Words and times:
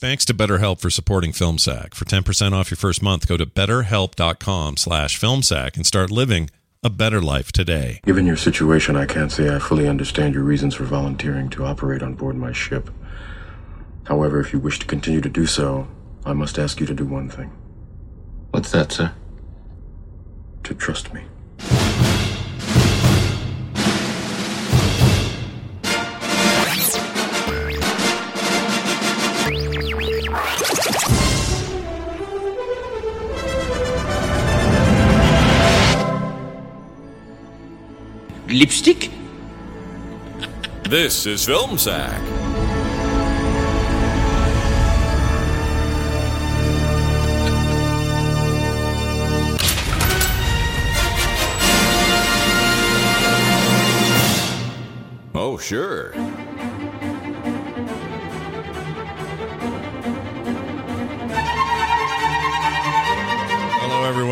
Thanks 0.00 0.24
to 0.26 0.34
BetterHelp 0.34 0.80
for 0.80 0.90
supporting 0.90 1.32
FilmSack. 1.32 1.92
For 1.92 2.04
10% 2.04 2.52
off 2.52 2.70
your 2.70 2.76
first 2.76 3.02
month, 3.02 3.26
go 3.26 3.36
to 3.36 3.44
betterhelp.com 3.44 4.76
slash 4.76 5.20
filmsack 5.20 5.74
and 5.74 5.84
start 5.84 6.12
living 6.12 6.50
a 6.84 6.90
better 6.90 7.20
life 7.20 7.50
today. 7.50 8.00
Given 8.06 8.24
your 8.24 8.36
situation, 8.36 8.94
I 8.94 9.06
can't 9.06 9.32
say 9.32 9.52
I 9.52 9.58
fully 9.58 9.88
understand 9.88 10.34
your 10.34 10.44
reasons 10.44 10.76
for 10.76 10.84
volunteering 10.84 11.50
to 11.50 11.64
operate 11.64 12.00
on 12.04 12.14
board 12.14 12.36
my 12.36 12.52
ship. 12.52 12.90
However, 14.04 14.38
if 14.38 14.52
you 14.52 14.60
wish 14.60 14.78
to 14.78 14.86
continue 14.86 15.20
to 15.20 15.28
do 15.28 15.46
so, 15.46 15.88
I 16.24 16.32
must 16.32 16.60
ask 16.60 16.78
you 16.78 16.86
to 16.86 16.94
do 16.94 17.04
one 17.04 17.28
thing. 17.28 17.50
What's 18.52 18.70
that, 18.70 18.92
sir? 18.92 19.12
To 20.62 20.74
trust 20.74 21.12
me. 21.12 21.24
Lipstick? 38.48 39.10
This 40.84 41.26
is 41.26 41.44
Film 41.44 41.76
Sack. 41.76 42.22
Oh, 55.34 55.58
sure. 55.60 56.14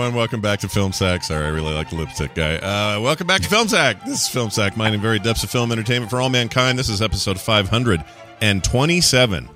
Everyone. 0.07 0.21
Welcome 0.21 0.41
back 0.41 0.61
to 0.61 0.69
Film 0.69 0.93
Sack. 0.93 1.25
Sorry, 1.25 1.45
I 1.45 1.48
really 1.48 1.75
like 1.75 1.91
the 1.91 1.97
lipstick 1.97 2.33
guy. 2.36 2.58
Uh, 2.58 3.01
welcome 3.01 3.27
back 3.27 3.42
to 3.42 3.48
Film 3.48 3.67
Sack. 3.67 4.05
This 4.05 4.23
is 4.23 4.29
Film 4.29 4.51
Sack, 4.51 4.77
mining 4.77 5.01
very 5.01 5.19
depths 5.19 5.42
of 5.42 5.51
film 5.51 5.73
entertainment 5.73 6.11
for 6.11 6.20
all 6.20 6.29
mankind. 6.29 6.79
This 6.79 6.89
is 6.89 7.03
episode 7.03 7.41
527. 7.41 9.48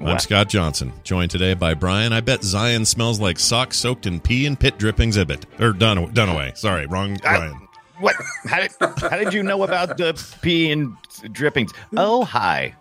I'm 0.00 0.18
Scott 0.20 0.48
Johnson, 0.48 0.92
joined 1.02 1.32
today 1.32 1.54
by 1.54 1.74
Brian. 1.74 2.12
I 2.12 2.20
bet 2.20 2.44
Zion 2.44 2.84
smells 2.84 3.18
like 3.18 3.40
socks 3.40 3.76
soaked 3.76 4.06
in 4.06 4.20
pee 4.20 4.46
and 4.46 4.58
pit 4.58 4.78
drippings. 4.78 5.16
Ibbott 5.16 5.46
or 5.58 5.72
Dun- 5.72 6.14
Dunaway. 6.14 6.56
Sorry, 6.56 6.86
wrong 6.86 7.16
Brian. 7.20 7.60
What? 7.98 8.14
How 8.44 8.60
did, 8.60 8.70
how 9.00 9.16
did 9.16 9.34
you 9.34 9.42
know 9.42 9.64
about 9.64 9.96
the 9.96 10.14
pee 10.42 10.70
and 10.70 10.94
drippings? 11.32 11.72
Oh, 11.96 12.22
hi. 12.22 12.72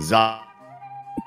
Zah. 0.00 0.42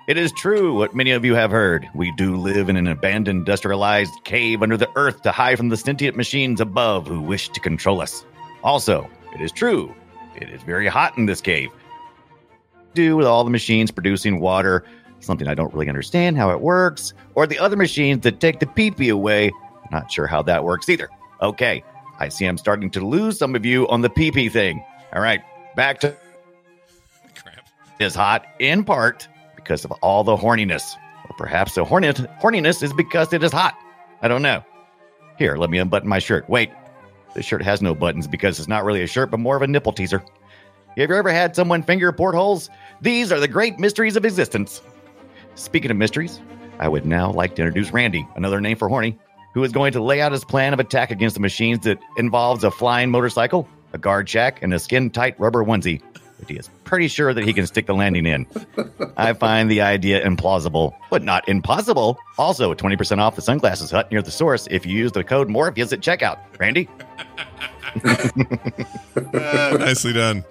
It 0.08 0.18
is 0.18 0.32
true 0.32 0.74
what 0.74 0.96
many 0.96 1.12
of 1.12 1.24
you 1.24 1.36
have 1.36 1.52
heard. 1.52 1.88
We 1.94 2.12
do 2.14 2.36
live 2.36 2.70
in 2.70 2.76
an 2.76 2.88
abandoned 2.88 3.40
industrialized 3.40 4.12
cave 4.24 4.64
under 4.64 4.76
the 4.76 4.90
earth 4.96 5.22
to 5.22 5.32
hide 5.32 5.58
from 5.58 5.70
the 5.70 5.78
sentient 5.78 6.18
machines 6.18 6.60
above 6.60 7.06
who 7.06 7.22
wish 7.22 7.50
to 7.50 7.60
control 7.60 8.02
us. 8.02 8.26
Also, 8.64 9.08
it 9.36 9.42
is 9.42 9.52
true. 9.52 9.94
It 10.36 10.50
is 10.50 10.64
very 10.64 10.88
hot 10.88 11.18
in 11.20 11.28
this 11.28 11.40
cave. 11.40 11.70
Do 12.96 13.16
with 13.16 13.28
all 13.28 13.44
the 13.44 13.52
machines 13.52 13.92
producing 13.92 14.40
water, 14.40 14.84
something 15.20 15.48
I 15.48 15.54
don't 15.54 15.72
really 15.72 15.88
understand 15.88 16.36
how 16.36 16.50
it 16.50 16.62
works, 16.62 17.14
or 17.36 17.46
the 17.46 17.60
other 17.60 17.78
machines 17.78 18.24
that 18.24 18.40
take 18.40 18.60
the 18.60 18.68
pee 18.68 18.90
pee 18.90 19.10
away. 19.10 19.52
Not 19.92 20.12
sure 20.12 20.26
how 20.26 20.42
that 20.44 20.64
works 20.64 20.90
either. 20.90 21.10
Okay, 21.44 21.84
I 22.20 22.30
see 22.30 22.46
I'm 22.46 22.58
starting 22.58 22.90
to 22.92 23.06
lose 23.06 23.38
some 23.38 23.56
of 23.56 23.66
you 23.66 23.88
on 23.88 24.02
the 24.02 24.10
pee 24.10 24.32
pee 24.32 24.50
thing. 24.50 24.84
All 25.14 25.22
right, 25.22 25.42
back 25.76 26.00
to 26.00 26.10
Crap. 27.36 27.68
is 28.00 28.16
hot 28.16 28.46
in 28.60 28.84
part 28.84 29.28
because 29.64 29.86
of 29.86 29.92
all 30.02 30.24
the 30.24 30.36
horniness. 30.36 30.96
Or 31.30 31.36
perhaps 31.38 31.76
the 31.76 31.86
hornet, 31.86 32.18
horniness 32.42 32.84
is 32.84 32.94
because 32.94 33.32
it 33.34 33.44
is 33.44 33.52
hot. 33.52 33.78
I 34.22 34.28
don't 34.28 34.42
know. 34.42 34.64
Here, 35.38 35.56
let 35.56 35.70
me 35.70 35.78
unbutton 35.78 36.10
my 36.10 36.20
shirt. 36.20 36.48
Wait, 36.50 36.72
this 37.34 37.46
shirt 37.46 37.62
has 37.64 37.82
no 37.82 37.96
buttons 37.96 38.28
because 38.28 38.60
it's 38.60 38.68
not 38.68 38.84
really 38.84 39.02
a 39.02 39.08
shirt, 39.08 39.32
but 39.32 39.40
more 39.40 39.56
of 39.56 39.62
a 39.62 39.68
nipple 39.68 39.94
teaser. 39.94 40.24
Have 40.98 41.10
you 41.10 41.16
ever 41.16 41.32
had 41.32 41.56
someone 41.56 41.84
finger 41.84 42.12
portholes? 42.12 42.70
These 43.02 43.32
are 43.32 43.40
the 43.40 43.48
great 43.48 43.80
mysteries 43.80 44.18
of 44.18 44.26
existence. 44.26 44.82
Speaking 45.56 45.90
of 45.90 45.98
mysteries, 45.98 46.42
I 46.80 46.88
would 46.88 47.06
now 47.06 47.32
like 47.32 47.56
to 47.56 47.62
introduce 47.62 47.92
Randy, 47.92 48.28
another 48.36 48.60
name 48.60 48.78
for 48.78 48.90
horny, 48.90 49.18
who 49.54 49.64
is 49.64 49.72
going 49.72 49.94
to 49.94 50.04
lay 50.04 50.22
out 50.22 50.32
his 50.32 50.44
plan 50.44 50.74
of 50.74 50.80
attack 50.80 51.12
against 51.12 51.36
the 51.36 51.42
machines 51.42 51.86
that 51.86 52.00
involves 52.18 52.64
a 52.64 52.72
flying 52.72 53.10
motorcycle, 53.10 53.68
a 53.94 53.98
guard 53.98 54.28
shack, 54.28 54.62
and 54.62 54.74
a 54.74 54.80
skin 54.80 55.10
tight 55.10 55.40
rubber 55.40 55.64
onesie. 55.64 56.02
But 56.42 56.50
he 56.50 56.56
is 56.58 56.70
pretty 56.84 57.08
sure 57.08 57.34
that 57.34 57.44
he 57.46 57.54
can 57.54 57.66
stick 57.68 57.86
the 57.86 57.94
landing 57.94 58.26
in. 58.26 58.46
I 59.16 59.34
find 59.34 59.70
the 59.72 59.82
idea 59.82 60.26
implausible, 60.26 60.94
but 61.10 61.24
not 61.24 61.48
impossible. 61.48 62.18
Also, 62.38 62.74
20% 62.74 63.20
off 63.20 63.36
the 63.36 63.42
sunglasses 63.44 63.92
hut 63.92 64.12
near 64.12 64.22
the 64.24 64.32
source 64.32 64.68
if 64.72 64.86
you 64.86 64.98
use 64.98 65.12
the 65.12 65.24
code 65.24 65.48
Morpheus 65.50 65.94
at 65.94 66.00
checkout. 66.02 66.40
Randy? 66.60 66.90
Ah, 69.34 69.76
nicely 69.80 70.14
done. 70.14 70.44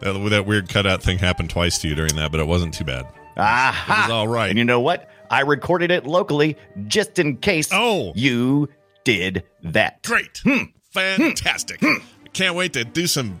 That, 0.00 0.12
that 0.30 0.46
weird 0.46 0.68
cutout 0.68 1.02
thing 1.02 1.18
happened 1.18 1.50
twice 1.50 1.78
to 1.80 1.88
you 1.88 1.94
during 1.94 2.16
that, 2.16 2.30
but 2.32 2.40
it 2.40 2.46
wasn't 2.46 2.74
too 2.74 2.84
bad. 2.84 3.06
Aha! 3.36 3.94
It 4.04 4.08
was 4.08 4.10
all 4.12 4.28
right. 4.28 4.48
And 4.50 4.58
you 4.58 4.64
know 4.64 4.80
what? 4.80 5.08
I 5.30 5.40
recorded 5.40 5.90
it 5.90 6.06
locally 6.06 6.56
just 6.86 7.18
in 7.18 7.36
case 7.38 7.68
Oh. 7.72 8.12
you 8.14 8.68
did 9.04 9.44
that. 9.62 10.02
Great. 10.02 10.40
Hmm. 10.44 10.64
Fantastic. 10.90 11.82
I 11.82 11.98
Can't 12.32 12.54
wait 12.54 12.74
to 12.74 12.84
do 12.84 13.06
some 13.06 13.40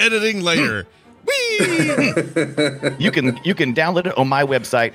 editing 0.00 0.40
later. 0.42 0.86
Hmm. 1.28 2.90
Whee! 2.90 2.96
You 2.98 3.10
can 3.10 3.38
you 3.44 3.54
can 3.54 3.74
download 3.74 4.06
it 4.06 4.16
on 4.18 4.28
my 4.28 4.44
website. 4.44 4.94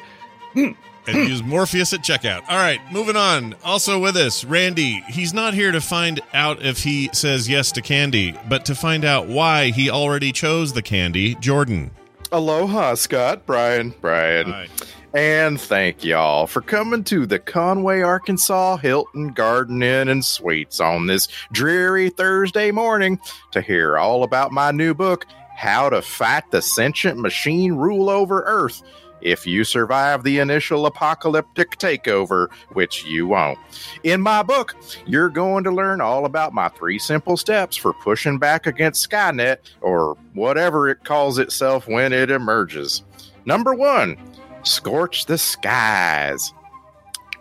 and 0.55 0.75
use 1.07 1.41
Morpheus 1.43 1.93
at 1.93 2.01
checkout. 2.01 2.41
All 2.47 2.57
right, 2.57 2.79
moving 2.91 3.15
on. 3.15 3.55
Also 3.63 3.99
with 3.99 4.15
us, 4.15 4.43
Randy. 4.45 5.01
He's 5.07 5.33
not 5.33 5.53
here 5.53 5.71
to 5.71 5.81
find 5.81 6.21
out 6.33 6.61
if 6.61 6.83
he 6.83 7.09
says 7.13 7.49
yes 7.49 7.71
to 7.73 7.81
candy, 7.81 8.37
but 8.49 8.65
to 8.65 8.75
find 8.75 9.03
out 9.03 9.27
why 9.27 9.71
he 9.71 9.89
already 9.89 10.31
chose 10.31 10.73
the 10.73 10.81
candy. 10.81 11.35
Jordan. 11.35 11.91
Aloha, 12.31 12.93
Scott, 12.95 13.45
Brian, 13.45 13.93
Brian. 13.99 14.51
Hi. 14.51 14.67
And 15.13 15.59
thank 15.59 16.05
y'all 16.05 16.47
for 16.47 16.61
coming 16.61 17.03
to 17.05 17.25
the 17.25 17.37
Conway, 17.37 17.99
Arkansas 18.01 18.77
Hilton 18.77 19.33
Garden 19.33 19.83
Inn 19.83 20.07
and 20.07 20.23
Suites 20.23 20.79
on 20.79 21.07
this 21.07 21.27
dreary 21.51 22.09
Thursday 22.09 22.71
morning 22.71 23.19
to 23.51 23.59
hear 23.61 23.97
all 23.97 24.23
about 24.23 24.53
my 24.53 24.71
new 24.71 24.93
book, 24.93 25.25
How 25.61 25.91
to 25.91 26.01
Fight 26.01 26.49
the 26.49 26.59
Sentient 26.59 27.19
Machine 27.19 27.73
Rule 27.73 28.09
Over 28.09 28.41
Earth. 28.47 28.81
If 29.21 29.45
you 29.45 29.63
survive 29.63 30.23
the 30.23 30.39
initial 30.39 30.87
apocalyptic 30.87 31.77
takeover, 31.77 32.47
which 32.69 33.05
you 33.05 33.27
won't. 33.27 33.59
In 34.01 34.21
my 34.21 34.41
book, 34.41 34.75
you're 35.05 35.29
going 35.29 35.63
to 35.65 35.69
learn 35.69 36.01
all 36.01 36.25
about 36.25 36.55
my 36.55 36.69
three 36.69 36.97
simple 36.97 37.37
steps 37.37 37.77
for 37.77 37.93
pushing 37.93 38.39
back 38.39 38.65
against 38.65 39.07
Skynet, 39.07 39.57
or 39.81 40.17
whatever 40.33 40.89
it 40.89 41.03
calls 41.03 41.37
itself 41.37 41.87
when 41.87 42.11
it 42.11 42.31
emerges. 42.31 43.03
Number 43.45 43.75
one, 43.75 44.17
scorch 44.63 45.27
the 45.27 45.37
skies. 45.37 46.55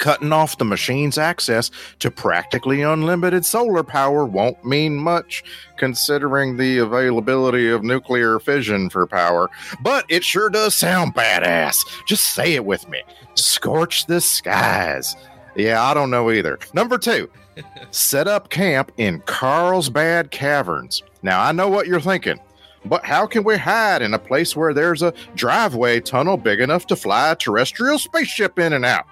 Cutting 0.01 0.33
off 0.33 0.59
the 0.59 0.65
machine's 0.65 1.19
access 1.19 1.71
to 2.01 2.11
practically 2.11 2.83
unlimited 2.83 3.45
solar 3.45 3.85
power 3.85 4.25
won't 4.25 4.65
mean 4.65 4.97
much 4.97 5.45
considering 5.77 6.57
the 6.57 6.79
availability 6.79 7.71
of 7.71 7.85
nuclear 7.85 8.41
fission 8.41 8.91
for 8.91 9.07
power. 9.07 9.49
But 9.81 10.05
it 10.09 10.25
sure 10.25 10.51
does 10.51 10.75
sound 10.75 11.15
badass. 11.15 11.77
Just 12.09 12.35
say 12.35 12.55
it 12.55 12.65
with 12.65 12.89
me. 12.89 13.03
Scorch 13.35 14.07
the 14.07 14.21
skies. 14.21 15.15
Yeah, 15.55 15.83
I 15.83 15.95
don't 15.95 16.11
know 16.11 16.31
either. 16.33 16.59
Number 16.75 16.99
two, 16.99 17.31
set 17.91 18.27
up 18.27 18.51
camp 18.51 18.91
in 18.97 19.21
Carlsbad 19.27 20.31
Caverns. 20.31 21.03
Now, 21.23 21.43
I 21.43 21.53
know 21.53 21.69
what 21.69 21.87
you're 21.87 22.01
thinking. 22.01 22.41
But 22.87 23.05
how 23.05 23.27
can 23.27 23.45
we 23.45 23.59
hide 23.59 24.01
in 24.01 24.15
a 24.15 24.19
place 24.19 24.57
where 24.57 24.73
there's 24.73 25.03
a 25.03 25.13
driveway 25.35 26.01
tunnel 26.01 26.39
big 26.39 26.61
enough 26.61 26.87
to 26.87 26.97
fly 26.97 27.33
a 27.33 27.37
terrestrial 27.37 27.99
spaceship 27.99 28.59
in 28.59 28.73
and 28.73 28.87
out? 28.87 29.05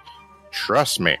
Trust 0.51 0.99
me, 0.99 1.17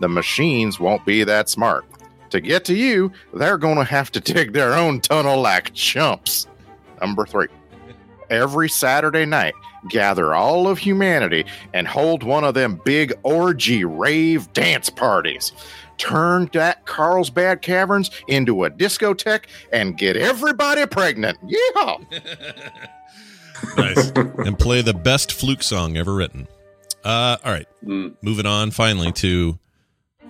the 0.00 0.08
machines 0.08 0.80
won't 0.80 1.04
be 1.04 1.24
that 1.24 1.48
smart. 1.48 1.84
To 2.30 2.40
get 2.40 2.64
to 2.66 2.74
you, 2.74 3.12
they're 3.32 3.58
going 3.58 3.76
to 3.76 3.84
have 3.84 4.10
to 4.12 4.20
dig 4.32 4.52
their 4.52 4.74
own 4.74 5.00
tunnel 5.00 5.40
like 5.40 5.74
chumps. 5.74 6.46
Number 7.00 7.26
three, 7.26 7.48
every 8.30 8.68
Saturday 8.68 9.24
night, 9.24 9.54
gather 9.88 10.34
all 10.34 10.66
of 10.66 10.78
humanity 10.78 11.44
and 11.74 11.86
hold 11.86 12.22
one 12.22 12.42
of 12.42 12.54
them 12.54 12.80
big 12.84 13.12
orgy 13.22 13.84
rave 13.84 14.50
dance 14.54 14.88
parties 14.88 15.52
turn 15.98 16.48
that 16.52 16.84
Carlsbad 16.86 17.62
Caverns 17.62 18.10
into 18.28 18.64
a 18.64 18.70
discotheque 18.70 19.44
and 19.72 19.96
get 19.96 20.16
everybody 20.16 20.86
pregnant. 20.86 21.38
Yeah. 21.46 21.96
nice. 23.76 24.10
and 24.10 24.58
play 24.58 24.82
the 24.82 24.94
best 24.94 25.32
fluke 25.32 25.62
song 25.62 25.96
ever 25.96 26.14
written. 26.14 26.48
Uh, 27.04 27.36
all 27.44 27.52
right. 27.52 27.68
Mm. 27.84 28.14
Moving 28.22 28.46
on 28.46 28.70
finally 28.70 29.12
to 29.12 29.58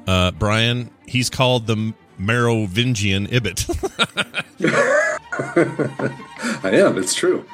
uh, 0.06 0.32
Brian. 0.32 0.90
He's 1.06 1.30
called 1.30 1.66
the 1.66 1.94
Merovingian 2.18 3.28
Ibbott. 3.30 3.66
I 6.64 6.70
am, 6.72 6.98
it's 6.98 7.14
true. 7.14 7.44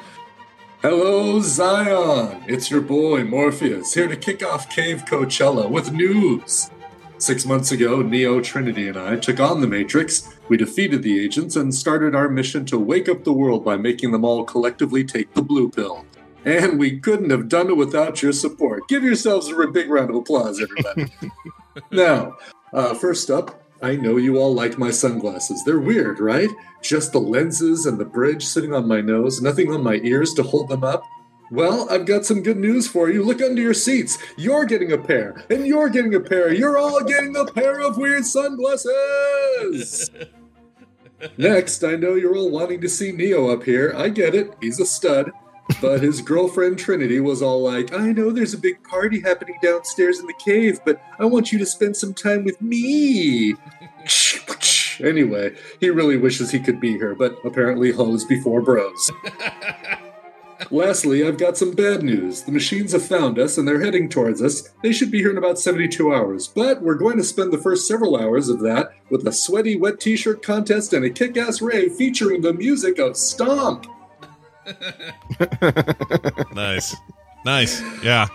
Hello, 0.81 1.39
Zion. 1.41 2.43
It's 2.47 2.71
your 2.71 2.81
boy, 2.81 3.23
Morpheus, 3.23 3.93
here 3.93 4.07
to 4.07 4.15
kick 4.15 4.43
off 4.43 4.69
Cave 4.69 5.05
Coachella 5.05 5.69
with 5.69 5.91
news. 5.91 6.71
Six 7.19 7.45
months 7.45 7.71
ago, 7.71 8.01
Neo, 8.01 8.41
Trinity, 8.41 8.87
and 8.87 8.97
I 8.97 9.15
took 9.15 9.39
on 9.39 9.61
the 9.61 9.67
Matrix. 9.67 10.35
We 10.47 10.57
defeated 10.57 11.03
the 11.03 11.23
agents 11.23 11.55
and 11.55 11.73
started 11.73 12.15
our 12.15 12.27
mission 12.27 12.65
to 12.65 12.79
wake 12.79 13.07
up 13.07 13.23
the 13.23 13.31
world 13.31 13.63
by 13.63 13.77
making 13.77 14.11
them 14.11 14.25
all 14.25 14.43
collectively 14.43 15.03
take 15.03 15.31
the 15.35 15.43
blue 15.43 15.69
pill. 15.69 16.03
And 16.45 16.79
we 16.79 16.99
couldn't 16.99 17.29
have 17.29 17.49
done 17.49 17.69
it 17.69 17.77
without 17.77 18.21
your 18.21 18.33
support. 18.33 18.87
Give 18.87 19.03
yourselves 19.03 19.47
a 19.49 19.67
big 19.67 19.89
round 19.89 20.09
of 20.09 20.15
applause, 20.15 20.61
everybody. 20.61 21.11
now, 21.91 22.37
uh, 22.73 22.93
first 22.95 23.29
up, 23.29 23.63
I 23.81 23.95
know 23.95 24.17
you 24.17 24.37
all 24.37 24.53
like 24.53 24.77
my 24.77 24.91
sunglasses. 24.91 25.63
They're 25.63 25.79
weird, 25.79 26.19
right? 26.19 26.49
Just 26.81 27.11
the 27.11 27.19
lenses 27.19 27.85
and 27.85 27.99
the 27.99 28.05
bridge 28.05 28.45
sitting 28.45 28.73
on 28.73 28.87
my 28.87 29.01
nose, 29.01 29.41
nothing 29.41 29.71
on 29.71 29.83
my 29.83 29.95
ears 30.03 30.33
to 30.35 30.43
hold 30.43 30.69
them 30.69 30.83
up. 30.83 31.03
Well, 31.51 31.87
I've 31.91 32.05
got 32.05 32.25
some 32.25 32.43
good 32.43 32.57
news 32.57 32.87
for 32.87 33.09
you. 33.09 33.23
Look 33.23 33.41
under 33.41 33.61
your 33.61 33.73
seats. 33.73 34.17
You're 34.37 34.65
getting 34.65 34.93
a 34.93 34.97
pair, 34.97 35.43
and 35.49 35.67
you're 35.67 35.89
getting 35.89 36.15
a 36.15 36.19
pair. 36.19 36.53
You're 36.53 36.77
all 36.77 37.03
getting 37.03 37.35
a 37.35 37.45
pair 37.45 37.81
of 37.81 37.97
weird 37.97 38.25
sunglasses. 38.25 40.09
Next, 41.37 41.83
I 41.83 41.95
know 41.95 42.15
you're 42.15 42.37
all 42.37 42.49
wanting 42.49 42.81
to 42.81 42.89
see 42.89 43.11
Neo 43.11 43.49
up 43.49 43.63
here. 43.63 43.93
I 43.97 44.09
get 44.09 44.33
it. 44.33 44.53
He's 44.61 44.79
a 44.79 44.85
stud. 44.85 45.31
But 45.79 46.01
his 46.01 46.21
girlfriend 46.21 46.79
Trinity 46.79 47.19
was 47.19 47.41
all 47.41 47.61
like, 47.61 47.93
I 47.93 48.11
know 48.11 48.31
there's 48.31 48.53
a 48.53 48.57
big 48.57 48.83
party 48.83 49.21
happening 49.21 49.57
downstairs 49.61 50.19
in 50.19 50.25
the 50.25 50.33
cave, 50.33 50.79
but 50.83 51.01
I 51.19 51.25
want 51.25 51.51
you 51.51 51.59
to 51.59 51.65
spend 51.65 51.95
some 51.95 52.13
time 52.13 52.43
with 52.43 52.61
me. 52.61 53.55
anyway, 54.99 55.55
he 55.79 55.89
really 55.89 56.17
wishes 56.17 56.51
he 56.51 56.59
could 56.59 56.79
be 56.79 56.93
here, 56.93 57.15
but 57.15 57.37
apparently 57.45 57.91
hoes 57.91 58.25
before 58.25 58.61
bros. 58.61 59.11
Lastly, 60.69 61.27
I've 61.27 61.37
got 61.37 61.57
some 61.57 61.71
bad 61.71 62.03
news. 62.03 62.43
The 62.43 62.51
machines 62.51 62.91
have 62.91 63.05
found 63.05 63.39
us 63.39 63.57
and 63.57 63.67
they're 63.67 63.83
heading 63.83 64.07
towards 64.07 64.41
us. 64.41 64.69
They 64.83 64.93
should 64.93 65.11
be 65.11 65.17
here 65.17 65.31
in 65.31 65.37
about 65.37 65.59
72 65.59 66.13
hours, 66.13 66.47
but 66.47 66.81
we're 66.81 66.95
going 66.95 67.17
to 67.17 67.23
spend 67.23 67.51
the 67.51 67.57
first 67.57 67.87
several 67.87 68.15
hours 68.15 68.47
of 68.47 68.59
that 68.61 68.93
with 69.09 69.27
a 69.27 69.33
sweaty 69.33 69.75
wet 69.75 69.99
t 69.99 70.15
shirt 70.15 70.43
contest 70.43 70.93
and 70.93 71.03
a 71.03 71.09
kick 71.09 71.35
ass 71.35 71.61
rave 71.61 71.95
featuring 71.95 72.41
the 72.41 72.53
music 72.53 72.99
of 72.99 73.17
Stomp. 73.17 73.85
nice. 76.53 76.95
Nice. 77.45 77.81
Yeah. 78.03 78.27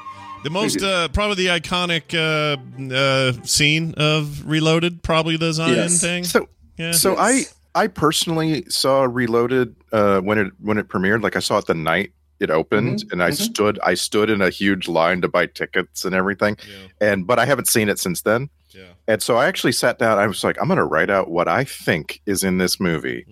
The 0.44 0.50
most, 0.50 0.82
uh, 0.82 1.08
probably 1.08 1.46
the 1.46 1.50
iconic 1.60 2.14
uh, 2.14 2.56
uh, 2.94 3.32
scene 3.44 3.94
of 3.96 4.42
Reloaded, 4.46 5.02
probably 5.02 5.36
the 5.36 5.52
Zion 5.52 5.74
Yes. 5.74 6.00
thing. 6.00 6.24
So, 6.24 6.48
Yeah. 6.78 6.92
so 6.92 7.16
I 7.16 7.44
I 7.74 7.88
personally 7.88 8.64
saw 8.68 9.02
Reloaded 9.04 9.74
uh, 9.92 10.20
when 10.20 10.38
it 10.38 10.52
when 10.60 10.78
it 10.78 10.88
premiered. 10.88 11.22
Like 11.22 11.36
I 11.36 11.40
saw 11.40 11.58
it 11.58 11.66
the 11.66 11.74
night 11.74 12.12
it 12.38 12.50
opened, 12.50 12.98
Mm-hmm. 13.00 13.12
and 13.12 13.22
I 13.22 13.30
stood 13.30 13.78
I 13.82 13.94
stood 13.94 14.30
in 14.30 14.40
a 14.42 14.50
huge 14.50 14.88
line 14.88 15.20
to 15.22 15.28
buy 15.28 15.46
tickets 15.46 16.04
and 16.04 16.14
everything. 16.14 16.56
And 17.00 17.26
but 17.26 17.38
I 17.38 17.46
haven't 17.46 17.68
seen 17.68 17.88
it 17.88 17.98
since 17.98 18.22
then. 18.22 18.50
Yeah. 18.76 18.92
And 19.08 19.22
so 19.22 19.36
I 19.36 19.46
actually 19.46 19.72
sat 19.72 19.98
down. 19.98 20.18
I 20.18 20.26
was 20.26 20.44
like, 20.44 20.60
I'm 20.60 20.68
going 20.68 20.76
to 20.76 20.84
write 20.84 21.08
out 21.08 21.30
what 21.30 21.48
I 21.48 21.64
think 21.64 22.20
is 22.26 22.44
in 22.44 22.58
this 22.58 22.78
movie. 22.78 23.24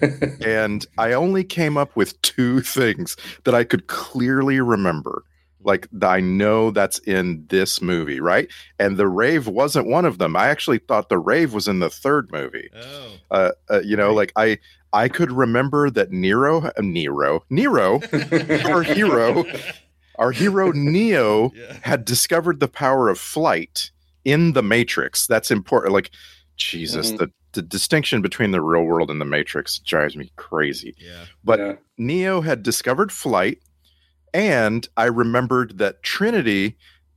and 0.44 0.86
I 0.96 1.12
only 1.12 1.44
came 1.44 1.76
up 1.76 1.94
with 1.96 2.20
two 2.22 2.60
things 2.60 3.16
that 3.44 3.54
I 3.54 3.64
could 3.64 3.88
clearly 3.88 4.60
remember. 4.60 5.22
Like 5.62 5.88
I 6.00 6.20
know 6.20 6.70
that's 6.70 7.00
in 7.00 7.44
this 7.48 7.82
movie, 7.82 8.20
right? 8.20 8.48
And 8.78 8.96
the 8.96 9.08
rave 9.08 9.48
wasn't 9.48 9.88
one 9.88 10.04
of 10.04 10.18
them. 10.18 10.36
I 10.36 10.46
actually 10.46 10.78
thought 10.78 11.08
the 11.08 11.18
rave 11.18 11.52
was 11.52 11.66
in 11.66 11.80
the 11.80 11.90
third 11.90 12.30
movie. 12.30 12.70
Oh. 12.74 13.08
Uh, 13.32 13.50
uh, 13.68 13.80
you 13.80 13.96
know, 13.96 14.14
like 14.14 14.32
I 14.36 14.58
I 14.92 15.08
could 15.08 15.32
remember 15.32 15.90
that 15.90 16.12
Nero, 16.12 16.62
uh, 16.62 16.72
Nero, 16.78 17.44
Nero, 17.50 18.00
our 18.64 18.82
hero, 18.82 19.44
our 20.14 20.30
hero 20.30 20.70
Neo 20.70 21.50
had 21.82 22.04
discovered 22.04 22.60
the 22.60 22.68
power 22.68 23.08
of 23.08 23.18
flight 23.18 23.90
in 24.26 24.52
the 24.52 24.62
Matrix. 24.62 25.26
That's 25.26 25.50
important. 25.50 25.94
Like 25.94 26.10
Jesus, 26.56 27.12
Mhm. 27.12 27.18
the 27.18 27.30
the 27.52 27.62
distinction 27.62 28.20
between 28.20 28.50
the 28.50 28.60
real 28.60 28.82
world 28.82 29.10
and 29.10 29.18
the 29.18 29.24
Matrix 29.24 29.78
drives 29.78 30.14
me 30.14 30.30
crazy. 30.36 30.94
Yeah. 30.98 31.24
But 31.42 31.58
Yeah. 31.58 31.72
Neo 31.96 32.42
had 32.42 32.62
discovered 32.62 33.10
flight, 33.10 33.60
and 34.34 34.86
I 34.98 35.06
remembered 35.06 35.78
that 35.78 36.02
Trinity 36.02 36.76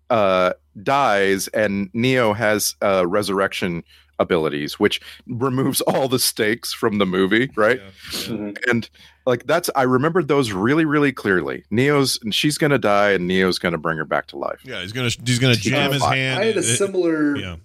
uh, 0.10 0.54
dies, 0.82 1.50
and 1.50 1.90
Neo 1.94 2.34
has 2.34 2.76
uh, 2.82 3.06
resurrection 3.06 3.84
abilities, 4.18 4.80
which 4.80 5.00
removes 5.28 5.82
all 5.82 6.08
the 6.08 6.20
stakes 6.20 6.72
from 6.74 6.98
the 7.00 7.06
movie, 7.06 7.52
right? 7.56 7.80
Mhm. 8.12 8.58
And 8.70 8.90
like 9.30 9.46
that's, 9.46 9.70
I 9.76 9.84
remembered 9.84 10.28
those 10.28 10.52
really, 10.52 10.84
really 10.86 11.14
clearly. 11.14 11.64
Neo's, 11.72 12.20
and 12.24 12.34
she's 12.36 12.58
gonna 12.58 12.78
die, 12.80 13.12
and 13.12 13.28
Neo's 13.28 13.60
gonna 13.60 13.78
bring 13.78 13.98
her 13.98 14.06
back 14.06 14.28
to 14.28 14.38
life. 14.38 14.60
Yeah, 14.66 14.82
he's 14.82 14.92
gonna 14.92 15.10
he's 15.26 15.40
gonna 15.40 15.56
jam 15.56 15.92
his 15.94 16.04
I- 16.04 16.16
hand. 16.18 16.40
I 16.42 16.46
had 16.46 16.56
a 16.58 16.60
it- 16.60 16.64
similar 16.78 17.38
yeah. 17.38 17.56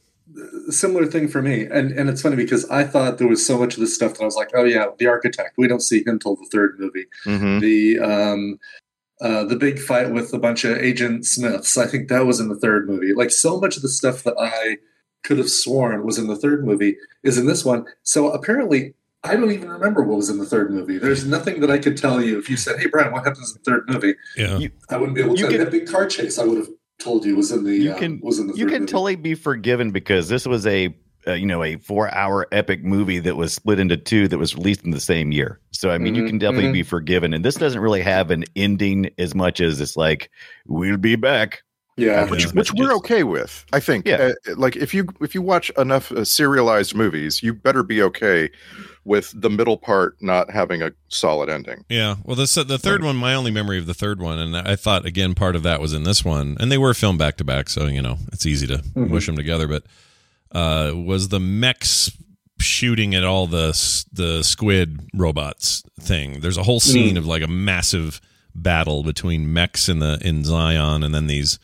similar 0.69 1.07
thing 1.07 1.29
for 1.29 1.43
me, 1.43 1.63
and 1.65 1.91
and 1.93 2.09
it's 2.09 2.23
funny 2.23 2.37
because 2.37 2.69
I 2.71 2.85
thought 2.85 3.19
there 3.19 3.29
was 3.29 3.45
so 3.45 3.59
much 3.59 3.75
of 3.75 3.81
this 3.81 3.95
stuff 3.95 4.13
that 4.15 4.23
I 4.23 4.25
was 4.25 4.37
like, 4.37 4.51
oh 4.55 4.65
yeah, 4.65 4.87
the 4.99 5.07
architect. 5.07 5.55
We 5.57 5.67
don't 5.69 5.81
see 5.81 6.05
him 6.07 6.19
till 6.19 6.37
the 6.37 6.47
third 6.53 6.79
movie. 6.79 7.07
Mhm. 7.27 7.61
The 7.61 7.99
um, 8.01 8.59
uh, 9.21 9.45
the 9.45 9.57
big 9.57 9.79
fight 9.79 10.11
with 10.13 10.33
a 10.35 10.39
bunch 10.39 10.65
of 10.65 10.77
Agent 10.79 11.25
Smiths. 11.25 11.79
I 11.79 11.87
think 11.87 12.09
that 12.09 12.27
was 12.27 12.41
in 12.41 12.49
the 12.49 12.57
third 12.59 12.89
movie. 12.89 13.15
Like 13.15 13.31
so 13.31 13.59
much 13.61 13.77
of 13.77 13.83
the 13.83 13.89
stuff 13.89 14.23
that 14.25 14.35
I 14.39 14.79
could 15.23 15.39
have 15.39 15.51
sworn 15.51 16.05
was 16.05 16.19
in 16.19 16.27
the 16.27 16.37
third 16.37 16.67
movie 16.67 16.97
is 17.23 17.39
in 17.39 17.47
this 17.47 17.65
one. 17.65 17.87
So 18.03 18.31
apparently. 18.31 18.95
I 19.25 19.37
don't 19.37 19.51
even 19.51 19.71
remember 19.71 20.03
what 20.03 20.17
was 20.19 20.29
in 20.31 20.39
the 20.39 20.45
third 20.45 20.71
movie. 20.71 20.99
There's 20.99 21.25
nothing 21.27 21.61
that 21.61 21.71
I 21.71 21.79
could 21.79 21.97
tell 21.97 22.21
you. 22.23 22.39
If 22.39 22.51
you 22.51 22.57
said, 22.57 22.79
"Hey, 22.79 22.87
Brian, 22.87 23.11
what 23.13 23.25
happens 23.25 23.51
in 23.51 23.59
the 23.63 23.71
third 23.71 23.89
movie?" 23.89 24.15
Yeah. 24.37 24.59
You- 24.59 24.71
I 24.91 24.97
wouldn't 24.99 25.17
be 25.17 25.23
able 25.23 25.35
to. 25.35 25.41
You 25.41 25.45
tell 25.47 25.53
you. 25.53 25.59
can- 25.59 25.65
that 25.65 25.71
big 25.73 25.87
car 25.91 26.07
chase, 26.07 26.39
I 26.39 26.45
would 26.45 26.59
have 26.59 26.69
told 26.99 27.25
you 27.25 27.35
was 27.37 27.51
in 27.51 27.65
the. 27.65 27.75
You 27.75 27.93
uh, 27.93 27.99
can 27.99 28.21
was 28.23 28.39
in 28.39 28.49
the. 28.49 28.55
you 28.55 28.65
third 28.65 28.71
can 28.73 28.81
movie. 28.83 28.93
totally 28.93 29.17
be 29.17 29.35
forgiven 29.35 29.91
because 29.91 30.29
this 30.29 30.47
was 30.47 30.67
a 30.67 30.95
uh, 31.27 31.33
you 31.33 31.47
know 31.47 31.63
a 31.65 31.77
four 31.79 32.15
hour 32.15 32.47
epic 32.53 32.85
movie 32.85 33.19
that 33.21 33.37
was 33.37 33.55
split 33.55 33.79
into 33.81 33.97
two 33.97 34.29
that 34.29 34.37
was 34.37 34.55
released 34.55 34.85
in 34.85 34.91
the 34.91 35.01
same 35.01 35.33
year. 35.33 35.59
So 35.73 35.91
I 35.91 35.97
mean, 35.97 36.15
you 36.15 36.25
Mhm, 36.25 36.29
can 36.29 36.39
definitely 36.39 36.69
mhm. 36.71 36.75
be 36.75 36.83
forgiven. 36.83 37.33
And 37.33 37.43
this 37.45 37.55
doesn't 37.55 37.81
really 37.81 38.03
have 38.03 38.31
an 38.31 38.45
ending 38.57 39.09
as 39.19 39.35
much 39.35 39.61
as 39.63 39.81
it's 39.81 39.97
like 39.97 40.31
we'll 40.67 40.99
be 40.99 41.17
back. 41.17 41.63
Yeah, 41.97 42.29
which, 42.29 42.53
which 42.55 42.73
we're 42.75 42.93
okay 42.95 43.23
with 43.23 43.65
i 43.73 43.79
think 43.79 44.05
Yeah. 44.09 44.33
Uh, 44.49 44.57
like 44.57 44.75
if 44.75 44.93
you 44.93 45.07
if 45.21 45.33
you 45.33 45.41
watch 45.43 45.71
enough 45.79 46.11
uh, 46.11 46.25
serialized 46.25 46.93
movies 46.97 47.41
you 47.41 47.55
better 47.55 47.85
be 47.85 48.03
okay 48.03 48.51
with 49.05 49.33
the 49.35 49.51
middle 49.51 49.77
part 49.77 50.17
not 50.21 50.51
having 50.51 50.83
a 50.83 50.91
solid 51.09 51.49
ending 51.51 51.85
Yeah. 51.89 52.17
Well, 52.25 52.37
the 52.37 52.65
the 52.67 52.79
third 52.79 53.03
one, 53.03 53.17
my 53.17 53.35
only 53.35 53.51
memory 53.51 53.79
of 53.79 53.87
the 53.87 53.95
third 53.95 54.21
one, 54.21 54.39
and 54.39 54.57
I 54.57 54.77
thought 54.77 55.05
again 55.05 55.35
part 55.35 55.57
of 55.57 55.63
that 55.63 55.81
was 55.81 55.93
in 55.93 56.05
this 56.05 56.25
one, 56.25 56.57
and 56.59 56.73
they 56.73 56.79
were 56.79 56.95
filmed 56.95 57.19
back 57.19 57.37
to 57.37 57.45
back, 57.45 57.69
so 57.69 57.87
you 57.87 58.01
know 58.03 58.19
it's 58.33 58.47
easy 58.47 58.67
to 58.67 58.83
mush 58.95 59.27
them 59.27 59.37
together. 59.37 59.69
But 59.69 59.85
uh, 60.53 60.93
was 60.95 61.29
the 61.29 61.41
mechs 61.41 62.11
shooting 62.59 63.15
at 63.15 63.25
all 63.25 63.47
the 63.47 63.69
the 64.13 64.43
squid 64.43 65.01
robots 65.15 65.83
thing? 66.01 66.41
There's 66.41 66.57
a 66.59 66.63
whole 66.63 66.81
scene 66.81 67.17
of 67.17 67.27
like 67.27 67.43
a 67.43 67.49
massive 67.49 68.21
battle 68.55 69.03
between 69.03 69.53
mechs 69.53 69.89
in 69.89 69.99
the 69.99 70.19
in 70.23 70.45
Zion, 70.45 71.03
and 71.03 71.15
then 71.15 71.27
these. 71.27 71.59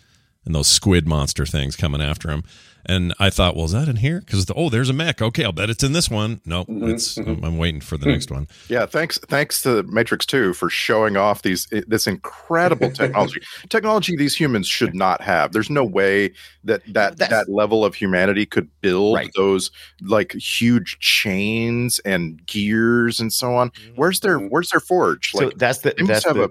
and 0.44 0.54
those 0.54 0.68
squid 0.68 1.06
monster 1.06 1.46
things 1.46 1.76
coming 1.76 2.00
after 2.02 2.30
him. 2.30 2.42
And 2.86 3.12
I 3.18 3.30
thought, 3.30 3.54
well, 3.56 3.66
is 3.66 3.72
that 3.72 3.88
in 3.88 3.96
here? 3.96 4.20
Because 4.20 4.46
oh, 4.56 4.68
there's 4.70 4.88
a 4.88 4.92
mech. 4.92 5.20
Okay, 5.20 5.44
I'll 5.44 5.52
bet 5.52 5.68
it's 5.70 5.82
in 5.84 5.92
this 5.92 6.10
one. 6.10 6.40
No, 6.44 6.64
nope, 6.66 6.68
Mhm, 6.68 6.92
it's. 6.94 7.14
mhm. 7.18 7.38
I'm, 7.38 7.44
I'm 7.44 7.58
waiting 7.58 7.80
for 7.80 7.96
the 7.96 8.06
next 8.06 8.30
one. 8.30 8.48
Yeah, 8.68 8.86
thanks 8.86 9.18
thanks 9.28 9.62
to 9.62 9.82
Matrix 9.84 10.24
2 10.26 10.54
for 10.54 10.70
showing 10.70 11.16
off 11.16 11.42
these 11.42 11.66
this 11.86 12.06
incredible 12.06 12.90
technology. 12.92 13.40
technology 13.68 14.16
these 14.16 14.34
humans 14.34 14.66
should 14.66 14.94
not 14.94 15.20
have. 15.20 15.52
There's 15.52 15.70
no 15.70 15.84
way 15.84 16.32
that 16.64 16.82
that 16.94 17.16
That's- 17.18 17.28
that 17.46 17.52
level 17.52 17.84
of 17.84 17.94
humanity 17.94 18.46
could 18.46 18.68
build 18.80 19.16
Right. 19.16 19.30
those 19.36 19.70
like 20.02 20.32
huge 20.32 20.98
chains 21.00 21.98
and 22.00 22.44
gears 22.46 23.20
and 23.20 23.32
so 23.32 23.54
on. 23.54 23.70
Where's 23.96 24.20
their 24.20 24.38
where's 24.38 24.70
their 24.70 24.80
forge? 24.80 25.32
So 25.32 25.44
Like 25.46 25.58
that's 25.58 25.78
the 25.78 25.94
they 25.96 26.02
must 26.04 26.08
that's 26.12 26.24
have 26.26 26.36
the, 26.36 26.44
a- 26.44 26.50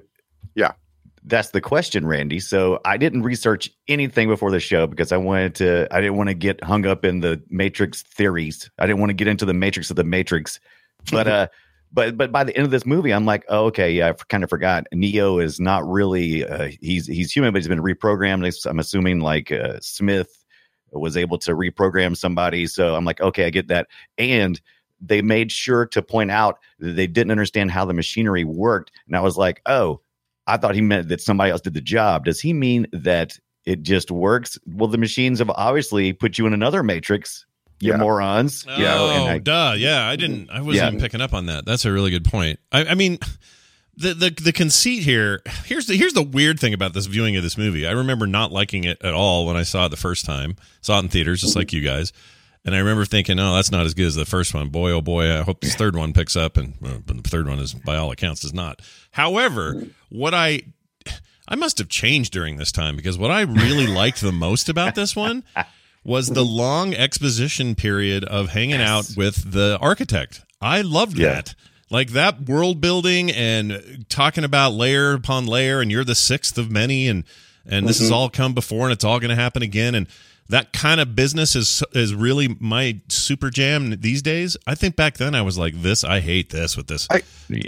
yeah. 0.55 0.71
That's 1.23 1.49
the 1.49 1.61
question, 1.61 2.05
Randy. 2.05 2.39
So 2.39 2.79
I 2.85 2.97
didn't 2.97 3.23
research 3.23 3.69
anything 3.87 4.29
before 4.29 4.51
the 4.51 4.59
show 4.59 4.87
because 4.87 5.11
I 5.11 5.17
wanted 5.17 5.55
to. 5.55 5.87
I 5.91 6.01
didn't 6.01 6.17
want 6.17 6.29
to 6.29 6.33
get 6.33 6.63
hung 6.63 6.85
up 6.85 7.03
in 7.03 7.19
the 7.19 7.41
Matrix 7.49 8.03
theories. 8.03 8.69
I 8.79 8.85
didn't 8.87 8.99
want 8.99 9.09
to 9.09 9.15
get 9.15 9.27
into 9.27 9.45
the 9.45 9.53
Matrix 9.53 9.89
of 9.89 9.95
the 9.95 10.03
Matrix. 10.03 10.59
But 11.13 11.27
uh, 11.29 11.47
but 11.93 12.17
but 12.17 12.29
by 12.29 12.43
the 12.43 12.53
end 12.57 12.65
of 12.65 12.71
this 12.71 12.85
movie, 12.85 13.13
I'm 13.13 13.25
like, 13.25 13.45
oh, 13.47 13.67
okay, 13.67 13.89
yeah, 13.89 14.09
I 14.09 14.11
kind 14.11 14.43
of 14.43 14.49
forgot. 14.49 14.85
Neo 14.91 15.39
is 15.39 15.61
not 15.61 15.87
really. 15.89 16.45
Uh, 16.45 16.71
he's 16.81 17.07
he's 17.07 17.31
human, 17.31 17.53
but 17.53 17.59
he's 17.59 17.69
been 17.69 17.81
reprogrammed. 17.81 18.65
I'm 18.67 18.79
assuming 18.79 19.21
like 19.21 19.49
uh, 19.49 19.79
Smith 19.79 20.39
was 20.91 21.17
able 21.17 21.37
to 21.39 21.51
reprogram 21.51 22.17
somebody. 22.17 22.67
So 22.67 22.95
I'm 22.95 23.05
like, 23.05 23.21
okay, 23.21 23.45
I 23.45 23.49
get 23.49 23.67
that. 23.67 23.87
And 24.17 24.59
they 25.01 25.21
made 25.21 25.51
sure 25.51 25.85
to 25.87 26.01
point 26.01 26.31
out 26.31 26.59
that 26.79 26.93
they 26.93 27.07
didn't 27.07 27.31
understand 27.31 27.71
how 27.71 27.85
the 27.85 27.93
machinery 27.93 28.43
worked. 28.43 28.91
And 29.07 29.15
I 29.15 29.21
was 29.21 29.37
like, 29.37 29.61
oh, 29.65 30.01
I 30.49 30.57
thought 30.57 30.75
he 30.75 30.81
meant 30.81 31.09
that 31.09 31.21
somebody 31.21 31.51
else 31.51 31.61
did 31.61 31.73
the 31.73 31.81
job. 31.81 32.25
Does 32.25 32.39
he 32.39 32.53
mean 32.53 32.87
that 32.91 33.37
it 33.65 33.83
just 33.83 34.11
works? 34.11 34.57
Well, 34.65 34.87
the 34.89 34.97
machines 34.97 35.39
have 35.39 35.49
obviously 35.51 36.13
put 36.13 36.37
you 36.37 36.45
in 36.47 36.53
another 36.53 36.83
matrix, 36.83 37.45
you 37.79 37.91
Yeah. 37.91 37.97
morons. 37.97 38.65
Oh, 38.67 38.75
You 38.77 38.83
know, 38.83 39.09
and 39.09 39.29
I, 39.29 39.37
duh. 39.39 39.75
Yeah, 39.77 40.07
I 40.07 40.15
didn't. 40.15 40.49
I 40.49 40.61
wasn't 40.61 40.75
Yeah. 40.83 40.87
even 40.87 40.99
picking 40.99 41.21
up 41.21 41.33
on 41.33 41.45
that. 41.47 41.65
That's 41.65 41.85
a 41.85 41.91
really 41.91 42.11
good 42.11 42.25
point. 42.25 42.59
I, 42.71 42.85
I 42.85 42.95
mean, 42.95 43.19
the, 43.95 44.13
the 44.13 44.29
the 44.41 44.53
conceit 44.53 45.03
here. 45.03 45.41
Here's 45.65 45.85
the 45.87 45.95
here's 45.97 46.13
the 46.13 46.23
weird 46.23 46.59
thing 46.59 46.73
about 46.73 46.93
this 46.93 47.05
viewing 47.05 47.35
of 47.35 47.43
this 47.43 47.57
movie. 47.57 47.85
I 47.85 47.91
remember 47.91 48.27
not 48.27 48.51
liking 48.51 48.85
it 48.85 48.97
at 49.03 49.13
all 49.13 49.45
when 49.45 49.55
I 49.57 49.63
saw 49.63 49.85
it 49.85 49.89
the 49.89 49.97
first 49.97 50.25
time. 50.25 50.55
Saw 50.81 50.97
it 50.99 51.03
in 51.03 51.09
theaters, 51.09 51.41
just 51.41 51.55
like 51.55 51.73
you 51.73 51.81
guys. 51.81 52.11
And 52.65 52.75
I 52.75 52.79
remember 52.79 53.05
thinking, 53.05 53.39
"Oh, 53.39 53.55
that's 53.55 53.71
not 53.71 53.85
as 53.85 53.93
good 53.93 54.07
as 54.07 54.15
the 54.15 54.25
first 54.25 54.53
one." 54.53 54.69
Boy, 54.69 54.91
oh 54.91 55.01
boy, 55.01 55.33
I 55.33 55.43
hope 55.43 55.61
this 55.61 55.75
third 55.75 55.95
one 55.95 56.13
picks 56.13 56.35
up. 56.35 56.57
And 56.57 56.75
well, 56.81 57.01
the 57.05 57.21
third 57.27 57.47
one 57.47 57.59
is, 57.59 57.73
by 57.73 57.95
all 57.95 58.11
accounts, 58.11 58.41
does 58.41 58.53
not. 58.53 58.81
However, 59.11 59.87
what 60.09 60.33
I 60.33 60.63
I 61.47 61.55
must 61.55 61.79
have 61.79 61.89
changed 61.89 62.31
during 62.31 62.57
this 62.57 62.71
time 62.71 62.95
because 62.95 63.17
what 63.17 63.31
I 63.31 63.41
really 63.41 63.87
liked 64.01 64.21
the 64.21 64.31
most 64.31 64.69
about 64.69 64.95
this 64.95 65.15
one 65.15 65.43
was 66.03 66.27
the 66.27 66.45
long 66.45 66.93
exposition 66.93 67.75
period 67.75 68.23
of 68.23 68.49
hanging 68.49 68.81
out 68.81 69.09
with 69.17 69.51
the 69.51 69.77
architect. 69.81 70.41
I 70.61 70.81
loved 70.81 71.17
Yeah. 71.17 71.33
that. 71.35 71.55
Like 71.89 72.11
that 72.11 72.47
world 72.47 72.79
building 72.81 73.31
and 73.31 74.05
talking 74.09 74.43
about 74.43 74.73
layer 74.73 75.13
upon 75.13 75.47
layer 75.47 75.81
and 75.81 75.89
you're 75.89 76.03
the 76.03 76.13
sixth 76.13 76.57
of 76.59 76.69
many 76.69 77.07
and 77.07 77.23
and 77.65 77.87
this 77.87 77.97
has 77.99 78.07
mm-hmm. 78.07 78.15
all 78.15 78.29
come 78.29 78.53
before 78.53 78.85
and 78.85 78.93
it's 78.93 79.03
all 79.03 79.19
going 79.19 79.29
to 79.29 79.35
happen 79.35 79.63
again 79.63 79.95
and 79.95 80.07
that 80.49 80.73
kind 80.73 80.99
of 80.99 81.15
business 81.15 81.55
is 81.55 81.83
is 81.93 82.13
really 82.13 82.55
my 82.59 82.99
super 83.07 83.49
jam 83.49 83.91
these 83.99 84.21
days. 84.21 84.57
I 84.67 84.75
think 84.75 84.95
back 84.95 85.17
then 85.17 85.35
I 85.35 85.41
was 85.41 85.57
like 85.57 85.81
this 85.81 86.03
I 86.03 86.19
hate 86.19 86.49
this 86.49 86.75
with 86.75 86.87
this. 86.87 87.07
I- 87.09 87.21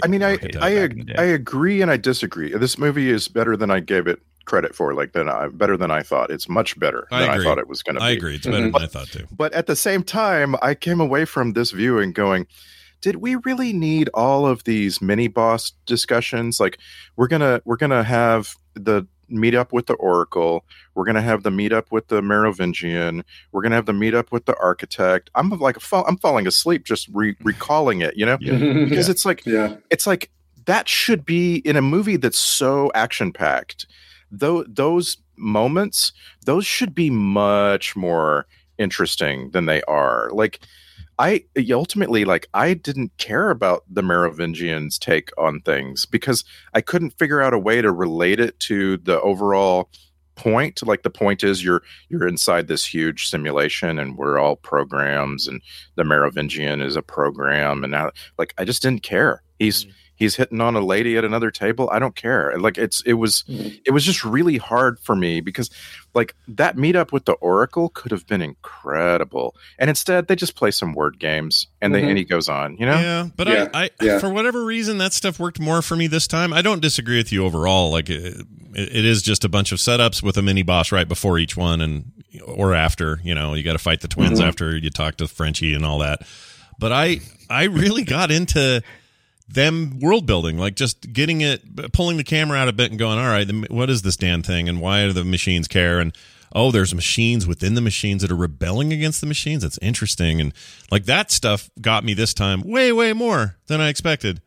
I 0.04 0.06
mean, 0.06 0.22
I 0.22 0.32
I, 0.32 0.36
back 0.36 0.90
in 0.92 0.98
the 0.98 1.04
day. 1.04 1.14
I 1.18 1.24
agree 1.24 1.82
and 1.82 1.90
I 1.90 1.96
disagree. 1.96 2.52
This 2.52 2.78
movie 2.78 3.10
is 3.10 3.26
better 3.28 3.56
than 3.56 3.70
I 3.70 3.80
gave 3.80 4.06
it 4.06 4.20
credit 4.44 4.74
for. 4.74 4.94
Like 4.94 5.12
than 5.12 5.28
I 5.28 5.48
better 5.48 5.76
than 5.76 5.90
I 5.90 6.02
thought. 6.02 6.30
It's 6.30 6.48
much 6.48 6.78
better 6.78 7.06
I 7.10 7.20
than 7.20 7.30
I 7.30 7.42
thought 7.42 7.58
it 7.58 7.68
was 7.68 7.82
going 7.82 7.94
to 7.94 8.00
be. 8.00 8.06
I 8.06 8.10
agree. 8.10 8.36
It's 8.36 8.46
better 8.46 8.58
mm-hmm. 8.58 8.72
than 8.72 8.82
I 8.82 8.86
thought 8.86 9.08
too. 9.08 9.26
But 9.30 9.52
at 9.52 9.66
the 9.66 9.76
same 9.76 10.02
time, 10.02 10.56
I 10.62 10.74
came 10.74 11.00
away 11.00 11.24
from 11.24 11.52
this 11.52 11.70
viewing 11.70 12.12
going, 12.12 12.46
did 13.00 13.16
we 13.16 13.36
really 13.36 13.72
need 13.72 14.08
all 14.14 14.46
of 14.46 14.64
these 14.64 15.02
mini 15.02 15.28
boss 15.28 15.72
discussions? 15.86 16.60
Like 16.60 16.78
we're 17.16 17.28
gonna 17.28 17.60
we're 17.64 17.76
gonna 17.76 18.04
have 18.04 18.54
the 18.74 19.06
meet 19.32 19.54
up 19.54 19.72
with 19.72 19.86
the 19.86 19.94
Oracle, 19.94 20.64
we're 20.94 21.04
gonna 21.04 21.22
have 21.22 21.42
the 21.42 21.50
meet 21.50 21.72
up 21.72 21.90
with 21.90 22.08
the 22.08 22.22
Merovingian, 22.22 23.24
we're 23.52 23.62
gonna 23.62 23.74
have 23.74 23.86
the 23.86 23.92
meet 23.92 24.14
up 24.14 24.30
with 24.32 24.44
the 24.44 24.56
architect. 24.58 25.30
I'm 25.34 25.50
like 25.50 25.76
I'm 25.92 26.16
falling 26.18 26.46
asleep 26.46 26.84
just 26.84 27.08
re- 27.12 27.36
recalling 27.42 28.00
it, 28.00 28.16
you 28.16 28.26
know, 28.26 28.36
because 28.36 29.08
it's 29.08 29.24
like 29.24 29.44
yeah. 29.46 29.76
it's 29.90 30.06
like 30.06 30.30
that 30.66 30.88
should 30.88 31.24
be 31.24 31.56
in 31.56 31.76
a 31.76 31.82
movie 31.82 32.16
that's 32.16 32.38
so 32.38 32.90
action 32.94 33.32
packed 33.32 33.86
though 34.30 34.64
those 34.64 35.18
moments 35.36 36.12
those 36.46 36.64
should 36.64 36.94
be 36.94 37.10
much 37.10 37.96
more 37.96 38.46
interesting 38.78 39.50
than 39.50 39.66
they 39.66 39.82
are. 39.82 40.30
Like 40.32 40.60
i 41.22 41.44
ultimately 41.72 42.24
like 42.24 42.48
i 42.52 42.74
didn't 42.74 43.16
care 43.16 43.50
about 43.50 43.84
the 43.88 44.02
merovingians 44.02 44.98
take 44.98 45.30
on 45.38 45.60
things 45.60 46.04
because 46.04 46.44
i 46.74 46.80
couldn't 46.80 47.18
figure 47.18 47.40
out 47.40 47.54
a 47.54 47.58
way 47.58 47.80
to 47.80 47.92
relate 47.92 48.40
it 48.40 48.58
to 48.60 48.96
the 48.98 49.20
overall 49.20 49.88
point. 50.34 50.84
Like 50.84 51.02
the 51.02 51.10
point 51.10 51.44
is 51.44 51.64
you're 51.64 51.82
you're 52.08 52.26
inside 52.26 52.66
this 52.66 52.84
huge 52.84 53.28
simulation 53.28 53.98
and 53.98 54.16
we're 54.16 54.38
all 54.38 54.56
programs 54.56 55.46
and 55.46 55.60
the 55.96 56.04
merovingian 56.04 56.80
is 56.80 56.96
a 56.96 57.02
program 57.02 57.84
and 57.84 57.90
now 57.92 58.10
like 58.38 58.54
i 58.58 58.64
just 58.64 58.82
didn't 58.82 59.02
care. 59.02 59.42
He's 59.58 59.84
mm. 59.84 59.92
He's 60.22 60.36
hitting 60.36 60.60
on 60.60 60.74
a 60.76 60.80
lady 60.80 61.16
at 61.16 61.24
another 61.24 61.50
table 61.50 61.88
i 61.92 61.98
don't 61.98 62.16
care 62.16 62.54
like 62.58 62.78
it's 62.78 63.00
it 63.02 63.14
was 63.14 63.44
it 63.84 63.90
was 63.92 64.04
just 64.04 64.24
really 64.24 64.56
hard 64.56 64.98
for 65.00 65.14
me 65.16 65.40
because 65.40 65.68
like 66.14 66.34
that 66.48 66.76
meetup 66.76 67.12
with 67.12 67.24
the 67.24 67.32
oracle 67.34 67.88
could 67.90 68.10
have 68.12 68.26
been 68.26 68.42
incredible 68.42 69.54
and 69.78 69.88
instead 69.90 70.28
they 70.28 70.36
just 70.36 70.54
play 70.56 70.70
some 70.70 70.92
word 70.94 71.18
games 71.18 71.66
and 71.80 71.94
they 71.94 72.02
Mhm. 72.02 72.08
and 72.10 72.18
he 72.18 72.24
goes 72.24 72.48
on 72.48 72.76
you 72.78 72.86
know 72.86 72.98
Yeah, 72.98 73.28
but 73.36 73.48
Yeah, 73.48 73.68
I, 73.74 73.84
I 73.84 73.90
yeah. 74.04 74.18
for 74.18 74.30
whatever 74.30 74.64
reason 74.64 74.98
that 74.98 75.12
stuff 75.12 75.38
worked 75.38 75.58
more 75.60 75.82
for 75.82 75.96
me 75.96 76.06
this 76.06 76.26
time. 76.26 76.52
I 76.52 76.62
don't 76.62 76.80
disagree 76.80 77.16
with 77.16 77.32
you 77.32 77.44
overall. 77.44 77.90
Like 77.90 78.08
it, 78.10 78.46
it 78.74 79.04
is 79.04 79.22
just 79.22 79.44
a 79.44 79.48
bunch 79.48 79.72
of 79.72 79.78
setups 79.78 80.22
with 80.22 80.36
a 80.36 80.42
mini 80.42 80.62
boss 80.62 80.92
right 80.92 81.08
before 81.08 81.38
each 81.38 81.56
one 81.56 81.80
and 81.80 82.12
or 82.44 82.74
after. 82.74 83.20
You 83.24 83.34
know, 83.34 83.54
you 83.54 83.62
got 83.62 83.72
to 83.72 83.78
fight 83.78 84.00
the 84.00 84.08
twins 84.08 84.40
Mhm. 84.40 84.46
after 84.46 84.76
you 84.76 84.90
talk 84.90 85.16
to 85.16 85.26
Frenchie 85.28 85.74
and 85.74 85.84
all 85.84 85.98
that. 85.98 86.22
But 86.78 86.92
I 86.92 87.20
I 87.50 87.64
really 87.64 88.04
got 88.04 88.30
into 88.30 88.82
them 89.48 89.98
world 90.00 90.26
building, 90.26 90.58
like 90.58 90.76
just 90.76 91.12
getting 91.12 91.40
it, 91.40 91.92
pulling 91.92 92.16
the 92.16 92.24
camera 92.24 92.58
out 92.58 92.68
a 92.68 92.72
bit 92.72 92.90
and 92.90 92.98
going, 92.98 93.18
all 93.18 93.26
right, 93.26 93.48
what 93.70 93.90
is 93.90 94.02
this 94.02 94.16
damn 94.16 94.42
thing 94.42 94.68
and 94.68 94.80
why 94.80 95.04
do 95.04 95.12
the 95.12 95.24
machines 95.24 95.68
care? 95.68 96.00
And 96.00 96.16
oh, 96.54 96.70
there's 96.70 96.94
machines 96.94 97.46
within 97.46 97.74
the 97.74 97.80
machines 97.80 98.22
that 98.22 98.30
are 98.30 98.36
rebelling 98.36 98.92
against 98.92 99.20
the 99.20 99.26
machines. 99.26 99.62
That's 99.62 99.78
interesting. 99.78 100.40
And 100.40 100.52
like 100.90 101.04
that 101.04 101.30
stuff 101.30 101.70
got 101.80 102.04
me 102.04 102.14
this 102.14 102.34
time 102.34 102.62
way, 102.62 102.92
way 102.92 103.12
more 103.12 103.56
than 103.66 103.80
I 103.80 103.88
expected. 103.88 104.40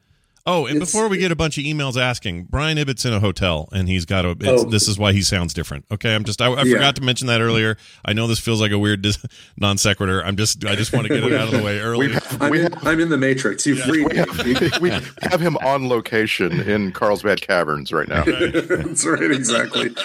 Oh, 0.47 0.67
and 0.67 0.75
It's- 0.77 0.91
before 0.91 1.07
we 1.07 1.17
get 1.17 1.31
a 1.31 1.35
bunch 1.35 1.57
of 1.57 1.63
emails 1.63 1.99
asking, 1.99 2.43
Brian 2.51 2.77
Ibbott's 2.77 3.03
in 3.03 3.13
a 3.13 3.19
hotel 3.19 3.67
and 3.71 3.89
he's 3.89 4.05
got 4.05 4.25
a. 4.25 4.31
It's, 4.39 4.45
Oh. 4.63 4.69
This 4.69 4.87
is 4.87 4.97
why 4.99 5.11
he 5.11 5.21
sounds 5.23 5.53
different. 5.55 5.85
Okay, 5.91 6.13
I'm 6.13 6.23
just. 6.23 6.39
I, 6.41 6.47
I 6.51 6.63
Yeah. 6.63 6.73
forgot 6.75 6.95
to 6.97 7.01
mention 7.01 7.25
that 7.27 7.41
earlier. 7.41 7.77
I 8.05 8.13
know 8.13 8.27
this 8.27 8.37
feels 8.39 8.61
like 8.61 8.71
a 8.71 8.77
weird 8.77 9.01
dis- 9.01 9.17
non 9.57 9.77
sequitur. 9.79 10.23
I'm 10.23 10.35
just. 10.35 10.63
I 10.65 10.75
just 10.75 10.93
want 10.93 11.07
to 11.07 11.13
get 11.13 11.23
it 11.23 11.33
out 11.33 11.47
of 11.47 11.51
the 11.59 11.63
way 11.63 11.79
early. 11.81 12.11
have, 12.11 12.41
I'm, 12.41 12.53
in, 12.53 12.73
I'm 12.83 12.99
in 12.99 13.09
the 13.09 13.17
Matrix. 13.17 13.65
You've 13.65 13.79
freed 13.79 14.07
we, 14.11 14.17
have, 14.17 14.81
we 14.81 14.89
have 14.91 15.41
him 15.41 15.57
on 15.57 15.89
location 15.89 16.59
in 16.61 16.91
carlsbad 16.91 17.41
caverns 17.41 17.91
right 17.91 18.07
now 18.07 18.23
That's 18.25 19.03
right, 19.05 19.31
exactly. 19.31 19.95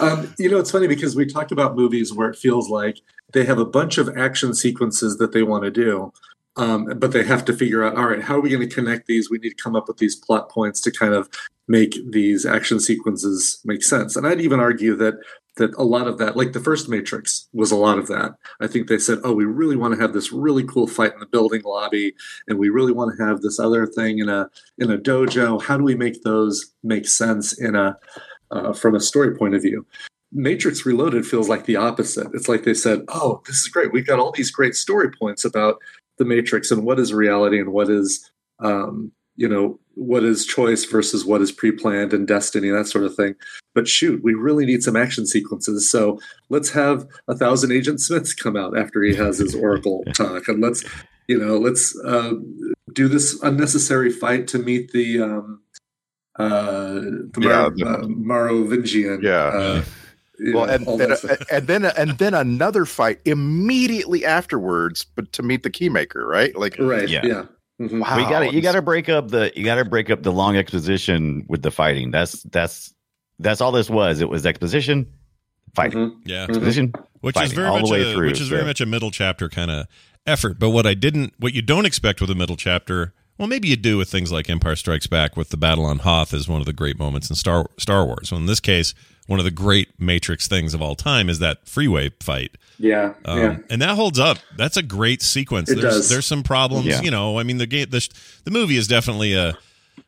Um, 0.00 0.32
you 0.38 0.48
know, 0.48 0.58
it's 0.58 0.70
funny 0.70 0.86
because 0.86 1.16
we 1.16 1.26
talked 1.26 1.50
about 1.50 1.74
movies 1.74 2.12
where 2.14 2.28
it 2.30 2.36
feels 2.36 2.70
like 2.70 3.00
they 3.32 3.44
have 3.44 3.58
a 3.58 3.64
bunch 3.64 3.98
of 3.98 4.08
action 4.16 4.54
sequences 4.54 5.18
that 5.18 5.32
they 5.32 5.42
want 5.42 5.64
to 5.64 5.70
do, 5.70 6.12
um, 6.58 6.86
but 6.98 7.12
they 7.12 7.24
have 7.24 7.44
to 7.46 7.52
figure 7.52 7.84
out, 7.84 7.96
all 7.96 8.06
right, 8.06 8.22
how 8.22 8.36
are 8.36 8.40
we 8.40 8.50
going 8.50 8.68
to 8.68 8.74
connect 8.74 9.06
these? 9.06 9.30
We 9.30 9.38
need 9.38 9.50
to 9.50 9.62
come 9.62 9.76
up 9.76 9.88
with 9.88 9.98
these 9.98 10.16
plot 10.16 10.50
points 10.50 10.80
to 10.82 10.90
kind 10.90 11.14
of 11.14 11.28
make 11.66 11.94
these 12.10 12.44
action 12.44 12.80
sequences 12.80 13.60
make 13.64 13.82
sense. 13.82 14.16
And 14.16 14.26
I'd 14.26 14.40
even 14.40 14.60
argue 14.60 14.96
that 14.96 15.14
that 15.56 15.74
a 15.74 15.82
lot 15.82 16.06
of 16.06 16.18
that, 16.18 16.36
like 16.36 16.52
the 16.52 16.60
first 16.60 16.88
Matrix, 16.88 17.48
was 17.52 17.72
a 17.72 17.76
lot 17.76 17.98
of 17.98 18.06
that. 18.06 18.36
I 18.60 18.68
think 18.68 18.86
they 18.86 18.98
said, 18.98 19.18
oh, 19.24 19.32
we 19.32 19.44
really 19.44 19.74
want 19.74 19.92
to 19.92 20.00
have 20.00 20.12
this 20.12 20.30
really 20.32 20.62
cool 20.62 20.86
fight 20.86 21.14
in 21.14 21.18
the 21.18 21.26
building 21.26 21.62
lobby, 21.64 22.14
and 22.46 22.60
we 22.60 22.68
really 22.68 22.92
want 22.92 23.16
to 23.16 23.24
have 23.24 23.40
this 23.40 23.58
other 23.58 23.86
thing 23.86 24.18
in 24.18 24.28
a 24.28 24.48
in 24.78 24.90
a 24.90 24.98
dojo. 24.98 25.60
How 25.60 25.76
do 25.76 25.84
we 25.84 25.94
make 25.94 26.22
those 26.22 26.72
make 26.82 27.08
sense 27.08 27.58
in 27.58 27.74
a 27.74 27.96
uh, 28.50 28.72
from 28.72 28.94
a 28.94 29.00
story 29.00 29.36
point 29.36 29.54
of 29.54 29.62
view. 29.62 29.86
Matrix 30.30 30.84
Reloaded 30.84 31.26
feels 31.26 31.48
like 31.48 31.64
the 31.64 31.76
opposite. 31.76 32.28
It's 32.34 32.48
like 32.48 32.64
they 32.64 32.74
said, 32.74 33.02
"Oh, 33.08 33.42
this 33.46 33.56
is 33.56 33.68
great. 33.68 33.92
We've 33.92 34.06
got 34.06 34.18
all 34.18 34.32
these 34.32 34.50
great 34.50 34.74
story 34.74 35.10
points 35.10 35.44
about 35.44 35.76
the 36.18 36.24
Matrix 36.24 36.70
and 36.70 36.84
what 36.84 36.98
is 36.98 37.12
reality 37.12 37.58
and 37.58 37.72
what 37.72 37.88
is, 37.90 38.30
um, 38.60 39.12
you 39.36 39.48
know, 39.48 39.78
what 39.94 40.24
is 40.24 40.44
choice 40.46 40.84
versus 40.84 41.24
what 41.24 41.40
is 41.40 41.50
pre-planned 41.52 42.12
and 42.12 42.26
destiny, 42.26 42.70
that 42.70 42.86
sort 42.86 43.04
of 43.04 43.14
thing." 43.14 43.34
But 43.74 43.86
shoot, 43.88 44.22
we 44.22 44.34
really 44.34 44.66
need 44.66 44.82
some 44.82 44.96
action 44.96 45.26
sequences. 45.26 45.90
So 45.90 46.18
let's 46.50 46.70
have 46.70 47.06
a 47.28 47.36
thousand 47.36 47.72
Agent 47.72 48.00
Smiths 48.00 48.34
come 48.34 48.56
out 48.56 48.76
after 48.76 49.02
he 49.02 49.14
has 49.14 49.38
his 49.38 49.54
Oracle 49.54 50.04
talk, 50.14 50.48
and 50.48 50.60
let's, 50.60 50.84
you 51.28 51.38
know, 51.38 51.56
let's 51.58 51.96
uh, 52.04 52.32
do 52.92 53.06
this 53.08 53.40
unnecessary 53.42 54.10
fight 54.10 54.46
to 54.48 54.58
meet 54.58 54.90
the. 54.92 55.20
Um, 55.22 55.62
uh, 56.38 57.00
the 57.34 57.40
Yeah, 57.40 57.68
the- 57.74 57.86
uh, 57.86 58.06
Merovingian. 58.08 59.20
Yeah. 59.22 59.82
You 60.38 60.54
well, 60.54 60.66
know, 60.66 60.72
and, 60.72 60.86
and, 61.00 61.38
and 61.50 61.66
then 61.66 61.84
and 61.84 62.18
then 62.18 62.34
another 62.34 62.84
fight 62.84 63.20
immediately 63.24 64.24
afterwards, 64.24 65.04
but 65.16 65.32
to 65.32 65.42
meet 65.42 65.64
the 65.64 65.70
keymaker, 65.70 66.24
right? 66.24 66.56
Like, 66.56 66.76
right, 66.78 67.08
yeah. 67.08 67.22
yeah. 67.24 67.44
Mhm. 67.80 68.00
wow, 68.00 68.16
we 68.16 68.22
got 68.24 68.40
to 68.40 68.54
you 68.54 68.60
got 68.60 68.72
to 68.72 68.82
break 68.82 69.08
up 69.08 69.28
the 69.28 69.52
you 69.54 69.64
got 69.64 69.76
to 69.76 69.84
break 69.84 70.10
up 70.10 70.22
the 70.22 70.32
long 70.32 70.56
exposition 70.56 71.44
with 71.48 71.62
the 71.62 71.70
fighting. 71.70 72.10
That's 72.10 72.42
that's 72.44 72.92
that's 73.38 73.60
all 73.60 73.72
this 73.72 73.88
was. 73.88 74.20
It 74.20 74.28
was 74.28 74.46
exposition, 74.46 75.06
fighting, 75.74 76.10
Mhm. 76.10 76.16
Yeah. 76.24 76.46
Mhm. 76.46 76.94
which 77.20 77.34
fighting 77.34 77.50
is 77.50 77.56
very 77.56 77.68
all 77.68 77.80
much 77.80 77.86
the 77.86 77.92
way 77.92 78.10
a, 78.10 78.14
through. 78.14 78.26
which 78.28 78.40
is 78.40 78.48
very 78.48 78.64
much 78.64 78.80
a 78.80 78.86
middle 78.86 79.10
chapter 79.10 79.48
kind 79.48 79.70
of 79.70 79.86
effort. 80.26 80.58
But 80.58 80.70
what 80.70 80.86
I 80.86 80.94
didn't, 80.94 81.34
what 81.38 81.54
you 81.54 81.62
don't 81.62 81.86
expect 81.86 82.20
with 82.20 82.30
a 82.30 82.34
middle 82.34 82.56
chapter, 82.56 83.14
well, 83.38 83.48
maybe 83.48 83.68
you 83.68 83.76
do 83.76 83.96
with 83.96 84.10
things 84.10 84.32
like 84.32 84.50
Empire 84.50 84.74
Strikes 84.76 85.06
Back, 85.06 85.36
with 85.36 85.50
the 85.50 85.56
battle 85.56 85.84
on 85.84 86.00
Hoth 86.00 86.34
is 86.34 86.48
one 86.48 86.60
of 86.60 86.66
the 86.66 86.72
great 86.72 86.98
moments 86.98 87.30
in 87.30 87.36
Star 87.36 87.66
Star 87.78 88.04
Wars. 88.04 88.32
Well, 88.32 88.40
in 88.40 88.46
this 88.46 88.60
case, 88.60 88.92
one 89.28 89.38
of 89.38 89.44
the 89.44 89.50
great 89.52 89.88
Matrix 90.00 90.48
things 90.48 90.74
of 90.74 90.82
all 90.82 90.96
time 90.96 91.28
is 91.28 91.38
that 91.38 91.66
freeway 91.68 92.10
fight. 92.20 92.56
Yeah, 92.78 93.14
Um, 93.24 93.38
yeah. 93.38 93.56
and 93.70 93.80
that 93.82 93.90
holds 93.94 94.18
up. 94.18 94.38
That's 94.56 94.76
a 94.76 94.82
great 94.82 95.22
sequence. 95.22 95.70
It 95.70 95.80
there's 95.80 95.94
does. 95.94 96.08
there's 96.08 96.26
some 96.26 96.42
problems, 96.42 96.86
Yeah. 96.86 97.00
you 97.02 97.10
know. 97.12 97.38
I 97.38 97.42
mean, 97.44 97.58
the 97.58 97.66
game, 97.66 97.88
the 97.90 98.08
the 98.44 98.50
movie 98.50 98.76
is 98.76 98.88
definitely 98.88 99.34
a 99.34 99.56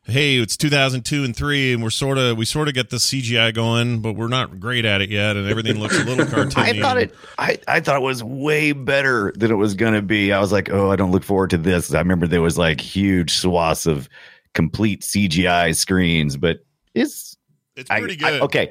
hey, 0.04 0.36
it's 0.38 0.56
2002 0.56 1.24
and 1.24 1.36
three, 1.36 1.72
and 1.72 1.82
we're 1.82 1.90
sort 1.90 2.16
of 2.16 2.36
we 2.36 2.44
sort 2.44 2.68
of 2.68 2.74
get 2.74 2.90
the 2.90 2.96
CGI 2.96 3.52
going, 3.52 4.00
but 4.00 4.14
we're 4.14 4.28
not 4.28 4.58
great 4.58 4.84
at 4.84 5.00
it 5.02 5.10
yet, 5.10 5.36
and 5.36 5.48
everything 5.48 5.78
looks 5.80 5.98
a 6.00 6.04
little 6.04 6.24
cartoony. 6.32 6.56
I 6.56 6.80
thought 6.80 6.96
it. 6.98 7.14
I, 7.38 7.58
I 7.68 7.80
thought 7.80 7.96
it 7.96 8.02
was 8.02 8.22
way 8.24 8.72
better 8.72 9.32
than 9.36 9.50
it 9.50 9.56
was 9.56 9.74
going 9.74 9.94
to 9.94 10.02
be. 10.02 10.32
I 10.32 10.40
was 10.40 10.52
like, 10.52 10.70
oh, 10.70 10.90
I 10.90 10.96
don't 10.96 11.10
look 11.12 11.24
forward 11.24 11.50
to 11.50 11.58
this. 11.58 11.92
I 11.92 11.98
remember 11.98 12.26
there 12.26 12.40
was 12.42 12.56
like 12.56 12.80
huge 12.80 13.32
swaths 13.34 13.84
of 13.86 14.08
complete 14.54 15.02
CGI 15.02 15.76
screens, 15.76 16.36
but 16.36 16.64
it's 16.94 17.36
It's 17.76 17.90
pretty 17.90 18.14
I- 18.24 18.30
good. 18.30 18.42
okay. 18.42 18.70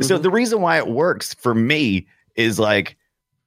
So 0.00 0.18
the 0.18 0.30
reason 0.30 0.60
why 0.60 0.78
it 0.78 0.86
works 0.88 1.34
for 1.34 1.54
me 1.54 2.06
is 2.34 2.58
like 2.58 2.96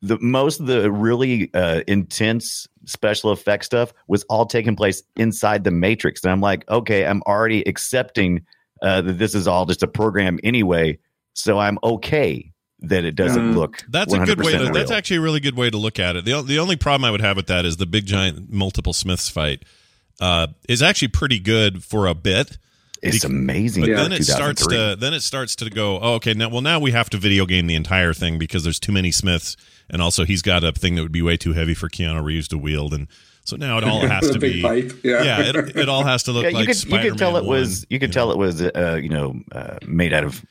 the 0.01 0.19
most 0.19 0.59
of 0.59 0.67
the 0.67 0.91
really 0.91 1.49
uh, 1.53 1.81
intense 1.87 2.67
special 2.85 3.31
effect 3.31 3.65
stuff 3.65 3.93
was 4.07 4.23
all 4.25 4.45
taking 4.45 4.75
place 4.75 5.01
inside 5.15 5.63
the 5.63 5.71
Matrix, 5.71 6.23
and 6.23 6.31
I'm 6.31 6.41
like, 6.41 6.69
okay, 6.69 7.05
I'm 7.05 7.21
already 7.23 7.63
accepting 7.63 8.45
uh, 8.81 9.01
that 9.01 9.17
this 9.17 9.33
is 9.33 9.47
all 9.47 9.65
just 9.65 9.81
a 9.81 9.87
program 9.87 10.39
anyway, 10.43 10.99
so 11.33 11.57
I'm 11.57 11.79
okay 11.83 12.51
that 12.81 13.05
it 13.05 13.15
doesn't 13.15 13.53
Mm. 13.53 13.55
look. 13.55 13.83
That's 13.89 14.13
a 14.13 14.19
good 14.19 14.39
way. 14.43 14.51
To, 14.51 14.57
100% 14.57 14.73
that's 14.73 14.91
actually 14.91 15.17
a 15.17 15.21
really 15.21 15.39
good 15.39 15.55
way 15.55 15.69
to 15.69 15.77
look 15.77 15.97
at 15.97 16.15
it. 16.15 16.25
the 16.25 16.41
The 16.43 16.59
only 16.59 16.75
problem 16.75 17.05
I 17.05 17.11
would 17.11 17.21
have 17.21 17.37
with 17.37 17.47
that 17.47 17.65
is 17.65 17.77
the 17.77 17.85
big 17.87 18.05
giant 18.05 18.51
multiple 18.51 18.93
Smiths 18.93 19.29
fight 19.29 19.63
uh, 20.19 20.47
is 20.69 20.83
actually 20.83 21.07
pretty 21.07 21.39
good 21.39 21.83
for 21.83 22.05
a 22.05 22.13
bit. 22.13 22.57
It's 23.05 23.23
amazing. 23.23 23.83
But 23.83 23.89
Yeah. 23.89 23.95
then 24.03 24.11
it 24.13 24.23
starts 24.25 24.65
to 24.67 24.95
then 24.97 25.13
it 25.13 25.21
starts 25.21 25.55
to 25.57 25.69
go. 25.69 25.99
Oh, 25.99 26.13
okay, 26.15 26.33
now 26.33 26.49
well 26.49 26.61
now 26.61 26.79
we 26.79 26.91
have 26.91 27.09
to 27.11 27.17
video 27.17 27.45
game 27.45 27.67
the 27.67 27.75
entire 27.75 28.13
thing 28.13 28.37
because 28.37 28.63
there's 28.63 28.79
too 28.79 28.91
many 28.91 29.11
Smiths, 29.11 29.55
and 29.89 30.01
also 30.01 30.25
he's 30.25 30.41
got 30.41 30.63
a 30.63 30.71
thing 30.71 30.95
that 30.95 31.01
would 31.03 31.11
be 31.11 31.21
way 31.21 31.37
too 31.37 31.53
heavy 31.53 31.73
for 31.73 31.87
Keanu 31.89 32.23
Reeves 32.23 32.47
to 32.49 32.57
wield, 32.57 32.93
and 32.93 33.07
so 33.43 33.55
now 33.55 33.77
it 33.77 33.83
all 33.83 33.99
has 34.07 34.29
to 34.31 34.39
be. 34.39 34.61
pipe. 34.61 34.91
Yeah, 35.03 35.23
Yeah, 35.23 35.41
it, 35.49 35.55
it 35.77 35.87
all 35.89 36.03
has 36.03 36.23
to 36.23 36.31
look 36.31 36.43
yeah, 36.43 36.49
you 36.49 36.55
like 36.55 36.67
could 36.67 36.83
you 36.83 36.99
could 36.99 37.17
tell 37.17 37.31
Spider-Man 37.35 37.43
it 37.45 37.47
was 37.47 37.79
1, 37.81 37.85
you 37.91 37.99
could 37.99 38.09
know. 38.09 38.13
tell 38.13 38.31
it 38.31 38.37
was 38.37 38.61
uh, 38.61 38.99
you 39.01 39.09
know 39.09 39.39
uh, 39.51 39.77
made 39.85 40.13
out 40.13 40.23
of 40.23 40.43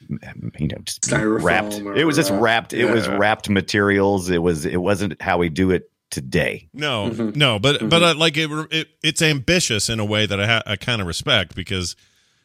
you 0.59 0.69
know 0.69 0.77
just 0.85 1.03
Styrofoam 1.03 1.43
wrapped. 1.43 1.81
or, 1.81 1.97
It 1.97 2.05
was 2.05 2.17
just 2.17 2.31
uh, 2.31 2.37
wrapped. 2.39 2.73
It 2.73 2.87
was 2.91 3.07
yeah. 3.07 3.17
wrapped 3.17 3.49
materials. 3.51 4.31
It 4.31 4.43
was 4.43 4.65
it 4.65 4.81
wasn't 4.81 5.21
how 5.21 5.39
we 5.39 5.49
do 5.49 5.71
it 5.73 5.91
today. 6.11 6.69
No, 6.73 7.11
Mhm. 7.11 7.35
no, 7.35 7.59
but 7.59 7.81
Mhm. 7.81 7.91
but 7.91 8.03
uh, 8.05 8.15
like 8.15 8.37
it, 8.37 8.49
it, 8.71 8.89
it's 9.03 9.21
ambitious 9.21 9.89
in 9.89 9.99
a 9.99 10.05
way 10.05 10.27
that 10.27 10.39
I 10.39 10.47
ha- 10.47 10.63
I 10.65 10.77
kind 10.77 11.01
of 11.01 11.09
respect 11.09 11.57
because 11.57 11.97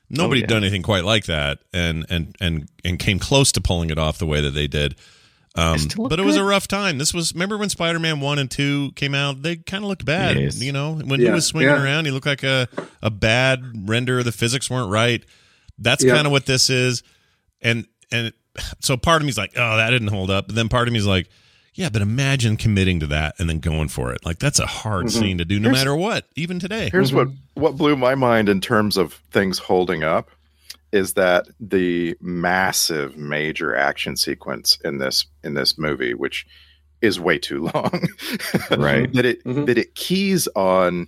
nobody 0.09 0.41
Oh, 0.41 0.43
yeah. 0.43 0.47
done 0.47 0.63
anything 0.63 0.81
quite 0.83 1.03
like 1.05 1.25
that, 1.25 1.59
and 1.73 2.05
and 2.09 2.35
and 2.39 2.69
and 2.83 2.99
came 2.99 3.19
close 3.19 3.51
to 3.53 3.61
pulling 3.61 3.89
it 3.89 3.97
off 3.97 4.17
the 4.17 4.25
way 4.25 4.41
that 4.41 4.51
they 4.51 4.67
did. 4.67 4.95
Um, 5.55 5.75
It 5.75 5.79
still 5.79 6.07
but 6.07 6.19
it 6.19 6.23
was 6.25 6.35
a 6.35 6.43
rough 6.43 6.67
time. 6.67 6.97
This 6.99 7.13
was 7.13 7.33
remember 7.33 7.57
when 7.57 7.69
Spider 7.69 7.99
Man 7.99 8.19
one 8.19 8.37
and 8.39 8.49
two 8.49 8.91
came 8.95 9.15
out? 9.15 9.41
They 9.41 9.55
kind 9.57 9.83
of 9.83 9.89
looked 9.89 10.05
bad. 10.05 10.37
Yes. 10.39 10.61
You 10.61 10.71
know, 10.71 10.93
when 10.93 11.19
he 11.19 11.29
was 11.29 11.45
swinging 11.47 11.69
yeah. 11.73 11.83
around, 11.83 12.05
he 12.05 12.11
looked 12.11 12.27
like 12.27 12.43
a 12.43 12.67
a 13.01 13.09
bad 13.09 13.63
render. 13.89 14.21
The 14.23 14.31
physics 14.31 14.69
weren't 14.69 14.91
right. 14.91 15.23
That's 15.77 16.03
Yeah. 16.03 16.13
kind 16.15 16.27
of 16.27 16.31
what 16.31 16.45
this 16.45 16.69
is, 16.69 17.03
and 17.61 17.87
and 18.11 18.31
so 18.79 18.95
part 18.97 19.21
of 19.21 19.25
me's 19.25 19.37
like, 19.37 19.53
oh, 19.55 19.77
that 19.77 19.89
didn't 19.89 20.09
hold 20.09 20.29
up. 20.29 20.47
But 20.47 20.55
then 20.55 20.69
part 20.69 20.87
of 20.87 20.93
me's 20.93 21.05
like, 21.07 21.29
yeah, 21.79 21.87
but 21.89 22.01
imagine 22.01 22.57
committing 22.57 22.99
to 22.99 23.07
that 23.07 23.35
and 23.39 23.49
then 23.49 23.59
going 23.59 23.87
for 23.87 24.11
it. 24.11 24.25
Like 24.25 24.37
that's 24.39 24.59
a 24.59 24.65
hard 24.65 25.05
Mhm. 25.05 25.11
scene 25.11 25.37
to 25.37 25.45
do, 25.45 25.59
no 25.59 25.69
Here's- 25.69 25.79
matter 25.79 25.95
what, 25.95 26.25
even 26.35 26.59
today. 26.59 26.89
Here's 26.91 27.13
what 27.13 27.27
Mm-hmm. 27.29 27.61
what 27.61 27.77
blew 27.77 27.95
my 27.95 28.15
mind 28.15 28.49
in 28.49 28.59
terms 28.59 28.97
of 28.97 29.13
things 29.31 29.57
holding 29.59 30.03
up 30.03 30.29
is 30.91 31.13
that 31.13 31.47
the 31.59 32.15
massive 32.19 33.15
major 33.15 33.75
action 33.75 34.17
sequence 34.17 34.77
in 34.83 34.97
this 34.97 35.25
in 35.43 35.53
this 35.53 35.77
movie, 35.77 36.13
which 36.13 36.45
is 37.01 37.17
way 37.19 37.37
too 37.37 37.61
long, 37.73 38.07
Right. 38.71 39.11
that 39.13 39.25
it 39.25 39.43
Mhm. 39.45 39.65
that 39.67 39.77
it 39.77 39.95
keys 39.95 40.47
on 40.55 41.07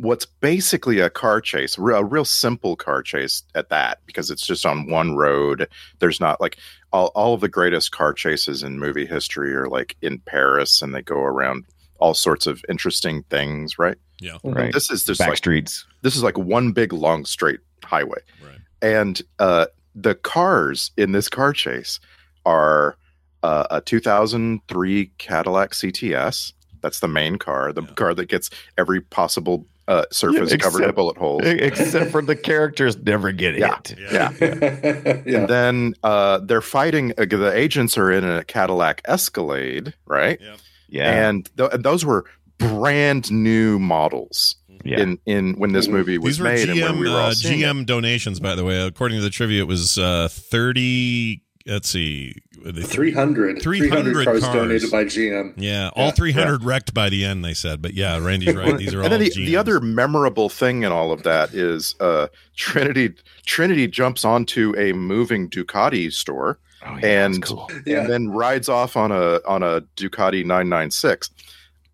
what's 0.00 0.26
basically 0.26 0.98
a 1.00 1.10
car 1.10 1.40
chase, 1.40 1.78
a 1.78 2.04
real 2.04 2.24
simple 2.24 2.76
car 2.76 3.02
chase 3.02 3.42
at 3.54 3.68
that, 3.68 3.98
because 4.06 4.30
it's 4.30 4.46
just 4.46 4.64
on 4.66 4.88
one 4.90 5.16
road. 5.16 5.68
There's 5.98 6.20
not 6.20 6.40
like 6.40 6.58
all, 6.92 7.08
all 7.14 7.34
of 7.34 7.40
the 7.40 7.48
greatest 7.48 7.92
car 7.92 8.12
chases 8.12 8.62
in 8.62 8.78
movie 8.78 9.06
history 9.06 9.54
are 9.54 9.68
like 9.68 9.96
in 10.02 10.18
Paris 10.20 10.82
and 10.82 10.94
they 10.94 11.02
go 11.02 11.16
around 11.18 11.64
all 11.98 12.14
sorts 12.14 12.46
of 12.46 12.64
interesting 12.68 13.22
things, 13.30 13.78
right? 13.78 13.96
Yeah. 14.20 14.38
Right. 14.44 14.72
This 14.72 14.90
is 14.90 15.04
just 15.04 15.18
Back 15.18 15.28
like 15.30 15.38
streets. 15.38 15.86
this 16.02 16.16
is 16.16 16.22
like 16.22 16.38
one 16.38 16.72
big 16.72 16.92
long 16.92 17.24
straight 17.24 17.60
highway 17.84 18.20
Right. 18.42 18.58
and 18.80 19.20
uh 19.38 19.66
the 19.94 20.14
cars 20.14 20.90
in 20.96 21.12
this 21.12 21.28
car 21.28 21.52
chase 21.52 22.00
are 22.46 22.96
uh, 23.42 23.66
a 23.70 23.80
2003 23.80 25.10
cadillac 25.18 25.72
cts 25.72 26.52
that's 26.80 27.00
the 27.00 27.08
main 27.08 27.36
car 27.36 27.72
the 27.72 27.82
Yeah. 27.82 27.88
car 27.94 28.14
that 28.14 28.28
gets 28.28 28.50
every 28.78 29.00
possible 29.00 29.66
uh, 29.88 30.04
surface 30.10 30.50
Yeah, 30.50 30.56
covered 30.58 30.82
in 30.84 30.94
bullet 30.94 31.16
holes 31.16 31.42
Except 31.44 32.10
for 32.10 32.22
the 32.22 32.36
characters 32.36 32.96
never 32.96 33.32
get 33.32 33.56
Yeah. 33.56 33.76
hit. 33.86 33.98
Yeah. 33.98 34.32
yeah. 34.40 35.22
and 35.40 35.48
then 35.48 35.94
uh, 36.02 36.38
they're 36.38 36.60
fighting 36.62 37.12
uh, 37.18 37.24
the 37.26 37.52
agents 37.54 37.98
are 37.98 38.10
in 38.10 38.24
a 38.24 38.44
cadillac 38.44 39.02
escalade 39.06 39.94
right 40.06 40.40
Yeah. 40.88 41.28
and, 41.28 41.50
th- 41.56 41.70
and 41.72 41.84
those 41.84 42.04
were 42.04 42.24
brand 42.58 43.30
new 43.32 43.78
models 43.78 44.56
yeah. 44.84 45.00
in 45.00 45.18
in 45.26 45.54
when 45.58 45.72
this 45.72 45.88
Mhm. 45.88 45.92
movie 45.92 46.18
was 46.18 46.36
These 46.36 46.40
were 46.40 46.44
made 46.50 46.68
and 46.68 46.80
when 46.80 46.92
GM 46.94 46.98
we 47.00 47.08
were 47.10 47.16
all 47.16 47.26
uh, 47.30 47.34
seeing 47.34 47.60
it. 47.60 47.64
GM 47.64 47.84
donations, 47.86 48.38
by 48.40 48.54
the 48.54 48.64
way. 48.64 48.80
According 48.86 49.18
to 49.18 49.22
the 49.22 49.30
trivia, 49.30 49.60
it 49.62 49.66
was 49.68 49.98
uh, 49.98 50.28
thirty. 50.30 51.42
Let's 51.66 51.88
see, 51.88 52.34
300, 52.62 53.62
300 53.62 54.24
cars, 54.26 54.40
cars. 54.42 54.54
donated 54.54 54.90
by 54.90 55.04
GM. 55.04 55.54
Yeah, 55.56 55.90
all 55.96 56.06
Yeah, 56.06 56.12
300 56.12 56.62
wrecked 56.64 56.92
by 56.92 57.08
the 57.08 57.24
end. 57.24 57.42
They 57.44 57.54
said, 57.54 57.80
but 57.80 57.94
yeah, 57.94 58.18
Randy's 58.18 58.54
right. 58.54 58.76
These 58.76 58.92
are 58.92 58.98
all 58.98 59.04
and 59.04 59.12
then 59.12 59.20
the, 59.20 59.30
GMs. 59.30 59.46
the 59.46 59.56
other 59.56 59.80
memorable 59.80 60.48
thing 60.50 60.82
in 60.82 60.92
all 60.92 61.10
of 61.10 61.22
that 61.22 61.54
is 61.54 61.94
uh, 62.00 62.28
Trinity 62.56 63.14
Trinity 63.46 63.86
jumps 63.88 64.24
onto 64.26 64.74
a 64.76 64.92
moving 64.92 65.48
Ducati 65.48 66.12
store 66.12 66.58
Oh, 66.86 66.98
yeah, 67.02 67.24
and- 67.24 67.42
cool. 67.42 67.70
Yeah. 67.86 68.00
and 68.00 68.10
then 68.10 68.28
rides 68.28 68.68
off 68.68 68.94
on 68.94 69.10
a 69.10 69.40
on 69.46 69.62
a 69.62 69.80
Ducati 69.96 70.44
996. 70.44 71.30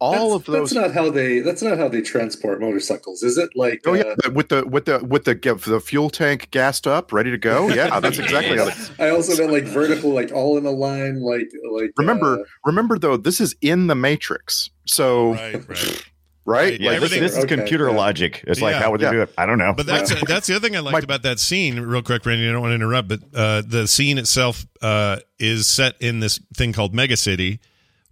All 0.01 0.31
that's, 0.39 0.49
of 0.49 0.53
those 0.55 0.71
That's 0.71 0.87
not 0.89 0.95
how 0.95 1.11
they. 1.11 1.41
That's 1.41 1.61
not 1.63 1.77
how 1.77 1.87
they 1.89 2.01
transport 2.01 2.61
motorcycles, 2.61 3.23
is 3.23 3.37
it? 3.37 3.51
Like, 3.55 3.83
Oh 3.87 3.93
yeah, 3.93 4.15
uh, 4.25 4.31
with 4.31 4.49
the 4.49 4.67
with 4.67 4.87
the 4.87 5.05
with 5.05 5.25
the 5.25 5.35
the 5.67 5.79
fuel 5.81 6.09
tank 6.09 6.51
gassed 6.51 6.87
up, 6.87 7.13
ready 7.13 7.31
to 7.31 7.39
go. 7.39 7.69
Yeah, 7.75 8.01
that's 8.01 8.19
exactly 8.19 8.57
how. 8.57 8.71
They, 8.71 9.07
I 9.07 9.11
also 9.11 9.37
meant 9.37 9.53
like 9.53 9.65
vertical, 9.65 10.11
like 10.15 10.33
all 10.33 10.57
in 10.57 10.65
a 10.65 10.71
line, 10.71 11.21
like 11.21 11.51
like. 11.71 11.93
remember, 11.99 12.41
uh, 12.41 12.45
remember 12.65 12.99
though, 12.99 13.17
this 13.19 13.41
is 13.43 13.55
in 13.61 13.89
the 13.89 13.95
Matrix, 13.95 14.71
so 14.87 15.33
right, 15.35 15.69
right. 15.69 16.05
right, 16.47 16.81
Yeah, 16.81 16.93
Yeah, 16.93 16.99
this, 17.01 17.11
this 17.11 17.33
is 17.37 17.45
Okay, 17.45 17.57
computer 17.57 17.91
yeah. 17.91 17.97
logic. 17.97 18.43
It's 18.47 18.63
like, 18.63 18.73
Yeah. 18.75 18.81
how 18.83 18.91
would 18.93 19.01
they 19.01 19.05
Yeah. 19.07 19.13
do 19.13 19.21
it? 19.23 19.35
I 19.37 19.45
don't 19.45 19.59
know. 19.59 19.75
But 19.77 19.85
that's 19.87 20.15
that's 20.27 20.47
the 20.47 20.57
other 20.57 20.67
thing 20.67 20.77
I 20.77 20.81
liked 20.81 20.93
My- 20.95 20.99
about 21.01 21.23
that 21.25 21.39
scene. 21.39 21.79
Real 21.79 22.03
quick, 22.03 22.25
Randy, 22.25 22.49
I 22.49 22.53
don't 22.53 22.63
want 22.63 22.71
to 22.71 22.75
interrupt, 22.77 23.09
but 23.09 23.21
uh, 23.35 23.63
the 23.67 23.87
scene 23.87 24.17
itself 24.17 24.67
uh, 24.81 25.19
is 25.39 25.67
set 25.67 25.95
in 26.01 26.21
this 26.21 26.41
thing 26.57 26.73
called 26.73 26.95
Mega 26.95 27.17
City, 27.19 27.61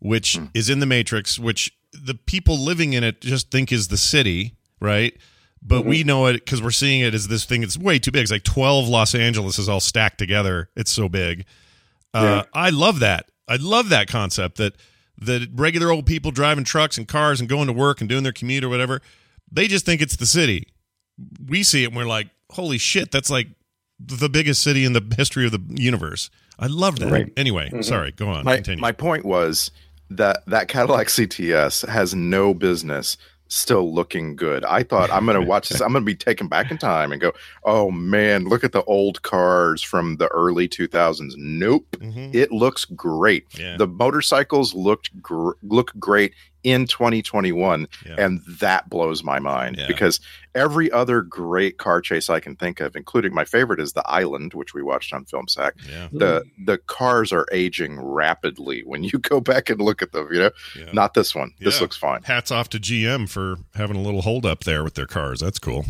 which 0.01 0.37
Hmm. 0.37 0.45
is 0.55 0.69
in 0.71 0.81
the 0.81 0.87
Matrix, 0.87 1.39
which 1.39 1.73
the 1.93 2.15
people 2.15 2.59
living 2.59 2.93
in 2.93 3.03
it 3.05 3.21
just 3.21 3.51
think 3.51 3.73
is 3.73 3.89
the 3.89 3.97
city, 3.97 4.55
right? 4.81 5.17
But 5.63 5.81
Mm-hmm. 5.81 5.89
we 5.89 6.05
know 6.05 6.27
it 6.27 6.35
because 6.45 6.63
we're 6.63 6.71
seeing 6.71 7.01
it 7.01 7.15
as 7.15 7.29
this 7.29 7.45
thing. 7.45 7.63
It's 7.63 7.77
way 7.77 7.99
too 7.99 8.11
big. 8.13 8.23
It's 8.23 8.31
like 8.31 8.45
twelve 8.45 8.89
Los 8.89 9.15
Angeles 9.15 9.59
is 9.59 9.69
all 9.69 9.81
stacked 9.81 10.19
together. 10.19 10.71
It's 10.77 10.91
so 10.91 11.09
big. 11.09 11.45
Uh, 12.15 12.45
I 12.55 12.71
love 12.71 13.01
that. 13.01 13.31
I 13.49 13.57
love 13.57 13.89
that 13.91 14.09
concept 14.09 14.57
that 14.59 14.75
the 15.21 15.49
regular 15.53 15.91
old 15.91 16.07
people 16.07 16.31
driving 16.31 16.65
trucks 16.65 16.97
and 16.97 17.09
cars 17.09 17.41
and 17.41 17.49
going 17.49 17.67
to 17.67 17.73
work 17.73 18.01
and 18.01 18.09
doing 18.09 18.23
their 18.23 18.33
commute 18.33 18.63
or 18.65 18.69
whatever, 18.69 19.01
they 19.51 19.67
just 19.67 19.85
think 19.85 20.01
it's 20.01 20.17
the 20.17 20.27
city. 20.27 20.69
We 21.45 21.63
see 21.65 21.83
it 21.83 21.89
and 21.89 21.97
we're 21.97 22.05
like, 22.07 22.29
holy 22.53 22.79
shit, 22.79 23.11
that's 23.11 23.29
like 23.31 23.49
the 23.99 24.29
biggest 24.29 24.63
city 24.63 24.85
in 24.85 24.93
the 24.93 25.03
history 25.17 25.45
of 25.45 25.51
the 25.53 25.61
universe. 25.83 26.31
I 26.59 26.67
love 26.67 26.99
that. 27.01 27.11
Right. 27.11 27.33
Anyway, 27.37 27.69
Mhm. 27.73 27.85
sorry, 27.85 28.13
go 28.13 28.29
on. 28.29 28.45
my 28.45 28.57
continue. 28.57 28.81
my 28.81 28.93
point 28.93 29.25
was 29.25 29.71
that 30.11 30.43
that 30.47 30.69
Cadillac 30.69 31.09
CTS 31.09 31.87
has 31.89 32.15
no 32.15 32.55
business 32.55 33.17
still 33.51 33.95
looking 33.95 34.37
good. 34.37 34.63
I 34.67 34.83
thought 34.83 35.11
I'm 35.11 35.25
going 35.25 35.41
to 35.41 35.47
watch 35.47 35.71
this. 35.71 35.81
I'm 35.81 35.93
going 35.93 36.03
to 36.05 36.07
be 36.07 36.15
taken 36.15 36.49
back 36.49 36.71
in 36.71 36.77
time 36.77 37.13
and 37.13 37.21
go, 37.21 37.33
oh 37.65 37.91
man, 37.91 38.45
look 38.45 38.63
at 38.63 38.73
the 38.73 38.85
old 38.85 39.23
cars 39.23 39.83
from 39.83 40.17
the 40.17 40.29
early 40.29 40.69
2000s. 40.69 41.33
Nope, 41.39 41.87
Mhm. 41.99 42.35
it 42.35 42.53
looks 42.53 42.85
great. 42.85 43.47
Yeah. 43.59 43.79
The 43.79 43.87
motorcycles 43.87 44.75
looked 44.75 45.23
gr- 45.23 45.53
look 45.63 45.93
great 45.99 46.35
in 46.65 46.87
2021, 46.87 47.87
Yeah. 48.07 48.15
and 48.19 48.41
that 48.61 48.91
blows 48.91 49.23
my 49.23 49.39
mind 49.39 49.77
Yeah. 49.79 49.87
because 49.87 50.21
every 50.55 50.91
other 50.91 51.23
great 51.23 51.79
car 51.79 52.01
chase 52.01 52.29
I 52.29 52.41
can 52.41 52.57
think 52.57 52.81
of, 52.81 52.97
including 52.97 53.33
my 53.33 53.45
favorite, 53.45 53.79
is 53.81 53.93
the 53.93 54.03
Island, 54.09 54.55
which 54.55 54.75
we 54.75 54.83
watched 54.83 55.13
on 55.15 55.25
Film 55.25 55.47
Sack. 55.49 55.75
yeah. 55.89 56.09
The 56.13 56.45
the 56.65 56.79
cars 56.79 57.33
are 57.33 57.47
aging 57.53 58.01
rapidly 58.01 58.83
when 58.85 59.05
you 59.05 59.19
go 59.21 59.41
back 59.41 59.71
and 59.71 59.81
look 59.81 60.03
at 60.03 60.13
them. 60.13 60.29
You 60.33 60.39
know, 60.41 60.51
not 60.93 61.15
this 61.15 61.35
one. 61.35 61.53
This 61.61 61.81
looks 61.81 61.97
fine. 61.97 62.23
hats 62.25 62.51
off 62.51 62.69
to 62.71 62.79
GM 62.81 63.29
for 63.29 63.57
having 63.75 63.97
a 63.97 64.03
little 64.03 64.23
hold 64.23 64.45
up 64.45 64.65
there 64.65 64.83
with 64.83 64.95
their 64.95 65.07
cars. 65.07 65.41
That's 65.41 65.59
cool. 65.59 65.87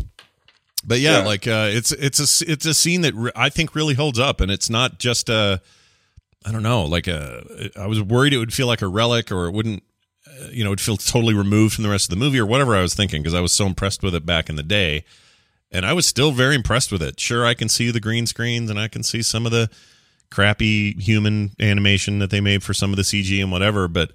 But 0.85 0.99
yeah, 1.01 1.19
like 1.25 1.45
uh, 1.47 1.67
it's 1.71 1.91
it's 1.91 2.19
a 2.41 2.49
it's 2.51 2.65
a 2.65 2.73
scene 2.73 3.01
that 3.01 3.13
re- 3.15 3.31
I 3.35 3.49
think 3.49 3.75
really 3.75 3.95
holds 3.95 4.17
up, 4.19 4.39
and 4.39 4.49
it's 4.49 4.69
not 4.69 4.97
just 4.99 5.27
a 5.29 5.61
I 6.45 6.53
don't 6.53 6.63
know 6.63 6.85
like 6.85 7.07
a 7.07 7.69
I 7.75 7.85
was 7.87 8.01
worried 8.01 8.31
it 8.33 8.37
would 8.37 8.53
feel 8.53 8.67
like 8.67 8.81
a 8.81 8.87
relic 8.87 9.29
or 9.29 9.47
it 9.47 9.51
wouldn't 9.51 9.83
Uh, 10.39 10.47
you 10.51 10.63
know 10.63 10.69
it 10.69 10.71
would 10.71 10.81
feel 10.81 10.97
totally 10.97 11.33
removed 11.33 11.75
from 11.75 11.83
the 11.83 11.89
rest 11.89 12.05
of 12.05 12.09
the 12.11 12.23
movie 12.23 12.39
or 12.39 12.45
whatever 12.45 12.75
I 12.75 12.81
was 12.81 12.93
thinking 12.93 13.21
because 13.21 13.33
I 13.33 13.41
was 13.41 13.53
so 13.53 13.65
impressed 13.65 14.03
with 14.03 14.15
it 14.15 14.25
back 14.25 14.49
in 14.49 14.55
the 14.55 14.63
day, 14.63 15.03
and 15.71 15.85
I 15.85 15.93
was 15.93 16.05
still 16.05 16.31
very 16.31 16.55
impressed 16.55 16.91
with 16.91 17.01
it. 17.01 17.19
Sure, 17.19 17.45
I 17.45 17.53
can 17.53 17.69
see 17.69 17.91
the 17.91 17.99
green 17.99 18.25
screens 18.25 18.69
and 18.69 18.79
I 18.79 18.87
can 18.87 19.03
see 19.03 19.21
some 19.21 19.45
of 19.45 19.51
the 19.51 19.69
crappy 20.29 20.93
human 20.93 21.51
animation 21.59 22.19
that 22.19 22.29
they 22.29 22.41
made 22.41 22.63
for 22.63 22.73
some 22.73 22.91
of 22.91 22.97
the 22.97 23.03
CG 23.03 23.41
and 23.41 23.51
whatever, 23.51 23.87
but 23.87 24.11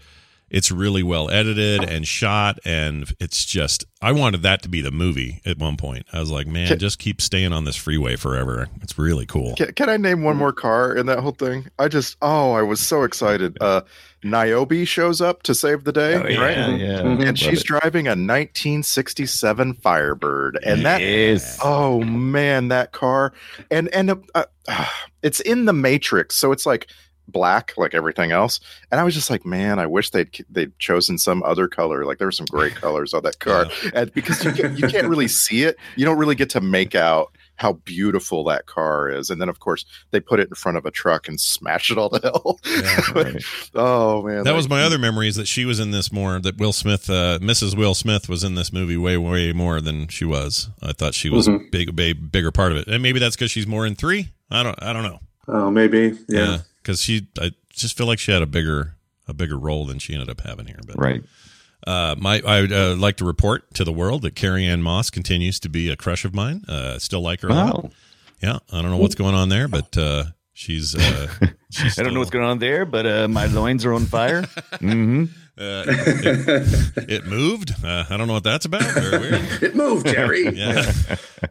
it's 0.54 0.70
really 0.70 1.02
well 1.02 1.28
edited 1.30 1.82
and 1.84 2.06
shot 2.06 2.58
and 2.64 3.12
it's 3.20 3.44
just 3.44 3.84
I 4.00 4.12
wanted 4.12 4.42
that 4.42 4.62
to 4.62 4.68
be 4.68 4.80
the 4.80 4.90
movie 4.90 5.40
at 5.44 5.58
one 5.58 5.76
point. 5.76 6.06
I 6.12 6.20
was 6.20 6.30
like, 6.30 6.46
man, 6.46 6.68
Can- 6.68 6.78
just 6.78 6.98
keep 6.98 7.20
staying 7.20 7.52
on 7.52 7.64
this 7.64 7.76
freeway 7.76 8.16
forever. 8.16 8.68
It's 8.82 8.96
really 8.98 9.26
cool. 9.26 9.54
Can, 9.56 9.72
can 9.72 9.88
I 9.88 9.96
name 9.96 10.22
one 10.22 10.36
more 10.36 10.52
car 10.52 10.94
in 10.94 11.06
that 11.06 11.18
whole 11.20 11.32
thing? 11.32 11.66
I 11.78 11.88
just 11.88 12.16
oh, 12.22 12.52
I 12.52 12.62
was 12.62 12.80
so 12.80 13.02
excited. 13.02 13.58
Uh 13.60 13.82
Niobe 14.22 14.86
shows 14.86 15.20
up 15.20 15.42
to 15.42 15.54
save 15.54 15.84
the 15.84 15.92
day, 15.92 16.14
Oh, 16.14 16.26
yeah, 16.26 16.40
right? 16.40 16.56
yeah. 16.80 17.00
Mhm. 17.02 17.18
And 17.18 17.24
Love 17.26 17.38
she's 17.38 17.60
it. 17.60 17.66
driving 17.66 18.06
a 18.06 18.16
1967 18.16 19.74
Firebird, 19.74 20.58
and 20.64 20.84
that 20.84 21.00
Yes. 21.00 21.58
oh 21.62 22.00
man, 22.02 22.68
that 22.68 22.92
car, 22.92 23.32
and 23.70 23.88
and 23.94 24.10
uh, 24.34 24.44
uh, 24.68 24.86
it's 25.22 25.40
in 25.40 25.64
the 25.66 25.72
Matrix, 25.74 26.36
so 26.36 26.52
it's 26.52 26.64
like 26.66 26.86
black 27.28 27.72
like 27.76 27.94
everything 27.94 28.30
else. 28.32 28.60
And 28.90 29.00
I 29.00 29.04
was 29.04 29.14
just 29.14 29.30
like, 29.30 29.44
man, 29.46 29.78
I 29.78 29.86
wish 29.86 30.10
they'd 30.10 30.30
they'd 30.50 30.78
chosen 30.78 31.18
some 31.18 31.42
other 31.42 31.68
color. 31.68 32.04
Like 32.04 32.18
there 32.18 32.26
were 32.28 32.32
some 32.32 32.46
great 32.46 32.74
colors 32.74 33.14
on 33.14 33.22
that 33.24 33.38
car, 33.38 33.66
and 33.94 34.12
because 34.12 34.44
you 34.44 34.52
can, 34.52 34.76
you 34.76 34.88
can't 34.88 35.08
really 35.12 35.28
see 35.28 35.62
it, 35.64 35.76
you 35.96 36.04
don't 36.04 36.18
really 36.18 36.34
get 36.34 36.50
to 36.50 36.60
make 36.60 36.94
out 36.94 37.34
how 37.56 37.74
beautiful 37.84 38.42
that 38.42 38.66
car 38.66 39.08
is. 39.08 39.30
And 39.30 39.40
then 39.40 39.48
of 39.48 39.60
course 39.60 39.84
they 40.10 40.18
put 40.18 40.40
it 40.40 40.48
in 40.48 40.54
front 40.56 40.76
of 40.76 40.84
a 40.86 40.90
truck 40.90 41.28
and 41.28 41.40
smash 41.40 41.88
it 41.90 41.96
all 41.98 42.10
to 42.10 42.20
hell. 42.20 42.58
Right. 43.14 43.42
oh 43.76 44.22
man, 44.22 44.42
That 44.42 44.54
was 44.56 44.68
my 44.68 44.82
other 44.82 44.98
memory 44.98 45.28
is 45.28 45.36
that 45.36 45.46
she 45.46 45.64
was 45.64 45.78
in 45.78 45.92
this 45.92 46.10
more 46.12 46.40
that 46.40 46.58
Will 46.58 46.72
Smith 46.72 47.08
uh, 47.08 47.38
Mrs. 47.40 47.76
Will 47.76 47.94
Smith 47.94 48.28
was 48.28 48.42
in 48.42 48.56
this 48.56 48.72
movie 48.72 48.96
way 48.96 49.16
way 49.16 49.52
more 49.52 49.80
than 49.80 50.08
she 50.08 50.24
was. 50.24 50.68
I 50.82 50.92
thought 50.92 51.14
she 51.14 51.30
was 51.30 51.46
a 51.46 51.52
Mhm. 51.52 51.70
big 51.70 51.94
big 51.94 52.32
bigger 52.32 52.50
part 52.50 52.72
of 52.72 52.78
it. 52.78 52.88
And 52.88 53.02
maybe 53.02 53.20
that's 53.20 53.36
cuz 53.36 53.50
she's 53.52 53.66
more 53.68 53.86
in 53.86 53.94
3. 53.94 54.28
I 54.50 54.62
don't 54.64 54.80
I 54.82 54.92
don't 54.92 55.04
know. 55.04 55.20
Oh, 55.46 55.70
maybe. 55.70 56.18
Yeah. 56.28 56.58
Cuz 56.84 57.00
she 57.02 57.26
I 57.40 57.50
just 57.70 57.96
feel 57.96 58.06
like 58.06 58.18
she 58.18 58.30
had 58.32 58.42
a 58.42 58.46
bigger 58.46 58.94
a 59.26 59.34
bigger 59.34 59.58
role 59.58 59.84
than 59.86 59.98
she 59.98 60.12
ended 60.12 60.28
up 60.30 60.42
having 60.42 60.66
here, 60.66 60.80
but 60.86 60.96
Right. 60.98 61.22
Uh, 61.86 62.14
my, 62.18 62.40
I 62.46 62.62
would 62.62 62.72
uh, 62.72 62.94
like 62.96 63.18
to 63.18 63.26
report 63.26 63.74
to 63.74 63.84
the 63.84 63.92
world 63.92 64.22
that 64.22 64.34
Carrie-Anne 64.34 64.82
Moss 64.82 65.10
continues 65.10 65.60
to 65.60 65.68
be 65.68 65.90
a 65.90 65.96
crush 65.96 66.24
of 66.24 66.34
mine. 66.34 66.62
Uh, 66.66 66.98
still 66.98 67.20
like 67.20 67.42
her 67.42 67.48
a 67.48 67.52
lot. 67.54 67.92
Yeah, 68.42 68.58
I 68.72 68.80
don't 68.80 68.90
know 68.90 68.96
what's 68.96 69.14
going 69.14 69.34
on 69.34 69.50
there, 69.50 69.68
but 69.68 69.94
uh, 69.98 70.24
she's. 70.54 70.94
Uh, 70.94 71.28
she's 71.70 71.98
I 71.98 72.02
don't 72.02 72.14
know 72.14 72.20
what's 72.20 72.30
going 72.30 72.46
on 72.46 72.58
there, 72.58 72.86
but 72.86 73.04
uh, 73.06 73.28
my 73.28 73.44
loins 73.46 73.84
are 73.84 73.92
on 73.92 74.06
fire. 74.06 74.42
hmm 74.80 75.24
Uh, 75.58 75.84
it, 75.86 77.10
it 77.10 77.26
moved. 77.26 77.72
Uh, 77.84 78.04
I 78.10 78.16
don't 78.16 78.26
know 78.28 78.32
what 78.32 78.44
that's 78.44 78.64
about. 78.64 78.82
Very 78.82 79.18
weird. 79.18 79.42
it 79.62 79.76
moved, 79.76 80.06
Jerry. 80.06 80.48
Yeah, 80.56 80.90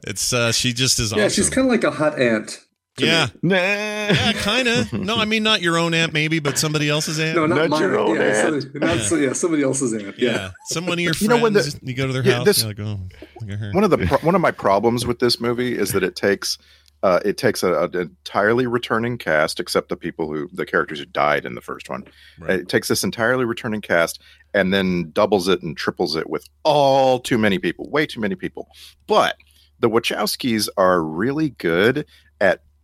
it's 0.04 0.34
uh, 0.34 0.52
she 0.52 0.74
just 0.74 1.00
is. 1.00 1.12
Yeah, 1.12 1.26
awesome. 1.26 1.30
she's 1.36 1.50
kind 1.50 1.68
of 1.68 1.72
like 1.72 1.84
a 1.84 1.92
hot 1.92 2.20
ant. 2.20 2.60
To 2.98 3.06
Yeah, 3.06 3.28
me. 3.42 3.56
yeah, 3.56 4.34
kind 4.34 4.68
of. 4.68 4.94
No, 4.94 5.16
I 5.18 5.26
mean 5.26 5.44
not 5.44 5.62
your 5.62 5.78
own 5.78 5.94
aunt, 5.94 6.14
maybe, 6.14 6.40
but 6.40 6.58
somebody 6.58 6.90
else's 6.90 7.20
aunt. 7.20 7.36
No, 7.36 7.46
not, 7.46 7.56
Not 7.56 7.70
mine. 7.72 7.82
your 7.82 7.98
own 8.00 8.16
yeah, 8.16 8.22
aunt. 8.24 8.62
somebody- 8.64 8.80
not 8.86 9.00
so- 9.06 9.16
yeah, 9.16 9.34
somebody 9.34 9.64
else's 9.64 9.94
aunt. 9.94 10.18
yeah. 10.20 10.32
Yeah. 10.32 10.52
someone 10.66 10.94
of 10.94 11.00
your 11.00 11.14
friends. 11.14 11.22
You 11.22 11.28
know, 11.30 11.42
when 11.42 11.54
the- 11.54 11.80
you 11.82 11.94
go 11.96 12.08
to 12.08 12.14
their 12.14 12.24
Yeah, 12.24 12.36
house. 12.36 12.46
this- 12.46 12.60
you're 12.60 12.68
like, 12.70 12.80
oh, 12.80 13.00
look 13.42 13.50
at 13.52 13.60
her. 13.60 13.72
one 13.72 13.84
of 13.84 13.90
the 13.90 13.98
pro- 13.98 14.18
one 14.20 14.36
of 14.36 14.42
my 14.42 14.52
problems 14.52 15.06
with 15.08 15.20
this 15.20 15.40
movie 15.42 15.78
is 15.78 15.92
that 15.94 16.04
it 16.04 16.16
takes 16.16 16.58
uh, 17.02 17.20
it 17.26 17.36
takes 17.38 17.64
a, 17.64 17.84
an 17.84 17.94
entirely 17.98 18.66
returning 18.66 19.18
cast, 19.18 19.60
except 19.60 19.90
the 19.90 19.98
people 19.98 20.26
who 20.32 20.48
the 20.54 20.66
characters 20.66 21.00
who 21.00 21.06
died 21.06 21.44
in 21.46 21.54
the 21.54 21.60
first 21.60 21.90
one. 21.90 22.06
Right. 22.40 22.62
It 22.62 22.70
takes 22.70 22.88
this 22.88 23.04
entirely 23.04 23.44
returning 23.44 23.82
cast 23.82 24.22
and 24.54 24.74
then 24.74 25.12
doubles 25.12 25.50
it 25.50 25.62
and 25.62 25.76
triples 25.76 26.16
it 26.16 26.30
with 26.30 26.48
all 26.64 27.20
too 27.20 27.38
many 27.38 27.60
people, 27.60 27.90
way 27.90 28.06
too 28.06 28.22
many 28.22 28.36
people. 28.36 28.70
But 29.06 29.36
the 29.82 29.90
Wachowskis 29.90 30.70
are 30.78 31.04
really 31.04 31.50
good 31.50 31.98
at 31.98 32.06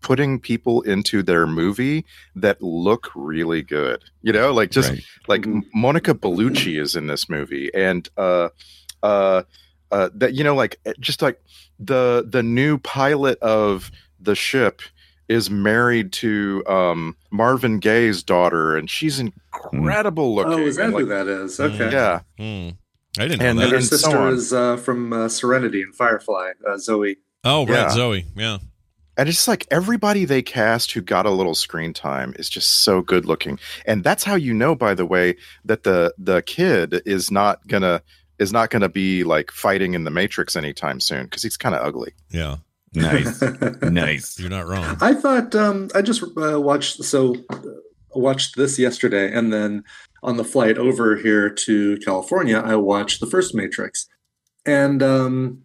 putting 0.01 0.39
people 0.39 0.81
into 0.81 1.21
their 1.23 1.45
movie 1.45 2.05
that 2.35 2.61
look 2.61 3.09
really 3.15 3.61
good. 3.61 4.03
You 4.21 4.31
know, 4.33 4.53
like 4.53 4.71
just 4.71 4.89
Right. 4.91 5.03
like 5.27 5.41
Mhm. 5.43 5.63
Monica 5.73 6.13
Bellucci 6.13 6.79
is 6.79 6.95
in 6.95 7.07
this 7.07 7.29
movie, 7.29 7.69
and 7.73 8.07
uh, 8.17 8.49
uh, 9.03 9.43
uh, 9.91 10.09
that 10.15 10.33
you 10.33 10.43
know, 10.43 10.55
like 10.55 10.79
eh, 10.85 10.93
just 10.99 11.21
like 11.21 11.41
the 11.79 12.25
the 12.27 12.43
new 12.43 12.77
pilot 12.77 13.39
of 13.39 13.91
the 14.19 14.35
ship 14.35 14.81
is 15.27 15.49
married 15.49 16.11
to 16.11 16.63
um, 16.67 17.15
Marvin 17.31 17.79
Gaye's 17.79 18.23
daughter, 18.23 18.75
and 18.75 18.89
she's 18.89 19.19
incredible 19.19 20.33
looking. 20.35 20.53
Oh, 20.53 20.57
is 20.65 20.77
that 20.77 20.85
and, 20.85 20.93
who 20.93 20.99
like, 21.01 21.09
that 21.09 21.27
is? 21.27 21.59
Okay. 21.59 21.91
Yeah, 21.91 22.21
Hmm. 22.37 22.69
I 23.17 23.27
didn't 23.27 23.41
And 23.41 23.57
know 23.57 23.63
that. 23.65 23.69
her 23.71 23.75
and 23.77 23.85
so 23.85 23.95
sister 23.97 24.17
on. 24.17 24.33
is 24.33 24.53
uh, 24.53 24.77
from 24.77 25.11
uh, 25.13 25.27
Serenity 25.29 25.81
and 25.81 25.93
Firefly, 25.95 26.51
uh, 26.67 26.77
Zoe. 26.77 27.17
Oh, 27.43 27.65
right, 27.65 27.73
Yeah. 27.75 27.89
Zoe. 27.89 28.25
Yeah. 28.35 28.57
And 29.19 29.27
it's 29.27 29.39
just 29.39 29.49
like 29.49 29.67
everybody 29.69 30.23
they 30.23 30.41
cast 30.41 30.93
who 30.93 31.01
got 31.01 31.25
a 31.25 31.29
little 31.29 31.53
screen 31.53 31.91
time 31.91 32.33
is 32.39 32.49
just 32.49 32.85
so 32.85 33.01
good 33.01 33.25
looking, 33.25 33.59
and 33.85 34.01
that's 34.01 34.23
how 34.23 34.35
you 34.35 34.53
know, 34.53 34.75
by 34.75 34.93
the 34.93 35.05
way, 35.05 35.35
that 35.65 35.83
the 35.83 36.13
the 36.17 36.41
kid 36.43 37.01
is 37.05 37.29
not 37.29 37.67
gonna 37.67 38.01
is 38.39 38.53
not 38.53 38.69
gonna 38.69 38.87
be 38.87 39.25
like 39.25 39.51
fighting 39.51 39.93
in 39.93 40.05
the 40.05 40.09
Matrix 40.09 40.55
anytime 40.55 41.01
soon 41.01 41.25
because 41.25 41.43
he's 41.43 41.57
kind 41.57 41.75
of 41.75 41.85
ugly. 41.85 42.13
Yeah. 42.31 42.57
Nice. 42.93 43.41
nice. 43.81 44.39
You're 44.39 44.49
not 44.49 44.67
wrong. 44.67 44.97
I 45.01 45.13
thought 45.13 45.53
um, 45.53 45.89
I 45.93 46.01
just 46.01 46.23
uh, 46.37 46.59
watched 46.59 47.03
so 47.03 47.35
uh, 47.49 47.59
watched 48.15 48.55
this 48.55 48.79
yesterday, 48.79 49.29
and 49.31 49.51
then 49.51 49.83
on 50.23 50.37
the 50.37 50.45
flight 50.45 50.77
over 50.77 51.17
here 51.17 51.49
to 51.49 51.97
California, 51.97 52.57
I 52.57 52.77
watched 52.77 53.19
the 53.19 53.27
first 53.27 53.53
Matrix, 53.53 54.07
and 54.65 55.03
um, 55.03 55.63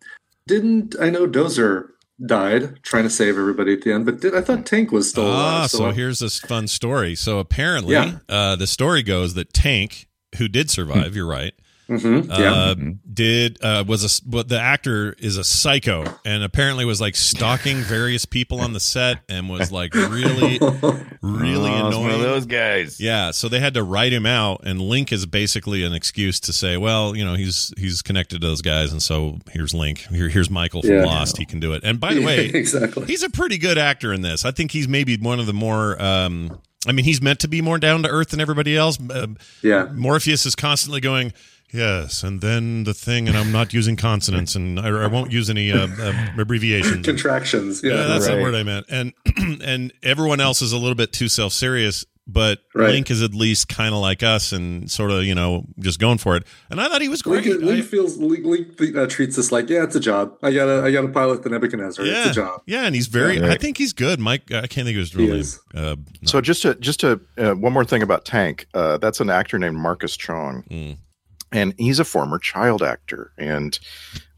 didn't 0.49 0.97
I 1.01 1.09
know 1.11 1.29
Dozer 1.29 1.93
died 2.24 2.83
trying 2.83 3.05
to 3.05 3.11
save 3.11 3.37
everybody 3.38 3.72
at 3.72 3.83
the 3.83 3.92
end, 3.92 4.05
but 4.07 4.20
did 4.20 4.35
I 4.35 4.40
thought 4.40 4.66
Tank 4.66 4.92
was 4.92 5.11
still 5.11 5.27
Ah, 5.27 5.59
alive? 5.59 5.70
so 5.70 5.90
here's 5.90 6.18
this 6.20 6.38
fun 6.38 6.68
story. 6.68 7.14
So 7.14 7.38
apparently, 7.38 7.94
Yeah. 7.94 8.18
uh, 8.29 8.57
the 8.57 8.66
story 8.66 9.03
goes 9.03 9.35
that 9.35 9.53
Tank, 9.53 10.07
who 10.38 10.46
did 10.48 10.70
survive, 10.70 11.16
you're 11.16 11.27
right, 11.27 11.55
Mhm, 11.88 12.29
yeah. 12.29 12.53
uh, 12.53 12.75
did 13.12 13.62
uh, 13.62 13.85
was 13.87 14.05
a 14.05 14.23
but 14.29 14.49
the 14.49 14.59
actor 14.59 15.14
is 15.18 15.37
a 15.37 15.44
psycho 15.44 16.05
and 16.25 16.42
apparently 16.42 16.85
was 16.87 17.01
like 17.01 17.14
stalking 17.14 17.79
various 17.79 18.25
people 18.25 18.61
on 18.61 18.73
the 18.73 18.81
set 18.81 19.18
and 19.29 19.51
was 19.51 19.70
like 19.70 19.92
really 19.94 20.59
really 21.20 21.70
Oh, 21.70 21.88
it's 21.88 21.97
one 21.97 22.07
annoying. 22.07 22.14
of 22.14 22.20
those 22.20 22.47
guys. 22.47 23.01
Yeah, 23.01 23.31
so 23.33 23.49
they 23.49 23.61
had 23.61 23.75
to 23.75 23.83
write 23.83 24.12
him 24.12 24.25
out, 24.27 24.62
and 24.64 24.81
Link 24.81 25.12
is 25.12 25.27
basically 25.27 25.85
an 25.85 25.92
excuse 25.92 26.40
to 26.40 26.53
say, 26.53 26.77
well, 26.77 27.14
you 27.16 27.25
know, 27.25 27.35
he's 27.35 27.73
he's 27.77 28.01
connected 28.03 28.40
to 28.40 28.47
those 28.47 28.62
guys, 28.62 28.92
and 28.92 29.03
so 29.03 29.38
here's 29.51 29.75
Link. 29.75 29.99
Here, 30.11 30.29
here's 30.29 30.51
Michael 30.51 30.83
from 30.83 30.90
Yeah. 30.92 31.05
Lost. 31.05 31.37
He 31.37 31.44
can 31.44 31.61
do 31.61 31.73
it. 31.75 31.83
And 31.85 32.01
by 32.01 32.14
the 32.14 32.23
way, 32.23 32.47
exactly. 32.55 33.07
he's 33.07 33.23
a 33.23 33.31
pretty 33.31 33.59
good 33.59 33.77
actor 33.79 34.12
in 34.12 34.23
this. 34.23 34.44
I 34.44 34.51
think 34.53 34.70
he's 34.70 34.88
maybe 34.88 35.16
one 35.16 35.40
of 35.40 35.47
the 35.47 35.53
more. 35.55 36.01
Um, 36.01 36.59
I 36.87 36.92
mean, 36.92 37.07
he's 37.07 37.23
meant 37.23 37.40
to 37.40 37.49
be 37.49 37.62
more 37.62 37.79
down 37.79 38.03
to 38.03 38.11
earth 38.11 38.29
than 38.31 38.40
everybody 38.40 38.77
else. 38.77 38.99
Uh, 39.11 39.29
Yeah. 39.62 39.88
Morpheus 39.94 40.44
is 40.44 40.55
constantly 40.55 41.01
going, 41.01 41.33
yes, 41.75 42.23
and 42.23 42.41
then 42.41 42.85
the 42.85 42.95
thing, 42.95 43.29
and 43.29 43.37
I'm 43.37 43.53
not 43.53 43.75
using 43.75 43.97
consonants, 43.97 44.55
and 44.55 44.79
I, 44.81 44.89
I 44.89 45.07
won't 45.09 45.33
use 45.33 45.51
any 45.51 45.73
uh, 45.73 45.87
uh, 46.01 46.13
abbreviations. 46.39 47.05
Contractions. 47.05 47.83
Yeah. 47.83 47.93
Yeah, 47.95 48.07
that's 48.07 48.27
Right. 48.29 48.37
the 48.37 48.43
word 48.43 48.55
I 48.55 48.63
meant. 48.63 48.87
And 48.89 49.13
and 49.63 49.93
everyone 50.03 50.41
else 50.41 50.63
is 50.63 50.73
a 50.73 50.79
little 50.79 50.95
bit 50.95 51.13
too 51.13 51.29
self 51.29 51.53
serious, 51.53 52.05
but 52.27 52.61
Right. 52.75 52.91
Link 52.91 53.11
is 53.11 53.23
at 53.23 53.35
least 53.35 53.69
kind 53.69 53.95
of 53.95 54.01
like 54.01 54.23
us 54.23 54.51
and 54.53 54.91
sort 54.91 55.11
of 55.11 55.25
you 55.25 55.35
know 55.35 55.67
just 55.79 55.99
going 56.01 56.19
for 56.19 56.37
it. 56.37 56.45
And 56.71 56.81
I 56.81 56.89
thought 56.89 57.03
he 57.03 57.09
was 57.09 57.23
great. 57.23 57.45
Link, 57.47 57.63
Link 57.63 57.85
I- 57.85 57.87
feels 57.87 58.17
Link, 58.17 58.45
Link 58.45 58.97
uh, 58.97 59.07
treats 59.07 59.37
this 59.37 59.53
like 59.53 59.69
yeah, 59.69 59.85
it's 59.85 59.95
a 59.97 60.01
job. 60.01 60.37
I 60.43 60.53
gotta 60.53 60.83
I 60.83 60.91
gotta 60.91 61.09
pilot 61.09 61.43
the 61.43 61.51
Nebuchadnezzar. 61.51 62.05
yeah, 62.05 62.23
It's 62.23 62.31
a 62.31 62.35
job. 62.35 62.63
yeah, 62.67 62.85
and 62.87 62.95
he's 62.95 63.07
very. 63.09 63.39
Yeah, 63.39 63.51
I 63.53 63.57
think 63.59 63.77
he's 63.79 63.93
good. 63.93 64.19
Mike, 64.21 64.51
I 64.53 64.67
can't 64.67 64.87
think 64.87 64.97
of 64.97 65.01
his 65.01 65.13
He 65.13 65.19
real 65.27 65.37
name. 65.37 65.45
Uh, 65.75 65.97
no. 65.97 65.97
So 66.25 66.41
just 66.41 66.63
to 66.63 66.75
just 66.77 67.01
to 67.01 67.21
uh, 67.39 67.53
one 67.55 67.73
more 67.73 67.85
thing 67.85 68.03
about 68.03 68.25
Tank, 68.25 68.67
uh, 68.75 68.97
that's 68.99 69.21
an 69.21 69.29
actor 69.31 69.59
named 69.59 69.77
Marcus 69.77 70.17
Chong, 70.17 70.65
Mm. 70.71 70.97
And 71.55 71.73
he's 71.79 71.99
a 71.99 72.05
former 72.05 72.38
child 72.38 72.83
actor 72.83 73.33
and 73.38 73.79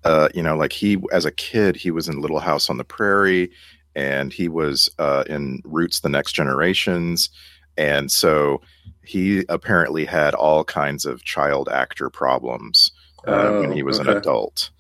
uh, 0.05 0.29
you 0.35 0.43
know 0.43 0.57
like 0.57 0.73
he 0.73 0.99
as 1.11 1.25
a 1.25 1.33
kid 1.33 1.75
he 1.75 1.91
was 1.91 2.07
in 2.09 2.21
little 2.21 2.39
house 2.39 2.71
on 2.71 2.77
the 2.77 2.85
prairie 2.85 3.51
and 3.97 4.33
he 4.33 4.47
was 4.49 4.89
uh, 5.01 5.25
in 5.29 5.61
roots 5.65 6.01
the 6.01 6.09
next 6.09 6.33
generations 6.33 7.29
and 7.77 8.13
so 8.13 8.61
he 9.05 9.45
apparently 9.49 10.05
had 10.05 10.35
all 10.35 10.63
kinds 10.65 11.05
of 11.05 11.25
child 11.25 11.69
actor 11.69 12.09
problems 12.11 12.91
uh, 13.27 13.59
when 13.59 13.73
he 13.73 13.83
was 13.83 13.99
an 13.99 14.09
adult 14.09 14.71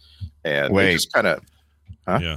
and 0.44 0.72
Wait. 0.72 0.92
just 0.92 1.12
kind 1.12 1.27
of 1.27 1.40
Huh? 2.07 2.20
Yeah. 2.22 2.37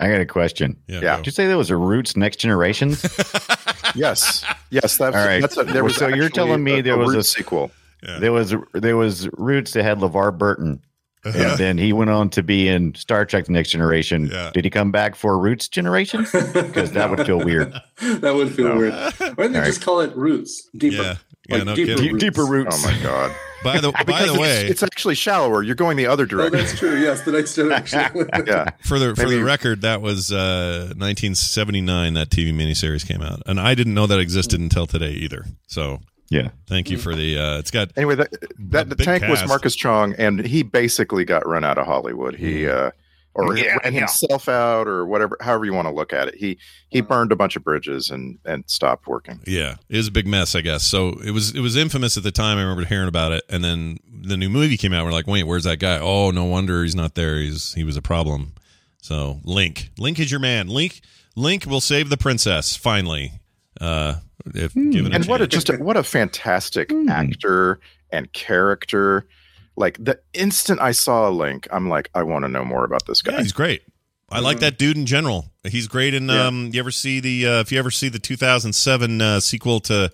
I 0.00 0.08
got 0.10 0.20
a 0.20 0.26
question. 0.26 0.76
Yeah. 0.86 1.00
Yeah. 1.00 1.16
Did 1.16 1.26
you 1.26 1.32
say 1.32 1.46
there 1.46 1.56
was 1.56 1.70
a 1.70 1.76
Roots 1.76 2.14
Next 2.16 2.36
Generations? 2.36 3.02
yes 3.94 4.44
yes 4.70 4.96
that's, 4.98 5.16
All 5.16 5.24
right. 5.26 5.40
that's 5.40 5.56
a, 5.56 5.64
there 5.64 5.84
was 5.84 5.96
So 5.96 6.08
you're 6.08 6.28
telling 6.28 6.62
me 6.64 6.80
a, 6.80 6.82
there 6.82 6.98
was 6.98 7.14
a- 7.14 7.22
sequel 7.22 7.70
Yeah. 8.02 8.18
there 8.18 8.32
was 8.32 8.54
there 8.74 8.96
was 8.96 9.28
Roots 9.38 9.72
that 9.72 9.82
had 9.84 9.98
LeVar 9.98 10.36
Burton. 10.38 10.82
And 11.24 11.56
then 11.56 11.78
he 11.78 11.92
went 11.92 12.10
on 12.10 12.30
to 12.30 12.42
be 12.42 12.66
in 12.66 12.96
Star 12.96 13.24
Trek: 13.24 13.44
The 13.44 13.52
Next 13.52 13.70
Generation. 13.70 14.26
Yeah. 14.26 14.50
Did 14.52 14.64
he 14.64 14.70
come 14.70 14.90
back 14.90 15.14
for 15.14 15.38
Roots 15.38 15.68
Generation? 15.68 16.22
Because 16.32 16.90
that 16.92 17.10
would 17.10 17.24
feel 17.24 17.38
weird. 17.38 17.72
that 18.02 18.34
would 18.34 18.52
feel 18.52 18.76
weird. 18.76 18.92
Why 18.92 19.10
don't 19.18 19.36
they 19.36 19.44
All 19.44 19.48
right. 19.62 19.64
just 19.66 19.82
call 19.82 20.00
it 20.00 20.16
roots? 20.16 20.68
Deeper. 20.76 20.96
Yeah. 20.96 21.14
Yeah, 21.48 21.56
Like 21.56 21.64
no 21.66 21.74
deeper, 21.76 22.00
roots. 22.02 22.18
Deeper 22.24 22.44
Roots. 22.44 22.84
oh 22.84 22.88
my 22.92 23.02
god 23.02 23.32
By 23.64 23.78
the 23.80 23.90
by 23.92 24.02
Because 24.04 24.18
the 24.26 24.34
it's- 24.34 24.40
way, 24.40 24.66
it's, 24.68 24.82
actually 24.84 25.14
shallower 25.16 25.62
you're 25.64 25.74
going 25.76 25.96
the 25.96 26.06
other 26.06 26.22
Oh, 26.24 26.26
direction 26.26 26.58
that's 26.58 26.78
true. 26.78 27.00
Yes, 27.00 27.22
the 27.22 27.32
next 27.32 27.54
generation. 27.54 28.00
yeah 28.46 28.70
for 28.84 28.98
the 29.00 29.14
for 29.16 29.28
the 29.28 29.42
record, 29.44 29.82
that 29.82 30.02
was 30.02 30.32
uh, 30.32 30.92
1979. 30.96 32.14
That 32.14 32.30
TV 32.30 32.52
miniseries 32.52 33.06
came 33.06 33.22
out, 33.22 33.42
and 33.46 33.60
I 33.60 33.74
didn't 33.74 33.94
know 33.94 34.06
that 34.06 34.18
existed 34.20 34.60
until 34.60 34.86
today 34.86 35.12
either. 35.12 35.44
So 35.66 36.00
Yeah. 36.32 36.48
thank 36.66 36.90
you 36.90 36.98
for 36.98 37.14
the. 37.14 37.38
Uh, 37.38 37.58
it's 37.58 37.70
got 37.70 37.90
Anyway, 37.96 38.14
that, 38.16 38.30
that 38.70 38.88
the 38.88 38.96
big 38.96 39.04
tank 39.06 39.24
was. 39.28 39.46
Marcus 39.46 39.74
Chong, 39.76 40.14
and 40.18 40.44
he 40.44 40.62
basically 40.62 41.24
got 41.24 41.46
run 41.46 41.64
out 41.64 41.78
of 41.78 41.86
Hollywood. 41.86 42.34
He 42.36 42.66
uh, 42.68 42.90
or 43.34 43.56
Yeah, 43.56 43.76
ran 43.82 43.94
yeah. 43.94 44.00
himself 44.00 44.48
out, 44.48 44.86
or 44.88 45.06
whatever, 45.06 45.36
however 45.40 45.64
you 45.64 45.72
want 45.72 45.88
to 45.88 45.94
look 45.94 46.12
at 46.12 46.28
it. 46.28 46.34
He 46.34 46.58
he 46.90 47.00
burned 47.00 47.32
a 47.32 47.36
bunch 47.36 47.56
of 47.56 47.64
bridges 47.64 48.10
and 48.10 48.38
and 48.44 48.64
stopped 48.66 49.06
working. 49.06 49.40
Yeah, 49.46 49.76
it 49.88 49.96
was 49.96 50.08
a 50.08 50.12
big 50.12 50.26
mess, 50.26 50.54
I 50.54 50.60
guess. 50.60 50.84
So 50.84 51.18
it 51.24 51.30
was 51.32 51.54
it 51.54 51.60
was 51.60 51.76
infamous 51.76 52.16
at 52.16 52.22
the 52.22 52.30
time. 52.32 52.58
I 52.58 52.62
remember 52.62 52.84
hearing 52.84 53.08
about 53.08 53.32
it, 53.32 53.44
and 53.48 53.62
then 53.64 53.98
the 54.08 54.36
new 54.36 54.48
movie 54.48 54.76
came 54.76 54.92
out. 54.92 55.04
We're 55.04 55.12
like, 55.12 55.26
wait, 55.26 55.44
where's 55.44 55.64
that 55.64 55.78
guy? 55.78 55.98
Oh, 55.98 56.30
no 56.30 56.44
wonder 56.44 56.82
he's 56.82 56.94
not 56.94 57.14
there. 57.14 57.38
He's 57.38 57.72
he 57.74 57.84
was 57.84 57.96
a 57.96 58.02
problem. 58.02 58.52
So 59.00 59.40
Link, 59.44 59.90
Link 59.98 60.18
is 60.20 60.30
your 60.30 60.40
man. 60.40 60.68
Link, 60.68 61.00
Link 61.34 61.66
will 61.66 61.80
save 61.80 62.08
the 62.08 62.16
princess 62.16 62.76
finally. 62.76 63.32
Uh, 63.80 64.16
if 64.46 64.74
given 64.74 65.12
a 65.12 65.14
And 65.14 65.24
what 65.26 65.40
a 65.40 65.46
just 65.46 65.68
a, 65.70 65.76
what 65.76 65.96
a 65.96 66.02
fantastic 66.02 66.92
actor 67.08 67.80
and 68.10 68.32
character. 68.32 69.26
Like 69.74 69.96
the 70.04 70.20
instant 70.34 70.80
I 70.80 70.92
saw 70.92 71.28
a 71.28 71.32
Link, 71.32 71.66
I'm 71.72 71.88
like, 71.88 72.10
I 72.14 72.22
want 72.24 72.44
to 72.44 72.48
know 72.48 72.64
more 72.64 72.84
about 72.84 73.06
this 73.06 73.22
guy. 73.22 73.32
Yeah, 73.32 73.42
he's 73.42 73.52
great. 73.52 73.82
I 74.30 74.40
like 74.40 74.60
that 74.60 74.78
dude 74.78 74.96
in 74.96 75.06
general. 75.06 75.50
He's 75.62 75.88
great 75.88 76.14
in. 76.14 76.28
Yeah. 76.28 76.46
Um, 76.46 76.70
you 76.72 76.80
ever 76.80 76.90
see 76.90 77.20
the? 77.20 77.46
Uh, 77.46 77.60
if 77.60 77.70
you 77.72 77.78
ever 77.78 77.90
see 77.90 78.08
the 78.08 78.18
2007 78.18 79.20
uh, 79.20 79.40
sequel 79.40 79.80
to, 79.80 80.10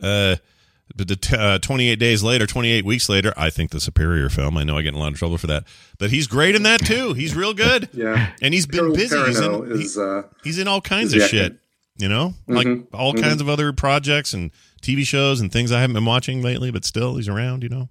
uh, 0.00 0.36
the, 0.94 1.04
the 1.04 1.36
uh, 1.38 1.58
28 1.58 1.96
days 1.98 2.22
later, 2.22 2.46
28 2.46 2.84
weeks 2.84 3.08
later, 3.08 3.32
I 3.36 3.50
think 3.50 3.70
the 3.70 3.80
superior 3.80 4.28
film. 4.28 4.56
I 4.56 4.64
know 4.64 4.76
I 4.78 4.82
get 4.82 4.88
in 4.88 4.94
a 4.94 4.98
lot 4.98 5.12
of 5.12 5.18
trouble 5.18 5.38
for 5.38 5.46
that, 5.48 5.64
but 5.98 6.10
he's 6.10 6.26
great 6.26 6.54
in 6.54 6.62
that 6.64 6.84
too. 6.84 7.12
He's 7.14 7.34
real 7.36 7.54
good, 7.54 7.88
yeah. 7.94 8.32
and 8.40 8.52
he's 8.54 8.66
been 8.66 8.78
Harold 8.80 8.96
busy. 8.96 9.16
He's 9.24 9.38
Perrineau 9.40 9.70
in, 9.70 9.76
he- 9.78 9.84
is 9.84 9.98
uh, 9.98 10.22
he's 10.44 10.58
in 10.58 10.68
all 10.68 10.80
kinds 10.80 11.14
of 11.14 11.22
shit. 11.22 11.58
Actor. 12.02 12.04
You 12.04 12.08
know, 12.08 12.34
like 12.48 12.66
Mhm. 12.66 12.86
all 12.92 13.12
kinds 13.14 13.40
of 13.40 13.48
other 13.48 13.72
projects 13.72 14.32
and 14.32 14.50
TV 14.80 15.04
shows 15.04 15.40
and 15.40 15.52
things 15.52 15.70
I 15.72 15.80
haven't 15.80 15.94
been 15.94 16.04
watching 16.04 16.42
lately, 16.42 16.70
but 16.70 16.84
still 16.84 17.16
he's 17.16 17.28
around. 17.28 17.62
You 17.62 17.68
know. 17.68 17.88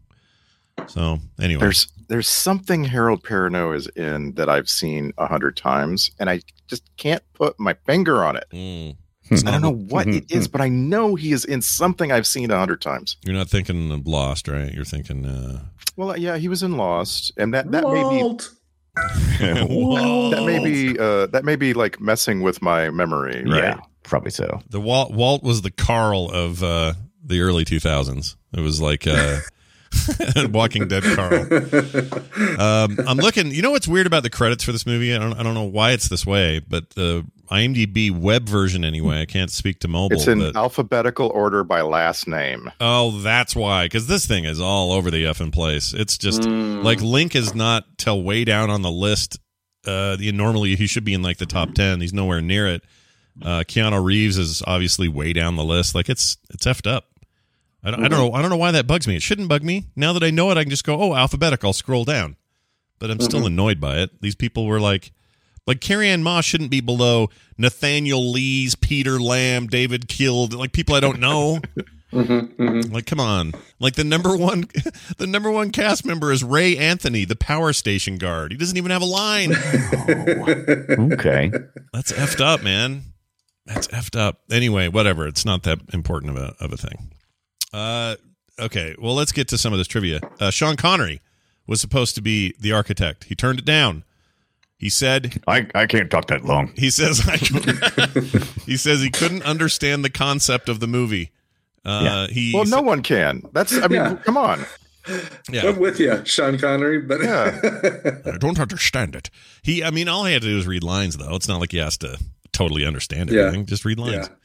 So 0.88 1.20
anyway, 1.40 1.60
There's 1.62 1.88
there's 2.08 2.28
something 2.28 2.86
Harold 2.86 3.24
Perrineau 3.24 3.76
is 3.76 3.88
in 3.96 4.34
that 4.36 4.50
I've 4.50 4.68
seen 4.70 5.14
a 5.18 5.28
hundred 5.28 5.56
times, 5.56 6.12
and 6.20 6.30
I 6.30 6.42
just 6.68 6.84
can't 6.98 7.24
put 7.34 7.60
my 7.60 7.76
finger 7.86 8.24
on 8.24 8.36
it. 8.36 8.46
Mm. 8.54 8.96
I 9.48 9.52
don't 9.52 9.62
know 9.62 9.72
what 9.72 10.08
it 10.08 10.30
is, 10.30 10.50
but 10.50 10.60
I 10.60 10.68
know 10.68 11.16
he 11.16 11.32
is 11.32 11.46
in 11.46 11.62
something 11.62 12.12
I've 12.12 12.28
seen 12.28 12.52
a 12.52 12.58
hundred 12.58 12.82
times. 12.82 13.16
You're 13.24 13.36
not 13.36 13.48
thinking 13.50 13.90
of 13.92 14.06
Lost, 14.06 14.48
right? 14.50 14.74
You're 14.74 14.84
thinking. 14.84 15.26
uh 15.26 15.62
Well, 15.96 16.18
yeah, 16.18 16.38
he 16.38 16.50
was 16.50 16.64
in 16.64 16.76
Lost, 16.76 17.32
and 17.38 17.54
that 17.54 17.72
that 17.72 17.84
may 17.88 18.04
be 18.10 18.38
that 19.40 20.44
may 20.46 20.60
be 20.60 21.00
uh, 21.00 21.28
that 21.28 21.46
may 21.46 21.56
be 21.56 21.74
like 21.74 22.02
messing 22.02 22.42
with 22.42 22.62
my 22.62 22.90
memory, 22.90 23.44
right? 23.46 23.64
Yeah, 23.64 23.80
probably 24.04 24.32
so. 24.32 24.62
The 24.70 24.82
Walt 24.82 25.12
Walt 25.12 25.44
was 25.44 25.62
the 25.62 25.72
Carl 25.72 26.30
of 26.32 26.64
uh, 26.64 26.94
the 27.24 27.42
early 27.42 27.66
2000s. 27.66 28.36
It 28.54 28.60
was 28.62 28.82
like 28.82 29.08
uh, 29.08 29.40
Walking 30.50 30.88
Dead 30.88 31.04
Carl. 31.04 31.48
Um, 32.60 32.98
I'm 33.08 33.18
looking. 33.18 33.52
You 33.52 33.62
know 33.62 33.72
what's 33.72 33.88
weird 33.88 34.08
about 34.08 34.24
the 34.24 34.30
credits 34.30 34.64
for 34.64 34.72
this 34.72 34.86
movie? 34.86 35.14
I 35.14 35.20
don't. 35.20 35.34
I 35.34 35.44
don't 35.44 35.54
know 35.54 35.64
why 35.64 35.92
it's 35.92 36.10
this 36.10 36.26
way, 36.26 36.60
but 36.60 36.90
the 36.92 37.26
IMDb 37.50 38.12
web 38.12 38.48
version, 38.48 38.86
anyway. 38.86 39.22
I 39.22 39.26
can't 39.26 39.52
speak 39.52 39.80
to 39.80 39.88
mobile. 39.88 40.16
It's 40.18 40.28
in 40.28 40.40
but- 40.40 40.56
alphabetical 40.56 41.28
order 41.28 41.64
by 41.64 41.82
last 41.82 42.28
name. 42.28 42.72
oh, 42.80 43.20
that's 43.20 43.56
why. 43.56 43.86
Because 43.86 44.08
this 44.08 44.26
thing 44.26 44.46
is 44.46 44.60
all 44.62 44.92
over 44.94 45.12
the 45.12 45.26
effing 45.26 45.52
place. 45.52 45.94
It's 45.94 46.18
just 46.18 46.44
like 46.44 47.02
Link 47.02 47.36
is 47.36 47.54
not 47.54 47.84
till 47.98 48.24
way 48.24 48.46
down 48.46 48.70
on 48.70 48.82
the 48.82 48.92
list. 48.92 49.40
Uh, 49.86 50.16
normally 50.20 50.76
he 50.76 50.88
should 50.88 51.04
be 51.04 51.14
in 51.14 51.22
like 51.22 51.38
the 51.38 51.46
top 51.46 51.74
ten. 51.74 52.02
He's 52.02 52.14
nowhere 52.14 52.42
near 52.42 52.68
it. 52.68 52.84
Uh, 53.44 53.64
Keanu 53.68 54.04
Reeves 54.04 54.38
is 54.38 54.62
obviously 54.66 55.08
way 55.08 55.34
down 55.34 55.56
the 55.56 55.64
list. 55.64 55.96
Like 55.96 56.10
it's 56.10 56.38
it's 56.50 56.66
effed 56.66 56.90
up. 56.90 57.08
I 57.84 57.92
don't, 57.92 58.06
I 58.06 58.08
don't 58.08 58.20
know. 58.20 58.34
I 58.34 58.42
don't 58.42 58.52
know 58.52 58.58
why 58.58 58.72
that 58.72 58.86
bugs 58.86 59.08
me. 59.08 59.16
It 59.16 59.24
shouldn't 59.24 59.50
bug 59.50 59.64
me. 59.64 59.88
Now 59.96 60.14
that 60.14 60.24
I 60.24 60.30
know 60.30 60.52
it, 60.52 60.58
I 60.58 60.64
can 60.64 60.70
just 60.70 60.84
go, 60.84 61.02
oh, 61.02 61.16
alphabetical. 61.16 61.70
I'll 61.70 61.74
scroll 61.74 62.06
down. 62.06 62.36
But 63.00 63.10
I'm 63.10 63.20
still 63.20 63.40
mm-hmm. 63.40 63.48
annoyed 63.48 63.80
by 63.80 63.98
it. 64.02 64.22
These 64.22 64.36
people 64.36 64.68
were 64.68 64.80
like, 64.80 65.12
like 65.66 65.82
Carrie-Anne 65.82 66.22
Moss 66.22 66.46
shouldn't 66.46 66.70
be 66.70 66.82
below 66.82 67.30
Nathaniel 67.58 68.32
Lee's, 68.32 68.76
Peter 68.76 69.20
Lamb, 69.20 69.66
David 69.66 70.08
Kilde, 70.08 70.54
like 70.54 70.74
people 70.74 70.94
I 70.94 71.00
don't 71.00 71.20
know. 71.20 71.60
Mm-hmm, 72.12 72.62
mm-hmm. 72.62 72.94
Like, 72.94 73.06
come 73.06 73.20
on. 73.20 73.54
Like 73.80 73.96
the 73.96 74.04
number 74.04 74.36
one, 74.36 74.66
the 75.18 75.28
number 75.28 75.50
one 75.50 75.72
cast 75.72 76.06
member 76.06 76.32
is 76.32 76.44
Ray 76.44 76.78
Anthony, 76.78 77.26
the 77.26 77.36
power 77.36 77.72
station 77.74 78.18
guard. 78.18 78.52
He 78.52 78.58
doesn't 78.58 78.76
even 78.76 78.92
have 78.92 79.02
a 79.02 79.06
line. 79.06 79.54
Okay. 81.14 81.52
That's 81.94 82.12
effed 82.12 82.42
up, 82.42 82.64
man. 82.64 83.04
That's 83.74 83.88
effed 83.90 84.20
up. 84.20 84.42
Anyway, 84.52 84.88
whatever. 84.88 85.28
It's 85.28 85.46
not 85.46 85.64
that 85.64 85.80
important 85.94 86.36
of 86.36 86.44
a 86.44 86.56
of 86.60 86.74
a 86.74 86.78
thing. 86.78 87.12
Uh, 87.74 88.16
okay. 88.60 88.96
Well, 89.00 89.16
let's 89.16 89.32
get 89.32 89.48
to 89.50 89.58
some 89.58 89.72
of 89.74 89.80
this 89.80 89.88
trivia. 89.88 90.20
Uh, 90.40 90.52
Sean 90.52 90.76
Connery 90.76 91.22
was 91.68 91.80
supposed 91.80 92.16
to 92.16 92.22
be 92.22 92.54
the 92.60 92.72
architect. 92.72 93.26
He 93.26 93.36
turned 93.36 93.60
it 93.60 93.66
down. 93.66 94.04
He 94.78 94.90
said 94.90 95.42
I, 95.48 95.68
I 95.76 95.86
can't 95.86 96.10
talk 96.10 96.28
that 96.28 96.44
long. 96.44 96.72
he 96.76 96.90
says 96.90 97.22
I, 97.28 97.38
he 98.66 98.76
says 98.78 99.00
he 99.02 99.12
couldn't 99.12 99.44
understand 99.44 100.04
the 100.04 100.10
concept 100.10 100.70
of 100.70 100.80
the 100.80 100.88
movie. 100.88 101.32
Uh, 101.86 102.28
he 102.28 102.52
Well, 102.54 102.66
no 102.66 102.82
one 102.82 103.04
can. 103.04 103.44
That's 103.54 103.74
I 103.74 103.82
mean, 103.88 103.92
Yeah. 103.92 104.16
come 104.24 104.38
on. 104.38 104.66
yeah. 105.52 105.68
I'm 105.68 105.80
with 105.80 106.00
you, 106.00 106.22
Sean 106.26 106.58
Connery. 106.58 107.00
But 107.00 107.22
yeah. 107.22 107.60
I 108.34 108.38
don't 108.38 108.60
understand 108.60 109.16
it. 109.16 109.30
He, 109.64 109.84
I 109.84 109.92
mean, 109.92 110.08
all 110.08 110.26
he 110.26 110.34
had 110.34 110.42
to 110.44 110.48
do 110.48 110.56
was 110.56 110.68
read 110.68 110.84
lines, 110.84 111.18
though. 111.18 111.36
It's 111.36 111.48
not 111.48 111.60
like 111.60 111.72
he 111.72 111.78
has 111.78 111.98
to 112.00 112.18
totally 112.54 112.86
understand 112.86 113.30
Yeah. 113.30 113.52
Just 113.64 113.86
read 113.86 114.00
lines. 114.00 114.28
yeah. 114.30 114.36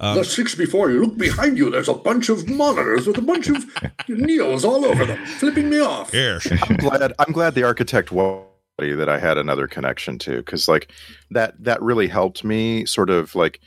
Um, 0.00 0.16
the 0.16 0.24
six 0.24 0.54
before 0.56 0.90
you 0.90 1.04
look 1.04 1.16
behind 1.16 1.56
you. 1.56 1.70
There's 1.70 1.88
a 1.88 1.94
bunch 1.94 2.28
of 2.28 2.48
monitors 2.48 3.06
with 3.06 3.18
a 3.18 3.22
bunch 3.22 3.48
of 3.48 3.56
neos 4.08 4.64
all 4.64 4.84
over 4.84 5.04
them, 5.04 5.24
flipping 5.26 5.70
me 5.70 5.78
off. 5.78 6.12
Yeah, 6.12 6.40
I'm 6.62 6.76
glad. 6.76 7.12
I'm 7.20 7.32
glad 7.32 7.54
the 7.54 7.62
architect 7.62 8.10
was 8.10 8.44
that 8.78 9.08
I 9.08 9.18
had 9.18 9.38
another 9.38 9.68
connection 9.68 10.18
to 10.20 10.38
because 10.38 10.66
like 10.66 10.90
that 11.30 11.54
that 11.62 11.80
really 11.80 12.08
helped 12.08 12.42
me 12.42 12.84
sort 12.84 13.10
of 13.10 13.34
like 13.36 13.60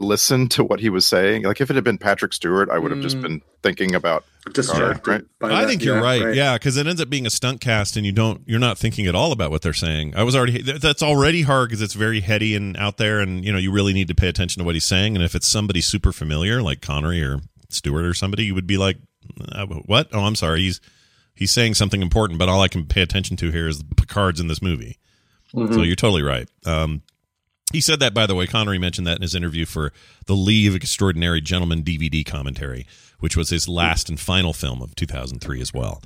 listen 0.00 0.48
to 0.48 0.64
what 0.64 0.80
he 0.80 0.88
was 0.88 1.06
saying. 1.06 1.44
Like 1.44 1.60
if 1.60 1.70
it 1.70 1.74
had 1.74 1.84
been 1.84 1.98
Patrick 1.98 2.32
Stewart, 2.32 2.70
I 2.70 2.78
would 2.78 2.90
have 2.90 3.00
just 3.00 3.20
been 3.20 3.42
thinking 3.62 3.94
about 3.94 4.24
Distracted 4.52 5.06
right? 5.06 5.22
I 5.42 5.60
that. 5.60 5.68
think 5.68 5.84
you're 5.84 5.96
Yeah, 5.96 6.02
right. 6.02 6.34
Yeah, 6.34 6.54
because 6.54 6.78
it 6.78 6.86
ends 6.86 7.00
up 7.00 7.10
being 7.10 7.26
a 7.26 7.30
stunt 7.30 7.60
cast, 7.60 7.96
and 7.96 8.06
you 8.06 8.12
don't, 8.12 8.40
you're 8.46 8.58
not 8.58 8.78
thinking 8.78 9.06
at 9.06 9.14
all 9.14 9.32
about 9.32 9.50
what 9.50 9.60
they're 9.60 9.74
saying. 9.74 10.14
I 10.16 10.22
was 10.22 10.34
already, 10.34 10.62
that's 10.62 11.02
already 11.02 11.42
hard 11.42 11.68
because 11.68 11.82
it's 11.82 11.92
very 11.92 12.20
heady 12.20 12.56
and 12.56 12.74
out 12.78 12.96
there, 12.96 13.20
and 13.20 13.44
you 13.44 13.52
know, 13.52 13.58
you 13.58 13.70
really 13.70 13.92
need 13.92 14.08
to 14.08 14.14
pay 14.14 14.28
attention 14.28 14.60
to 14.60 14.64
what 14.64 14.74
he's 14.74 14.86
saying. 14.86 15.14
And 15.14 15.22
if 15.22 15.34
it's 15.34 15.46
somebody 15.46 15.82
super 15.82 16.10
familiar, 16.10 16.62
like 16.62 16.80
Connery 16.80 17.22
or 17.22 17.40
Stewart 17.68 18.04
or 18.04 18.14
somebody, 18.14 18.44
you 18.44 18.54
would 18.54 18.66
be 18.66 18.78
like, 18.78 18.96
uh, 19.52 19.66
"What? 19.66 20.08
Oh, 20.12 20.24
I'm 20.24 20.34
sorry. 20.34 20.60
He's 20.60 20.80
he's 21.34 21.50
saying 21.50 21.74
something 21.74 22.00
important, 22.00 22.38
but 22.38 22.48
all 22.48 22.62
I 22.62 22.68
can 22.68 22.86
pay 22.86 23.02
attention 23.02 23.36
to 23.36 23.50
here 23.50 23.68
is 23.68 23.82
Picard's 23.96 24.40
in 24.40 24.48
this 24.48 24.62
movie." 24.62 24.96
So 25.52 25.82
you're 25.82 25.96
totally 25.96 26.22
right. 26.22 26.48
Um, 26.64 27.02
he 27.72 27.80
said 27.80 28.00
that, 28.00 28.14
by 28.14 28.26
the 28.26 28.34
way. 28.34 28.46
Connery 28.46 28.78
mentioned 28.78 29.06
that 29.06 29.16
in 29.16 29.22
his 29.22 29.34
interview 29.34 29.64
for 29.66 29.92
the 30.26 30.34
League 30.34 30.74
Extraordinary 30.74 31.40
Gentleman 31.40 31.82
DVD 31.82 32.24
commentary, 32.26 32.86
which 33.20 33.36
was 33.36 33.50
his 33.50 33.68
last 33.68 34.08
and 34.08 34.18
final 34.18 34.52
film 34.52 34.82
of 34.82 34.94
2003 34.96 35.60
as 35.60 35.72
well. 35.74 36.02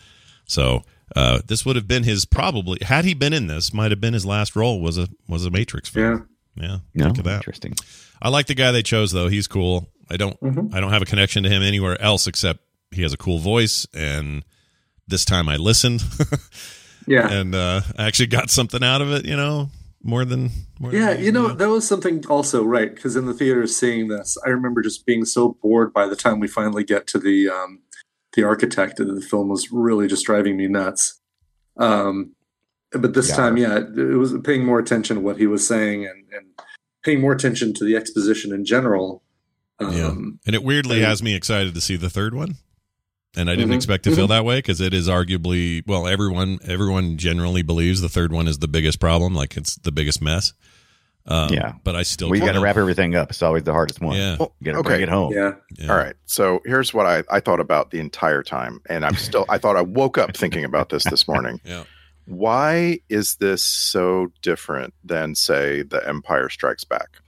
So 0.46 0.82
uh, 1.16 1.40
this 1.46 1.64
would 1.64 1.76
have 1.76 1.88
been 1.88 2.02
his 2.02 2.24
probably 2.24 2.78
had 2.82 3.04
he 3.04 3.14
been 3.14 3.32
in 3.32 3.46
this, 3.46 3.72
might 3.72 3.90
have 3.92 4.00
been 4.00 4.12
his 4.14 4.26
last 4.26 4.54
role 4.56 4.80
was 4.80 4.98
a 4.98 5.08
was 5.28 5.46
a 5.46 5.50
Matrix 5.50 5.88
film. 5.88 6.28
Yeah, 6.56 6.78
No, 6.94 7.06
think 7.06 7.18
of 7.18 7.24
that. 7.24 7.36
interesting. 7.36 7.74
I 8.22 8.28
like 8.28 8.46
the 8.46 8.54
guy 8.54 8.70
they 8.70 8.82
chose 8.82 9.10
though. 9.12 9.28
He's 9.28 9.46
cool. 9.46 9.88
I 10.10 10.16
don't 10.16 10.38
Mm-hmm. 10.40 10.74
I 10.74 10.80
don't 10.80 10.92
have 10.92 11.02
a 11.02 11.06
connection 11.06 11.42
to 11.44 11.48
him 11.48 11.62
anywhere 11.62 12.00
else 12.00 12.26
except 12.26 12.60
he 12.90 13.02
has 13.02 13.12
a 13.12 13.16
cool 13.16 13.38
voice 13.38 13.86
and 13.94 14.44
this 15.08 15.24
time 15.24 15.48
I 15.48 15.56
listened. 15.56 16.02
Yeah. 17.06 17.30
and 17.30 17.54
uh, 17.54 17.82
I 17.98 18.06
actually 18.06 18.28
got 18.28 18.48
something 18.48 18.82
out 18.82 19.02
of 19.02 19.12
it. 19.12 19.26
You 19.26 19.36
know, 19.36 19.68
more 20.04 20.24
than 20.24 20.50
more 20.78 20.92
Yeah, 20.92 21.10
usual. 21.10 21.24
you 21.24 21.32
know, 21.32 21.48
that 21.54 21.68
was 21.68 21.88
something 21.88 22.24
also, 22.26 22.62
right? 22.62 22.94
Because 22.94 23.16
in 23.16 23.26
the 23.26 23.34
theater 23.34 23.66
seeing 23.66 24.08
this, 24.08 24.36
I 24.46 24.50
remember 24.50 24.82
just 24.82 25.04
being 25.06 25.24
so 25.24 25.56
bored 25.62 25.92
by 25.92 26.06
the 26.06 26.14
time 26.16 26.38
we 26.38 26.46
finally 26.48 26.84
get 26.84 27.06
to 27.08 27.18
the 27.18 27.48
um, 27.48 27.80
the 28.34 28.44
architect 28.44 29.00
of 29.00 29.06
the 29.14 29.20
film 29.20 29.48
was 29.48 29.72
really 29.72 30.06
just 30.08 30.26
driving 30.26 30.56
me 30.56 30.66
nuts. 30.68 31.20
Um, 31.76 32.32
but 32.92 33.14
this 33.14 33.28
Yeah. 33.30 33.36
time, 33.36 33.56
yeah, 33.56 33.78
it 33.78 34.16
was 34.18 34.34
paying 34.44 34.64
more 34.64 34.78
attention 34.78 35.16
to 35.16 35.22
what 35.22 35.36
he 35.38 35.46
was 35.46 35.66
saying 35.66 36.04
and, 36.04 36.24
and 36.32 36.46
paying 37.04 37.20
more 37.20 37.32
attention 37.32 37.72
to 37.74 37.84
the 37.84 37.96
exposition 37.96 38.52
in 38.52 38.64
general. 38.64 39.22
Yeah. 39.80 40.06
Um, 40.08 40.38
And 40.46 40.54
it 40.54 40.62
weirdly 40.62 41.04
I- 41.04 41.08
has 41.08 41.22
me 41.22 41.34
excited 41.34 41.74
to 41.74 41.80
see 41.80 41.96
the 41.96 42.10
third 42.10 42.34
one. 42.34 42.56
And 43.36 43.50
I 43.50 43.56
didn't 43.56 43.72
Mhm. 43.72 43.76
expect 43.76 44.04
to 44.04 44.14
feel 44.14 44.28
that 44.28 44.44
way 44.44 44.58
because 44.58 44.80
it 44.80 44.94
is 44.94 45.08
arguably 45.08 45.82
well, 45.86 46.06
everyone 46.06 46.58
everyone 46.64 47.16
generally 47.16 47.62
believes 47.62 48.00
the 48.00 48.08
third 48.08 48.32
one 48.32 48.46
is 48.48 48.58
the 48.58 48.68
biggest 48.68 49.00
problem, 49.00 49.34
like 49.34 49.56
it's 49.56 49.74
the 49.76 49.90
biggest 49.92 50.22
mess. 50.22 50.52
Um, 51.26 51.48
Yeah. 51.52 51.72
but 51.82 51.96
I 51.96 52.02
still 52.02 52.28
we 52.28 52.38
got 52.38 52.52
to 52.52 52.60
wrap 52.60 52.76
everything 52.76 53.14
up. 53.14 53.30
It's 53.30 53.42
always 53.42 53.62
the 53.64 53.72
hardest 53.72 54.00
one. 54.00 54.14
Yeah, 54.16 54.36
Well, 54.38 54.54
You 54.60 54.66
got 54.66 54.72
to 54.72 54.78
okay. 54.80 54.88
bring 54.90 55.00
it 55.02 55.08
home. 55.08 55.32
yeah. 55.32 55.52
yeah. 55.78 55.90
All 55.90 55.96
right. 55.96 56.14
So 56.26 56.60
here's 56.66 56.92
what 56.92 57.06
I, 57.06 57.22
I 57.30 57.40
thought 57.40 57.60
about 57.60 57.90
the 57.92 57.98
entire 57.98 58.42
time. 58.42 58.80
And 58.90 59.06
I'm 59.06 59.14
still, 59.16 59.46
I 59.48 59.56
thought 59.58 59.74
I 59.76 59.80
woke 59.82 60.18
up 60.18 60.36
thinking 60.36 60.64
about 60.64 60.90
this 60.90 61.04
this 61.04 61.26
morning. 61.26 61.60
Yeah. 61.64 61.84
Why 62.26 63.00
is 63.10 63.36
this 63.36 63.62
so 63.62 64.28
different 64.42 64.94
than, 65.04 65.34
say, 65.34 65.82
The 65.82 66.06
Empire 66.08 66.48
Strikes 66.48 66.84
Back? 66.84 67.18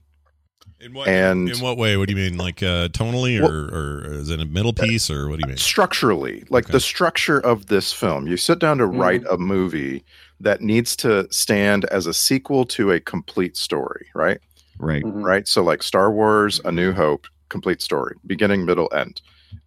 In 0.87 0.94
what 0.94 1.09
And- 1.09 1.49
in 1.51 1.59
what 1.61 1.77
way? 1.77 1.96
What 1.96 2.07
do 2.09 2.14
you 2.14 2.16
mean, 2.31 2.38
like 2.38 2.62
uh, 2.62 2.87
tonally, 2.88 3.40
Well- 3.42 3.51
or 3.51 4.05
or 4.07 4.12
is 4.12 4.31
it 4.31 4.40
a 4.40 4.44
middle 4.44 4.72
piece, 4.72 5.11
or 5.11 5.29
what 5.29 5.37
do 5.40 5.42
you 5.44 5.49
mean? 5.49 5.57
Structurally, 5.57 6.44
like 6.49 6.66
Okay. 6.66 6.72
the 6.75 6.81
structure 6.81 7.40
of 7.40 7.66
this 7.66 7.92
film, 7.92 8.29
you 8.29 8.37
sit 8.37 8.61
down 8.61 8.79
to 8.79 8.85
Mhm. 8.87 8.96
write 9.01 9.25
a 9.29 9.37
movie 9.37 10.05
that 10.38 10.61
needs 10.61 10.94
to 10.96 11.27
stand 11.33 11.87
as 11.87 12.07
a 12.07 12.14
sequel 12.14 12.64
to 12.66 12.92
a 12.92 13.01
complete 13.01 13.57
story, 13.57 14.07
right? 14.14 14.38
Right. 14.79 15.03
Mhm. 15.03 15.25
right? 15.25 15.49
So 15.49 15.64
like 15.64 15.83
Star 15.83 16.12
Wars, 16.12 16.61
A 16.64 16.70
New 16.70 16.92
Hope, 16.92 17.27
complete 17.49 17.83
story, 17.83 18.14
beginning, 18.25 18.64
middle, 18.64 18.88
end. 18.94 19.20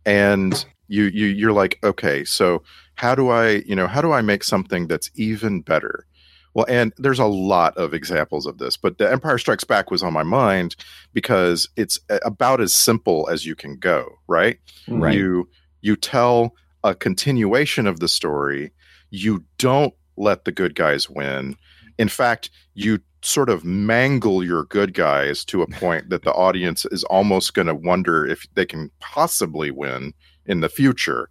And 0.05 0.63
you 0.87 1.03
you 1.05 1.25
you're 1.27 1.51
like, 1.51 1.79
okay, 1.83 2.23
so 2.23 2.63
how 2.95 3.13
do 3.13 3.27
I, 3.29 3.63
you 3.65 3.75
know, 3.75 3.87
how 3.87 4.01
do 4.01 4.13
I 4.13 4.21
make 4.21 4.43
something 4.45 4.87
that's 4.87 5.09
even 5.15 5.61
better? 5.61 6.05
Well, 6.53 6.65
and 6.67 6.93
there's 6.97 7.19
a 7.19 7.25
lot 7.25 7.77
of 7.77 7.93
examples 7.93 8.45
of 8.45 8.57
this, 8.57 8.75
but 8.75 8.97
The 8.97 9.11
Empire 9.11 9.37
Strikes 9.37 9.63
Back 9.63 9.91
was 9.91 10.01
on 10.01 10.13
my 10.13 10.23
mind 10.23 10.75
because 11.13 11.69
it's 11.75 11.99
about 12.23 12.59
as 12.59 12.73
simple 12.73 13.29
as 13.29 13.45
you 13.45 13.55
can 13.55 13.77
go, 13.77 14.17
right? 14.27 14.59
Right. 14.87 15.15
You 15.15 15.47
you 15.81 15.95
tell 15.95 16.55
a 16.83 16.95
continuation 16.95 17.87
of 17.87 17.99
the 17.99 18.07
story. 18.07 18.71
You 19.11 19.43
don't 19.57 19.93
let 20.17 20.45
the 20.45 20.51
good 20.51 20.75
guys 20.75 21.09
win. 21.09 21.55
In 21.97 22.09
fact, 22.09 22.49
you 22.73 22.99
sort 23.21 23.49
of 23.49 23.65
mangle 23.65 24.43
your 24.43 24.63
good 24.65 24.93
guys 24.93 25.43
to 25.45 25.61
a 25.61 25.67
point 25.67 26.09
that 26.09 26.23
the 26.23 26.33
audience 26.33 26.85
is 26.85 27.03
almost 27.05 27.53
going 27.53 27.67
to 27.67 27.75
wonder 27.75 28.25
if 28.25 28.45
they 28.53 28.65
can 28.65 28.91
possibly 28.99 29.71
win 29.71 30.13
in 30.45 30.61
the 30.61 30.69
future. 30.69 31.29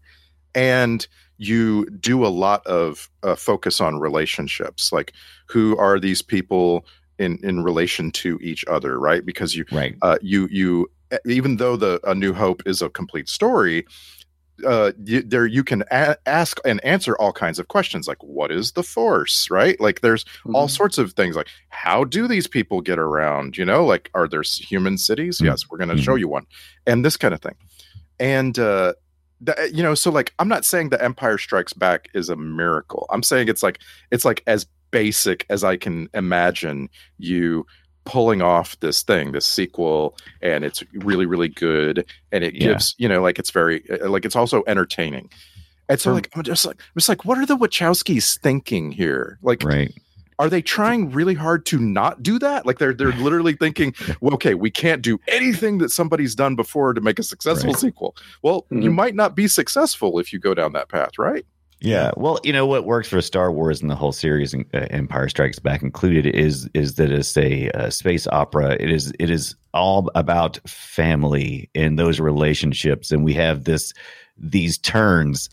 And 0.54 1.06
you 1.38 1.86
do 1.90 2.26
a 2.26 2.28
lot 2.28 2.66
of 2.66 3.08
uh, 3.22 3.34
focus 3.36 3.80
on 3.80 3.98
relationships, 4.00 4.92
like 4.92 5.12
who 5.48 5.76
are 5.78 5.98
these 5.98 6.20
people 6.22 6.84
in 7.18 7.38
in 7.42 7.62
relation 7.64 8.10
to 8.12 8.38
each 8.42 8.64
other, 8.66 8.98
right? 8.98 9.24
Because 9.24 9.56
you 9.56 9.64
Right. 9.72 9.96
uh, 10.02 10.18
you 10.20 10.48
you 10.50 10.90
even 11.24 11.56
though 11.56 11.76
the 11.76 12.00
A 12.04 12.14
New 12.14 12.32
Hope 12.34 12.62
is 12.66 12.82
a 12.82 12.90
complete 12.90 13.28
story, 13.28 13.86
uh, 14.66 14.90
you, 15.04 15.22
there 15.22 15.46
you 15.46 15.62
can 15.64 15.82
a- 15.90 16.16
ask 16.26 16.58
and 16.64 16.84
answer 16.84 17.16
all 17.16 17.32
kinds 17.32 17.58
of 17.60 17.68
questions 17.68 18.06
like 18.08 18.22
what 18.22 18.50
is 18.50 18.72
the 18.72 18.82
Force, 18.82 19.48
right? 19.50 19.80
Like 19.80 20.00
there's 20.00 20.24
all 20.52 20.66
Mhm. 20.66 20.70
sorts 20.76 20.98
of 20.98 21.12
things 21.12 21.36
like 21.36 21.48
how 21.70 22.04
do 22.04 22.26
these 22.28 22.46
people 22.48 22.80
get 22.80 22.98
around? 22.98 23.56
You 23.56 23.64
know, 23.64 23.84
like 23.86 24.10
are 24.14 24.26
there 24.28 24.42
human 24.42 24.98
cities? 24.98 25.38
Mm. 25.40 25.44
Yes, 25.46 25.64
we're 25.70 25.78
going 25.78 25.96
to 25.96 26.02
show 26.02 26.16
you 26.16 26.28
one, 26.28 26.46
and 26.86 27.04
this 27.04 27.16
kind 27.16 27.32
of 27.34 27.40
thing, 27.40 27.54
and. 28.18 28.58
uh 28.58 28.94
the, 29.40 29.70
you 29.72 29.82
know, 29.82 29.94
so 29.94 30.10
like 30.10 30.34
I'm 30.38 30.48
not 30.48 30.64
saying 30.64 30.88
the 30.88 31.02
Empire 31.02 31.38
Strikes 31.38 31.72
Back 31.72 32.08
is 32.14 32.28
a 32.28 32.36
miracle. 32.36 33.06
I'm 33.10 33.22
saying 33.22 33.48
it's 33.48 33.62
like 33.62 33.78
it's 34.10 34.24
like 34.24 34.42
as 34.46 34.66
basic 34.90 35.44
as 35.50 35.64
I 35.64 35.76
can 35.76 36.08
imagine 36.14 36.88
you 37.18 37.66
pulling 38.04 38.40
off 38.40 38.78
this 38.80 39.02
thing, 39.02 39.32
this 39.32 39.44
sequel, 39.46 40.16
and 40.40 40.64
it's 40.64 40.82
really, 40.94 41.26
really 41.26 41.48
good, 41.48 42.06
and 42.32 42.42
it 42.42 42.54
Yeah. 42.54 42.68
gives 42.68 42.94
you 42.98 43.06
know, 43.08 43.20
like 43.20 43.38
it's 43.38 43.50
very, 43.50 43.82
uh, 43.90 44.08
like 44.08 44.24
it's 44.24 44.36
also 44.36 44.62
entertaining. 44.66 45.28
And 45.90 46.00
so, 46.00 46.10
For- 46.10 46.14
like, 46.14 46.30
I'm 46.34 46.42
just 46.42 46.64
like, 46.66 46.76
I'm 46.80 46.92
just 46.98 47.08
like, 47.08 47.24
what 47.24 47.38
are 47.38 47.46
the 47.46 47.56
Wachowskis 47.56 48.38
thinking 48.40 48.92
here? 48.92 49.38
Like, 49.42 49.62
Right. 49.62 49.92
Are 50.38 50.48
they 50.48 50.62
trying 50.62 51.10
really 51.10 51.34
hard 51.34 51.66
to 51.66 51.78
not 51.78 52.22
do 52.22 52.38
that? 52.38 52.64
Like, 52.66 52.78
they're 52.78 52.94
they're 52.94 53.12
literally 53.12 53.54
thinking, 53.54 53.94
well, 54.20 54.34
okay, 54.34 54.54
we 54.54 54.70
can't 54.70 55.02
do 55.02 55.18
anything 55.28 55.78
that 55.78 55.90
somebody's 55.90 56.34
done 56.34 56.54
before 56.56 56.94
to 56.94 57.00
make 57.00 57.18
a 57.18 57.22
successful 57.22 57.70
Right. 57.72 57.80
sequel. 57.80 58.16
Well, 58.42 58.66
you 58.70 58.90
Mhm. 58.90 58.94
might 58.94 59.14
not 59.14 59.34
be 59.34 59.48
successful 59.48 60.18
if 60.18 60.32
you 60.32 60.38
go 60.38 60.54
down 60.54 60.72
that 60.74 60.88
path, 60.88 61.18
right? 61.18 61.44
Yeah, 61.80 62.10
well, 62.16 62.40
you 62.42 62.52
know 62.52 62.66
what 62.66 62.86
works 62.86 63.08
for 63.08 63.20
Star 63.20 63.52
Wars 63.52 63.80
and 63.80 63.88
the 63.88 63.94
whole 63.94 64.10
series, 64.10 64.52
uh, 64.52 64.58
Empire 64.90 65.28
Strikes 65.28 65.60
Back 65.60 65.80
included, 65.82 66.26
is 66.26 66.68
is 66.74 66.96
that 66.96 67.12
it's 67.12 67.36
a, 67.36 67.70
uh 67.70 67.90
space 67.90 68.26
opera. 68.32 68.76
It 68.80 68.90
is 68.90 69.12
it 69.20 69.30
is 69.30 69.54
all 69.74 70.10
about 70.16 70.58
family 70.66 71.70
and 71.76 71.96
those 71.96 72.18
relationships, 72.18 73.12
and 73.12 73.24
we 73.24 73.32
have 73.34 73.62
this 73.64 73.92
these 74.36 74.76
turns. 74.78 75.48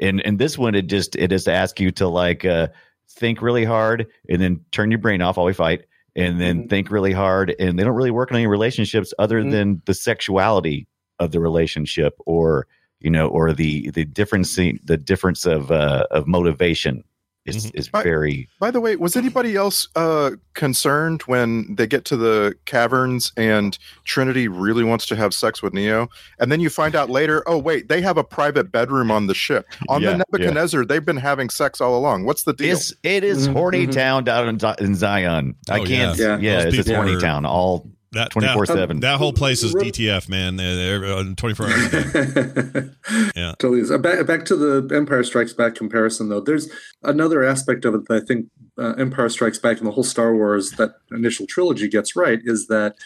And 0.00 0.20
and 0.26 0.38
this 0.40 0.58
one, 0.58 0.74
it 0.74 0.88
just 0.88 1.14
it 1.16 1.28
just 1.30 1.48
asks 1.48 1.80
you 1.80 1.92
to 1.92 2.08
like 2.08 2.44
uh, 2.44 2.68
think 3.10 3.42
really 3.42 3.64
hard 3.64 4.06
and 4.28 4.40
then 4.40 4.60
turn 4.72 4.90
your 4.90 4.98
brain 4.98 5.22
off 5.22 5.36
while 5.36 5.46
we 5.46 5.52
fight, 5.52 5.82
and 6.16 6.40
then 6.40 6.64
Mhm. 6.64 6.70
think 6.70 6.90
really 6.90 7.12
hard. 7.12 7.54
And 7.58 7.78
they 7.78 7.84
don't 7.84 7.94
really 7.96 8.10
work 8.10 8.30
on 8.32 8.36
any 8.38 8.46
relationships 8.46 9.12
other 9.18 9.42
Mhm. 9.42 9.50
than 9.50 9.82
the 9.86 9.94
sexuality 9.94 10.86
of 11.18 11.32
the 11.32 11.40
relationship 11.40 12.14
or 12.26 12.66
you 13.00 13.10
know, 13.10 13.28
or 13.28 13.52
the 13.52 13.90
the 13.90 14.04
difference 14.04 14.56
the 14.56 14.96
difference 14.96 15.46
of 15.46 15.70
uh, 15.70 16.04
of 16.10 16.26
motivation 16.26 17.04
is 17.48 17.66
Mhm. 17.66 17.70
is 17.74 17.88
But- 17.88 18.04
very 18.04 18.48
By 18.60 18.70
the 18.70 18.80
way, 18.80 18.96
was 18.96 19.16
anybody 19.16 19.56
else 19.56 19.88
uh, 19.96 20.32
concerned 20.54 21.22
when 21.26 21.74
they 21.76 21.86
get 21.86 22.04
to 22.06 22.16
the 22.16 22.54
caverns 22.64 23.32
and 23.36 23.78
Trinity 24.04 24.48
really 24.48 24.84
wants 24.84 25.06
to 25.06 25.16
have 25.16 25.32
sex 25.32 25.62
with 25.62 25.72
Neo, 25.72 26.08
and 26.38 26.50
then 26.52 26.60
you 26.60 26.68
find 26.70 26.94
out 26.96 27.08
later, 27.10 27.42
oh 27.46 27.58
wait, 27.58 27.88
they 27.88 28.00
have 28.00 28.18
a 28.18 28.24
private 28.24 28.70
bedroom 28.72 29.10
on 29.10 29.26
the 29.26 29.34
ship. 29.34 29.66
On 29.88 30.02
Yeah, 30.02 30.10
the 30.12 30.16
yeah. 30.18 30.22
Nebuchadnezzar, 30.32 30.84
they've 30.84 31.04
been 31.04 31.16
having 31.16 31.48
sex 31.50 31.80
all 31.80 31.96
along. 31.96 32.24
What's 32.24 32.42
the 32.42 32.52
deal? 32.52 32.76
it's 32.76 32.92
it 33.02 33.24
is 33.24 33.48
Mhm, 33.48 33.52
horny 33.52 33.86
mhm. 33.86 33.92
town 33.92 34.24
down 34.24 34.48
in, 34.48 34.58
in 34.84 34.94
Zion. 34.94 35.54
I 35.70 35.80
Oh, 35.80 35.84
can't. 35.84 36.18
yeah. 36.18 36.38
Yeah, 36.38 36.64
Those 36.64 36.78
it's 36.80 36.88
a 36.90 36.94
horny 36.94 37.14
are- 37.14 37.20
town. 37.20 37.44
All 37.46 37.88
That 38.18 38.30
24 38.30 38.66
7 38.66 39.00
that 39.00 39.18
whole 39.18 39.32
place 39.32 39.62
is 39.62 39.74
DTF, 39.74 40.28
man. 40.28 40.56
They're, 40.56 40.98
they're, 41.00 41.16
uh, 41.18 41.34
24 41.36 41.66
hours 41.66 41.84
a 41.86 41.90
day. 41.90 42.90
Yeah. 43.36 43.54
Totally 43.58 43.80
is. 43.80 43.90
Uh, 43.90 43.98
Back, 43.98 44.26
back 44.26 44.44
to 44.46 44.56
the 44.56 44.94
Empire 44.94 45.22
Strikes 45.22 45.52
Back 45.52 45.74
comparison, 45.74 46.28
though. 46.28 46.40
There's 46.40 46.68
another 47.02 47.44
aspect 47.44 47.84
of 47.84 47.94
it 47.94 48.06
that 48.08 48.22
I 48.22 48.26
think 48.26 48.46
uh, 48.76 48.94
Empire 48.98 49.28
Strikes 49.28 49.58
Back 49.58 49.78
and 49.78 49.86
the 49.86 49.92
whole 49.92 50.04
Star 50.04 50.34
Wars 50.34 50.72
that 50.72 50.94
initial 51.12 51.46
trilogy 51.46 51.88
gets 51.88 52.16
right 52.16 52.40
is 52.44 52.66
that 52.68 52.96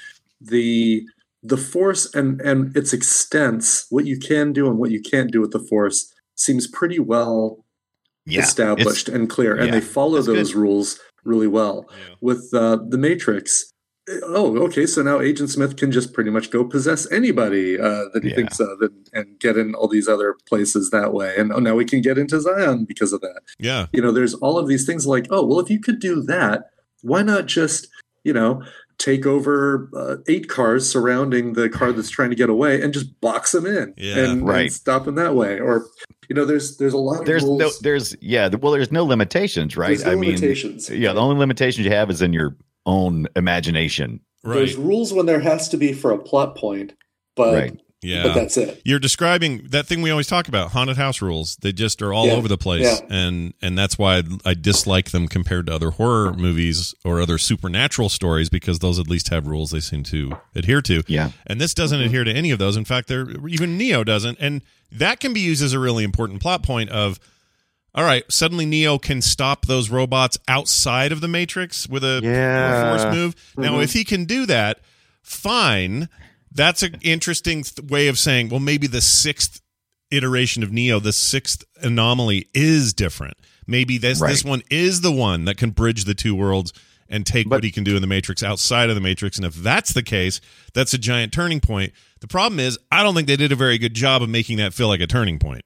the 0.40 1.02
the 1.42 1.56
Force 1.56 2.12
and 2.14 2.40
and 2.40 2.76
its 2.76 2.92
extents, 2.92 3.86
what 3.90 4.06
you 4.06 4.18
can 4.18 4.52
do 4.52 4.66
and 4.68 4.78
what 4.78 4.90
you 4.90 5.00
can't 5.00 5.30
do 5.32 5.40
with 5.40 5.50
the 5.52 5.58
Force, 5.58 6.12
seems 6.34 6.66
pretty 6.66 6.98
well 6.98 7.64
Yeah, 8.26 8.40
established 8.42 9.08
and 9.08 9.28
clear, 9.28 9.54
and 9.56 9.66
yeah, 9.66 9.72
they 9.72 9.80
follow 9.80 10.22
those 10.22 10.52
good. 10.52 10.60
rules 10.60 10.98
really 11.24 11.48
well. 11.48 11.86
Yeah. 11.90 12.14
With 12.20 12.48
uh, 12.54 12.78
the 12.88 12.98
Matrix, 12.98 13.71
oh, 14.24 14.56
okay, 14.64 14.86
so 14.86 15.02
now 15.02 15.20
Agent 15.20 15.50
Smith 15.50 15.76
can 15.76 15.92
just 15.92 16.12
pretty 16.12 16.30
much 16.30 16.50
go 16.50 16.64
possess 16.64 17.10
anybody 17.12 17.78
uh, 17.78 18.04
that 18.12 18.22
he 18.22 18.30
Yeah. 18.30 18.36
thinks 18.36 18.58
of 18.60 18.80
and, 18.80 19.08
and 19.12 19.38
get 19.38 19.56
in 19.56 19.74
all 19.74 19.88
these 19.88 20.08
other 20.08 20.34
places 20.48 20.90
that 20.90 21.12
way. 21.12 21.34
And 21.36 21.52
oh, 21.52 21.58
now 21.58 21.74
we 21.76 21.84
can 21.84 22.00
get 22.00 22.18
into 22.18 22.40
Zion 22.40 22.84
because 22.84 23.12
of 23.12 23.20
that. 23.20 23.42
Yeah. 23.58 23.86
You 23.92 24.02
know, 24.02 24.10
there's 24.12 24.34
all 24.34 24.58
of 24.58 24.66
these 24.68 24.84
things 24.86 25.06
like, 25.06 25.26
oh, 25.30 25.44
well, 25.46 25.60
if 25.60 25.70
you 25.70 25.80
could 25.80 26.00
do 26.00 26.22
that, 26.22 26.64
why 27.02 27.22
not 27.22 27.46
just, 27.46 27.88
you 28.24 28.32
know, 28.32 28.62
take 28.98 29.26
over 29.26 29.88
uh, 29.96 30.16
eight 30.28 30.48
cars 30.48 30.88
surrounding 30.88 31.54
the 31.54 31.68
car 31.68 31.92
that's 31.92 32.10
trying 32.10 32.30
to 32.30 32.36
get 32.36 32.48
away 32.50 32.80
and 32.80 32.92
just 32.92 33.20
box 33.20 33.52
them 33.52 33.66
in 33.66 33.94
Yeah. 33.96 34.18
and, 34.18 34.46
Right. 34.46 34.62
and 34.62 34.72
stop 34.72 35.04
them 35.06 35.14
that 35.16 35.34
way? 35.34 35.58
Or, 35.58 35.86
you 36.28 36.34
know, 36.36 36.44
there's 36.44 36.76
there's 36.76 36.92
a 36.92 36.98
lot 36.98 37.20
of 37.20 37.26
there's 37.26 37.44
no 37.44 37.70
there's 37.82 38.16
yeah 38.20 38.48
well 38.60 38.72
there's 38.72 38.92
no 38.92 39.04
limitations 39.04 39.76
right 39.76 39.88
There's 39.88 40.04
no 40.04 40.12
I 40.12 40.14
mean 40.14 40.36
yeah 40.38 41.12
the 41.12 41.20
only 41.20 41.36
limitations 41.36 41.84
you 41.84 41.90
have 41.92 42.10
is 42.10 42.22
in 42.22 42.32
your 42.32 42.56
own 42.86 43.26
imagination 43.36 44.20
Right. 44.44 44.56
There's 44.56 44.76
rules 44.76 45.12
when 45.12 45.26
there 45.26 45.40
has 45.40 45.68
to 45.68 45.76
be 45.76 45.92
for 45.92 46.10
a 46.10 46.18
plot 46.18 46.56
point, 46.56 46.94
but 47.36 47.54
Right. 47.54 47.80
Yeah. 48.04 48.24
but 48.24 48.34
that's 48.34 48.56
it. 48.56 48.82
You're 48.84 48.98
describing 48.98 49.68
that 49.68 49.86
thing 49.86 50.02
we 50.02 50.10
always 50.10 50.26
talk 50.26 50.48
about, 50.48 50.72
haunted 50.72 50.96
house 50.96 51.22
rules. 51.22 51.54
They 51.62 51.70
just 51.70 52.02
are 52.02 52.12
all 52.12 52.26
Yeah. 52.26 52.32
over 52.32 52.48
the 52.48 52.58
place, 52.58 52.82
Yeah. 52.82 53.16
and 53.16 53.54
and 53.62 53.78
that's 53.78 53.96
why 53.96 54.24
I 54.44 54.54
dislike 54.54 55.12
them 55.12 55.28
compared 55.28 55.66
to 55.66 55.74
other 55.74 55.90
horror 55.92 56.32
movies 56.32 56.92
or 57.04 57.20
other 57.20 57.38
supernatural 57.38 58.08
stories 58.08 58.48
because 58.48 58.80
those 58.80 58.98
at 58.98 59.06
least 59.06 59.28
have 59.28 59.46
rules 59.46 59.70
they 59.70 59.78
seem 59.78 60.02
to 60.04 60.32
adhere 60.56 60.82
to. 60.82 61.04
yeah 61.06 61.30
And 61.46 61.60
this 61.60 61.72
doesn't 61.74 61.96
mm-hmm. 61.96 62.06
adhere 62.06 62.24
to 62.24 62.32
any 62.32 62.50
of 62.50 62.58
those. 62.58 62.76
In 62.76 62.84
fact, 62.84 63.06
there 63.06 63.28
even 63.48 63.78
Neo 63.78 64.02
doesn't, 64.02 64.38
and 64.40 64.62
that 64.90 65.20
can 65.20 65.32
be 65.32 65.40
used 65.40 65.62
as 65.62 65.72
a 65.72 65.78
really 65.78 66.02
important 66.02 66.40
plot 66.40 66.64
point 66.64 66.90
of 66.90 67.20
all 67.94 68.04
right, 68.04 68.24
suddenly 68.30 68.64
Neo 68.66 68.98
can 68.98 69.20
stop 69.20 69.66
those 69.66 69.90
robots 69.90 70.38
outside 70.48 71.12
of 71.12 71.20
the 71.20 71.28
Matrix 71.28 71.88
with 71.88 72.02
a 72.04 72.20
Yeah. 72.22 72.96
force 72.96 73.14
move. 73.14 73.34
Now, 73.56 73.72
mm-hmm. 73.72 73.82
if 73.82 73.92
he 73.92 74.04
can 74.04 74.24
do 74.24 74.46
that, 74.46 74.80
fine. 75.22 76.08
That's 76.50 76.82
an 76.82 76.98
interesting 77.02 77.62
th- 77.64 77.90
way 77.90 78.08
of 78.08 78.18
saying, 78.18 78.48
well, 78.48 78.60
maybe 78.60 78.86
the 78.86 79.00
sixth 79.00 79.60
iteration 80.10 80.62
of 80.62 80.72
Neo, 80.72 81.00
the 81.00 81.12
sixth 81.12 81.64
anomaly, 81.82 82.48
is 82.54 82.92
different. 82.92 83.34
Maybe 83.66 83.96
this 83.98 84.20
this 84.20 84.44
one 84.44 84.62
is 84.70 85.00
the 85.02 85.12
one 85.12 85.44
that 85.44 85.56
can 85.56 85.70
bridge 85.70 86.04
the 86.04 86.14
two 86.14 86.34
worlds 86.34 86.72
and 87.08 87.24
take 87.26 87.48
what 87.50 87.62
he 87.62 87.70
can 87.70 87.84
do 87.84 87.94
in 87.94 88.00
the 88.00 88.08
Matrix 88.08 88.42
outside 88.42 88.88
of 88.88 88.94
the 88.94 89.00
Matrix. 89.00 89.36
And 89.36 89.46
if 89.46 89.54
that's 89.54 89.92
the 89.92 90.02
case, 90.02 90.40
that's 90.74 90.92
a 90.94 90.98
giant 90.98 91.32
turning 91.32 91.60
point. 91.60 91.92
The 92.20 92.26
problem 92.26 92.58
is, 92.58 92.78
I 92.90 93.02
don't 93.02 93.14
think 93.14 93.28
they 93.28 93.36
did 93.36 93.52
a 93.52 93.56
very 93.56 93.78
good 93.78 93.94
job 93.94 94.22
of 94.22 94.28
making 94.30 94.56
that 94.58 94.72
feel 94.74 94.88
like 94.88 95.00
a 95.00 95.06
turning 95.06 95.38
point. 95.38 95.64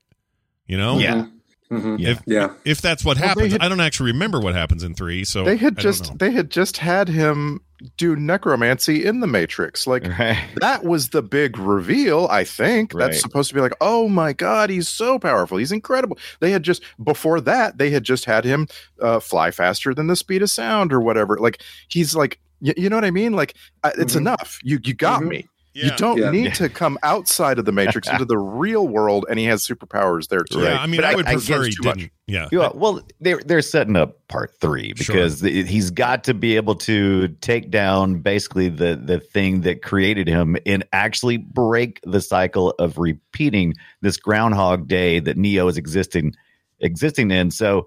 You 0.66 0.77
know, 0.77 0.99
Yeah. 0.99 1.14
Mm-hmm. 1.14 1.36
Mhm. 1.71 1.99
Yeah. 1.99 2.11
If, 2.11 2.23
Yeah. 2.27 2.49
if 2.64 2.81
that's 2.81 3.05
what 3.05 3.19
Well, 3.19 3.29
happens, 3.29 3.53
had- 3.53 3.61
I 3.62 3.69
don't 3.69 3.81
actually 3.81 4.12
remember 4.12 4.41
what 4.41 4.55
happens 4.55 4.83
in 4.83 4.95
three. 4.95 5.25
So 5.25 5.45
they 5.45 5.57
had 5.57 5.77
just 5.79 6.11
know. 6.11 6.17
they 6.19 6.31
had 6.31 6.51
just 6.51 6.77
had 6.77 7.09
him 7.09 7.61
do 7.99 8.17
necromancy 8.17 9.05
in 9.05 9.21
the 9.21 9.27
Matrix. 9.27 9.87
Like 9.87 10.07
Right. 10.19 10.39
that 10.61 10.85
was 10.85 11.09
the 11.11 11.23
big 11.23 11.59
reveal, 11.59 12.27
I 12.31 12.45
think. 12.45 12.93
Right. 12.95 13.07
That's 13.07 13.21
supposed 13.21 13.49
to 13.49 13.55
be 13.55 13.61
like, 13.61 13.75
oh 13.81 14.09
my 14.09 14.33
god, 14.33 14.71
he's 14.71 14.89
so 14.89 15.19
powerful. 15.19 15.59
He's 15.59 15.73
incredible. 15.73 16.19
They 16.41 16.51
had 16.53 16.62
just 16.62 16.83
before 17.03 17.41
that, 17.43 17.79
they 17.79 17.91
had 17.91 18.05
just 18.05 18.25
had 18.25 18.45
him 18.45 18.69
uh, 19.03 19.21
fly 19.21 19.51
faster 19.51 19.93
than 19.95 20.07
the 20.07 20.17
speed 20.17 20.43
of 20.43 20.51
sound 20.51 20.93
or 20.93 21.01
whatever. 21.01 21.37
Like 21.39 21.61
he's 21.89 22.14
like, 22.14 22.39
y- 22.61 22.75
you 22.77 22.89
know 22.89 22.97
what 22.97 23.05
I 23.05 23.11
mean? 23.11 23.33
Like 23.35 23.55
uh, 23.83 23.91
it's 23.99 24.14
Mhm. 24.14 24.19
enough. 24.19 24.59
You 24.62 24.79
you 24.85 24.95
got 24.95 25.23
Mhm. 25.23 25.29
me. 25.29 25.47
Yeah. 25.77 25.85
You 25.85 25.97
don't 25.99 26.16
Yeah. 26.18 26.31
need 26.31 26.55
to 26.55 26.68
come 26.70 26.99
outside 27.03 27.59
of 27.59 27.66
the 27.66 27.72
Matrix 27.72 28.09
into 28.09 28.24
the 28.24 28.39
real 28.64 28.89
world, 28.89 29.27
and 29.29 29.39
he 29.39 29.45
has 29.45 29.66
superpowers 29.66 30.29
there 30.29 30.43
too. 30.43 30.61
Yeah, 30.62 30.79
I 30.81 30.87
mean, 30.87 30.99
But 31.01 31.05
I, 31.05 31.12
I- 31.12 31.14
would 31.16 31.27
I 31.27 31.33
prefer 31.35 31.59
guess 31.64 31.66
he 31.66 31.72
too 31.74 31.89
much. 31.89 31.97
didn't. 31.99 32.12
Yeah, 32.27 32.49
Yeah, 32.51 32.70
well, 32.74 33.01
they're 33.20 33.41
they're 33.45 33.61
setting 33.62 33.95
up 33.95 34.27
part 34.29 34.53
three 34.61 34.95
Sure. 34.97 35.14
because 35.14 35.41
the- 35.41 35.62
he's 35.64 35.91
got 35.91 36.24
to 36.24 36.35
be 36.35 36.57
able 36.57 36.74
to 36.77 37.29
take 37.41 37.70
down 37.70 38.20
basically 38.20 38.68
the 38.70 38.97
the 38.97 39.20
thing 39.20 39.61
that 39.61 39.83
created 39.83 40.27
him 40.29 40.57
and 40.64 40.83
actually 40.93 41.37
break 41.37 42.01
the 42.05 42.20
cycle 42.20 42.70
of 42.79 42.97
repeating 42.99 43.74
this 44.01 44.16
Groundhog 44.16 44.89
Day 44.89 45.20
that 45.20 45.37
Neo 45.37 45.68
is 45.68 45.77
existing 45.77 46.35
existing 46.81 47.31
in. 47.31 47.51
So 47.51 47.87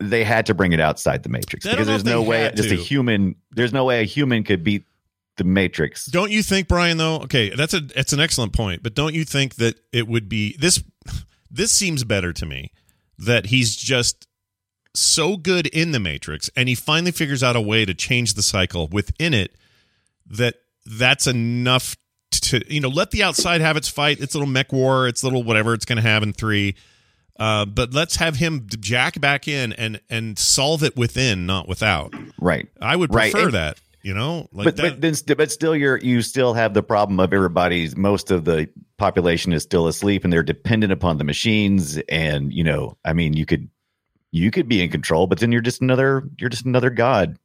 they 0.00 0.24
had 0.24 0.46
to 0.46 0.54
bring 0.54 0.72
it 0.72 0.80
outside 0.80 1.22
the 1.22 1.28
Matrix 1.28 1.64
because 1.64 1.86
there's 1.86 2.04
no 2.04 2.22
way 2.22 2.40
had 2.40 2.56
just 2.56 2.72
a 2.72 2.74
human. 2.74 3.36
There's 3.52 3.72
no 3.72 3.84
way 3.84 4.00
a 4.00 4.04
human 4.04 4.42
could 4.42 4.64
beat 4.64 4.84
the 5.36 5.44
Matrix. 5.44 6.06
Don't 6.06 6.30
you 6.30 6.42
think, 6.42 6.68
Brian? 6.68 6.98
Though, 6.98 7.16
okay, 7.20 7.50
that's 7.50 7.74
a 7.74 7.80
that's 7.80 8.12
an 8.12 8.20
excellent 8.20 8.52
point. 8.52 8.82
But 8.82 8.94
don't 8.94 9.14
you 9.14 9.24
think 9.24 9.56
that 9.56 9.76
it 9.92 10.06
would 10.08 10.28
be 10.28 10.56
this? 10.58 10.82
This 11.54 11.70
seems 11.70 12.02
better 12.02 12.32
to 12.32 12.46
me 12.46 12.72
that 13.18 13.44
he's 13.44 13.76
just 13.76 14.26
so 14.94 15.36
good 15.36 15.66
in 15.66 15.92
the 15.92 16.00
Matrix, 16.00 16.48
and 16.56 16.66
he 16.66 16.74
finally 16.74 17.10
figures 17.12 17.42
out 17.42 17.56
a 17.56 17.60
way 17.60 17.84
to 17.84 17.92
change 17.92 18.32
the 18.32 18.42
cycle 18.42 18.88
within 18.88 19.34
it. 19.34 19.54
That 20.26 20.54
that's 20.86 21.26
enough 21.26 21.94
to 22.30 22.62
you 22.72 22.80
know 22.80 22.88
let 22.88 23.10
the 23.10 23.22
outside 23.22 23.60
have 23.60 23.76
its 23.76 23.86
fight, 23.88 24.18
its 24.20 24.34
little 24.34 24.48
mech 24.48 24.72
war, 24.72 25.06
its 25.06 25.22
little 25.22 25.42
whatever 25.42 25.74
it's 25.74 25.84
going 25.84 25.96
to 25.96 26.02
have 26.02 26.22
in 26.22 26.32
three. 26.32 26.74
Uh, 27.38 27.66
but 27.66 27.92
let's 27.92 28.16
have 28.16 28.36
him 28.36 28.66
jack 28.80 29.20
back 29.20 29.46
in 29.46 29.74
and 29.74 30.00
and 30.08 30.38
solve 30.38 30.82
it 30.82 30.96
within, 30.96 31.44
not 31.44 31.68
without. 31.68 32.14
Right. 32.40 32.66
I 32.80 32.96
would 32.96 33.12
Right, 33.14 33.30
prefer 33.30 33.46
and- 33.48 33.54
that. 33.56 33.78
You 34.02 34.14
know, 34.14 34.48
like 34.52 34.64
but 34.64 34.76
that. 34.76 34.82
but 34.82 35.00
then 35.00 35.14
st- 35.14 35.38
but 35.38 35.52
still 35.52 35.76
you're 35.76 35.96
you 35.98 36.22
still 36.22 36.54
have 36.54 36.74
the 36.74 36.82
problem 36.82 37.20
of 37.20 37.32
everybody's 37.32 37.96
most 37.96 38.30
of 38.32 38.44
the 38.44 38.68
population 38.98 39.52
is 39.52 39.62
still 39.62 39.86
asleep 39.86 40.24
and 40.24 40.32
they're 40.32 40.42
dependent 40.42 40.92
upon 40.92 41.18
the 41.18 41.24
machines 41.24 41.98
and 42.08 42.52
you 42.52 42.64
know 42.64 42.96
I 43.04 43.12
mean 43.12 43.34
you 43.34 43.46
could 43.46 43.68
you 44.32 44.50
could 44.50 44.68
be 44.68 44.82
in 44.82 44.90
control 44.90 45.26
but 45.28 45.38
then 45.38 45.52
you're 45.52 45.60
just 45.60 45.80
another 45.82 46.28
you're 46.40 46.50
just 46.50 46.64
another 46.66 46.90
god 46.90 47.38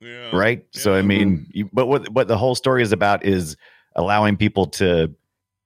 Yeah. 0.00 0.30
right 0.32 0.64
so 0.70 0.94
I 0.94 1.02
mean 1.02 1.48
you, 1.52 1.68
but 1.72 1.86
what 1.86 2.08
what 2.10 2.28
the 2.28 2.38
whole 2.38 2.54
story 2.54 2.82
is 2.82 2.92
about 2.92 3.24
is 3.24 3.56
allowing 3.96 4.36
people 4.36 4.66
to 4.66 5.12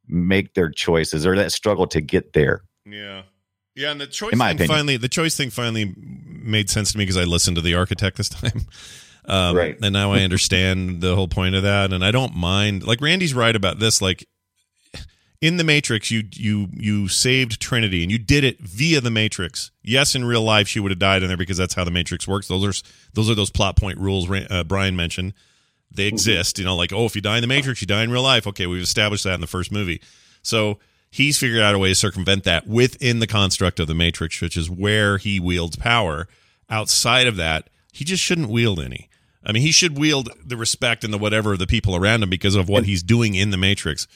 make 0.06 0.54
their 0.54 0.70
choices 0.70 1.26
or 1.26 1.36
that 1.36 1.52
struggle 1.52 1.86
to 1.88 2.00
get 2.00 2.32
there 2.32 2.62
Yeah. 2.86 3.22
Yeah, 3.74 3.92
and 3.92 4.00
the 4.00 4.06
choice 4.06 4.30
thing 4.32 4.40
opinion. 4.40 4.68
finally 4.68 4.96
the 4.96 5.08
choice 5.10 5.36
thing 5.36 5.50
finally 5.50 5.94
made 5.96 6.70
sense 6.70 6.92
to 6.92 6.98
me 6.98 7.04
because 7.04 7.18
I 7.18 7.24
listened 7.24 7.56
to 7.56 7.62
the 7.62 7.74
architect 7.74 8.16
this 8.16 8.28
time. 8.40 8.62
Um, 9.28 9.56
Right. 9.56 9.76
And 9.82 9.92
now 9.92 10.12
I 10.12 10.20
understand 10.22 11.00
the 11.00 11.14
whole 11.14 11.28
point 11.28 11.54
of 11.54 11.62
that. 11.62 11.92
And 11.92 12.04
I 12.04 12.10
don't 12.10 12.34
mind 12.34 12.86
like 12.86 13.00
Randy's 13.00 13.34
right 13.34 13.54
about 13.54 13.78
this. 13.78 14.00
Like 14.00 14.26
in 15.40 15.56
the 15.56 15.64
Matrix, 15.64 16.10
you 16.10 16.24
you 16.32 16.68
you 16.72 17.08
saved 17.08 17.60
Trinity 17.60 18.02
and 18.02 18.10
you 18.10 18.18
did 18.18 18.42
it 18.42 18.60
via 18.60 19.00
the 19.00 19.10
Matrix. 19.10 19.70
Yes, 19.82 20.14
in 20.14 20.24
real 20.24 20.42
life 20.42 20.66
she 20.66 20.80
would 20.80 20.90
have 20.90 20.98
died 20.98 21.22
in 21.22 21.28
there 21.28 21.36
because 21.36 21.56
that's 21.56 21.74
how 21.74 21.84
the 21.84 21.90
Matrix 21.90 22.26
works. 22.26 22.48
Those 22.48 22.64
are 22.64 22.84
those 23.14 23.30
are 23.30 23.34
those 23.34 23.50
plot 23.50 23.76
point 23.76 23.98
rules 23.98 24.28
uh, 24.30 24.64
Brian 24.64 24.96
mentioned. 24.96 25.34
They 25.90 26.06
exist. 26.06 26.58
You 26.58 26.64
know, 26.64 26.76
like 26.76 26.92
oh, 26.92 27.04
if 27.04 27.14
you 27.14 27.22
die 27.22 27.36
in 27.36 27.42
the 27.42 27.46
Matrix, 27.48 27.80
you 27.80 27.86
die 27.86 28.02
in 28.02 28.10
real 28.10 28.22
life. 28.22 28.46
Okay, 28.46 28.66
we've 28.66 28.82
established 28.82 29.24
that 29.24 29.34
in 29.34 29.40
the 29.40 29.46
first 29.46 29.70
movie. 29.70 30.00
So 30.42 30.78
he's 31.10 31.38
figured 31.38 31.62
out 31.62 31.74
a 31.74 31.78
way 31.78 31.90
to 31.90 31.94
circumvent 31.94 32.44
that 32.44 32.66
within 32.66 33.20
the 33.20 33.26
construct 33.26 33.78
of 33.80 33.86
the 33.86 33.94
Matrix, 33.94 34.40
which 34.40 34.56
is 34.56 34.68
where 34.68 35.18
he 35.18 35.38
wields 35.38 35.76
power. 35.76 36.26
Outside 36.70 37.26
of 37.26 37.36
that, 37.36 37.70
he 37.92 38.04
just 38.04 38.22
shouldn't 38.22 38.50
wield 38.50 38.80
any. 38.80 39.08
I 39.44 39.52
mean, 39.52 39.62
he 39.62 39.72
should 39.72 39.98
wield 39.98 40.30
the 40.44 40.56
respect 40.56 41.04
and 41.04 41.12
the 41.12 41.18
whatever 41.18 41.52
of 41.52 41.58
the 41.58 41.66
people 41.66 41.94
around 41.94 42.22
him 42.22 42.30
because 42.30 42.54
of 42.54 42.68
what 42.68 42.84
he's 42.84 43.02
doing 43.02 43.34
in 43.34 43.50
the 43.50 43.56
Matrix. 43.56 44.06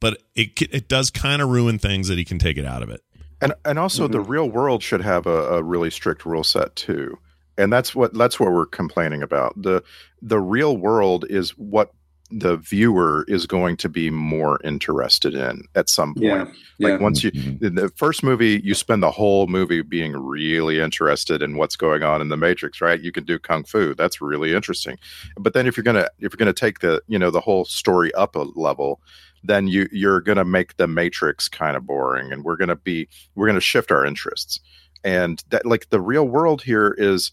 But 0.00 0.22
it 0.34 0.60
it 0.62 0.88
does 0.88 1.10
kind 1.10 1.40
of 1.40 1.48
ruin 1.48 1.78
things 1.78 2.08
that 2.08 2.18
he 2.18 2.24
can 2.24 2.38
take 2.38 2.56
it 2.56 2.64
out 2.64 2.82
of 2.82 2.90
it. 2.90 3.02
and 3.40 3.54
and 3.64 3.78
also 3.78 4.08
the 4.08 4.18
mm-hmm. 4.18 4.30
real 4.30 4.50
world 4.50 4.82
should 4.82 5.02
have 5.02 5.26
a, 5.26 5.56
a 5.56 5.62
really 5.62 5.90
strict 5.90 6.26
rule 6.26 6.44
set 6.44 6.74
too 6.76 7.18
and 7.56 7.72
that's 7.72 7.94
what 7.94 8.14
that's 8.14 8.38
what 8.38 8.52
we're 8.52 8.66
complaining 8.66 9.22
about 9.22 9.60
the 9.60 9.82
the 10.22 10.40
real 10.40 10.76
world 10.76 11.24
is 11.28 11.50
what 11.50 11.92
the 12.30 12.56
viewer 12.56 13.24
is 13.28 13.46
going 13.46 13.76
to 13.76 13.88
be 13.88 14.10
more 14.10 14.58
interested 14.64 15.34
in 15.34 15.62
at 15.74 15.88
some 15.90 16.14
point 16.14 16.24
Yeah. 16.24 16.46
Yeah. 16.78 16.88
like 16.88 17.00
once 17.00 17.22
you 17.22 17.30
Mhm. 17.30 17.62
in 17.62 17.74
the 17.74 17.90
first 17.90 18.22
movie 18.22 18.60
you 18.64 18.74
spend 18.74 19.02
the 19.02 19.10
whole 19.10 19.46
movie 19.46 19.82
being 19.82 20.12
really 20.16 20.80
interested 20.80 21.42
in 21.42 21.56
what's 21.56 21.76
going 21.76 22.02
on 22.02 22.20
in 22.22 22.30
the 22.30 22.36
matrix 22.36 22.80
right 22.80 23.00
you 23.00 23.12
can 23.12 23.24
do 23.24 23.38
kung 23.38 23.62
fu 23.64 23.94
that's 23.94 24.20
really 24.22 24.54
interesting 24.54 24.96
but 25.38 25.52
then 25.52 25.66
if 25.66 25.76
you're 25.76 25.84
gonna 25.84 26.08
if 26.18 26.32
you're 26.32 26.38
gonna 26.38 26.52
take 26.54 26.78
the 26.80 27.02
you 27.08 27.18
know 27.18 27.30
the 27.30 27.40
whole 27.40 27.64
story 27.66 28.12
up 28.14 28.34
a 28.36 28.46
level 28.56 29.00
then 29.44 29.68
you 29.68 29.86
you're 29.92 30.20
gonna 30.22 30.44
make 30.46 30.76
the 30.78 30.86
matrix 30.88 31.46
kind 31.48 31.76
of 31.76 31.86
boring 31.86 32.32
and 32.32 32.42
we're 32.42 32.56
gonna 32.56 32.74
be 32.76 33.06
we're 33.34 33.46
gonna 33.46 33.60
shift 33.60 33.92
our 33.92 34.04
interests 34.04 34.58
and 35.04 35.44
that 35.50 35.66
like 35.66 35.90
the 35.90 36.00
real 36.00 36.26
world 36.26 36.62
here 36.62 36.94
is 36.96 37.30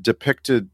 depicted 0.00 0.70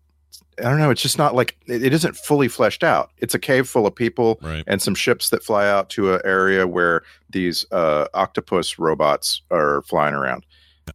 i 0.59 0.63
don't 0.63 0.79
know 0.79 0.91
it's 0.91 1.03
just 1.03 1.19
not 1.19 1.35
like 1.35 1.57
it, 1.67 1.83
it 1.83 1.93
isn't 1.93 2.17
fully 2.17 2.49
fleshed 2.49 2.83
out 2.85 3.11
it's 3.19 3.35
a 3.35 3.39
cave 3.39 3.69
full 3.69 3.87
of 3.87 3.95
people 3.95 4.39
Right. 4.43 4.65
and 4.67 4.81
some 4.83 4.95
ships 4.95 5.31
that 5.31 5.43
fly 5.45 5.69
out 5.69 5.91
to 5.91 6.15
an 6.15 6.21
area 6.25 6.67
where 6.67 7.03
these 7.31 7.67
uh, 7.73 8.07
octopus 8.15 8.79
robots 8.79 9.43
are 9.51 9.83
flying 9.83 10.15
around, 10.15 10.47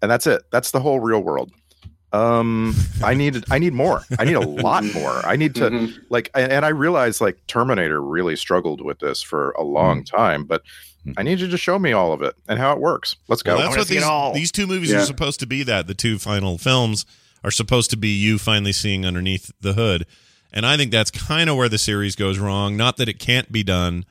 and 0.02 0.10
that's 0.10 0.26
it. 0.26 0.44
That's 0.52 0.72
the 0.72 0.80
whole 0.80 1.02
real 1.02 1.20
world. 1.22 1.52
Um, 2.12 2.74
I 3.04 3.14
need 3.14 3.44
I 3.52 3.60
need 3.60 3.74
more. 3.74 4.04
I 4.18 4.26
need 4.26 4.34
a 4.36 4.40
lot 4.40 4.84
more. 4.94 5.24
I 5.26 5.36
need 5.36 5.54
to 5.56 5.70
Mhm. 5.70 5.94
like, 6.10 6.32
and, 6.34 6.52
and 6.52 6.66
I 6.66 6.70
realize 6.70 7.22
like 7.22 7.38
Terminator 7.48 8.02
really 8.02 8.36
struggled 8.36 8.82
with 8.82 9.00
this 9.00 9.22
for 9.22 9.52
a 9.52 9.64
long 9.64 10.04
time, 10.04 10.46
but 10.46 10.64
I 11.18 11.24
need 11.24 11.40
you 11.40 11.48
to 11.50 11.58
show 11.58 11.78
me 11.78 11.92
all 11.92 12.14
of 12.14 12.22
it 12.22 12.36
and 12.48 12.58
how 12.58 12.72
it 12.74 12.80
works. 12.80 13.16
Let's 13.28 13.44
go. 13.44 13.56
Well, 13.58 13.66
that's 13.66 13.78
what 13.78 13.88
these, 13.90 14.04
all. 14.04 14.34
these 14.34 14.52
two 14.52 14.66
movies 14.66 14.92
Yeah. 14.92 15.02
are 15.02 15.06
supposed 15.06 15.40
to 15.42 15.46
be. 15.46 15.62
That 15.64 15.88
the 15.88 15.94
two 15.94 16.18
final 16.18 16.58
films 16.58 17.06
are 17.44 17.52
supposed 17.52 17.90
to 17.92 17.98
be 17.98 18.10
you 18.10 18.38
finally 18.38 18.72
seeing 18.74 19.06
underneath 19.06 19.52
the 19.62 19.74
hood, 19.74 20.06
and 20.52 20.66
I 20.66 20.78
think 20.78 20.92
that's 20.92 21.12
kind 21.12 21.50
of 21.50 21.56
where 21.58 21.70
the 21.70 21.78
series 21.78 22.16
goes 22.16 22.40
wrong. 22.40 22.76
Not 22.78 22.98
that 22.98 23.08
it 23.10 23.20
can't 23.20 23.52
be 23.52 23.64
done, 23.64 24.06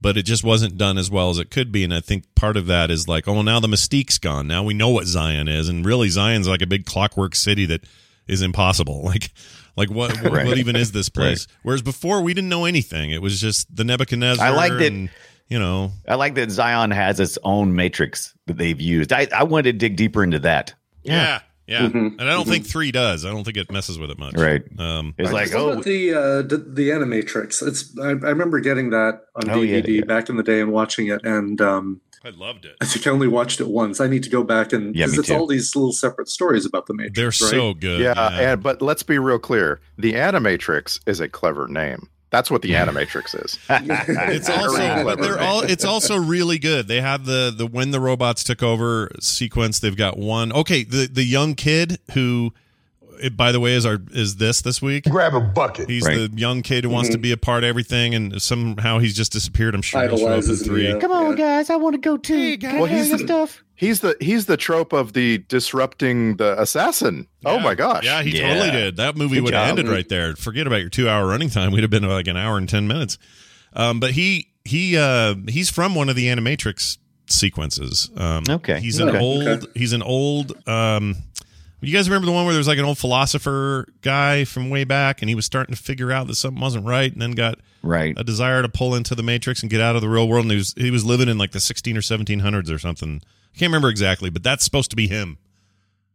but 0.00 0.16
it 0.16 0.22
just 0.24 0.42
wasn't 0.42 0.76
done 0.78 0.98
as 0.98 1.10
well 1.10 1.30
as 1.30 1.38
it 1.38 1.50
could 1.50 1.70
be. 1.70 1.84
And 1.84 1.92
I 1.94 2.00
think 2.00 2.24
part 2.34 2.56
of 2.56 2.66
that 2.66 2.90
is 2.90 3.06
like, 3.06 3.28
oh, 3.28 3.42
now 3.42 3.60
the 3.60 3.68
mystique's 3.68 4.18
gone. 4.18 4.46
Now 4.48 4.62
we 4.64 4.74
know 4.74 4.88
what 4.88 5.06
Zion 5.06 5.48
is, 5.48 5.68
and 5.68 5.84
really 5.86 6.08
Zion's 6.08 6.48
like 6.48 6.62
a 6.62 6.66
big 6.66 6.86
clockwork 6.86 7.34
city 7.34 7.66
that 7.66 7.84
is 8.26 8.42
impossible. 8.42 9.02
Like, 9.12 9.32
like 9.76 9.90
what 9.90 10.20
what, 10.22 10.32
Right. 10.32 10.46
what 10.46 10.58
even 10.58 10.76
is 10.76 10.92
this 10.92 11.08
place? 11.08 11.46
Whereas 11.62 11.80
before 11.82 12.20
we 12.22 12.34
didn't 12.34 12.50
know 12.50 12.64
anything. 12.66 13.10
It 13.10 13.22
was 13.22 13.40
just 13.40 13.74
the 13.74 13.84
Nebuchadnezzar. 13.84 14.44
I 14.46 14.50
like 14.50 14.72
that- 14.72 14.82
and, 14.92 15.08
You 15.48 15.58
know, 15.58 15.92
I 16.08 16.14
like 16.16 16.34
that 16.36 16.50
Zion 16.50 16.90
has 16.90 17.20
its 17.20 17.38
own 17.42 17.74
matrix 17.74 18.34
that 18.46 18.56
they've 18.58 18.80
used. 18.80 19.12
I, 19.12 19.28
I 19.34 19.44
wanted 19.44 19.72
to 19.72 19.78
dig 19.78 19.96
deeper 19.96 20.22
into 20.24 20.38
that. 20.40 20.74
Yeah, 21.04 21.14
yeah, 21.14 21.40
Mhm, 21.68 22.16
and 22.18 22.20
I 22.22 22.32
don't 22.32 22.46
think 22.48 22.66
three 22.66 22.90
does. 22.92 23.24
I 23.24 23.30
don't 23.30 23.44
think 23.44 23.56
it 23.56 23.70
messes 23.70 23.98
with 23.98 24.10
it 24.10 24.18
much. 24.18 24.34
Right. 24.34 24.62
Um, 24.78 25.14
It's 25.18 25.32
like, 25.32 25.54
oh, 25.54 25.70
about 25.70 25.84
the 25.84 26.12
uh, 26.12 26.42
the, 26.42 26.56
the 26.58 26.88
Animatrix? 26.90 27.66
It's 27.66 27.96
I, 27.98 28.08
I 28.08 28.12
remember 28.30 28.60
getting 28.60 28.90
that 28.90 29.22
on 29.36 29.48
Oh, 29.50 29.58
DVD 29.58 29.98
yeah. 30.00 30.04
back 30.04 30.28
in 30.28 30.36
the 30.36 30.42
day 30.42 30.60
and 30.60 30.72
watching 30.72 31.06
it, 31.08 31.24
and 31.24 31.60
um, 31.60 32.00
I 32.24 32.30
loved 32.30 32.64
it. 32.64 32.76
I 32.80 32.84
think 32.84 33.06
I 33.06 33.10
only 33.10 33.28
watched 33.28 33.60
it 33.60 33.68
once. 33.68 34.00
I 34.00 34.06
need 34.06 34.22
to 34.24 34.30
go 34.30 34.42
back 34.44 34.72
and 34.72 34.94
Yeah, 34.94 35.06
because 35.06 35.12
me 35.12 35.18
it's 35.20 35.28
too. 35.28 35.34
all 35.34 35.46
these 35.46 35.74
little 35.74 35.92
separate 35.92 36.28
stories 36.28 36.66
about 36.66 36.86
the 36.86 36.94
Matrix. 36.94 37.16
They're 37.16 37.26
right? 37.26 37.56
so 37.60 37.74
good. 37.74 38.00
yeah, 38.00 38.28
and 38.30 38.62
but 38.62 38.82
let's 38.82 39.02
be 39.02 39.18
real 39.18 39.38
clear: 39.38 39.80
the 39.98 40.14
Animatrix 40.14 41.00
is 41.06 41.20
a 41.20 41.28
clever 41.28 41.68
name. 41.68 42.08
That's 42.32 42.50
what 42.50 42.62
the 42.62 42.70
Animatrix 42.70 43.44
is. 43.44 43.58
it's 43.68 44.48
also 44.48 45.04
but 45.04 45.20
they're 45.20 45.38
all 45.38 45.60
it's 45.60 45.84
also 45.84 46.16
really 46.16 46.58
good. 46.58 46.88
They 46.88 47.02
have 47.02 47.26
the 47.26 47.52
the 47.54 47.66
when 47.66 47.90
the 47.90 48.00
robots 48.00 48.42
took 48.42 48.62
over 48.62 49.10
sequence. 49.20 49.80
They've 49.80 49.94
got 49.94 50.16
one. 50.16 50.50
Okay, 50.50 50.82
the 50.82 51.06
the 51.06 51.24
young 51.24 51.54
kid 51.54 51.98
who 52.14 52.54
it, 53.22 53.36
by 53.36 53.52
the 53.52 53.60
way 53.60 53.72
is 53.74 53.86
our 53.86 53.98
is 54.12 54.36
this 54.36 54.60
this 54.62 54.82
week. 54.82 55.04
Grab 55.04 55.34
a 55.34 55.40
bucket. 55.40 55.88
He's 55.88 56.04
Right. 56.06 56.30
the 56.30 56.36
young 56.36 56.62
kid 56.62 56.84
who 56.84 56.90
wants 56.90 57.10
to 57.10 57.18
be 57.18 57.32
a 57.32 57.36
part 57.36 57.64
of 57.64 57.68
everything 57.68 58.14
and 58.14 58.40
somehow 58.42 58.98
he's 58.98 59.14
just 59.14 59.32
disappeared. 59.32 59.74
I'm 59.74 59.82
sure 59.82 60.02
he'll 60.08 60.16
show 60.18 60.24
up 60.26 60.32
in 60.32 60.38
Idolizes 60.38 60.62
three. 60.66 60.82
Neo. 60.84 61.00
Come 61.00 61.12
on, 61.12 61.30
Yeah. 61.30 61.36
guys! 61.36 61.70
I 61.70 61.76
want 61.76 61.94
to 61.94 62.00
go 62.00 62.16
too. 62.16 62.58
Well, 62.62 62.84
he's 62.86 63.10
the, 63.10 63.48
he's 63.76 64.00
the 64.00 64.16
he's 64.20 64.46
the 64.46 64.56
trope 64.56 64.92
of 64.92 65.12
the 65.12 65.38
disrupting 65.48 66.36
the 66.36 66.60
assassin. 66.60 67.26
Oh 67.44 67.58
my 67.60 67.74
gosh! 67.74 68.04
Yeah, 68.04 68.22
he 68.22 68.38
Yeah. 68.38 68.48
totally 68.54 68.70
did. 68.70 68.96
That 68.96 69.16
movie 69.16 69.36
Good 69.36 69.44
would 69.44 69.54
have 69.54 69.68
ended 69.70 69.88
right 69.88 70.08
there. 70.08 70.34
Forget 70.36 70.66
about 70.66 70.80
your 70.80 70.90
two 70.90 71.08
hour 71.08 71.26
running 71.26 71.50
time. 71.50 71.72
We'd 71.72 71.82
have 71.82 71.90
been 71.90 72.02
like 72.08 72.26
an 72.28 72.36
hour 72.36 72.56
and 72.58 72.68
ten 72.68 72.86
minutes. 72.86 73.18
Um, 73.74 74.00
but 74.00 74.10
he 74.12 74.48
he 74.64 74.96
uh, 74.96 75.34
he's 75.48 75.70
from 75.70 75.94
one 75.94 76.08
of 76.08 76.16
the 76.16 76.26
Animatrix 76.26 76.98
sequences. 77.28 78.10
Um, 78.16 78.44
Okay. 78.48 78.80
he's 78.80 78.98
an 79.00 79.08
Okay. 79.08 79.18
old 79.18 79.46
Okay. 79.48 79.66
he's 79.74 79.92
an 79.92 80.02
old. 80.02 80.52
Um, 80.68 81.16
you 81.88 81.92
guys 81.96 82.08
remember 82.08 82.26
the 82.26 82.32
one 82.32 82.44
where 82.44 82.52
there 82.54 82.58
was 82.60 82.68
like 82.68 82.78
an 82.78 82.84
old 82.84 82.98
philosopher 82.98 83.86
guy 84.02 84.44
from 84.44 84.70
way 84.70 84.84
back, 84.84 85.22
and 85.22 85.28
he 85.28 85.34
was 85.34 85.44
starting 85.44 85.74
to 85.74 85.80
figure 85.82 86.12
out 86.12 86.26
that 86.28 86.36
something 86.36 86.60
wasn't 86.60 86.86
right, 86.86 87.12
and 87.12 87.20
then 87.20 87.32
got 87.32 87.58
Right. 87.82 88.14
a 88.16 88.22
desire 88.22 88.62
to 88.62 88.68
pull 88.68 88.94
into 88.94 89.14
the 89.16 89.24
matrix 89.24 89.62
and 89.62 89.70
get 89.70 89.80
out 89.80 89.96
of 89.96 90.02
the 90.02 90.08
real 90.08 90.28
world. 90.28 90.44
And 90.44 90.52
he 90.52 90.56
was 90.58 90.74
he 90.76 90.90
was 90.92 91.04
living 91.04 91.28
in 91.28 91.36
like 91.38 91.50
the 91.50 91.58
16 91.60 91.96
or 91.96 92.00
1700s 92.00 92.72
or 92.72 92.78
something. 92.78 93.20
I 93.24 93.58
can't 93.58 93.70
remember 93.70 93.88
exactly, 93.88 94.30
but 94.30 94.42
that's 94.44 94.64
supposed 94.64 94.90
to 94.90 94.96
be 94.96 95.08
him, 95.08 95.38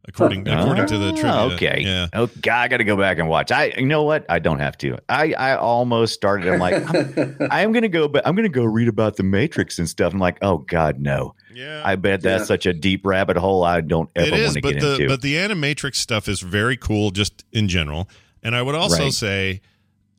according 0.07 0.47
oh, 0.47 0.61
according 0.61 0.87
to 0.87 0.97
the 0.97 1.11
trivia. 1.11 1.55
Okay. 1.55 1.81
yeah. 1.83 2.07
Oh, 2.13 2.23
okay. 2.23 2.49
I 2.49 2.67
got 2.69 2.77
to 2.77 2.83
go 2.85 2.95
back 2.95 3.17
and 3.19 3.27
watch. 3.27 3.51
I. 3.51 3.73
You 3.77 3.85
know 3.85 4.03
what? 4.03 4.25
I 4.29 4.39
don't 4.39 4.59
have 4.59 4.77
to. 4.79 4.97
I. 5.09 5.33
I 5.33 5.57
almost 5.57 6.13
started. 6.13 6.51
I'm 6.53 6.59
like, 6.59 6.75
I'm, 7.17 7.37
I'm 7.51 7.71
gonna 7.73 7.89
go, 7.89 8.07
but 8.07 8.25
I'm 8.25 8.35
gonna 8.35 8.49
go 8.49 8.63
read 8.63 8.87
about 8.87 9.17
the 9.17 9.23
Matrix 9.23 9.77
and 9.77 9.89
stuff. 9.89 10.13
I'm 10.13 10.19
like, 10.19 10.37
oh 10.41 10.59
God, 10.59 10.99
no. 10.99 11.35
Yeah. 11.53 11.81
I 11.85 11.95
bet 11.95 12.21
that's 12.21 12.41
Yeah. 12.41 12.45
such 12.45 12.65
a 12.65 12.73
deep 12.73 13.05
rabbit 13.05 13.37
hole. 13.37 13.63
I 13.63 13.81
don't 13.81 14.09
ever 14.15 14.35
it 14.35 14.41
want 14.41 14.53
to 14.55 14.61
but 14.61 14.73
get 14.73 14.81
the 14.81 14.93
into. 14.95 15.07
but 15.07 15.21
the 15.21 15.35
animatrix 15.35 15.95
stuff 15.95 16.27
is 16.27 16.41
very 16.41 16.77
cool, 16.77 17.11
just 17.11 17.45
in 17.51 17.67
general. 17.67 18.09
And 18.43 18.55
I 18.55 18.61
would 18.61 18.75
also 18.75 19.03
Right. 19.05 19.13
say, 19.13 19.61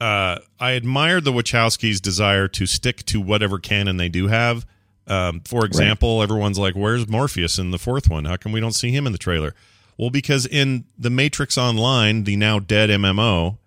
uh, 0.01 0.39
I 0.61 0.70
admired 0.72 1.24
the 1.24 1.33
Wachowskis' 1.33 2.01
desire 2.01 2.49
to 2.49 2.66
stick 2.66 3.05
to 3.07 3.20
whatever 3.20 3.59
canon 3.59 3.97
they 3.97 4.09
do 4.09 4.29
have. 4.29 4.64
Um, 5.07 5.41
for 5.47 5.64
example, 5.64 6.22
everyone's 6.22 6.59
like, 6.59 6.74
"Where's 6.74 7.09
Morpheus 7.09 7.59
in 7.59 7.70
the 7.70 7.79
fourth 7.79 8.09
one? 8.11 8.26
How 8.26 8.37
come 8.37 8.53
we 8.53 8.61
don't 8.61 8.74
see 8.74 8.91
him 8.91 9.07
in 9.07 9.12
the 9.12 9.18
trailer?" 9.18 9.55
Well, 9.97 10.11
because 10.11 10.47
in 10.47 10.85
the 10.99 11.11
Matrix 11.11 11.57
Online, 11.59 12.24
the 12.24 12.37
now 12.37 12.59
dead 12.59 12.91
MMO, 12.91 13.59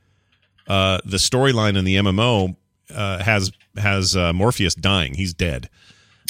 uh, 0.68 1.00
the 1.04 1.18
storyline 1.18 1.78
in 1.78 1.84
the 1.84 1.96
MMO 1.98 2.56
uh, 2.94 3.24
has 3.24 3.52
has 3.78 4.16
uh, 4.16 4.32
Morpheus 4.34 4.76
dying. 4.76 5.16
He's 5.16 5.34
dead 5.34 5.70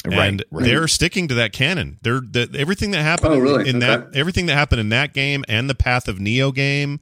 Right, 0.04 0.28
and 0.28 0.44
right. 0.50 0.64
they're 0.64 0.88
sticking 0.88 1.28
to 1.28 1.34
that 1.34 1.52
canon. 1.52 1.98
They're 2.02 2.20
the, 2.20 2.50
everything 2.58 2.90
that 2.90 3.02
happened 3.02 3.34
Oh, 3.34 3.38
really? 3.38 3.68
in 3.68 3.76
Okay. 3.76 3.86
that 3.86 4.14
everything 4.16 4.46
that 4.46 4.54
happened 4.54 4.80
in 4.80 4.88
that 4.88 5.12
game 5.14 5.44
and 5.48 5.70
the 5.70 5.74
Path 5.74 6.08
of 6.08 6.18
Neo 6.18 6.50
game, 6.52 7.00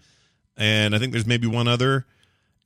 and 0.56 0.94
I 0.94 0.98
think 0.98 1.12
there's 1.12 1.26
maybe 1.26 1.46
one 1.46 1.66
other, 1.66 2.04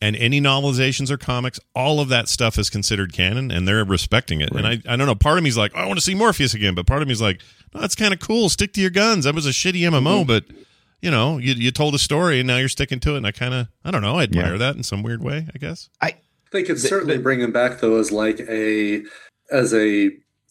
and 0.00 0.16
any 0.16 0.40
novelizations 0.40 1.10
or 1.10 1.16
comics, 1.16 1.60
all 1.74 2.00
of 2.00 2.08
that 2.08 2.28
stuff 2.28 2.58
is 2.58 2.68
considered 2.68 3.12
canon, 3.12 3.50
and 3.50 3.66
they're 3.68 3.84
respecting 3.84 4.40
it. 4.40 4.50
And 4.50 4.66
I, 4.66 4.72
I 4.88 4.96
don't 4.96 5.06
know. 5.06 5.14
Part 5.14 5.38
of 5.38 5.44
me's 5.44 5.56
like, 5.56 5.74
I 5.74 5.86
want 5.86 5.98
to 5.98 6.04
see 6.04 6.14
Morpheus 6.14 6.52
again, 6.52 6.74
but 6.74 6.86
part 6.86 7.00
of 7.00 7.08
me's 7.08 7.22
like, 7.22 7.40
no, 7.72 7.80
that's 7.80 7.94
kind 7.94 8.12
of 8.12 8.18
cool. 8.20 8.48
Stick 8.48 8.72
to 8.74 8.80
your 8.80 8.90
guns. 8.90 9.24
That 9.24 9.34
was 9.34 9.46
a 9.46 9.50
shitty 9.50 9.80
MMO, 9.82 10.02
mm-hmm. 10.02 10.26
but 10.26 10.44
you 11.00 11.10
know, 11.10 11.38
you 11.38 11.52
you 11.54 11.70
told 11.70 11.94
a 11.94 11.98
story 11.98 12.40
and 12.40 12.46
now 12.46 12.56
you're 12.56 12.68
sticking 12.68 12.98
to 13.00 13.14
it. 13.14 13.18
And 13.18 13.26
I 13.26 13.30
kind 13.32 13.54
of, 13.54 13.68
I 13.84 13.90
don't 13.90 14.02
know, 14.02 14.16
I 14.18 14.24
admire 14.24 14.52
Yeah. 14.52 14.58
that 14.58 14.76
in 14.76 14.82
some 14.82 15.02
weird 15.02 15.22
way. 15.22 15.46
I 15.54 15.58
guess. 15.58 15.88
I. 16.00 16.16
They 16.52 16.62
could 16.62 16.78
certainly 16.80 17.18
bring 17.18 17.40
him 17.40 17.50
back 17.50 17.80
though 17.80 17.98
as 17.98 18.12
like 18.12 18.38
a 18.40 19.02
as 19.50 19.74
a 19.74 20.10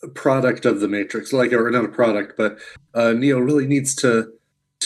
product 0.09 0.65
of 0.65 0.79
the 0.79 0.87
Matrix, 0.87 1.33
like 1.33 1.53
or 1.53 1.69
not 1.71 1.85
a 1.85 1.89
product, 1.89 2.33
but 2.37 2.57
uh, 2.93 3.13
Neo 3.13 3.39
really 3.39 3.67
needs 3.67 3.95
to 3.95 4.31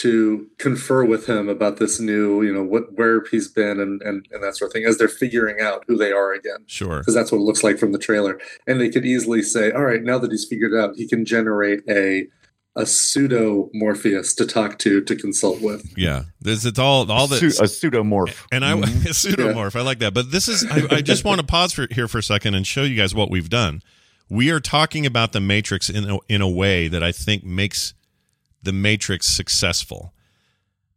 to 0.02 0.48
confer 0.60 1.04
with 1.04 1.26
him 1.28 1.50
about 1.50 1.78
this 1.78 2.00
new, 2.00 2.44
you 2.44 2.54
know, 2.54 2.64
what 2.64 2.94
where 2.94 3.24
he's 3.32 3.48
been 3.48 3.80
and 3.80 4.02
and, 4.04 4.28
and 4.32 4.44
that 4.44 4.56
sort 4.56 4.70
of 4.70 4.74
thing 4.74 4.86
as 4.86 4.98
they're 4.98 5.08
figuring 5.08 5.60
out 5.60 5.84
who 5.88 5.98
they 5.98 6.12
are 6.12 6.34
again. 6.34 6.60
Sure. 6.68 7.00
Because 7.00 7.16
that's 7.16 7.32
what 7.32 7.40
it 7.40 7.44
looks 7.44 7.64
like 7.64 7.80
from 7.80 7.92
the 7.92 8.00
trailer, 8.00 8.40
and 8.68 8.80
they 8.80 8.90
could 8.90 9.06
easily 9.06 9.42
say, 9.42 9.72
"All 9.72 9.84
right, 9.84 10.04
now 10.04 10.20
that 10.20 10.32
he's 10.32 10.46
figured 10.46 10.76
out, 10.76 10.96
he 10.96 11.08
can 11.08 11.26
generate 11.26 11.82
a 11.90 12.28
a 12.76 12.86
pseudo 12.86 13.72
Morpheus 13.74 14.36
to 14.36 14.46
talk 14.46 14.78
to 14.80 15.02
to 15.02 15.16
consult 15.16 15.62
with." 15.62 15.92
Yeah. 15.98 16.24
This 16.40 16.64
it's 16.64 16.80
all 16.80 17.12
all 17.12 17.28
that 17.28 17.40
Su- 17.40 17.64
a 17.64 17.66
pseudomorph. 17.66 18.46
And 18.52 18.64
I 18.64 18.74
pseudomorph. 18.76 19.76
I 19.76 19.82
like 19.82 20.00
that. 20.00 20.14
But 20.14 20.32
this 20.32 20.48
is 20.48 20.64
I, 20.70 20.98
I 20.98 21.02
just 21.02 21.26
want 21.26 21.42
to 21.42 21.46
pause 21.46 21.74
for 21.74 21.88
here 21.90 22.08
for 22.08 22.20
a 22.20 22.24
second 22.24 22.54
and 22.54 22.68
show 22.68 22.84
you 22.84 22.96
guys 22.96 23.16
what 23.16 23.32
we've 23.32 23.50
done. 23.50 23.82
We 24.30 24.50
are 24.52 24.60
talking 24.60 25.06
about 25.06 25.32
the 25.32 25.40
Matrix 25.40 25.90
in 25.90 26.10
a, 26.10 26.18
in 26.28 26.42
a 26.42 26.50
way 26.50 26.88
that 26.88 27.02
I 27.04 27.12
think 27.12 27.44
makes 27.44 27.94
the 28.62 28.74
Matrix 28.74 29.28
successful. 29.28 30.14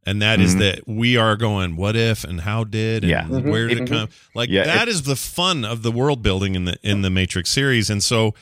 And 0.04 0.20
that 0.22 0.40
is 0.40 0.54
Mhm. 0.56 0.58
that 0.60 0.88
we 0.88 1.16
are 1.16 1.36
going, 1.36 1.76
what 1.76 1.94
if 1.94 2.24
and 2.24 2.40
how 2.40 2.64
did 2.64 3.04
and 3.04 3.10
Yeah. 3.10 3.26
where 3.28 3.68
did 3.68 3.78
it 3.78 3.84
Mhm. 3.84 3.88
come? 3.88 4.08
Like 4.34 4.48
Yeah, 4.48 4.64
that 4.64 4.88
is 4.88 5.02
the 5.02 5.14
fun 5.14 5.64
of 5.64 5.82
the 5.82 5.92
world 5.92 6.22
building 6.22 6.54
in 6.54 6.64
the 6.64 6.76
in 6.82 7.02
the 7.02 7.10
Matrix 7.10 7.50
series. 7.50 7.90
And 7.90 8.02
so 8.02 8.34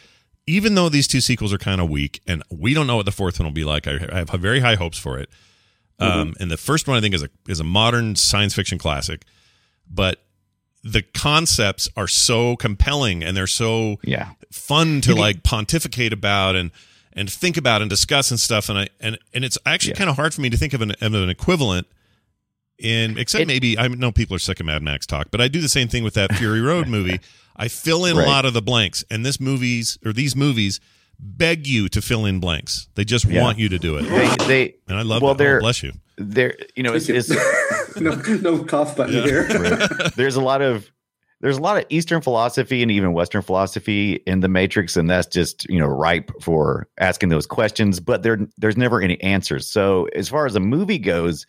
even 0.46 0.76
though 0.76 0.88
these 0.88 1.06
two 1.08 1.20
sequels 1.20 1.52
are 1.52 1.58
kind 1.58 1.80
of 1.80 1.90
weak, 1.90 2.20
and 2.26 2.42
we 2.48 2.72
don't 2.74 2.86
know 2.86 2.96
what 2.96 3.04
the 3.06 3.12
fourth 3.12 3.38
one 3.38 3.44
will 3.46 3.52
be 3.52 3.64
like, 3.64 3.86
I, 3.86 3.98
I 4.10 4.16
have 4.18 4.30
very 4.40 4.60
high 4.60 4.76
hopes 4.76 4.96
for 4.98 5.18
it. 5.18 5.28
Um, 5.98 6.34
and 6.38 6.48
the 6.48 6.56
first 6.56 6.86
one 6.86 6.96
I 6.96 7.00
think 7.00 7.12
is 7.14 7.24
a 7.24 7.28
is 7.48 7.58
a 7.60 7.64
modern 7.64 8.14
science 8.14 8.54
fiction 8.54 8.78
classic, 8.78 9.24
but 9.90 10.22
the 10.84 11.02
concepts 11.02 11.88
are 11.96 12.08
so 12.08 12.56
compelling 12.56 13.22
and 13.24 13.36
they're 13.36 13.46
so 13.46 13.98
Yeah. 14.04 14.30
fun 14.50 15.00
to 15.02 15.14
like 15.14 15.42
pontificate 15.42 16.12
about 16.12 16.56
and 16.56 16.70
and 17.14 17.28
think 17.30 17.56
about 17.56 17.80
and 17.80 17.90
discuss 17.90 18.30
and 18.30 18.38
stuff. 18.38 18.68
And 18.68 18.78
I 18.78 18.88
and 19.00 19.18
and 19.34 19.44
it's 19.44 19.58
actually 19.66 19.90
Yeah. 19.92 19.98
kind 19.98 20.10
of 20.10 20.16
hard 20.16 20.34
for 20.34 20.40
me 20.40 20.50
to 20.50 20.56
think 20.56 20.72
of 20.74 20.80
an 20.82 20.92
of 21.00 21.14
an 21.14 21.28
equivalent 21.28 21.86
in 22.78 23.18
except 23.18 23.42
It- 23.42 23.48
maybe 23.48 23.76
I 23.78 23.88
know 23.88 24.12
people 24.12 24.36
are 24.36 24.40
sick 24.40 24.60
of 24.60 24.66
Mad 24.66 24.82
Max 24.82 25.04
talk, 25.06 25.28
but 25.30 25.40
I 25.40 25.48
do 25.48 25.60
the 25.60 25.68
same 25.68 25.88
thing 25.88 26.04
with 26.04 26.14
that 26.14 26.34
Fury 26.36 26.60
Road 26.60 26.86
movie. 26.96 27.18
I 27.56 27.66
fill 27.68 28.04
in 28.04 28.16
Right. 28.16 28.24
a 28.26 28.30
lot 28.30 28.44
of 28.44 28.52
the 28.54 28.62
blanks, 28.62 29.04
and 29.10 29.26
this 29.26 29.40
movies 29.40 29.98
or 30.04 30.12
these 30.12 30.36
movies 30.36 30.78
beg 31.18 31.66
you 31.66 31.88
to 31.88 32.00
fill 32.00 32.24
in 32.24 32.38
blanks. 32.38 32.86
They 32.94 33.04
just 33.04 33.24
Yeah. 33.24 33.42
want 33.42 33.58
you 33.58 33.68
to 33.70 33.78
do 33.80 33.96
it, 33.96 34.02
They. 34.02 34.46
They. 34.46 34.74
and 34.86 34.96
I 34.96 35.02
love 35.02 35.22
well, 35.22 35.34
that. 35.34 35.44
Oh, 35.56 35.58
bless 35.60 35.82
you. 35.82 35.92
They're. 36.18 36.54
You 36.76 36.82
know, 36.82 36.94
it's, 36.94 37.08
it's 37.08 37.30
no, 38.00 38.14
no 38.42 38.64
cough 38.64 38.96
button 38.96 39.22
here. 39.22 39.44
there's 40.16 40.36
a 40.36 40.40
lot 40.40 40.60
of 40.62 40.90
there's 41.40 41.56
a 41.56 41.60
lot 41.62 41.78
of 41.78 41.84
Eastern 41.88 42.20
philosophy 42.20 42.82
and 42.82 42.90
even 42.90 43.12
Western 43.12 43.42
philosophy 43.42 44.14
in 44.26 44.40
the 44.40 44.48
Matrix, 44.48 44.96
and 44.96 45.08
that's 45.08 45.26
just 45.26 45.68
you 45.70 45.78
know 45.78 45.86
ripe 45.86 46.30
for 46.42 46.88
asking 46.98 47.28
those 47.28 47.46
questions. 47.46 48.00
But 48.00 48.22
there 48.22 48.38
there's 48.58 48.76
never 48.76 49.00
any 49.00 49.20
answers. 49.22 49.66
So 49.70 50.08
as 50.14 50.28
far 50.28 50.46
as 50.46 50.56
a 50.56 50.60
movie 50.60 50.98
goes, 50.98 51.46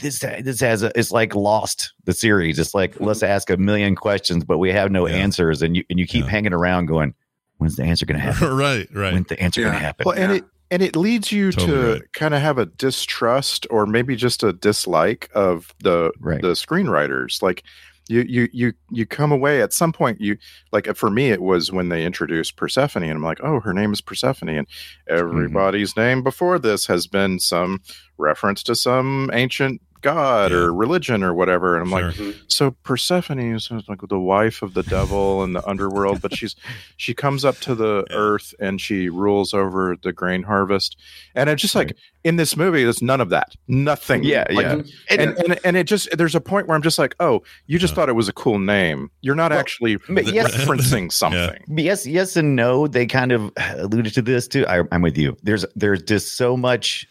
this 0.00 0.20
this 0.20 0.60
has 0.60 0.82
a, 0.82 0.92
it's 0.96 1.10
like 1.10 1.34
Lost 1.34 1.92
the 2.04 2.12
series. 2.12 2.58
It's 2.58 2.74
like 2.74 2.94
mm-hmm. 2.94 3.04
let's 3.04 3.22
ask 3.22 3.50
a 3.50 3.56
million 3.56 3.96
questions, 3.96 4.44
but 4.44 4.58
we 4.58 4.70
have 4.70 4.90
no 4.92 5.08
Yeah. 5.08 5.16
answers, 5.16 5.62
and 5.62 5.76
you 5.76 5.84
and 5.90 5.98
you 5.98 6.06
keep 6.06 6.24
Yeah. 6.24 6.30
hanging 6.30 6.52
around 6.52 6.86
going, 6.86 7.14
when's 7.56 7.76
the 7.76 7.84
answer 7.84 8.06
going 8.06 8.20
to 8.20 8.24
happen? 8.24 8.48
right, 8.56 8.88
right. 8.94 9.12
When's 9.14 9.26
the 9.26 9.40
answer 9.40 9.62
going 9.62 9.72
to 9.72 9.78
happen? 9.80 10.04
Well, 10.06 10.16
and 10.16 10.30
Yeah. 10.30 10.38
it 10.38 10.44
and 10.70 10.82
it 10.82 10.96
leads 10.96 11.32
you 11.32 11.52
Totally 11.52 11.72
to 11.72 11.92
right. 11.92 12.12
kind 12.12 12.34
of 12.34 12.40
have 12.40 12.58
a 12.58 12.66
distrust 12.66 13.66
or 13.70 13.86
maybe 13.86 14.16
just 14.16 14.42
a 14.42 14.52
dislike 14.52 15.30
of 15.34 15.74
the 15.82 16.12
Right. 16.20 16.40
the 16.42 16.48
screenwriters. 16.48 17.42
Like 17.42 17.64
you 18.08 18.22
you 18.22 18.48
you 18.52 18.72
you 18.90 19.06
come 19.06 19.32
away 19.32 19.60
at 19.60 19.72
some 19.72 19.92
point 19.92 20.20
you 20.20 20.36
like 20.72 20.88
uh, 20.88 20.94
for 20.94 21.10
me 21.10 21.30
it 21.30 21.42
was 21.42 21.70
when 21.70 21.90
they 21.90 22.04
introduced 22.04 22.56
Persephone 22.56 23.02
and 23.02 23.12
I'm 23.12 23.22
like, 23.22 23.40
"Oh, 23.42 23.60
her 23.60 23.74
name 23.74 23.92
is 23.92 24.00
Persephone." 24.00 24.48
And 24.48 24.66
mm-hmm. 24.66 25.14
everybody's 25.14 25.96
name 25.96 26.22
before 26.22 26.58
this 26.58 26.86
has 26.86 27.06
been 27.06 27.38
some 27.38 27.80
reference 28.16 28.62
to 28.64 28.74
some 28.74 29.30
ancient 29.32 29.80
god 30.02 30.50
Yeah. 30.50 30.58
or 30.58 30.74
religion 30.74 31.22
or 31.22 31.32
whatever. 31.34 31.74
And 31.76 31.84
I'm 31.84 31.90
like, 31.90 32.14
mm-hmm. 32.14 32.38
so 32.48 32.72
Persephone 32.82 33.38
is 33.38 33.70
uh, 33.70 33.80
like 33.88 34.00
the 34.08 34.18
wife 34.18 34.62
of 34.62 34.74
the 34.74 34.82
devil 34.82 35.42
in 35.44 35.52
the 35.52 35.66
underworld, 35.66 36.20
but 36.20 36.34
she's 36.34 36.54
she 36.96 37.14
comes 37.14 37.44
up 37.44 37.56
to 37.60 37.74
the 37.74 38.04
Yeah. 38.10 38.16
earth 38.16 38.54
and 38.60 38.80
she 38.80 39.08
rules 39.08 39.52
over 39.54 39.96
the 40.02 40.12
grain 40.12 40.42
harvest. 40.42 40.96
And 41.34 41.48
it's 41.50 41.62
just 41.62 41.74
like 41.74 41.96
in 42.24 42.36
this 42.36 42.56
movie, 42.56 42.82
there's 42.84 43.00
none 43.00 43.20
of 43.20 43.30
that. 43.30 43.54
Nothing. 43.68 44.24
Yeah, 44.24 44.44
Like, 44.50 44.66
yeah. 44.66 44.74
Mm-hmm. 44.76 45.20
And, 45.20 45.38
and 45.38 45.60
and 45.64 45.76
it 45.76 45.84
just 45.84 46.08
there's 46.16 46.34
a 46.34 46.40
point 46.40 46.66
where 46.66 46.74
I'm 46.76 46.82
just 46.82 46.98
like, 46.98 47.14
oh, 47.20 47.42
you 47.66 47.78
just 47.78 47.92
Yeah. 47.92 47.96
thought 47.96 48.08
it 48.08 48.14
was 48.14 48.28
a 48.28 48.32
cool 48.32 48.58
name. 48.58 49.10
You're 49.22 49.34
not 49.34 49.50
Well, 49.50 49.60
actually 49.60 49.96
but 50.08 50.26
yes- 50.26 50.54
referencing 50.56 51.10
something. 51.22 51.62
yes 51.68 52.06
yes 52.06 52.36
and 52.36 52.56
no 52.56 52.86
they 52.86 53.06
kind 53.06 53.32
of 53.32 53.52
alluded 53.76 54.12
to 54.14 54.22
this 54.22 54.48
too 54.48 54.66
I, 54.66 54.82
i'm 54.92 55.02
with 55.02 55.16
you 55.18 55.36
there's 55.42 55.64
there's 55.76 56.02
just 56.02 56.36
so 56.36 56.56
much 56.56 57.06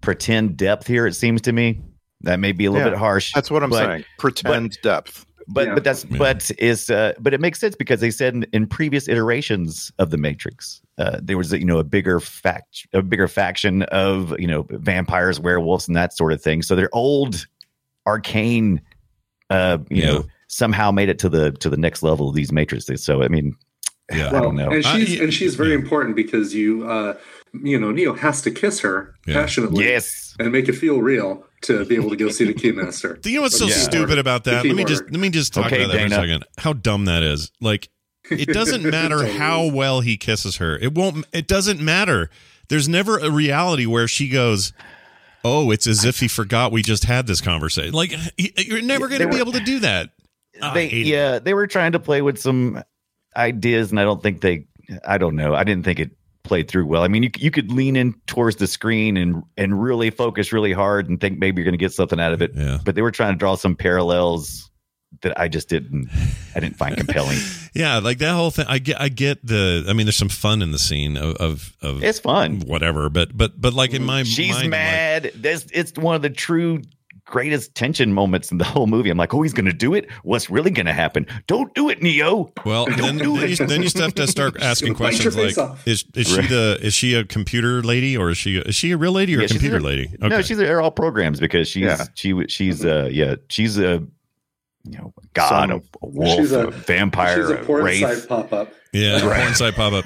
pretend 0.00 0.56
depth 0.56 0.86
here 0.86 1.06
it 1.06 1.14
seems 1.14 1.40
to 1.42 1.52
me 1.52 1.80
that 2.22 2.40
may 2.40 2.52
be 2.52 2.64
a 2.66 2.70
little 2.70 2.86
Yeah, 2.86 2.90
bit 2.92 2.98
harsh 2.98 3.32
That's 3.34 3.50
what 3.50 3.62
I'm 3.62 3.70
but- 3.70 3.84
saying. 3.86 4.04
Pretend 4.18 4.78
depth. 4.82 5.26
but 5.48 5.66
Yeah. 5.66 5.74
but 5.74 5.84
that's 5.84 6.04
Yeah. 6.08 6.18
but 6.18 6.50
is 6.58 6.88
uh 6.90 7.12
but 7.18 7.34
it 7.34 7.40
makes 7.40 7.58
sense 7.58 7.74
because 7.74 8.00
they 8.00 8.10
said 8.12 8.34
in, 8.34 8.46
in 8.52 8.66
previous 8.66 9.08
iterations 9.08 9.90
of 9.98 10.10
the 10.10 10.16
matrix 10.16 10.80
uh 10.98 11.18
there 11.20 11.36
was 11.36 11.52
you 11.52 11.64
know 11.64 11.78
a 11.78 11.84
bigger 11.84 12.20
fact 12.20 12.86
a 12.92 13.02
bigger 13.02 13.26
faction 13.26 13.82
of 13.84 14.38
you 14.38 14.46
know 14.46 14.66
vampires 14.70 15.40
werewolves 15.40 15.88
and 15.88 15.96
that 15.96 16.12
sort 16.16 16.32
of 16.32 16.40
thing 16.40 16.62
so 16.62 16.76
they're 16.76 16.94
old 16.94 17.44
arcane 18.06 18.80
uh 19.50 19.78
you 19.90 20.02
Yeah. 20.02 20.06
know 20.12 20.24
somehow 20.46 20.90
made 20.90 21.08
it 21.08 21.18
to 21.20 21.28
the 21.28 21.50
to 21.52 21.68
the 21.70 21.76
next 21.76 22.02
level 22.02 22.28
of 22.28 22.34
these 22.34 22.52
matrices. 22.52 23.02
So 23.02 23.22
I 23.22 23.28
mean, 23.28 23.56
Yeah. 24.12 24.28
I 24.28 24.40
don't 24.40 24.54
know. 24.54 24.68
And 24.70 24.84
she's 24.84 25.18
y- 25.18 25.24
and 25.24 25.32
she's 25.32 25.54
very 25.54 25.70
yeah. 25.70 25.76
important 25.76 26.14
because 26.14 26.54
you 26.54 26.86
uh 26.88 27.14
you 27.64 27.78
know, 27.80 27.90
Neo 27.90 28.14
has 28.14 28.42
to 28.42 28.50
kiss 28.50 28.80
her 28.80 29.14
Yeah. 29.26 29.34
passionately 29.34 29.84
yes, 29.84 30.34
and 30.38 30.52
make 30.52 30.68
it 30.68 30.74
feel 30.74 31.00
real 31.00 31.44
to 31.62 31.84
be 31.84 31.94
able 31.96 32.10
to 32.10 32.16
go 32.16 32.28
see 32.28 32.44
the 32.44 32.54
Keymaster. 32.54 33.20
Do 33.20 33.30
you 33.30 33.36
know 33.36 33.42
what's 33.42 33.58
so 33.58 33.66
Yeah. 33.66 33.74
stupid 33.74 34.18
about 34.18 34.44
that? 34.44 34.64
Let 34.64 34.74
me 34.76 34.84
just 34.84 35.04
let 35.04 35.20
me 35.20 35.30
just 35.30 35.52
talk 35.54 35.66
Okay, 35.66 35.84
about 35.84 35.92
that 35.92 35.98
Dana. 35.98 36.08
for 36.16 36.20
a 36.22 36.24
second. 36.28 36.44
How 36.58 36.72
dumb 36.72 37.04
that 37.06 37.22
is. 37.22 37.50
Like 37.60 37.88
it 38.30 38.48
doesn't 38.52 38.82
matter 38.90 39.16
Totally. 39.18 39.38
how 39.38 39.66
well 39.70 40.00
he 40.00 40.16
kisses 40.16 40.56
her. 40.56 40.76
It 40.76 40.94
won't 40.94 41.26
it 41.32 41.46
doesn't 41.48 41.80
matter. 41.80 42.30
There's 42.68 42.88
never 42.88 43.18
a 43.18 43.30
reality 43.30 43.86
where 43.86 44.06
she 44.08 44.28
goes, 44.28 44.72
"Oh, 45.44 45.70
it's 45.70 45.86
as 45.86 46.04
if 46.04 46.20
he 46.20 46.28
forgot 46.28 46.72
we 46.72 46.82
just 46.82 47.04
had 47.04 47.26
this 47.26 47.40
conversation." 47.40 47.92
Like 47.92 48.12
you're 48.38 48.80
never 48.82 49.08
going 49.08 49.20
to 49.20 49.26
be 49.28 49.34
were- 49.34 49.40
able 49.40 49.52
to 49.52 49.60
do 49.60 49.80
that. 49.80 50.10
Ah, 50.60 50.72
they 50.74 50.86
hate 50.88 51.06
it. 51.06 51.10
yeah 51.10 51.38
they 51.38 51.54
were 51.54 51.66
trying 51.66 51.92
to 51.92 51.98
play 52.00 52.22
with 52.22 52.38
some 52.38 52.82
ideas, 53.36 53.90
and 53.90 53.98
I 54.00 54.04
don't 54.04 54.22
think 54.22 54.40
they. 54.40 54.66
I 55.06 55.16
don't 55.18 55.36
know. 55.36 55.54
I 55.54 55.64
didn't 55.64 55.84
think 55.84 55.98
it 56.00 56.10
played 56.44 56.68
through 56.68 56.86
well. 56.86 57.02
I 57.02 57.08
mean, 57.08 57.22
you 57.22 57.30
you 57.38 57.50
could 57.50 57.70
lean 57.72 57.96
in 57.96 58.14
towards 58.26 58.56
the 58.56 58.66
screen 58.66 59.16
and 59.16 59.42
and 59.56 59.82
really 59.82 60.10
focus 60.10 60.52
really 60.52 60.72
hard 60.72 61.08
and 61.08 61.20
think 61.20 61.38
maybe 61.38 61.60
you're 61.60 61.64
going 61.64 61.78
to 61.78 61.78
get 61.78 61.92
something 61.92 62.20
out 62.20 62.32
of 62.32 62.42
it. 62.42 62.52
Yeah. 62.54 62.78
But 62.84 62.94
they 62.94 63.02
were 63.02 63.10
trying 63.10 63.34
to 63.34 63.38
draw 63.38 63.54
some 63.54 63.76
parallels 63.76 64.70
that 65.20 65.38
I 65.38 65.48
just 65.48 65.68
didn't. 65.68 66.08
I 66.54 66.60
didn't 66.60 66.76
find 66.76 66.96
compelling. 66.96 67.38
Yeah, 67.74 68.00
like 68.00 68.18
that 68.18 68.34
whole 68.34 68.50
thing. 68.50 68.66
I 68.68 68.78
get, 68.80 69.00
I 69.00 69.08
get 69.08 69.46
the. 69.46 69.86
I 69.88 69.94
mean, 69.94 70.04
there's 70.04 70.16
some 70.18 70.28
fun 70.28 70.60
in 70.60 70.72
the 70.72 70.78
scene 70.78 71.16
of 71.16 71.36
of, 71.36 71.74
of 71.80 72.04
It's 72.04 72.18
fun. 72.18 72.60
whatever, 72.60 73.08
but 73.08 73.34
but 73.34 73.58
but 73.58 73.72
like 73.72 73.94
in 73.94 74.02
mm, 74.02 74.06
my 74.08 74.22
She's 74.24 74.50
mind, 74.50 74.58
I'm 74.58 74.64
like, 74.64 74.70
mad. 74.70 75.32
This 75.34 75.66
it's 75.72 75.92
one 75.96 76.14
of 76.14 76.20
the 76.20 76.28
true 76.28 76.82
greatest 77.32 77.74
tension 77.74 78.12
moments 78.12 78.52
in 78.52 78.58
the 78.58 78.64
whole 78.64 78.86
movie. 78.86 79.08
I'm 79.08 79.16
like, 79.16 79.32
oh, 79.32 79.40
he's 79.40 79.54
going 79.54 79.64
to 79.64 79.72
do 79.72 79.94
it. 79.94 80.08
What's 80.22 80.50
really 80.50 80.70
going 80.70 80.84
to 80.86 80.92
happen? 80.92 81.26
Don't 81.46 81.74
do 81.74 81.88
it, 81.88 82.02
Neo. 82.02 82.52
Well, 82.66 82.84
then, 82.84 83.16
do 83.16 83.38
then, 83.38 83.48
you, 83.48 83.56
then 83.56 83.82
you 83.82 83.88
have 83.96 84.14
to 84.16 84.26
start 84.26 84.56
asking 84.62 84.92
gonna 84.92 85.10
bite 85.10 85.24
your 85.24 85.32
questions 85.32 85.56
like: 85.56 85.70
off. 85.70 85.88
Is 85.88 86.04
is 86.14 86.26
she 86.28 86.42
the 86.46 86.78
is 86.82 86.92
she 86.94 87.14
a 87.14 87.24
computer 87.24 87.82
lady 87.82 88.16
or 88.16 88.30
is 88.30 88.36
she 88.36 88.58
is 88.58 88.74
she 88.74 88.90
a 88.92 88.96
real 88.98 89.12
lady 89.12 89.34
or 89.34 89.38
Yeah, 89.38 89.44
a 89.46 89.48
she's 89.48 89.52
computer 89.56 89.78
a- 89.78 89.80
lady? 89.80 90.14
No, 90.20 90.42
she's 90.42 90.58
they're 90.58 90.80
all 90.82 90.90
programs 90.90 91.40
because 91.40 91.66
she's 91.68 91.84
Yeah. 91.84 92.04
she 92.14 92.46
she's 92.48 92.84
uh 92.84 93.08
yeah 93.10 93.36
she's 93.48 93.78
a 93.78 94.02
you 94.84 94.98
know 94.98 95.14
god 95.32 95.48
Some- 95.48 95.70
a, 95.70 95.76
a 95.76 96.08
wolf 96.08 96.36
She's 96.38 96.52
a, 96.52 96.66
a- 96.68 96.70
vampire 96.70 97.36
She's 97.48 97.50
a 97.50 97.64
porn 97.64 97.84
wraith. 97.84 98.00
site 98.00 98.28
pop 98.28 98.52
up. 98.52 98.72
yeah, 98.92 99.18
the 99.18 99.26
porn 99.34 99.54
site 99.54 99.74
pop 99.74 99.92
up. 99.94 100.04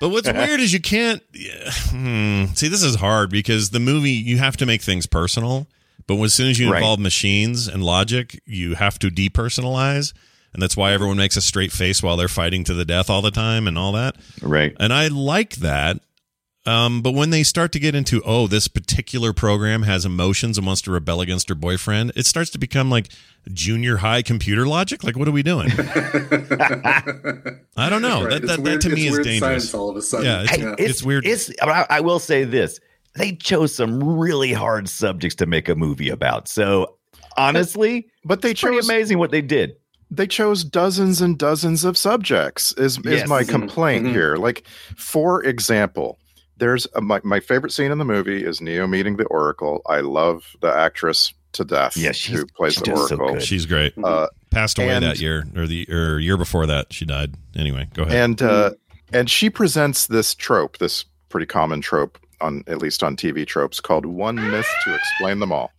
But 0.00 0.08
what's 0.08 0.30
weird 0.32 0.60
is 0.60 0.72
you 0.72 0.80
can't 0.80 1.22
yeah, 1.32 1.70
hmm, 1.90 2.46
see. 2.54 2.68
This 2.68 2.82
is 2.82 2.96
hard 2.96 3.30
because 3.30 3.70
the 3.70 3.80
movie 3.80 4.10
you 4.10 4.38
have 4.38 4.56
to 4.58 4.66
make 4.66 4.82
things 4.82 5.06
personal, 5.06 5.66
but 6.06 6.20
as 6.22 6.34
soon 6.34 6.48
as 6.50 6.58
you 6.58 6.70
Right. 6.70 6.78
involve 6.78 6.98
machines 7.00 7.66
and 7.68 7.82
logic, 7.82 8.40
you 8.46 8.74
have 8.74 8.98
to 9.00 9.08
depersonalize, 9.10 10.12
and 10.52 10.62
that's 10.62 10.76
why 10.76 10.92
everyone 10.92 11.16
makes 11.16 11.36
a 11.36 11.40
straight 11.40 11.72
face 11.72 12.02
while 12.02 12.16
they're 12.16 12.28
fighting 12.28 12.64
to 12.64 12.74
the 12.74 12.84
death 12.84 13.08
all 13.10 13.22
the 13.22 13.30
time 13.30 13.66
and 13.66 13.76
all 13.78 13.92
that. 13.92 14.16
right 14.42 14.74
And 14.78 14.92
I 14.92 15.08
like 15.08 15.56
that. 15.56 16.00
Um, 16.66 17.02
but 17.02 17.12
when 17.12 17.28
they 17.28 17.42
start 17.42 17.72
to 17.72 17.78
get 17.78 17.94
into, 17.94 18.22
oh, 18.24 18.46
this 18.46 18.68
particular 18.68 19.34
program 19.34 19.82
has 19.82 20.06
emotions 20.06 20.56
and 20.56 20.66
wants 20.66 20.80
to 20.82 20.90
rebel 20.90 21.20
against 21.20 21.50
her 21.50 21.54
boyfriend, 21.54 22.12
it 22.16 22.24
starts 22.24 22.48
to 22.52 22.58
become 22.58 22.88
like 22.88 23.10
junior 23.52 23.98
high 23.98 24.22
computer 24.22 24.66
logic. 24.66 25.04
Like, 25.04 25.14
what 25.18 25.28
are 25.28 25.32
we 25.32 25.42
doing? 25.42 25.68
I 27.76 27.90
don't 27.90 28.02
know. 28.02 28.24
Right. 28.24 28.30
That, 28.40 28.46
that, 28.46 28.60
weird- 28.60 28.82
that 28.82 28.88
to 28.88 28.94
me 28.94 29.08
it's 29.08 29.18
is 29.18 29.26
dangerous. 29.26 29.40
Science 29.70 29.74
all 29.74 29.90
of 29.90 29.96
a 29.96 30.02
sudden. 30.02 30.26
Yeah, 30.26 30.42
it's- 30.44 30.56
Hey, 30.58 30.74
it's 30.84 31.02
weird. 31.02 31.26
it's 31.26 31.50
I, 31.60 31.86
I 31.90 32.00
will 32.00 32.18
say 32.18 32.44
this 32.44 32.80
they 33.16 33.32
chose 33.32 33.74
some 33.74 34.02
really 34.18 34.52
hard 34.52 34.88
subjects 34.88 35.34
to 35.36 35.46
make 35.46 35.68
a 35.68 35.74
movie 35.74 36.08
about 36.10 36.48
so 36.48 36.96
honestly 37.36 38.06
But 38.24 38.42
they 38.42 38.52
it's 38.52 38.60
pretty 38.60 38.76
chose 38.78 38.88
amazing 38.88 39.18
what 39.18 39.30
they 39.30 39.42
did 39.42 39.76
they 40.10 40.26
chose 40.26 40.62
dozens 40.64 41.20
and 41.20 41.36
dozens 41.38 41.84
of 41.84 41.96
subjects 41.96 42.72
is 42.74 42.98
Yes. 43.04 43.22
is 43.24 43.28
my 43.28 43.42
Mhm, 43.42 43.48
complaint 43.48 44.06
mhm. 44.06 44.10
here 44.12 44.36
like 44.36 44.64
for 44.96 45.42
example 45.44 46.18
there's 46.56 46.86
a, 46.94 47.00
my, 47.00 47.20
my 47.24 47.40
favorite 47.40 47.72
scene 47.72 47.90
in 47.90 47.98
the 47.98 48.04
movie 48.04 48.44
is 48.44 48.60
neo 48.60 48.86
meeting 48.86 49.16
the 49.16 49.24
oracle 49.26 49.82
i 49.88 50.00
love 50.00 50.44
the 50.60 50.72
actress 50.72 51.32
to 51.52 51.64
death 51.64 51.96
Yeah, 51.96 52.12
she's- 52.12 52.38
who 52.40 52.46
plays 52.46 52.74
she 52.74 52.80
the 52.80 52.86
does 52.86 53.08
so 53.08 53.16
oracle. 53.16 53.38
She's 53.40 53.64
great. 53.64 53.94
uh, 54.02 54.26
Passed 54.50 54.76
away 54.78 54.90
and- 54.90 55.04
that 55.04 55.20
year 55.20 55.44
or 55.56 55.66
the 55.68 55.86
or 55.88 56.18
year 56.18 56.36
before 56.36 56.66
that. 56.66 56.92
She 56.92 57.04
died. 57.04 57.34
Anyway, 57.56 57.86
go 57.94 58.02
ahead. 58.02 58.16
and 58.16 58.42
uh, 58.42 58.70
and 59.12 59.30
she 59.30 59.48
presents 59.50 60.08
this 60.08 60.34
trope 60.34 60.78
this 60.78 61.04
pretty 61.28 61.46
common 61.46 61.80
trope 61.80 62.18
on 62.40 62.64
at 62.66 62.78
least 62.78 63.02
on 63.02 63.16
tv 63.16 63.46
tropes 63.46 63.80
called 63.80 64.06
one 64.06 64.36
myth 64.36 64.68
to 64.84 64.94
explain 64.94 65.38
them 65.38 65.52
all 65.52 65.70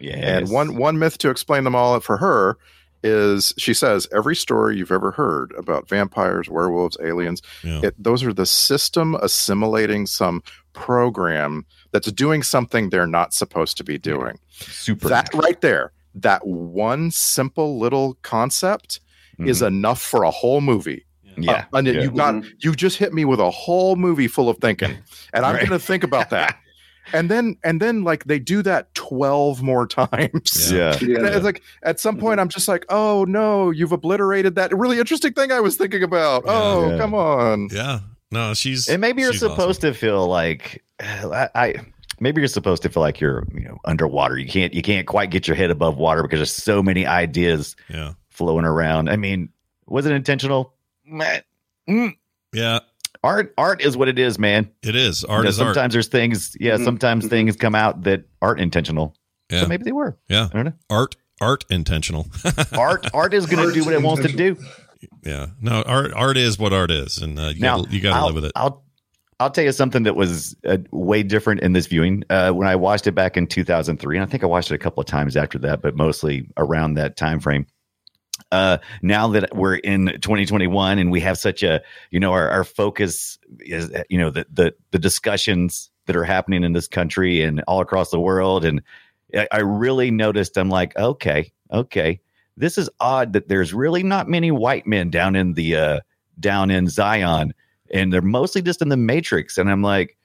yeah 0.00 0.16
And 0.16 0.50
one 0.50 0.76
one 0.76 0.98
myth 0.98 1.18
to 1.18 1.30
explain 1.30 1.64
them 1.64 1.74
all 1.74 2.00
for 2.00 2.16
her 2.18 2.58
is 3.02 3.54
she 3.56 3.72
says 3.72 4.08
every 4.12 4.34
story 4.34 4.76
you've 4.76 4.90
ever 4.90 5.12
heard 5.12 5.52
about 5.56 5.88
vampires, 5.88 6.48
werewolves, 6.48 6.96
aliens, 7.02 7.40
Yeah. 7.62 7.80
it, 7.84 7.94
those 7.98 8.24
are 8.24 8.32
the 8.32 8.46
system 8.46 9.14
assimilating 9.16 10.06
some 10.06 10.42
program 10.72 11.64
that's 11.92 12.10
doing 12.12 12.42
something 12.42 12.90
they're 12.90 13.06
not 13.06 13.32
supposed 13.32 13.76
to 13.78 13.84
be 13.84 13.96
doing. 13.96 14.38
super 14.50 15.08
That 15.08 15.32
right 15.34 15.60
there, 15.60 15.92
that 16.14 16.46
one 16.46 17.10
simple 17.10 17.78
little 17.78 18.14
concept 18.22 19.00
is 19.38 19.58
mm-hmm. 19.58 19.66
enough 19.68 20.02
for 20.02 20.24
a 20.24 20.30
whole 20.30 20.60
movie. 20.60 21.05
Mm-hmm. 21.36 21.42
yeah 21.44 21.64
Uh, 21.72 21.76
and 21.78 21.86
yeah. 21.86 22.02
you 22.02 22.10
got 22.10 22.44
you 22.64 22.74
just 22.74 22.96
hit 22.98 23.12
me 23.14 23.24
with 23.24 23.40
a 23.40 23.50
whole 23.50 23.96
movie 23.96 24.28
full 24.28 24.48
of 24.48 24.58
thinking, 24.58 24.96
and 25.32 25.44
I'm 25.46 25.54
Right. 25.54 25.68
going 25.68 25.78
to 25.80 25.84
think 25.86 26.04
about 26.04 26.30
that. 26.30 26.58
And 27.12 27.30
then 27.30 27.56
and 27.62 27.80
then 27.80 28.02
like 28.02 28.24
they 28.24 28.40
do 28.40 28.62
that 28.62 28.92
twelve 28.94 29.62
more 29.62 29.86
times. 29.86 30.72
yeah 30.72 30.96
Yeah. 31.00 31.18
And 31.22 31.26
it's 31.28 31.44
like 31.44 31.62
at 31.84 32.00
some 32.00 32.16
point 32.18 32.40
I'm 32.40 32.48
just 32.48 32.66
like, 32.66 32.84
oh 32.88 33.24
no, 33.28 33.70
you've 33.70 33.92
obliterated 33.92 34.56
that 34.56 34.76
really 34.76 34.98
interesting 34.98 35.32
thing 35.32 35.52
I 35.52 35.60
was 35.60 35.76
thinking 35.76 36.02
about. 36.02 36.42
Yeah. 36.44 36.52
oh, 36.52 36.90
Yeah. 36.90 36.98
come 36.98 37.14
on. 37.14 37.68
yeah. 37.70 38.00
No, 38.32 38.54
she's 38.54 38.88
and 38.88 39.00
maybe 39.00 39.22
you're 39.22 39.30
she's 39.32 39.40
supposed 39.40 39.82
to 39.82 39.94
feel 39.94 40.26
like 40.26 40.82
I, 40.98 41.48
I 41.54 41.74
maybe 42.18 42.40
you're 42.40 42.48
supposed 42.48 42.82
to 42.82 42.88
feel 42.88 43.04
like 43.04 43.20
you're 43.20 43.46
you 43.54 43.60
know 43.68 43.78
underwater 43.84 44.36
you 44.36 44.48
can't 44.48 44.74
you 44.74 44.82
can't 44.82 45.06
quite 45.06 45.30
get 45.30 45.46
your 45.46 45.56
head 45.56 45.70
above 45.70 45.96
water 45.98 46.22
because 46.22 46.40
there's 46.40 46.50
so 46.52 46.82
many 46.82 47.06
ideas. 47.06 47.76
Yeah. 47.88 48.14
flowing 48.30 48.64
around 48.64 49.08
i 49.08 49.16
mean 49.16 49.48
was 49.86 50.06
it 50.06 50.12
intentional 50.12 50.62
Meh. 50.64 50.75
Mm. 51.10 52.14
Yeah. 52.52 52.80
art 53.22 53.54
art 53.58 53.80
is 53.82 53.96
what 53.96 54.08
it 54.08 54.18
is 54.18 54.38
man 54.38 54.70
It 54.82 54.96
is. 54.96 55.24
Art 55.24 55.38
You 55.40 55.42
know, 55.44 55.48
is 55.50 55.60
art. 55.60 55.74
sometimes 55.74 55.92
there's 55.92 56.08
things 56.08 56.56
yeah 56.60 56.76
Mhm. 56.76 56.84
sometimes 56.84 57.26
things 57.26 57.56
come 57.56 57.74
out 57.74 58.02
that 58.02 58.24
aren't 58.42 58.60
intentional 58.60 59.16
Yeah. 59.50 59.62
so 59.62 59.68
maybe 59.68 59.84
they 59.84 59.92
were 59.92 60.18
Yeah. 60.28 60.48
i 60.52 60.54
don't 60.56 60.64
know 60.66 60.72
Art 60.90 61.16
art 61.40 61.64
intentional. 61.70 62.26
art 62.78 63.06
art 63.14 63.34
is 63.34 63.46
going 63.46 63.58
to 63.58 63.64
Art 63.66 63.74
do 63.74 63.84
what 63.84 63.94
it 63.94 64.02
wants 64.02 64.22
to 64.22 64.32
do 64.36 64.56
yeah. 65.24 65.46
No, 65.60 65.82
art 65.82 66.12
art 66.14 66.36
is 66.38 66.58
what 66.58 66.72
art 66.72 66.90
is 66.90 67.18
and 67.18 67.38
uh, 67.38 67.48
you 67.54 67.60
now 67.60 67.82
got 67.82 67.92
you 67.92 68.00
got 68.00 68.10
to 68.12 68.16
I'll- 68.16 68.26
live 68.26 68.34
with 68.36 68.44
it. 68.46 68.52
I'll 68.56 68.82
I'll 69.38 69.50
tell 69.50 69.64
you 69.64 69.72
something 69.72 70.04
that 70.04 70.16
was 70.16 70.56
uh, 70.66 70.78
way 70.92 71.22
different 71.22 71.60
in 71.60 71.74
this 71.74 71.86
viewing. 71.86 72.24
Uh, 72.30 72.52
when 72.52 72.66
I 72.66 72.74
watched 72.74 73.06
it 73.06 73.12
back 73.12 73.36
in 73.36 73.46
2003, 73.46 74.16
and 74.16 74.26
I 74.26 74.26
think 74.26 74.42
I 74.42 74.46
watched 74.46 74.70
it 74.70 74.74
a 74.74 74.78
couple 74.78 75.02
of 75.02 75.06
times 75.06 75.36
after 75.36 75.58
that, 75.58 75.82
but 75.82 75.94
mostly 75.94 76.48
around 76.56 76.94
that 76.94 77.18
time 77.18 77.38
frame. 77.40 77.66
Uh, 78.52 78.78
now 79.02 79.28
that 79.28 79.54
we're 79.56 79.74
in 79.76 80.06
2021 80.20 80.98
and 80.98 81.10
we 81.10 81.20
have 81.20 81.36
such 81.36 81.62
a, 81.62 81.82
you 82.10 82.20
know, 82.20 82.32
our, 82.32 82.48
our 82.48 82.64
focus 82.64 83.38
is, 83.60 83.90
you 84.08 84.18
know, 84.18 84.30
the, 84.30 84.46
the 84.52 84.74
the 84.92 84.98
discussions 84.98 85.90
that 86.06 86.14
are 86.14 86.24
happening 86.24 86.62
in 86.62 86.72
this 86.72 86.86
country 86.86 87.42
and 87.42 87.62
all 87.66 87.80
across 87.80 88.10
the 88.10 88.20
world, 88.20 88.64
and 88.64 88.82
I, 89.34 89.48
I 89.50 89.58
really 89.58 90.10
noticed. 90.10 90.56
I'm 90.56 90.68
like, 90.68 90.96
okay, 90.96 91.52
okay, 91.72 92.20
this 92.56 92.78
is 92.78 92.88
odd 93.00 93.32
that 93.32 93.48
there's 93.48 93.74
really 93.74 94.02
not 94.02 94.28
many 94.28 94.50
white 94.50 94.86
men 94.86 95.10
down 95.10 95.36
in 95.36 95.54
the 95.54 95.76
uh, 95.76 96.00
down 96.38 96.70
in 96.70 96.88
Zion, 96.88 97.52
and 97.92 98.12
they're 98.12 98.22
mostly 98.22 98.62
just 98.62 98.82
in 98.82 98.88
the 98.88 98.96
Matrix. 98.96 99.58
And 99.58 99.70
I'm 99.70 99.82
like, 99.82 100.15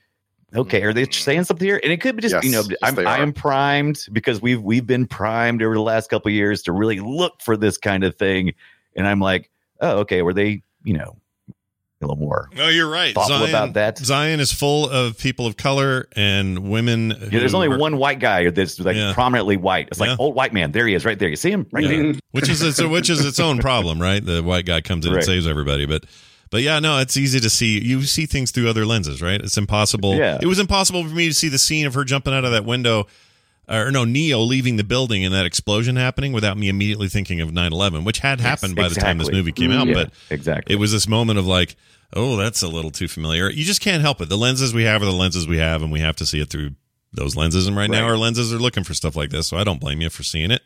okay, 0.56 0.84
are 0.84 0.94
they 0.94 1.06
saying 1.06 1.44
something 1.46 1.66
here? 1.68 1.80
And 1.84 1.92
it 1.92 2.02
could 2.02 2.16
be 2.16 2.22
just 2.22 2.44
you 2.44 2.52
know, 2.52 2.60
Yes, 2.62 2.70
yes, 2.70 2.78
I'm 2.84 3.08
I 3.08 3.18
am 3.20 3.34
primed 3.34 4.08
because 4.12 4.42
we've 4.42 4.62
we've 4.62 4.86
been 4.88 5.08
primed 5.08 5.62
over 5.64 5.74
the 5.76 5.82
last 5.82 6.10
couple 6.10 6.30
of 6.30 6.34
years 6.34 6.62
to 6.64 6.72
really 6.72 7.00
look 7.00 7.42
for 7.42 7.56
this 7.58 7.78
kind 7.78 8.04
of 8.04 8.16
thing. 8.16 8.54
And 8.96 9.08
I'm 9.08 9.20
like, 9.20 9.50
oh, 9.80 10.00
okay, 10.00 10.22
were 10.22 10.34
they 10.34 10.62
you 10.84 10.94
know 10.94 11.18
a 11.50 11.54
little 12.02 12.16
more 12.16 12.50
No, 12.56 12.68
you're 12.68 12.90
right. 12.90 13.14
Zion, 13.14 13.48
about 13.50 13.74
that? 13.74 14.00
Zion 14.00 14.40
is 14.40 14.52
full 14.52 14.90
of 14.90 15.20
people 15.20 15.46
of 15.46 15.56
color 15.56 16.08
and 16.16 16.72
women. 16.72 17.12
Yeah, 17.12 17.40
there's 17.40 17.54
only 17.54 17.68
are- 17.68 17.78
one 17.78 17.98
white 17.98 18.20
guy 18.20 18.50
that's 18.50 18.80
like 18.80 18.96
Yeah. 18.96 19.14
prominently 19.14 19.56
white. 19.56 19.90
It's 19.90 20.00
like 20.00 20.10
Yeah. 20.10 20.16
old 20.18 20.34
white 20.34 20.52
man. 20.52 20.72
There 20.72 20.88
he 20.88 20.96
is, 20.96 21.06
right 21.06 21.20
there. 21.20 21.30
You 21.30 21.36
see 21.36 21.52
him 21.52 21.68
right 21.72 21.84
Yeah. 21.84 21.90
there. 21.90 22.14
which 22.32 22.50
is 22.50 22.64
its 22.64 22.82
which 22.82 23.10
is 23.12 23.24
its 23.24 23.40
own 23.40 23.60
problem, 23.60 24.02
right? 24.02 24.26
The 24.26 24.42
white 24.42 24.66
guy 24.66 24.82
comes 24.82 25.06
in 25.06 25.14
and 25.14 25.24
saves 25.24 25.46
everybody, 25.48 25.86
but 25.86 26.06
but 26.52 26.62
yeah, 26.62 26.80
no, 26.80 27.00
it's 27.00 27.18
easy 27.18 27.40
to 27.40 27.50
see. 27.50 27.82
You 27.82 28.04
see 28.04 28.26
things 28.28 28.52
through 28.52 28.70
other 28.70 28.86
lenses, 28.86 29.22
right? 29.22 29.42
It's 29.42 29.58
impossible. 29.58 30.16
Yeah. 30.16 30.38
It 30.42 30.46
was 30.46 30.60
impossible 30.60 31.04
for 31.04 31.16
me 31.16 31.28
to 31.28 31.34
see 31.34 31.48
the 31.48 31.58
scene 31.58 31.88
of 31.88 31.94
her 31.96 32.04
jumping 32.04 32.34
out 32.34 32.46
of 32.46 32.52
that 32.52 32.66
window, 32.66 33.08
or 33.70 33.90
no, 33.90 34.04
Neo 34.04 34.40
leaving 34.42 34.76
the 34.76 34.84
building 34.84 35.24
and 35.26 35.34
that 35.34 35.46
explosion 35.46 35.96
happening 35.96 36.34
without 36.34 36.58
me 36.58 36.68
immediately 36.68 37.08
thinking 37.08 37.40
of 37.42 37.52
9-11, 37.52 38.04
which 38.04 38.20
had 38.20 38.42
happened 38.42 38.76
by 38.76 38.90
the 38.90 38.96
time 38.96 39.18
this 39.18 39.32
movie 39.32 39.54
came 39.54 39.72
out. 39.72 39.88
Yeah, 39.88 39.94
But 39.94 40.14
exactly. 40.30 40.76
it 40.76 40.78
was 40.78 40.92
this 40.92 41.08
moment 41.08 41.40
of 41.40 41.48
like, 41.48 41.76
oh, 42.14 42.36
that's 42.36 42.62
a 42.62 42.68
little 42.68 42.92
too 42.92 43.08
familiar. 43.08 43.50
You 43.50 43.64
just 43.64 43.80
can't 43.80 44.02
help 44.02 44.20
it. 44.20 44.28
The 44.28 44.38
lenses 44.38 44.74
we 44.74 44.84
have 44.84 45.02
are 45.02 45.06
the 45.06 45.12
lenses 45.12 45.48
we 45.48 45.58
have, 45.58 45.82
and 45.82 45.92
we 45.92 46.02
have 46.02 46.18
to 46.18 46.26
see 46.26 46.42
it 46.42 46.50
through 46.50 46.72
those 47.14 47.38
lenses. 47.38 47.66
And 47.68 47.78
right, 47.78 47.90
now, 47.90 48.06
our 48.06 48.18
lenses 48.18 48.54
are 48.54 48.60
looking 48.60 48.84
for 48.84 48.94
stuff 48.94 49.16
like 49.16 49.30
this. 49.30 49.48
So 49.48 49.58
I 49.58 49.64
don't 49.64 49.80
blame 49.80 50.02
you 50.02 50.10
for 50.10 50.24
seeing 50.24 50.52
it. 50.52 50.62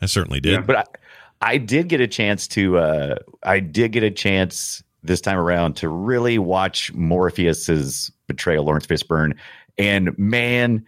I 0.00 0.06
certainly 0.06 0.40
did. 0.40 0.52
Yeah. 0.52 0.60
But 0.60 0.98
I 1.42 1.58
did 1.58 1.88
get 1.88 2.00
a 2.00 2.06
chance 2.08 2.48
to. 2.48 2.78
Uh, 2.78 3.16
I 3.42 3.60
did 3.60 3.92
get 3.92 4.02
a 4.02 4.10
chance 4.10 4.82
this 5.06 5.20
time 5.20 5.38
around 5.38 5.76
to 5.76 5.88
really 5.88 6.38
watch 6.38 6.92
Morpheus's 6.94 8.10
betrayal, 8.26 8.64
Laurence 8.64 8.86
Fishburne, 8.86 9.36
and 9.78 10.16
man, 10.18 10.86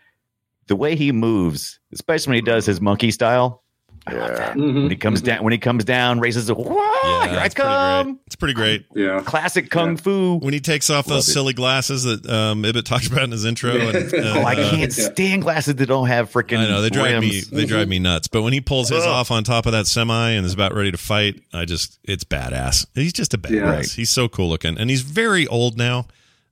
the 0.66 0.76
way 0.76 0.96
he 0.96 1.12
moves, 1.12 1.78
especially 1.92 2.30
when 2.30 2.36
he 2.36 2.42
does 2.42 2.66
his 2.66 2.80
monkey 2.80 3.10
style. 3.10 3.62
I 4.08 4.12
love 4.14 4.36
that. 4.36 4.56
Mhm. 4.56 4.74
When 4.82 4.90
he 4.90 4.96
comes 4.96 5.22
down, 5.22 5.44
when 5.44 5.52
he 5.52 5.58
comes 5.58 5.84
down, 5.84 6.20
raises 6.20 6.48
a 6.50 6.54
whoa, 6.54 6.64
here 6.74 7.38
I 7.38 7.44
it's 7.46 7.54
pretty 7.54 7.68
come. 7.68 8.06
great. 8.06 8.16
It's 8.26 8.36
pretty 8.36 8.54
great. 8.54 8.86
Yeah. 8.94 9.20
Classic 9.24 9.70
kung 9.70 9.96
fu. 9.96 10.36
When 10.38 10.52
he 10.54 10.60
takes 10.60 10.90
off 10.90 11.06
those 11.06 11.12
Love 11.14 11.28
it. 11.28 11.32
silly 11.32 11.52
glasses 11.52 12.04
that 12.04 12.26
um, 12.28 12.64
Ibbott 12.64 12.84
talks 12.86 13.06
about 13.06 13.24
in 13.24 13.30
his 13.32 13.44
intro. 13.44 13.72
And, 13.76 14.14
Oh, 14.14 14.40
I 14.42 14.54
uh, 14.54 14.70
can't 14.70 14.92
stand 14.92 15.42
glasses 15.42 15.74
that 15.76 15.86
don't 15.86 16.06
have 16.08 16.30
freaking. 16.32 16.58
I 16.58 16.68
know 16.68 16.82
they 16.82 16.90
drive 16.90 17.20
me. 17.20 17.40
They 17.40 17.64
drive 17.66 17.88
me 17.88 17.98
nuts. 17.98 18.28
But 18.28 18.42
when 18.42 18.52
he 18.52 18.60
pulls 18.60 18.88
his 18.88 19.02
Ugh. 19.04 19.08
off 19.08 19.30
on 19.30 19.44
top 19.44 19.66
of 19.66 19.72
that 19.72 19.86
semi 19.86 20.30
and 20.30 20.44
is 20.46 20.52
about 20.54 20.74
ready 20.74 20.90
to 20.90 20.98
fight, 20.98 21.42
I 21.52 21.64
just 21.64 21.98
it's 22.04 22.24
badass. 22.24 22.86
He's 22.94 23.12
just 23.12 23.34
a 23.34 23.38
badass. 23.38 23.50
Yeah. 23.50 23.60
Right. 23.70 23.88
He's 23.90 24.10
so 24.10 24.28
cool 24.28 24.48
looking, 24.48 24.78
and 24.78 24.90
he's 24.90 25.02
very 25.02 25.46
old 25.46 25.76
now. 25.76 26.06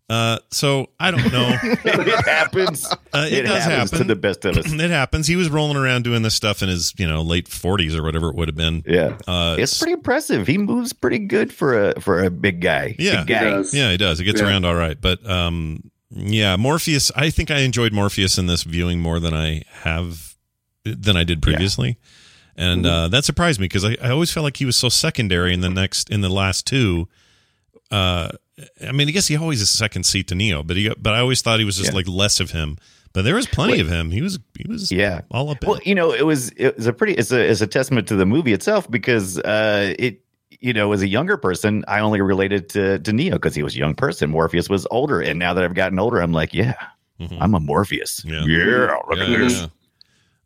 Uh, 0.08 0.38
so 0.52 0.86
I 1.00 1.10
don't 1.10 1.32
know. 1.32 1.48
it 1.62 2.24
happens. 2.24 2.86
Uh, 3.12 3.26
it, 3.26 3.38
it 3.38 3.42
does 3.42 3.64
happens 3.64 3.90
happen 3.90 3.98
to 3.98 4.04
the 4.14 4.14
best 4.20 4.44
of 4.44 4.56
us. 4.56 4.64
it 4.72 4.90
happens. 4.90 5.26
He 5.26 5.34
was 5.34 5.48
rolling 5.50 5.76
around 5.76 6.04
doing 6.04 6.22
this 6.22 6.34
stuff 6.34 6.62
in 6.62 6.68
his 6.68 6.94
you 6.96 7.08
know 7.08 7.22
late 7.22 7.48
forties 7.48 7.96
or 7.96 8.04
whatever 8.04 8.28
it 8.28 8.36
would 8.36 8.46
have 8.46 8.56
been. 8.56 8.84
Yeah, 8.86 9.18
Uh, 9.26 9.56
it's 9.58 9.76
pretty 9.78 9.94
impressive. 9.94 10.46
He 10.46 10.58
moves 10.58 10.92
pretty 10.92 11.18
good 11.18 11.52
for 11.52 11.90
a 11.90 12.00
for 12.00 12.22
a 12.22 12.30
big 12.30 12.60
guy. 12.60 12.94
Yeah. 13.00 13.24
big 13.24 13.26
guy. 13.28 13.44
He 13.44 13.50
does. 13.50 13.74
Yeah, 13.74 13.90
he 13.90 13.96
does. 13.96 14.18
He 14.20 14.24
gets 14.24 14.40
Yeah. 14.40 14.46
around 14.46 14.64
all 14.64 14.76
right. 14.76 15.00
But 15.00 15.28
um, 15.28 15.90
yeah, 16.10 16.54
Morpheus. 16.54 17.10
I 17.16 17.30
think 17.30 17.50
I 17.50 17.58
enjoyed 17.62 17.92
Morpheus 17.92 18.38
in 18.38 18.46
this 18.46 18.62
viewing 18.62 19.00
more 19.00 19.18
than 19.18 19.34
I 19.34 19.62
have 19.82 20.36
than 20.84 21.16
I 21.16 21.24
did 21.24 21.42
previously, 21.42 21.98
and 22.54 22.86
uh, 22.86 23.08
that 23.08 23.24
surprised 23.24 23.58
me 23.58 23.64
because 23.64 23.84
I, 23.84 23.96
I 24.00 24.10
always 24.10 24.30
felt 24.30 24.44
like 24.44 24.58
he 24.58 24.64
was 24.64 24.76
so 24.76 24.88
secondary 24.88 25.52
in 25.52 25.62
the 25.62 25.68
next 25.68 26.10
in 26.10 26.20
the 26.20 26.28
last 26.28 26.64
two. 26.64 27.08
Uh, 27.90 28.30
I 28.86 28.92
mean, 28.92 29.08
I 29.08 29.10
guess 29.10 29.26
he 29.26 29.36
always 29.36 29.60
is 29.60 29.70
second 29.70 30.04
seat 30.04 30.28
to 30.28 30.34
Neo, 30.34 30.62
but 30.62 30.76
he 30.76 30.90
but 30.98 31.12
I 31.14 31.20
always 31.20 31.42
thought 31.42 31.58
he 31.58 31.64
was 31.64 31.76
just 31.76 31.90
Yeah. 31.90 31.96
like 31.96 32.08
less 32.08 32.40
of 32.40 32.50
him. 32.52 32.78
But 33.12 33.22
there 33.22 33.34
was 33.34 33.46
plenty 33.46 33.74
Wait. 33.74 33.80
of 33.80 33.88
him. 33.88 34.10
He 34.10 34.20
was 34.22 34.38
he 34.58 34.64
was 34.68 34.90
Yeah. 34.92 35.22
all 35.30 35.50
up. 35.50 35.64
Well, 35.64 35.76
it. 35.76 35.86
you 35.86 35.94
know, 35.94 36.12
it 36.12 36.24
was 36.26 36.50
it 36.56 36.76
was 36.76 36.86
a 36.86 36.92
pretty 36.92 37.14
it's 37.14 37.32
a 37.32 37.40
it's 37.50 37.60
a 37.60 37.66
testament 37.66 38.08
to 38.08 38.16
the 38.16 38.26
movie 38.26 38.52
itself 38.52 38.90
because 38.90 39.38
uh 39.38 39.94
it 39.98 40.20
you 40.60 40.72
know 40.72 40.92
as 40.92 41.02
a 41.02 41.08
younger 41.08 41.36
person 41.36 41.84
I 41.88 42.00
only 42.00 42.20
related 42.20 42.68
to 42.70 42.98
to 42.98 43.12
Neo 43.12 43.34
because 43.34 43.54
he 43.54 43.62
was 43.62 43.74
a 43.74 43.78
young 43.78 43.94
person. 43.94 44.30
Morpheus 44.30 44.68
was 44.68 44.86
older, 44.90 45.20
and 45.20 45.38
now 45.38 45.54
that 45.54 45.64
I've 45.64 45.74
gotten 45.74 45.98
older, 45.98 46.20
I'm 46.20 46.32
like, 46.32 46.52
yeah, 46.54 46.74
Mhm. 47.20 47.38
I'm 47.40 47.54
a 47.54 47.60
Morpheus. 47.60 48.22
Yeah. 48.26 48.44
Yeah, 48.46 48.96
look 49.08 49.18
at 49.18 49.28
Yeah, 49.28 49.38
this. 49.38 49.66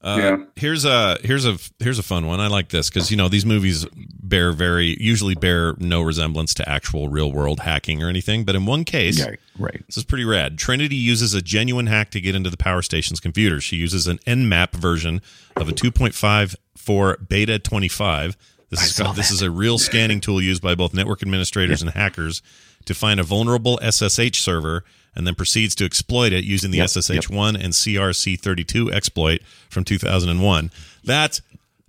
Yeah. 0.02 0.10
Uh, 0.10 0.16
Yeah. 0.18 0.36
Here's 0.56 0.84
a 0.84 1.18
here's 1.22 1.46
a 1.46 1.58
here's 1.78 1.98
a 1.98 2.02
fun 2.02 2.26
one. 2.26 2.40
I 2.40 2.46
like 2.46 2.68
this 2.70 2.88
because 2.88 3.10
you 3.10 3.16
know 3.16 3.28
these 3.28 3.44
movies 3.46 3.86
bear 4.22 4.52
very 4.52 4.96
usually 5.00 5.34
bear 5.34 5.74
no 5.78 6.00
resemblance 6.02 6.54
to 6.54 6.68
actual 6.68 7.08
real 7.08 7.32
world 7.32 7.60
hacking 7.60 8.02
or 8.02 8.08
anything. 8.08 8.44
But 8.44 8.54
in 8.54 8.64
one 8.66 8.84
case, 8.84 9.18
Yeah, 9.18 9.34
right. 9.58 9.82
this 9.86 9.96
is 9.96 10.04
pretty 10.04 10.24
rad. 10.24 10.56
Trinity 10.58 10.96
uses 10.96 11.34
a 11.34 11.42
genuine 11.42 11.86
hack 11.86 12.10
to 12.12 12.20
get 12.20 12.34
into 12.34 12.48
the 12.50 12.56
power 12.56 12.80
station's 12.82 13.20
computer. 13.20 13.60
She 13.60 13.76
uses 13.76 14.06
an 14.06 14.18
Nmap 14.26 14.72
version 14.72 15.20
of 15.56 15.68
a 15.68 15.72
2.54 15.72 17.28
Beta 17.28 17.58
25. 17.58 18.36
This 18.70 18.82
is 18.84 18.94
saw 18.94 19.12
this 19.12 19.30
is 19.30 19.42
a 19.42 19.50
real 19.50 19.78
scanning 19.88 20.20
tool 20.20 20.40
used 20.40 20.62
by 20.62 20.74
both 20.74 20.94
network 20.94 21.22
administrators 21.22 21.82
and 21.82 21.90
hackers 21.90 22.40
to 22.84 22.94
find 22.94 23.18
a 23.20 23.24
vulnerable 23.24 23.78
SSH 23.82 24.40
server 24.40 24.84
and 25.14 25.26
then 25.26 25.34
proceeds 25.34 25.74
to 25.76 25.84
exploit 25.84 26.32
it 26.32 26.44
using 26.44 26.70
the 26.70 26.78
Yep, 26.78 26.86
SSH1 26.88 27.54
and 27.54 27.72
CRC32 27.72 28.92
exploit 28.92 29.40
from 29.68 29.84
2001. 29.84 30.70
That's 31.04 31.42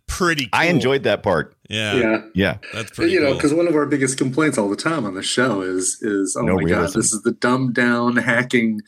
pretty 0.07 0.45
cool. 0.45 0.49
I 0.53 0.65
enjoyed 0.65 1.03
that 1.03 1.23
part. 1.23 1.55
Yeah. 1.69 1.95
Yeah. 1.95 2.21
Yeah, 2.33 2.57
That's 2.73 2.91
pretty 2.91 3.13
you 3.13 3.21
know, 3.21 3.33
because 3.33 3.53
one 3.53 3.67
of 3.67 3.75
our 3.75 3.85
biggest 3.85 4.17
complaints 4.17 4.57
all 4.57 4.69
the 4.69 4.75
time 4.75 5.05
on 5.05 5.13
the 5.13 5.23
show 5.23 5.61
is 5.61 5.97
is 6.01 6.35
oh 6.37 6.41
No 6.43 6.55
my 6.55 6.63
realism. 6.63 6.95
god, 6.95 6.99
this 6.99 7.13
is 7.13 7.21
the 7.23 7.31
dumbed 7.31 7.73
down 7.75 8.17
hacking, 8.17 8.81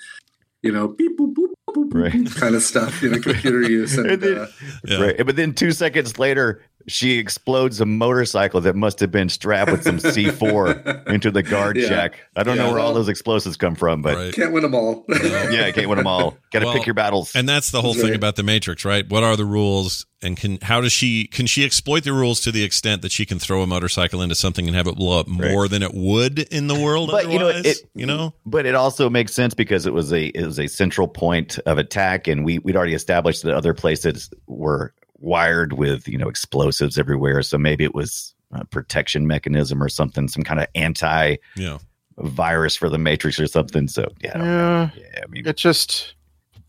you 0.61 0.71
know, 0.71 0.89
beep 0.89 1.17
boop 1.17 1.33
boop 1.33 1.47
boop, 1.69 1.89
boop, 1.89 1.93
Right. 1.93 2.35
kind 2.35 2.55
of 2.55 2.61
stuff, 2.63 3.01
you 3.01 3.09
know, 3.09 3.19
computer 3.19 3.61
use, 3.61 3.97
and 3.97 4.11
And 4.11 4.21
then- 4.21 4.37
uh, 4.37 4.47
Yeah. 4.85 5.01
right. 5.01 5.25
But 5.25 5.35
then 5.37 5.53
two 5.53 5.71
seconds 5.71 6.19
later, 6.19 6.61
she 6.87 7.17
explodes 7.17 7.79
a 7.81 7.85
motorcycle 7.85 8.61
that 8.61 8.75
must 8.75 8.99
have 8.99 9.11
been 9.11 9.29
strapped 9.29 9.71
with 9.71 9.83
some 9.83 9.97
C4 9.99 11.07
into 11.07 11.31
the 11.31 11.43
guard 11.43 11.77
Yeah. 11.77 11.87
shack. 11.87 12.19
I 12.35 12.43
don't 12.43 12.57
Yeah. 12.57 12.63
know 12.63 12.71
where 12.71 12.79
all 12.79 12.93
those 12.93 13.09
explosives 13.09 13.57
come 13.57 13.75
from, 13.75 14.01
but 14.01 14.15
Right. 14.15 14.33
can't 14.33 14.51
win 14.51 14.63
them 14.63 14.75
all. 14.75 15.05
yeah, 15.09 15.65
I 15.67 15.71
can't 15.71 15.87
win 15.89 15.97
them 15.97 16.07
all. 16.07 16.37
Got 16.51 16.59
to 16.59 16.65
Well, 16.65 16.73
pick 16.75 16.85
your 16.85 16.93
battles. 16.93 17.31
And 17.35 17.47
that's 17.47 17.71
the 17.71 17.81
whole 17.81 17.91
That's 17.93 18.01
thing 18.03 18.11
right. 18.11 18.17
about 18.17 18.35
the 18.35 18.43
Matrix, 18.43 18.85
right? 18.85 19.07
What 19.09 19.23
are 19.23 19.35
the 19.35 19.45
rules, 19.45 20.05
and 20.21 20.37
can 20.37 20.57
how 20.61 20.79
does 20.81 20.91
she 20.93 21.25
can 21.27 21.45
she 21.47 21.65
exploit 21.65 22.03
the 22.03 22.13
rules 22.13 22.39
to 22.41 22.51
the 22.51 22.63
extent 22.63 23.01
that 23.01 23.11
she 23.11 23.25
can 23.25 23.39
throw 23.39 23.61
a 23.61 23.67
motorcycle 23.67 24.21
into 24.21 24.35
something 24.35 24.67
and 24.67 24.75
have 24.75 24.87
it 24.87 24.95
blow 24.95 25.19
up 25.19 25.27
more 25.27 25.67
than 25.67 25.83
it 25.83 25.93
would 25.93 26.39
in 26.39 26.67
the 26.67 26.79
world 26.79 27.09
But, 27.11 27.29
you 27.29 27.39
know, 27.39 27.49
it- 27.49 27.79
you 27.95 28.05
know, 28.05 28.33
But 28.45 28.65
it 28.65 28.75
also 28.75 29.09
makes 29.09 29.33
sense 29.33 29.53
because 29.53 29.85
it 29.85 29.93
was 29.93 30.13
a 30.13 30.25
it 30.27 30.45
was 30.45 30.59
a 30.59 30.67
central 30.67 31.07
point 31.07 31.59
of 31.65 31.77
attack, 31.77 32.27
and 32.27 32.45
we 32.45 32.59
we'd 32.59 32.75
already 32.75 32.93
established 32.93 33.43
that 33.43 33.53
other 33.53 33.73
places 33.73 34.29
were 34.47 34.93
wired 35.23 35.73
with 35.73 36.07
you 36.07 36.17
know 36.17 36.27
explosives 36.27 36.99
everywhere. 36.99 37.41
So 37.41 37.57
maybe 37.57 37.83
it 37.83 37.95
was 37.95 38.35
a 38.51 38.65
protection 38.65 39.25
mechanism 39.25 39.81
or 39.81 39.89
something, 39.89 40.27
some 40.27 40.43
kind 40.43 40.59
of 40.59 40.67
anti 40.75 41.37
yeah. 41.55 41.77
virus 42.17 42.75
for 42.75 42.89
the 42.89 42.99
Matrix 42.99 43.39
or 43.39 43.47
something. 43.47 43.87
So 43.87 44.11
yeah, 44.21 44.31
I. 44.35 44.39
Yeah, 44.45 44.89
yeah. 44.95 45.19
I 45.23 45.27
mean, 45.27 45.47
it 45.47 45.57
just, 45.57 46.13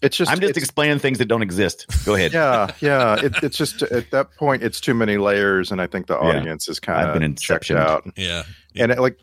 it's 0.00 0.16
just, 0.16 0.30
I'm 0.30 0.38
just 0.40 0.50
it's- 0.50 0.62
explaining 0.64 0.98
things 1.00 1.18
that 1.18 1.26
don't 1.26 1.42
exist. 1.42 1.86
Go 2.06 2.14
ahead. 2.14 2.32
yeah, 2.32 2.70
yeah. 2.80 3.16
It, 3.22 3.34
it's 3.42 3.58
just 3.58 3.82
at 3.82 4.10
that 4.12 4.34
point, 4.36 4.62
it's 4.62 4.80
too 4.80 4.94
many 4.94 5.18
layers, 5.18 5.70
and 5.72 5.80
I 5.82 5.86
think 5.86 6.06
the 6.06 6.14
Yeah. 6.14 6.38
audience 6.38 6.68
is 6.68 6.80
kind 6.80 7.06
I've 7.08 7.12
been 7.14 7.22
of 7.32 7.36
checked 7.38 7.64
inceptioned. 7.66 7.76
out. 7.78 8.06
Yeah. 8.16 8.44
And 8.76 8.92
it, 8.92 8.98
like, 9.00 9.18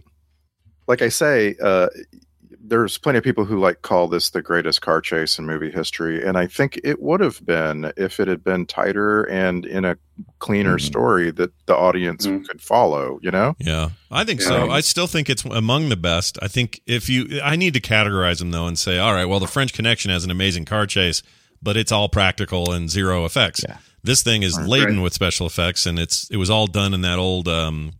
like 0.88 1.02
I 1.02 1.10
say, 1.10 1.56
uh, 1.62 1.88
there's 2.64 2.98
plenty 2.98 3.18
of 3.18 3.24
people 3.24 3.46
who 3.46 3.60
like 3.60 3.82
call 3.82 4.08
this 4.08 4.30
the 4.30 4.42
greatest 4.42 4.82
car 4.82 5.02
chase 5.02 5.38
in 5.40 5.46
movie 5.46 5.72
history, 5.72 6.26
and 6.26 6.38
I 6.38 6.48
think 6.48 6.80
it 6.84 7.02
would 7.02 7.20
have 7.20 7.44
been 7.46 7.92
if 7.98 8.20
it 8.20 8.28
had 8.28 8.44
been 8.44 8.66
tighter 8.66 9.24
and 9.24 9.66
in 9.66 9.84
a 9.86 9.98
cleaner 10.40 10.78
Mhm. 10.78 10.82
story 10.82 11.32
that 11.32 11.52
the 11.66 11.76
audience 11.76 12.28
Mhm. 12.28 12.48
could 12.48 12.62
follow. 12.62 13.20
You 13.24 13.32
know? 13.32 13.56
Yeah, 13.60 13.90
I 14.12 14.24
think 14.24 14.42
Yeah. 14.42 14.48
so. 14.48 14.70
I 14.72 14.82
still 14.82 15.08
think 15.08 15.30
it's 15.30 15.44
among 15.46 15.90
the 15.90 15.96
best. 15.98 16.38
I 16.42 16.48
think 16.48 16.82
if 16.86 17.10
you, 17.10 17.42
I 17.44 17.56
need 17.56 17.74
to 17.74 17.82
categorize 17.82 18.40
them 18.40 18.52
though 18.52 18.68
and 18.68 18.78
say, 18.78 18.98
all 19.00 19.14
right, 19.14 19.26
well, 19.26 19.40
the 19.40 19.48
French 19.48 19.74
Connection 19.74 20.12
has 20.12 20.24
an 20.24 20.32
amazing 20.32 20.66
car 20.66 20.86
chase, 20.86 21.24
but 21.64 21.76
it's 21.78 21.92
all 21.92 22.10
practical 22.10 22.72
and 22.72 22.90
zero 22.90 23.26
effects. 23.26 23.62
Yeah. 23.68 23.78
This 24.04 24.24
thing 24.24 24.42
is 24.44 24.58
Right. 24.58 24.68
laden 24.68 25.02
with 25.02 25.14
special 25.14 25.46
effects, 25.46 25.86
and 25.86 26.00
it's 26.00 26.28
it 26.32 26.38
was 26.38 26.50
all 26.50 26.66
done 26.68 26.94
in 26.94 27.02
that 27.02 27.20
old, 27.20 27.48
um, 27.48 27.94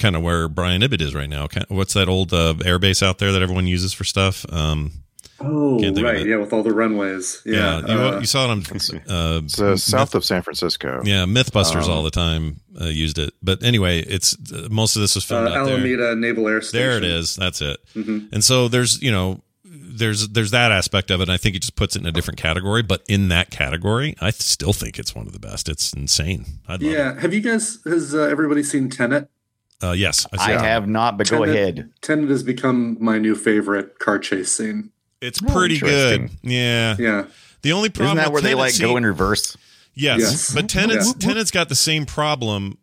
kind 0.00 0.16
of 0.16 0.22
where 0.22 0.48
Brian 0.48 0.82
Ibbott 0.82 1.00
is 1.00 1.14
right 1.14 1.28
now. 1.30 1.46
Kind 1.46 1.66
what's 1.68 1.94
that 1.94 2.08
old 2.08 2.32
uh, 2.32 2.54
airbase 2.58 3.02
out 3.06 3.18
there 3.18 3.30
that 3.32 3.42
everyone 3.42 3.66
uses 3.68 3.92
for 3.92 4.02
stuff? 4.04 4.44
Um, 4.52 4.90
oh, 5.38 5.78
Can't 5.80 5.94
think 5.94 6.06
of 6.06 6.12
right, 6.12 6.26
yeah, 6.26 6.36
with 6.36 6.52
all 6.52 6.62
the 6.64 6.72
runways. 6.72 7.40
yeah, 7.46 7.80
Yeah, 7.80 7.94
you, 7.94 8.00
uh, 8.16 8.20
you 8.20 8.26
saw 8.26 8.46
it 8.46 8.50
on. 8.50 8.58
Uh, 9.08 9.40
It's 9.44 9.60
uh, 9.60 9.76
south 9.76 10.14
of 10.16 10.24
San 10.24 10.42
Francisco. 10.42 11.02
yeah, 11.04 11.24
MythBusters 11.24 11.84
Um, 11.84 11.90
all 11.90 12.02
the 12.02 12.10
time 12.10 12.60
uh, 12.80 12.86
used 12.86 13.18
it, 13.18 13.32
but 13.42 13.62
anyway, 13.62 14.00
it's 14.00 14.36
uh, 14.52 14.66
most 14.70 14.96
of 14.96 15.02
this 15.02 15.14
was 15.14 15.24
uh, 15.24 15.28
filmed 15.28 15.48
out 15.56 15.66
there. 15.66 15.74
Alameda 15.76 16.16
Naval 16.16 16.48
Air 16.48 16.60
Station. 16.62 16.88
There 16.88 16.96
it 16.98 17.04
is. 17.04 17.36
That's 17.36 17.60
it. 17.62 17.78
Mhm. 17.94 18.32
And 18.32 18.42
so 18.42 18.66
there's 18.68 19.00
you 19.00 19.12
know 19.12 19.42
there's 19.64 20.28
there's 20.28 20.50
that 20.52 20.72
aspect 20.72 21.10
of 21.10 21.20
it. 21.20 21.24
And 21.24 21.32
I 21.32 21.36
think 21.36 21.54
it 21.56 21.60
just 21.60 21.76
puts 21.76 21.94
it 21.94 22.00
in 22.00 22.06
a 22.06 22.12
different 22.12 22.38
category. 22.40 22.82
But 22.82 23.02
in 23.08 23.28
that 23.28 23.50
category, 23.50 24.16
I 24.20 24.30
still 24.30 24.72
think 24.72 24.98
it's 24.98 25.14
one 25.14 25.26
of 25.26 25.32
the 25.32 25.38
best. 25.38 25.68
It's 25.68 25.92
insane. 25.92 26.44
I 26.66 26.72
love 26.72 26.82
Yeah, 26.82 27.20
have 27.20 27.34
you 27.34 27.40
guys? 27.40 27.78
Has 27.84 28.14
uh, 28.14 28.20
everybody 28.22 28.62
seen 28.62 28.88
Tenet? 28.88 29.28
It. 29.82 29.86
Uh, 29.86 29.92
yes, 29.92 30.26
I 30.32 30.46
see 30.46 30.52
it. 30.52 30.60
have 30.60 30.88
not, 30.88 31.16
but 31.18 31.28
go 31.30 31.44
ahead. 31.44 31.90
Tenet 32.02 32.28
has 32.30 32.42
become 32.42 32.96
my 33.00 33.18
new 33.18 33.34
favorite 33.34 33.98
car 33.98 34.18
chase 34.18 34.52
scene. 34.52 34.90
It's 35.20 35.40
Oh, 35.42 35.52
pretty 35.52 35.78
good. 35.78 36.30
Yeah. 36.42 36.96
Yeah, 36.98 37.24
The 37.62 37.72
only 37.72 37.90
problem 37.90 38.18
Isn't 38.18 38.24
that 38.24 38.32
with 38.32 38.42
where 38.44 38.50
they 38.50 38.54
like 38.54 38.72
see- 38.72 38.82
go 38.84 38.96
in 38.96 39.04
reverse? 39.04 39.56
Yes, 39.94 40.20
Yes. 40.20 40.54
but 40.54 40.68
Tenet's 40.68 41.08
Yeah. 41.08 41.28
Tenet's 41.28 41.50
got 41.50 41.68
the 41.68 41.74
same 41.74 42.06
problem 42.06 42.78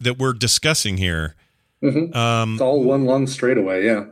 that 0.00 0.18
we're 0.18 0.32
discussing 0.32 0.96
here. 0.98 1.34
Mhm. 1.82 2.14
Um, 2.14 2.52
it's 2.54 2.62
all 2.62 2.82
one 2.84 3.04
long 3.04 3.26
straightaway. 3.26 3.84
Yeah, 3.84 4.04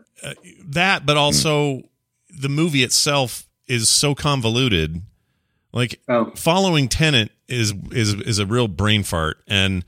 that, 0.70 1.06
but 1.06 1.16
also 1.16 1.82
the 2.28 2.48
movie 2.48 2.82
itself 2.82 3.46
is 3.68 3.88
so 3.88 4.14
convoluted. 4.16 5.02
Like 5.72 6.00
oh, 6.08 6.32
following 6.34 6.88
Tenet 6.88 7.30
is 7.46 7.72
is 7.92 8.14
is 8.14 8.38
a 8.40 8.46
real 8.46 8.66
brain 8.66 9.04
fart, 9.04 9.38
and 9.46 9.84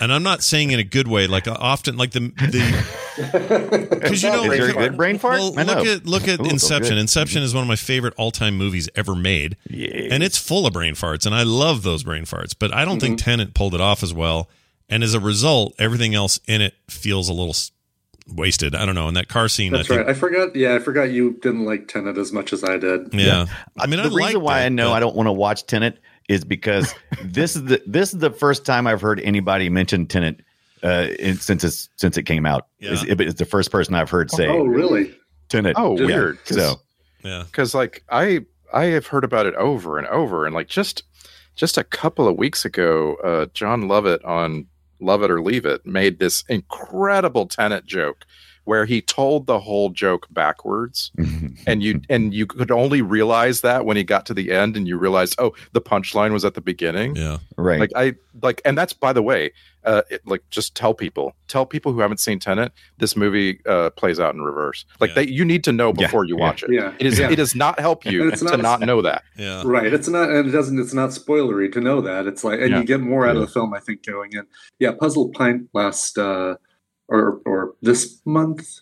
and 0.00 0.12
I'm 0.12 0.22
not 0.22 0.42
saying 0.42 0.70
in 0.70 0.78
a 0.78 0.84
good 0.84 1.08
way. 1.08 1.26
Like 1.26 1.46
uh, 1.46 1.56
often, 1.58 1.96
like 1.96 2.12
the 2.12 2.20
the 2.20 3.88
because 3.90 4.22
you 4.22 4.30
know 4.30 4.44
Is 4.50 4.58
there 4.58 4.70
a 4.70 4.72
good 4.72 4.96
brain 4.96 5.18
fart? 5.18 5.38
Well, 5.38 5.58
I 5.58 5.64
know. 5.64 5.74
look 5.74 5.86
at 5.86 6.06
look 6.06 6.28
at 6.28 6.40
Ooh, 6.40 6.48
Inception. 6.48 6.94
good. 6.94 6.98
Inception 6.98 7.42
is 7.42 7.54
one 7.54 7.62
of 7.62 7.68
my 7.68 7.76
favorite 7.76 8.14
all 8.16 8.30
time 8.30 8.56
movies 8.56 8.88
ever 8.94 9.14
made, 9.14 9.56
Yeah. 9.68 10.08
and 10.10 10.22
it's 10.22 10.38
full 10.38 10.66
of 10.66 10.72
brain 10.72 10.94
farts, 10.94 11.26
and 11.26 11.34
I 11.34 11.42
love 11.42 11.82
those 11.82 12.02
brain 12.02 12.24
farts. 12.24 12.54
But 12.58 12.72
I 12.72 12.84
don't 12.84 13.00
think 13.00 13.18
mm-hmm. 13.18 13.30
Tenet 13.30 13.54
pulled 13.54 13.74
it 13.74 13.80
off 13.80 14.02
as 14.02 14.14
well, 14.14 14.48
and 14.88 15.02
as 15.02 15.14
a 15.14 15.20
result, 15.20 15.74
everything 15.78 16.14
else 16.14 16.40
in 16.46 16.60
it 16.60 16.74
feels 16.88 17.28
a 17.28 17.32
little 17.32 17.54
wasted. 18.34 18.74
I 18.74 18.86
don't 18.86 18.94
know. 18.94 19.08
In 19.08 19.14
that 19.14 19.28
car 19.28 19.48
scene, 19.48 19.72
that's 19.72 19.90
I 19.90 19.96
think, 19.96 20.06
right. 20.06 20.16
I 20.16 20.18
forgot. 20.18 20.56
Yeah, 20.56 20.74
I 20.74 20.78
forgot 20.78 21.10
you 21.10 21.32
didn't 21.42 21.64
like 21.64 21.88
Tenet 21.88 22.18
as 22.18 22.32
much 22.32 22.52
as 22.52 22.64
I 22.64 22.76
did. 22.76 23.12
yeah. 23.14 23.46
I 23.78 23.86
mean, 23.86 24.02
the 24.02 24.10
I 24.10 24.14
reason 24.14 24.40
why 24.40 24.62
it, 24.62 24.66
I 24.66 24.68
know 24.68 24.90
but- 24.90 24.94
I 24.94 25.00
don't 25.00 25.16
want 25.16 25.26
to 25.26 25.32
watch 25.32 25.66
Tenet 25.66 25.98
is 26.28 26.44
because 26.44 26.94
this 27.24 27.56
is 27.56 27.64
the 27.64 27.82
this 27.86 28.12
is 28.12 28.20
the 28.20 28.30
first 28.30 28.64
time 28.66 28.86
I've 28.86 29.00
heard 29.00 29.20
anybody 29.20 29.68
mention 29.70 30.06
Tenet 30.06 30.40
uh, 30.84 31.08
in, 31.18 31.36
since 31.38 31.64
it's 31.64 31.88
since 31.96 32.16
it 32.16 32.24
came 32.24 32.46
out. 32.46 32.68
Yeah. 32.78 32.90
It's, 32.92 33.02
it's 33.04 33.38
the 33.38 33.44
first 33.44 33.70
person 33.72 33.94
I've 33.94 34.10
heard 34.10 34.30
say 34.30 34.46
Oh, 34.46 34.64
really? 34.64 35.14
Tenet. 35.48 35.74
Oh, 35.78 35.98
Yeah. 35.98 36.06
weird. 36.06 36.38
'cause- 36.44 36.56
So 36.56 36.74
Yeah. 37.24 37.44
because 37.46 37.74
like 37.74 38.04
I 38.10 38.40
I 38.72 38.84
have 38.86 39.06
heard 39.06 39.24
about 39.24 39.46
it 39.46 39.54
over 39.54 39.98
and 39.98 40.06
over, 40.08 40.44
and 40.46 40.54
like 40.54 40.68
just 40.68 41.02
just 41.56 41.76
a 41.78 41.82
couple 41.84 42.28
of 42.28 42.36
weeks 42.36 42.64
ago, 42.64 43.14
uh, 43.24 43.46
Jon 43.52 43.88
Lovett 43.88 44.22
on 44.24 44.66
Love 45.00 45.22
It 45.24 45.30
or 45.30 45.40
Leave 45.42 45.64
It 45.66 45.84
made 45.86 46.18
this 46.20 46.44
incredible 46.48 47.46
Tenet 47.46 47.84
joke 47.86 48.24
where 48.68 48.84
he 48.84 49.00
told 49.00 49.46
the 49.46 49.58
whole 49.58 49.88
joke 49.88 50.26
backwards, 50.30 51.10
and 51.66 51.82
you 51.82 52.02
and 52.10 52.34
you 52.34 52.44
could 52.46 52.70
only 52.70 53.00
realize 53.00 53.62
that 53.62 53.86
when 53.86 53.96
he 53.96 54.04
got 54.04 54.26
to 54.26 54.34
the 54.34 54.52
end, 54.52 54.76
and 54.76 54.86
you 54.86 54.98
realized, 54.98 55.34
oh, 55.38 55.54
the 55.72 55.80
punchline 55.80 56.32
was 56.32 56.44
at 56.44 56.52
the 56.52 56.60
beginning. 56.60 57.16
Yeah. 57.16 57.38
right. 57.56 57.80
Like 57.80 57.92
I 57.96 58.14
like, 58.42 58.60
and 58.66 58.76
that's 58.76 58.92
by 58.92 59.14
the 59.14 59.22
way, 59.22 59.52
uh, 59.84 60.02
it, 60.10 60.20
like 60.26 60.42
just 60.50 60.74
tell 60.74 60.92
people, 60.92 61.34
tell 61.48 61.64
people 61.64 61.92
who 61.94 62.00
haven't 62.00 62.20
seen 62.20 62.38
Tenet, 62.38 62.70
this 62.98 63.16
movie 63.16 63.58
uh, 63.66 63.88
plays 63.90 64.20
out 64.20 64.34
in 64.34 64.42
reverse. 64.42 64.84
Like 65.00 65.10
Yeah. 65.10 65.14
they, 65.24 65.28
you 65.28 65.44
need 65.46 65.64
to 65.64 65.72
know 65.72 65.88
Yeah, 65.96 66.06
before 66.06 66.24
you 66.24 66.36
yeah. 66.36 66.40
watch 66.44 66.62
it. 66.62 66.70
Yeah. 66.70 66.92
It 67.00 67.06
is. 67.06 67.18
Yeah. 67.18 67.30
It 67.30 67.36
does 67.36 67.54
not 67.54 67.80
help 67.80 68.04
you 68.04 68.22
And 68.24 68.32
it's 68.34 68.42
to 68.42 68.48
not- 68.56 68.60
not 68.60 68.80
know 68.80 69.00
that. 69.00 69.22
Yeah. 69.38 69.62
Right. 69.64 69.90
It's 69.92 70.08
not, 70.08 70.28
and 70.30 70.46
it 70.46 70.52
doesn't. 70.52 70.78
It's 70.78 70.92
not 70.92 71.10
spoilery 71.10 71.72
to 71.72 71.80
know 71.80 72.02
that. 72.02 72.26
It's 72.26 72.44
like, 72.44 72.60
and 72.60 72.70
Yeah. 72.70 72.78
you 72.80 72.84
get 72.84 73.00
more 73.00 73.26
out 73.26 73.34
Yeah. 73.34 73.40
of 73.42 73.48
the 73.48 73.52
film, 73.52 73.72
I 73.72 73.80
think, 73.80 74.04
going 74.04 74.32
in. 74.34 74.44
Yeah, 74.78 74.92
Puzzled 74.92 75.32
Pint 75.32 75.68
last, 75.72 76.18
uh, 76.18 76.56
or 77.08 77.40
or 77.44 77.74
this 77.82 78.20
month, 78.24 78.80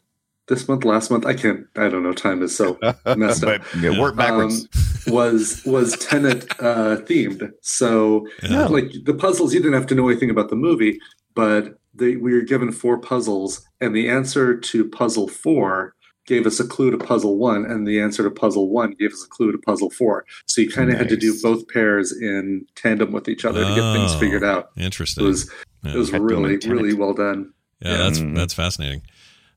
this 0.49 0.69
month, 0.69 0.85
last 0.85 1.11
month. 1.11 1.25
I 1.27 1.35
can't. 1.35 1.67
I 1.77 1.89
don't 1.89 2.03
know. 2.03 2.13
Time 2.13 2.43
is 2.43 2.55
so 2.57 2.79
messed 3.17 3.45
up. 3.45 3.63
but 3.63 3.81
yeah, 3.81 3.99
work 4.01 4.17
backwards. 4.17 4.69
Um, 5.07 5.13
was 5.15 5.63
was 5.65 5.97
Tenet 5.99 6.45
uh, 6.61 6.97
themed. 7.03 7.51
So 7.63 8.27
Yeah. 8.43 8.67
like 8.67 8.91
the 9.05 9.15
puzzles, 9.15 9.55
you 9.55 9.61
didn't 9.61 9.75
have 9.75 9.87
to 9.89 9.95
know 9.95 10.09
anything 10.09 10.31
about 10.31 10.51
the 10.51 10.57
movie, 10.57 10.99
but 11.35 11.79
they, 11.95 12.17
we 12.17 12.35
were 12.35 12.43
given 12.43 12.73
four 12.73 12.99
puzzles, 12.99 13.67
and 13.81 13.95
the 13.97 14.09
answer 14.09 14.55
to 14.59 14.87
puzzle 14.89 15.29
four 15.29 15.95
gave 16.27 16.45
us 16.45 16.59
a 16.59 16.67
clue 16.67 16.91
to 16.91 16.99
puzzle 16.99 17.39
one, 17.39 17.65
and 17.65 17.87
the 17.87 18.01
answer 18.01 18.25
to 18.25 18.31
puzzle 18.31 18.69
one 18.69 18.91
gave 18.99 19.13
us 19.13 19.25
a 19.25 19.29
clue 19.29 19.53
to 19.53 19.59
puzzle 19.59 19.91
four. 19.91 20.27
So 20.47 20.61
you 20.61 20.69
kind 20.69 20.91
of 20.91 20.99
had 20.99 21.09
to 21.11 21.17
do 21.17 21.35
both 21.41 21.69
pairs 21.69 22.11
in 22.13 22.67
tandem 22.75 23.13
with 23.13 23.29
each 23.29 23.45
other 23.45 23.61
to 23.63 23.69
get 23.77 23.93
things 23.95 24.13
Oh. 24.13 24.19
figured 24.19 24.43
out. 24.45 24.71
Interesting. 24.77 25.25
It 25.25 25.29
was 25.29 25.51
Yeah. 25.85 25.95
it 25.95 25.97
was 25.97 26.11
really 26.13 26.57
really 26.67 26.95
well 26.95 27.15
done. 27.15 27.53
Yeah, 27.81 27.91
Yeah. 27.93 27.97
that's 27.99 28.19
Mhm. 28.21 28.35
that's 28.37 28.55
fascinating. 28.55 29.03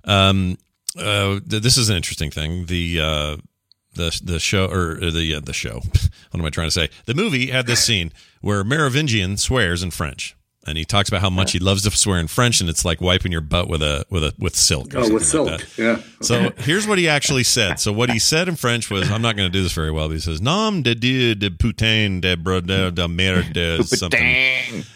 Um, 0.03 0.57
uh, 0.97 1.39
th- 1.49 1.61
this 1.63 1.77
is 1.77 1.89
an 1.89 1.95
interesting 1.97 2.31
thing. 2.31 2.65
The 2.65 2.99
uh, 2.99 3.37
the 3.95 4.19
the 4.23 4.39
show 4.39 4.65
or 4.65 4.97
uh, 5.03 5.09
the 5.11 5.35
uh, 5.35 5.39
the 5.39 5.53
show. 5.53 5.79
what 6.31 6.39
am 6.39 6.45
I 6.45 6.49
trying 6.49 6.67
to 6.67 6.71
say? 6.71 6.89
The 7.05 7.13
movie 7.13 7.47
had 7.47 7.65
this 7.67 7.83
scene 7.83 8.11
where 8.41 8.63
Merovingian 8.63 9.37
swears 9.37 9.83
in 9.83 9.91
French, 9.91 10.35
and 10.67 10.77
he 10.77 10.85
talks 10.85 11.09
about 11.09 11.21
how 11.21 11.29
much 11.29 11.51
he 11.53 11.59
loves 11.59 11.83
to 11.83 11.91
swear 11.91 12.19
in 12.19 12.27
French, 12.27 12.59
and 12.61 12.69
it's 12.69 12.83
like 12.83 13.01
wiping 13.01 13.31
your 13.31 13.41
butt 13.41 13.69
with 13.69 13.81
a 13.81 14.05
with 14.09 14.23
a 14.23 14.33
with 14.37 14.55
silk. 14.55 14.93
Oh, 14.95 15.11
with 15.13 15.25
silk, 15.25 15.49
like 15.49 15.59
that. 15.61 15.77
yeah. 15.77 16.01
So 16.21 16.51
here's 16.57 16.85
what 16.85 16.97
he 16.97 17.07
actually 17.07 17.43
said. 17.43 17.79
So 17.79 17.93
what 17.93 18.09
he 18.11 18.19
said 18.19 18.47
in 18.49 18.55
French 18.55 18.89
was, 18.89 19.09
I'm 19.09 19.21
not 19.21 19.35
going 19.37 19.49
to 19.49 19.57
do 19.57 19.63
this 19.63 19.71
very 19.71 19.91
well. 19.91 20.07
But 20.07 20.15
he 20.15 20.19
says, 20.19 20.41
"Nom 20.41 20.81
de 20.83 20.95
dieu 20.95 21.33
de 21.35 21.49
putain 21.49 22.19
de 22.19 22.35
brodeur 22.35 22.91
de 22.91 23.07
merde 23.07 23.83
something." 23.85 24.19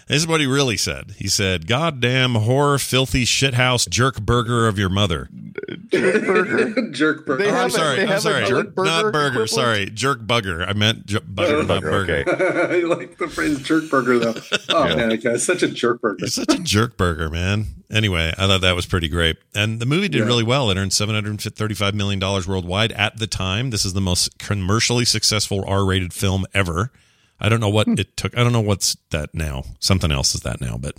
This 0.07 0.21
is 0.21 0.27
what 0.27 0.41
he 0.41 0.47
really 0.47 0.77
said. 0.77 1.15
He 1.17 1.27
said, 1.27 1.65
"Goddamn 1.65 2.33
whore, 2.33 2.79
filthy 2.83 3.25
shithouse, 3.25 3.87
jerk 3.89 4.21
burger 4.21 4.67
of 4.67 4.77
your 4.77 4.89
mother." 4.89 5.29
Jerk 5.91 7.25
burger. 7.25 7.43
They 7.43 7.49
Oh, 7.49 7.53
I'm 7.53 7.55
have 7.55 7.67
a- 7.67 7.69
sorry. 7.71 7.95
they 7.97 8.01
I'm 8.03 8.07
have 8.07 8.17
a 8.17 8.21
sorry. 8.21 8.45
jerk 8.47 8.75
burger 8.75 8.89
not 8.89 9.03
burger. 9.03 9.17
equivalent? 9.27 9.49
Sorry, 9.49 9.85
jerk 9.91 10.19
bugger. 10.21 10.67
I 10.67 10.73
meant 10.73 11.05
j- 11.05 11.19
bugger, 11.19 11.67
not 11.67 11.81
burger. 11.81 12.23
Okay. 12.27 12.79
I 12.81 12.85
like 12.85 13.17
the 13.17 13.27
phrase 13.27 13.59
jerk 13.61 13.89
burger 13.89 14.19
though. 14.19 14.33
Oh 14.69 14.87
Yeah. 14.87 14.95
man, 14.95 15.11
okay, 15.13 15.29
it's 15.31 15.43
such 15.43 15.61
a 15.63 15.67
jerk 15.67 16.01
burger. 16.01 16.17
You're 16.19 16.27
such 16.29 16.53
a 16.53 16.57
jerk 16.59 16.97
burger, 16.97 17.29
man. 17.29 17.67
Anyway, 17.91 18.33
I 18.37 18.47
thought 18.47 18.61
that 18.61 18.75
was 18.75 18.85
pretty 18.87 19.07
great. 19.07 19.37
And 19.53 19.79
the 19.79 19.85
movie 19.85 20.07
did 20.09 20.19
Yeah. 20.19 20.25
really 20.25 20.43
well. 20.43 20.71
It 20.71 20.77
earned 20.77 20.91
$735 20.91 21.93
million 21.93 22.19
worldwide 22.19 22.91
at 22.93 23.17
the 23.19 23.27
time. 23.27 23.69
This 23.69 23.85
is 23.85 23.93
the 23.93 24.01
most 24.01 24.37
commercially 24.39 25.05
successful 25.05 25.63
R 25.67 25.85
rated 25.85 26.13
film 26.13 26.45
ever. 26.53 26.91
I 27.39 27.49
don't 27.49 27.59
know 27.59 27.69
what 27.69 27.87
Hmm. 27.87 27.95
it 27.99 28.15
took. 28.17 28.35
I 28.37 28.43
don't 28.43 28.53
know 28.53 28.61
what's 28.61 28.97
that 29.11 29.33
now. 29.35 29.63
Something 29.79 30.11
else 30.11 30.33
is 30.33 30.41
that 30.41 30.59
now, 30.61 30.77
but 30.77 30.95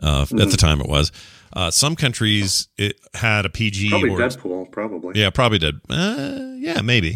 uh, 0.00 0.24
Hmm. 0.26 0.40
at 0.40 0.50
the 0.50 0.56
time 0.56 0.80
it 0.80 0.88
was. 0.88 1.12
Uh, 1.54 1.70
some 1.70 1.94
countries 1.96 2.68
it 2.76 2.98
had 3.14 3.46
a 3.46 3.48
PG 3.48 3.90
Probably 3.90 4.10
or 4.10 4.18
Deadpool, 4.18 4.70
probably. 4.72 5.20
yeah, 5.20 5.30
probably 5.30 5.58
did. 5.58 5.76
Uh, 5.88 6.54
yeah, 6.58 6.80
maybe. 6.82 7.14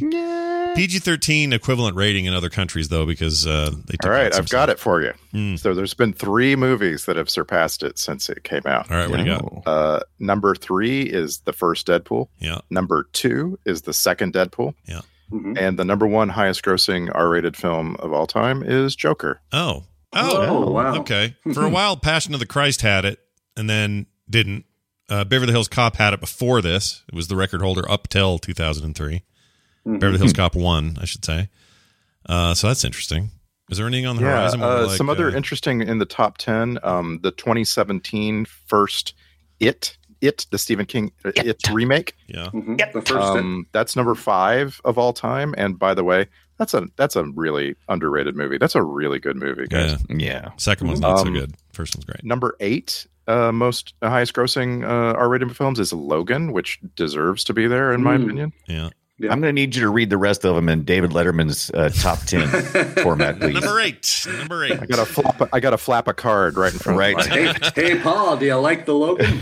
PG 0.77 1.01
thirteen 1.01 1.53
equivalent 1.53 1.97
rating 1.97 2.27
in 2.27 2.35
other 2.35 2.49
countries 2.51 2.89
though, 2.89 3.05
because 3.05 3.47
uh, 3.47 3.71
they. 3.87 3.95
Took 4.01 4.07
All 4.07 4.11
out 4.13 4.15
right, 4.23 4.35
some 4.35 4.43
I've 4.45 4.49
got 4.51 4.65
stuff. 4.69 4.71
it 4.71 4.79
for 4.79 5.03
you. 5.03 5.13
Hmm. 5.33 5.57
So 5.57 5.75
there's 5.75 5.95
been 5.95 6.13
three 6.13 6.55
movies 6.55 7.07
that 7.07 7.17
have 7.17 7.29
surpassed 7.29 7.83
it 7.83 7.99
since 7.99 8.29
it 8.29 8.45
came 8.45 8.63
out. 8.67 8.91
All 8.91 8.97
right, 8.97 9.11
what 9.11 9.17
do 9.19 9.25
you 9.25 9.31
got? 9.31 9.63
Uh, 9.67 10.01
number 10.21 10.55
three 10.55 11.03
is 11.03 11.41
the 11.41 11.53
first 11.53 11.87
Deadpool. 11.89 12.29
Yeah, 12.39 12.59
Number 12.71 13.09
two 13.13 13.59
is 13.65 13.83
the 13.83 13.93
second 13.93 14.35
Deadpool. 14.35 14.75
yeah. 14.87 15.01
Mhm. 15.33 15.59
And 15.61 15.79
the 15.79 15.85
number 15.85 16.07
one 16.07 16.29
highest 16.31 16.63
grossing 16.65 17.11
R 17.15 17.29
rated 17.29 17.55
film 17.57 17.97
of 17.99 18.13
all 18.15 18.27
time 18.27 18.63
is 18.63 18.95
Joker. 18.97 19.41
Oh, 19.53 19.85
Oh, 20.15 20.65
oh, 20.67 20.71
wow. 20.71 20.95
Okay. 21.01 21.37
For 21.53 21.65
a 21.65 21.69
while, 21.69 21.95
Passion 21.97 22.33
of 22.33 22.41
the 22.41 22.47
Christ 22.47 22.81
had 22.81 23.05
it, 23.05 23.19
and 23.57 23.69
then 23.69 24.07
didn't. 24.31 24.65
Uh, 25.09 25.25
Beverly 25.25 25.53
Hills 25.53 25.69
Cop 25.69 25.97
had 25.97 26.13
it 26.13 26.21
before 26.21 26.61
this. 26.61 27.03
It 27.09 27.15
was 27.15 27.29
the 27.29 27.37
record 27.37 27.63
holder 27.63 27.91
up 27.91 28.09
till 28.09 28.39
2003. 28.39 29.23
Mhm. 29.87 30.01
Beverly 30.01 30.19
Hills 30.19 30.33
Cop 30.35 30.55
one, 30.55 30.99
I 31.01 31.07
should 31.07 31.25
say. 31.25 31.49
Uh, 32.29 32.53
so 32.55 32.67
that's 32.69 32.85
interesting. 32.85 33.31
Is 33.71 33.79
there 33.79 33.87
anything 33.87 34.07
on 34.07 34.17
the 34.17 34.23
Yeah, 34.23 34.33
horizon? 34.41 34.61
where 34.61 34.69
uh, 34.71 34.87
like, 34.87 34.97
some 34.97 35.09
other 35.09 35.31
uh, 35.31 35.35
interesting 35.35 35.81
in 35.83 35.99
the 35.99 36.05
top 36.07 36.37
10 36.39 36.79
um, 36.83 37.21
the 37.23 37.31
2017 37.31 38.45
first 38.67 39.15
It, 39.61 39.97
It, 40.21 40.47
the 40.51 40.59
Stephen 40.59 40.85
King 40.87 41.13
uh, 41.25 41.33
It, 41.37 41.61
remake. 41.71 42.15
yeah. 42.27 42.49
Mhm. 42.53 42.79
Yep. 42.79 42.93
The 42.93 43.01
first 43.03 43.13
Um, 43.29 43.67
that's 43.73 43.95
number 43.97 44.15
five 44.15 44.81
of 44.85 44.99
all 44.99 45.13
time. 45.13 45.55
And 45.57 45.79
by 45.79 45.95
the 45.95 46.05
way, 46.05 46.27
that's 46.59 46.75
a 46.75 46.87
that's 46.97 47.15
a 47.17 47.25
really 47.25 47.77
underrated 47.89 48.37
movie. 48.37 48.59
That's 48.59 48.75
a 48.75 48.83
really 48.83 49.19
good 49.21 49.37
movie, 49.37 49.67
guys. 49.69 49.93
Yeah. 50.11 50.17
Yeah. 50.17 50.51
Second 50.57 50.89
one's 50.89 51.01
not 51.01 51.19
so 51.21 51.27
Um, 51.29 51.33
good. 51.35 51.55
First 51.73 51.95
one's 51.97 52.05
great. 52.05 52.25
Number 52.25 52.57
eight, 52.61 53.07
uh, 53.29 53.53
most 53.53 53.95
uh, 54.03 54.09
highest 54.09 54.33
grossing 54.35 54.83
uh, 54.85 55.15
R-rated 55.17 55.57
films 55.57 55.79
is 55.79 55.93
Logan, 55.93 56.53
which 56.53 56.81
deserves 56.97 57.45
to 57.45 57.55
be 57.55 57.67
there 57.69 57.93
in 57.93 58.03
my 58.03 58.17
Mm. 58.17 58.25
opinion. 58.25 58.53
Yeah. 58.67 58.91
Yeah. 59.21 59.33
I'm 59.33 59.41
going 59.41 59.53
to 59.55 59.61
need 59.61 59.75
you 59.75 59.83
to 59.83 59.89
read 59.91 60.11
the 60.11 60.17
rest 60.17 60.45
of 60.45 60.55
them 60.55 60.69
in 60.69 60.85
David 60.85 61.11
Letterman's 61.11 61.73
uh, 61.75 61.89
top 61.89 62.21
10 62.21 62.47
format, 63.03 63.41
please. 63.41 63.53
Number 63.55 63.81
eight. 63.81 64.27
Number 64.39 64.65
eight. 64.65 64.81
I 64.81 64.87
got 64.87 65.05
to 65.05 65.07
flap. 65.07 65.41
A, 65.41 65.49
I 65.53 65.59
got 65.59 65.71
to 65.71 65.79
flap 65.79 66.07
a 66.07 66.15
card 66.15 66.57
right 66.57 66.73
in 66.73 66.79
front. 66.79 66.97
Right. 67.01 67.19
Of 67.19 67.29
my, 67.29 67.35
hey, 67.35 67.55
hey, 67.75 67.99
Paul, 68.01 68.37
do 68.37 68.47
you 68.47 68.55
like 68.55 68.87
the 68.87 68.95
Logan? 68.95 69.41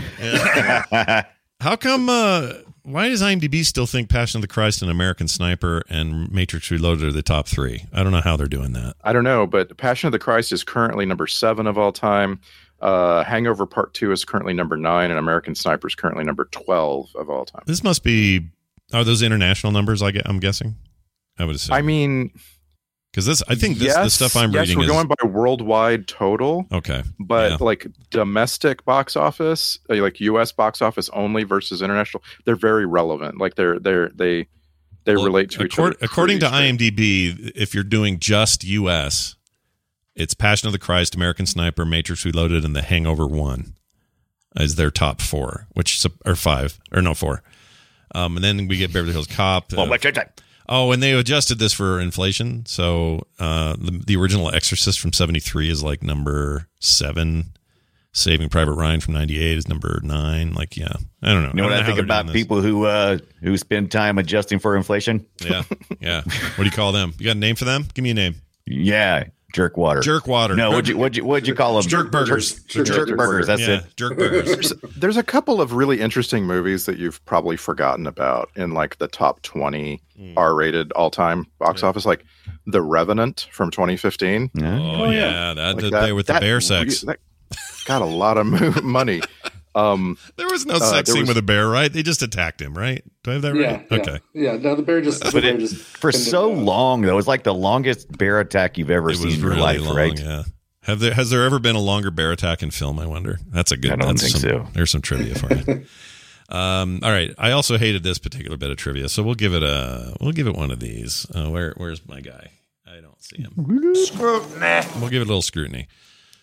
How 1.59 1.75
come? 1.75 2.09
Uh, 2.09 2.53
why 2.83 3.09
does 3.09 3.21
IMDb 3.21 3.65
still 3.65 3.85
think 3.85 4.09
Passion 4.09 4.37
of 4.37 4.41
the 4.41 4.47
Christ 4.47 4.81
and 4.81 4.89
American 4.89 5.27
Sniper 5.27 5.83
and 5.89 6.31
Matrix 6.31 6.71
Reloaded 6.71 7.03
are 7.09 7.11
the 7.11 7.21
top 7.21 7.47
three? 7.47 7.85
I 7.91 8.01
don't 8.01 8.11
know 8.13 8.21
how 8.21 8.37
they're 8.37 8.47
doing 8.47 8.73
that. 8.73 8.95
I 9.03 9.11
don't 9.13 9.23
know, 9.25 9.45
but 9.45 9.75
Passion 9.77 10.07
of 10.07 10.11
the 10.11 10.19
Christ 10.19 10.51
is 10.51 10.63
currently 10.63 11.05
number 11.05 11.27
seven 11.27 11.67
of 11.67 11.77
all 11.77 11.91
time. 11.91 12.39
Uh, 12.81 13.23
Hangover 13.23 13.65
Part 13.65 13.93
Two 13.93 14.11
is 14.11 14.23
currently 14.25 14.53
number 14.53 14.77
nine, 14.77 15.09
and 15.09 15.19
American 15.19 15.55
Sniper 15.55 15.87
is 15.87 15.95
currently 15.95 16.23
number 16.23 16.45
twelve 16.51 17.09
of 17.15 17.29
all 17.29 17.45
time. 17.45 17.63
This 17.65 17.83
must 17.83 18.03
be. 18.03 18.47
Are 18.93 19.03
those 19.03 19.21
international 19.21 19.71
numbers? 19.73 20.01
I 20.01 20.11
get. 20.11 20.27
I'm 20.29 20.39
guessing. 20.39 20.75
I 21.39 21.45
would 21.45 21.55
assume. 21.55 21.73
I 21.73 21.81
mean, 21.81 22.31
because 23.11 23.25
this. 23.25 23.41
I 23.47 23.55
think 23.55 23.79
this. 23.79 23.95
the 23.95 24.09
stuff 24.09 24.35
I'm 24.35 24.51
yes, 24.51 24.61
reading 24.61 24.77
we're 24.77 24.85
is 24.85 24.91
going 24.91 25.07
by 25.07 25.27
worldwide 25.27 26.07
total. 26.07 26.67
okay. 26.71 27.03
but 27.19 27.51
Yeah. 27.51 27.57
like 27.59 27.87
domestic 28.11 28.85
box 28.85 29.15
office 29.15 29.79
uh, 29.89 29.95
like 29.95 30.19
us 30.21 30.51
box 30.51 30.81
office 30.81 31.09
only 31.13 31.43
versus 31.43 31.81
international 31.81 32.23
they're 32.45 32.55
very 32.55 32.85
relevant 32.85 33.37
like 33.39 33.55
they're 33.55 33.79
they're 33.79 34.09
they 34.09 34.47
they 35.05 35.15
Well, 35.15 35.25
relate 35.25 35.49
to 35.51 35.63
each 35.65 35.79
other 35.79 35.95
According 36.01 36.39
to. 36.41 36.47
IMDb, 36.47 37.51
if 37.55 37.73
you're 37.73 37.83
doing 37.85 38.19
just 38.19 38.63
U.S., 38.65 39.35
it's 40.17 40.33
Passion 40.33 40.67
of 40.67 40.73
the 40.73 40.79
Christ, 40.79 41.15
American 41.15 41.45
Sniper, 41.45 41.85
Matrix 41.85 42.25
Reloaded, 42.25 42.65
and 42.65 42.75
The 42.75 42.81
Hangover 42.81 43.27
One 43.27 43.73
is 44.55 44.75
their 44.75 44.91
top 44.91 45.21
four, 45.21 45.67
which 45.73 46.05
or 46.25 46.35
five 46.35 46.79
or 46.91 47.01
no 47.01 47.13
four. 47.13 47.43
Um, 48.15 48.35
and 48.35 48.43
then 48.43 48.67
we 48.67 48.77
get 48.77 48.91
Beverly 48.91 49.13
Hills 49.13 49.27
Cop. 49.27 49.71
well, 49.71 49.85
uh, 49.85 49.89
what's 49.89 50.03
your 50.03 50.13
time? 50.13 50.29
oh, 50.67 50.91
and 50.91 51.01
they 51.01 51.13
adjusted 51.13 51.59
this 51.59 51.71
for 51.73 51.99
inflation. 51.99 52.65
So 52.65 53.27
uh, 53.39 53.75
the, 53.79 54.01
the 54.05 54.17
original 54.17 54.53
Exorcist 54.53 54.99
from 54.99 55.13
'73 55.13 55.69
is 55.69 55.83
like 55.83 56.03
number 56.03 56.67
seven. 56.79 57.53
Saving 58.13 58.49
Private 58.49 58.73
Ryan 58.73 58.99
from 58.99 59.13
'98 59.13 59.57
is 59.57 59.67
number 59.67 59.99
nine. 60.01 60.53
Like, 60.53 60.75
yeah, 60.75 60.87
I 61.21 61.27
don't 61.33 61.43
know. 61.43 61.49
You 61.49 61.55
know 61.57 61.63
what 61.65 61.75
don't 61.75 61.83
I 61.83 61.85
think 61.85 61.99
about 61.99 62.31
people 62.31 62.61
who 62.61 62.85
uh, 62.85 63.19
who 63.43 63.55
spend 63.57 63.91
time 63.91 64.17
adjusting 64.17 64.57
for 64.57 64.75
inflation? 64.75 65.23
Yeah, 65.45 65.61
yeah. 65.99 66.21
What 66.55 66.57
do 66.57 66.63
you 66.63 66.71
call 66.71 66.93
them? 66.93 67.13
You 67.19 67.25
got 67.25 67.35
a 67.35 67.39
name 67.39 67.55
for 67.55 67.65
them? 67.65 67.85
Give 67.93 68.01
me 68.01 68.09
a 68.09 68.15
name. 68.15 68.35
Yeah, 68.65 69.25
Jerk 69.53 69.77
water. 69.77 70.01
Jerk 70.01 70.27
water. 70.27 70.55
No, 70.55 70.69
what'd 70.71 70.87
you 70.89 70.97
what'd 70.97 71.15
you 71.15 71.23
what'd 71.23 71.47
you 71.47 71.55
call 71.55 71.79
them? 71.79 71.89
Jerk 71.89 72.11
burgers. 72.11 72.61
Jerk, 72.65 72.85
jerk 72.85 73.07
burgers. 73.15 73.47
That's 73.47 73.61
yeah, 73.61 73.77
it. 73.77 73.95
jerk 73.95 74.17
burgers. 74.17 74.45
There's, 74.45 74.73
there's 74.97 75.17
a 75.17 75.23
couple 75.23 75.61
of 75.61 75.71
really 75.73 76.01
interesting 76.01 76.45
movies 76.45 76.85
that 76.85 76.97
you've 76.97 77.23
probably 77.25 77.55
forgotten 77.55 78.07
about 78.07 78.49
in 78.55 78.71
like 78.71 78.97
the 78.97 79.07
top 79.07 79.41
20 79.43 80.01
Hmm. 80.17 80.33
R-rated 80.35 80.91
all-time 80.93 81.45
box 81.59 81.83
office, 81.83 82.03
like 82.03 82.25
The 82.65 82.81
Revenant 82.81 83.47
from 83.51 83.69
2015. 83.69 84.49
Yeah. 84.55 84.79
Oh, 84.79 85.11
yeah, 85.11 85.53
that 85.53 85.75
Like 85.75 85.77
did 85.83 85.93
that- 85.93 86.01
there 86.01 86.15
with 86.15 86.25
the 86.25 86.33
bear 86.39 86.59
sex. 86.59 87.01
that 87.01 87.19
got 87.85 88.01
a 88.01 88.05
lot 88.05 88.37
of 88.37 88.83
money. 88.83 89.21
Um, 89.77 90.17
There 90.37 90.47
was 90.47 90.65
no 90.65 90.75
Uh, 90.75 90.79
sex 90.79 91.11
scene 91.11 91.21
was- 91.21 91.29
with 91.29 91.37
a 91.37 91.41
bear, 91.41 91.67
right? 91.67 91.91
They 91.91 92.03
just 92.03 92.21
attacked 92.23 92.61
him, 92.61 92.77
right? 92.77 93.03
Do 93.23 93.31
I 93.31 93.33
have 93.35 93.41
that 93.43 93.55
Yeah, 93.55 93.71
right? 93.71 93.87
yeah, 93.91 93.97
Okay. 93.97 94.19
Yeah, 94.33 94.57
no, 94.57 94.75
the 94.75 94.81
bear 94.81 95.01
just. 95.01 95.23
the 95.23 95.31
But 95.31 95.43
bear 95.43 95.55
it, 95.55 95.59
just 95.59 95.75
for 95.75 96.11
so 96.11 96.49
down. 96.53 96.65
long 96.65 97.01
though, 97.01 97.17
it's 97.17 97.27
like 97.27 97.43
the 97.43 97.53
longest 97.53 98.11
bear 98.17 98.39
attack 98.39 98.77
you've 98.77 98.89
ever 98.91 99.09
It 99.11 99.17
seen 99.17 99.25
was 99.25 99.35
in 99.35 99.41
your 99.41 99.55
life, 99.55 99.81
long, 99.81 99.95
right? 99.95 100.19
yeah. 100.19 100.43
Have 100.83 100.99
there 100.99 101.13
has 101.13 101.29
there 101.29 101.43
ever 101.43 101.59
been 101.59 101.75
a 101.75 101.81
longer 101.81 102.11
bear 102.11 102.31
attack 102.31 102.63
in 102.63 102.71
film? 102.71 102.97
I 102.97 103.05
wonder. 103.05 103.39
That's 103.51 103.71
a 103.73 103.77
good. 103.77 103.91
I 103.91 103.95
don't 103.97 104.17
think 104.17 104.31
some- 104.31 104.41
so. 104.41 104.67
There's 104.73 104.89
some 104.89 105.01
trivia 105.01 105.35
for 105.35 105.53
you. 105.53 105.85
um, 106.49 107.01
all 107.03 107.11
right. 107.11 107.33
I 107.37 107.51
also 107.51 107.77
hated 107.77 108.03
this 108.03 108.17
particular 108.19 108.55
bit 108.57 108.69
of 108.71 108.77
trivia, 108.77 109.09
so 109.09 109.21
we'll 109.21 109.35
give 109.35 109.53
it 109.53 109.63
a 109.63 110.15
we'll 110.21 110.31
give 110.31 110.47
it 110.47 110.55
one 110.55 110.71
of 110.71 110.79
these. 110.79 111.25
Uh, 111.35 111.49
where 111.49 111.73
where's 111.77 112.01
my 112.07 112.21
guy? 112.21 112.51
I 112.87 113.01
don't 113.01 113.21
see 113.21 113.41
him. 113.41 113.95
Scrutiny. 113.95 114.87
We'll 114.99 115.09
give 115.09 115.21
it 115.21 115.25
a 115.25 115.27
little 115.27 115.41
scrutiny. 115.41 115.87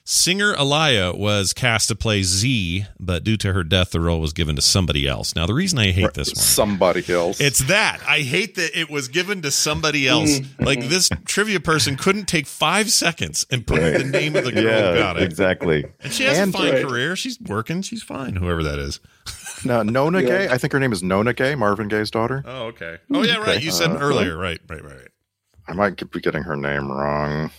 Singer 0.09 0.53
Aaliyah 0.53 1.17
was 1.17 1.55
cast 1.55 1.89
to 1.89 1.95
play 1.95 2.23
Z, 2.23 2.85
but 3.01 3.25
due 3.25 3.39
to 3.39 3.55
her 3.55 3.65
death, 3.65 3.91
the 3.91 4.01
role 4.01 4.21
was 4.21 4.35
given 4.35 4.55
to 4.55 4.61
somebody 4.61 5.09
else. 5.09 5.35
Now, 5.35 5.47
the 5.47 5.55
reason 5.55 5.79
I 5.79 5.93
hate 5.93 6.13
this 6.13 6.29
one 6.29 6.37
somebody 6.37 7.11
else. 7.11 7.41
it's 7.41 7.61
that. 7.69 8.01
I 8.07 8.21
hate 8.21 8.57
that 8.57 8.79
it 8.79 8.91
was 8.91 9.09
given 9.09 9.41
to 9.41 9.51
somebody 9.51 10.07
else. 10.07 10.41
like 10.59 10.89
this 10.89 11.09
trivia 11.25 11.59
person 11.59 11.97
couldn't 11.97 12.27
take 12.27 12.47
five 12.47 12.91
seconds 12.91 13.47
and 13.51 13.67
put 13.67 13.81
the 13.81 14.05
name 14.05 14.37
of 14.37 14.45
the 14.45 14.53
girl 14.53 14.93
who 14.93 14.99
got 14.99 15.17
it. 15.17 15.23
exactly. 15.23 15.87
And 16.01 16.13
she 16.13 16.25
has 16.25 16.37
And- 16.39 16.55
a 16.55 16.59
fine 16.59 16.75
Right. 16.75 16.87
career. 16.87 17.17
She's 17.17 17.41
working. 17.41 17.81
She's 17.81 18.03
fine, 18.03 18.37
whoever 18.37 18.63
that 18.63 18.79
is. 18.79 19.01
no, 19.65 19.83
Nona 19.83 20.21
Yeah. 20.21 20.29
Gay. 20.29 20.49
I 20.51 20.59
think 20.59 20.75
her 20.75 20.81
name 20.81 20.93
is 20.93 21.03
Nona 21.03 21.33
Gaye, 21.33 21.55
Marvin 21.55 21.89
Gaye's 21.89 22.11
daughter. 22.11 22.43
Oh, 22.47 22.65
okay. 22.67 22.99
Oh, 23.11 23.23
yeah, 23.23 23.37
right. 23.37 23.63
You 23.63 23.71
said 23.71 23.91
Uh, 23.93 23.97
earlier. 24.01 24.37
Right, 24.37 24.61
right, 24.69 24.85
right, 24.85 24.97
right. 24.97 25.09
I 25.67 25.73
might 25.73 26.11
be 26.11 26.21
getting 26.21 26.43
her 26.43 26.57
name 26.57 26.93
wrong. 26.93 27.51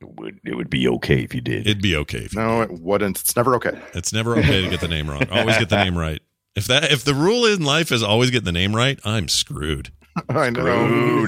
Yeah. 0.00 0.08
It 0.08 0.20
would 0.20 0.40
it 0.44 0.54
would 0.56 0.70
be 0.70 0.88
okay 0.88 1.22
if 1.22 1.34
you 1.34 1.40
did. 1.40 1.66
It'd 1.66 1.82
be 1.82 1.96
okay. 1.96 2.18
If 2.18 2.34
you, 2.34 2.40
No, 2.40 2.62
it 2.62 2.70
wouldn't. 2.70 3.20
It's 3.20 3.36
never 3.36 3.54
okay. 3.56 3.78
It's 3.94 4.12
never 4.12 4.36
okay 4.36 4.62
to 4.62 4.68
get 4.70 4.80
the 4.80 4.88
name 4.88 5.08
wrong. 5.08 5.28
Always 5.30 5.58
get 5.58 5.68
the 5.68 5.82
name 5.82 5.96
right. 5.96 6.20
If 6.54 6.66
that 6.66 6.90
if 6.90 7.04
the 7.04 7.14
rule 7.14 7.44
in 7.44 7.64
life 7.64 7.92
is 7.92 8.02
always 8.02 8.30
get 8.30 8.44
the 8.44 8.52
name 8.52 8.74
right, 8.74 8.98
I'm 9.04 9.28
screwed. 9.28 9.92
I 10.28 10.50
know. 10.50 11.26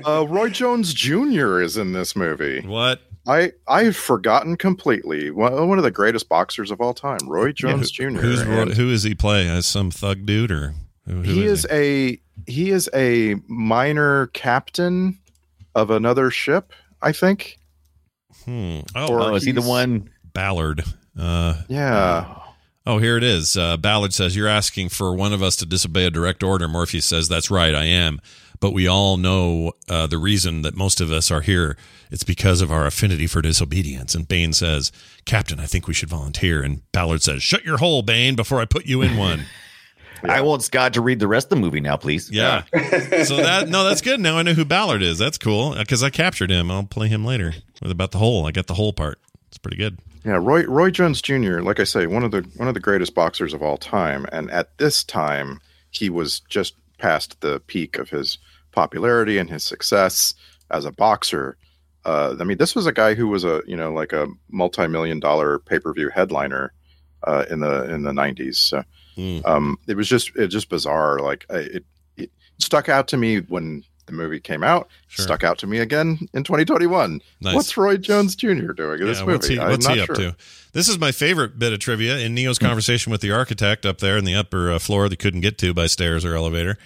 uh, 0.06 0.26
Roy 0.28 0.50
Jones 0.50 0.92
Jr. 0.92 1.60
is 1.60 1.76
in 1.76 1.92
this 1.92 2.14
movie. 2.14 2.60
What? 2.60 3.00
I 3.26 3.52
I've 3.68 3.96
forgotten 3.96 4.56
completely 4.56 5.30
one, 5.30 5.68
one 5.68 5.78
of 5.78 5.84
the 5.84 5.90
greatest 5.90 6.28
boxers 6.28 6.70
of 6.70 6.80
all 6.80 6.94
time, 6.94 7.18
Roy 7.26 7.52
Jones 7.52 7.94
Who- 7.94 8.10
Jr. 8.10 8.20
Who's 8.20 8.40
And 8.40 8.72
who 8.74 8.90
is 8.90 9.02
he 9.02 9.14
play? 9.14 9.48
As 9.48 9.66
some 9.66 9.90
thug 9.90 10.26
dude 10.26 10.50
or 10.50 10.74
who, 11.06 11.16
who 11.16 11.22
he 11.22 11.44
is 11.44 11.66
a 11.70 12.20
he 12.46 12.70
is 12.70 12.88
a 12.94 13.36
minor 13.46 14.28
captain 14.28 15.18
of 15.74 15.90
another 15.90 16.30
ship, 16.30 16.72
I 17.02 17.12
think. 17.12 17.58
Hmm. 18.44 18.80
Oh, 18.94 19.12
or 19.12 19.22
oh, 19.22 19.34
is 19.34 19.44
he 19.44 19.52
the 19.52 19.62
one? 19.62 20.10
Ballard. 20.32 20.84
Uh, 21.18 21.62
Yeah. 21.68 22.36
Oh, 22.86 22.98
here 22.98 23.16
it 23.16 23.22
is. 23.22 23.56
Uh, 23.56 23.76
Ballard 23.76 24.14
says, 24.14 24.34
You're 24.34 24.48
asking 24.48 24.88
for 24.88 25.14
one 25.14 25.32
of 25.32 25.42
us 25.42 25.56
to 25.56 25.66
disobey 25.66 26.06
a 26.06 26.10
direct 26.10 26.42
order. 26.42 26.66
Morpheus 26.66 27.04
says, 27.04 27.28
That's 27.28 27.50
right, 27.50 27.74
I 27.74 27.84
am. 27.84 28.20
But 28.58 28.72
we 28.72 28.86
all 28.86 29.16
know 29.16 29.72
uh, 29.88 30.06
the 30.06 30.18
reason 30.18 30.62
that 30.62 30.76
most 30.76 31.00
of 31.00 31.10
us 31.10 31.30
are 31.30 31.40
here. 31.40 31.76
It's 32.10 32.24
because 32.24 32.60
of 32.60 32.70
our 32.70 32.86
affinity 32.86 33.26
for 33.26 33.40
disobedience. 33.40 34.14
And 34.14 34.28
Bane 34.28 34.52
says, 34.52 34.92
Captain, 35.24 35.60
I 35.60 35.66
think 35.66 35.86
we 35.86 35.94
should 35.94 36.10
volunteer. 36.10 36.62
And 36.62 36.82
Ballard 36.92 37.22
says, 37.22 37.42
Shut 37.42 37.64
your 37.64 37.78
hole, 37.78 38.02
Bane, 38.02 38.34
before 38.34 38.60
I 38.60 38.64
put 38.64 38.86
you 38.86 39.02
in 39.02 39.16
one. 39.16 39.44
I 40.24 40.40
want 40.40 40.62
Scott 40.62 40.94
to 40.94 41.00
read 41.00 41.18
the 41.18 41.28
rest 41.28 41.46
of 41.46 41.50
the 41.50 41.56
movie 41.56 41.80
now, 41.80 41.96
please. 41.96 42.30
yeah. 42.30 42.64
so 43.24 43.36
that, 43.36 43.68
no, 43.68 43.84
that's 43.84 44.00
good. 44.00 44.20
Now 44.20 44.36
I 44.36 44.42
know 44.42 44.54
who 44.54 44.64
Ballard 44.64 45.02
is. 45.02 45.18
That's 45.18 45.38
cool 45.38 45.74
because 45.74 46.02
I 46.02 46.10
captured 46.10 46.50
him. 46.50 46.70
I'll 46.70 46.84
play 46.84 47.08
him 47.08 47.24
later 47.24 47.54
with 47.82 47.90
about 47.90 48.10
the 48.12 48.18
hole. 48.18 48.46
I 48.46 48.52
got 48.52 48.66
the 48.66 48.74
whole 48.74 48.92
part. 48.92 49.18
It's 49.48 49.58
pretty 49.58 49.76
good. 49.76 49.98
Yeah, 50.24 50.38
Roy 50.40 50.64
Roy 50.64 50.90
Jones 50.90 51.22
Jr. 51.22 51.60
Like 51.60 51.80
I 51.80 51.84
say, 51.84 52.06
one 52.06 52.24
of 52.24 52.30
the 52.30 52.42
one 52.56 52.68
of 52.68 52.74
the 52.74 52.80
greatest 52.80 53.14
boxers 53.14 53.54
of 53.54 53.62
all 53.62 53.78
time, 53.78 54.26
and 54.32 54.50
at 54.50 54.76
this 54.78 55.02
time, 55.02 55.60
he 55.90 56.10
was 56.10 56.40
just 56.40 56.74
past 56.98 57.40
the 57.40 57.60
peak 57.60 57.98
of 57.98 58.10
his 58.10 58.38
popularity 58.72 59.38
and 59.38 59.48
his 59.48 59.64
success 59.64 60.34
as 60.70 60.84
a 60.84 60.92
boxer. 60.92 61.56
Uh, 62.04 62.36
I 62.38 62.44
mean, 62.44 62.58
this 62.58 62.74
was 62.74 62.86
a 62.86 62.92
guy 62.92 63.14
who 63.14 63.28
was 63.28 63.44
a 63.44 63.62
you 63.66 63.76
know 63.76 63.92
like 63.92 64.12
a 64.12 64.26
multi 64.50 64.86
million 64.86 65.20
dollar 65.20 65.58
pay 65.58 65.78
per 65.78 65.92
view 65.92 66.10
headliner 66.10 66.72
uh, 67.24 67.46
in 67.50 67.60
the 67.60 67.92
in 67.92 68.02
the 68.02 68.12
nineties. 68.12 68.58
So, 68.58 68.84
Hmm. 69.14 69.40
um, 69.44 69.78
it 69.86 69.96
was 69.96 70.08
just 70.08 70.34
it 70.36 70.48
just 70.48 70.68
bizarre. 70.68 71.18
Like 71.20 71.46
I- 71.50 71.58
it, 71.58 71.84
it 72.16 72.30
stuck 72.58 72.88
out 72.88 73.08
to 73.08 73.16
me 73.16 73.38
when 73.40 73.84
the 74.06 74.12
movie 74.12 74.40
came 74.40 74.62
out. 74.62 74.88
Sure. 75.08 75.24
Stuck 75.24 75.44
out 75.44 75.58
to 75.58 75.66
me 75.66 75.78
again 75.78 76.18
in 76.34 76.44
2021. 76.44 77.20
Nice. 77.40 77.54
What's 77.54 77.76
Roy 77.76 77.96
Jones 77.96 78.34
Jr. 78.34 78.72
doing 78.72 79.00
in 79.00 79.06
this 79.06 79.20
movie? 79.20 79.32
what's 79.32 79.46
he, 79.46 79.58
what's 79.58 79.86
he 79.86 80.00
up 80.00 80.06
sure. 80.06 80.14
to? 80.16 80.36
This 80.72 80.88
is 80.88 80.98
my 80.98 81.12
favorite 81.12 81.58
bit 81.58 81.72
of 81.72 81.78
trivia 81.78 82.18
in 82.18 82.34
Neo's 82.34 82.58
conversation 82.58 83.10
with 83.12 83.20
the 83.20 83.30
architect 83.30 83.86
up 83.86 83.98
there 83.98 84.16
in 84.16 84.24
the 84.24 84.34
upper 84.34 84.70
uh, 84.72 84.78
floor 84.78 85.08
that 85.08 85.18
couldn't 85.18 85.40
get 85.40 85.58
to 85.58 85.72
by 85.72 85.86
stairs 85.86 86.24
or 86.24 86.34
elevator. 86.34 86.76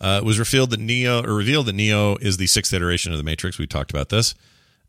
Uh, 0.00 0.20
it 0.22 0.24
was 0.24 0.38
revealed 0.38 0.70
that 0.70 0.80
Neo 0.80 1.22
or 1.24 1.34
revealed 1.34 1.66
that 1.66 1.74
Neo 1.74 2.16
is 2.16 2.36
the 2.36 2.46
sixth 2.46 2.72
iteration 2.72 3.12
of 3.12 3.18
the 3.18 3.24
Matrix. 3.24 3.58
We 3.58 3.66
talked 3.66 3.90
about 3.90 4.08
this, 4.10 4.34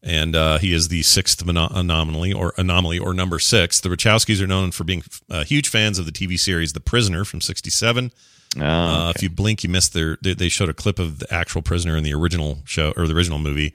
and 0.01 0.35
uh, 0.35 0.57
he 0.59 0.73
is 0.73 0.87
the 0.87 1.01
sixth 1.03 1.41
anomaly 1.47 2.33
or 2.33 2.53
anomaly 2.57 2.99
or 2.99 3.13
number 3.13 3.39
six. 3.39 3.79
The 3.81 3.89
Wachowskis 3.89 4.41
are 4.41 4.47
known 4.47 4.71
for 4.71 4.83
being 4.83 5.03
uh, 5.29 5.43
huge 5.43 5.67
fans 5.67 5.99
of 5.99 6.05
the 6.05 6.11
TV 6.11 6.39
series 6.39 6.73
The 6.73 6.79
Prisoner 6.79 7.25
from 7.25 7.41
'67. 7.41 8.11
Oh, 8.57 8.61
Uh, 8.61 9.13
if 9.15 9.21
you 9.21 9.29
blink, 9.29 9.63
you 9.63 9.69
missed 9.69 9.93
their. 9.93 10.17
They, 10.21 10.33
they 10.33 10.49
showed 10.49 10.69
a 10.69 10.73
clip 10.73 10.99
of 10.99 11.19
the 11.19 11.31
actual 11.33 11.61
prisoner 11.61 11.95
in 11.97 12.03
the 12.03 12.13
original 12.13 12.59
show 12.65 12.93
or 12.97 13.07
the 13.07 13.13
original 13.15 13.37
movie 13.39 13.73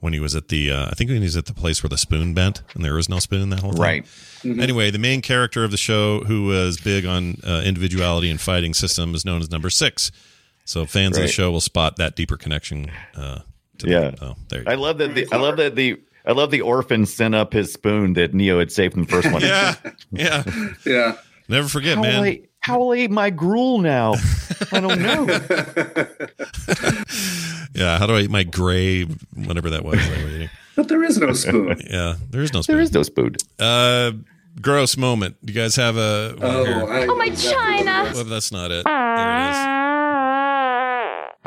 when 0.00 0.12
he 0.12 0.20
was 0.20 0.34
at 0.34 0.48
the. 0.48 0.70
Uh, 0.70 0.86
I 0.86 0.94
think 0.94 1.08
when 1.10 1.18
he 1.18 1.24
was 1.24 1.36
at 1.36 1.46
the 1.46 1.54
place 1.54 1.82
where 1.82 1.88
the 1.88 1.98
spoon 1.98 2.34
bent 2.34 2.62
and 2.74 2.84
there 2.84 2.94
was 2.94 3.08
no 3.08 3.18
spoon 3.18 3.42
in 3.42 3.50
that 3.50 3.60
whole 3.60 3.72
time. 3.72 3.80
right. 3.80 4.06
Anyway, 4.44 4.90
the 4.90 4.98
main 4.98 5.22
character 5.22 5.64
of 5.64 5.70
the 5.72 5.76
show, 5.76 6.20
who 6.20 6.46
was 6.46 6.78
big 6.80 7.04
on 7.06 7.38
uh, 7.46 7.62
individuality 7.64 8.30
and 8.30 8.40
fighting 8.40 8.74
system, 8.74 9.14
is 9.14 9.24
known 9.24 9.40
as 9.42 9.50
Number 9.50 9.70
Six. 9.70 10.10
So 10.64 10.86
fans 10.86 11.16
of 11.16 11.22
the 11.22 11.28
show 11.28 11.50
will 11.52 11.60
spot 11.60 11.96
that 11.96 12.16
deeper 12.16 12.36
connection. 12.36 12.90
Uh, 13.16 13.40
to 13.40 13.44
Yeah. 13.84 14.10
The, 14.10 14.24
oh, 14.24 14.36
there. 14.48 14.60
You 14.62 14.66
I 14.68 14.74
go. 14.76 14.82
love 14.82 14.98
that. 14.98 15.14
The, 15.14 15.26
I 15.32 15.36
love 15.36 15.56
that 15.58 15.74
the. 15.74 16.00
I 16.28 16.32
love 16.32 16.50
the 16.50 16.62
orphan 16.62 17.06
sent 17.06 17.36
up 17.36 17.52
his 17.52 17.72
spoon 17.72 18.14
that 18.14 18.34
Neo 18.34 18.58
had 18.58 18.72
saved 18.72 18.96
in 18.96 19.02
the 19.02 19.08
first 19.08 19.30
one. 19.30 19.42
Yeah, 19.42 19.74
yeah. 20.10 20.42
yeah. 20.84 21.16
Never 21.48 21.68
forget, 21.68 21.94
How 21.96 22.02
man. 22.02 22.16
will, 22.20 22.24
I, 22.26 22.40
how 22.58 22.78
will 22.80 22.90
I 22.92 22.96
eat 22.96 23.12
my 23.12 23.30
gruel 23.30 23.78
now? 23.78 24.14
I 24.72 24.80
don't 24.80 25.00
know. 25.02 25.26
Yeah, 27.74 27.98
how 27.98 28.06
do 28.06 28.14
I 28.16 28.20
eat 28.20 28.30
my 28.30 28.42
gray, 28.42 29.02
whatever 29.34 29.68
that 29.70 29.84
was? 29.84 29.98
I. 30.00 30.48
But 30.76 30.88
there 30.88 31.04
is 31.04 31.18
no 31.18 31.32
spoon. 31.34 31.78
Yeah, 31.90 32.14
there 32.30 32.40
is 32.42 32.52
no 32.54 32.62
spoon. 32.62 32.74
There 32.76 32.82
is 32.82 32.92
no 32.92 33.02
spoon. 33.02 33.36
Uh, 33.58 34.12
gross 34.62 34.96
moment. 34.96 35.36
Do 35.44 35.52
you 35.52 35.60
guys 35.60 35.76
have 35.76 35.96
a? 35.98 36.36
Oh. 36.40 36.86
I, 36.86 37.06
Oh, 37.06 37.14
my 37.16 37.28
china. 37.30 38.10
Well, 38.14 38.24
that's 38.24 38.50
not 38.50 38.70
it. 38.70 38.84
There 38.84 38.94
it 38.94 39.50
is. 39.50 39.56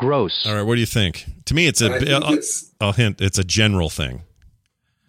Gross. 0.00 0.46
All 0.46 0.54
right, 0.54 0.62
what 0.62 0.74
do 0.74 0.80
you 0.80 0.86
think? 0.86 1.26
To 1.46 1.54
me, 1.54 1.66
it's 1.66 1.80
a. 1.80 1.92
I 1.94 1.98
think 1.98 2.10
I'll, 2.10 2.32
it's, 2.34 2.72
I'll 2.80 2.92
hint. 2.92 3.20
It's 3.20 3.38
a 3.38 3.44
general 3.44 3.88
thing. 3.90 4.22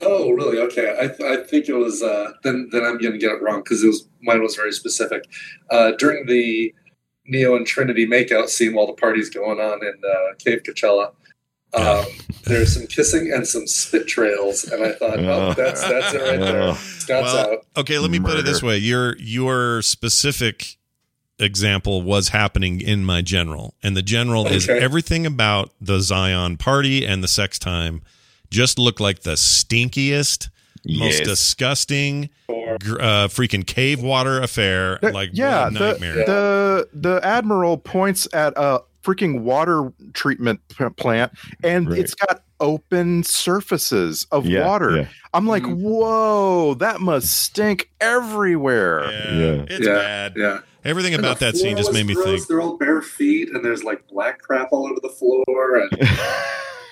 oh, 0.02 0.32
really? 0.32 0.60
Okay. 0.60 0.96
I, 1.00 1.08
th- 1.08 1.22
I 1.22 1.44
think 1.44 1.70
it 1.70 1.74
was. 1.74 2.02
Uh, 2.04 2.32
then 2.44 2.70
then 2.72 2.84
I'm 2.84 2.98
going 2.98 3.14
to 3.14 3.18
get 3.20 3.32
it 3.32 3.42
wrong 3.42 3.62
because 3.64 3.84
it 3.84 3.88
was 3.88 4.08
mine 4.22 4.42
was 4.42 4.56
very 4.56 4.72
specific. 4.72 5.24
Uh, 5.70 5.92
during 5.98 6.26
the 6.26 6.74
Neo 7.26 7.56
and 7.56 7.66
Trinity 7.68 8.06
makeout 8.08 8.48
scene 8.50 8.74
while 8.74 8.88
the 8.88 8.94
party's 8.94 9.30
going 9.30 9.60
on 9.60 9.84
in 9.86 9.94
uh, 10.04 10.34
Cave 10.40 10.64
Coachella, 10.64 11.12
um, 11.74 12.06
there's 12.46 12.74
some 12.74 12.88
kissing 12.88 13.32
and 13.32 13.48
some 13.48 13.68
spit 13.68 14.08
trails, 14.08 14.64
and 14.66 14.84
I 14.84 14.92
thought, 14.94 15.20
oh, 15.20 15.54
that's 15.54 15.82
that's 15.82 16.14
it 16.16 16.22
right 16.22 16.40
there. 16.40 16.74
Scott's 16.76 17.34
Well, 17.34 17.52
out. 17.54 17.66
okay, 17.78 17.98
let 18.00 18.12
me 18.12 18.20
put 18.20 18.38
it 18.38 18.46
this 18.46 18.62
Murder. 18.62 18.68
way: 18.74 18.78
your 18.80 19.16
your 19.20 19.82
specific 19.84 20.78
example 21.42 22.02
was 22.02 22.30
happening 22.30 22.80
in 22.82 23.04
my 23.04 23.22
general, 23.22 23.74
and 23.84 23.98
the 23.98 24.02
general 24.02 24.48
is 24.48 24.70
everything 24.70 25.26
about 25.26 25.72
the 25.82 26.00
Zion 26.00 26.58
party 26.58 27.06
and 27.06 27.24
the 27.24 27.28
sex 27.28 27.58
time 27.60 28.02
just 28.50 28.78
looked 28.80 29.00
like 29.00 29.22
the 29.24 29.34
stinkiest, 29.36 30.50
most 30.86 31.24
disgusting, 31.24 32.30
uh, 32.50 33.28
freaking 33.28 33.66
cave 33.66 34.02
water 34.02 34.42
affair. 34.42 35.00
There- 35.02 35.12
Like 35.14 35.30
yeah, 35.34 35.64
what 35.66 35.76
a 35.76 35.80
nightmare. 35.80 36.14
The, 36.16 36.26
the 36.26 36.88
the 36.94 37.26
admiral 37.26 37.78
points 37.78 38.28
at 38.34 38.54
a 38.56 38.82
freaking 39.04 39.42
water 39.42 39.92
treatment 40.14 40.60
plant, 40.98 41.32
and 41.64 41.90
Right. 41.90 42.00
it's 42.00 42.14
got 42.14 42.44
open 42.60 43.24
surfaces 43.24 44.28
of 44.32 44.46
Yeah, 44.46 44.68
water. 44.68 44.96
yeah. 44.98 45.06
I'm 45.34 45.48
like, 45.48 45.64
Mm. 45.64 45.78
whoa, 45.78 46.74
that 46.76 47.02
must 47.02 47.32
stink 47.42 47.90
everywhere. 48.00 49.04
yeah, 49.12 49.34
Yeah. 49.34 49.66
it's 49.68 49.88
yeah, 49.88 49.94
bad. 49.96 50.34
Yeah. 50.38 50.60
Everything 50.84 51.14
about 51.14 51.40
that 51.40 51.56
scene 51.58 51.78
just 51.78 51.94
made 51.94 52.06
me 52.06 52.14
gross. 52.14 52.26
think. 52.26 52.48
They're 52.48 52.62
all 52.62 52.78
bare 52.78 53.02
feet, 53.02 53.50
and 53.54 53.64
there's 53.64 53.84
like 53.84 54.08
black 54.08 54.42
crap 54.42 54.70
all 54.72 54.86
over 54.88 55.00
the 55.02 55.10
floor. 55.10 55.78
And 55.78 56.10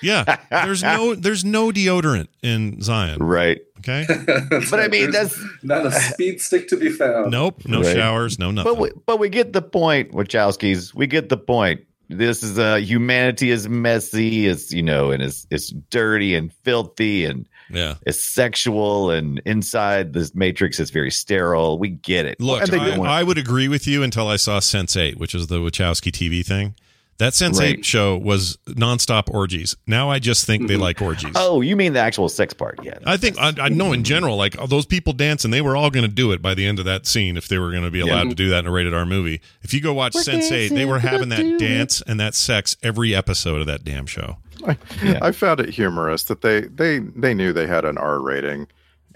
Yeah, 0.02 0.38
there's 0.50 0.82
no 0.82 1.14
there's 1.14 1.44
no 1.44 1.70
deodorant 1.70 2.28
in 2.42 2.80
Zion. 2.80 3.18
Right. 3.22 3.60
Okay. 3.80 4.06
But 4.70 4.80
I 4.80 4.88
mean, 4.88 5.10
There's 5.10 5.30
that's 5.34 5.38
not 5.62 5.84
a 5.86 5.90
speed 5.92 6.40
stick 6.40 6.68
to 6.68 6.76
be 6.76 6.88
found. 6.90 7.30
Nope. 7.30 7.62
No 7.66 7.82
Right. 7.82 7.94
showers. 7.96 8.38
No 8.38 8.50
nothing. 8.50 8.72
but 8.74 8.80
we, 8.80 8.90
but 9.06 9.18
we 9.18 9.28
get 9.28 9.52
the 9.52 9.60
point, 9.62 10.12
Wachowskis. 10.12 10.94
We 10.94 11.06
get 11.06 11.28
the 11.28 11.36
point. 11.36 11.82
This 12.08 12.42
is 12.42 12.58
uh 12.58 12.76
humanity 12.76 13.50
is 13.50 13.68
messy, 13.68 14.46
it's 14.46 14.72
you 14.72 14.82
know, 14.82 15.10
and 15.10 15.22
it's 15.22 15.46
it's 15.50 15.68
dirty 15.90 16.34
and 16.34 16.50
filthy 16.64 17.24
and 17.26 17.46
yeah. 17.72 17.94
it's 18.06 18.22
sexual 18.22 19.10
and 19.10 19.40
inside 19.44 20.12
this 20.12 20.34
matrix 20.34 20.80
is 20.80 20.90
very 20.90 21.10
sterile. 21.10 21.78
We 21.78 21.88
get 21.90 22.26
it. 22.26 22.40
Look, 22.40 22.62
And 22.62 22.70
they 22.70 22.78
I, 22.78 23.20
I 23.20 23.22
would 23.22 23.38
agree 23.38 23.68
with 23.68 23.86
you 23.86 24.02
until 24.02 24.28
I 24.28 24.36
saw 24.36 24.58
Sense8, 24.60 25.16
which 25.16 25.34
is 25.34 25.46
the 25.48 25.58
Wachowski 25.58 26.10
TV 26.10 26.44
thing. 26.44 26.74
That 27.18 27.34
Sense8 27.34 27.60
Right. 27.60 27.84
show 27.84 28.16
was 28.16 28.56
nonstop 28.66 29.28
orgies. 29.28 29.76
Now 29.86 30.10
I 30.10 30.18
just 30.20 30.46
think 30.46 30.68
they 30.68 30.76
like 30.76 31.02
orgies. 31.02 31.32
oh, 31.34 31.60
you 31.60 31.76
mean 31.76 31.92
the 31.92 32.00
actual 32.00 32.30
sex 32.30 32.54
part? 32.54 32.82
Yeah. 32.82 32.98
I 33.04 33.18
think 33.18 33.36
I, 33.38 33.52
I 33.60 33.68
know 33.68 33.92
in 33.92 34.04
general, 34.04 34.38
like 34.38 34.58
all 34.58 34.66
those 34.66 34.86
people 34.86 35.12
dancing, 35.12 35.50
they 35.50 35.60
were 35.60 35.76
all 35.76 35.90
going 35.90 36.06
to 36.08 36.10
do 36.10 36.32
it 36.32 36.40
by 36.40 36.54
the 36.54 36.64
end 36.64 36.78
of 36.78 36.86
that 36.86 37.06
scene 37.06 37.36
if 37.36 37.46
they 37.46 37.58
were 37.58 37.72
going 37.72 37.82
to 37.82 37.90
be 37.90 38.00
allowed 38.00 38.30
to 38.30 38.34
do 38.34 38.48
that 38.48 38.60
in 38.60 38.66
a 38.66 38.70
rated 38.70 38.94
R 38.94 39.04
movie. 39.04 39.42
If 39.60 39.74
you 39.74 39.82
go 39.82 39.92
watch 39.92 40.14
Sense8, 40.14 40.70
they 40.70 40.86
were 40.86 41.00
having 41.00 41.28
that 41.28 41.58
dance 41.58 42.00
and 42.06 42.18
that 42.18 42.34
sex 42.34 42.78
every 42.82 43.14
episode 43.14 43.60
of 43.60 43.66
that 43.66 43.84
damn 43.84 44.06
show. 44.06 44.38
I, 44.66 44.76
I 45.22 45.32
found 45.32 45.60
it 45.60 45.68
humorous 45.70 46.24
that 46.24 46.42
they 46.42 46.62
they 46.62 46.98
they 47.00 47.34
knew 47.34 47.52
they 47.52 47.66
had 47.66 47.84
an 47.84 47.98
R 47.98 48.20
rating, 48.20 48.66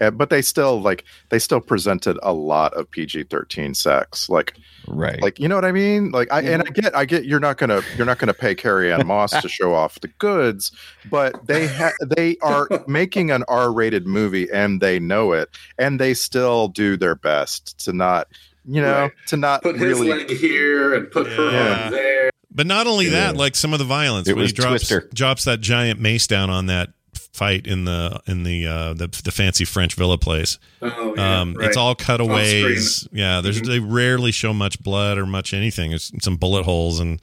eh, 0.01 0.09
but 0.09 0.29
they 0.29 0.41
still 0.41 0.81
like 0.81 1.03
they 1.29 1.39
still 1.39 1.61
presented 1.61 2.17
a 2.23 2.33
lot 2.33 2.73
of 2.73 2.89
PG 2.89 3.23
thirteen 3.25 3.73
sex. 3.73 4.29
Like 4.29 4.53
Right. 4.87 5.19
like 5.19 5.39
you 5.39 5.47
know 5.47 5.55
what 5.55 5.65
I 5.65 5.71
mean? 5.71 6.11
Like 6.11 6.31
I 6.31 6.41
and 6.41 6.61
I 6.61 6.65
get 6.71 6.95
I 6.95 7.05
get 7.05 7.25
you're 7.25 7.39
not 7.39 7.57
gonna 7.57 7.81
you're 7.97 8.05
not 8.05 8.19
gonna 8.19 8.35
pay 8.35 8.53
Carrie-Anne 8.53 9.07
Moss 9.07 9.31
to 9.41 9.49
show 9.49 9.73
off 9.73 9.99
the 10.01 10.09
goods, 10.09 10.71
but 11.09 11.47
they 11.47 11.65
ha- 11.65 11.93
they 12.15 12.37
are 12.43 12.67
making 12.87 13.31
an 13.31 13.43
R 13.47 13.71
rated 13.73 14.05
movie 14.05 14.47
and 14.51 14.81
they 14.81 14.99
know 14.99 15.31
it, 15.31 15.49
and 15.79 15.99
they 15.99 16.13
still 16.13 16.67
do 16.67 16.97
their 16.97 17.15
best 17.15 17.79
to 17.85 17.93
not 17.93 18.27
you 18.67 18.79
know 18.79 19.01
Right. 19.03 19.11
to 19.27 19.37
not 19.37 19.63
Put 19.63 19.77
his 19.79 19.99
leg 19.99 20.29
here 20.29 20.93
and 20.93 21.09
put 21.09 21.27
her 21.31 21.51
Yeah. 21.51 21.83
arm 21.85 21.91
there. 21.91 22.29
But 22.55 22.65
not 22.67 22.87
only 22.87 23.09
that, 23.09 23.35
Yeah. 23.35 23.39
like 23.39 23.55
some 23.55 23.73
of 23.73 23.79
the 23.79 23.85
violence 23.85 24.27
It 24.27 24.33
when 24.33 24.43
was 24.43 24.51
he 24.51 24.55
drops 24.55 24.87
Twister. 24.87 25.09
drops 25.13 25.43
that 25.43 25.59
giant 25.61 25.99
mace 25.99 26.25
down 26.25 26.49
on 26.49 26.67
that 26.67 26.89
fight 27.33 27.67
in 27.67 27.83
the 27.83 28.17
in 28.27 28.43
the 28.43 28.65
uh 28.65 28.93
the, 28.93 29.07
the 29.25 29.31
fancy 29.31 29.65
French 29.65 29.93
villa 29.95 30.17
place. 30.17 30.57
Oh, 30.81 31.13
yeah, 31.17 31.41
um 31.41 31.53
right. 31.55 31.67
it's 31.67 31.75
all 31.77 31.93
cutaways. 31.95 32.95
screen. 33.01 33.19
yeah, 33.19 33.41
there's 33.41 33.61
Mhm. 33.61 33.67
they 33.67 33.79
rarely 33.79 34.31
show 34.31 34.53
much 34.53 34.79
blood 34.81 35.17
or 35.17 35.25
much 35.25 35.53
anything. 35.53 35.89
There's 35.91 36.11
some 36.21 36.37
bullet 36.37 36.63
holes 36.63 36.99
and 37.01 37.21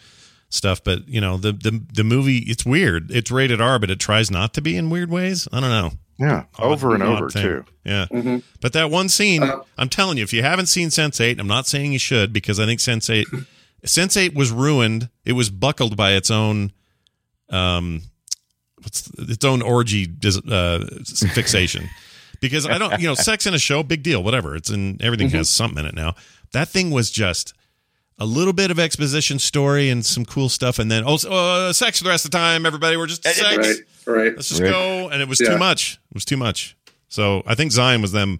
stuff, 0.50 0.84
but 0.84 1.08
you 1.08 1.20
know, 1.20 1.38
the 1.38 1.52
the 1.52 1.82
the 1.94 2.04
movie 2.04 2.38
it's 2.40 2.66
weird. 2.66 3.10
It's 3.10 3.30
rated 3.30 3.60
R, 3.60 3.78
but 3.78 3.90
it 3.90 3.98
tries 3.98 4.30
not 4.30 4.52
to 4.54 4.60
be 4.60 4.76
in 4.76 4.90
weird 4.90 5.10
ways. 5.10 5.48
I 5.50 5.60
don't 5.60 5.70
know. 5.70 5.92
yeah 6.18 6.44
Odd- 6.58 6.72
over 6.72 6.94
and 6.94 7.02
odd 7.02 7.16
over 7.22 7.30
thing. 7.30 7.42
too. 7.42 7.64
Yeah. 7.84 8.06
Mhm. 8.12 8.42
But 8.60 8.74
that 8.74 8.90
one 8.90 9.08
scene, 9.08 9.42
Uh, 9.42 9.60
I'm 9.78 9.88
telling 9.88 10.18
you, 10.18 10.24
if 10.24 10.32
you 10.34 10.42
haven't 10.42 10.66
seen 10.66 10.90
Sense8, 10.90 11.38
I'm 11.40 11.46
not 11.48 11.66
saying 11.66 11.92
you 11.94 11.98
should 11.98 12.32
because 12.34 12.60
I 12.60 12.66
think 12.66 12.80
Sense8, 12.80 13.24
Sense8 13.86 14.34
was 14.34 14.50
ruined. 14.50 15.08
It 15.24 15.32
was 15.32 15.50
buckled 15.50 15.96
by 15.96 16.12
its 16.12 16.30
own, 16.30 16.72
um, 17.50 18.02
what's 18.80 19.10
its 19.18 19.44
own 19.44 19.62
orgy 19.62 20.06
uh, 20.50 20.84
fixation. 21.34 21.88
Because 22.40 22.66
I 22.66 22.78
don't, 22.78 23.00
you 23.00 23.06
know, 23.06 23.14
sex 23.14 23.46
in 23.46 23.54
a 23.54 23.58
show, 23.58 23.82
big 23.82 24.02
deal, 24.02 24.22
whatever. 24.22 24.56
It's 24.56 24.70
in 24.70 24.98
everything 25.00 25.28
has 25.30 25.48
something 25.48 25.78
in 25.78 25.86
it 25.86 25.94
now. 25.94 26.14
That 26.52 26.68
thing 26.68 26.90
was 26.90 27.10
just 27.10 27.54
a 28.18 28.26
little 28.26 28.52
bit 28.52 28.70
of 28.70 28.78
exposition 28.78 29.38
story 29.38 29.90
and 29.90 30.04
some 30.04 30.24
cool 30.24 30.48
stuff, 30.48 30.78
and 30.78 30.90
then 30.90 31.04
oh, 31.06 31.14
uh, 31.28 31.72
sex 31.72 31.98
for 31.98 32.04
the 32.04 32.10
rest 32.10 32.24
of 32.24 32.30
the 32.32 32.36
time. 32.38 32.66
Everybody, 32.66 32.96
we're 32.96 33.06
just 33.06 33.22
sex. 33.24 33.40
Right, 33.40 33.76
right. 34.06 34.36
Let's 34.36 34.48
just 34.48 34.60
Right. 34.60 34.70
go. 34.70 35.08
And 35.08 35.22
it 35.22 35.28
was 35.28 35.40
Yeah. 35.40 35.50
too 35.50 35.58
much. 35.58 35.98
It 36.10 36.14
was 36.14 36.24
too 36.24 36.36
much. 36.36 36.76
So 37.08 37.42
I 37.46 37.54
think 37.54 37.70
Zion 37.72 38.02
was 38.02 38.12
them 38.12 38.38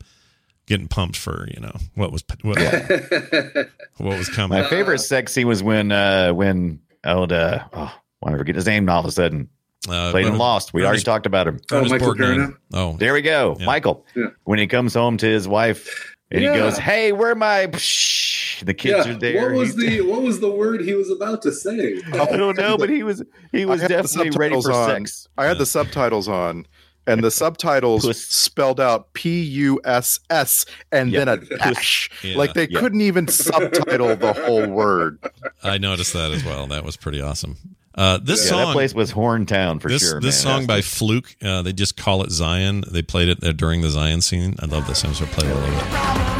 getting 0.66 0.88
pumped 0.88 1.16
for 1.16 1.48
you 1.54 1.60
know 1.60 1.74
what 1.94 2.12
was 2.12 2.24
what, 2.42 2.58
what 3.98 4.18
was 4.18 4.28
coming. 4.28 4.58
My 4.60 4.68
favorite 4.68 4.98
sex 5.00 5.32
scene 5.32 5.46
was 5.48 5.62
when 5.62 5.92
uh 5.92 6.32
when 6.32 6.80
oh 7.04 7.26
the 7.26 7.64
oh 7.72 7.92
why 8.20 8.30
did 8.30 8.36
I 8.36 8.38
forget 8.38 8.54
his 8.56 8.66
name 8.66 8.88
all 8.88 9.00
of 9.00 9.06
a 9.06 9.12
sudden. 9.12 9.48
Uh, 9.88 10.12
Played 10.12 10.26
and 10.26 10.38
Lost. 10.38 10.72
We 10.72 10.82
already 10.82 10.90
Ernest- 10.98 11.06
talked 11.06 11.26
about 11.26 11.48
him. 11.48 11.58
Oh, 11.72 11.84
Michael 11.88 12.14
Borgnine. 12.14 12.56
Oh, 12.72 12.96
There 12.98 13.12
we 13.14 13.20
go. 13.20 13.56
Yeah. 13.58 13.66
Michael. 13.66 14.06
Yeah. 14.14 14.26
When 14.44 14.60
he 14.60 14.68
comes 14.68 14.94
home 14.94 15.16
to 15.16 15.26
his 15.26 15.48
wife 15.48 16.14
and 16.30 16.40
Yeah. 16.40 16.52
he 16.52 16.58
goes, 16.60 16.78
Hey, 16.78 17.10
where 17.10 17.32
are 17.32 17.34
my 17.34 17.66
psh? 17.66 18.64
the 18.64 18.74
kids 18.74 19.06
yeah. 19.06 19.12
are 19.12 19.18
there. 19.18 19.50
What 19.50 19.58
was 19.58 19.74
the 19.74 20.00
what 20.06 20.22
was 20.22 20.38
the 20.38 20.48
word 20.50 20.82
he 20.82 20.94
was 20.94 21.10
about 21.10 21.42
to 21.42 21.50
say? 21.52 22.00
I 22.12 22.36
don't 22.36 22.56
know, 22.56 22.78
but 22.78 22.90
he 22.90 23.02
was 23.02 23.24
he 23.50 23.64
was 23.64 23.80
I 23.80 23.82
had 23.82 23.90
the 23.90 24.02
definitely 24.02 24.38
ready 24.38 24.54
subtitles 24.54 24.66
for 24.66 24.72
on. 24.72 24.88
sex. 25.06 25.28
I 25.36 25.46
had 25.46 25.58
the 25.58 25.66
subtitles 25.66 26.28
on, 26.28 26.66
and 27.06 27.22
the 27.22 27.30
subtitles 27.42 28.06
Puss. 28.06 28.20
spelled 28.26 28.80
out 28.80 29.12
P 29.14 29.42
U 29.42 29.80
S 29.84 30.20
S 30.30 30.64
and 30.90 31.10
Yeah. 31.10 31.24
then 31.24 31.28
a 31.28 31.36
dash. 31.58 32.10
Yeah. 32.22 32.36
Like 32.36 32.54
they 32.54 32.68
Yeah. 32.68 32.80
couldn't 32.80 33.00
even 33.00 33.28
subtitle 33.28 34.14
the 34.16 34.32
whole 34.32 34.66
word. 34.66 35.18
I 35.62 35.78
noticed 35.78 36.12
that 36.12 36.30
as 36.30 36.44
well. 36.44 36.66
That 36.66 36.84
was 36.84 36.96
pretty 36.96 37.20
awesome. 37.20 37.56
Uh, 37.94 38.18
this 38.22 38.42
Yeah, 38.44 38.50
song, 38.52 38.66
that 38.68 38.72
place 38.72 38.94
was 38.94 39.10
Horn 39.10 39.44
Town 39.44 39.78
for 39.78 39.88
this 39.90 40.00
sure. 40.08 40.18
this 40.20 40.42
man. 40.44 40.60
song 40.60 40.66
by 40.66 40.80
Fluke, 40.80 41.36
uh, 41.42 41.60
they 41.60 41.74
just 41.74 41.96
call 41.98 42.22
it 42.22 42.30
Zion. 42.30 42.84
They 42.90 43.02
played 43.02 43.28
it 43.28 43.56
during 43.58 43.82
the 43.82 43.90
Zion 43.90 44.22
scene. 44.22 44.54
I 44.60 44.66
love 44.66 44.86
this 44.86 45.00
song. 45.00 45.12
So 45.12 45.26
play 45.26 45.46
it 45.46 45.50
a 45.50 45.54
little 45.54 45.70
bit. 45.78 46.31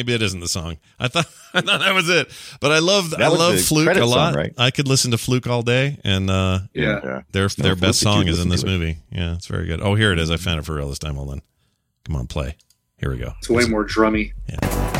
Maybe 0.00 0.14
it 0.14 0.22
isn't 0.22 0.40
the 0.40 0.48
song. 0.48 0.78
I 0.98 1.08
thought 1.08 1.26
I 1.54 1.60
thought 1.60 1.80
that 1.80 1.92
was 1.94 2.08
it. 2.08 2.30
But 2.58 2.72
I 2.72 2.78
love 2.78 3.12
I 3.12 3.28
love 3.28 3.60
Fluke 3.60 3.94
a 3.96 4.06
lot. 4.06 4.32
song, 4.32 4.34
right? 4.34 4.54
I 4.56 4.70
could 4.70 4.88
listen 4.88 5.10
to 5.10 5.18
Fluke 5.18 5.46
all 5.46 5.60
day, 5.60 5.98
and 6.04 6.30
uh, 6.30 6.60
Yeah. 6.72 7.00
Yeah. 7.04 7.20
their 7.32 7.48
their 7.48 7.76
best 7.76 8.00
that 8.00 8.04
song 8.04 8.26
is 8.28 8.40
in 8.40 8.48
this 8.48 8.62
to 8.62 8.66
it. 8.66 8.70
movie. 8.70 8.96
Yeah, 9.12 9.34
it's 9.34 9.46
very 9.46 9.66
good. 9.66 9.82
Oh, 9.82 9.94
here 9.96 10.10
it 10.10 10.18
is. 10.18 10.30
I 10.30 10.38
found 10.38 10.58
it 10.58 10.64
for 10.64 10.74
real 10.74 10.88
this 10.88 10.98
time. 10.98 11.16
Hold 11.16 11.28
on. 11.32 11.42
Come 12.06 12.16
on, 12.16 12.26
play. 12.28 12.56
Here 12.96 13.10
we 13.10 13.18
go. 13.18 13.34
It's 13.40 13.50
way 13.50 13.66
more 13.66 13.84
drummy. 13.84 14.32
See, 14.48 14.99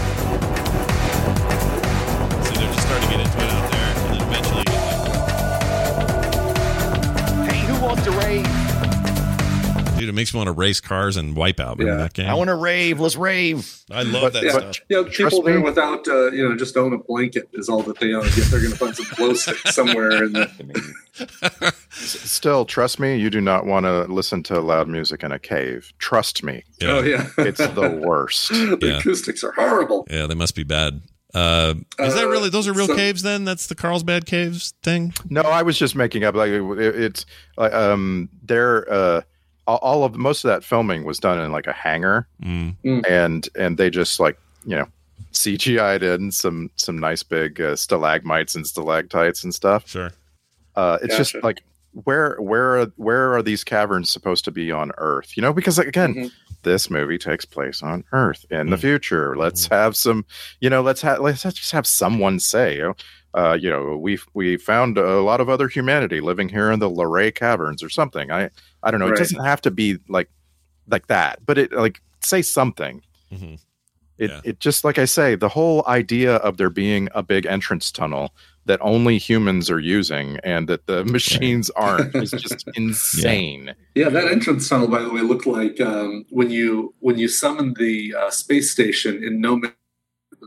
it 10.11 10.15
makes 10.15 10.35
me 10.35 10.39
want 10.39 10.49
to 10.49 10.53
race 10.53 10.81
cars 10.81 11.17
and 11.17 11.35
wipe 11.35 11.59
out. 11.61 11.79
Yeah. 11.81 11.97
that 11.97 12.13
game? 12.13 12.29
I 12.29 12.35
want 12.35 12.49
to 12.49 12.55
rave. 12.57 13.01
Let's 13.01 13.17
rave. 13.17 13.83
I 13.91 14.03
love 14.03 14.23
But- 14.25 14.33
that 14.35 14.43
Yeah, 14.45 14.51
stuff. 14.53 14.77
yeah. 14.91 15.03
Trust 15.05 15.19
People 15.37 15.43
there 15.43 15.61
without 15.63 16.07
uh, 16.07 16.31
you 16.33 16.47
know 16.47 16.55
just 16.57 16.77
own 16.77 16.93
a 16.93 16.99
blanket 16.99 17.49
is 17.55 17.69
all 17.69 17.83
that 17.85 17.99
they 18.01 18.13
own. 18.13 18.25
Yet 18.25 18.47
they're 18.51 18.61
going 18.61 18.73
to 18.73 18.77
find 18.79 18.95
some 18.95 19.07
glow 19.17 19.33
stick 19.33 19.57
somewhere 19.69 20.25
in 20.25 20.33
the. 20.35 21.75
Still, 21.91 22.65
trust 22.65 22.99
me, 23.01 23.17
you 23.17 23.31
do 23.31 23.41
not 23.41 23.67
want 23.67 23.85
to 23.87 24.05
listen 24.05 24.43
to 24.45 24.61
loud 24.61 24.89
music 24.89 25.23
in 25.23 25.33
a 25.33 25.39
cave. 25.39 25.93
Trust 25.99 26.43
me, 26.43 26.65
Yeah. 26.81 26.89
Oh 26.91 27.03
yeah, 27.03 27.27
it's 27.39 27.59
the 27.59 28.01
worst. 28.07 28.49
the 28.51 28.79
Yeah. 28.81 28.99
acoustics 28.99 29.43
are 29.45 29.53
horrible. 29.53 30.07
Yeah, 30.11 30.27
they 30.27 30.35
must 30.35 30.55
be 30.55 30.63
bad. 30.65 31.03
Uh, 31.33 31.75
is 32.01 32.15
that 32.15 32.25
Uh, 32.25 32.29
really? 32.29 32.49
Those 32.49 32.67
are 32.67 32.73
real 32.73 32.87
so- 32.89 32.97
caves. 32.97 33.23
Then 33.23 33.45
that's 33.45 33.67
the 33.67 33.75
Carlsbad 33.75 34.27
caves 34.27 34.75
thing. 34.83 35.13
No, 35.29 35.43
I 35.43 35.63
was 35.63 35.79
just 35.79 35.95
making 35.95 36.25
up. 36.25 36.35
Like 36.35 36.51
it, 36.51 36.63
it's 36.79 37.27
like 37.57 37.73
um, 37.73 38.29
they're 38.43 38.91
uh, 38.93 39.21
all- 39.67 39.79
all 39.79 40.05
of 40.05 40.15
most 40.17 40.45
of 40.45 40.49
that 40.49 40.65
filming 40.65 41.05
was 41.05 41.19
done 41.19 41.39
in 41.39 41.53
like 41.53 41.67
a 41.67 41.73
hangar, 41.73 42.27
Mm. 42.43 42.77
and 43.09 43.49
and 43.59 43.77
they 43.79 43.91
just 43.91 44.19
like 44.21 44.39
you 44.67 44.77
know 44.77 44.87
CGI'd 45.33 46.03
in 46.03 46.33
some 46.33 46.71
some 46.77 46.99
nice 46.99 47.23
big 47.23 47.61
uh, 47.61 47.77
stalagmites 47.77 48.55
and 48.55 48.67
stalactites 48.67 49.45
and 49.45 49.55
stuff. 49.55 49.89
Sure. 49.89 50.11
Uh, 50.77 50.99
it's 51.03 51.17
just 51.17 51.35
like 51.43 51.63
where 52.05 52.37
where 52.41 52.81
are, 52.81 52.87
where 52.97 53.35
are 53.35 53.43
these 53.43 53.65
caverns 53.65 54.11
supposed 54.11 54.45
to 54.45 54.51
be 54.51 54.71
on 54.73 54.93
Earth? 54.99 55.37
You 55.37 55.43
know, 55.43 55.53
because 55.53 55.79
like, 55.79 55.89
again, 55.89 56.15
Mhm. 56.15 56.31
this 56.63 56.89
movie 56.91 57.19
takes 57.19 57.45
place 57.45 57.83
on 57.83 58.05
Earth 58.13 58.45
in 58.51 58.71
the 58.71 58.77
Mm. 58.77 58.81
future. 58.81 59.37
Let's 59.37 59.67
have 59.69 59.97
some, 59.97 60.25
you 60.61 60.71
know, 60.71 60.83
let's 60.83 61.03
have 61.03 61.21
let's 61.21 61.43
just 61.43 61.73
have 61.73 61.87
someone 61.87 62.39
say, 62.39 62.77
you 62.77 62.83
know, 62.83 62.95
uh, 63.35 63.57
you 63.61 63.71
know, 63.71 63.97
we 63.97 64.19
we 64.35 64.57
found 64.57 64.99
a 64.99 65.21
lot 65.21 65.41
of 65.41 65.49
other 65.49 65.69
humanity 65.69 66.21
living 66.21 66.49
here 66.49 66.71
in 66.71 66.81
the 66.81 66.91
Luray 66.91 67.31
caverns 67.31 67.83
or 67.83 67.89
something. 67.89 68.31
I 68.31 68.51
I 68.83 68.91
don't 68.91 69.01
know. 69.01 69.07
Right. 69.07 69.15
It 69.17 69.19
doesn't 69.23 69.45
have 69.45 69.61
to 69.63 69.71
be 69.71 69.99
like 70.09 70.31
like 70.89 71.07
that, 71.09 71.45
but 71.47 71.59
it 71.59 71.73
like 71.73 72.01
say 72.21 72.43
something. 72.43 73.03
Mhm. 73.33 73.59
It 74.19 74.31
Yeah. 74.31 74.41
it 74.45 74.61
just 74.61 74.85
like 74.85 74.99
I 74.99 75.05
say, 75.05 75.35
the 75.37 75.49
whole 75.49 75.85
idea 75.87 76.37
of 76.37 76.57
there 76.57 76.71
being 76.71 77.09
a 77.15 77.23
big 77.23 77.47
entrance 77.47 77.91
tunnel 77.93 78.35
that 78.67 78.79
only 78.83 79.17
humans 79.17 79.71
are 79.71 79.81
using 79.81 80.39
and 80.45 80.69
that 80.69 80.87
the 80.87 81.05
machines 81.05 81.71
aren't 81.77 82.15
is 82.15 82.31
just 82.33 82.69
insane. 82.75 83.75
Yeah, 83.95 84.11
that 84.11 84.29
entrance 84.29 84.69
tunnel, 84.69 84.87
by 84.89 85.01
the 85.03 85.11
way, 85.11 85.23
looked 85.23 85.47
like 85.47 85.81
um, 85.81 86.27
when 86.31 86.51
you 86.51 86.95
when 86.99 87.17
you 87.19 87.29
summon 87.29 87.75
the 87.79 88.15
uh, 88.15 88.31
space 88.31 88.71
station 88.71 89.23
in 89.25 89.41
No 89.41 89.57
Man, 89.57 89.73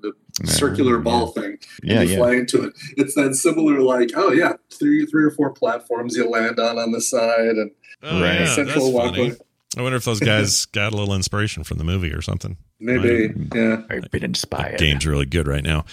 the 0.02 0.14
circular 0.48 0.98
ball 1.00 1.28
thing, 1.28 1.58
Yeah, 1.84 2.02
you 2.02 2.12
yeah. 2.12 2.18
fly 2.18 2.34
into 2.36 2.64
it. 2.64 2.74
It's 2.98 3.16
that 3.16 3.36
similar, 3.36 3.80
like, 3.82 4.12
oh 4.16 4.32
yeah, 4.32 4.54
three 4.72 5.06
three 5.06 5.24
or 5.26 5.32
four 5.32 5.52
platforms 5.52 6.16
you 6.16 6.30
land 6.30 6.60
on 6.60 6.78
on 6.78 6.92
the 6.92 7.02
side, 7.02 7.40
and 7.58 7.72
Oh, 8.06 8.22
Right. 8.22 8.42
yeah, 8.42 8.46
central 8.56 8.92
that's 8.92 9.06
funny. 9.12 9.30
walkway. 9.30 9.46
I 9.78 9.82
wonder 9.82 9.96
if 9.98 10.06
those 10.06 10.20
guys 10.34 10.66
got 10.66 10.94
a 10.94 10.96
little 10.96 11.16
inspiration 11.16 11.64
from 11.64 11.78
the 11.78 11.84
movie 11.84 12.12
or 12.12 12.22
something. 12.22 12.58
Maybe, 12.80 13.34
yeah. 13.56 13.82
I've 13.90 14.12
been 14.12 14.24
inspired. 14.26 14.78
Game's 14.78 15.06
really 15.08 15.26
good 15.26 15.48
right 15.48 15.64
now. 15.64 15.86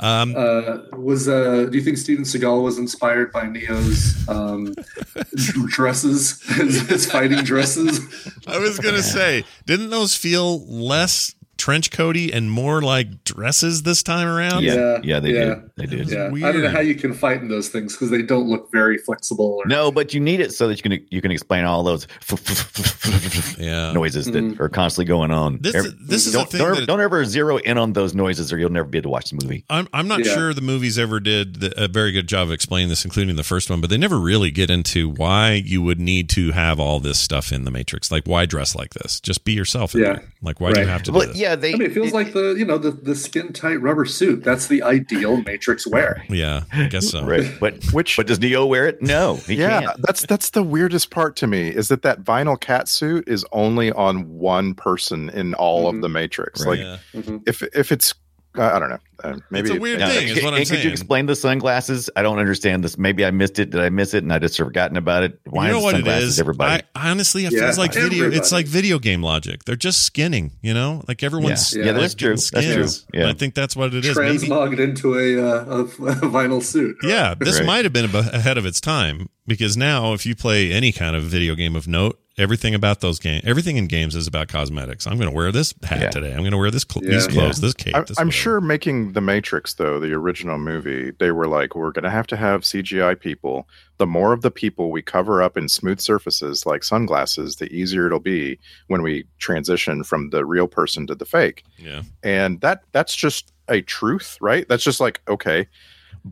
Um, 0.00 0.34
Uh, 0.36 0.78
was 0.96 1.28
uh, 1.28 1.66
do 1.70 1.76
you 1.76 1.84
think 1.84 1.98
Steven 1.98 2.24
Seagal 2.24 2.62
was 2.62 2.78
inspired 2.78 3.30
by 3.32 3.46
Neo's 3.48 4.26
um, 4.28 4.74
dresses, 5.68 6.40
his, 6.54 6.88
his 6.88 7.10
fighting 7.10 7.42
dresses? 7.44 8.00
I 8.46 8.58
was 8.58 8.78
gonna 8.78 9.02
say, 9.02 9.44
didn't 9.66 9.90
those 9.90 10.14
feel 10.14 10.64
less 10.66 11.34
trench 11.58 11.90
coaty 11.90 12.32
and 12.32 12.50
more 12.50 12.80
like 12.80 13.24
dresses 13.24 13.82
this 13.82 14.02
time 14.02 14.26
around? 14.26 14.62
Yeah, 14.64 15.00
yeah, 15.02 15.20
they 15.20 15.34
yeah. 15.34 15.44
did. 15.44 15.70
They 15.76 15.86
did. 15.86 16.08
Yeah, 16.10 16.26
I 16.48 16.52
don't 16.52 16.62
know 16.62 16.70
how 16.70 16.80
you 16.80 16.94
can 16.94 17.12
fight 17.12 17.40
in 17.42 17.48
those 17.48 17.68
things 17.68 17.92
because 17.94 18.10
they 18.10 18.22
don't 18.22 18.48
look 18.48 18.70
very 18.72 18.96
flexible. 18.98 19.60
Or, 19.62 19.66
No, 19.66 19.92
but 19.92 20.14
you 20.14 20.20
need 20.20 20.40
it 20.40 20.52
so 20.52 20.68
that 20.68 20.76
you 20.76 20.82
can 20.82 21.06
you 21.10 21.20
can 21.20 21.30
explain 21.30 21.64
all 21.64 21.82
those 21.84 22.06
Yeah. 23.58 23.92
noises 23.92 24.26
that 24.26 24.34
Mhm. 24.44 24.60
are 24.60 24.68
constantly 24.68 25.06
going 25.06 25.30
on. 25.30 25.58
This- 25.60 25.74
Every- 25.74 25.94
this 26.00 26.26
is 26.26 26.32
don't, 26.32 26.48
thing 26.50 26.60
don't, 26.60 26.74
that- 26.76 26.86
don't 26.86 27.00
ever 27.00 27.24
zero 27.24 27.56
in 27.58 27.76
on 27.78 27.92
those 27.92 28.14
noises, 28.14 28.52
or 28.52 28.58
you'll 28.58 28.70
never 28.70 28.86
be 28.88 28.98
able 28.98 29.04
to 29.04 29.08
watch 29.10 29.30
the 29.30 29.38
movie. 29.42 29.64
I'm 29.68 29.88
I'm 29.92 30.06
not 30.08 30.24
Yeah. 30.24 30.34
sure 30.34 30.54
the 30.54 30.60
movies 30.60 30.98
ever 30.98 31.18
did 31.20 31.60
the, 31.60 31.84
a 31.84 31.88
very 31.88 32.12
good 32.12 32.28
job 32.28 32.48
of 32.48 32.52
explaining 32.52 32.88
this, 32.88 33.04
including 33.04 33.36
the 33.36 33.42
first 33.44 33.68
one. 33.70 33.80
But 33.80 33.90
they 33.90 33.96
never 33.98 34.18
really 34.18 34.50
get 34.50 34.70
into 34.70 35.08
why 35.08 35.52
you 35.64 35.82
would 35.82 35.98
need 36.00 36.28
to 36.30 36.52
have 36.52 36.78
all 36.78 37.00
this 37.00 37.18
stuff 37.18 37.52
in 37.52 37.64
the 37.64 37.70
Matrix. 37.70 38.10
Like, 38.12 38.24
why 38.26 38.46
dress 38.46 38.74
like 38.74 38.94
this? 38.94 39.20
Just 39.20 39.44
be 39.44 39.52
yourself. 39.52 39.94
Yeah. 39.94 40.04
there. 40.04 40.24
Like, 40.42 40.60
why 40.60 40.72
do 40.72 40.80
you 40.80 40.86
have 40.86 41.02
to 41.04 41.12
do 41.12 41.20
this? 41.20 41.36
yeah, 41.36 41.47
they. 41.56 41.72
I 41.72 41.76
mean, 41.76 41.90
it 41.90 41.92
feels 41.94 42.12
like 42.12 42.32
the 42.32 42.54
you 42.58 42.64
know 42.64 42.78
the, 42.78 42.90
the 42.90 43.14
skin 43.14 43.52
tight 43.52 43.76
rubber 43.80 44.04
suit. 44.04 44.42
That's 44.44 44.66
the 44.66 44.82
ideal 44.82 45.38
Matrix 45.42 45.86
wear. 45.86 46.24
Yeah, 46.28 46.64
I 46.72 46.86
guess 46.86 47.10
so. 47.10 47.24
right, 47.24 47.50
but 47.60 47.82
Which 47.92 48.16
but 48.16 48.26
does 48.26 48.40
Neo 48.40 48.66
wear 48.66 48.86
it? 48.86 49.00
No, 49.02 49.36
he 49.36 49.54
yeah, 49.56 49.80
can't. 49.80 50.02
that's 50.02 50.26
that's 50.26 50.50
the 50.50 50.62
weirdest 50.62 51.10
part 51.10 51.36
to 51.36 51.46
me 51.46 51.68
is 51.68 51.88
that 51.88 52.02
that 52.02 52.22
vinyl 52.24 52.58
cat 52.60 52.88
suit 52.88 53.28
is 53.28 53.44
only 53.52 53.92
on 53.92 54.28
one 54.38 54.74
person 54.74 55.28
in 55.30 55.54
all 55.54 55.84
Mhm. 55.90 55.96
of 55.96 56.02
the 56.02 56.08
Matrix. 56.08 56.64
Right. 56.64 56.78
Like 56.78 57.00
Yeah. 57.14 57.20
Mhm. 57.22 57.42
if 57.46 57.62
if 57.74 57.92
it's 57.92 58.14
uh, 58.56 58.62
I 58.74 58.78
don't 58.78 58.90
know, 58.90 58.98
uh, 59.24 59.36
maybe 59.50 59.66
It's 59.66 59.70
a 59.70 59.74
it- 59.74 59.80
weird 59.80 60.00
Yeah, 60.00 60.08
thing, 60.08 60.28
is 60.28 60.34
can- 60.34 60.44
what 60.44 60.54
I'm 60.54 60.60
and 60.60 60.68
could 60.70 60.82
you 60.84 60.90
explain 60.90 61.26
the 61.26 61.36
sunglasses? 61.36 62.08
I 62.16 62.22
don't 62.22 62.38
understand 62.38 62.82
this. 62.84 62.96
Maybe 62.98 63.24
I 63.24 63.30
missed 63.30 63.58
it. 63.58 63.70
Did 63.70 63.80
I 63.80 63.88
miss 63.90 64.14
it 64.14 64.22
and 64.22 64.32
I 64.32 64.38
just 64.38 64.56
forgotten 64.56 64.96
about 64.96 65.22
it? 65.22 65.38
Why 65.44 65.66
you 65.66 65.72
know 65.72 65.78
is 65.78 65.84
what 65.84 65.94
it 65.94 65.98
sunglasses 65.98 66.28
is? 66.34 66.40
everybody? 66.40 66.82
I, 66.94 67.10
honestly, 67.10 67.44
it 67.46 67.52
Yeah, 67.52 67.60
feels 67.60 67.78
like 67.78 67.92
video. 67.94 68.30
It's 68.30 68.50
like 68.52 68.66
video 68.66 68.98
game 68.98 69.22
logic. 69.22 69.64
They're 69.64 69.76
just 69.76 70.02
skinning. 70.04 70.52
You 70.62 70.74
know, 70.74 71.02
like 71.08 71.22
everyone's 71.22 71.74
Yeah. 71.74 71.84
Yeah, 71.86 71.92
like, 71.92 72.00
that's 72.02 72.14
true. 72.14 72.34
getting 72.36 72.50
That's 72.52 72.66
true. 72.74 72.88
skins. 72.88 73.06
Yeah. 73.12 73.28
I 73.28 73.32
think 73.34 73.54
that's 73.54 73.76
what 73.76 73.92
it 73.94 74.04
is. 74.04 74.16
Maybe- 74.16 74.38
Transmogged 74.38 74.78
into 74.78 75.14
a, 75.18 75.42
uh, 75.42 75.64
a, 75.64 75.80
a 75.82 76.30
vinyl 76.30 76.62
suit. 76.62 76.96
Yeah, 77.02 77.34
this 77.38 77.58
Right. 77.58 77.66
might 77.66 77.84
have 77.84 77.92
been 77.92 78.14
ahead 78.14 78.56
of 78.58 78.64
its 78.66 78.80
time 78.80 79.28
because 79.46 79.76
now, 79.76 80.12
if 80.14 80.24
you 80.26 80.34
play 80.34 80.72
any 80.72 80.92
kind 80.92 81.14
of 81.16 81.24
video 81.24 81.54
game 81.54 81.76
of 81.76 81.86
note, 81.88 82.18
everything 82.38 82.74
about 82.74 83.00
those 83.00 83.18
games, 83.18 83.42
everything 83.44 83.76
in 83.76 83.86
games 83.86 84.14
is 84.14 84.26
about 84.26 84.48
cosmetics. 84.48 85.06
I'm 85.06 85.16
going 85.18 85.28
to 85.28 85.34
wear 85.34 85.50
this 85.52 85.74
hat 85.82 86.00
Yeah. 86.00 86.10
today. 86.10 86.30
I'm 86.32 86.38
going 86.40 86.52
to 86.52 86.56
wear 86.58 86.70
this 86.70 86.86
cl- 86.88 87.04
Yeah. 87.04 87.10
these 87.12 87.26
clothes, 87.26 87.60
this 87.60 87.74
cape. 87.74 87.94
I, 87.94 88.00
this 88.02 88.18
I'm 88.18 88.28
whatever. 88.28 88.32
sure 88.32 88.60
making 88.60 89.12
The 89.12 89.20
Matrix, 89.20 89.74
though, 89.74 89.98
the 90.00 90.12
original 90.12 90.58
movie, 90.58 91.10
they 91.18 91.30
were 91.32 91.46
like, 91.48 91.74
we're 91.74 91.90
going 91.90 92.04
to 92.04 92.10
have 92.10 92.26
to 92.28 92.36
have 92.36 92.62
CGI 92.62 93.18
people. 93.18 93.68
The 93.98 94.06
more 94.06 94.32
of 94.32 94.42
the 94.42 94.50
people 94.50 94.90
we 94.90 95.02
cover 95.02 95.42
up 95.42 95.56
in 95.56 95.68
smooth 95.68 96.00
surfaces 96.00 96.64
like 96.64 96.84
sunglasses, 96.84 97.56
the 97.56 97.72
easier 97.72 98.06
it'll 98.06 98.20
be 98.20 98.58
when 98.86 99.02
we 99.02 99.24
transition 99.38 100.04
from 100.04 100.30
the 100.30 100.44
real 100.44 100.68
person 100.68 101.06
to 101.08 101.14
the 101.16 101.24
fake. 101.24 101.64
Yeah, 101.78 102.02
And 102.22 102.60
that 102.60 102.82
that's 102.92 103.14
just 103.16 103.52
a 103.68 103.82
truth, 103.82 104.38
right? 104.40 104.66
That's 104.68 104.84
just 104.84 105.00
like, 105.00 105.20
okay. 105.28 105.66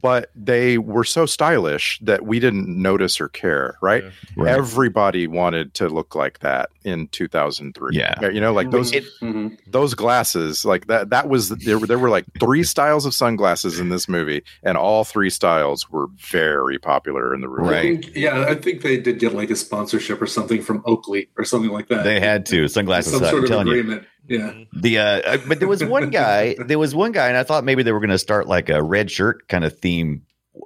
But 0.01 0.31
they 0.35 0.79
were 0.79 1.05
so 1.05 1.27
stylish 1.27 1.99
that 2.03 2.27
we 2.27 2.39
didn't 2.41 2.69
notice 2.69 3.21
or 3.21 3.29
care, 3.29 3.77
right? 3.81 4.05
Right. 4.37 4.51
Everybody 4.55 5.27
wanted 5.27 5.75
to 5.75 5.89
look 5.89 6.15
like 6.15 6.41
that 6.41 6.71
in 6.85 7.09
2003. 7.09 7.97
Yeah. 7.97 8.29
You 8.29 8.41
know, 8.41 8.53
like 8.53 8.71
those 8.71 8.93
Mhm. 8.93 9.59
those 9.67 9.95
glasses 9.95 10.65
like 10.65 10.87
that 10.89 11.11
that 11.11 11.29
was 11.29 11.49
there 11.49 11.79
were, 11.79 11.87
there 11.87 11.99
were 11.99 12.11
like 12.11 12.25
three 12.39 12.63
styles 12.75 13.07
of 13.07 13.15
sunglasses 13.15 13.79
in 13.81 13.89
this 13.89 14.09
movie 14.09 14.43
and 14.63 14.77
all 14.77 15.05
three 15.05 15.31
styles 15.31 15.91
were 15.91 16.07
very 16.31 16.79
popular 16.79 17.35
in 17.35 17.41
the 17.41 17.49
room 17.49 17.69
I 17.69 17.71
Right. 17.73 17.83
think, 18.05 18.17
yeah, 18.17 18.43
I 18.49 18.55
think 18.55 18.83
they 18.83 18.97
did 18.99 19.19
get 19.19 19.33
like 19.35 19.51
a 19.51 19.57
sponsorship 19.57 20.21
or 20.21 20.27
something 20.27 20.63
from 20.63 20.83
Oakley 20.85 21.29
or 21.37 21.45
something 21.45 21.71
like 21.71 21.89
that. 21.89 22.05
They 22.05 22.21
had 22.21 22.47
to 22.47 22.69
sunglasses. 22.69 23.13
some 23.13 23.21
suck, 23.21 23.31
sort 23.31 23.39
I'm 23.39 23.45
of 23.45 23.51
telling 23.67 23.67
you. 23.69 24.01
Agreement. 24.35 24.69
Yeah. 24.73 24.81
The 24.81 24.99
uh, 24.99 25.05
uh, 25.35 25.39
but 25.49 25.59
there 25.59 25.69
was 25.69 25.83
one 25.85 26.11
guy. 26.11 26.55
there 26.67 26.79
was 26.79 26.95
one 26.95 27.13
guy, 27.13 27.29
and 27.29 27.37
I 27.37 27.43
thought 27.43 27.65
maybe 27.65 27.83
they 27.83 27.93
were 27.93 28.01
going 28.01 28.11
to 28.11 28.19
start 28.19 28.47
like 28.47 28.69
a 28.69 28.83
red 28.83 29.11
shirt 29.11 29.49
kind 29.49 29.65
of 29.65 29.79
theme. 29.79 30.23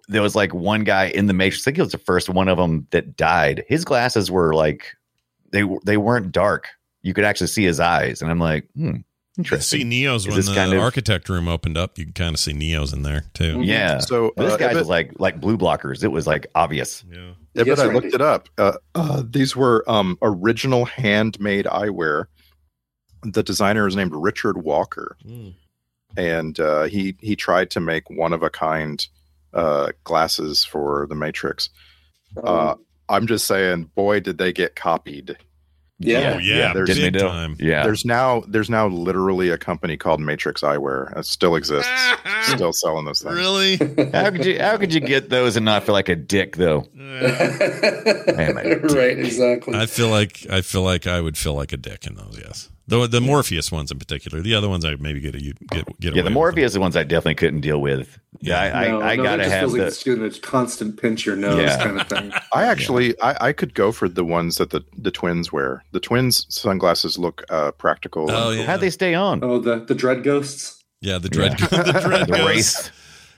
There 0.09 0.23
was 0.23 0.35
like 0.37 0.55
one 0.55 0.85
guy 0.85 1.07
in 1.07 1.27
the 1.27 1.33
Matrix. 1.35 1.63
I 1.63 1.65
think 1.67 1.79
it 1.79 1.83
was 1.83 1.93
the 1.93 1.99
first 1.99 2.29
one 2.29 2.49
of 2.49 2.59
them 2.59 2.87
that 2.91 3.17
died. 3.17 3.65
His 3.69 3.85
glasses 3.85 4.31
were 4.31 4.55
like 4.55 4.95
they 5.53 5.65
they 5.85 5.97
weren't 5.97 6.33
dark. 6.33 6.69
You 7.03 7.15
could 7.15 7.25
actually 7.25 7.47
see 7.49 7.65
his 7.65 7.81
eyes, 7.81 8.21
and 8.23 8.31
I'm 8.31 8.39
like, 8.39 8.69
hmm, 8.77 8.87
you 8.87 9.05
interesting. 9.39 9.81
see 9.81 9.85
Neo's 9.85 10.27
Is 10.27 10.35
when 10.37 10.45
the 10.45 10.55
kind 10.55 10.73
of- 10.75 10.81
architect 10.81 11.29
room 11.29 11.49
opened 11.49 11.77
up. 11.79 11.99
You 11.99 12.05
can 12.05 12.13
kind 12.13 12.35
of 12.35 12.39
see 12.41 12.53
Neo's 12.53 12.93
in 12.93 13.03
there 13.03 13.25
too. 13.35 13.63
Yeah. 13.63 13.99
so 13.99 14.33
But 14.37 14.45
this 14.45 14.53
uh, 14.55 14.57
guy 14.59 14.75
was 14.75 14.87
like 14.89 15.19
like 15.19 15.41
blue 15.41 15.57
blockers. 15.59 16.05
It 16.05 16.09
was 16.09 16.27
like 16.27 16.47
obvious. 16.55 17.05
Yeah. 17.11 17.33
yeah, 17.55 17.63
Yes, 17.67 17.77
but 17.79 17.79
I 17.79 17.85
Randy. 17.87 18.01
looked 18.01 18.15
it 18.15 18.21
up 18.21 18.49
uh, 18.59 18.73
uh, 18.95 19.23
these 19.29 19.57
were 19.57 19.83
um, 19.91 20.19
original 20.23 20.85
handmade 20.85 21.65
eyewear 21.67 22.27
the 23.23 23.43
designer 23.43 23.87
is 23.87 23.97
named 23.97 24.13
richard 24.15 24.63
walker 24.65 25.17
Mm. 25.27 25.55
and 26.17 26.59
uh, 26.61 26.85
he 26.85 27.17
he 27.21 27.37
tried 27.37 27.71
to 27.71 27.81
make 27.81 28.09
one 28.11 28.33
of 28.33 28.43
a 28.43 28.51
kind 28.51 29.07
uh, 29.55 29.93
glasses 30.05 30.65
for 30.65 31.07
the 31.09 31.15
matrix 31.15 31.71
uh, 32.43 32.75
i'm 33.09 33.27
just 33.27 33.47
saying 33.47 33.91
boy 33.95 34.21
did 34.21 34.39
they 34.39 34.53
get 34.53 34.75
copied 34.77 35.37
Yeah. 36.03 36.35
Oh 36.37 36.39
yeah, 36.39 36.73
there's- 36.73 36.89
big 36.89 36.97
Didn't 36.97 37.13
they 37.13 37.19
do? 37.19 37.27
time. 37.27 37.57
Yeah. 37.61 37.83
There's 37.83 38.07
now 38.07 38.43
there's 38.49 38.71
now 38.71 38.87
literally 38.89 39.51
a 39.51 39.59
company 39.59 39.99
called 39.99 40.19
Matrix 40.19 40.63
Eyewear. 40.63 41.15
It 41.19 41.27
still 41.27 41.57
exists. 41.57 41.93
still 42.55 42.73
selling 42.73 43.05
those 43.05 43.21
things. 43.21 43.35
Really? 43.35 43.77
How 44.15 44.31
could 44.31 44.47
you 44.47 44.59
how 44.59 44.79
could 44.79 44.95
you 44.95 45.01
get 45.01 45.29
those 45.29 45.57
and 45.57 45.65
not 45.67 45.83
feel 45.85 45.93
like 45.93 46.09
a 46.09 46.17
dick 46.17 46.57
though? 46.57 46.87
right, 47.85 49.19
exactly. 49.19 49.75
I 49.77 49.85
feel 49.87 50.09
like 50.09 50.47
I 50.51 50.63
feel 50.63 50.83
like 50.83 51.07
I 51.07 51.21
would 51.21 51.37
feel 51.37 51.55
like 51.55 51.73
a 51.73 51.77
dick 51.77 52.07
in 52.07 52.15
those. 52.15 52.39
Yes, 52.43 52.71
the 52.91 53.07
the 53.07 53.21
Morpheus 53.21 53.73
ones 53.73 53.91
in 53.91 53.99
particular. 53.99 54.43
The 54.43 54.55
other 54.55 54.69
ones 54.69 54.85
I 54.85 54.95
maybe 54.97 55.21
get 55.21 55.35
a 55.35 55.39
get 55.41 55.55
get 55.71 55.87
Yeah, 56.01 56.11
away 56.11 56.17
the 56.21 56.25
with 56.25 56.33
Morpheus 56.35 56.77
ones 56.77 56.97
I 56.97 57.05
definitely 57.05 57.37
couldn't 57.37 57.61
deal 57.63 57.81
with. 57.81 58.19
Yeah, 58.41 58.61
I, 58.61 58.89
No, 58.89 59.01
I, 59.01 59.13
I 59.13 59.17
no, 59.17 59.23
gotta 59.23 59.43
that 59.45 59.51
have 59.51 59.73
like 59.73 59.81
the 59.95 60.25
it's 60.25 60.39
constant 60.39 61.01
pinch 61.01 61.25
your 61.25 61.37
nose 61.37 61.59
Yeah. 61.61 61.83
kind 61.83 62.01
of 62.01 62.09
thing. 62.09 62.33
I 62.53 62.65
actually 62.65 63.19
I, 63.23 63.49
I 63.49 63.53
could 63.53 63.75
go 63.75 63.93
for 63.93 64.09
the 64.09 64.25
ones 64.25 64.57
that 64.57 64.71
the, 64.71 64.85
the 64.99 65.11
twins 65.11 65.53
wear. 65.53 65.83
The 65.93 66.01
twins 66.01 66.47
sunglasses 66.49 67.19
look 67.19 67.43
uh, 67.49 67.71
practical. 67.73 68.31
Oh, 68.31 68.51
yeah. 68.51 68.65
how'd 68.65 68.81
they 68.81 68.91
stay 68.91 69.15
on? 69.15 69.43
Oh, 69.43 69.59
the 69.59 69.77
the 69.77 69.95
dread 69.95 70.23
ghosts. 70.23 70.83
Yeah, 71.01 71.19
the 71.19 71.29
dread, 71.31 71.59
Yeah. 71.61 71.67
the 71.83 72.01
dread 72.01 72.27
the 72.29 72.33
ghosts. 72.37 72.47
race. 72.47 72.91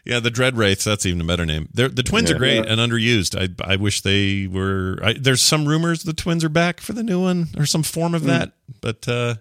Yeah, 0.05 0.19
the 0.19 0.31
dread 0.31 0.57
wraiths. 0.57 0.85
That's 0.85 1.07
even 1.07 1.21
a 1.21 1.25
better 1.25 1.47
name. 1.47 1.69
They're, 1.73 1.89
the 1.89 2.03
twins 2.03 2.29
Yeah. 2.29 2.37
are 2.37 2.39
great 2.39 2.65
Yeah. 2.65 2.73
and 2.73 2.81
underused. 2.81 3.37
I 3.39 3.73
I 3.73 3.77
wish 3.77 4.01
they 4.01 4.47
were. 4.49 4.99
I, 5.03 5.13
there's 5.13 5.41
some 5.43 5.67
rumors 5.69 6.03
the 6.03 6.13
twins 6.13 6.43
are 6.43 6.49
back 6.49 6.81
for 6.81 6.93
the 6.93 7.03
new 7.05 7.21
one 7.21 7.49
or 7.57 7.67
some 7.67 7.83
form 7.85 8.15
of 8.15 8.25
that. 8.25 8.53
But 8.81 9.07
uh, 9.09 9.37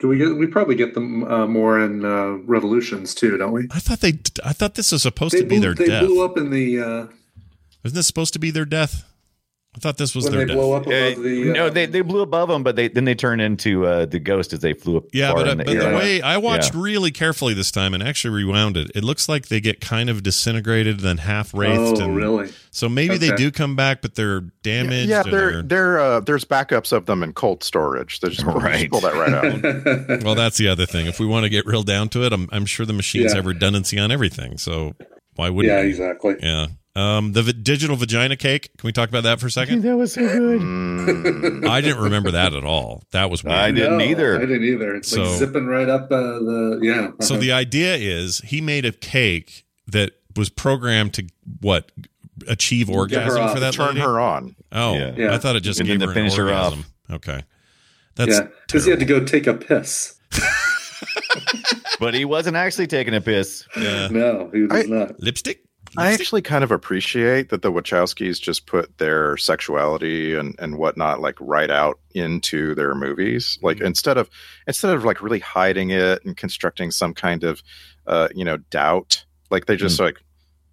Do 0.00 0.08
we 0.08 0.18
get? 0.18 0.36
We 0.36 0.46
probably 0.46 0.74
get 0.74 0.92
them 0.92 1.24
uh, 1.24 1.46
more 1.46 1.80
in 1.80 2.04
uh, 2.04 2.32
Revolutions 2.44 3.14
too, 3.14 3.38
don't 3.38 3.52
we? 3.52 3.66
I 3.70 3.78
thought 3.78 4.00
they. 4.00 4.18
I 4.44 4.52
thought 4.52 4.74
this 4.74 4.92
was 4.92 5.02
supposed 5.02 5.34
They 5.34 5.40
to 5.40 5.46
be 5.46 5.56
blew, 5.58 5.60
their 5.60 5.74
they 5.74 5.86
death. 5.86 6.06
blew 6.06 6.22
up 6.24 6.36
in 6.36 6.50
the 6.50 6.80
uh, 6.80 7.06
Isn't 7.84 7.94
this 7.96 8.06
supposed 8.06 8.34
to 8.34 8.38
be 8.38 8.50
their 8.50 8.66
death? 8.66 9.04
I 9.76 9.80
thought 9.80 9.96
this 9.96 10.14
was 10.14 10.24
when 10.26 10.32
their 10.34 10.40
they 10.42 10.46
death. 10.54 10.56
blow 10.56 10.72
up 10.74 10.86
Uh, 10.86 10.90
above 10.90 11.22
the. 11.24 11.44
no, 11.52 11.66
uh, 11.66 11.70
they, 11.70 11.86
they 11.86 12.00
blew 12.00 12.20
above 12.20 12.48
them, 12.48 12.62
but 12.62 12.76
they 12.76 12.86
then 12.86 13.04
they 13.06 13.14
turned 13.16 13.40
into 13.40 13.84
uh, 13.86 14.06
the 14.06 14.20
ghost 14.20 14.52
as 14.52 14.60
they 14.60 14.72
flew 14.72 14.98
up. 14.98 15.04
Yeah, 15.12 15.32
far 15.32 15.38
but, 15.40 15.48
uh, 15.48 15.50
in 15.50 15.58
the 15.58 15.64
but 15.64 15.76
air. 15.76 15.90
the 15.90 15.96
way 15.96 16.22
I 16.22 16.36
watched 16.36 16.74
Yeah. 16.74 16.80
really 16.82 17.10
carefully 17.10 17.54
this 17.54 17.72
time 17.72 17.92
and 17.92 18.00
actually 18.02 18.34
rewound 18.34 18.76
it, 18.76 18.92
it 18.94 19.02
looks 19.02 19.28
like 19.28 19.48
they 19.48 19.60
get 19.60 19.80
kind 19.80 20.08
of 20.08 20.22
disintegrated, 20.22 21.00
then 21.00 21.18
half 21.18 21.52
wraithed. 21.52 22.00
Oh, 22.00 22.04
and, 22.04 22.16
really? 22.16 22.52
So 22.70 22.88
maybe 22.88 23.16
they 23.18 23.34
do 23.34 23.50
come 23.50 23.74
back, 23.74 24.00
but 24.00 24.14
they're 24.14 24.42
damaged. 24.62 25.08
yeah, 25.08 25.20
or 25.20 25.24
there 25.24 25.50
they're- 25.50 25.62
there 25.62 25.98
uh, 25.98 26.20
there's 26.20 26.44
backups 26.44 26.92
of 26.92 27.06
them 27.06 27.24
in 27.24 27.32
cold 27.32 27.64
storage. 27.64 28.20
They 28.20 28.28
just, 28.28 28.44
pull- 28.44 28.54
Right. 28.60 28.88
just 28.88 28.90
pull 28.92 29.00
that 29.00 29.14
right 29.14 29.32
out. 30.14 30.22
well, 30.24 30.36
that's 30.36 30.56
the 30.56 30.68
other 30.68 30.86
thing. 30.86 31.06
If 31.06 31.18
we 31.18 31.26
want 31.26 31.44
to 31.44 31.50
get 31.50 31.66
real 31.66 31.82
down 31.82 32.08
to 32.10 32.22
it, 32.24 32.32
I'm, 32.32 32.48
I'm 32.52 32.64
sure 32.66 32.86
the 32.86 32.92
machines 32.92 33.32
Yeah. 33.32 33.38
have 33.38 33.46
redundancy 33.46 33.98
on 33.98 34.12
everything. 34.12 34.56
So 34.56 34.94
why 35.34 35.50
wouldn't? 35.50 35.72
yeah, 35.74 35.82
we? 35.82 35.88
exactly. 35.88 36.36
Yeah. 36.40 36.66
Um, 36.96 37.32
the 37.32 37.42
v- 37.42 37.52
digital 37.54 37.96
vagina 37.96 38.36
cake. 38.36 38.70
Can 38.78 38.86
we 38.86 38.92
talk 38.92 39.08
about 39.08 39.24
that 39.24 39.40
for 39.40 39.48
a 39.48 39.50
second? 39.50 39.82
that 39.82 39.96
was 39.96 40.12
so 40.14 40.20
good. 40.20 40.60
Mm. 40.60 41.66
I 41.68 41.80
didn't 41.80 42.02
remember 42.04 42.30
that 42.30 42.54
at 42.54 42.64
all. 42.64 43.02
That 43.10 43.30
was 43.30 43.42
weird. 43.42 43.56
I 43.58 43.72
didn't 43.72 43.98
No, 43.98 44.04
either. 44.04 44.36
I 44.36 44.40
didn't 44.46 44.62
either. 44.64 44.94
It's 44.94 45.08
So- 45.10 45.22
like 45.24 45.38
zipping 45.38 45.66
right 45.66 45.88
up 45.88 46.04
uh, 46.04 46.38
the 46.38 46.78
yeah. 46.82 47.10
So 47.26 47.36
the 47.36 47.50
idea 47.50 47.96
is 47.96 48.38
he 48.44 48.60
made 48.60 48.84
a 48.84 48.92
cake 48.92 49.64
that 49.88 50.12
was 50.36 50.50
programmed 50.50 51.14
to 51.14 51.26
what 51.60 51.90
achieve 52.46 52.88
orgasm 52.88 53.42
off. 53.42 53.54
for 53.54 53.60
that 53.60 53.74
Turn 53.74 53.88
lady? 53.88 54.00
her 54.00 54.20
on. 54.20 54.54
Oh, 54.70 54.94
Yeah. 54.94 55.14
Yeah. 55.16 55.34
I 55.34 55.38
thought 55.38 55.56
it 55.56 55.60
just 55.64 55.80
And 55.80 55.88
gave 55.88 55.98
then 55.98 56.08
her 56.08 56.14
to 56.14 56.20
an 56.20 56.24
finish 56.30 56.36
her 56.38 56.52
off. 56.52 56.78
Okay, 57.10 57.42
that's 58.14 58.30
yeah, 58.38 58.46
because 58.66 58.84
he 58.84 58.90
had 58.90 59.00
to 59.00 59.04
go 59.04 59.24
take 59.24 59.46
a 59.48 59.54
piss. 59.54 60.14
But 62.00 62.14
he 62.14 62.24
wasn't 62.24 62.56
actually 62.56 62.88
taking 62.88 63.14
a 63.14 63.20
piss. 63.20 63.66
Yeah. 63.76 64.08
No, 64.10 64.50
he 64.52 64.62
was 64.62 64.70
I- 64.72 64.82
not. 64.88 65.20
lipstick. 65.20 65.60
I 65.96 66.12
actually 66.12 66.42
kind 66.42 66.64
of 66.64 66.70
appreciate 66.70 67.50
that 67.50 67.62
the 67.62 67.72
Wachowskis 67.72 68.40
just 68.40 68.66
put 68.66 68.98
their 68.98 69.36
sexuality 69.36 70.34
and, 70.34 70.54
and 70.58 70.78
whatnot 70.78 71.20
like 71.20 71.36
right 71.40 71.70
out 71.70 71.98
into 72.14 72.74
their 72.74 72.94
movies. 72.94 73.58
Like 73.62 73.78
Mm-hmm. 73.78 73.86
instead 73.86 74.18
of 74.18 74.28
instead 74.66 74.94
of 74.94 75.04
like 75.04 75.22
really 75.22 75.40
hiding 75.40 75.90
it 75.90 76.24
and 76.24 76.36
constructing 76.36 76.90
some 76.90 77.14
kind 77.14 77.44
of 77.44 77.62
uh, 78.06 78.28
you 78.34 78.44
know 78.44 78.56
doubt, 78.70 79.24
like 79.50 79.66
they 79.66 79.76
just 79.76 79.98
like 80.00 80.16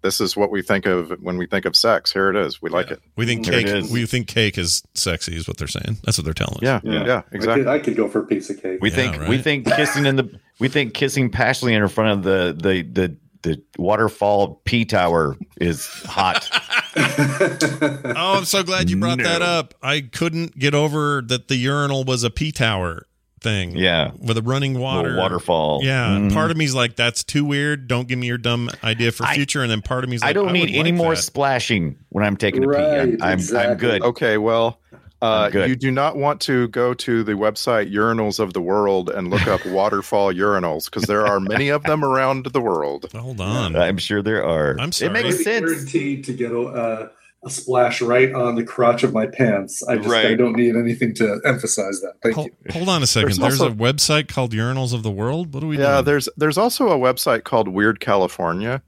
this 0.02 0.20
is 0.20 0.36
what 0.36 0.50
we 0.50 0.62
think 0.62 0.84
of 0.84 1.10
when 1.20 1.36
we 1.36 1.46
think 1.46 1.64
of 1.64 1.76
sex. 1.76 2.12
Here 2.12 2.28
it 2.28 2.34
is. 2.36 2.60
We 2.60 2.70
like 2.70 2.88
Yeah. 2.88 2.94
it. 2.94 3.00
We 3.16 3.24
think 3.24 3.46
There 3.46 3.54
cake. 3.60 3.66
is. 3.68 3.90
We 3.92 4.04
think 4.06 4.26
cake 4.26 4.58
is 4.58 4.82
sexy, 4.94 5.36
is 5.36 5.46
what 5.46 5.58
they're 5.58 5.68
saying. 5.68 5.98
That's 6.02 6.18
what 6.18 6.24
they're 6.24 6.34
telling 6.34 6.56
us. 6.56 6.62
Yeah, 6.62 6.80
Yeah. 6.82 7.06
yeah, 7.06 7.22
I 7.32 7.36
exactly. 7.36 7.62
could, 7.62 7.66
I 7.68 7.78
could 7.78 7.96
go 7.96 8.08
for 8.08 8.18
a 8.20 8.26
piece 8.26 8.50
of 8.50 8.60
cake. 8.60 8.78
We 8.82 8.90
Yeah, 8.90 8.96
think 9.12 9.28
we 9.28 9.38
think 9.38 9.66
kissing 9.66 10.06
in 10.06 10.16
the 10.16 10.40
we 10.58 10.68
think 10.68 10.92
kissing 10.94 11.30
passionately 11.30 11.74
in 11.74 11.86
front 11.88 12.10
of 12.18 12.22
the 12.24 12.52
the 12.60 12.82
the 12.82 13.16
the 13.42 13.62
waterfall 13.78 14.60
P 14.64 14.84
tower 14.84 15.36
is 15.60 15.86
hot. 16.04 16.48
Oh, 16.94 18.34
I'm 18.38 18.44
so 18.44 18.62
glad 18.62 18.90
you 18.90 18.96
brought 18.98 19.18
that 19.18 19.40
up. 19.42 19.74
I 19.82 20.00
couldn't 20.02 20.58
get 20.58 20.74
over 20.74 21.22
that 21.26 21.48
the 21.48 21.56
urinal 21.56 22.04
was 22.04 22.22
a 22.24 22.30
P 22.30 22.52
tower 22.52 23.06
thing. 23.40 23.76
Yeah. 23.76 24.12
with 24.20 24.36
a 24.38 24.42
running 24.42 24.78
water 24.78 25.08
Little 25.08 25.22
waterfall. 25.22 25.80
Yeah, 25.82 26.10
Mhm. 26.18 26.32
part 26.32 26.50
of 26.50 26.56
me's 26.56 26.74
like 26.74 26.94
that's 26.96 27.24
too 27.24 27.44
weird. 27.44 27.88
Don't 27.88 28.06
give 28.08 28.18
me 28.18 28.26
your 28.26 28.38
dumb 28.38 28.70
idea 28.84 29.10
for 29.10 29.24
I- 29.24 29.34
future. 29.34 29.62
And 29.62 29.70
then 29.70 29.80
part 29.82 30.04
of 30.04 30.10
me's 30.10 30.20
like 30.20 30.30
I 30.30 30.32
don't 30.32 30.46
would 30.46 30.52
need 30.52 30.68
any 30.74 30.92
like 30.92 30.94
more 30.94 31.14
that. 31.16 31.22
splashing 31.22 31.96
when 32.10 32.24
I'm 32.24 32.36
taking 32.36 32.62
a 32.62 32.68
pee. 32.68 32.76
I'm, 32.76 33.22
I'm, 33.22 33.38
I'm 33.56 33.76
good. 33.78 34.02
Okay, 34.02 34.36
well, 34.38 34.78
uh, 35.22 35.50
you 35.54 35.76
do 35.76 35.90
not 35.90 36.16
want 36.16 36.40
to 36.42 36.68
go 36.68 36.92
to 36.94 37.22
the 37.22 37.32
website 37.32 37.90
Urinals 37.94 38.38
of 38.40 38.52
the 38.52 38.60
World 38.60 39.08
and 39.08 39.30
look 39.30 39.46
up 39.46 39.64
waterfall 39.66 40.32
urinals 40.34 40.86
because 40.86 41.04
there 41.04 41.26
are 41.26 41.38
many 41.40 41.68
of 41.68 41.84
them 41.84 42.04
around 42.04 42.46
the 42.46 42.60
world. 42.60 43.06
Hold 43.12 43.40
on. 43.40 43.76
I'm 43.76 43.98
sure 43.98 44.20
there 44.20 44.44
are. 44.44 44.76
I'm 44.80 44.90
sorry. 44.92 45.10
It 45.10 45.12
makes 45.12 45.36
I'm 45.38 45.42
sense. 45.44 45.70
guaranteed 45.70 46.24
to 46.24 46.32
get 46.32 46.50
a, 46.50 46.60
uh, 46.60 47.08
a 47.44 47.50
splash 47.50 48.00
right 48.02 48.32
on 48.34 48.56
the 48.56 48.64
crotch 48.64 49.02
of 49.04 49.12
my 49.12 49.26
pants. 49.26 49.82
I 49.82 49.96
just 49.96 50.08
I 50.08 50.34
don't 50.34 50.56
need 50.56 50.74
anything 50.76 51.14
to 51.14 51.40
emphasize 51.44 52.00
that. 52.00 52.14
Thank 52.22 52.34
Hold, 52.34 52.48
you. 52.48 52.72
hold 52.72 52.88
on 52.88 53.02
a 53.02 53.06
second. 53.06 53.28
There's 53.28 53.38
There's, 53.38 53.60
also- 53.60 53.72
a 53.72 53.74
website 53.76 54.28
called 54.28 54.52
Urinals 54.52 54.92
of 54.92 55.02
the 55.04 55.10
World. 55.10 55.54
What 55.54 55.62
are 55.62 55.66
we 55.68 55.78
Yeah, 55.78 55.94
doing? 55.94 56.04
there's 56.04 56.28
there's 56.36 56.58
also 56.58 56.88
a 56.88 56.96
website 56.98 57.44
called 57.44 57.68
Weird 57.68 58.00
California 58.00 58.82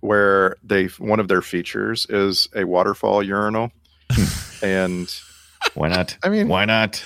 where 0.00 0.56
they 0.64 0.86
one 0.98 1.20
of 1.20 1.28
their 1.28 1.42
features 1.42 2.06
is 2.08 2.48
a 2.54 2.64
waterfall 2.64 3.22
urinal, 3.22 3.72
and 4.62 5.12
Why 5.74 5.88
not? 5.88 6.16
I 6.22 6.28
mean, 6.28 6.48
Why 6.48 6.64
not? 6.64 7.02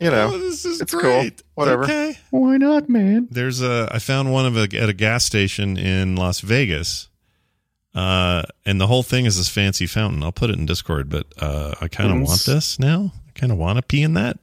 you 0.00 0.10
know, 0.10 0.30
Oh, 0.34 0.38
this 0.38 0.64
is 0.64 0.80
it's 0.80 0.92
cool. 0.92 1.00
great. 1.00 1.42
Whatever. 1.54 1.84
Okay. 1.84 2.18
Why 2.30 2.56
not, 2.56 2.88
man? 2.88 3.28
There's 3.30 3.60
a. 3.62 3.88
I 3.92 3.98
found 3.98 4.32
one 4.32 4.46
of 4.46 4.56
a 4.56 4.62
at 4.76 4.88
a 4.88 4.92
gas 4.92 5.24
station 5.24 5.76
in 5.76 6.16
Las 6.16 6.40
Vegas. 6.40 7.08
Uh, 7.94 8.42
and 8.64 8.80
the 8.80 8.86
whole 8.86 9.02
thing 9.02 9.24
is 9.24 9.36
this 9.38 9.48
fancy 9.48 9.86
fountain. 9.86 10.22
I'll 10.22 10.30
put 10.32 10.50
it 10.50 10.58
in 10.58 10.66
Discord, 10.66 11.08
but 11.08 11.26
uh, 11.38 11.74
I 11.80 11.88
kind 11.88 12.12
of 12.12 12.28
want 12.28 12.44
this 12.44 12.78
now. 12.78 13.12
I 13.28 13.32
kind 13.38 13.50
of 13.50 13.58
want 13.58 13.76
to 13.78 13.82
pee 13.82 14.02
in 14.02 14.14
that. 14.14 14.38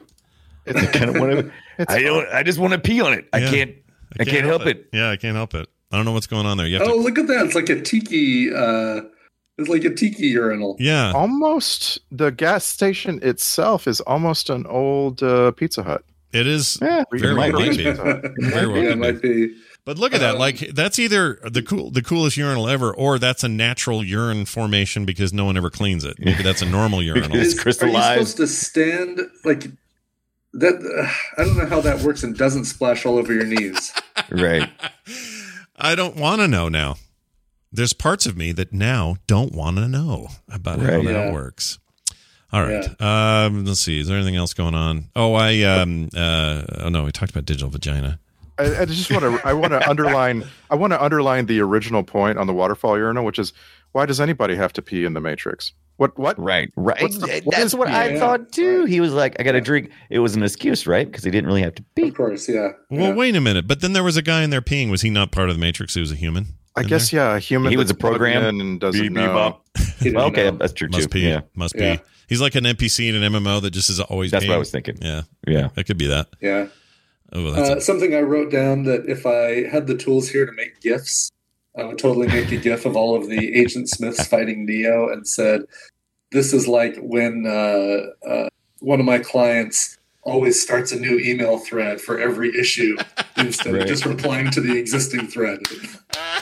I 0.68 0.86
kind 0.88 1.10
of 1.12 1.18
want 1.20 1.32
to. 1.32 1.52
It's 1.78 1.92
I 1.92 2.02
don't. 2.04 2.26
I 2.30 2.42
just 2.44 2.58
want 2.58 2.72
to 2.72 2.80
pee 2.80 3.02
on 3.02 3.12
it. 3.14 3.28
I 3.34 3.40
Yeah. 3.40 3.50
can't. 3.52 3.76
I 4.18 4.24
can't 4.24 4.46
help 4.46 4.66
it. 4.66 4.88
Yeah, 4.94 5.10
I 5.10 5.18
can't 5.18 5.36
help 5.36 5.54
it. 5.56 5.68
I 5.92 5.98
don't 5.98 6.06
know 6.06 6.14
what's 6.14 6.28
going 6.28 6.46
on 6.46 6.56
there. 6.58 6.66
You 6.66 6.78
have 6.80 6.88
Oh, 6.88 6.94
to. 6.96 7.02
look 7.02 7.20
at 7.20 7.28
that! 7.28 7.46
It's 7.48 7.54
like 7.56 7.68
a 7.70 7.82
tiki. 7.82 8.54
Uh, 8.54 9.02
it's 9.58 9.70
like 9.70 9.84
a 9.86 9.94
tiki 9.94 10.28
urinal. 10.28 10.76
Yeah, 10.80 11.12
almost 11.14 12.00
the 12.12 12.32
gas 12.32 12.66
station 12.66 13.20
itself 13.24 13.88
is 13.88 14.02
almost 14.02 14.50
an 14.50 14.66
old 14.68 15.22
uh, 15.24 15.52
Pizza 15.52 15.84
Hut. 15.84 16.04
it 16.34 16.46
is. 16.48 16.78
Yeah, 16.82 17.04
Very 17.12 17.32
it 17.32 17.36
might 17.36 17.56
be. 17.58 17.78
be. 17.78 17.84
Very 18.50 18.68
well 18.68 18.78
yeah, 18.84 18.90
it 18.92 18.98
might 18.98 19.22
be. 19.22 19.56
But 19.86 20.00
look 20.00 20.14
at 20.16 20.20
that. 20.22 20.34
Um, 20.36 20.40
Like 20.40 20.58
that's 20.74 20.98
either 20.98 21.40
the 21.44 21.62
cool, 21.62 21.92
the 21.92 22.02
coolest 22.02 22.38
urinal 22.38 22.68
ever, 22.68 22.92
or 22.94 23.20
that's 23.20 23.44
a 23.44 23.48
natural 23.48 24.04
urine 24.04 24.46
formation 24.46 25.06
because 25.06 25.32
no 25.32 25.46
one 25.46 25.58
ever 25.58 25.70
cleans 25.70 26.04
it. 26.04 26.18
Maybe 26.20 26.42
that's 26.42 26.64
a 26.64 26.66
normal 26.66 27.04
urinal. 27.12 27.38
It's 27.38 27.54
Is- 27.54 27.82
Are 27.84 27.88
you 27.88 27.94
supposed 28.02 28.38
to 28.38 28.48
stand 28.48 29.20
like 29.44 29.68
that? 30.54 30.74
Uh, 30.74 31.42
I 31.42 31.46
don't 31.46 31.56
know 31.56 31.68
how 31.68 31.82
that 31.82 32.02
works 32.02 32.24
and 32.24 32.36
doesn't 32.36 32.66
splash 32.66 33.06
all 33.06 33.18
over 33.18 33.32
your 33.34 33.46
knees. 33.46 33.94
Right. 34.32 34.70
I 35.76 35.94
don't 35.94 36.16
want 36.16 36.42
to 36.42 36.48
know 36.48 36.68
now. 36.70 36.96
There's 37.76 37.94
parts 37.94 38.26
of 38.26 38.36
me 38.38 38.52
that 38.54 38.74
now 38.74 39.18
don't 39.28 39.54
want 39.54 39.78
to 39.78 39.88
know 39.88 40.30
about 40.52 40.80
how 40.80 40.98
Right. 40.98 41.06
that 41.06 41.34
works. 41.34 41.80
All 42.54 42.62
right. 42.64 43.02
Um, 43.02 43.66
let's 43.66 43.82
see. 43.82 44.00
Is 44.00 44.08
there 44.08 44.16
anything 44.18 44.36
else 44.38 44.54
going 44.54 44.76
on? 44.76 45.06
Oh, 45.16 45.34
I 45.34 45.62
um 45.64 46.10
uh 46.16 46.64
oh 46.80 46.90
no, 46.90 47.04
we 47.04 47.12
talked 47.12 47.32
about 47.32 47.46
digital 47.46 47.70
vagina. 47.70 48.20
I, 48.58 48.82
I 48.82 48.86
just 48.86 49.12
want 49.12 49.24
to 49.24 49.46
I 49.48 49.52
want 49.54 49.74
to 49.74 49.90
underline 49.90 50.46
I 50.70 50.76
want 50.76 50.94
to 50.94 51.04
underline 51.04 51.48
the 51.48 51.60
original 51.60 52.04
point 52.04 52.38
on 52.38 52.48
the 52.48 52.54
waterfall 52.54 52.98
urinal, 52.98 53.26
which 53.26 53.40
is 53.40 53.52
why 53.92 54.06
does 54.06 54.20
anybody 54.22 54.56
have 54.56 54.72
to 54.74 54.82
pee 54.82 55.04
in 55.06 55.14
the 55.14 55.22
Matrix? 55.22 55.74
What 55.98 56.18
what? 56.18 56.40
Right. 56.40 56.72
Right. 56.78 57.00
The- 57.00 57.42
what 57.44 57.56
That's 57.56 57.66
is 57.68 57.76
what 57.76 57.90
I 57.90 58.12
peeing? 58.12 58.20
thought 58.20 58.52
too. 58.54 58.82
Right. 58.82 58.90
He 58.90 59.00
was 59.02 59.12
like, 59.14 59.36
I 59.40 59.44
got 59.44 59.54
to 59.54 59.62
drink. 59.62 59.90
It 60.10 60.20
was 60.20 60.36
an 60.38 60.44
excuse, 60.44 60.86
right? 60.88 61.06
Because 61.06 61.24
he 61.26 61.32
didn't 61.32 61.48
really 61.48 61.62
have 61.64 61.76
to 61.76 61.84
pee. 61.96 62.08
Of 62.10 62.16
course, 62.16 62.48
yeah. 62.48 62.70
Well, 62.90 63.10
yeah. 63.10 63.14
wait 63.16 63.36
a 63.36 63.42
minute. 63.42 63.68
But 63.68 63.82
then 63.82 63.92
there 63.94 64.04
was 64.04 64.16
a 64.18 64.22
guy 64.22 64.44
in 64.44 64.50
there 64.50 64.62
peeing. 64.62 64.90
Was 64.92 65.02
he 65.02 65.10
not 65.10 65.32
part 65.32 65.50
of 65.50 65.56
the 65.56 65.62
Matrix? 65.62 65.94
He 65.94 66.00
was 66.02 66.12
a 66.12 66.16
human. 66.16 66.48
I 66.78 66.84
guess 66.84 67.12
there? 67.12 67.22
yeah, 67.32 67.36
a 67.38 67.40
human. 67.40 67.72
He 67.72 67.78
was 67.78 67.90
a 67.90 67.96
program. 67.96 68.44
and 68.60 68.80
doesn't 68.80 69.00
Beep, 69.02 69.14
beep, 69.14 69.24
know. 69.24 69.34
bop. 69.34 69.66
He 70.00 70.12
Well, 70.12 70.26
okay, 70.28 70.52
know. 70.52 70.58
that's 70.58 70.74
true 70.74 70.90
Must 70.90 71.04
too. 71.04 71.10
be. 71.10 71.22
Yeah, 71.22 71.42
Must 71.56 71.76
Yeah. 71.76 71.96
be. 71.98 72.02
He's 72.28 72.42
like 72.42 72.56
an 72.56 72.66
NPC 72.66 73.08
in 73.08 73.16
an 73.16 73.24
MMO 73.24 73.60
that 73.62 73.72
just 73.72 73.90
is 73.90 74.00
always. 74.00 74.32
that's 74.32 74.46
what 74.48 74.56
I 74.56 74.58
was 74.58 74.72
thinking. 74.72 74.98
Yeah, 75.02 75.22
Yeah. 75.48 75.70
that 75.76 75.86
could 75.86 75.98
be 75.98 76.08
that. 76.08 76.28
Yeah. 76.42 76.68
Oh, 77.34 77.52
that's 77.52 77.70
Uh, 77.70 77.80
something 77.80 78.14
I 78.16 78.22
wrote 78.22 78.52
down 78.52 78.84
that 78.84 79.08
if 79.08 79.26
I 79.26 79.68
had 79.70 79.88
the 79.88 79.96
tools 79.96 80.30
here 80.30 80.46
to 80.46 80.52
make 80.52 80.80
GIFs, 80.82 81.32
I 81.78 81.84
would 81.84 81.98
totally 81.98 82.28
make 82.28 82.52
a 82.52 82.58
GIF 82.58 82.86
of 82.86 82.96
all 82.96 83.16
of 83.16 83.30
the 83.30 83.54
Agent 83.56 83.90
Smiths 83.90 84.26
fighting 84.34 84.66
Neo 84.66 85.10
and 85.10 85.28
said, 85.28 85.62
This 86.32 86.52
is 86.54 86.68
like 86.68 86.98
when 86.98 87.46
uh, 87.48 88.28
uh, 88.28 88.50
one 88.80 89.00
of 89.00 89.06
my 89.06 89.20
clients 89.20 89.98
always 90.24 90.60
starts 90.62 90.92
a 90.92 91.00
new 91.00 91.20
email 91.20 91.58
thread 91.60 92.02
for 92.02 92.20
every 92.20 92.58
issue 92.58 92.98
instead 93.38 93.74
Right. 93.74 93.82
of 93.84 93.88
just 93.88 94.06
replying 94.06 94.52
to 94.52 94.62
the 94.62 94.78
existing 94.78 95.28
thread. 95.28 95.60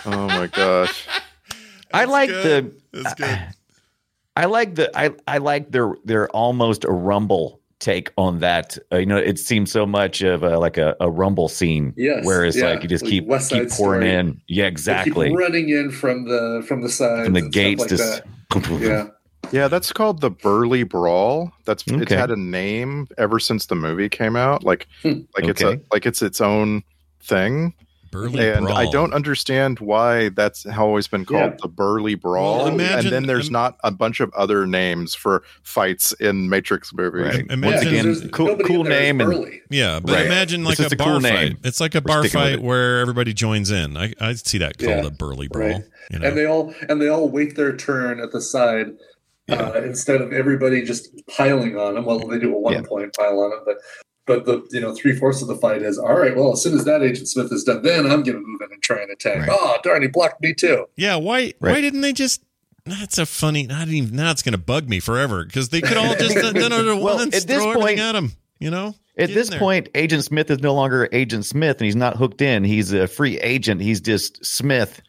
Oh 0.06 0.28
my 0.28 0.48
gosh. 0.48 1.08
I 1.94 2.06
like 2.06 2.30
good. 2.30 2.76
the. 2.92 3.02
That's 3.04 3.14
good. 3.16 3.40
I 4.36 4.46
like 4.46 4.76
the. 4.76 4.90
I 4.98 5.12
I 5.28 5.38
like 5.38 5.72
their 5.72 5.94
their 6.06 6.28
almost 6.30 6.84
a 6.86 6.92
rumble 6.92 7.60
take 7.80 8.12
on 8.18 8.40
that. 8.40 8.78
Uh, 8.92 8.98
you 8.98 9.06
know, 9.06 9.18
it 9.18 9.38
seems 9.38 9.72
so 9.72 9.86
much 9.86 10.22
of 10.24 10.42
a, 10.42 10.58
like 10.58 10.78
a, 10.78 10.96
a 11.00 11.10
rumble 11.12 11.50
scene. 11.50 11.94
Yes, 11.98 12.26
where 12.26 12.44
it's 12.46 12.58
yeah, 12.58 12.70
like 12.72 12.82
you 12.82 12.90
just 12.90 13.04
like 13.04 13.12
keep 13.12 13.26
keep 13.28 13.70
pouring 13.70 13.70
Story. 14.02 14.10
in. 14.12 14.42
Yeah, 14.48 14.66
exactly. 14.66 15.30
Keep 15.30 15.38
running 15.38 15.70
in 15.70 15.92
from 15.92 16.26
the 16.28 16.64
from 16.68 16.82
the 16.82 16.90
sides 16.90 17.26
From 17.26 17.34
the 17.34 17.48
gates, 17.50 17.82
like 17.82 17.90
just. 17.90 18.22
Yeah. 18.80 19.08
Yeah, 19.52 19.68
that's 19.68 19.92
called 19.94 20.22
the 20.22 20.32
Burly 20.32 20.84
Brawl. 20.84 21.52
That's 21.66 21.84
it's 21.88 22.12
had 22.12 22.32
a 22.32 22.36
name 22.36 23.08
ever 23.18 23.40
since 23.40 23.68
the 23.68 23.76
movie 23.76 24.10
came 24.10 24.36
out. 24.36 24.64
Like 24.64 24.88
Hmm. 25.04 25.22
like 25.38 25.46
it's 25.48 25.62
a 25.62 25.80
like 25.92 26.06
it's 26.06 26.22
its 26.22 26.42
own 26.42 26.84
thing. 27.22 27.74
Burly 28.12 28.48
and 28.48 28.68
I 28.70 28.88
don't 28.92 29.12
understand 29.12 29.80
why 29.80 30.30
that's 30.30 30.68
always 30.68 31.08
been 31.08 31.26
called 31.26 31.54
Yeah. 31.54 31.58
the 31.64 31.68
Burly 31.68 32.14
Brawl. 32.14 32.58
Well, 32.60 32.68
imagine- 32.68 33.08
and 33.08 33.12
then 33.12 33.26
there's 33.26 33.48
im- 33.48 33.54
not 33.54 33.78
a 33.84 33.90
bunch 33.90 34.20
of 34.20 34.32
other 34.36 34.68
names 34.68 35.16
for 35.16 35.42
fights 35.64 36.12
in 36.20 36.48
Matrix 36.48 36.94
movies. 36.94 37.26
Right. 37.26 37.46
Im- 37.50 37.62
Once 37.62 37.82
imagine- 37.82 38.12
again, 38.12 38.30
cool, 38.30 38.56
cool 38.58 38.82
in 38.82 38.90
there 38.90 39.00
is 39.00 39.04
name 39.04 39.22
and 39.22 39.60
Yeah, 39.72 40.00
but 40.00 40.14
Right. 40.14 40.26
imagine 40.28 40.64
like 40.64 40.78
just 40.78 40.92
a 40.92 40.94
a 40.94 40.98
cool 40.98 41.20
bar 41.20 41.22
name. 41.22 41.54
fight. 41.54 41.58
It's 41.64 41.80
like 41.80 41.96
a 41.96 42.00
We're 42.00 42.22
bar 42.22 42.24
fight 42.26 42.62
where 42.62 43.00
everybody 43.00 43.34
joins 43.34 43.72
in. 43.72 43.98
I 43.98 44.14
I 44.22 44.34
see 44.34 44.60
that 44.60 44.78
called 44.78 44.92
Yeah. 44.92 45.08
a 45.08 45.12
burly 45.12 45.48
brawl. 45.48 45.70
Right. 45.70 45.84
You 46.12 46.20
know, 46.20 46.28
and 46.28 46.38
they 46.38 46.46
all 46.46 46.72
and 46.88 47.02
they 47.02 47.08
all 47.08 47.30
wait 47.30 47.56
their 47.56 47.76
turn 47.76 48.20
at 48.20 48.32
the 48.32 48.42
side 48.42 48.92
uh, 49.50 49.74
instead 49.84 50.22
of 50.22 50.32
everybody 50.34 50.84
just 50.84 51.10
piling 51.28 51.78
on 51.78 51.96
them. 51.96 52.06
Well, 52.06 52.20
they 52.20 52.40
do 52.40 52.54
a 52.56 52.60
one 52.60 52.74
Yeah. 52.74 52.82
point 52.88 53.14
pile 53.16 53.40
on 53.40 53.50
them, 53.52 53.60
but 53.66 53.78
but 54.26 54.46
the 54.46 54.66
you 54.72 54.80
know 54.82 54.94
three 54.96 55.14
fourths 55.16 55.42
of 55.42 55.48
the 55.48 55.56
fight 55.58 55.82
is 55.82 55.98
all 55.98 56.18
right. 56.18 56.36
Well, 56.36 56.54
as 56.54 56.62
soon 56.64 56.76
as 56.76 56.86
that 56.86 57.02
Agent 57.04 57.28
Smith 57.28 57.52
is 57.52 57.64
done, 57.64 57.82
then 57.82 58.06
I'm 58.06 58.24
going 58.24 58.38
to 58.38 58.44
move 58.46 58.62
in 58.62 58.72
and 58.72 58.82
try 58.82 59.02
and 59.02 59.12
attack. 59.12 59.48
Right. 59.48 59.50
Oh 59.52 59.78
darn, 59.84 60.02
he 60.02 60.08
blocked 60.08 60.42
me 60.42 60.54
too. 60.54 60.86
yeah. 60.96 61.16
Why 61.18 61.54
why 61.60 61.82
didn't 61.82 62.02
they 62.02 62.14
just? 62.14 62.44
That's 62.86 63.18
a 63.18 63.26
funny. 63.26 63.66
Not 63.68 63.88
even 63.88 64.16
now. 64.16 64.32
It's 64.32 64.42
going 64.44 64.52
to 64.54 64.58
bug 64.58 64.90
me 64.90 65.00
forever 65.00 65.46
because 65.46 65.70
they 65.70 65.80
could 65.82 65.96
all 65.98 66.16
just 66.16 66.36
done 66.36 66.56
it 66.58 66.64
at 66.72 66.72
Well, 67.02 67.18
once. 67.18 67.36
at 67.36 67.48
this 67.48 67.62
throw 67.62 67.72
everything 67.72 67.82
point- 67.82 68.00
at 68.00 68.16
him. 68.16 68.32
You 68.60 68.72
know. 68.72 68.96
At 69.18 69.28
Get 69.28 69.36
this 69.36 69.50
there. 69.50 69.60
point, 69.60 69.90
Agent 69.94 70.24
Smith 70.24 70.50
is 70.50 70.60
no 70.60 70.74
longer 70.74 71.08
Agent 71.12 71.46
Smith, 71.46 71.78
and 71.78 71.86
he's 71.86 71.96
not 71.96 72.18
hooked 72.18 72.42
in. 72.42 72.64
He's 72.64 72.92
a 72.94 73.08
free 73.08 73.38
agent. 73.40 73.80
He's 73.80 74.02
just 74.02 74.44
Smith, 74.44 75.02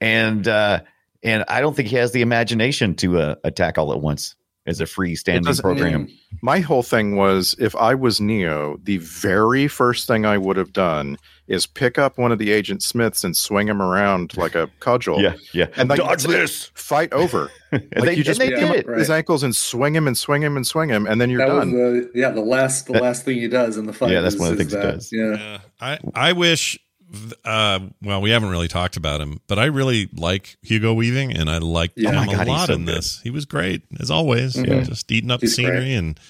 and 0.00 0.48
uh, 0.48 0.80
and 1.22 1.44
I 1.48 1.60
don't 1.60 1.74
think 1.74 1.88
he 1.88 1.96
has 1.96 2.12
the 2.12 2.22
imagination 2.22 2.94
to 2.96 3.18
uh, 3.20 3.34
attack 3.44 3.78
all 3.78 3.92
at 3.92 4.00
once 4.00 4.34
as 4.64 4.80
a 4.80 4.86
free 4.86 5.16
standing 5.16 5.42
doesn't- 5.44 5.62
program. 5.62 6.08
My 6.40 6.60
whole 6.60 6.82
thing 6.82 7.16
was 7.16 7.54
if 7.58 7.74
I 7.76 7.94
was 7.94 8.20
Neo, 8.20 8.78
the 8.82 8.98
very 8.98 9.68
first 9.68 10.06
thing 10.08 10.24
I 10.24 10.38
would 10.38 10.56
have 10.56 10.72
done 10.72 11.18
is 11.48 11.66
pick 11.66 11.98
up 11.98 12.16
one 12.16 12.32
of 12.32 12.38
the 12.38 12.50
Agent 12.52 12.82
Smiths 12.82 13.22
and 13.24 13.36
swing 13.36 13.68
him 13.68 13.82
around 13.82 14.36
like 14.36 14.54
a 14.54 14.68
cudgel. 14.80 15.20
Yeah, 15.20 15.34
yeah. 15.52 15.66
And 15.76 15.88
like 15.90 15.98
Dodge 15.98 16.24
this. 16.24 16.70
fight 16.74 17.12
over. 17.12 17.50
And 17.72 17.82
Like 17.96 18.04
they, 18.04 18.14
you 18.16 18.22
just 18.24 18.38
and 18.40 18.50
they 18.50 18.54
pick 18.54 18.62
him 18.62 18.68
did 18.72 18.78
up 18.80 18.84
it. 18.84 18.88
Right. 18.90 18.98
his 18.98 19.08
ankles 19.10 19.42
and 19.42 19.54
swing 19.56 19.94
him 19.94 20.06
and 20.06 20.16
swing 20.16 20.42
him 20.42 20.56
and 20.56 20.66
swing 20.66 20.90
him, 20.90 21.06
and 21.06 21.18
then 21.20 21.30
you're 21.30 21.38
that 21.38 21.46
done. 21.48 21.72
was 21.72 22.04
the 22.06 22.10
yeah 22.14 22.30
the 22.30 22.40
last 22.42 22.86
the 22.86 22.92
That- 22.94 23.02
last 23.02 23.24
thing 23.24 23.38
he 23.38 23.48
does 23.48 23.76
in 23.78 23.86
the 23.86 23.92
fight. 23.94 24.10
Yeah, 24.10 24.20
that's 24.20 24.34
is- 24.34 24.40
one 24.40 24.52
of 24.52 24.58
the 24.58 24.62
is 24.64 24.70
things 24.72 24.82
he 24.84 24.90
does. 24.90 25.10
Yeah. 25.12 25.36
Yeah, 25.38 25.58
I 25.80 25.98
I 26.14 26.32
wish 26.34 26.78
Uh, 27.44 27.80
well, 28.02 28.20
we 28.22 28.30
haven't 28.30 28.48
really 28.50 28.68
talked 28.68 28.96
about 28.96 29.20
him, 29.20 29.40
but 29.46 29.58
I 29.58 29.66
really 29.66 30.08
like 30.14 30.56
Hugo 30.62 30.94
Weaving, 30.94 31.36
and 31.36 31.50
I 31.50 31.58
liked 31.58 31.98
Yeah. 31.98 32.12
him 32.22 32.28
Oh 32.30 32.36
my 32.36 32.42
a 32.42 32.46
lot 32.46 32.66
so 32.68 32.74
in 32.74 32.84
good. 32.86 32.94
this. 32.96 33.20
He 33.22 33.30
was 33.30 33.44
great 33.44 33.82
as 34.00 34.10
always, 34.10 34.54
Mhm. 34.54 34.86
just 34.88 35.10
eating 35.12 35.30
up 35.30 35.40
He's 35.42 35.50
the 35.50 35.56
scenery 35.56 35.76
great. 35.80 35.94
and 35.96 36.20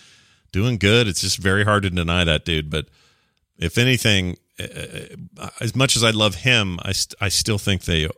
doing 0.50 0.78
good. 0.78 1.06
It's 1.06 1.20
just 1.20 1.38
very 1.38 1.64
hard 1.64 1.84
to 1.84 1.90
deny 1.90 2.24
that 2.24 2.44
dude. 2.44 2.68
But 2.68 2.86
if 3.58 3.78
anything, 3.78 4.36
uh, 4.60 5.46
as 5.60 5.76
much 5.76 5.94
as 5.96 6.02
I 6.02 6.10
love 6.10 6.36
him, 6.36 6.78
I 6.82 6.92
st- 6.92 7.14
I 7.20 7.28
still 7.28 7.58
think 7.58 7.84
they. 7.84 8.08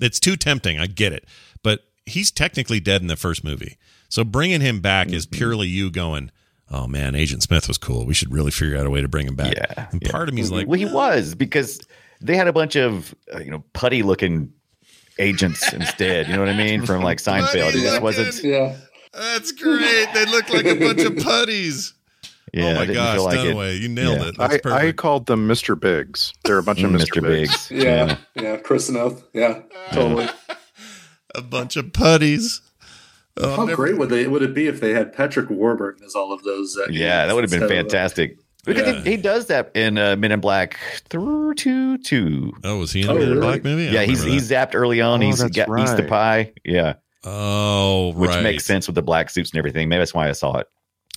It's 0.00 0.20
too 0.20 0.36
tempting. 0.36 0.78
I 0.78 0.86
get 0.86 1.12
it, 1.12 1.26
but 1.62 1.84
he's 2.06 2.30
technically 2.30 2.78
dead 2.80 3.00
in 3.00 3.08
the 3.08 3.16
first 3.16 3.42
movie. 3.44 3.76
So 4.08 4.22
bringing 4.22 4.60
him 4.60 4.80
back 4.80 5.08
is 5.10 5.26
Mm-hmm. 5.26 5.36
purely 5.36 5.68
you 5.68 5.90
going. 5.90 6.30
Oh 6.70 6.86
man, 6.86 7.14
Agent 7.14 7.42
Smith 7.42 7.68
was 7.68 7.78
cool. 7.78 8.06
We 8.06 8.14
should 8.14 8.32
really 8.32 8.50
figure 8.50 8.76
out 8.76 8.86
a 8.86 8.90
way 8.90 9.00
to 9.00 9.08
bring 9.08 9.26
him 9.26 9.34
back. 9.36 9.54
Yeah, 9.54 9.88
and 9.92 10.02
yeah. 10.02 10.10
part 10.10 10.28
of 10.28 10.34
me 10.34 10.40
is 10.40 10.50
like, 10.50 10.66
well, 10.66 10.78
he 10.78 10.86
was 10.86 11.34
because 11.34 11.80
they 12.20 12.36
had 12.36 12.48
a 12.48 12.52
bunch 12.52 12.74
of 12.76 13.14
uh, 13.34 13.38
you 13.40 13.50
know 13.50 13.62
putty 13.74 14.02
looking 14.02 14.52
agents 15.18 15.72
instead. 15.72 16.26
You 16.26 16.34
know 16.34 16.40
what 16.40 16.48
I 16.48 16.56
mean? 16.56 16.84
From 16.86 17.02
like 17.02 17.18
Seinfeld. 17.18 17.74
It 17.74 17.80
just 17.82 18.00
wasn't. 18.02 18.42
Yeah. 18.42 18.76
That's 19.12 19.52
great. 19.52 20.08
They 20.12 20.24
look 20.26 20.48
like 20.50 20.64
a 20.64 20.74
bunch 20.74 21.02
of 21.02 21.16
putties. 21.16 21.92
Yeah, 22.52 22.66
oh 22.66 22.82
I 22.82 22.86
my 22.86 22.94
gosh, 22.94 23.14
feel 23.16 23.24
like 23.24 23.38
it. 23.40 23.46
Dunaway, 23.56 23.80
you 23.80 23.88
nailed 23.88 24.20
Yeah. 24.20 24.28
it. 24.28 24.36
That's 24.38 24.66
I, 24.66 24.86
I 24.86 24.92
called 24.92 25.26
them 25.26 25.48
Mr. 25.48 25.78
Biggs. 25.80 26.32
They're 26.44 26.58
a 26.58 26.62
bunch 26.62 26.84
of 26.84 26.90
Mm, 26.92 27.00
Mr. 27.00 27.20
Biggs. 27.20 27.68
Yeah. 27.68 28.16
Yeah. 28.36 28.58
Chris 28.58 28.88
enough. 28.88 29.24
Yeah. 29.32 29.62
Totally. 29.92 30.28
a 31.34 31.42
bunch 31.42 31.74
of 31.76 31.92
putties. 31.92 32.60
Oh, 33.36 33.56
How 33.56 33.64
never- 33.64 33.76
great 33.76 33.98
would 33.98 34.10
they 34.10 34.26
would 34.28 34.42
it 34.42 34.54
be 34.54 34.66
if 34.68 34.80
they 34.80 34.92
had 34.92 35.12
Patrick 35.12 35.50
Warburton 35.50 36.04
as 36.06 36.14
all 36.14 36.32
of 36.32 36.42
those? 36.44 36.76
Uh, 36.76 36.86
Yeah, 36.90 37.26
that 37.26 37.34
would 37.34 37.42
have 37.44 37.50
been 37.50 37.62
instead 37.62 37.78
of, 37.78 37.86
uh, 37.86 37.88
fantastic. 37.90 38.38
Because 38.64 38.86
Yeah. 38.86 39.02
he, 39.02 39.10
he 39.12 39.16
does 39.16 39.46
that 39.46 39.70
in 39.74 39.98
uh, 39.98 40.16
Men 40.16 40.32
in 40.32 40.40
Black 40.40 40.78
through 41.10 41.54
two 41.54 41.98
two. 41.98 42.52
Oh, 42.62 42.78
was 42.78 42.92
he 42.92 43.02
in 43.02 43.08
Oh, 43.10 43.14
Men 43.14 43.22
in 43.24 43.28
really? 43.30 43.40
Black 43.40 43.64
movie? 43.64 43.88
I 43.88 43.92
Yeah, 43.92 44.02
he's 44.04 44.20
remember 44.20 44.32
he's 44.40 44.50
zapped 44.50 44.74
early 44.74 45.00
on. 45.00 45.22
Oh, 45.22 45.26
he's 45.26 45.38
that's 45.40 45.54
got 45.56 45.80
eats 45.80 45.94
the 45.94 46.04
pie. 46.04 46.52
Yeah, 46.64 46.82
that. 46.94 47.00
oh, 47.24 48.12
which 48.14 48.30
right. 48.30 48.42
makes 48.42 48.64
sense 48.64 48.86
with 48.86 48.94
the 48.94 49.02
black 49.02 49.30
suits 49.30 49.50
and 49.50 49.58
everything. 49.58 49.88
Maybe 49.88 49.98
that's 49.98 50.14
why 50.14 50.28
I 50.28 50.32
saw 50.32 50.58
it. 50.58 50.68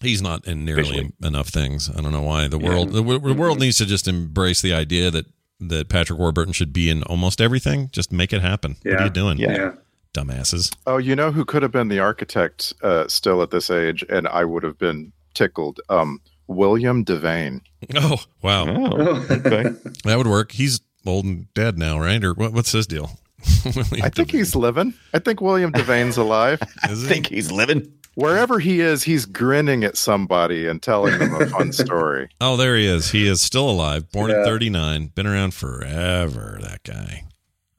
He's 0.01 0.21
not 0.21 0.45
in 0.47 0.65
nearly 0.65 0.83
Visually. 0.83 1.11
enough 1.23 1.47
things. 1.49 1.89
I 1.89 2.01
don't 2.01 2.11
know 2.11 2.21
why 2.21 2.47
the 2.47 2.59
Yeah. 2.59 2.69
world 2.69 2.91
the, 2.93 3.01
the 3.01 3.33
world 3.33 3.59
needs 3.59 3.77
to 3.77 3.85
just 3.85 4.07
embrace 4.07 4.61
the 4.61 4.73
idea 4.73 5.09
that 5.11 5.25
that 5.59 5.89
Patrick 5.89 6.19
Warburton 6.19 6.53
should 6.53 6.71
be 6.73 6.89
in 6.89 7.01
almost 7.03 7.41
everything. 7.41 7.89
Just 7.91 8.11
make 8.11 8.31
it 8.33 8.41
happen. 8.41 8.75
What 8.83 8.93
are 8.93 8.97
Yeah. 8.97 9.03
you 9.05 9.09
doing, 9.09 9.37
Yeah. 9.39 9.71
Yeah. 10.17 10.23
dumbasses? 10.23 10.75
Oh, 10.85 10.97
you 10.97 11.15
know 11.15 11.31
who 11.31 11.45
could 11.45 11.61
have 11.63 11.71
been 11.71 11.87
the 11.87 11.99
architect 11.99 12.73
uh, 12.83 13.07
still 13.07 13.41
at 13.41 13.51
this 13.51 13.69
age, 13.69 14.03
and 14.09 14.27
I 14.27 14.43
would 14.45 14.63
have 14.63 14.77
been 14.77 15.11
tickled? 15.33 15.79
Um, 15.89 16.19
William 16.47 17.03
Devane. 17.05 17.61
Oh, 17.95 18.17
wow, 18.41 18.65
Oh, 18.67 19.25
okay. 19.29 19.63
that 20.03 20.17
would 20.17 20.27
work. 20.27 20.51
He's 20.51 20.79
old 21.05 21.25
and 21.25 21.53
dead 21.53 21.77
now, 21.77 21.99
right? 21.99 22.23
Or 22.23 22.33
what, 22.33 22.51
what's 22.53 22.71
his 22.71 22.87
deal? 22.87 23.19
I 23.43 24.09
think 24.09 24.29
Devane. 24.29 24.31
he's 24.31 24.55
living. 24.55 24.93
I 25.13 25.19
think 25.19 25.41
William 25.41 25.71
Devane's 25.71 26.17
alive. 26.17 26.59
I 26.83 26.87
he? 26.89 26.95
think 26.95 27.27
he's 27.27 27.51
living. 27.51 27.91
Wherever 28.15 28.57
he 28.57 28.81
is, 28.81 29.03
he's 29.03 29.25
grinning 29.27 29.83
at 29.83 29.95
somebody 29.95 30.65
and 30.67 30.81
telling 30.81 31.19
them 31.19 31.35
a 31.39 31.45
fun 31.45 31.71
story. 31.71 32.29
Oh, 32.41 32.57
there 32.57 32.75
he 32.75 32.87
is. 32.87 33.11
He 33.11 33.27
is 33.27 33.41
still 33.41 33.69
alive. 33.69 34.11
Born 34.11 34.31
in 34.31 34.37
Yeah. 34.37 34.43
'39. 34.43 35.07
Been 35.13 35.27
around 35.27 35.53
forever. 35.53 36.57
That 36.63 36.81
guy. 36.83 37.25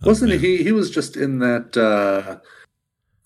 Oh, 0.03 0.09
Wasn't 0.09 0.31
man. 0.31 0.39
he? 0.41 0.63
He 0.63 0.73
was 0.73 0.91
just 0.91 1.17
in 1.17 1.41
that 1.41 1.77
uh, 1.77 2.39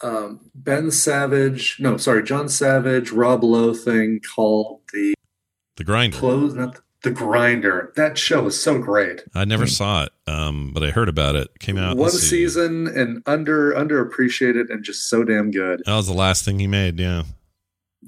um, 0.06 0.40
Ben 0.54 0.90
Savage. 0.90 1.76
No, 1.78 1.96
sorry, 1.96 2.22
John 2.22 2.48
Savage, 2.48 3.10
Rob 3.10 3.44
Lowe 3.44 3.74
thing 3.74 4.20
called 4.34 4.80
the 4.92 5.14
The 5.76 5.84
Grinder. 5.84 6.16
close, 6.16 6.54
not 6.54 6.78
the 7.02 7.10
Grinder. 7.10 7.92
That 7.96 8.16
show 8.16 8.42
was 8.44 8.60
so 8.62 8.78
great. 8.78 9.22
I 9.34 9.44
never 9.44 9.66
saw 9.66 10.04
it, 10.04 10.12
um, 10.26 10.70
but 10.72 10.82
I 10.82 10.90
heard 10.90 11.08
about 11.10 11.34
it. 11.36 11.48
Came 11.58 11.76
out 11.76 11.96
One 11.96 12.10
season 12.10 12.86
and 12.88 13.22
under 13.26 13.72
underappreciated 13.72 14.70
and 14.70 14.82
just 14.82 15.08
so 15.10 15.24
damn 15.24 15.50
good. 15.50 15.82
That 15.84 15.96
was 15.96 16.06
the 16.06 16.14
last 16.14 16.44
thing 16.44 16.58
he 16.58 16.66
made. 16.66 16.98
Yeah, 16.98 17.24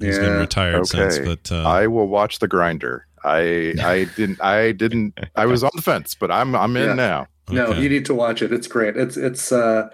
he's 0.00 0.18
been 0.18 0.34
Yeah. 0.34 0.38
retired 0.40 0.86
since. 0.86 1.18
But 1.18 1.52
uh, 1.52 1.64
I 1.68 1.86
will 1.86 2.08
watch 2.08 2.38
the 2.38 2.48
grinder. 2.48 3.06
I 3.24 3.74
I 3.82 4.06
didn't 4.16 4.40
I 4.40 4.72
didn't 4.72 5.18
I 5.36 5.46
was 5.46 5.62
on 5.64 5.70
the 5.74 5.82
fence, 5.82 6.14
but 6.14 6.30
I'm 6.30 6.54
I'm 6.54 6.76
in 6.76 6.88
Yeah. 6.88 6.94
now. 6.94 7.26
No, 7.50 7.72
you 7.74 7.88
need 7.88 8.04
to 8.06 8.14
watch 8.14 8.42
it. 8.42 8.52
It's 8.52 8.66
great. 8.66 8.96
It's 8.96 9.16
it's 9.16 9.52
uh, 9.52 9.88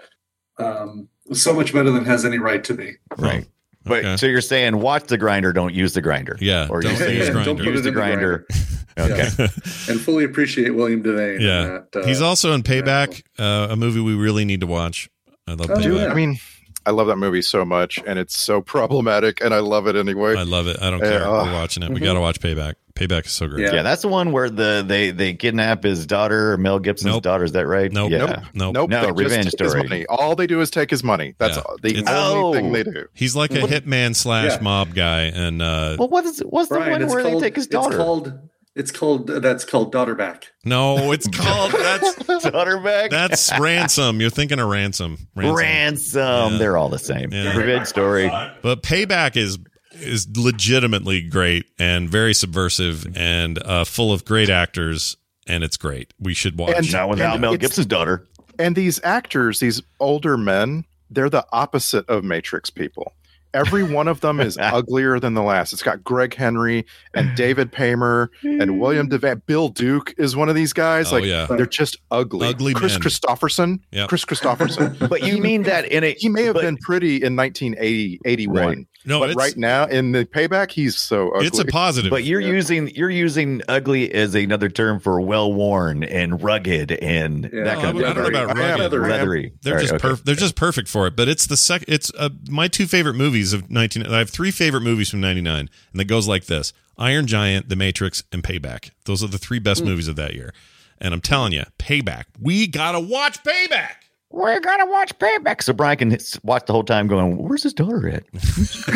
um, 0.57 1.09
so 1.33 1.53
much 1.53 1.73
better 1.73 1.91
than 1.91 2.05
has 2.05 2.25
any 2.25 2.37
right 2.39 2.63
to 2.65 2.73
be. 2.73 2.93
Right. 3.17 3.45
But 3.83 3.99
Okay. 4.05 4.17
so 4.17 4.27
you're 4.27 4.41
saying 4.41 4.77
watch 4.79 5.05
the 5.05 5.17
grinder, 5.17 5.51
don't 5.53 5.73
use 5.73 5.93
the 5.93 6.01
grinder. 6.01 6.37
Yeah, 6.39 6.67
Or 6.69 6.81
don't 6.81 6.91
you're 6.91 6.99
saying 6.99 7.17
use 7.17 7.27
Don't 7.29 7.57
Grindr. 7.57 7.57
put 7.57 7.67
it 7.67 7.71
use 7.73 7.81
the 7.81 7.87
in 7.89 7.93
the 7.95 7.99
grinder. 7.99 8.45
grinder. 8.49 8.65
Okay. 8.99 9.21
and 9.89 10.01
fully 10.01 10.25
appreciate 10.25 10.71
William 10.71 11.01
Devane. 11.01 11.39
yeah, 11.39 11.79
that, 11.93 12.03
uh, 12.03 12.05
he's 12.05 12.21
also 12.21 12.51
in 12.53 12.61
Payback, 12.61 13.23
uh, 13.39 13.67
a 13.71 13.75
movie 13.77 14.01
we 14.01 14.13
really 14.15 14.43
need 14.43 14.59
to 14.59 14.67
watch. 14.67 15.09
I 15.47 15.53
love 15.53 15.71
Oh, 15.71 15.75
Payback. 15.77 15.95
yeah. 16.01 16.07
I 16.07 16.13
mean, 16.13 16.37
I 16.85 16.91
love 16.91 17.07
that 17.07 17.17
movie 17.17 17.41
so 17.41 17.63
much, 17.65 17.99
and 18.05 18.17
it's 18.17 18.37
so 18.37 18.61
problematic, 18.75 19.41
and 19.43 19.53
I 19.53 19.59
love 19.59 19.87
it 19.87 19.95
anyway. 19.95 20.35
I 20.35 20.43
love 20.43 20.67
it. 20.67 20.81
I 20.81 20.89
don't 20.89 20.99
care. 20.99 21.23
uh, 21.27 21.45
We're 21.45 21.53
watching 21.53 21.83
it. 21.83 21.89
We 21.89 21.99
mhm. 21.99 22.03
got 22.03 22.13
to 22.13 22.21
watch 22.21 22.39
Payback. 22.39 22.75
Payback 22.93 23.25
is 23.25 23.31
so 23.31 23.47
great. 23.47 23.63
Yeah. 23.67 23.75
Yeah, 23.75 23.83
that's 23.83 24.01
the 24.01 24.09
one 24.09 24.31
where 24.33 24.49
the 24.49 24.83
they 24.85 25.11
they 25.11 25.33
kidnap 25.33 25.83
his 25.83 26.05
daughter, 26.05 26.57
Mel 26.57 26.77
Gibson's 26.77 27.13
Nope. 27.13 27.23
daughter. 27.23 27.45
Is 27.45 27.53
that 27.53 27.65
right? 27.65 27.91
Nope. 27.91 28.11
Yeah. 28.11 28.17
Nope. 28.17 28.39
Nope. 28.53 28.73
Nope, 28.73 28.89
No, 28.89 29.01
they 29.01 29.07
just 29.07 29.17
revenge 29.19 29.45
take 29.51 29.59
his 29.61 29.69
story. 29.71 29.83
money. 29.87 30.05
All 30.07 30.35
they 30.35 30.45
do 30.45 30.59
is 30.59 30.69
take 30.69 30.89
his 30.89 31.03
money. 31.03 31.33
That's 31.37 31.55
Yeah. 31.57 31.63
the 31.81 31.89
It's- 31.99 32.09
only 32.09 32.41
Oh. 32.43 32.53
thing 32.53 32.73
they 32.73 32.83
do. 32.83 33.05
He's 33.13 33.33
like 33.35 33.55
a 33.55 33.61
What- 33.61 33.69
hitman 33.71 34.13
slash 34.13 34.51
Yeah. 34.51 34.59
mob 34.61 34.93
guy, 34.93 35.21
and 35.23 35.61
uh, 35.61 35.95
Well, 35.99 36.09
what 36.09 36.25
is 36.25 36.39
what's 36.41 36.67
the 36.69 36.75
Brian, 36.75 36.91
one 36.99 37.07
where 37.09 37.21
called, 37.23 37.35
they 37.35 37.39
take 37.47 37.55
his 37.55 37.65
It's 37.65 37.71
daughter? 37.71 37.95
called. 37.97 38.33
It's 38.75 38.91
called. 38.91 39.27
That's 39.27 39.65
called 39.65 39.91
Daughter 39.91 40.15
Back. 40.15 40.47
no, 40.63 41.11
it's 41.11 41.27
called 41.33 41.71
that's 41.73 42.43
daughter 42.49 42.79
back. 42.79 43.11
that's 43.11 43.51
ransom. 43.59 44.21
You're 44.21 44.29
thinking 44.29 44.59
of 44.59 44.69
ransom. 44.69 45.17
ransom. 45.35 46.53
Yeah. 46.53 46.57
They're 46.57 46.77
all 46.77 46.89
the 46.89 46.99
same. 46.99 47.31
Yeah. 47.33 47.55
Revenge 47.57 47.87
story. 47.87 48.29
But 48.61 48.83
Payback 48.83 49.35
is 49.35 49.57
is 49.93 50.27
legitimately 50.37 51.21
great 51.23 51.65
and 51.77 52.09
very 52.09 52.33
subversive 52.33 53.05
and 53.15 53.61
uh, 53.63 53.83
full 53.83 54.13
of 54.13 54.23
great 54.25 54.49
actors, 54.49 55.17
and 55.47 55.63
it's 55.63 55.77
great. 55.77 56.13
We 56.19 56.33
should 56.33 56.57
watch. 56.57 56.75
And- 56.77 56.91
Not 56.93 57.09
without 57.09 57.33
And 57.33 57.41
Mel 57.41 57.57
Gibson's 57.57 57.87
daughter. 57.87 58.25
And 58.57 58.75
these 58.75 58.99
actors, 59.03 59.59
these 59.59 59.81
older 59.99 60.37
men, 60.37 60.85
they're 61.09 61.29
the 61.29 61.45
opposite 61.51 62.07
of 62.09 62.23
Matrix 62.23 62.69
people. 62.69 63.13
Every 63.53 63.83
one 63.83 64.07
of 64.07 64.21
them 64.21 64.39
is 64.39 64.57
uglier 64.61 65.19
than 65.19 65.33
the 65.33 65.43
last. 65.43 65.73
It's 65.73 65.83
got 65.83 66.03
Greg 66.03 66.33
Henry 66.33 66.85
and 67.13 67.35
David 67.35 67.71
Paymer 67.71 68.29
and 68.43 68.79
William 68.79 69.07
hmm. 69.07 69.13
Devane. 69.13 69.41
Bill 69.45 69.69
Duke 69.69 70.13
is 70.17 70.35
one 70.35 70.49
of 70.49 70.55
these 70.55 70.73
guys. 70.73 71.11
oh 71.11 71.15
like 71.15 71.25
yeah, 71.25 71.47
they're 71.47 71.65
just 71.65 71.97
ugly. 72.11 72.47
Ugly 72.47 72.73
Chris 72.73 72.93
men. 72.93 73.01
Kristofferson. 73.01 73.79
Yep. 73.91 74.09
Kris 74.09 74.25
Kristofferson. 74.25 74.97
But 75.11 75.23
you 75.23 75.39
mean 75.39 75.63
that 75.63 75.85
in 75.85 76.03
a 76.03 76.13
he 76.17 76.29
may 76.29 76.43
have 76.43 76.53
but- 76.53 76.61
been 76.61 76.77
pretty 76.77 77.21
in 77.21 77.35
1980, 77.35 78.21
81. 78.25 78.55
Right. 78.55 78.77
No, 79.05 79.19
but 79.19 79.29
it's, 79.31 79.37
right 79.37 79.55
now 79.57 79.85
in 79.85 80.11
the 80.11 80.25
payback, 80.25 80.71
he's 80.71 80.97
so 80.97 81.31
ugly. 81.31 81.47
it's 81.47 81.59
a 81.59 81.65
positive. 81.65 82.09
But 82.09 82.23
you're 82.23 82.39
Yeah. 82.41 82.53
using 82.53 82.87
you're 82.95 83.09
using 83.09 83.61
ugly 83.67 84.13
as 84.13 84.35
another 84.35 84.69
term 84.69 84.99
for 84.99 85.19
well 85.21 85.51
worn 85.53 86.03
and 86.03 86.41
rugged 86.41 86.91
and 86.91 87.49
Yeah. 87.53 87.63
that 87.63 87.75
kind 87.81 87.97
I, 87.97 88.09
of 88.09 88.15
don't 88.15 88.31
know 88.33 88.43
about 88.45 88.57
rugged. 88.57 88.93
I 88.93 89.07
leathery. 89.07 89.53
They're 89.61 89.73
All 89.73 89.77
right, 89.77 89.81
just 89.81 89.93
okay. 89.93 90.01
perfect. 90.01 90.25
They're 90.25 90.35
just 90.35 90.55
perfect 90.55 90.87
for 90.87 91.07
it. 91.07 91.15
But 91.15 91.27
it's 91.27 91.45
the 91.47 91.57
sec. 91.57 91.83
It's 91.87 92.11
uh, 92.17 92.29
my 92.49 92.67
two 92.67 92.87
favorite 92.87 93.15
movies 93.15 93.53
of 93.53 93.69
nineteen. 93.71 94.05
I 94.05 94.19
have 94.19 94.29
three 94.29 94.51
favorite 94.51 94.81
movies 94.81 95.09
from 95.09 95.21
ninety 95.21 95.41
nine, 95.41 95.69
and 95.91 96.01
it 96.01 96.05
goes 96.05 96.27
like 96.27 96.45
this: 96.45 96.73
Iron 96.97 97.27
Giant, 97.27 97.69
The 97.69 97.75
Matrix, 97.75 98.23
and 98.31 98.43
Payback. 98.43 98.91
Those 99.05 99.23
are 99.23 99.27
the 99.27 99.37
three 99.37 99.59
best 99.59 99.83
movies 99.83 100.07
of 100.07 100.15
that 100.17 100.33
year. 100.35 100.53
And 100.99 101.13
I'm 101.15 101.21
telling 101.21 101.51
you, 101.53 101.63
Payback. 101.79 102.25
We 102.39 102.67
gotta 102.67 102.99
watch 102.99 103.41
Payback. 103.43 103.93
We're 104.33 104.59
gonna 104.61 104.85
watch 104.89 105.17
Payback, 105.19 105.61
so 105.61 105.73
Brian 105.73 105.97
can 105.97 106.17
watch 106.43 106.65
the 106.65 106.73
whole 106.73 106.83
time, 106.83 107.07
going, 107.07 107.37
"Where's 107.37 107.63
his 107.63 107.73
daughter 107.73 108.07
at?" 108.07 108.23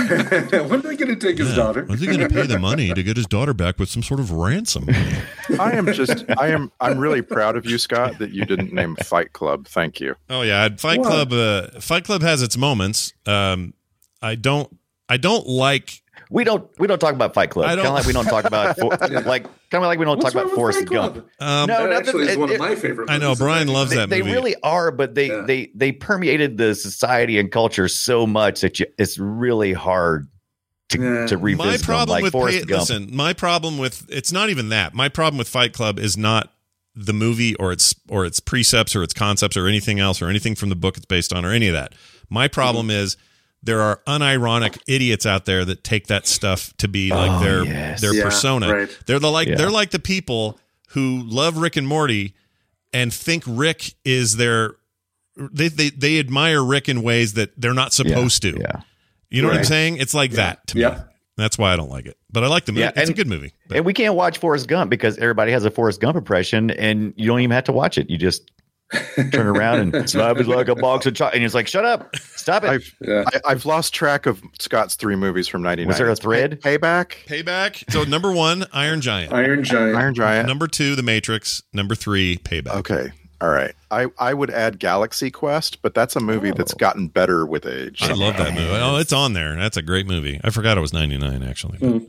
when 0.69 0.79
are 0.79 0.81
they 0.81 0.95
going 0.95 1.09
to 1.09 1.15
take 1.15 1.37
his 1.37 1.49
Yeah. 1.49 1.55
daughter? 1.55 1.83
When's 1.83 2.01
he 2.01 2.07
gonna 2.07 2.29
pay 2.29 2.45
the 2.47 2.57
money 2.59 2.93
to 2.93 3.03
get 3.03 3.17
his 3.17 3.25
daughter 3.27 3.53
back 3.53 3.77
with 3.77 3.89
some 3.89 4.01
sort 4.01 4.19
of 4.19 4.31
ransom? 4.31 4.87
I 5.59 5.73
am 5.73 5.91
just, 5.93 6.23
I 6.37 6.47
am, 6.47 6.71
I'm 6.79 6.97
really 6.97 7.21
proud 7.21 7.57
of 7.57 7.65
you, 7.65 7.77
Scott, 7.77 8.17
that 8.19 8.31
you 8.31 8.45
didn't 8.45 8.73
name 8.73 8.95
Fight 8.97 9.33
Club. 9.33 9.67
Thank 9.67 9.99
you. 9.99 10.15
Oh 10.29 10.41
yeah, 10.41 10.69
Fight 10.77 10.99
What? 10.99 11.07
Club. 11.07 11.33
Uh, 11.33 11.79
Fight 11.81 12.05
Club 12.05 12.21
has 12.21 12.41
its 12.41 12.57
moments. 12.57 13.13
Um, 13.25 13.73
I 14.21 14.35
don't. 14.35 14.75
I 15.09 15.17
don't 15.17 15.45
like. 15.47 16.01
We 16.29 16.43
don't 16.43 16.69
we 16.79 16.87
don't 16.87 16.99
talk 16.99 17.13
about 17.13 17.33
Fight 17.33 17.49
Club. 17.49 17.67
Kind 17.67 17.79
of 17.81 17.93
like 17.93 18.05
we 18.05 18.13
don't 18.13 18.25
talk 18.25 18.45
about 18.45 18.77
for, 18.79 18.89
like 18.89 19.43
kind 19.69 19.83
of 19.83 19.83
like 19.83 19.99
we 19.99 20.05
don't 20.05 20.17
What's 20.17 20.25
talk 20.25 20.33
about 20.33 20.45
with 20.45 20.53
Forrest 20.55 20.79
Fight 20.79 20.89
Gump. 20.89 21.15
Um, 21.39 21.67
No, 21.67 21.83
that 21.83 21.89
no, 21.89 21.95
actually 21.97 22.23
is 22.23 22.29
it- 22.33 22.39
one 22.39 22.51
of 22.51 22.59
my 22.59 22.75
favorite. 22.75 23.09
I 23.09 23.17
know 23.17 23.35
Brian 23.35 23.67
loves 23.67 23.91
They, 23.91 23.97
that 23.97 24.09
they 24.09 24.19
movie. 24.19 24.31
really 24.33 24.55
are, 24.63 24.91
but 24.91 25.15
they 25.15 25.27
Yeah. 25.27 25.43
they 25.45 25.71
they 25.75 25.91
permeated 25.91 26.57
the 26.57 26.73
society 26.75 27.37
and 27.39 27.51
culture 27.51 27.87
so 27.87 28.25
much 28.25 28.61
that 28.61 28.79
you, 28.79 28.85
it's 28.97 29.17
really 29.19 29.73
hard 29.73 30.27
to 30.89 30.99
Yeah. 31.01 31.27
to 31.27 31.37
revisit. 31.37 31.87
my 31.87 31.97
them, 31.99 32.09
like 32.09 32.23
with 32.23 32.31
Forrest 32.31 32.59
pay, 32.59 32.65
Gump. 32.65 32.79
listen 32.81 33.09
my 33.15 33.33
problem 33.33 33.77
with 33.77 34.05
it's 34.09 34.31
not 34.31 34.49
even 34.49 34.69
that 34.69 34.93
my 34.93 35.09
problem 35.09 35.37
with 35.37 35.47
fight 35.49 35.73
club 35.73 35.97
is 35.99 36.15
not 36.17 36.51
the 36.95 37.11
movie 37.13 37.55
or 37.55 37.71
its 37.71 37.93
or 38.07 38.23
its 38.25 38.39
precepts 38.39 38.95
or 38.95 39.03
its 39.03 39.13
concepts 39.13 39.57
or 39.57 39.67
anything 39.67 39.99
else 39.99 40.21
or 40.21 40.29
anything 40.29 40.55
from 40.55 40.69
the 40.69 40.75
book 40.75 40.95
it's 40.95 41.05
based 41.05 41.33
on 41.33 41.43
or 41.43 41.51
any 41.51 41.67
of 41.67 41.73
that 41.73 41.93
my 42.29 42.47
problem 42.47 42.87
Mm-hmm. 42.87 42.97
is 43.03 43.17
there 43.65 43.81
are 43.81 43.99
unironic 44.07 44.77
idiots 44.87 45.25
out 45.25 45.45
there 45.45 45.65
that 45.65 45.83
take 45.83 46.07
that 46.07 46.25
stuff 46.27 46.73
to 46.77 46.87
be 46.87 47.09
like 47.09 47.31
Oh, 47.31 47.43
their 47.43 47.65
yes. 47.65 47.99
their 48.01 48.13
Yeah, 48.13 48.23
persona 48.23 48.73
right. 48.73 48.99
they're 49.05 49.19
the 49.19 49.29
like 49.31 49.47
Yeah. 49.47 49.55
they're 49.55 49.69
like 49.71 49.91
the 49.91 49.99
people 49.99 50.57
who 50.89 51.23
love 51.25 51.57
rick 51.57 51.75
and 51.75 51.85
morty 51.87 52.33
and 52.93 53.13
think 53.13 53.43
Rick 53.45 53.93
is 54.05 54.37
their 54.37 54.75
they 55.35 55.67
they 55.67 55.89
they 55.89 56.19
admire 56.19 56.63
Rick 56.63 56.87
in 56.87 57.01
ways 57.03 57.33
that 57.33 57.59
they're 57.59 57.73
not 57.73 57.91
supposed 57.91 58.41
to. 58.43 58.57
Yeah. 58.57 58.81
You 59.29 59.41
know 59.41 59.49
what 59.49 59.57
I'm 59.57 59.63
saying? 59.65 59.97
It's 59.97 60.13
like 60.13 60.31
that 60.31 60.65
to 60.67 60.75
me. 60.77 60.81
Yep. 60.83 61.11
That's 61.35 61.57
why 61.57 61.73
I 61.73 61.75
don't 61.75 61.89
like 61.89 62.05
it. 62.05 62.15
But 62.31 62.45
I 62.45 62.47
like 62.47 62.63
the 62.63 62.71
movie. 62.71 62.83
Yeah, 62.83 62.91
it's 62.95 63.09
a 63.09 63.13
good 63.13 63.27
movie. 63.27 63.51
But- 63.67 63.77
And 63.77 63.85
we 63.85 63.91
can't 63.91 64.15
watch 64.15 64.37
Forrest 64.37 64.69
Gump 64.69 64.89
because 64.89 65.17
everybody 65.17 65.51
has 65.51 65.65
a 65.65 65.71
Forrest 65.71 65.99
Gump 65.99 66.15
impression, 66.15 66.71
and 66.71 67.13
you 67.17 67.27
don't 67.27 67.41
even 67.41 67.51
have 67.51 67.65
to 67.65 67.73
watch 67.73 67.97
it. 67.97 68.09
You 68.09 68.17
just 68.17 68.49
turn 69.31 69.47
around 69.47 69.95
and 69.95 70.09
slap 70.09 70.37
it 70.37 70.47
like 70.47 70.67
a 70.67 70.75
box 70.75 71.05
of 71.05 71.15
chocolate, 71.15 71.35
and 71.35 71.43
it's 71.43 71.53
like, 71.55 71.67
"Shut 71.67 71.85
up, 71.85 72.15
stop 72.15 72.63
it." 72.63 72.69
I've 72.69 72.95
Yeah. 73.01 73.23
I, 73.27 73.51
I've 73.51 73.65
lost 73.65 73.93
track 73.93 74.25
of 74.25 74.41
Scott's 74.59 74.95
three 74.95 75.15
movies 75.15 75.47
from 75.47 75.61
'99. 75.63 75.87
Was 75.87 75.97
there 75.97 76.09
a 76.09 76.15
thread? 76.15 76.61
Payback, 76.61 77.25
Payback. 77.25 77.83
So 77.91 78.03
number 78.03 78.31
one, 78.31 78.65
Iron 78.73 79.01
Giant. 79.01 79.33
Iron 79.33 79.63
Giant. 79.63 79.95
Iron 79.97 80.13
Giant. 80.13 80.47
Number 80.47 80.67
two, 80.67 80.95
The 80.95 81.03
Matrix. 81.03 81.63
Number 81.73 81.95
three, 81.95 82.37
Payback. 82.37 82.75
Okay, 82.77 83.11
all 83.41 83.49
right. 83.49 83.73
I 83.91 84.07
I 84.19 84.33
would 84.33 84.49
add 84.51 84.79
Galaxy 84.79 85.31
Quest, 85.31 85.81
but 85.81 85.93
that's 85.93 86.15
a 86.15 86.19
movie 86.19 86.51
that's 86.51 86.73
Oh. 86.73 86.77
gotten 86.77 87.07
better 87.07 87.45
with 87.45 87.65
age. 87.65 88.01
I 88.03 88.13
love 88.13 88.37
that 88.37 88.53
movie. 88.53 88.67
Oh, 88.69 88.97
it's 88.97 89.13
on 89.13 89.33
there. 89.33 89.55
That's 89.55 89.77
a 89.77 89.81
great 89.81 90.05
movie. 90.07 90.39
I 90.43 90.49
forgot 90.51 90.77
it 90.77 90.81
was 90.81 90.93
99 90.93 91.43
actually. 91.43 91.77
But 91.79 92.01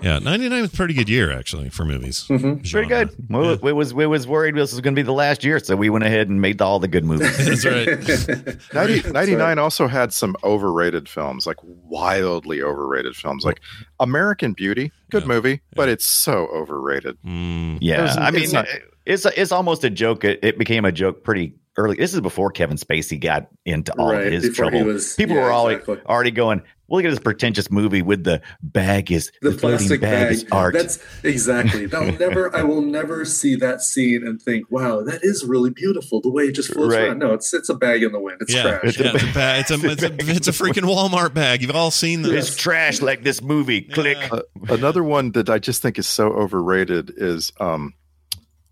Yeah, 0.00 0.18
99 0.18 0.62
was 0.62 0.72
a 0.72 0.76
pretty 0.76 0.94
good 0.94 1.08
year 1.08 1.30
actually 1.30 1.68
for 1.68 1.84
movies. 1.84 2.24
Pretty 2.26 2.60
Genre. 2.64 2.86
good. 2.88 3.14
Well, 3.28 3.56
we 3.62 3.72
was 3.72 3.94
we 3.94 4.06
was 4.06 4.26
worried 4.26 4.56
this 4.56 4.72
was 4.72 4.80
going 4.80 4.94
to 4.94 4.98
be 4.98 5.04
the 5.04 5.12
last 5.12 5.44
year, 5.44 5.60
so 5.60 5.76
we 5.76 5.90
went 5.90 6.04
ahead 6.04 6.28
and 6.28 6.40
made 6.40 6.60
all 6.60 6.80
the 6.80 6.88
good 6.88 7.04
movies. 7.04 7.36
That's 7.62 7.64
right. 7.64 8.56
90, 8.74 9.12
99 9.12 9.58
also 9.58 9.86
had 9.86 10.12
some 10.12 10.34
overrated 10.42 11.08
films, 11.08 11.46
like 11.46 11.58
wildly 11.62 12.62
overrated 12.62 13.14
films, 13.14 13.44
like 13.44 13.60
American 14.00 14.54
Beauty. 14.54 14.90
Good 15.10 15.22
Yeah. 15.22 15.28
movie, 15.28 15.60
but 15.76 15.88
it's 15.88 16.06
so 16.06 16.46
overrated. 16.48 17.16
Mm, 17.24 17.78
yeah, 17.80 17.98
There's- 17.98 18.16
I 18.16 18.30
mean, 18.30 18.42
it's 18.44 18.52
not- 18.52 18.66
it's 19.04 19.26
it's 19.26 19.52
almost 19.52 19.84
a 19.84 19.90
joke. 19.90 20.24
It, 20.24 20.40
it 20.42 20.58
became 20.58 20.84
a 20.84 20.92
joke 20.92 21.22
pretty 21.22 21.54
early. 21.76 21.96
This 21.96 22.14
is 22.14 22.20
before 22.20 22.50
Kevin 22.50 22.76
Spacey 22.76 23.20
got 23.20 23.48
into 23.64 23.92
all 23.98 24.12
Right, 24.12 24.26
of 24.26 24.32
his 24.32 24.54
trouble. 24.56 24.84
was- 24.84 25.14
People 25.14 25.36
yeah, 25.36 25.42
were 25.44 25.52
already 25.52 25.80
exactly. 25.80 26.06
already 26.06 26.30
going. 26.30 26.62
Well, 26.92 26.98
look 27.00 27.06
at 27.06 27.10
this 27.10 27.20
pretentious 27.24 27.70
movie 27.70 28.02
with 28.02 28.24
the 28.24 28.42
bag 28.62 29.10
is 29.10 29.32
the 29.40 29.48
the, 29.48 29.56
plastic 29.56 30.02
bag, 30.02 30.24
bag. 30.26 30.32
is 30.32 30.44
art. 30.52 30.74
That's 30.74 30.98
exactly. 31.24 31.90
I'll 31.94 32.12
never. 32.12 32.54
I 32.54 32.64
will 32.64 32.82
never 32.82 33.24
see 33.24 33.54
that 33.56 33.80
scene 33.80 34.26
and 34.26 34.40
think, 34.42 34.70
"Wow, 34.70 35.00
that 35.04 35.20
is 35.22 35.42
really 35.42 35.70
beautiful." 35.70 36.20
The 36.20 36.28
way 36.30 36.42
it 36.44 36.52
just 36.52 36.70
floats 36.70 36.92
Right. 36.94 37.04
around. 37.08 37.18
No, 37.20 37.32
it's 37.32 37.54
it's 37.54 37.70
a 37.70 37.74
bag 37.74 38.02
in 38.02 38.12
the 38.12 38.20
wind. 38.20 38.42
It's 38.42 38.52
yeah, 38.54 38.78
trash. 38.78 38.98
yeah, 39.00 39.12
it's 39.14 39.22
a, 39.22 39.32
ba- 39.32 39.58
it's, 39.58 39.70
a, 39.70 39.90
it's, 39.90 40.02
a, 40.02 40.12
it's 40.36 40.48
a 40.48 40.52
freaking 40.52 40.82
Walmart 40.84 41.32
bag. 41.32 41.62
You've 41.62 41.70
all 41.74 41.90
seen 41.90 42.20
it's 42.20 42.28
this. 42.30 42.56
trash 42.56 43.00
like 43.00 43.22
this 43.22 43.40
movie. 43.40 43.80
Click. 43.80 44.18
Uh, 44.30 44.42
another 44.68 45.02
one 45.02 45.32
that 45.32 45.48
I 45.48 45.58
just 45.58 45.80
think 45.80 45.98
is 45.98 46.06
so 46.06 46.28
overrated 46.34 47.14
is 47.16 47.52
um, 47.58 47.94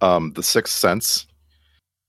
um, 0.02 0.32
The 0.34 0.42
Sixth 0.42 0.74
Sense. 0.76 1.26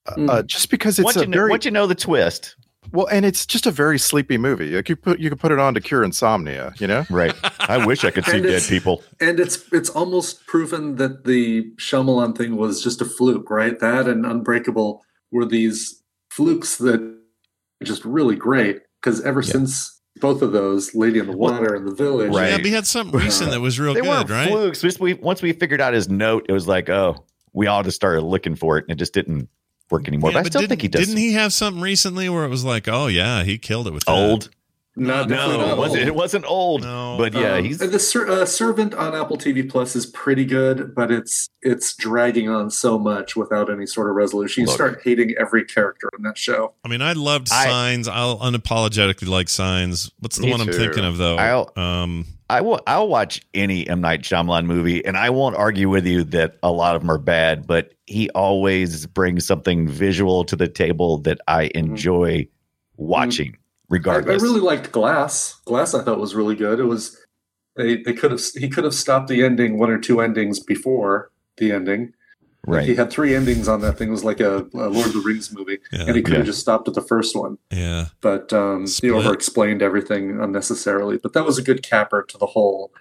Uh, 0.08 0.16
Mm. 0.18 0.46
just 0.48 0.70
because 0.72 0.98
it's 1.00 1.06
once, 1.06 1.16
a 1.16 1.22
you 1.22 1.28
know, 1.28 1.38
very 1.38 1.52
once 1.52 1.64
you 1.64 1.72
know 1.72 1.86
the 1.88 1.96
twist, 1.96 2.56
well, 2.92 3.08
and 3.08 3.26
it's 3.26 3.46
just 3.46 3.66
a 3.66 3.72
very 3.72 3.98
sleepy 4.00 4.38
movie. 4.38 4.72
Like 4.76 4.90
you 4.90 4.96
put 4.96 5.20
you 5.20 5.30
could 5.30 5.40
put 5.40 5.52
it 5.52 5.60
on 5.60 5.74
to 5.76 5.82
cure 5.82 6.04
insomnia. 6.04 6.74
You 6.80 6.88
know, 6.88 7.06
right? 7.10 7.34
I 7.62 7.86
wish 7.86 8.04
I 8.04 8.12
could 8.12 8.26
see 8.26 8.42
dead 8.42 8.64
people. 8.68 9.04
and 9.20 9.40
it's 9.40 9.64
it's 9.72 9.90
almost 9.90 10.46
proven 10.48 10.96
that 10.96 11.24
the 11.26 11.72
Shyamalan 11.78 12.38
thing 12.38 12.58
was 12.58 12.84
just 12.84 13.02
a 13.02 13.06
fluke, 13.06 13.50
right? 13.50 13.80
That 13.80 14.08
and 14.08 14.26
Unbreakable 14.26 15.04
were 15.32 15.46
these 15.46 16.02
flukes 16.30 16.78
that 16.80 17.00
are 17.02 17.86
just 17.86 18.04
really 18.04 18.36
great 18.36 18.80
because 19.02 19.22
ever 19.22 19.42
Yeah. 19.42 19.52
since 19.52 20.00
both 20.18 20.42
of 20.42 20.52
those, 20.52 20.94
Lady 20.94 21.20
in 21.20 21.26
the 21.28 21.36
Water 21.38 21.74
and 21.74 21.88
The 21.88 21.96
Village, 21.96 22.34
Right. 22.34 22.50
Yeah, 22.50 22.58
but 22.58 22.66
he 22.66 22.72
had 22.74 22.86
something 22.86 23.20
uh, 23.20 23.24
recent 23.24 23.52
that 23.52 23.62
was 23.62 23.80
real 23.80 23.94
They 23.94 24.02
good, 24.02 24.10
weren't 24.10 24.30
right? 24.30 24.50
flukes. 24.50 24.82
Just 24.82 25.00
we 25.00 25.14
once 25.14 25.42
we 25.42 25.54
figured 25.54 25.80
out 25.82 25.94
his 25.94 26.10
note, 26.10 26.46
it 26.50 26.52
was 26.52 26.68
like, 26.68 26.90
oh, 26.90 27.26
we 27.54 27.68
all 27.68 27.84
just 27.84 27.96
started 27.96 28.22
looking 28.22 28.56
for 28.56 28.78
it, 28.78 28.86
and 28.86 28.92
it 28.92 28.96
just 29.00 29.14
didn't 29.14 29.48
work 29.92 30.08
anymore. 30.08 30.32
Yeah, 30.32 30.40
but 30.40 30.46
I 30.46 30.50
still 30.50 30.62
didn't, 30.62 30.70
think 30.70 30.82
he 30.84 30.88
does. 30.88 31.06
Didn't 31.08 31.18
he 31.20 31.34
have 31.34 31.54
something 31.54 31.82
recently 31.82 32.30
where 32.30 32.46
it 32.46 32.50
was 32.50 32.64
like, 32.64 32.88
oh 32.88 33.08
yeah, 33.08 33.44
he 33.44 33.58
killed 33.58 33.88
it 33.88 33.94
with 33.94 34.06
that. 34.06 34.12
old? 34.12 34.50
not 34.94 35.30
No, 35.30 35.36
definitely 35.36 35.58
No, 35.58 35.66
not 35.68 35.72
it 35.74 35.78
wasn't, 35.78 36.00
old. 36.02 36.08
it 36.08 36.16
wasn't 36.16 36.46
old. 36.46 36.82
No. 36.82 37.16
but 37.18 37.34
yeah, 37.34 37.54
Um, 37.56 37.64
he's 37.64 37.78
the 37.78 37.98
ser- 37.98 38.28
uh, 38.30 38.46
servant 38.46 38.94
on 38.94 39.16
Apple 39.16 39.38
TV 39.38 39.68
Plus 39.70 39.96
is 39.96 40.06
pretty 40.06 40.44
good, 40.44 40.94
but 40.94 41.12
it's 41.12 41.48
it's 41.62 41.96
dragging 41.96 42.50
on 42.50 42.70
so 42.70 43.00
much 43.00 43.36
without 43.38 43.72
any 43.72 43.86
sort 43.86 44.10
of 44.10 44.16
resolution. 44.18 44.62
You 44.62 44.68
Look. 44.68 44.76
start 44.76 45.02
hating 45.04 45.34
every 45.40 45.64
character 45.64 46.10
in 46.18 46.24
that 46.24 46.38
show. 46.38 46.74
I 46.84 46.90
mean, 46.90 47.02
I 47.02 47.14
loved 47.14 47.48
I- 47.52 47.66
Signs. 47.68 48.08
I'll 48.10 48.38
unapologetically 48.40 49.28
like 49.30 49.48
Signs. 49.48 50.12
What's 50.20 50.38
the 50.38 50.44
Me 50.48 50.52
one 50.52 50.60
I'm 50.62 50.68
too. 50.68 50.74
thinking 50.74 51.06
of 51.06 51.18
though? 51.18 51.38
I'll- 51.38 51.72
um, 51.82 52.26
I 52.52 52.60
will. 52.60 52.82
I'll 52.86 53.08
watch 53.08 53.42
any 53.54 53.88
M 53.88 54.02
Night 54.02 54.24
Shyamalan 54.24 54.66
movie, 54.66 55.06
and 55.06 55.16
I 55.16 55.30
won't 55.30 55.56
argue 55.56 55.88
with 55.88 56.06
you 56.06 56.26
that 56.26 56.58
a 56.62 56.70
lot 56.70 56.98
of 56.98 57.02
them 57.02 57.10
are 57.10 57.18
bad. 57.18 57.66
But 57.66 57.94
he 58.08 58.30
always 58.32 59.06
brings 59.06 59.46
something 59.46 59.88
visual 59.88 60.44
to 60.44 60.58
the 60.58 60.68
table 60.68 61.20
that 61.20 61.40
I 61.48 61.68
mm-hmm. 61.68 61.92
enjoy 61.92 62.48
watching, 62.98 63.56
mm-hmm. 63.90 64.10
I, 64.10 64.16
I 64.16 64.36
really 64.36 64.60
liked 64.60 64.92
Glass. 64.92 65.62
Glass 65.64 65.94
I 65.94 66.04
thought 66.04 66.20
was 66.20 66.36
really 66.36 66.56
good. 66.56 66.82
It 66.82 66.84
was 66.84 67.18
they 67.78 68.04
they 68.04 68.12
could 68.12 68.32
have 68.32 68.42
he 68.54 68.68
could 68.68 68.84
have 68.84 68.96
stopped 68.96 69.30
the 69.30 69.46
ending 69.46 69.80
one 69.80 69.90
or 69.90 69.98
two 69.98 70.20
endings 70.20 70.60
before 70.60 71.32
the 71.56 71.72
ending. 71.72 72.12
Like, 72.68 72.86
he 72.86 72.96
had 72.96 73.10
three 73.10 73.36
endings 73.36 73.68
on 73.68 73.82
that 73.82 73.98
thing. 73.98 74.10
It 74.10 74.12
was 74.12 74.24
like 74.24 74.40
a, 74.40 74.60
a 74.76 74.88
Lord 74.90 75.08
of 75.08 75.14
the 75.14 75.22
Rings 75.26 75.52
movie, 75.52 75.80
Yeah. 75.92 76.04
and 76.08 76.16
he 76.16 76.22
could 76.22 76.34
have 76.34 76.44
Yeah. 76.44 76.52
just 76.52 76.60
stopped 76.60 76.88
at 76.88 76.94
the 76.94 77.02
first 77.02 77.36
one. 77.36 77.58
yeah. 77.72 78.08
But 78.22 78.54
um, 78.54 78.82
he 78.82 78.88
Split. 78.88 79.14
over 79.14 79.34
explained 79.34 79.82
everything 79.82 80.40
unnecessarily. 80.40 81.18
But 81.18 81.34
that 81.34 81.44
was 81.46 81.58
a 81.58 81.64
good 81.64 81.82
capper 81.82 82.22
to 82.22 82.38
the 82.38 82.46
whole 82.46 82.92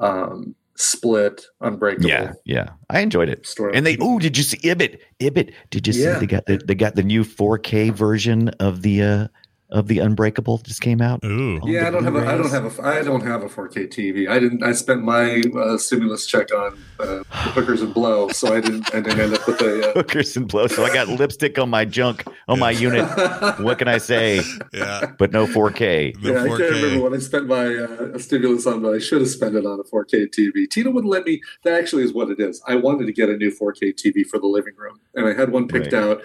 um, 0.00 0.54
split, 0.76 1.44
unbreakable 1.60 2.08
Yeah, 2.08 2.32
yeah, 2.44 2.70
I 2.90 3.00
enjoyed 3.00 3.28
it. 3.28 3.46
story. 3.46 3.72
And 3.76 3.84
they, 3.86 3.96
oh, 4.00 4.18
did 4.18 4.36
you 4.36 4.42
see 4.44 4.58
Ibbott? 4.62 5.00
Ibbott, 5.20 5.52
did 5.70 5.86
you 5.86 5.92
Yeah. 5.92 6.14
see 6.14 6.20
they 6.20 6.26
got 6.26 6.46
the 6.46 6.58
they 6.64 6.74
got 6.74 6.94
the 6.94 7.02
new 7.02 7.24
4K 7.24 7.92
version 7.92 8.48
of 8.60 8.82
the 8.82 9.02
uh 9.02 9.28
of 9.70 9.86
the 9.86 9.98
Unbreakable 9.98 10.58
just 10.58 10.80
came 10.80 11.02
out? 11.02 11.22
Ooh. 11.24 11.60
yeah, 11.64 11.86
I 11.86 11.90
don't 11.90 12.02
have 12.04 12.16
a, 12.16 12.26
I 12.26 12.36
don't 12.36 12.50
have 12.50 12.78
a, 12.78 12.82
I 12.86 13.02
don't 13.02 13.20
have 13.26 13.42
a 13.42 13.48
4K 13.48 13.88
TV. 13.88 14.28
I 14.28 14.38
didn't. 14.38 14.62
I 14.62 14.72
spent 14.72 15.02
my 15.02 15.42
uh, 15.56 15.76
stimulus 15.76 16.26
check 16.26 16.52
on 16.54 16.78
uh, 16.98 17.22
hookers 17.30 17.82
and 17.82 17.92
blow, 17.92 18.28
so 18.30 18.54
I 18.54 18.60
didn't. 18.60 18.94
I 18.94 19.00
didn't 19.00 19.20
end 19.20 19.34
up 19.34 19.46
with 19.46 19.60
a. 19.60 19.90
Uh, 19.90 19.92
hookers 19.98 20.36
and 20.36 20.48
blow. 20.48 20.66
So 20.68 20.84
I 20.84 20.92
got 20.94 21.08
lipstick 21.08 21.58
on 21.58 21.68
my 21.68 21.84
junk 21.84 22.24
on 22.48 22.58
my 22.58 22.70
unit. 22.70 23.06
What 23.58 23.78
can 23.78 23.88
I 23.88 23.98
say? 23.98 24.40
Yeah. 24.72 25.12
But 25.18 25.32
no 25.32 25.46
4K. 25.46 26.22
No 26.22 26.32
yeah, 26.32 26.42
I 26.44 26.46
4K. 26.48 26.58
can't 26.58 26.70
remember 26.82 27.02
what 27.02 27.12
I 27.14 27.18
spent 27.18 27.46
my 27.46 27.66
uh, 27.76 28.18
stimulus 28.18 28.66
on, 28.66 28.80
but 28.82 28.94
I 28.94 28.98
should 28.98 29.20
have 29.20 29.30
spent 29.30 29.54
it 29.56 29.66
on 29.66 29.80
a 29.80 29.84
4K 29.84 30.28
TV. 30.30 30.68
Tina 30.70 30.90
wouldn't 30.90 31.10
let 31.10 31.24
me. 31.24 31.40
That 31.64 31.74
actually 31.74 32.04
is 32.04 32.12
what 32.14 32.30
it 32.30 32.40
is. 32.40 32.62
I 32.66 32.76
wanted 32.76 33.06
to 33.06 33.12
get 33.12 33.28
a 33.28 33.36
new 33.36 33.50
4K 33.50 33.94
TV 33.94 34.24
for 34.26 34.38
the 34.38 34.46
living 34.46 34.74
room, 34.76 35.00
and 35.14 35.26
I 35.26 35.34
had 35.34 35.50
one 35.50 35.68
picked 35.68 35.92
Right. 35.92 36.02
out, 36.02 36.22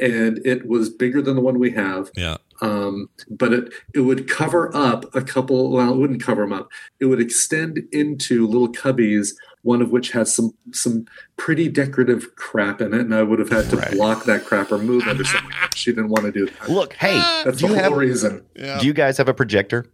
and 0.00 0.40
it 0.46 0.66
was 0.66 0.90
bigger 0.90 1.20
than 1.22 1.34
the 1.36 1.42
one 1.42 1.58
we 1.58 1.70
have. 1.72 2.10
Yeah. 2.16 2.36
Um, 2.60 3.08
but 3.28 3.52
it 3.52 3.72
it 3.94 4.00
would 4.00 4.28
cover 4.28 4.74
up 4.76 5.14
a 5.14 5.22
couple. 5.22 5.70
Well, 5.72 5.92
it 5.92 5.96
wouldn't 5.96 6.22
cover 6.22 6.42
them 6.42 6.52
up. 6.52 6.68
It 7.00 7.06
would 7.06 7.20
extend 7.20 7.80
into 7.92 8.46
little 8.46 8.68
cubbies. 8.72 9.30
One 9.62 9.82
of 9.82 9.90
which 9.90 10.12
has 10.12 10.32
some 10.32 10.54
some 10.72 11.06
pretty 11.36 11.68
decorative 11.68 12.36
crap 12.36 12.80
in 12.80 12.94
it, 12.94 13.00
and 13.00 13.12
I 13.14 13.22
would 13.24 13.40
have 13.40 13.48
had 13.50 13.68
to 13.70 13.76
Right. 13.76 13.90
block 13.92 14.24
that 14.26 14.44
crap 14.44 14.70
or 14.70 14.78
move 14.78 15.06
it 15.08 15.20
or 15.20 15.24
something. 15.24 15.50
She 15.74 15.90
didn't 15.90 16.10
want 16.10 16.24
to 16.26 16.30
do 16.32 16.46
that. 16.46 16.68
Look, 16.70 16.92
hey, 16.94 17.18
That's 17.44 17.60
the 17.60 17.66
whole 17.66 17.76
have 17.76 17.92
reason. 17.96 18.44
Yeah. 18.54 18.78
do 18.78 18.86
you 18.86 18.92
guys 18.92 19.18
have 19.18 19.28
a 19.28 19.34
projector? 19.34 19.84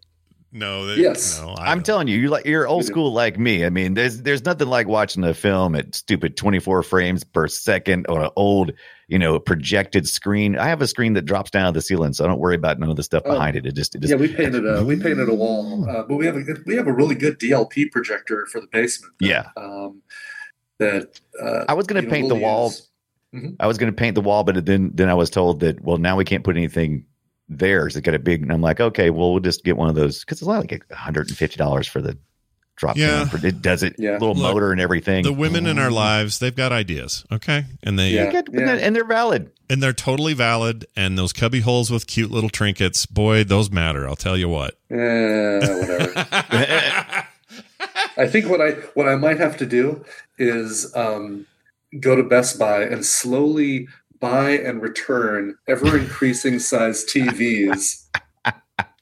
no. 0.54 0.84
They, 0.86 1.00
Yes. 1.00 1.40
No. 1.40 1.52
I 1.54 1.70
I'm 1.70 1.78
don't. 1.78 1.84
telling 1.86 2.08
you, 2.08 2.18
you're 2.18 2.28
like 2.28 2.44
you're 2.44 2.68
old 2.68 2.84
school 2.84 3.14
like 3.14 3.38
me. 3.38 3.64
I 3.64 3.70
mean, 3.70 3.94
there's 3.94 4.20
there's 4.20 4.44
nothing 4.44 4.68
like 4.68 4.86
watching 4.88 5.24
a 5.24 5.32
film 5.32 5.74
at 5.74 5.94
stupid 5.94 6.36
24 6.36 6.82
frames 6.82 7.24
per 7.24 7.48
second 7.48 8.06
on 8.08 8.22
an 8.22 8.30
old, 8.36 8.72
you 9.12 9.18
know, 9.18 9.38
projected 9.38 10.08
screen. 10.08 10.56
I 10.58 10.66
have 10.68 10.80
a 10.80 10.86
screen 10.86 11.12
that 11.12 11.22
drops 11.26 11.50
down 11.50 11.66
to 11.72 11.76
the 11.78 11.82
ceiling, 11.82 12.14
so 12.14 12.24
I 12.24 12.28
don't 12.28 12.40
worry 12.40 12.54
about 12.54 12.78
none 12.80 12.88
of 12.90 12.96
the 12.96 13.02
stuff 13.02 13.22
Oh. 13.26 13.32
behind 13.34 13.56
it. 13.56 13.66
It 13.66 13.74
just, 13.74 13.94
it 13.94 14.00
just 14.00 14.10
Yeah, 14.10 14.16
we 14.16 14.28
painted 14.34 14.66
a 14.66 14.82
we 14.84 14.96
painted 14.96 15.28
a 15.28 15.34
wall, 15.34 15.88
uh, 15.88 16.02
but 16.04 16.16
we 16.16 16.24
have 16.26 16.36
a 16.36 16.42
we 16.66 16.74
have 16.76 16.86
a 16.86 16.92
really 16.92 17.14
good 17.14 17.38
DLP 17.38 17.90
projector 17.92 18.46
for 18.46 18.60
the 18.60 18.66
basement. 18.72 19.12
yeah. 19.20 19.48
Um, 19.56 20.00
that 20.78 21.20
uh, 21.40 21.64
I 21.68 21.74
was 21.74 21.86
going 21.86 22.02
to 22.02 22.08
know, 22.08 22.12
paint 22.12 22.28
the 22.28 22.34
we'll 22.34 22.42
wall. 22.44 22.68
use. 22.70 22.88
I 23.60 23.66
was 23.66 23.78
going 23.78 23.92
to 23.92 23.96
paint 23.96 24.14
the 24.14 24.20
wall, 24.20 24.44
but 24.44 24.64
then 24.66 24.90
then 24.94 25.08
I 25.08 25.14
was 25.14 25.30
told 25.30 25.60
that 25.60 25.82
well, 25.82 25.98
now 25.98 26.16
we 26.16 26.24
can't 26.24 26.42
put 26.44 26.56
anything 26.56 27.04
there. 27.48 27.88
So 27.90 27.98
it 27.98 28.04
got 28.04 28.14
a 28.14 28.18
big. 28.18 28.42
And 28.42 28.52
I'm 28.52 28.60
like, 28.62 28.80
okay, 28.80 29.10
well, 29.10 29.30
we'll 29.32 29.40
just 29.40 29.64
get 29.64 29.76
one 29.76 29.88
of 29.88 29.94
those 29.94 30.20
because 30.20 30.38
it's 30.42 30.46
like 30.48 30.70
150 30.88 31.56
dollars 31.56 31.86
for 31.86 32.00
the 32.02 32.16
drop 32.76 32.96
Yeah. 32.96 33.28
down. 33.30 33.44
It 33.44 33.62
does 33.62 33.82
it, 33.82 33.96
Yeah. 33.98 34.12
little 34.12 34.34
Look, 34.34 34.54
motor 34.54 34.72
and 34.72 34.80
everything. 34.80 35.22
The 35.24 35.32
women 35.32 35.66
in 35.66 35.78
our 35.78 35.90
lives, 35.90 36.38
they've 36.38 36.54
got 36.54 36.72
ideas. 36.72 37.24
Okay. 37.30 37.64
And 37.82 37.98
they 37.98 38.10
Yeah. 38.10 38.26
They 38.26 38.32
get- 38.32 38.48
and 38.48 38.58
they're- 38.68 38.78
and 38.80 38.96
they're 38.96 39.04
valid. 39.06 39.50
and 39.70 39.82
they're 39.82 39.92
totally 39.92 40.34
valid. 40.34 40.86
And 40.96 41.16
those 41.16 41.32
cubby 41.32 41.60
holes 41.60 41.90
with 41.90 42.06
cute 42.06 42.30
little 42.30 42.50
trinkets, 42.50 43.06
boy, 43.06 43.44
those 43.44 43.70
matter. 43.70 44.06
I'll 44.08 44.16
tell 44.16 44.36
you 44.36 44.48
what. 44.48 44.74
Eh, 44.90 44.96
whatever. 45.60 46.26
I 48.16 48.26
think 48.26 48.48
what 48.48 48.60
I 48.60 48.72
what 48.94 49.08
I 49.08 49.16
might 49.16 49.38
have 49.38 49.56
to 49.58 49.66
do 49.66 50.04
is 50.38 50.94
um, 50.94 51.46
go 52.00 52.14
to 52.16 52.22
Best 52.22 52.58
Buy 52.58 52.82
and 52.82 53.04
slowly 53.04 53.88
buy 54.20 54.50
and 54.50 54.80
return 54.82 55.56
ever 55.68 55.96
increasing 55.98 56.58
size 56.58 57.04
TVs 57.04 58.01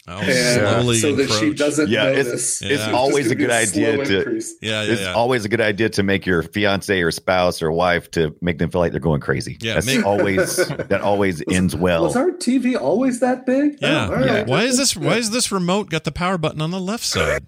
Oh, 0.09 0.18
and 0.18 0.32
slowly 0.60 0.97
so 0.98 1.14
that 1.14 1.31
she 1.31 1.52
doesn't 1.55 1.89
Yeah, 1.89 2.09
it's- 2.09 2.24
notice. 2.27 2.62
it's 2.62 2.82
always 2.89 3.31
a 3.31 3.35
good 3.35 3.48
gonna 3.48 3.60
idea 3.60 3.97
to- 4.05 4.18
increase. 4.18 4.55
Yeah, 4.60 4.82
yeah, 4.82 4.93
it's 4.93 5.01
yeah. 5.02 5.12
always 5.12 5.44
a 5.44 5.48
good 5.48 5.60
idea 5.60 5.89
to 5.90 6.02
make 6.02 6.24
your 6.27 6.43
fiance 6.43 7.01
or 7.01 7.10
spouse 7.10 7.62
or 7.62 7.70
wife 7.70 8.10
to 8.12 8.35
make 8.40 8.59
them 8.59 8.70
feel 8.70 8.81
like 8.81 8.93
they're 8.93 9.01
going 9.01 9.20
crazy. 9.20 9.59
Yeah, 9.60 9.74
that's 9.74 9.86
make- 9.86 10.05
always 10.05 10.56
that 10.89 11.01
always 11.02 11.43
ends 11.51 11.77
well. 11.77 12.05
Was 12.05 12.16
our 12.16 12.31
TV 12.32 12.77
always 12.81 13.20
that 13.20 13.44
big? 13.47 13.77
yeah. 13.81 14.09
Oh, 14.10 14.14
all 14.14 14.20
right. 14.20 14.47
Why 14.47 14.62
is 14.62 14.78
this? 14.78 14.97
Why 14.97 15.16
is 15.16 15.31
this 15.31 15.52
remote 15.52 15.90
got 15.90 16.05
the 16.05 16.12
power 16.12 16.39
button 16.39 16.60
on 16.62 16.70
the 16.70 16.81
left 16.81 17.05
side? 17.05 17.47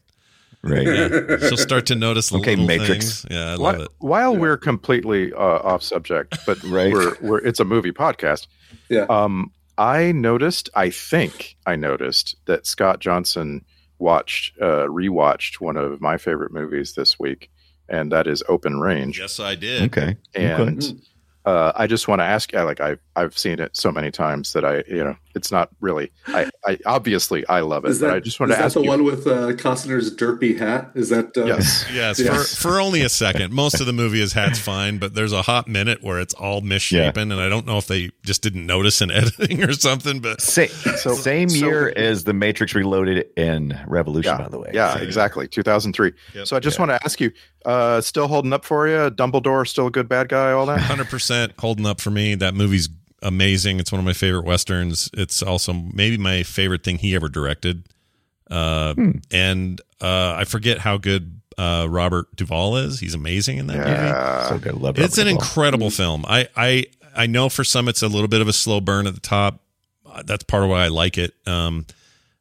right? 0.62 0.86
Yeah. 0.86 1.38
She'll 1.48 1.56
start 1.56 1.86
to 1.86 1.96
notice 1.96 2.28
the 2.28 2.38
Okay, 2.38 2.54
Matrix. 2.54 3.22
things. 3.22 3.26
Yeah, 3.30 3.50
I 3.50 3.54
love 3.56 3.76
Whi- 3.78 3.82
it. 3.82 3.88
While 3.98 4.36
we're 4.36 4.56
completely 4.56 5.32
uh, 5.32 5.38
off 5.38 5.82
subject, 5.82 6.38
but 6.46 6.62
Right. 6.64 6.92
we're, 6.92 7.16
we're 7.20 7.38
it's 7.38 7.58
a 7.58 7.64
movie 7.64 7.90
podcast. 7.90 8.46
Yeah. 8.88 9.06
Um, 9.08 9.50
I 9.78 10.12
noticed. 10.12 10.68
I 10.74 10.90
think 10.90 11.56
I 11.66 11.76
noticed 11.76 12.36
that 12.46 12.66
Scott 12.66 13.00
Johnson 13.00 13.64
watched 13.98 14.60
uh, 14.60 14.86
rewatched 14.86 15.60
one 15.60 15.76
of 15.76 16.00
my 16.00 16.18
favorite 16.18 16.52
movies 16.52 16.94
this 16.94 17.18
week, 17.18 17.50
and 17.88 18.12
that 18.12 18.26
is 18.26 18.42
Open 18.48 18.80
Range. 18.80 19.18
Yes, 19.18 19.40
I 19.40 19.54
did. 19.54 19.82
Okay. 19.84 20.16
And 20.34 21.02
uh, 21.44 21.72
I 21.74 21.86
just 21.86 22.06
want 22.08 22.20
to 22.20 22.24
ask. 22.24 22.54
I 22.54 22.62
like 22.62 22.80
I 22.80 22.96
I've 23.16 23.36
seen 23.36 23.58
it 23.58 23.76
so 23.76 23.90
many 23.90 24.10
times 24.10 24.52
that 24.52 24.64
I 24.64 24.84
you 24.88 25.02
know 25.02 25.16
it's 25.34 25.50
not 25.50 25.70
really. 25.80 26.12
I, 26.28 26.50
I 26.66 26.78
obviously 26.86 27.46
I 27.48 27.60
love 27.60 27.84
it, 27.84 27.90
Is 27.90 28.00
but 28.00 28.08
that, 28.08 28.16
I 28.16 28.20
just 28.20 28.38
wanted 28.38 28.52
is 28.52 28.56
to 28.56 28.60
that 28.60 28.66
ask 28.66 28.74
the 28.74 28.82
you. 28.82 28.88
one 28.88 29.04
with 29.04 29.26
uh, 29.26 29.52
Costner's 29.54 30.14
derpy 30.14 30.58
hat? 30.58 30.90
Is 30.94 31.08
that 31.08 31.36
uh, 31.36 31.44
yes. 31.46 31.86
Yes, 31.92 32.18
Yes. 32.20 32.54
For, 32.54 32.68
for 32.68 32.80
only 32.80 33.00
a 33.02 33.08
second. 33.08 33.52
Most 33.52 33.80
of 33.80 33.86
the 33.86 33.92
movie 33.92 34.20
is 34.20 34.34
hat's 34.34 34.58
fine, 34.58 34.98
but 34.98 35.14
there's 35.14 35.32
a 35.32 35.42
hot 35.42 35.66
minute 35.68 36.02
where 36.02 36.20
it's 36.20 36.34
all 36.34 36.60
misshapen, 36.60 37.32
and 37.32 37.40
I 37.40 37.48
don't 37.48 37.66
know 37.66 37.78
if 37.78 37.86
they 37.86 38.10
just 38.24 38.42
didn't 38.42 38.66
notice 38.66 39.00
in 39.00 39.10
editing 39.10 39.64
or 39.64 39.72
something. 39.72 40.20
But 40.20 40.40
Sa- 40.42 40.66
So- 40.66 41.14
same 41.14 41.48
so- 41.48 41.56
year 41.56 41.92
as 41.96 42.24
the 42.24 42.34
Matrix 42.34 42.74
Reloaded 42.74 43.26
in 43.36 43.78
Revolution, 43.88 44.32
Yeah. 44.32 44.42
by 44.44 44.48
the 44.48 44.58
way. 44.60 44.70
Yeah, 44.74 44.94
So- 44.96 45.00
exactly. 45.02 45.48
2003. 45.48 46.12
Yep. 46.34 46.46
So 46.46 46.56
I 46.56 46.60
just 46.60 46.78
want 46.78 46.90
to 46.90 47.00
ask 47.04 47.20
you, 47.20 47.32
uh, 47.64 48.00
still 48.00 48.28
holding 48.28 48.52
up 48.52 48.64
for 48.64 48.88
you? 48.88 49.10
Dumbledore 49.10 49.66
still 49.66 49.86
a 49.86 49.90
good 49.90 50.08
bad 50.08 50.28
guy? 50.28 50.52
All 50.52 50.66
that? 50.66 50.80
100% 50.90 51.52
holding 51.58 51.86
up 51.86 52.00
for 52.00 52.10
me. 52.10 52.34
That 52.34 52.54
movie's 52.54 52.88
amazing. 53.22 53.78
It's 53.80 53.92
one 53.92 53.98
of 53.98 54.04
my 54.04 54.12
favorite 54.12 54.44
westerns. 54.44 55.08
It's 55.14 55.42
also 55.42 55.72
maybe 55.72 56.16
my 56.18 56.42
favorite 56.42 56.82
thing 56.84 56.98
he 56.98 57.14
ever 57.14 57.28
directed. 57.28 57.84
Uh, 58.50 58.94
And 59.30 59.80
uh, 60.00 60.34
I 60.38 60.44
forget 60.44 60.78
how 60.78 60.98
good 60.98 61.40
uh, 61.58 61.86
Robert 61.88 62.34
Duvall 62.36 62.76
is. 62.76 63.00
He's 63.00 63.14
amazing 63.14 63.58
in 63.58 63.66
that 63.68 63.76
movie. 63.78 64.48
So 64.48 64.58
good. 64.72 64.80
Love 64.80 64.98
It's 64.98 65.16
Robert 65.18 65.30
an 65.30 65.34
Duvall. 65.36 65.44
incredible 65.48 65.90
film. 65.90 66.24
I, 66.26 66.48
I 66.56 66.84
I 67.14 67.26
know 67.26 67.48
for 67.48 67.62
some 67.62 67.88
it's 67.88 68.02
a 68.02 68.08
little 68.08 68.28
bit 68.28 68.40
of 68.40 68.48
a 68.48 68.52
slow 68.52 68.80
burn 68.80 69.06
at 69.06 69.14
the 69.14 69.20
top. 69.20 69.60
Uh, 70.04 70.22
That's 70.24 70.44
part 70.44 70.64
of 70.64 70.70
why 70.70 70.84
I 70.84 70.88
like 70.88 71.18
it. 71.18 71.34
Um, 71.46 71.86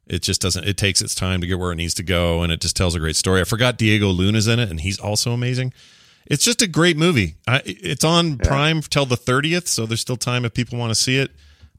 it 0.06 0.22
just 0.22 0.40
doesn't. 0.40 0.64
It 0.64 0.76
takes 0.76 1.00
its 1.00 1.14
time 1.14 1.40
to 1.40 1.46
get 1.46 1.58
where 1.58 1.72
it 1.72 1.76
needs 1.76 1.94
to 1.94 2.02
go, 2.02 2.42
and 2.42 2.52
it 2.52 2.60
just 2.60 2.76
tells 2.76 2.94
a 2.94 2.98
great 2.98 3.16
story. 3.16 3.40
I 3.40 3.44
forgot 3.44 3.78
Diego 3.78 4.08
Luna's 4.08 4.48
in 4.48 4.58
it, 4.58 4.70
and 4.70 4.80
he's 4.80 4.98
also 4.98 5.32
amazing. 5.32 5.72
It's 6.26 6.44
just 6.44 6.62
a 6.62 6.66
great 6.68 6.96
movie. 6.96 7.34
I, 7.46 7.62
it's 7.64 8.04
on 8.04 8.38
Prime 8.38 8.80
till 8.82 9.06
the 9.06 9.16
thirtieth, 9.16 9.68
so 9.68 9.86
there's 9.86 10.00
still 10.00 10.16
time 10.16 10.44
if 10.44 10.54
people 10.54 10.78
want 10.78 10.90
to 10.90 10.94
see 10.94 11.18
it. 11.18 11.30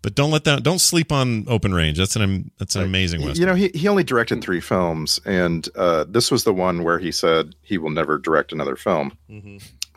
But 0.01 0.15
don't 0.15 0.31
let 0.31 0.43
that. 0.43 0.63
Don't 0.63 0.79
sleep 0.79 1.13
on 1.13 1.45
Open 1.47 1.73
Range. 1.73 1.97
That's 1.97 2.17
an 2.17 2.51
that's 2.57 2.75
an 2.75 2.83
amazing 2.83 3.21
one. 3.21 3.35
You 3.35 3.45
know, 3.45 3.55
he, 3.55 3.69
he 3.73 3.87
only 3.87 4.03
directed 4.03 4.41
three 4.41 4.59
films, 4.59 5.19
and 5.25 5.67
uh, 5.77 6.03
this 6.09 6.29
was 6.29 6.43
the 6.43 6.53
one 6.53 6.83
where 6.83 6.99
he 6.99 7.09
said 7.09 7.55
he 7.61 7.77
will 7.77 7.89
never 7.89 8.17
direct 8.17 8.51
another 8.51 8.75
film 8.75 9.17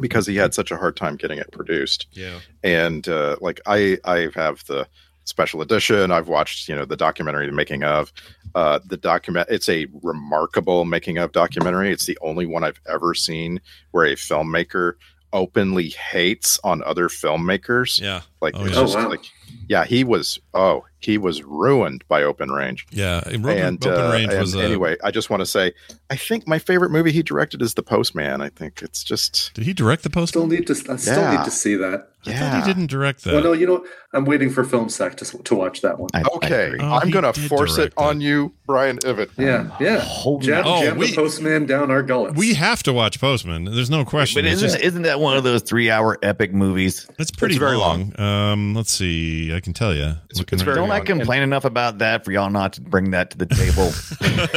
because 0.01 0.27
he 0.27 0.37
had 0.37 0.55
such 0.55 0.71
a 0.71 0.77
hard 0.77 0.97
time 0.97 1.17
getting 1.17 1.39
it 1.39 1.51
produced. 1.51 2.07
yeah. 2.13 2.39
And 2.63 3.09
uh, 3.09 3.37
like 3.41 3.61
I, 3.67 3.99
I 4.05 4.29
have 4.35 4.65
the 4.67 4.87
special 5.27 5.61
edition. 5.61 6.11
I've 6.11 6.29
watched, 6.29 6.69
you 6.69 6.75
know, 6.75 6.85
the 6.87 6.97
documentary, 6.97 7.47
the 7.47 7.53
making 7.53 7.85
of 7.85 8.13
uh, 8.55 8.79
the 8.87 8.97
document. 8.97 9.49
It's 9.51 9.69
a 9.69 9.87
remarkable 10.03 10.85
making 10.87 11.19
of 11.19 11.33
documentary. 11.33 11.93
It's 11.93 12.07
the 12.07 12.19
only 12.23 12.47
one 12.47 12.65
I've 12.65 12.81
ever 12.89 13.13
seen 13.13 13.61
where 13.91 14.07
a 14.07 14.15
filmmaker 14.15 14.95
openly 15.33 15.89
hates 15.89 16.59
on 16.65 16.83
other 16.85 17.09
filmmakers. 17.09 18.01
Yeah. 18.01 18.23
Like, 18.41 18.55
Oh, 18.57 18.65
yeah. 18.65 18.73
just 18.73 18.97
Oh, 18.97 19.03
wow. 19.03 19.11
like, 19.11 19.25
yeah, 19.69 19.85
he 19.85 20.05
was. 20.05 20.39
Oh, 20.55 20.85
he 21.01 21.19
was 21.19 21.43
ruined 21.43 22.05
by 22.09 22.23
Open 22.23 22.51
Range. 22.51 22.87
Yeah. 22.91 23.23
And 23.27 23.45
Open, 23.45 23.59
and 23.59 23.87
Open 23.87 24.01
uh, 24.07 24.11
Range 24.13 24.33
and 24.33 24.41
was 24.41 24.57
anyway. 24.57 24.97
I 25.05 25.11
just 25.11 25.29
want 25.29 25.41
to 25.41 25.47
say, 25.47 25.75
I 26.09 26.17
think 26.17 26.47
my 26.49 26.59
favorite 26.59 26.91
movie 26.91 27.13
he 27.13 27.23
directed 27.23 27.61
is 27.61 27.75
The 27.75 27.83
Postman. 27.83 28.41
I 28.41 28.49
think 28.49 28.81
it's 28.83 29.03
just 29.05 29.53
Did 29.55 29.65
he 29.65 29.73
direct 29.75 30.05
the 30.05 30.11
post? 30.11 30.31
Still 30.31 30.47
need 30.47 30.67
to. 30.69 30.73
I 30.89 30.97
still 30.97 31.21
Yeah. 31.21 31.37
need 31.39 31.45
to 31.45 31.51
see 31.51 31.75
that. 31.75 32.13
I 32.29 32.33
thought 32.35 32.57
he 32.67 32.73
didn't 32.73 32.89
direct 32.91 33.25
that. 33.25 33.35
Well, 33.35 33.43
no, 33.43 33.53
you 33.53 33.67
know, 33.67 33.85
I'm 34.13 34.25
waiting 34.25 34.51
for 34.51 34.65
Film 34.65 34.89
Sack 34.89 35.17
to 35.19 35.25
to 35.25 35.55
watch 35.55 35.83
that 35.83 35.99
one. 35.99 36.11
I- 36.15 36.21
I 36.21 36.25
Okay, 36.37 36.67
agree. 36.69 36.79
Oh, 36.83 36.93
I'm 36.95 37.11
gonna 37.11 37.33
force 37.33 37.73
it 37.79 37.95
direct 37.95 37.99
on 37.99 38.19
that. 38.19 38.25
you, 38.25 38.53
Brian 38.67 38.99
Ibbott. 39.05 39.31
Yeah, 39.39 39.71
yeah. 39.81 39.99
Hold 40.01 40.43
Jam, 40.43 40.63
Oh, 40.67 40.83
jam 40.83 40.99
we- 40.99 41.09
the 41.11 41.17
postman 41.17 41.67
down 41.67 41.91
our 41.91 42.03
gullets. 42.03 42.37
we 42.37 42.55
have 42.55 42.83
to 42.85 42.93
watch 42.93 43.21
Postman. 43.21 43.65
There's 43.65 43.91
no 43.91 44.05
question. 44.05 44.43
But 44.43 44.51
isn't 44.51 44.69
just- 44.71 44.81
isn't 44.83 45.03
that 45.03 45.21
one 45.21 45.37
of 45.37 45.45
those 45.45 45.63
three 45.63 45.91
hour 45.91 46.19
epic 46.23 46.53
movies? 46.55 47.07
It's 47.19 47.31
pretty 47.31 47.55
It's 47.55 47.59
very 47.61 47.77
long. 47.77 48.19
Um, 48.21 48.75
let's 48.75 48.91
see. 48.91 49.55
I 49.55 49.61
can 49.61 49.73
tell 49.73 49.95
you. 49.95 50.03
It's- 50.05 50.45
it's 50.53 50.63
very 50.63 50.77
Don't 50.77 50.91
I 50.91 50.99
long. 50.99 51.07
complain 51.07 51.43
enough 51.43 51.65
about 51.65 51.99
that 51.99 52.25
for 52.25 52.33
y'all 52.33 52.51
not 52.51 52.75
to 52.75 52.81
bring 52.81 53.11
that 53.13 53.31
to 53.31 53.39
the 53.39 53.47
table? 53.47 53.93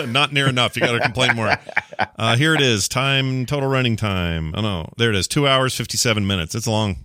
Not 0.08 0.34
near 0.34 0.48
enough. 0.48 0.76
You 0.76 0.82
got 0.82 0.94
to 0.94 1.00
complain 1.00 1.36
more. 1.36 1.56
Uh, 2.18 2.36
here 2.36 2.54
it 2.54 2.62
is. 2.62 2.88
Time 2.88 3.46
total 3.46 3.70
running 3.70 3.96
time. 3.96 4.54
Oh 4.56 4.62
no, 4.62 4.90
there 4.98 5.10
it 5.10 5.16
is. 5.16 5.28
Two 5.28 5.48
hours 5.48 5.76
fifty 5.76 5.98
seven 5.98 6.26
minutes. 6.28 6.56
It's 6.56 6.68
long. 6.68 6.98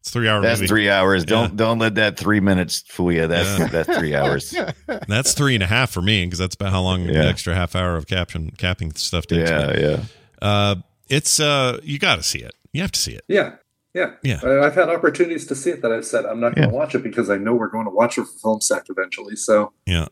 It's 0.00 0.10
three 0.10 0.28
hours. 0.28 0.42
That's 0.44 0.60
movie. 0.60 0.68
three 0.68 0.90
hours. 0.90 1.22
Yeah. 1.22 1.26
Don't 1.28 1.56
don't 1.56 1.78
let 1.78 1.94
that 1.96 2.16
three 2.18 2.40
minutes 2.40 2.82
fool 2.88 3.12
you. 3.12 3.26
That's 3.26 3.58
Yeah. 3.58 3.66
that's 3.68 3.98
three 3.98 4.14
hours. 4.14 4.54
That's 5.08 5.34
three 5.34 5.54
and 5.54 5.62
a 5.62 5.66
half 5.66 5.90
for 5.90 6.00
me 6.02 6.24
because 6.24 6.38
that's 6.38 6.54
about 6.54 6.72
how 6.72 6.80
long 6.82 7.02
Yeah. 7.02 7.22
the 7.22 7.28
extra 7.28 7.54
half 7.54 7.76
hour 7.76 7.96
of 7.96 8.06
caption 8.06 8.50
capping 8.56 8.94
stuff 8.94 9.26
takes. 9.26 9.50
yeah, 9.50 9.66
But, 9.66 9.78
yeah. 9.80 10.02
Uh, 10.40 10.74
it's 11.08 11.38
uh, 11.38 11.80
you 11.82 11.98
got 11.98 12.16
to 12.16 12.22
see 12.22 12.38
it. 12.38 12.52
You 12.72 12.80
have 12.80 12.92
to 12.92 12.98
see 13.00 13.12
it. 13.12 13.24
Yeah, 13.28 13.56
yeah, 13.94 14.12
Yeah. 14.22 14.40
I- 14.42 14.64
I've 14.66 14.74
had 14.74 14.88
opportunities 14.88 15.46
to 15.48 15.54
see 15.54 15.70
it 15.70 15.82
that 15.82 15.92
I've 15.92 16.06
said 16.06 16.24
I'm 16.24 16.40
not 16.40 16.54
going 16.54 16.68
to 16.68 16.72
Yeah. 16.74 16.78
watch 16.78 16.94
it 16.94 17.02
because 17.02 17.28
I 17.28 17.36
know 17.36 17.52
we're 17.54 17.68
going 17.68 17.84
to 17.84 17.90
watch 17.90 18.16
it 18.16 18.22
for 18.24 18.38
Film 18.40 18.60
Sack 18.62 18.84
eventually. 18.88 19.36
So 19.36 19.72
Yeah. 19.86 20.06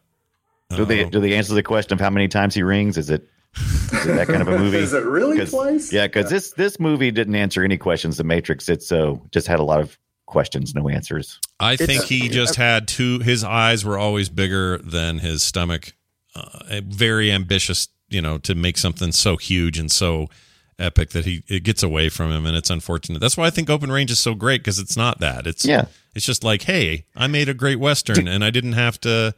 Do 0.77 0.85
they 0.85 1.05
do 1.09 1.19
they 1.21 1.33
answer 1.35 1.55
the 1.55 1.63
question 1.63 1.95
of 1.95 2.01
how 2.01 2.11
many 2.11 2.29
times 2.29 2.55
he 2.55 2.63
rings? 2.63 2.99
Is 2.99 3.09
it 3.09 3.27
is 3.93 4.07
it 4.07 4.15
that 4.15 4.27
kind 4.29 4.43
of 4.43 4.49
a 4.49 4.59
movie? 4.59 4.77
is 4.87 4.93
it 4.93 5.05
really 5.05 5.39
'Cause- 5.39 5.51
twice? 5.51 5.93
Yeah, 5.93 6.07
because 6.07 6.31
this 6.31 6.53
this 6.53 6.79
movie 6.81 7.11
didn't 7.11 7.35
answer 7.35 7.63
any 7.65 7.77
questions. 7.77 8.17
The 8.17 8.25
Matrix. 8.25 8.69
it 8.69 8.83
so 8.83 9.23
just 9.33 9.47
had 9.47 9.61
a 9.61 9.65
lot 9.65 9.81
of 9.81 9.99
questions, 10.27 10.75
no 10.75 10.89
answers. 10.89 11.39
I 11.59 11.77
think 11.77 12.05
he 12.05 12.29
just 12.29 12.57
had 12.57 12.87
two. 12.87 13.19
His 13.21 13.43
eyes 13.45 13.85
were 13.85 13.99
always 13.99 14.29
bigger 14.29 14.79
than 14.79 15.19
his 15.21 15.43
stomach. 15.43 15.95
Uh, 16.35 16.81
very 16.87 17.33
ambitious, 17.33 17.89
you 18.11 18.21
know, 18.21 18.39
to 18.39 18.55
make 18.55 18.77
something 18.79 19.11
so 19.13 19.37
huge 19.37 19.79
and 19.79 19.91
so 19.91 20.29
epic 20.79 21.11
that 21.11 21.25
he 21.25 21.43
it 21.49 21.65
gets 21.65 21.83
away 21.83 22.09
from 22.09 22.31
him, 22.31 22.47
and 22.47 22.57
it's 22.57 22.71
unfortunate. 22.71 23.19
That's 23.21 23.37
why 23.37 23.47
I 23.47 23.51
think 23.51 23.69
Open 23.71 23.91
Range 23.91 24.11
is 24.11 24.21
so 24.21 24.35
great 24.35 24.61
because 24.61 24.79
it's 24.79 24.97
not 24.97 25.19
that. 25.21 25.47
It's 25.47 25.65
Yeah. 25.65 25.87
It's 26.15 26.27
just 26.27 26.43
like, 26.45 26.63
hey, 26.63 27.05
I 27.17 27.27
made 27.27 27.49
a 27.49 27.55
great 27.55 27.79
western, 27.81 28.29
and 28.29 28.45
I 28.45 28.51
didn't 28.51 28.75
have 28.75 29.01
to. 29.01 29.35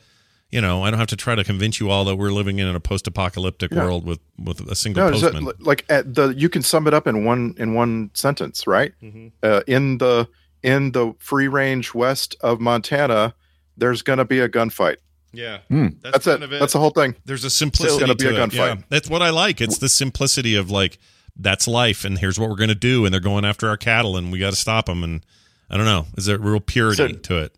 You 0.52 0.60
know, 0.60 0.82
I 0.82 0.90
don't 0.90 0.98
have 0.98 1.06
to 1.08 1.16
try 1.16 1.36
to 1.36 1.44
convince 1.44 1.78
you 1.78 1.90
all 1.90 2.04
that 2.06 2.16
we're 2.16 2.32
living 2.32 2.58
in 2.58 2.66
a 2.74 2.80
post-apocalyptic 2.80 3.70
Yeah. 3.70 3.84
world 3.84 4.04
with 4.04 4.18
with 4.38 4.60
a 4.68 4.74
single 4.74 5.08
No, 5.08 5.16
is 5.16 5.22
it, 5.22 5.34
like 5.60 5.84
at 5.88 6.14
the 6.14 6.28
you 6.36 6.48
can 6.48 6.62
sum 6.62 6.86
it 6.88 6.94
up 6.94 7.06
in 7.06 7.24
one 7.24 7.54
in 7.56 7.74
one 7.74 8.10
sentence, 8.14 8.66
right? 8.66 8.92
Mm-hmm. 9.02 9.28
Uh, 9.42 9.60
in 9.68 9.98
the 9.98 10.28
in 10.62 10.92
the 10.92 11.14
free 11.18 11.46
range 11.48 11.94
west 11.94 12.34
of 12.40 12.60
Montana, 12.60 13.34
there's 13.76 14.02
going 14.02 14.18
to 14.18 14.24
be 14.26 14.40
a 14.40 14.48
gunfight. 14.48 14.96
yeah, 15.32 15.58
Hmm. 15.68 15.86
That's, 16.02 16.26
it. 16.26 16.40
That's 16.50 16.72
the 16.74 16.80
whole 16.80 16.90
thing. 16.90 17.14
There's 17.24 17.44
a 17.44 17.50
simplicity 17.50 17.94
It's 17.94 18.00
gonna 18.00 18.14
be 18.16 18.26
a 18.26 18.42
it. 18.44 18.52
Yeah. 18.52 18.74
gunfight. 18.74 18.84
That's 18.88 19.08
what 19.08 19.22
I 19.22 19.30
like. 19.30 19.60
It's 19.60 19.78
the 19.78 19.88
simplicity 19.88 20.56
of 20.56 20.70
like 20.70 20.98
that's 21.36 21.68
life, 21.68 22.04
and 22.04 22.18
here's 22.18 22.38
what 22.40 22.50
we're 22.50 22.56
gonna 22.56 22.74
do, 22.74 23.04
and 23.04 23.14
they're 23.14 23.20
going 23.20 23.44
after 23.44 23.68
our 23.68 23.76
cattle, 23.76 24.16
and 24.16 24.32
we 24.32 24.40
got 24.40 24.50
to 24.50 24.56
stop 24.56 24.86
them. 24.86 25.04
And 25.04 25.24
I 25.70 25.76
don't 25.76 25.86
know, 25.86 26.06
is 26.16 26.26
there 26.26 26.38
real 26.38 26.58
purity 26.60 26.96
So- 26.96 27.18
to 27.20 27.38
it? 27.38 27.54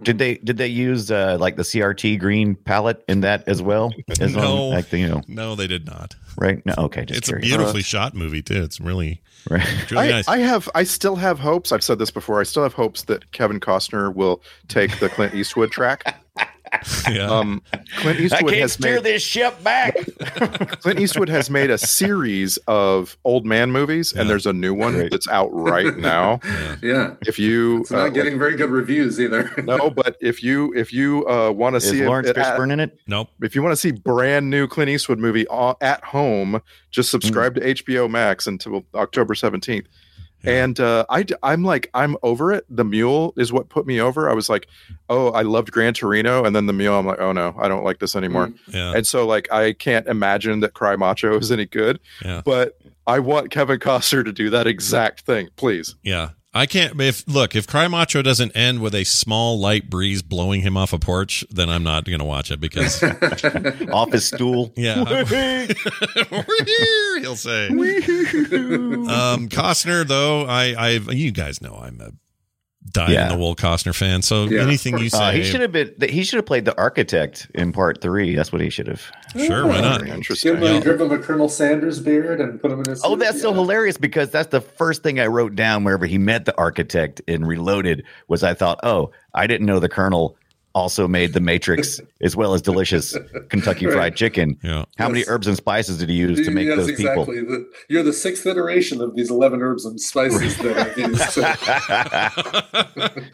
Yeah. 0.00 0.04
Did 0.04 0.18
they 0.18 0.34
did 0.38 0.56
they 0.56 0.66
use 0.66 1.10
uh, 1.10 1.36
like 1.40 1.56
the 1.56 1.62
CRT 1.62 2.18
green 2.18 2.54
palette 2.54 3.04
in 3.08 3.20
that 3.20 3.46
as 3.46 3.60
well? 3.62 3.92
As 4.20 4.34
No. 4.34 4.64
on, 4.64 4.70
like 4.74 4.90
the, 4.90 4.98
you 4.98 5.08
know, 5.08 5.22
No, 5.28 5.54
they 5.54 5.66
did 5.66 5.86
not. 5.86 6.14
right? 6.38 6.64
No, 6.66 6.74
okay, 6.78 7.04
just 7.04 7.18
it's 7.18 7.28
a 7.28 7.32
curious. 7.32 7.48
beautifully 7.48 7.82
shot 7.82 8.14
movie 8.14 8.42
too. 8.42 8.62
It's 8.62 8.80
really, 8.80 9.20
Right. 9.50 9.66
it's 9.82 9.90
really 9.92 10.08
I, 10.08 10.10
nice. 10.10 10.28
I 10.28 10.38
have 10.38 10.68
I 10.74 10.82
still 10.84 11.16
have 11.16 11.38
hopes. 11.38 11.70
I've 11.72 11.84
said 11.84 11.98
this 11.98 12.10
before. 12.10 12.40
I 12.40 12.44
still 12.44 12.62
have 12.62 12.74
hopes 12.74 13.04
that 13.04 13.30
Kevin 13.32 13.60
Costner 13.60 14.14
will 14.14 14.42
take 14.68 14.98
the 15.00 15.08
Clint 15.08 15.34
Eastwood 15.34 15.70
track. 15.70 16.16
yeah. 17.10 17.26
Um, 17.26 17.62
Clint 17.96 18.18
I 18.20 18.22
Eastwood 18.22 18.50
can't 18.50 18.62
has 18.62 18.72
steer 18.72 18.94
made 18.96 19.04
this 19.04 19.22
ship 19.22 19.62
back. 19.62 19.96
Clint 20.80 21.00
Eastwood 21.00 21.28
has 21.28 21.50
made 21.50 21.70
a 21.70 21.78
series 21.78 22.56
of 22.66 23.16
old 23.24 23.44
man 23.46 23.70
movies, 23.70 24.12
Yeah. 24.14 24.22
and 24.22 24.30
there's 24.30 24.46
a 24.46 24.52
new 24.52 24.74
one 24.74 24.96
Right. 24.96 25.10
that's 25.10 25.28
out 25.28 25.50
right 25.52 25.96
now. 25.98 26.40
yeah. 26.82 27.14
If 27.26 27.38
you 27.38 27.80
It's 27.80 27.90
not 27.90 28.06
uh, 28.06 28.08
getting 28.10 28.38
very 28.38 28.56
good 28.56 28.70
reviews 28.70 29.20
either. 29.20 29.50
no, 29.64 29.90
but 29.90 30.16
if 30.20 30.42
you 30.42 30.72
if 30.74 30.92
you 30.92 31.26
uh, 31.28 31.50
want 31.50 31.74
to 31.74 31.80
see 31.80 32.04
Laurence 32.06 32.28
it, 32.28 32.36
Fishburne 32.36 32.72
in 32.72 32.80
it? 32.80 32.98
nope. 33.06 33.28
if 33.42 33.54
you 33.54 33.62
want 33.62 33.72
to 33.72 33.76
see 33.76 33.92
brand 33.92 34.48
new 34.50 34.66
Clint 34.66 34.88
Eastwood 34.90 35.18
movie 35.18 35.46
a- 35.50 35.74
at 35.80 36.02
home, 36.04 36.60
just 36.90 37.10
subscribe 37.10 37.54
to 37.56 37.60
HBO 37.60 38.08
Max 38.10 38.46
until 38.46 38.84
October 38.94 39.34
seventeenth. 39.34 39.86
And 40.44 40.80
uh, 40.80 41.04
I, 41.10 41.24
I'm 41.42 41.64
like, 41.64 41.90
I'm 41.92 42.16
over 42.22 42.52
it. 42.52 42.64
The 42.70 42.84
mule 42.84 43.34
is 43.36 43.52
what 43.52 43.68
put 43.68 43.86
me 43.86 44.00
over. 44.00 44.30
I 44.30 44.32
was 44.32 44.48
like, 44.48 44.68
oh, 45.08 45.30
I 45.32 45.42
loved 45.42 45.70
Gran 45.70 45.94
Torino, 45.94 46.44
and 46.44 46.56
then 46.56 46.66
the 46.66 46.72
mule. 46.72 46.98
I'm 46.98 47.06
like, 47.06 47.20
oh 47.20 47.32
no, 47.32 47.54
I 47.58 47.68
don't 47.68 47.84
like 47.84 47.98
this 47.98 48.16
anymore. 48.16 48.52
Yeah. 48.68 48.94
And 48.94 49.06
so, 49.06 49.26
like, 49.26 49.52
I 49.52 49.72
can't 49.74 50.06
imagine 50.06 50.60
that 50.60 50.74
Cry 50.74 50.96
Macho 50.96 51.38
is 51.38 51.52
any 51.52 51.66
good. 51.66 52.00
Yeah. 52.24 52.42
But 52.44 52.80
I 53.06 53.18
want 53.18 53.50
Kevin 53.50 53.78
Costner 53.78 54.24
to 54.24 54.32
do 54.32 54.50
that 54.50 54.66
exact 54.66 55.22
thing, 55.22 55.48
please. 55.56 55.94
Yeah. 56.02 56.30
I 56.52 56.66
can't 56.66 57.00
if 57.00 57.26
look, 57.28 57.54
if 57.54 57.66
Cry 57.68 57.86
Macho 57.86 58.22
doesn't 58.22 58.56
end 58.56 58.80
with 58.80 58.94
a 58.94 59.04
small 59.04 59.58
light 59.60 59.88
breeze 59.88 60.20
blowing 60.22 60.62
him 60.62 60.76
off 60.76 60.92
a 60.92 60.98
porch, 60.98 61.44
then 61.50 61.68
I'm 61.70 61.84
not 61.84 62.04
gonna 62.04 62.24
watch 62.24 62.50
it 62.50 62.58
because 62.60 63.02
Off 63.92 64.10
his 64.12 64.26
stool. 64.26 64.72
Yeah. 64.76 65.04
We're 65.04 66.64
here, 66.64 67.20
he'll 67.20 67.36
say. 67.36 67.68
um 67.68 69.48
Costner 69.48 70.06
though, 70.06 70.44
I 70.46 70.74
I 70.76 70.88
you 71.12 71.30
guys 71.30 71.60
know 71.60 71.76
I'm 71.80 72.00
a 72.00 72.10
dyed 72.92 73.10
Yeah. 73.10 73.24
in 73.24 73.28
the 73.32 73.38
wool 73.38 73.54
Costner 73.54 73.94
fan. 73.94 74.22
So 74.22 74.44
Yeah, 74.44 74.62
anything 74.62 74.96
you 74.98 75.06
Uh, 75.06 75.10
say 75.10 75.36
he 75.36 75.44
should 75.44 75.60
have 75.60 75.70
been. 75.72 75.92
He 76.08 76.24
should 76.24 76.36
have 76.38 76.46
played 76.46 76.64
the 76.64 76.76
architect 76.78 77.48
in 77.54 77.72
part 77.72 78.00
three. 78.00 78.34
That's 78.34 78.52
what 78.52 78.60
he 78.62 78.70
should 78.70 78.86
have. 78.88 79.02
Sure, 79.36 79.66
why 79.66 79.80
not? 79.80 80.06
Interesting. 80.06 80.54
Give 80.54 80.62
him, 80.62 80.68
a, 80.68 80.74
Yeah. 80.74 80.80
give 80.80 81.00
him 81.00 81.10
a 81.12 81.18
Colonel 81.18 81.48
Sanders 81.48 82.00
beard 82.00 82.40
and 82.40 82.60
put 82.60 82.72
him 82.72 82.80
in 82.80 82.88
his. 82.90 83.02
Oh, 83.04 83.10
suit. 83.10 83.20
that's 83.20 83.40
so 83.40 83.52
hilarious 83.52 83.96
because 83.96 84.30
that's 84.30 84.48
the 84.48 84.60
first 84.62 85.02
thing 85.02 85.20
I 85.20 85.26
wrote 85.26 85.54
down 85.54 85.84
wherever 85.84 86.06
he 86.06 86.18
met 86.18 86.46
the 86.46 86.56
architect 86.58 87.20
in 87.26 87.44
Reloaded 87.44 88.02
was 88.28 88.42
I 88.42 88.54
thought, 88.54 88.80
oh, 88.82 89.10
I 89.34 89.46
didn't 89.46 89.66
know 89.66 89.78
the 89.78 89.88
Colonel 89.88 90.36
also 90.80 91.06
made 91.06 91.32
the 91.34 91.40
Matrix 91.40 92.00
as 92.20 92.34
well 92.34 92.54
as 92.54 92.62
delicious 92.62 93.16
Kentucky 93.48 93.86
Right. 93.86 93.94
Fried 93.94 94.16
Chicken. 94.16 94.58
Yeah. 94.64 94.84
How 94.98 95.08
many 95.08 95.24
herbs 95.28 95.46
and 95.46 95.56
spices 95.56 95.98
did 95.98 96.08
he 96.08 96.16
use 96.16 96.44
to 96.46 96.50
make 96.50 96.66
yes, 96.66 96.76
those 96.78 96.92
people? 96.96 97.22
exactly. 97.22 97.40
The, 97.40 97.70
you're 97.88 98.02
the 98.02 98.12
sixth 98.12 98.46
iteration 98.46 99.00
of 99.00 99.14
these 99.14 99.30
eleven 99.30 99.62
herbs 99.62 99.84
and 99.84 100.00
spices 100.00 100.56
that 100.58 100.76
I've 100.78 100.98
used. 100.98 101.38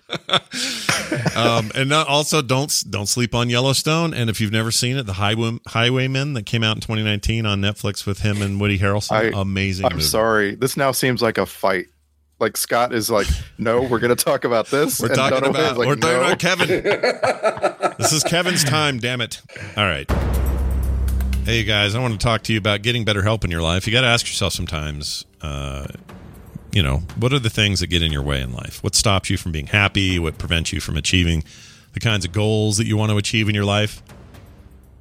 Um, 1.37 1.71
and 1.75 1.89
not, 1.89 2.09
also 2.09 2.41
don't 2.43 2.73
don't 2.89 3.07
sleep 3.07 3.35
on 3.35 3.51
Yellowstone. 3.51 4.15
And 4.15 4.31
if 4.31 4.41
you've 4.41 4.53
never 4.53 4.71
seen 4.71 4.97
it, 4.97 5.05
the 5.05 5.13
Highway, 5.15 5.59
Highwaymen 5.69 6.33
that 6.35 6.47
came 6.47 6.63
out 6.63 6.77
in 6.77 6.81
2019 6.81 7.45
on 7.47 7.61
Netflix 7.61 8.07
with 8.07 8.21
him 8.21 8.41
and 8.43 8.59
Woody 8.61 8.79
Harrelson, 8.79 9.35
I- 9.35 9.41
amazing. 9.41 9.85
I'm 9.87 9.93
movie. 9.93 10.05
sorry. 10.05 10.55
This 10.55 10.77
now 10.77 10.93
seems 10.93 11.21
like 11.23 11.39
a 11.39 11.47
fight. 11.47 11.87
Like 12.39 12.57
Scott 12.59 12.93
is 12.93 13.11
like, 13.11 13.27
no, 13.57 13.81
we're 13.83 13.99
going 13.99 14.15
to 14.15 14.25
talk 14.25 14.45
about 14.45 14.67
this. 14.67 15.01
We're 15.01 15.07
And 15.09 15.17
talking 15.17 15.39
Dunaway 15.39 15.49
about 15.51 15.77
like, 15.79 15.89
we're 15.89 15.97
talking 15.97 16.19
"No." 16.21 16.25
about 16.27 16.39
Kevin. 16.39 16.69
this 17.99 18.13
is 18.13 18.23
Kevin's 18.25 18.63
time. 18.63 18.99
Damn 18.99 19.23
it! 19.23 19.41
All 19.77 19.85
right. 19.85 20.11
Hey 21.45 21.65
guys, 21.65 21.95
I 21.95 22.01
want 22.01 22.13
to 22.13 22.19
talk 22.19 22.43
to 22.43 22.53
you 22.53 22.59
about 22.59 22.83
getting 22.83 23.05
better 23.05 23.23
help 23.23 23.45
in 23.45 23.51
your 23.51 23.63
life. 23.63 23.87
You 23.87 23.93
got 23.93 24.03
to 24.03 24.09
ask 24.09 24.27
yourself 24.27 24.53
sometimes, 24.53 25.25
uh, 25.41 25.87
you 26.73 26.83
know, 26.83 26.99
what 27.19 27.33
are 27.33 27.39
the 27.39 27.49
things 27.49 27.81
that 27.81 27.87
get 27.87 28.03
in 28.03 28.13
your 28.13 28.23
way 28.23 28.43
in 28.43 28.53
life? 28.53 28.83
What 28.85 28.95
stops 28.95 29.31
you 29.31 29.39
from 29.39 29.53
being 29.53 29.69
happy? 29.69 30.19
What 30.19 30.37
prevents 30.39 30.73
you 30.73 30.81
from 30.81 30.97
achieving 30.97 31.43
the 31.95 32.01
kinds 32.01 32.25
of 32.27 32.33
goals 32.33 32.77
that 32.77 32.87
you 32.87 32.97
want 32.99 33.13
to 33.13 33.17
achieve 33.17 33.49
in 33.49 33.55
your 33.55 33.65
life? 33.65 34.03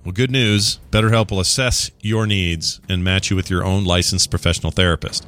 Well, 0.06 0.14
good 0.14 0.32
news 0.32 0.80
BetterHelp 0.92 1.32
will 1.32 1.40
assess 1.40 1.90
your 2.00 2.28
needs 2.28 2.80
and 2.88 3.04
match 3.04 3.30
you 3.30 3.36
with 3.36 3.50
your 3.50 3.66
own 3.66 3.84
licensed 3.84 4.30
professional 4.30 4.72
therapist. 4.72 5.28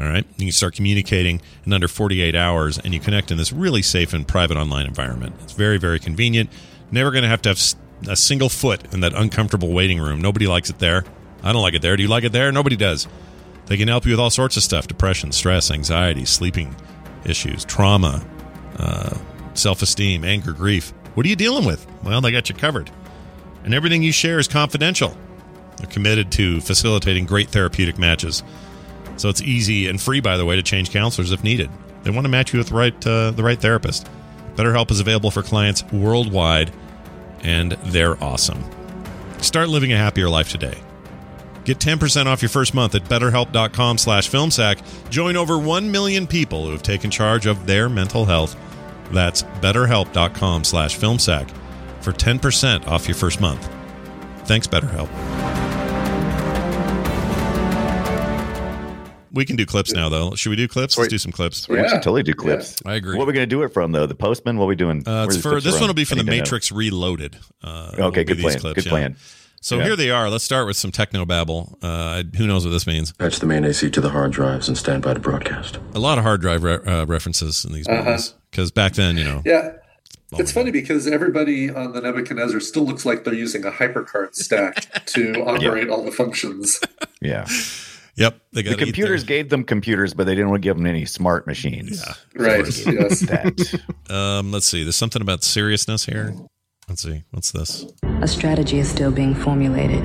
All 0.00 0.06
right. 0.06 0.24
You 0.36 0.46
can 0.46 0.52
start 0.52 0.74
communicating 0.74 1.40
in 1.64 1.72
under 1.72 1.88
48 1.88 2.34
hours 2.34 2.78
and 2.78 2.92
you 2.92 3.00
connect 3.00 3.30
in 3.30 3.38
this 3.38 3.52
really 3.52 3.82
safe 3.82 4.12
and 4.12 4.26
private 4.26 4.56
online 4.56 4.86
environment. 4.86 5.34
It's 5.42 5.52
very, 5.52 5.78
very 5.78 5.98
convenient. 6.00 6.50
Never 6.90 7.10
going 7.10 7.22
to 7.22 7.28
have 7.28 7.42
to 7.42 7.50
have 7.50 7.62
a 8.08 8.16
single 8.16 8.48
foot 8.48 8.92
in 8.92 9.00
that 9.00 9.14
uncomfortable 9.14 9.72
waiting 9.72 10.00
room. 10.00 10.20
Nobody 10.20 10.46
likes 10.46 10.70
it 10.70 10.78
there. 10.78 11.04
I 11.42 11.52
don't 11.52 11.62
like 11.62 11.74
it 11.74 11.82
there. 11.82 11.96
Do 11.96 12.02
you 12.02 12.08
like 12.08 12.24
it 12.24 12.32
there? 12.32 12.50
Nobody 12.52 12.76
does. 12.76 13.06
They 13.66 13.76
can 13.76 13.88
help 13.88 14.04
you 14.04 14.12
with 14.12 14.20
all 14.20 14.30
sorts 14.30 14.56
of 14.56 14.62
stuff 14.62 14.86
depression, 14.86 15.32
stress, 15.32 15.70
anxiety, 15.70 16.24
sleeping 16.24 16.74
issues, 17.24 17.64
trauma, 17.64 18.24
uh, 18.78 19.16
self 19.54 19.82
esteem, 19.82 20.24
anger, 20.24 20.52
grief. 20.52 20.92
What 21.14 21.26
are 21.26 21.28
you 21.28 21.36
dealing 21.36 21.64
with? 21.64 21.86
Well, 22.02 22.20
they 22.20 22.32
got 22.32 22.48
you 22.48 22.54
covered. 22.54 22.90
And 23.64 23.74
everything 23.74 24.02
you 24.02 24.12
share 24.12 24.38
is 24.38 24.48
confidential. 24.48 25.16
They're 25.76 25.86
committed 25.86 26.32
to 26.32 26.60
facilitating 26.60 27.26
great 27.26 27.50
therapeutic 27.50 27.98
matches. 27.98 28.42
So 29.16 29.28
it's 29.28 29.42
easy 29.42 29.88
and 29.88 30.00
free, 30.00 30.20
by 30.20 30.36
the 30.36 30.44
way, 30.44 30.56
to 30.56 30.62
change 30.62 30.90
counselors 30.90 31.32
if 31.32 31.44
needed. 31.44 31.70
They 32.02 32.10
want 32.10 32.24
to 32.24 32.28
match 32.28 32.52
you 32.52 32.58
with 32.58 32.68
the 32.68 32.74
right 32.74 33.06
uh, 33.06 33.30
the 33.30 33.42
right 33.42 33.60
therapist. 33.60 34.08
BetterHelp 34.56 34.90
is 34.90 35.00
available 35.00 35.30
for 35.30 35.42
clients 35.42 35.84
worldwide, 35.92 36.72
and 37.42 37.72
they're 37.72 38.22
awesome. 38.22 38.64
Start 39.40 39.68
living 39.68 39.92
a 39.92 39.96
happier 39.96 40.28
life 40.28 40.50
today. 40.50 40.78
Get 41.64 41.78
10% 41.78 42.26
off 42.26 42.42
your 42.42 42.48
first 42.48 42.74
month 42.74 42.94
at 42.94 43.04
betterhelp.com 43.04 43.98
slash 43.98 44.28
filmsack. 44.28 45.10
Join 45.10 45.36
over 45.36 45.58
1 45.58 45.90
million 45.90 46.26
people 46.26 46.66
who 46.66 46.72
have 46.72 46.82
taken 46.82 47.10
charge 47.10 47.46
of 47.46 47.66
their 47.66 47.88
mental 47.88 48.24
health. 48.24 48.56
That's 49.12 49.42
betterhelp.com 49.42 50.64
slash 50.64 50.98
filmsack 50.98 51.50
for 52.00 52.12
10% 52.12 52.88
off 52.88 53.06
your 53.06 53.14
first 53.14 53.40
month. 53.40 53.70
Thanks, 54.44 54.66
BetterHelp. 54.66 55.41
We 59.32 59.44
can 59.44 59.56
do 59.56 59.64
clips 59.66 59.92
now, 59.92 60.08
though. 60.08 60.34
Should 60.34 60.50
we 60.50 60.56
do 60.56 60.68
clips? 60.68 60.96
Let's 60.98 61.10
do 61.10 61.18
some 61.18 61.32
clips. 61.32 61.68
We 61.68 61.76
should 61.76 61.84
Yeah. 61.84 61.90
totally 62.00 62.22
do 62.22 62.34
clips. 62.34 62.76
I 62.84 62.94
agree. 62.94 63.16
What 63.16 63.24
are 63.24 63.26
we 63.26 63.32
going 63.32 63.48
to 63.48 63.54
do 63.54 63.62
it 63.62 63.72
from 63.72 63.92
though? 63.92 64.06
The 64.06 64.14
Postman? 64.14 64.58
What 64.58 64.64
are 64.64 64.68
we 64.68 64.76
doing? 64.76 65.02
Uh, 65.06 65.26
it's 65.28 65.36
for 65.38 65.60
this 65.60 65.72
from? 65.74 65.80
one 65.82 65.88
will 65.88 65.94
be 65.94 66.04
from 66.04 66.18
the 66.18 66.24
need 66.24 66.30
to 66.30 66.36
know. 66.36 66.42
Matrix 66.42 66.70
Reloaded. 66.70 67.36
Uh, 67.62 67.92
Okay, 67.98 68.24
good 68.24 68.38
plan. 68.38 68.58
clips, 68.58 68.74
good 68.74 68.84
yeah. 68.86 68.90
plan. 68.90 69.16
So 69.60 69.78
Yeah. 69.78 69.84
here 69.84 69.96
they 69.96 70.10
are. 70.10 70.28
Let's 70.28 70.42
start 70.44 70.66
with 70.66 70.76
some 70.76 70.90
techno 70.90 71.24
babble. 71.24 71.78
Uh, 71.82 72.24
who 72.36 72.46
knows 72.48 72.64
what 72.64 72.72
this 72.72 72.86
means? 72.86 73.12
Patch 73.12 73.38
the 73.38 73.46
main 73.46 73.64
AC 73.64 73.88
to 73.90 74.00
the 74.00 74.10
hard 74.10 74.32
drives 74.32 74.66
and 74.68 74.76
stand 74.76 75.02
by 75.02 75.14
to 75.14 75.20
broadcast. 75.20 75.78
A 75.94 76.00
lot 76.00 76.18
of 76.18 76.24
hard 76.24 76.40
drive 76.40 76.62
re- 76.64 76.80
uh, 76.84 77.04
references 77.06 77.64
in 77.64 77.72
these 77.72 77.88
movies 77.88 78.34
because 78.50 78.70
back 78.72 78.94
then, 78.94 79.16
you 79.16 79.24
know, 79.24 79.40
yeah. 79.46 79.72
Oh 80.34 80.38
It's 80.40 80.50
funny 80.50 80.70
because 80.70 81.06
everybody 81.06 81.68
on 81.70 81.92
the 81.92 82.00
Nebuchadnezzar 82.00 82.58
still 82.60 82.84
looks 82.84 83.04
like 83.06 83.22
they're 83.24 83.34
using 83.34 83.64
a 83.66 83.70
hypercard 83.70 84.34
stack 84.34 85.04
to 85.06 85.34
operate 85.46 85.88
all 85.90 86.04
the 86.04 86.10
functions. 86.12 86.78
Yeah. 87.20 87.46
Yep, 88.16 88.40
they 88.52 88.62
got 88.62 88.78
The 88.78 88.84
computers 88.84 89.24
gave 89.24 89.48
them 89.48 89.64
computers, 89.64 90.14
but 90.14 90.24
they 90.24 90.34
didn't 90.34 90.50
want 90.50 90.62
to 90.62 90.68
give 90.68 90.76
them 90.76 90.86
any 90.86 91.04
smart 91.04 91.46
machines. 91.46 92.02
Yeah. 92.06 92.14
Right. 92.42 92.86
Yes. 92.86 93.20
That. 93.20 93.80
Um, 94.10 94.52
let's 94.52 94.66
see. 94.66 94.82
There's 94.82 94.96
something 94.96 95.22
about 95.22 95.42
seriousness 95.44 96.04
here. 96.06 96.34
Let's 96.88 97.02
see. 97.02 97.22
What's 97.30 97.52
this? 97.52 97.86
A 98.20 98.28
strategy 98.28 98.78
is 98.78 98.88
still 98.90 99.10
being 99.10 99.34
formulated. 99.34 100.02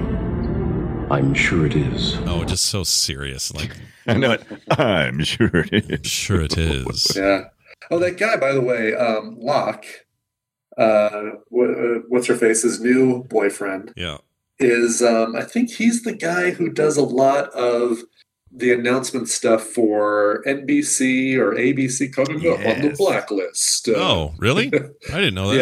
I'm 1.09 1.33
sure 1.33 1.65
it 1.65 1.75
is. 1.75 2.17
Oh, 2.25 2.43
just 2.43 2.65
so 2.65 2.83
serious. 2.83 3.53
Like, 3.53 3.75
I 4.07 4.13
know 4.15 4.31
it. 4.31 4.43
I'm 4.71 5.23
sure 5.23 5.49
it 5.53 5.89
is. 5.89 6.07
sure 6.07 6.41
it 6.41 6.57
is. 6.57 7.15
Yeah. 7.15 7.45
Oh, 7.89 7.99
that 7.99 8.17
guy, 8.17 8.35
by 8.37 8.51
the 8.51 8.61
way, 8.61 8.93
um, 8.93 9.37
Locke, 9.39 9.85
uh, 10.77 10.81
uh, 10.81 11.31
what's 11.49 12.27
her 12.27 12.35
face's 12.35 12.79
new 12.81 13.23
boyfriend, 13.23 13.93
Yeah. 13.95 14.17
Is 14.59 15.01
um, 15.03 15.35
I 15.35 15.43
think 15.43 15.69
he's 15.71 16.01
the 16.03 16.13
guy 16.13 16.51
who 16.51 16.69
does 16.69 16.97
a 16.97 17.03
lot 17.03 17.49
of 17.51 17.99
the 18.51 18.73
announcement 18.73 19.29
stuff 19.29 19.61
for 19.61 20.41
NBC 20.47 21.37
or 21.37 21.53
ABC 21.53 22.11
coming 22.11 22.39
up 22.47 22.57
on 22.65 22.81
the 22.81 22.95
blacklist. 22.97 23.87
Uh, 23.89 23.93
Oh, 23.97 24.33
really? 24.39 24.67
I 25.13 25.17
didn't 25.19 25.35
know 25.35 25.49
that. 25.53 25.57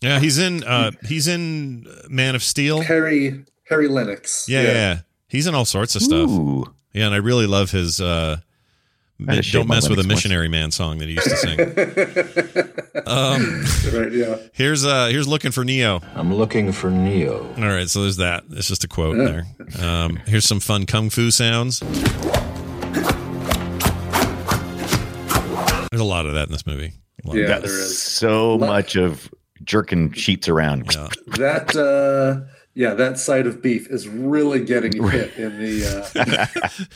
yeah, 0.00 0.08
Yeah, 0.08 0.20
he's 0.20 0.38
in. 0.38 0.62
Uh, 0.62 0.92
he's 1.08 1.26
in 1.26 1.86
Man 2.08 2.34
of 2.36 2.42
Steel. 2.44 2.82
Harry 2.82 3.44
Harry 3.68 3.88
Lennix. 3.88 4.46
Yeah, 4.48 4.62
yeah, 4.62 4.72
yeah. 4.72 4.98
He's 5.28 5.46
in 5.48 5.54
all 5.56 5.64
sorts 5.64 5.96
of 5.96 6.02
stuff. 6.02 6.30
Ooh. 6.30 6.72
Yeah, 6.92 7.06
and 7.06 7.14
I 7.14 7.18
really 7.18 7.46
love 7.46 7.70
his 7.72 8.00
uh 8.00 8.36
I 8.36 8.38
had 8.38 8.38
to 8.40 8.40
shave 8.40 9.09
Don't 9.26 9.68
my 9.68 9.74
mess 9.76 9.88
with 9.88 9.98
a 9.98 10.02
lemons 10.02 10.06
once. 10.06 10.06
missionary 10.06 10.48
man 10.48 10.70
song 10.70 10.98
that 10.98 11.08
he 11.08 11.14
used 11.14 11.28
to 11.28 11.36
sing. 11.36 11.60
um 13.06 13.64
right. 14.00 14.12
Yeah. 14.12 14.36
here's 14.52 14.84
uh 14.84 15.06
here's 15.08 15.28
looking 15.28 15.50
for 15.52 15.64
Neo. 15.64 16.00
I'm 16.14 16.34
looking 16.34 16.72
for 16.72 16.90
Neo. 16.90 17.46
All 17.56 17.62
right, 17.64 17.88
so 17.88 18.02
there's 18.02 18.16
that. 18.18 18.44
It's 18.50 18.68
just 18.68 18.84
a 18.84 18.88
quote 18.88 19.16
there. 19.16 19.46
Um 19.84 20.16
here's 20.26 20.44
some 20.46 20.60
fun 20.60 20.86
kung 20.86 21.10
fu 21.10 21.30
sounds. 21.30 21.80
There's 25.90 26.00
a 26.00 26.04
lot 26.04 26.26
of 26.26 26.34
that 26.34 26.46
in 26.46 26.52
this 26.52 26.66
movie. 26.66 26.92
A 27.24 27.28
lot 27.28 27.36
of 27.36 27.42
Yeah, 27.42 27.48
that. 27.48 27.62
there 27.62 27.78
is. 27.80 28.00
So 28.00 28.58
much 28.58 28.94
of 28.96 29.28
jerking 29.64 30.12
sheets 30.12 30.48
around. 30.48 30.86
Yeah. 30.94 31.08
That 31.38 31.74
uh, 31.76 32.46
yeah, 32.80 32.94
that 32.94 33.18
side 33.18 33.46
of 33.46 33.60
beef 33.60 33.90
is 33.90 34.08
really 34.08 34.64
getting 34.64 34.90
hit 35.10 35.36
in 35.36 35.58
the. 35.58 35.84
Uh, 36.16 36.46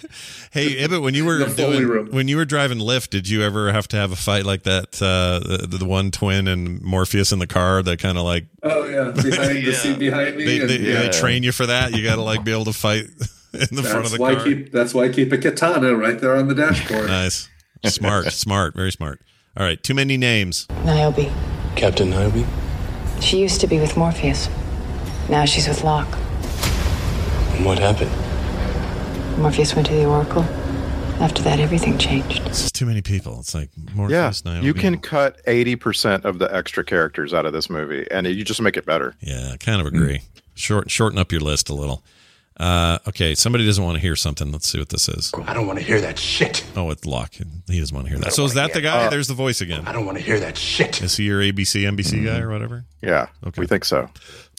Hey, 0.51 0.79
Ibbott, 0.83 1.03
when 1.03 1.15
you 1.15 1.27
were 1.27 1.45
doing, 1.47 1.87
room. 1.87 2.09
when 2.11 2.29
you 2.29 2.37
were 2.37 2.45
driving 2.47 2.79
Lyft, 2.79 3.11
did 3.11 3.29
you 3.29 3.43
ever 3.43 3.71
have 3.71 3.87
to 3.89 3.97
have 3.97 4.13
a 4.13 4.17
fight 4.17 4.47
like 4.47 4.63
that? 4.63 5.03
Uh, 5.03 5.41
the, 5.67 5.79
the 5.79 5.85
one 5.85 6.11
twin 6.11 6.49
and 6.49 6.81
Morpheus 6.81 7.33
in 7.33 7.39
the 7.41 7.47
car 7.47 7.83
that 7.83 7.99
kind 7.99 8.17
of 8.17 8.25
like 8.25 8.47
oh 8.63 8.87
yeah, 8.87 9.11
behind 9.11 9.67
the 9.67 9.73
seat 9.75 9.99
behind 9.99 10.37
me. 10.37 10.45
they, 10.45 10.61
and, 10.61 10.71
they, 10.71 10.79
yeah. 10.79 11.03
they 11.03 11.09
train 11.11 11.43
you 11.43 11.53
for 11.53 11.67
that. 11.67 11.93
You 11.93 12.03
got 12.03 12.15
to 12.15 12.23
like 12.23 12.45
be 12.45 12.53
able 12.53 12.65
to 12.67 12.73
fight 12.73 13.05
in 13.53 13.77
the 13.77 13.83
front 13.83 14.07
of 14.07 14.13
That's 14.13 14.13
the 14.13 14.21
why 14.23 14.37
car. 14.37 14.45
keep. 14.45 14.73
That's 14.73 14.95
why 14.95 15.03
I 15.05 15.09
keep 15.11 15.33
a 15.33 15.39
katana 15.39 15.95
right 15.97 16.19
there 16.19 16.37
on 16.37 16.49
the 16.49 16.55
dashboard. 16.55 17.09
Nice, 17.09 17.49
smart, 17.85 18.27
smart, 18.27 18.75
very 18.75 18.93
smart. 18.93 19.21
All 19.57 19.67
right, 19.67 19.83
too 19.83 19.93
many 19.95 20.17
names. 20.17 20.67
Niobe. 20.85 21.31
Captain 21.77 22.09
Niobe? 22.09 22.47
She 23.21 23.41
used 23.41 23.61
to 23.61 23.67
be 23.67 23.81
with 23.81 23.99
Morpheus. 23.99 24.49
Now 25.29 25.45
she's 25.45 25.67
with 25.69 25.83
Locke. 25.85 26.13
And 27.57 27.65
what 27.65 27.79
happened? 27.79 28.11
Morpheus 29.41 29.75
went 29.75 29.87
to 29.89 29.95
the 29.95 30.05
Oracle. 30.05 30.43
After 31.21 31.43
that, 31.43 31.61
everything 31.61 31.97
changed. 31.97 32.43
It's 32.47 32.63
just 32.63 32.75
too 32.75 32.87
many 32.87 33.01
people. 33.01 33.39
It's 33.41 33.55
like 33.55 33.71
Yeah, 33.77 33.95
Morpheus, 33.95 34.45
Niobe. 34.45 34.65
you 34.65 34.75
can 34.75 34.99
cut 34.99 35.41
eighty 35.47 35.77
percent 35.77 36.25
of 36.25 36.39
the 36.41 36.53
extra 36.55 36.85
characters 36.85 37.33
out 37.33 37.47
of 37.47 37.53
this 37.53 37.71
movie, 37.71 38.07
and 38.11 38.27
you 38.27 38.45
just 38.45 38.61
make 38.61 38.77
it 38.77 38.85
better. 38.85 39.15
Yeah, 39.21 39.51
I 39.53 39.57
kind 39.57 39.81
of 39.81 39.87
agree. 39.87 40.23
Short, 40.55 40.91
shorten 40.91 41.19
up 41.19 41.31
your 41.33 41.41
list 41.41 41.69
a 41.69 41.75
little. 41.75 42.03
Uh, 42.57 42.99
okay, 43.09 43.35
somebody 43.35 43.65
doesn't 43.67 43.83
want 43.83 43.97
to 43.97 44.01
hear 44.01 44.15
something. 44.15 44.53
Let's 44.53 44.69
see 44.69 44.79
what 44.79 44.89
this 44.89 45.09
is. 45.09 45.33
I 45.47 45.55
don't 45.55 45.67
want 45.67 45.79
to 45.81 45.85
hear 45.85 46.01
that 46.01 46.19
shit. 46.19 46.65
Oh, 46.77 46.91
it's 46.91 47.05
Locke. 47.05 47.35
He 47.67 47.79
doesn't 47.81 47.95
want 47.95 48.07
to 48.07 48.11
hear 48.13 48.21
that. 48.21 48.33
So 48.33 48.45
is 48.45 48.55
that 48.55 48.73
the 48.73 48.81
guy? 48.81 49.09
There's 49.09 49.27
the 49.27 49.35
voice 49.35 49.61
again. 49.61 49.85
I 49.87 49.93
don't 49.93 50.07
want 50.07 50.19
to 50.19 50.23
hear 50.25 50.39
that 50.41 50.57
shit. 50.57 51.03
Is 51.03 51.17
he 51.17 51.25
your 51.25 51.41
ABC, 51.41 51.83
NBC 51.83 52.25
guy 52.25 52.39
or 52.41 52.51
whatever? 52.51 52.85
Yeah, 53.03 53.27
Okay. 53.47 53.61
we 53.61 53.67
think 53.67 53.85
so. 53.85 54.09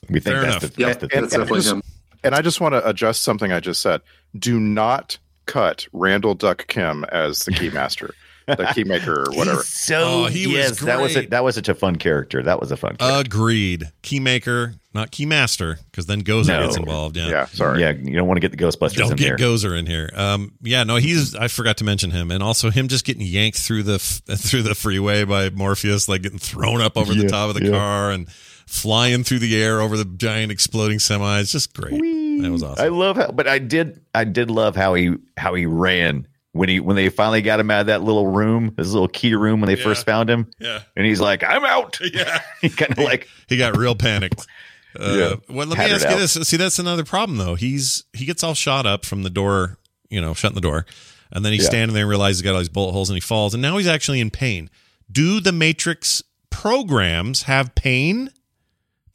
We 0.10 0.20
think 0.20 0.36
Fair 0.36 0.42
that's 0.42 0.64
enough. 0.64 0.74
the, 0.76 0.82
Yep, 0.82 0.88
that's 0.88 0.98
the 1.12 1.16
And, 1.18 1.24
that's 1.26 1.34
and, 1.34 1.42
definitely 1.44 1.62
just- 1.82 1.96
and 2.24 2.34
I 2.36 2.42
just 2.42 2.60
want 2.60 2.74
to 2.74 2.88
adjust 2.90 3.22
something 3.24 3.52
I 3.52 3.60
just 3.60 3.82
said. 3.82 4.02
Do 4.38 4.60
not 4.60 5.18
cut 5.46 5.88
Randall 5.94 6.34
Duk 6.34 6.66
Kim 6.68 7.04
as 7.06 7.46
the 7.46 7.52
keymaster, 7.52 8.10
the 8.48 8.56
keymaker, 8.74 9.28
or 9.28 9.32
whatever. 9.38 9.58
He's 9.58 9.68
so 9.68 9.98
Oh, 10.02 10.26
he 10.26 10.48
was 10.48 10.56
yes, 10.56 10.80
that 10.80 11.00
was 11.00 11.16
a, 11.16 11.28
that 11.28 11.44
was 11.44 11.54
such 11.56 11.70
a 11.70 11.76
fun 11.76 11.98
character. 11.98 12.42
That 12.42 12.60
was 12.60 12.72
a 12.72 12.78
fun 12.78 12.96
character. 12.98 13.22
Agreed. 13.28 13.92
Keymaker, 14.02 14.74
not 14.96 15.12
Keymaster, 15.12 15.78
because 15.92 16.08
then 16.08 16.24
Gozer 16.24 16.48
No. 16.48 16.66
gets 16.66 16.78
involved. 16.78 17.16
Yeah. 17.16 17.28
Yeah, 17.30 17.46
sorry. 17.46 17.82
yeah, 17.82 17.92
you 17.92 18.16
don't 18.16 18.28
want 18.28 18.38
to 18.42 18.48
get 18.48 18.58
the 18.58 18.58
Ghostbusters 18.64 18.96
Don't 18.96 19.12
in 19.12 19.18
get 19.18 19.38
there. 19.38 19.48
Gozer 19.48 19.78
in 19.78 19.86
here. 19.86 20.10
Um, 20.16 20.54
yeah, 20.64 20.84
no, 20.84 20.96
he's. 20.96 21.36
I 21.36 21.48
forgot 21.48 21.78
to 21.78 21.84
mention 21.84 22.10
him, 22.10 22.32
and 22.32 22.42
also 22.42 22.72
him 22.72 22.88
just 22.88 23.06
getting 23.06 23.22
yanked 23.26 23.60
through 23.60 23.84
the 23.84 24.00
through 24.00 24.64
the 24.64 24.74
freeway 24.74 25.26
by 25.26 25.52
Morpheus, 25.52 26.10
like 26.10 26.24
getting 26.24 26.40
thrown 26.40 26.82
up 26.82 26.98
over 26.98 27.14
the 27.14 27.28
top 27.28 27.50
of 27.50 27.56
the 27.56 27.66
yeah. 27.66 27.72
car 27.72 28.12
and 28.12 28.28
flying 28.66 29.24
through 29.24 29.40
the 29.40 29.62
air 29.62 29.80
over 29.82 29.96
the 29.98 30.06
giant 30.06 30.52
exploding 30.52 31.00
semi. 31.00 31.40
It's 31.40 31.52
just 31.52 31.74
great. 31.74 32.00
That 32.42 32.52
was 32.52 32.64
awesome. 32.64 32.84
I 32.84 32.90
love 32.90 33.16
how, 33.18 33.32
but 33.32 33.48
I 33.48 33.60
did, 33.60 34.02
I 34.14 34.24
did 34.26 34.50
love 34.52 34.76
how 34.76 34.94
he, 34.94 35.14
how 35.38 35.54
he 35.54 35.66
ran 35.66 36.28
when 36.52 36.70
he, 36.70 36.80
when 36.80 36.96
they 36.96 37.10
finally 37.10 37.42
got 37.42 37.60
him 37.60 37.70
out 37.72 37.82
of 37.82 37.88
that 37.88 38.02
little 38.04 38.28
room, 38.28 38.74
this 38.78 38.90
little 38.90 39.08
key 39.08 39.36
room 39.36 39.62
when 39.62 39.68
they 39.68 39.78
Yeah. 39.78 39.84
first 39.84 40.06
found 40.06 40.30
him, 40.30 40.50
Yeah, 40.60 40.82
and 40.96 41.06
he's 41.06 41.20
like, 41.22 41.44
"I'm 41.44 41.64
out." 41.66 42.00
yeah. 42.14 42.42
he 42.62 42.70
kind 42.70 42.92
of 42.92 42.98
like, 43.00 43.28
He 43.48 43.58
got 43.58 43.78
real 43.78 43.96
panicked. 43.96 44.46
Uh, 44.98 45.14
Yeah. 45.50 45.54
Well, 45.54 45.68
let 45.68 45.78
me 45.78 45.84
ask 45.94 46.08
you 46.08 46.14
out. 46.16 46.20
this. 46.20 46.32
See, 46.48 46.56
that's 46.56 46.80
another 46.80 47.04
problem 47.04 47.38
though. 47.38 47.56
He's 47.56 48.06
he 48.14 48.24
gets 48.26 48.46
all 48.46 48.54
shot 48.54 48.86
up 48.86 49.04
from 49.04 49.24
the 49.24 49.30
door, 49.30 49.78
you 50.10 50.22
know, 50.22 50.34
shutting 50.34 50.56
the 50.56 50.62
door, 50.62 50.86
and 51.34 51.44
then 51.44 51.52
he's 51.52 51.64
Yeah. 51.64 51.70
standing 51.72 51.94
there 51.94 52.04
and 52.04 52.10
realizes 52.10 52.38
he's 52.40 52.44
got 52.46 52.54
all 52.54 52.60
these 52.60 52.70
bullet 52.70 52.94
holes 52.94 53.10
and 53.10 53.18
he 53.18 53.22
falls, 53.22 53.54
and 53.54 53.62
now 53.62 53.76
he's 53.76 53.88
actually 53.88 54.22
in 54.22 54.32
pain. 54.32 54.70
Do 55.12 55.42
the 55.42 55.52
Matrix 55.52 56.24
programs 56.50 57.44
have 57.44 57.76
pain? 57.76 58.30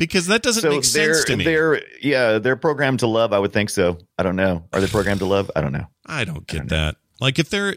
Because 0.01 0.29
that 0.29 0.43
doesn't 0.43 0.63
so 0.63 0.71
make 0.71 0.83
sense 0.83 1.25
to 1.25 1.37
me. 1.37 1.45
they're, 1.45 1.83
yeah, 2.01 2.39
they're 2.39 2.57
programmed 2.57 3.01
to 3.01 3.07
love. 3.07 3.35
I 3.35 3.39
would 3.39 3.53
think 3.53 3.69
so. 3.69 3.99
I 4.17 4.23
don't 4.23 4.35
know. 4.35 4.65
Are 4.73 4.81
they 4.81 4.87
programmed 4.87 5.21
to 5.21 5.27
love? 5.27 5.51
I 5.55 5.61
don't 5.61 5.73
know. 5.73 5.85
I 6.07 6.25
don't 6.25 6.47
get 6.47 6.69
that. 6.71 6.97
Like 7.21 7.39
if 7.39 7.51
they're 7.51 7.77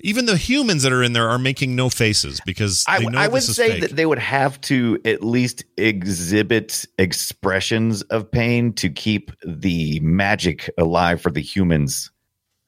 even 0.00 0.26
the 0.26 0.36
humans 0.36 0.82
that 0.82 0.92
are 0.92 1.04
in 1.04 1.12
there 1.12 1.28
are 1.28 1.38
making 1.38 1.74
no 1.74 1.88
faces 1.88 2.40
because 2.44 2.84
I, 2.86 2.98
they 2.98 3.06
know 3.06 3.18
I 3.18 3.28
would 3.28 3.44
say 3.44 3.70
fake. 3.70 3.80
that 3.82 3.96
they 3.96 4.06
would 4.06 4.18
have 4.18 4.60
to 4.62 5.00
at 5.04 5.22
least 5.22 5.64
exhibit 5.76 6.84
expressions 6.98 8.02
of 8.02 8.28
pain 8.28 8.72
to 8.74 8.90
keep 8.90 9.30
the 9.46 10.00
magic 10.00 10.68
alive 10.78 11.20
for 11.20 11.30
the 11.30 11.40
humans 11.40 12.10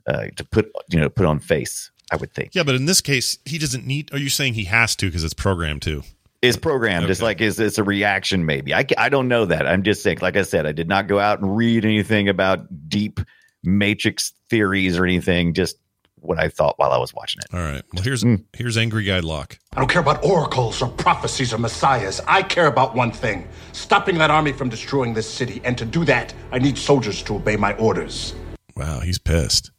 uh, 0.07 0.29
to 0.37 0.45
put 0.45 0.71
you 0.89 1.01
know 1.01 1.09
put 1.09 1.27
on 1.27 1.41
face. 1.41 1.91
I 2.11 2.17
would 2.17 2.33
think 2.33 2.55
yeah, 2.55 2.63
but 2.63 2.75
in 2.75 2.87
this 2.87 3.01
case, 3.01 3.39
he 3.45 3.59
doesn't 3.59 3.87
need. 3.87 4.15
Are 4.15 4.19
you 4.19 4.31
saying 4.31 4.55
he 4.55 4.65
has 4.65 4.97
to 4.97 5.07
because 5.07 5.25
it's 5.25 5.35
programmed 5.35 5.83
to? 5.83 6.05
Is 6.43 6.57
programmed. 6.57 7.11
It's 7.11 7.23
like 7.23 7.41
is 7.41 7.59
it's 7.59 7.79
a 7.79 7.85
reaction 7.85 8.45
maybe. 8.47 8.75
I 8.75 8.85
I 8.97 9.09
don't 9.09 9.29
know 9.29 9.45
that. 9.47 9.67
I'm 9.67 9.83
just 9.83 10.03
saying. 10.03 10.19
Like 10.23 10.37
I 10.37 10.43
said, 10.43 10.67
I 10.67 10.73
did 10.73 10.89
not 10.89 11.07
go 11.09 11.19
out 11.19 11.41
and 11.41 11.57
read 11.57 11.85
anything 11.85 12.29
about 12.29 12.89
deep 12.89 13.21
matrix 13.65 14.33
theories 14.51 14.97
or 14.99 15.05
anything. 15.05 15.55
Just 15.55 15.77
what 16.21 16.39
I 16.39 16.49
thought 16.49 16.75
while 16.79 16.91
I 16.93 16.99
was 16.99 17.15
watching 17.15 17.41
it. 17.45 17.55
All 17.57 17.61
right. 17.61 17.83
Well, 17.93 18.03
here's 18.03 18.23
Hmm. 18.23 18.37
here's 18.53 18.77
angry 18.77 19.05
guy 19.05 19.21
Locke. 19.21 19.59
I 19.73 19.79
don't 19.81 19.89
care 19.89 20.01
about 20.03 20.25
oracles 20.25 20.83
or 20.83 20.89
prophecies 20.89 21.53
or 21.53 21.59
messiahs. 21.59 22.21
I 22.27 22.43
care 22.43 22.67
about 22.67 22.95
one 22.97 23.13
thing 23.13 23.47
stopping 23.73 24.19
that 24.19 24.31
army 24.31 24.53
from 24.53 24.69
destroying 24.69 25.15
this 25.15 25.29
city. 25.29 25.61
And 25.65 25.79
to 25.79 25.85
do 25.85 26.05
that, 26.07 26.35
I 26.53 26.59
need 26.59 26.77
soldiers 26.79 27.23
to 27.25 27.37
obey 27.37 27.57
my 27.57 27.75
orders. 27.75 28.35
Wow, 28.77 29.01
he's 29.01 29.19
pissed. 29.19 29.71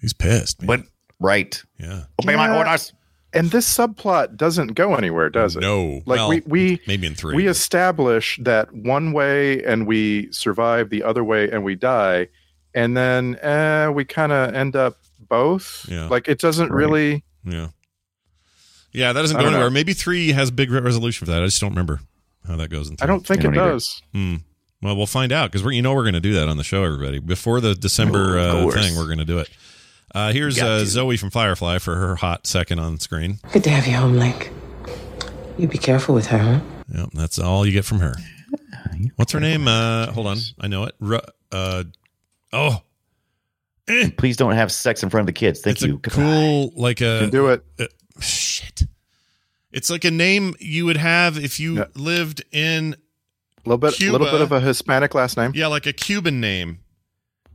He's 0.00 0.12
pissed. 0.12 0.60
man. 0.62 0.66
But 0.66 0.80
right, 1.20 1.60
yeah. 1.78 2.04
obey 2.22 2.34
my 2.36 2.56
orders. 2.56 2.92
And 3.32 3.50
this 3.52 3.66
subplot 3.72 4.36
doesn't 4.36 4.74
go 4.74 4.94
anywhere, 4.96 5.30
does 5.30 5.54
it? 5.56 5.60
No. 5.60 6.02
Like 6.04 6.18
Well, 6.18 6.28
we 6.30 6.42
we 6.46 6.80
maybe 6.86 7.06
in 7.06 7.14
three. 7.14 7.34
we 7.36 7.46
establish 7.46 8.38
that 8.42 8.72
one 8.74 9.12
way 9.12 9.62
and 9.64 9.86
we 9.86 10.30
survive 10.32 10.90
the 10.90 11.02
other 11.04 11.22
way 11.22 11.48
and 11.50 11.62
we 11.62 11.76
die, 11.76 12.26
and 12.74 12.96
then 12.96 13.36
eh, 13.40 13.86
we 13.88 14.04
kind 14.04 14.32
of 14.32 14.52
end 14.54 14.74
up 14.74 14.96
both. 15.28 15.86
Yeah. 15.88 16.08
Like 16.08 16.26
it 16.28 16.40
doesn't 16.40 16.70
Right. 16.70 16.76
really. 16.76 17.24
Yeah. 17.44 17.68
Yeah, 18.92 19.12
that 19.12 19.20
doesn't 19.20 19.36
I 19.36 19.40
go 19.42 19.46
anywhere. 19.46 19.66
know. 19.66 19.70
Maybe 19.70 19.92
three 19.92 20.32
has 20.32 20.50
big 20.50 20.70
resolution 20.72 21.24
for 21.24 21.30
that. 21.30 21.42
I 21.42 21.46
just 21.46 21.60
don't 21.60 21.70
remember 21.70 22.00
how 22.48 22.56
that 22.56 22.70
goes. 22.70 22.90
In 22.90 22.96
I 23.00 23.06
don't 23.06 23.24
think 23.24 23.40
I 23.44 23.48
it 23.48 23.54
don't 23.54 23.58
either. 23.58 23.72
does. 23.74 24.02
Hmm. 24.12 24.36
Well, 24.82 24.96
we'll 24.96 25.06
find 25.06 25.30
out 25.30 25.52
because 25.52 25.62
we're 25.62 25.72
you 25.72 25.82
know 25.82 25.94
we're 25.94 26.02
going 26.02 26.14
to 26.14 26.20
do 26.20 26.32
that 26.34 26.48
on 26.48 26.56
the 26.56 26.64
show, 26.64 26.82
everybody. 26.82 27.18
Before 27.20 27.60
the 27.60 27.74
December 27.76 28.38
Oh, 28.38 28.68
uh, 28.68 28.72
thing, 28.72 28.96
we're 28.96 29.04
going 29.06 29.18
to 29.18 29.24
do 29.24 29.38
it. 29.38 29.48
Uh, 30.14 30.32
here's 30.32 30.60
uh. 30.60 30.84
Zoe 30.84 31.16
from 31.16 31.30
Firefly 31.30 31.78
for 31.78 31.94
her 31.96 32.16
hot 32.16 32.46
second 32.46 32.78
on 32.80 32.98
screen. 32.98 33.38
Good 33.52 33.64
to 33.64 33.70
have 33.70 33.86
you 33.86 33.94
home, 33.94 34.14
Link. 34.16 34.50
You 35.58 35.68
be 35.68 35.78
careful 35.78 36.14
with 36.14 36.26
her, 36.26 36.38
huh? 36.38 36.60
Yep, 36.92 37.08
that's 37.14 37.38
all 37.38 37.64
you 37.66 37.72
get 37.72 37.84
from 37.84 38.00
her. 38.00 38.14
What's 39.16 39.32
her 39.32 39.40
name? 39.40 39.68
Uh, 39.68 40.06
hold 40.10 40.26
on, 40.26 40.38
I 40.60 40.66
know 40.68 40.84
it. 40.84 40.94
Ru- 40.98 41.20
uh, 41.52 41.84
oh, 42.52 42.82
eh, 43.88 44.10
Please 44.16 44.36
don't 44.36 44.52
have 44.54 44.72
sex 44.72 45.02
in 45.02 45.10
front 45.10 45.22
of 45.22 45.26
the 45.26 45.38
kids. 45.38 45.60
Thank 45.60 45.76
it's 45.76 45.84
you. 45.84 45.96
a 45.96 46.10
cool 46.10 46.72
like 46.76 47.00
a 47.00 47.20
Can 47.20 47.30
do 47.30 47.48
it. 47.48 47.64
uh, 47.78 47.84
shit. 48.20 48.82
It's 49.72 49.88
like 49.90 50.04
a 50.04 50.10
name 50.10 50.54
you 50.58 50.86
would 50.86 50.96
have 50.96 51.38
if 51.38 51.60
you 51.60 51.76
Yeah. 51.76 51.84
lived 51.94 52.42
in 52.50 52.94
A 53.64 53.68
little 53.68 53.78
bit, 53.78 53.94
Cuba. 53.94 54.12
little 54.18 54.30
bit 54.32 54.40
of 54.40 54.50
a 54.52 54.60
Hispanic 54.60 55.14
last 55.14 55.36
name. 55.36 55.52
yeah, 55.54 55.68
like 55.68 55.86
a 55.86 55.92
Cuban 55.92 56.40
name. 56.40 56.78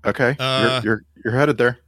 Okay, 0.05 0.35
Uh, 0.39 0.81
you're, 0.83 0.93
you're 0.93 1.05
you're 1.25 1.33
headed 1.39 1.57
there. 1.57 1.79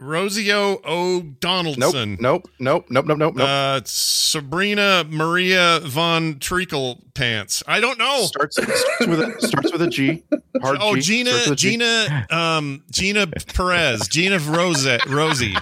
Rosio 0.00 0.78
O. 0.84 1.20
Nope, 1.20 1.40
Donaldson. 1.40 2.18
nope, 2.20 2.48
nope, 2.58 2.86
nope, 2.90 3.06
nope, 3.06 3.18
nope, 3.18 3.34
nope. 3.34 3.48
Uh, 3.48 3.80
Sabrina 3.84 5.04
Maria 5.08 5.80
von 5.84 6.38
Treacle 6.38 7.02
Pants. 7.14 7.62
I 7.66 7.80
don't 7.80 7.98
know. 7.98 8.24
starts, 8.24 8.56
starts 8.56 9.06
with 9.06 9.20
a 9.20 9.46
starts 9.46 9.72
with 9.72 9.82
a 9.82 9.88
G. 9.88 10.22
Hard 10.60 10.78
Oh, 10.80 10.94
G. 10.96 11.00
Gina, 11.00 11.30
Starts 11.30 11.48
with 11.48 11.52
a 11.52 11.56
G. 11.56 11.70
Gina, 11.70 12.26
um, 12.30 12.84
Gina 12.90 13.26
Perez, 13.26 14.06
Gina 14.08 14.38
Rose, 14.38 14.86
Rosie, 15.08 15.54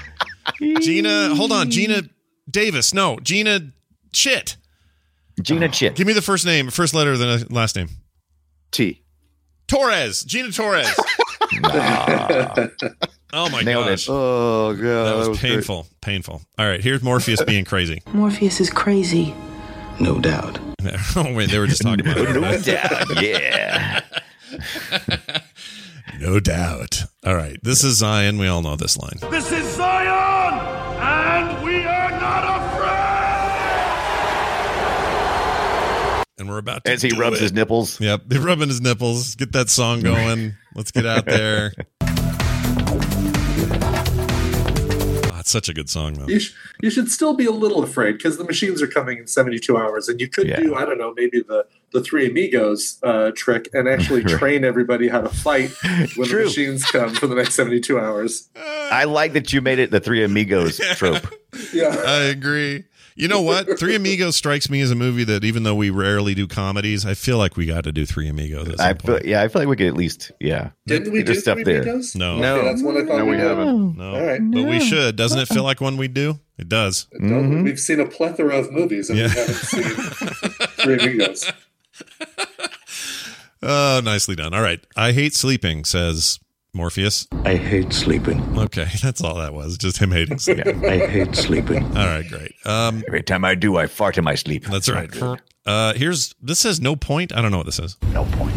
Gina. 0.80 1.34
Hold 1.36 1.52
on, 1.52 1.70
Geena 1.70 2.08
Davis. 2.50 2.92
No, 2.92 3.18
Gina. 3.22 3.60
Shit. 4.12 4.56
Gina 5.42 5.68
Chit. 5.68 5.94
Give 5.96 6.06
me 6.06 6.12
the 6.12 6.22
first 6.22 6.44
name, 6.46 6.70
first 6.70 6.94
letter 6.94 7.12
of 7.12 7.18
the 7.18 7.46
last 7.50 7.74
name. 7.76 7.88
T. 8.72 9.02
Torres, 9.68 10.22
Gina 10.24 10.50
Torres. 10.52 10.92
oh 13.34 13.48
my 13.50 13.62
Nailed 13.62 13.86
gosh, 13.86 14.08
it. 14.08 14.10
Oh 14.12 14.74
god, 14.74 15.22
that 15.22 15.28
was, 15.28 15.38
painful, 15.38 15.86
painful. 16.00 16.42
All 16.58 16.66
right, 16.66 16.80
here's 16.80 17.02
Morpheus 17.02 17.42
being 17.44 17.64
crazy. 17.64 18.02
Morpheus 18.12 18.60
is 18.60 18.70
crazy. 18.70 19.34
No 20.00 20.18
doubt. 20.20 20.58
oh 21.16 21.32
wait, 21.34 21.50
they 21.50 21.58
were 21.58 21.66
just 21.66 21.82
talking 21.82 22.06
about 22.06 22.18
it. 22.28 22.40
No 22.40 22.58
doubt. 22.60 23.22
Yeah. 23.22 24.00
No 26.20 26.38
doubt. 26.40 27.02
All 27.24 27.34
right, 27.34 27.58
this 27.62 27.82
is 27.84 27.96
Zion. 27.98 28.38
We 28.38 28.46
all 28.48 28.62
know 28.62 28.76
this 28.76 28.96
line. 28.96 29.18
This 29.30 29.50
is 29.52 29.74
Zion, 29.74 30.54
and 31.00 31.64
we 31.64 31.84
are 31.84 32.10
not 32.12 32.44
afraid. 32.44 32.80
And 36.38 36.48
we're 36.48 36.58
about 36.58 36.84
to 36.84 36.92
As 36.92 37.02
he 37.02 37.08
do 37.10 37.16
rubs 37.20 37.38
it. 37.38 37.42
his 37.42 37.52
nipples. 37.52 38.00
Yep, 38.00 38.22
they're 38.26 38.40
rubbing 38.40 38.68
his 38.68 38.80
nipples. 38.80 39.34
Get 39.34 39.52
that 39.52 39.70
song 39.70 40.00
going. 40.02 40.54
Let's 40.74 40.90
get 40.90 41.06
out 41.06 41.24
there. 41.26 41.72
Such 45.54 45.68
a 45.70 45.72
good 45.72 45.88
song, 45.88 46.14
though. 46.14 46.26
You, 46.28 46.38
sh- 46.40 46.52
you 46.82 46.90
should 46.90 47.10
still 47.10 47.34
be 47.34 47.46
a 47.46 47.50
little 47.50 47.82
afraid 47.82 48.12
because 48.18 48.36
the 48.36 48.44
machines 48.44 48.82
are 48.82 48.86
coming 48.86 49.18
in 49.18 49.26
72 49.26 49.76
hours, 49.78 50.08
and 50.08 50.20
you 50.20 50.28
could 50.28 50.46
Yeah. 50.48 50.60
do, 50.60 50.74
I 50.74 50.84
don't 50.84 50.98
know, 50.98 51.14
maybe 51.16 51.40
the, 51.40 51.64
the 51.92 52.02
Three 52.02 52.28
Amigos 52.28 52.98
uh, 53.02 53.30
trick 53.34 53.68
and 53.72 53.88
actually 53.88 54.22
Right. 54.24 54.38
train 54.38 54.64
everybody 54.64 55.08
how 55.08 55.20
to 55.22 55.28
fight 55.30 55.70
when 56.16 56.28
True. 56.28 56.40
the 56.40 56.44
machines 56.44 56.84
come 56.84 57.14
for 57.14 57.26
the 57.28 57.34
next 57.36 57.54
72 57.54 57.98
hours. 57.98 58.48
I 58.56 59.04
like 59.04 59.32
that 59.34 59.52
you 59.52 59.60
made 59.62 59.78
it 59.78 59.90
the 59.90 60.00
Three 60.00 60.22
Amigos 60.24 60.78
trope. 60.96 61.26
Yeah. 61.72 61.94
I 62.06 62.24
agree. 62.24 62.84
You 63.16 63.28
know 63.28 63.42
what? 63.42 63.78
Three 63.78 63.94
Amigos 63.94 64.34
strikes 64.34 64.68
me 64.68 64.80
as 64.80 64.90
a 64.90 64.96
movie 64.96 65.22
that, 65.24 65.44
even 65.44 65.62
though 65.62 65.76
we 65.76 65.88
rarely 65.90 66.34
do 66.34 66.48
comedies, 66.48 67.06
I 67.06 67.14
feel 67.14 67.38
like 67.38 67.56
we 67.56 67.64
got 67.64 67.84
to 67.84 67.92
do 67.92 68.04
Three 68.04 68.26
Amigos. 68.28 68.68
At 68.68 68.78
some 68.78 68.86
I 68.86 68.94
feel, 68.94 69.14
point. 69.14 69.24
yeah, 69.26 69.40
I 69.42 69.46
feel 69.48 69.62
like 69.62 69.68
we 69.68 69.76
could 69.76 69.86
at 69.86 69.94
least, 69.94 70.32
yeah. 70.40 70.70
Didn't 70.88 71.12
we 71.12 71.22
There's 71.22 71.38
do 71.38 71.40
stuff 71.42 71.54
Three 71.56 71.64
there. 71.64 71.82
Amigos? 71.82 72.16
No, 72.16 72.38
No. 72.40 72.56
Okay, 72.56 72.66
that's 72.68 72.82
what 72.82 72.96
I 72.96 73.06
thought 73.06 73.18
No, 73.18 73.24
we 73.26 73.36
did. 73.36 73.40
haven't. 73.46 73.96
no, 73.96 74.14
All 74.16 74.26
right. 74.26 74.40
but 74.42 74.64
we 74.64 74.80
should. 74.80 75.14
Doesn't 75.14 75.38
it 75.38 75.46
feel 75.46 75.62
like 75.62 75.80
one 75.80 75.96
we 75.96 76.08
do? 76.08 76.40
It 76.58 76.68
does. 76.68 77.06
Don't- 77.12 77.50
Mhm. 77.52 77.64
We've 77.64 77.78
seen 77.80 78.00
a 78.00 78.06
plethora 78.06 78.56
of 78.58 78.72
movies 78.72 79.10
and 79.10 79.18
Yeah. 79.20 79.26
we 79.28 79.32
haven't 79.34 79.54
seen 79.54 79.82
Three 80.78 80.94
Amigos. 80.94 81.52
Oh, 83.66 84.02
nicely 84.04 84.36
done. 84.36 84.52
All 84.52 84.60
right. 84.60 84.84
I 84.94 85.12
hate 85.12 85.34
sleeping, 85.34 85.84
says 85.86 86.38
Morpheus. 86.74 87.26
I 87.44 87.54
hate 87.56 87.92
sleeping. 87.92 88.40
Okay, 88.58 88.88
that's 89.02 89.22
all 89.22 89.36
that 89.36 89.54
was. 89.54 89.78
Just 89.78 89.98
him 89.98 90.10
hating 90.10 90.38
sleep. 90.40 90.66
I 90.66 90.98
hate 91.06 91.34
sleeping. 91.34 91.84
All 91.96 92.06
right, 92.06 92.28
great. 92.28 92.52
Um, 92.66 93.02
Every 93.06 93.22
time 93.22 93.44
I 93.44 93.54
do, 93.54 93.76
I 93.76 93.86
fart 93.86 94.18
in 94.18 94.24
my 94.24 94.34
sleep. 94.34 94.64
that's 94.64 94.88
right. 94.88 95.10
Uh, 95.66 95.94
here's 95.94 96.34
this 96.42 96.58
says 96.58 96.80
no 96.80 96.94
point. 96.96 97.34
I 97.34 97.40
don't 97.40 97.50
know 97.50 97.56
what 97.58 97.66
this 97.66 97.78
is. 97.78 97.96
No 98.12 98.24
point. 98.32 98.54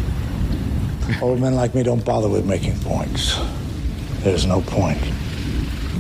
Old 1.21 1.39
men 1.39 1.55
like 1.55 1.73
me 1.73 1.83
don't 1.83 2.03
bother 2.03 2.27
with 2.27 2.45
making 2.45 2.77
points. 2.79 3.39
There's 4.23 4.45
no 4.45 4.61
point. 4.61 4.99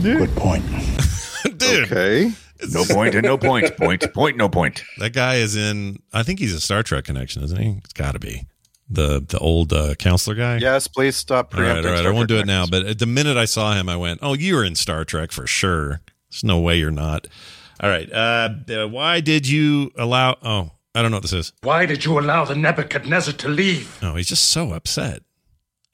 Good 0.01 0.29
point. 0.35 0.65
Dude, 1.57 1.85
Okay. 1.91 2.31
No 2.73 2.83
point 2.85 3.13
and 3.15 3.23
no 3.23 3.37
point. 3.37 3.77
Point, 3.77 4.13
point, 4.13 4.35
no 4.35 4.49
point. 4.49 4.83
that 4.97 5.13
guy 5.13 5.35
is 5.35 5.55
in. 5.55 5.99
I 6.11 6.23
think 6.23 6.39
he's 6.39 6.53
a 6.53 6.59
Star 6.59 6.81
Trek 6.83 7.05
connection, 7.05 7.43
isn't 7.43 7.57
he? 7.61 7.77
It's 7.83 7.93
got 7.93 8.13
to 8.13 8.19
be 8.19 8.47
the 8.89 9.19
the 9.27 9.37
old 9.39 9.73
uh, 9.73 9.95
counselor 9.95 10.35
guy. 10.35 10.57
Yes, 10.57 10.87
please 10.87 11.15
stop 11.15 11.53
All 11.53 11.61
right, 11.61 11.67
preempting. 11.67 11.91
all 11.91 11.97
right. 11.97 12.05
I 12.05 12.11
won't 12.11 12.27
do 12.27 12.37
it 12.39 12.45
now. 12.45 12.65
But 12.65 12.99
the 12.99 13.05
minute 13.05 13.37
I 13.37 13.45
saw 13.45 13.73
him, 13.73 13.89
I 13.89 13.95
went, 13.95 14.19
"Oh, 14.21 14.33
you're 14.33 14.63
in 14.63 14.75
Star 14.75 15.03
Trek 15.05 15.31
for 15.31 15.45
sure." 15.47 16.01
There's 16.29 16.43
no 16.43 16.59
way 16.59 16.77
you're 16.77 16.91
not. 16.91 17.27
All 17.79 17.89
right. 17.89 18.11
Uh, 18.11 18.49
uh, 18.69 18.87
why 18.87 19.19
did 19.21 19.47
you 19.47 19.91
allow? 19.97 20.37
Oh, 20.41 20.71
I 20.95 21.01
don't 21.01 21.11
know 21.11 21.17
what 21.17 21.21
this 21.23 21.33
is. 21.33 21.53
Why 21.61 21.85
did 21.85 22.05
you 22.05 22.19
allow 22.19 22.43
the 22.45 22.55
Nebuchadnezzar 22.55 23.33
to 23.35 23.47
leave? 23.49 23.97
Oh, 24.01 24.15
he's 24.15 24.27
just 24.27 24.47
so 24.49 24.73
upset. 24.73 25.21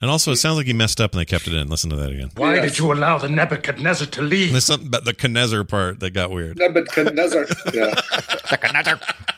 And 0.00 0.10
also, 0.10 0.32
it 0.32 0.36
sounds 0.36 0.56
like 0.58 0.66
he 0.66 0.72
messed 0.74 1.00
up 1.00 1.12
and 1.12 1.20
they 1.20 1.24
kept 1.24 1.46
it 1.46 1.54
in. 1.54 1.68
Listen 1.68 1.88
to 1.90 1.96
that 1.96 2.10
again. 2.10 2.30
Why 2.36 2.56
Yes. 2.56 2.70
did 2.72 2.78
you 2.78 2.92
allow 2.92 3.16
the 3.16 3.28
Nebuchadnezzar 3.28 4.06
to 4.08 4.22
leave? 4.22 4.50
There's 4.52 4.64
something 4.64 4.88
about 4.88 5.04
the 5.06 5.14
Knezer 5.14 5.64
part 5.64 6.00
that 6.00 6.10
got 6.10 6.30
weird. 6.30 6.58
Nebuchadnezzar. 6.58 7.46
Yeah. 7.72 7.94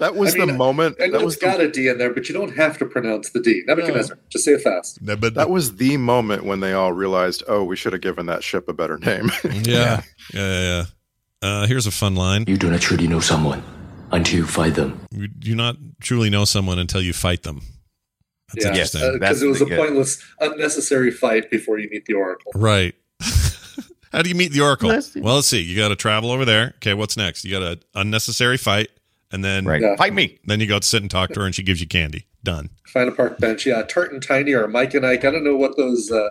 that 0.00 0.14
was 0.16 0.34
I 0.34 0.38
mean, 0.38 0.48
the 0.48 0.52
moment. 0.54 0.96
I 1.00 1.06
know 1.06 1.18
That 1.18 1.24
was 1.24 1.34
it's 1.34 1.42
got 1.42 1.58
the, 1.58 1.66
a 1.66 1.70
D 1.70 1.88
in 1.88 1.98
there, 1.98 2.12
but 2.12 2.28
you 2.28 2.34
don't 2.34 2.56
have 2.56 2.78
to 2.78 2.84
pronounce 2.86 3.30
the 3.30 3.40
D. 3.40 3.62
Nebuchadnezzar. 3.66 4.18
Just 4.28 4.44
say 4.44 4.52
it 4.52 4.62
fast. 4.62 4.98
that 5.06 5.50
was 5.50 5.76
the 5.76 5.96
moment 5.98 6.44
when 6.44 6.60
they 6.60 6.72
all 6.72 6.92
realized, 6.92 7.42
oh, 7.48 7.62
we 7.62 7.76
should 7.76 7.92
have 7.92 8.02
given 8.02 8.26
that 8.26 8.42
ship 8.42 8.68
a 8.68 8.72
better 8.72 8.98
name. 8.98 9.30
Yeah. 9.44 9.52
Yeah. 9.62 10.02
Yeah. 10.34 10.62
yeah. 10.62 10.84
Uh, 11.42 11.66
here's 11.66 11.86
a 11.86 11.90
fun 11.92 12.16
line. 12.16 12.44
You 12.48 12.56
do 12.56 12.70
not 12.70 12.80
truly 12.80 13.06
know 13.06 13.20
someone 13.20 13.62
until 14.10 14.38
you 14.40 14.46
fight 14.46 14.74
them. 14.74 15.00
You 15.12 15.28
do 15.28 15.54
not 15.54 15.76
truly 16.00 16.30
know 16.30 16.44
someone 16.44 16.78
until 16.78 17.02
you 17.02 17.12
fight 17.12 17.42
them. 17.44 17.60
That's 18.54 18.64
yeah, 18.64 18.70
interesting. 18.70 19.00
because 19.14 19.20
That's 19.20 19.42
it 19.42 19.46
was 19.48 19.58
the 19.58 19.64
a 19.64 19.68
good. 19.68 19.78
pointless, 19.78 20.22
unnecessary 20.40 21.10
fight 21.10 21.50
before 21.50 21.78
you 21.78 21.88
meet 21.90 22.04
the 22.06 22.14
Oracle. 22.14 22.52
Right. 22.54 22.94
How 24.12 24.22
do 24.22 24.28
you 24.28 24.34
meet 24.34 24.52
the 24.52 24.60
Oracle? 24.60 24.88
Let's. 24.88 25.14
Well, 25.16 25.34
let's 25.36 25.48
see. 25.48 25.60
You 25.60 25.76
got 25.76 25.88
to 25.88 25.96
travel 25.96 26.30
over 26.30 26.44
there. 26.44 26.74
Okay, 26.76 26.94
what's 26.94 27.16
next? 27.16 27.44
You 27.44 27.50
got 27.58 27.62
an 27.62 27.80
unnecessary 27.94 28.56
fight, 28.56 28.88
and 29.32 29.44
then 29.44 29.64
Right. 29.64 29.80
Yeah. 29.82 29.96
Fight 29.96 30.14
me. 30.14 30.38
then 30.44 30.60
you 30.60 30.66
go 30.66 30.78
sit 30.80 31.02
and 31.02 31.10
talk 31.10 31.30
to 31.32 31.40
her, 31.40 31.46
and 31.46 31.54
she 31.54 31.62
gives 31.62 31.80
you 31.80 31.86
candy. 31.88 32.26
Done. 32.44 32.70
Find 32.86 33.08
a 33.08 33.12
park 33.12 33.38
bench. 33.38 33.66
Yeah, 33.66 33.82
Tart 33.82 34.12
and 34.12 34.22
Tiny 34.22 34.52
or 34.52 34.68
Mike 34.68 34.94
and 34.94 35.04
Ike. 35.04 35.24
I 35.24 35.30
don't 35.32 35.42
know 35.44 35.56
what 35.56 35.76
those 35.76 36.10
uh, 36.12 36.28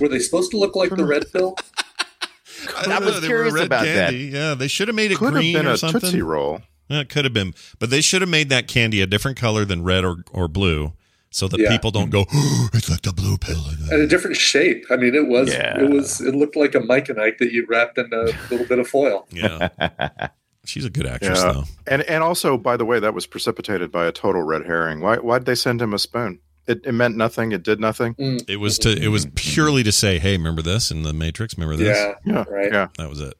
were. 0.00 0.08
They 0.08 0.18
supposed 0.18 0.50
to 0.52 0.56
look 0.56 0.74
like 0.74 0.88
the 0.90 1.04
red 1.04 1.30
pill? 1.30 1.54
I 2.86 2.98
was 3.00 3.20
They 3.20 3.28
were 3.28 3.34
curious 3.34 3.54
red 3.54 3.66
about 3.66 3.84
that. 3.84 4.10
candy. 4.10 4.24
Yeah, 4.32 4.54
they 4.54 4.68
should 4.68 4.88
have 4.88 4.94
made 4.94 5.10
it 5.10 5.18
Could 5.18 5.26
have 5.26 5.34
green 5.34 5.54
been 5.54 5.66
or 5.66 5.72
a 5.72 5.76
something. 5.78 6.00
Tootsie 6.00 6.22
Roll. 6.22 6.60
Yeah, 6.88 7.00
it 7.00 7.08
could 7.08 7.24
have 7.24 7.32
been, 7.34 7.54
but 7.78 7.90
they 7.90 8.00
should 8.00 8.22
have 8.22 8.28
made 8.30 8.48
that 8.50 8.66
candy 8.68 9.00
a 9.00 9.06
different 9.06 9.36
color 9.36 9.64
than 9.64 9.82
red 9.84 10.04
or, 10.04 10.16
or 10.32 10.48
blue, 10.48 10.92
so 11.32 11.48
that 11.48 11.58
Yeah. 11.58 11.70
people 11.70 11.90
don't 11.90 12.10
go. 12.10 12.24
"Oh, 12.32 12.68
it's 12.72 12.88
like 12.88 13.02
the 13.02 13.12
blue 13.12 13.36
pill. 13.38 13.62
and 13.90 14.02
a 14.02 14.06
different 14.06 14.36
shape. 14.36 14.84
I 14.90 14.96
mean, 14.96 15.14
it 15.16 15.26
was. 15.26 15.48
Yeah. 15.52 15.80
It 15.80 15.90
was. 15.90 16.20
It 16.20 16.34
looked 16.36 16.54
like 16.54 16.74
a 16.76 16.80
Mike 16.80 17.08
and 17.08 17.20
Ike 17.20 17.38
that 17.38 17.50
you 17.52 17.66
wrapped 17.68 17.98
in 17.98 18.06
a 18.12 18.24
little 18.50 18.66
bit 18.66 18.78
of 18.78 18.86
foil. 18.86 19.26
Yeah, 19.32 19.68
she's 20.64 20.84
a 20.84 20.90
good 20.90 21.06
actress 21.06 21.40
Yeah. 21.42 21.52
though. 21.52 21.64
And 21.86 22.02
and 22.02 22.22
also, 22.22 22.56
by 22.56 22.76
the 22.76 22.84
way, 22.84 23.00
that 23.00 23.14
was 23.14 23.26
precipitated 23.26 23.90
by 23.90 24.06
a 24.06 24.12
total 24.12 24.42
red 24.42 24.64
herring. 24.66 25.00
Why 25.00 25.16
why'd 25.16 25.44
they 25.46 25.54
send 25.56 25.82
him 25.82 25.92
a 25.92 25.98
spoon? 25.98 26.38
It, 26.68 26.82
it 26.84 26.92
meant 26.92 27.16
nothing. 27.16 27.50
It 27.50 27.64
did 27.64 27.80
nothing. 27.80 28.14
Mm. 28.14 28.48
It 28.48 28.58
was 28.58 28.78
to. 28.80 28.90
It 28.90 29.08
was 29.08 29.26
purely 29.34 29.82
to 29.82 29.90
say, 29.90 30.20
"Hey, 30.20 30.36
remember 30.36 30.62
this 30.62 30.92
in 30.92 31.02
the 31.02 31.12
Matrix? 31.12 31.56
Remember 31.58 31.74
this?" 31.76 31.96
Yeah, 31.96 32.14
Yeah, 32.24 32.44
right. 32.48 32.70
yeah. 32.72 32.86
That 32.98 33.08
was 33.08 33.20
it. 33.20 33.34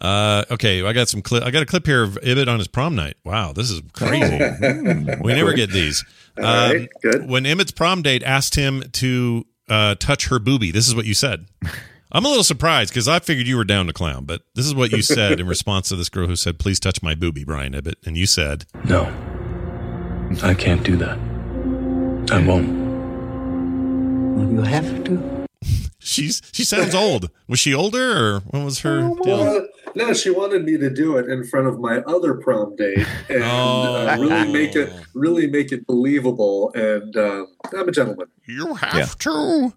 Uh, 0.00 0.44
okay, 0.52 0.82
I 0.86 0.92
got 0.92 1.08
some 1.08 1.20
clip. 1.22 1.42
I 1.42 1.50
got 1.50 1.62
a 1.62 1.66
clip 1.66 1.84
here 1.84 2.04
of 2.04 2.16
Ibbott 2.22 2.48
on 2.48 2.58
his 2.58 2.68
prom 2.68 2.94
night. 2.94 3.16
Wow, 3.24 3.52
this 3.52 3.68
is 3.70 3.82
crazy. 3.92 4.38
we 5.20 5.34
never 5.34 5.52
get 5.54 5.70
these. 5.72 6.04
All 6.38 6.44
Um, 6.44 6.72
right, 6.72 6.88
good. 7.02 7.28
When 7.28 7.44
Ibbott's 7.44 7.72
prom 7.72 8.02
date 8.02 8.22
asked 8.22 8.54
him 8.54 8.82
to 8.92 9.44
uh, 9.68 9.94
touch 9.96 10.28
her 10.28 10.38
boobie, 10.38 10.72
this 10.72 10.88
is 10.88 10.94
what 10.94 11.04
you 11.06 11.14
said. 11.14 11.46
I'm 12.12 12.24
a 12.24 12.28
little 12.28 12.42
surprised 12.44 12.90
because 12.90 13.06
I 13.06 13.18
figured 13.18 13.46
you 13.46 13.56
were 13.58 13.64
down 13.64 13.86
to 13.86 13.92
clown, 13.92 14.24
but 14.24 14.40
this 14.54 14.64
is 14.64 14.74
what 14.74 14.92
you 14.92 15.02
said 15.02 15.40
in 15.40 15.46
response 15.46 15.90
to 15.90 15.96
this 15.96 16.08
girl 16.08 16.26
who 16.26 16.36
said, 16.36 16.58
"Please 16.58 16.80
touch 16.80 17.02
my 17.02 17.14
boobie, 17.14 17.44
Brian 17.44 17.74
Ibbott," 17.74 17.98
and 18.06 18.16
you 18.16 18.26
said, 18.26 18.64
No. 18.84 19.02
I 20.42 20.54
can't 20.54 20.82
do 20.82 20.96
that. 20.96 21.18
I 22.32 22.42
won't. 22.46 22.68
You 24.52 24.62
have 24.62 25.04
to. 25.04 25.37
"She's 25.98 26.42
she 26.52 26.64
sounds 26.64 26.94
old. 26.94 27.30
Was 27.48 27.58
she 27.60 27.74
older, 27.74 28.16
or 28.36 28.40
what 28.40 28.64
was 28.64 28.80
her 28.80 29.00
deal?" 29.00 29.18
Well, 29.44 29.66
no, 29.94 30.12
she 30.12 30.30
wanted 30.30 30.64
me 30.64 30.76
to 30.78 30.90
do 30.90 31.16
it 31.16 31.28
in 31.28 31.44
front 31.44 31.66
of 31.66 31.80
my 31.80 31.98
other 32.00 32.34
prom 32.34 32.76
date 32.76 33.06
and 33.28 33.42
uh, 33.42 34.16
Oh. 34.16 34.20
really 34.20 34.52
make 34.52 34.76
it 34.76 34.92
really 35.14 35.46
make 35.46 35.72
it 35.72 35.86
believable. 35.86 36.70
And 36.74 37.16
um, 37.16 37.46
I'm 37.76 37.88
a 37.88 37.92
gentleman. 37.92 38.28
You 38.46 38.74
have 38.74 38.94
Yeah. 38.94 39.06
to. 39.20 39.30
All 39.30 39.72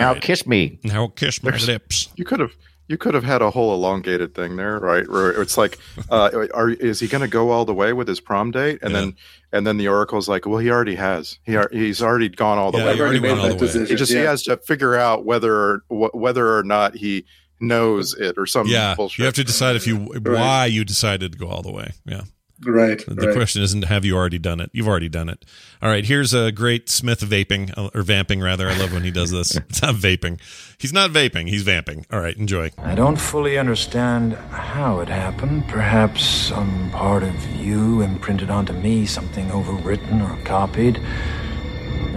now 0.00 0.12
right. 0.12 0.22
kiss 0.22 0.46
me. 0.46 0.78
Now 0.84 1.08
kiss 1.08 1.42
my 1.42 1.56
lips. 1.56 2.08
You 2.16 2.24
could 2.24 2.40
have 2.40 2.52
you 2.88 2.96
could 2.98 3.14
have 3.14 3.24
had 3.24 3.42
a 3.42 3.50
whole 3.50 3.72
elongated 3.74 4.34
thing 4.34 4.56
there, 4.56 4.78
right? 4.80 5.08
Where 5.08 5.30
it's 5.40 5.56
like, 5.58 5.78
uh, 6.10 6.46
are 6.54 6.70
is 6.70 7.00
he 7.00 7.06
going 7.06 7.20
to 7.22 7.28
go 7.28 7.50
all 7.50 7.64
the 7.64 7.74
way 7.74 7.92
with 7.92 8.08
his 8.08 8.20
prom 8.20 8.50
date? 8.50 8.78
And 8.82 8.92
Yeah. 8.92 9.00
then 9.00 9.16
and 9.52 9.66
then 9.66 9.76
the 9.76 9.88
oracle's 9.88 10.28
like, 10.28 10.44
well, 10.46 10.58
he 10.58 10.70
already 10.70 10.94
has. 10.96 11.38
He 11.44 11.56
ar- 11.56 11.70
he's 11.72 12.02
already 12.02 12.28
gone 12.28 12.58
all 12.58 12.72
the 12.72 12.78
Yeah, 12.78 12.86
way. 12.86 12.94
he 12.94 13.00
already 13.00 13.20
made 13.20 13.36
that 13.36 13.42
the 13.48 13.54
way. 13.54 13.58
decision. 13.58 13.86
He 13.86 13.94
just 13.94 14.12
he 14.12 14.18
has 14.18 14.42
to 14.44 14.56
figure 14.58 14.94
out 14.96 15.24
whether 15.24 15.82
wh- 15.88 16.14
whether 16.14 16.56
or 16.56 16.62
not 16.64 16.94
he 16.96 17.24
knows 17.60 18.14
it 18.14 18.36
or 18.38 18.46
some 18.46 18.66
Yeah, 18.66 18.94
bullshit. 18.94 19.18
you 19.18 19.24
have 19.24 19.34
to 19.34 19.44
decide 19.44 19.74
if 19.76 19.86
you 19.86 19.96
why 19.96 20.66
you 20.66 20.84
decided 20.84 21.32
to 21.32 21.38
go 21.38 21.48
all 21.48 21.62
the 21.62 21.72
way. 21.72 21.92
Yeah. 22.06 22.22
Right. 22.64 23.02
The 23.06 23.26
right. 23.28 23.34
question 23.34 23.62
isn't 23.62 23.84
have 23.84 24.04
you 24.04 24.16
already 24.16 24.38
done 24.38 24.60
it. 24.60 24.70
You've 24.72 24.88
already 24.88 25.08
done 25.08 25.28
it. 25.28 25.44
All 25.82 25.88
right. 25.88 26.04
Here's 26.04 26.34
a 26.34 26.52
great 26.52 26.88
Smith 26.88 27.20
vaping 27.20 27.72
or 27.94 28.02
vamping 28.02 28.40
rather. 28.40 28.68
I 28.68 28.76
love 28.76 28.92
when 28.92 29.04
he 29.04 29.10
does 29.10 29.30
this. 29.30 29.58
It's 29.68 29.82
not 29.82 29.94
vaping. 29.96 30.40
He's 30.78 30.92
not 30.92 31.10
vaping. 31.10 31.48
He's 31.48 31.62
vamping. 31.62 32.06
All 32.10 32.20
right. 32.20 32.36
Enjoy. 32.36 32.70
I 32.78 32.94
don't 32.94 33.16
fully 33.16 33.58
understand 33.58 34.34
how 34.50 35.00
it 35.00 35.08
happened. 35.08 35.68
Perhaps 35.68 36.24
some 36.24 36.90
part 36.90 37.22
of 37.22 37.56
you 37.56 38.00
imprinted 38.02 38.50
onto 38.50 38.72
me, 38.72 39.06
something 39.06 39.48
overwritten 39.48 40.22
or 40.22 40.44
copied. 40.44 41.00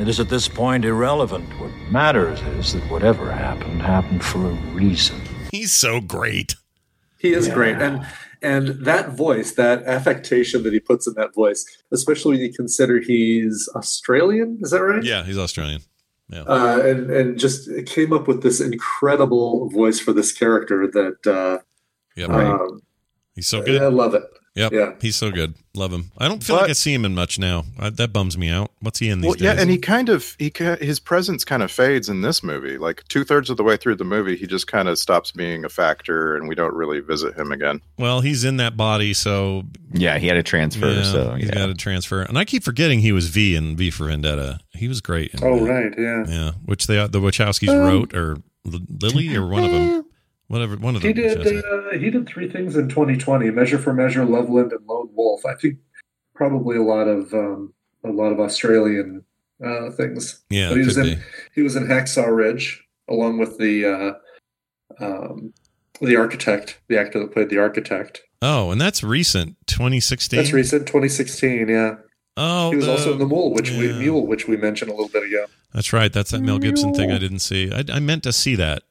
It 0.01 0.07
is 0.07 0.19
at 0.19 0.29
this 0.29 0.47
point 0.47 0.85
irrelevant. 0.85 1.47
What 1.59 1.71
matters 1.91 2.41
is 2.57 2.73
that 2.73 2.89
whatever 2.89 3.31
happened, 3.31 3.83
happened 3.83 4.23
for 4.23 4.39
a 4.39 4.53
reason. 4.73 5.21
He's 5.51 5.73
so 5.73 6.01
great. 6.01 6.55
He 7.19 7.33
is 7.33 7.47
great, 7.49 7.77
and 7.77 8.03
and 8.41 8.69
that 8.85 9.11
voice, 9.11 9.51
that 9.53 9.83
affectation 9.83 10.63
that 10.63 10.73
he 10.73 10.79
puts 10.79 11.07
in 11.07 11.13
that 11.15 11.33
voice, 11.33 11.65
especially 11.91 12.37
when 12.37 12.41
you 12.41 12.53
consider 12.53 12.99
he's 12.99 13.69
Australian. 13.75 14.59
Is 14.61 14.71
that 14.71 14.83
right? 14.83 15.03
Yeah, 15.03 15.23
he's 15.23 15.37
Australian. 15.37 15.81
Yeah. 16.29 16.43
Uh, 16.43 16.79
and 16.83 17.11
and 17.11 17.37
just 17.39 17.69
came 17.87 18.13
up 18.13 18.27
with 18.27 18.41
this 18.41 18.61
incredible 18.61 19.69
voice 19.69 19.99
for 19.99 20.13
this 20.13 20.31
character 20.31 20.87
that 20.87 21.27
uh, 21.27 21.59
Yep. 22.15 22.29
um, 22.29 22.81
He's 23.35 23.47
so 23.47 23.61
good. 23.61 23.81
I 23.81 23.87
love 23.87 24.13
it. 24.13 24.23
Yep. 24.55 24.73
Yeah. 24.73 24.93
He's 25.01 25.15
so 25.15 25.31
good. 25.31 25.53
Love 25.73 25.93
him. 25.93 26.11
I 26.17 26.27
don't 26.27 26.43
feel 26.43 26.57
But- 26.57 26.61
like 26.63 26.69
I 26.71 26.73
see 26.73 26.93
him 26.93 27.05
in 27.05 27.15
much 27.15 27.39
now. 27.39 27.63
I, 27.79 27.89
that 27.89 28.11
bums 28.11 28.37
me 28.37 28.49
out. 28.49 28.71
What's 28.81 28.99
he 28.99 29.07
in 29.07 29.21
these 29.21 29.27
Well, 29.27 29.33
days? 29.35 29.43
yeah, 29.43 29.55
and 29.57 29.69
he 29.69 29.77
kind 29.77 30.09
of 30.09 30.35
he 30.39 30.51
his 30.81 30.99
presence 30.99 31.45
kind 31.45 31.63
of 31.63 31.71
fades 31.71 32.09
in 32.09 32.19
this 32.21 32.43
movie. 32.43 32.77
Like 32.77 33.07
two 33.07 33.23
thirds 33.23 33.49
of 33.49 33.55
the 33.55 33.63
way 33.63 33.77
through 33.77 33.95
the 33.95 34.03
movie, 34.03 34.35
he 34.35 34.45
just 34.47 34.67
kind 34.67 34.89
of 34.89 34.99
stops 34.99 35.31
being 35.31 35.63
a 35.63 35.69
factor, 35.69 36.35
and 36.35 36.49
we 36.49 36.55
don't 36.55 36.73
really 36.73 36.99
visit 36.99 37.33
him 37.37 37.53
again. 37.53 37.79
well, 37.97 38.19
he's 38.19 38.43
in 38.43 38.57
that 38.57 38.75
body, 38.75 39.13
so 39.13 39.63
Yeah, 39.93 40.17
he 40.17 40.27
had 40.27 40.35
a 40.35 40.43
transfer. 40.43 40.91
yeah, 40.91 41.03
so 41.03 41.33
he's 41.35 41.45
yeah. 41.47 41.53
got 41.55 41.67
to 41.67 41.73
transfer. 41.73 42.21
And 42.21 42.37
I 42.37 42.43
keep 42.43 42.63
forgetting 42.65 42.99
he 42.99 43.13
was 43.13 43.27
V 43.29 43.55
in 43.55 43.77
V 43.77 43.89
for 43.89 44.07
Vendetta. 44.07 44.59
He 44.73 44.89
was 44.89 44.99
great. 44.99 45.33
in 45.33 45.39
Oh 45.43 45.63
that. 45.63 45.71
right, 45.71 45.93
yeah. 45.97 46.25
Yeah, 46.27 46.51
which 46.65 46.87
they 46.87 46.95
the 47.07 47.21
Wachowskis 47.21 47.69
Um, 47.69 47.77
wrote, 47.87 48.13
or 48.13 48.37
L- 48.71 48.79
Lily, 49.01 49.33
or 49.35 49.47
one 49.47 49.63
of 49.63 49.71
them, 49.71 50.05
whatever, 50.51 50.75
one 50.77 50.95
of 50.95 51.01
He 51.01 51.13
did. 51.13 51.65
Uh, 51.65 51.97
he 51.97 52.09
did 52.09 52.27
three 52.27 52.49
things 52.49 52.75
in 52.75 52.89
2020: 52.89 53.49
Measure 53.51 53.77
for 53.79 53.93
Measure, 53.93 54.25
Loveland, 54.25 54.71
and 54.73 54.85
Lone 54.85 55.09
Wolf. 55.13 55.45
I 55.45 55.55
think 55.55 55.77
probably 56.35 56.77
a 56.77 56.83
lot 56.83 57.07
of 57.07 57.33
um, 57.33 57.73
a 58.03 58.09
lot 58.09 58.31
of 58.31 58.39
Australian 58.39 59.23
uh, 59.63 59.89
things. 59.91 60.43
Yeah, 60.49 60.69
but 60.69 60.77
he 60.77 60.85
was 60.85 60.97
in 60.97 61.03
be. 61.05 61.17
he 61.55 61.61
was 61.61 61.75
in 61.75 61.85
Hacksaw 61.87 62.35
Ridge 62.35 62.83
along 63.09 63.37
with 63.39 63.57
the 63.57 63.85
uh, 64.99 65.03
um, 65.03 65.53
the 66.01 66.15
architect, 66.15 66.79
the 66.87 66.97
actor 66.97 67.19
that 67.19 67.31
played 67.31 67.49
the 67.49 67.57
architect. 67.57 68.21
Oh, 68.43 68.71
and 68.71 68.81
that's 68.81 69.03
recent, 69.03 69.55
2016. 69.67 70.37
That's 70.37 70.51
recent, 70.51 70.87
2016. 70.87 71.69
Yeah, 71.69 71.95
Oh, 72.37 72.71
he 72.71 72.77
was 72.77 72.85
the- 72.85 72.91
also 72.91 73.13
in 73.13 73.19
the 73.19 73.27
Mule, 73.27 73.53
which 73.53 73.69
we. 73.71 73.93
Mule, 73.93 74.25
which 74.25 74.47
we 74.47 74.57
mentioned 74.57 74.89
a 74.89 74.93
little 74.93 75.09
bit 75.09 75.23
ago. 75.23 75.45
That's 75.73 75.93
right. 75.93 76.11
That's 76.11 76.31
that 76.31 76.41
Mel 76.41 76.59
Gibson 76.59 76.93
thing 76.93 77.11
I 77.11 77.17
didn't 77.17 77.39
see. 77.39 77.71
I, 77.71 77.83
I 77.93 77.99
meant 77.99 78.23
to 78.23 78.33
see 78.33 78.55
that. 78.55 78.83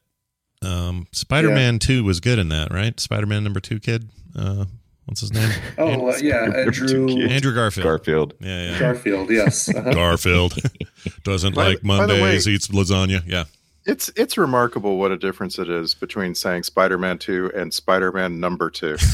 Um, 0.63 1.07
Spider 1.11 1.49
Man 1.49 1.79
Two 1.79 2.03
was 2.03 2.19
good 2.19 2.39
in 2.39 2.49
that, 2.49 2.71
right? 2.71 2.99
Spider 2.99 3.25
Man 3.25 3.43
number 3.43 3.59
two 3.59 3.79
kid. 3.79 4.09
Uh, 4.35 4.65
what's 5.05 5.21
his 5.21 5.33
name? 5.33 5.49
Oh 5.77 6.09
uh, 6.11 6.17
yeah, 6.21 6.43
Andrew 6.55 7.07
Andrew 7.27 7.53
Garfield. 7.53 7.83
Garfield. 7.83 8.33
Yeah, 8.39 8.71
yeah. 8.71 8.79
Garfield. 8.79 9.29
Yes, 9.29 9.69
uh-huh. 9.75 9.93
Garfield 9.93 10.55
doesn't 11.23 11.55
By 11.55 11.69
like 11.69 11.81
by 11.81 12.05
the 12.05 12.13
way- 12.13 12.19
Mondays, 12.21 12.47
eats 12.47 12.67
lasagna. 12.67 13.23
Yeah. 13.25 13.45
It's 13.83 14.11
it's 14.15 14.37
remarkable 14.37 14.99
what 14.99 15.11
a 15.11 15.17
difference 15.17 15.57
it 15.57 15.67
is 15.67 15.95
between 15.95 16.35
saying 16.35 16.61
Spider-Man 16.63 17.17
2 17.17 17.53
and 17.55 17.73
Spider-Man 17.73 18.39
number 18.39 18.69
2. 18.69 18.95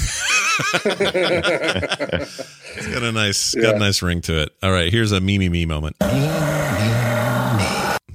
It's 2.78 2.88
got 2.88 3.04
a 3.04 3.12
nice, 3.12 3.56
got 3.56 3.76
a 3.76 3.80
nice 3.80 4.02
ring 4.02 4.22
to 4.22 4.42
it. 4.42 4.56
All 4.62 4.72
right, 4.72 4.92
here's 4.92 5.12
a 5.12 5.22
me 5.22 5.38
me 5.38 5.50
me 5.50 5.66
moment. 5.66 5.96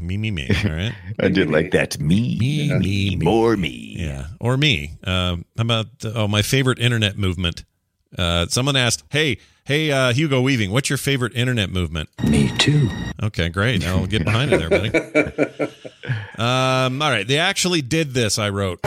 Me 0.03 0.17
me 0.17 0.31
me. 0.31 0.49
All 0.65 0.71
right. 0.71 0.93
I 1.21 1.29
did 1.29 1.51
like 1.51 1.71
that. 1.73 1.99
Me, 2.01 2.37
me, 2.39 2.75
me, 2.79 3.17
more 3.17 3.57
me. 3.57 3.97
Yeah, 3.99 4.27
or 4.41 4.57
me. 4.57 4.99
Um, 5.05 5.45
how 5.57 5.63
about 5.63 5.87
oh 6.05 6.29
my 6.29 6.43
favorite 6.43 6.79
internet 6.79 7.17
movement? 7.17 7.65
Uh, 8.19 8.47
someone 8.49 8.77
asked, 8.77 9.05
"Hey, 9.11 9.39
hey, 9.65 9.91
uh, 9.91 10.13
Hugo 10.13 10.41
Weaving, 10.43 10.71
what's 10.71 10.91
your 10.91 10.99
favorite 10.99 11.35
internet 11.35 11.71
movement?" 11.71 12.09
Me 12.25 12.51
too. 12.59 12.91
Okay, 13.23 13.49
great. 13.49 13.87
I'll 13.87 14.07
get 14.07 14.25
behind 14.25 14.53
it 14.53 14.59
there, 14.59 14.71
buddy. 14.71 15.73
Um, 16.37 17.01
all 17.01 17.11
right, 17.11 17.27
they 17.29 17.39
actually 17.39 17.81
did 17.81 18.13
this. 18.13 18.37
I 18.37 18.49
wrote. 18.49 18.81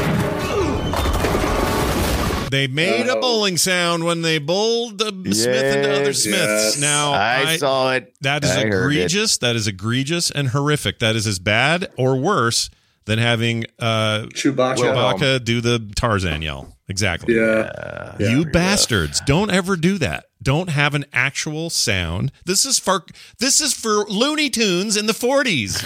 They 2.55 2.67
made 2.67 3.07
a 3.07 3.19
bowling 3.19 3.57
sound 3.57 4.05
when 4.05 4.21
they 4.21 4.37
bowled 4.39 4.97
the 4.99 5.11
Smith 5.33 5.75
into 5.75 5.93
other 5.93 6.13
Smiths. 6.13 6.77
yes. 6.77 6.79
Now 6.79 7.11
I 7.11 7.57
saw 7.57 7.91
it. 7.91 8.15
That 8.21 8.45
is 8.45 8.51
I 8.51 8.65
heard 8.67 8.91
it. 8.93 8.95
egregious. 8.95 9.37
That 9.39 9.57
is 9.57 9.67
egregious 9.67 10.31
and 10.31 10.47
horrific. 10.47 10.99
That 10.99 11.17
is 11.17 11.27
as 11.27 11.37
bad 11.37 11.91
or 11.97 12.15
worse 12.15 12.69
than 13.03 13.19
having 13.19 13.65
uh, 13.77 14.27
Chewbacca. 14.33 14.77
Chewbacca 14.77 15.43
do 15.43 15.59
the 15.59 15.91
Tarzan 15.95 16.41
yell. 16.41 16.73
Exactly. 16.87 17.35
Yeah. 17.35 18.15
You 18.19 18.45
bastards! 18.45 19.19
Don't 19.25 19.51
ever 19.51 19.75
do 19.75 19.97
that. 19.97 20.25
Don't 20.41 20.69
have 20.69 20.93
an 20.95 21.03
actual 21.11 21.69
sound. 21.69 22.31
This 22.45 22.65
is 22.65 22.79
for 22.79 23.03
this 23.39 23.59
is 23.59 23.73
for 23.73 24.05
Looney 24.05 24.49
Tunes 24.49 24.95
in 24.95 25.07
the 25.07 25.13
forties, 25.13 25.83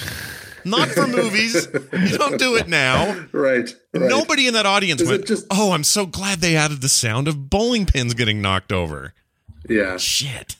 not 0.70 0.88
for 0.90 1.08
movies. 1.20 1.68
You 1.94 2.18
don't 2.18 2.38
do 2.40 2.56
it 2.56 2.68
now. 2.68 3.14
Right. 3.32 3.74
right. 3.94 4.10
Nobody 4.10 4.48
in 4.48 4.54
that 4.54 4.66
audience 4.66 5.02
Is 5.02 5.10
went. 5.10 5.26
just- 5.28 5.46
oh, 5.52 5.72
I'm 5.72 5.84
so 5.84 6.06
glad 6.06 6.40
they 6.40 6.56
added 6.56 6.82
the 6.82 6.90
sound 6.90 7.28
of 7.28 7.50
bowling 7.50 7.86
pins 7.86 8.14
getting 8.14 8.42
knocked 8.42 8.72
over. 8.72 9.14
Yeah. 9.68 9.98
Shit. 9.98 10.56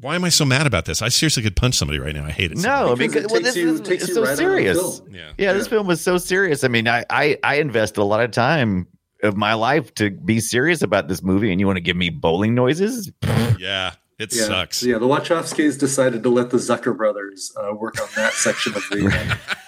Why 0.00 0.16
am 0.16 0.24
I 0.24 0.28
so 0.28 0.44
mad 0.44 0.66
about 0.66 0.84
this? 0.86 1.02
I 1.02 1.08
seriously 1.08 1.42
could 1.42 1.56
punch 1.56 1.76
somebody 1.76 1.98
right 2.00 2.14
now. 2.14 2.24
I 2.26 2.30
hate 2.30 2.52
it. 2.52 2.58
so 2.58 2.68
No, 2.68 2.88
much. 2.90 2.98
because, 2.98 3.24
it 3.24 3.30
well, 3.30 3.40
this 3.40 3.56
you- 3.56 3.74
is 3.74 3.80
takes 3.80 4.02
it's 4.04 4.08
you 4.08 4.14
so 4.16 4.20
right 4.22 4.28
out 4.30 4.32
of 4.32 4.36
the 4.38 4.42
serious. 4.42 5.02
Yeah. 5.10 5.32
Yeah, 5.38 5.52
this 5.52 5.68
film 5.68 5.86
was 5.86 6.00
so 6.00 6.18
serious. 6.18 6.64
I 6.64 6.68
mean, 6.68 6.88
I, 6.88 7.04
I 7.10 7.38
I 7.44 7.54
invested 7.56 8.00
a 8.00 8.04
lot 8.04 8.22
of 8.22 8.30
time 8.32 8.86
of 9.22 9.36
my 9.36 9.54
life 9.54 9.94
to 9.94 10.10
be 10.10 10.40
serious 10.40 10.82
about 10.82 11.08
this 11.08 11.22
movie, 11.22 11.50
and 11.52 11.60
you 11.60 11.66
want 11.66 11.76
to 11.76 11.80
give 11.80 11.96
me 11.96 12.10
bowling 12.10 12.54
noises? 12.54 13.10
Yeah, 13.58 13.92
it 14.18 14.34
Yeah. 14.34 14.44
sucks. 14.46 14.82
Yeah, 14.82 14.98
the 14.98 15.06
Wachowskis 15.06 15.78
decided 15.78 16.22
to 16.22 16.28
let 16.28 16.50
the 16.50 16.56
Zucker 16.58 16.96
brothers 16.96 17.52
uh, 17.56 17.74
work 17.74 18.00
on 18.00 18.08
that 18.16 18.32
section 18.32 18.74
of 18.74 18.82
the, 18.90 19.06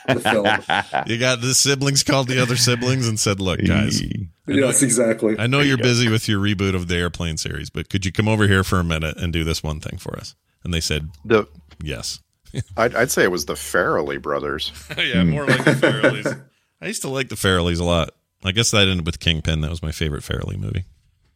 uh, 0.09 0.14
the 0.14 0.20
film. 0.20 1.06
You 1.06 1.18
got 1.18 1.40
the 1.40 1.55
siblings 1.55 2.02
called 2.02 2.28
the 2.28 2.40
other 2.40 2.56
siblings 2.56 3.09
and 3.09 3.18
said, 3.18 3.40
"Look, 3.40 3.60
guys, 3.64 4.01
I 4.02 4.06
know, 4.52 4.66
Yes, 4.66 4.82
exactly. 4.82 5.36
I 5.39 5.47
know 5.47 5.60
you're 5.60 5.77
busy 5.78 6.09
with 6.09 6.28
your 6.28 6.40
reboot 6.40 6.74
of 6.74 6.89
the 6.89 6.97
airplane 6.97 7.36
series, 7.36 7.70
but 7.70 7.89
could 7.89 8.05
you 8.06 8.12
come 8.12 8.28
over 8.28 8.47
here 8.47 8.62
for 8.64 8.78
a 8.78 8.85
minute 8.85 9.16
and 9.16 9.32
do 9.32 9.44
this 9.44 9.62
one 9.62 9.81
thing 9.81 9.98
for 9.98 10.16
us?" 10.18 10.35
And 10.64 10.73
they 10.74 10.81
said, 10.81 11.09
The 11.24 11.47
"Yes." 11.82 12.20
I'd, 12.77 12.94
I'd 12.94 13.10
say 13.10 13.24
it 13.24 13.31
was 13.31 13.47
the 13.47 13.55
Farrelly 13.55 14.20
brothers. 14.23 14.73
yeah, 14.97 15.24
more 15.24 15.47
like 15.47 15.64
the 15.64 15.73
Farrellys. 15.73 16.43
I 16.81 16.86
used 16.86 17.02
to 17.02 17.09
like 17.09 17.28
the 17.28 17.35
Farrellys 17.35 17.81
a 17.81 17.85
lot. 17.85 18.10
I 18.44 18.52
guess 18.52 18.70
that 18.70 18.86
ended 18.89 19.05
with 19.05 19.18
Kingpin. 19.18 19.60
That 19.62 19.70
was 19.70 19.82
my 19.82 19.93
favorite 19.93 20.23
Farrelly 20.23 20.56
movie. 20.56 20.85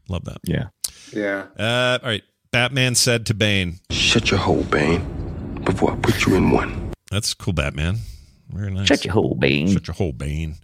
Love 0.08 0.24
that. 0.26 0.38
Yeah. 0.44 0.68
Yeah. 1.12 1.46
Uh, 1.58 1.98
all 2.02 2.08
right. 2.08 2.22
Batman 2.52 2.96
said 2.96 3.26
to 3.26 3.34
Bane, 3.34 3.78
Shut 3.90 4.30
your 4.32 4.40
hole, 4.40 4.64
Bane, 4.64 5.60
before 5.64 5.92
I 5.92 5.96
put 5.96 6.26
you 6.26 6.34
in 6.34 6.50
one. 6.50 6.92
"That's 7.10 7.32
cool, 7.32 7.52
Batman. 7.52 7.98
Very 8.48 8.72
nice. 8.72 8.88
Shut 8.88 9.04
your 9.04 9.14
hole, 9.14 9.36
Bane. 9.36 9.68
Shut 9.72 9.86
your 9.86 9.94
hole, 9.94 10.12
Bane." 10.12 10.56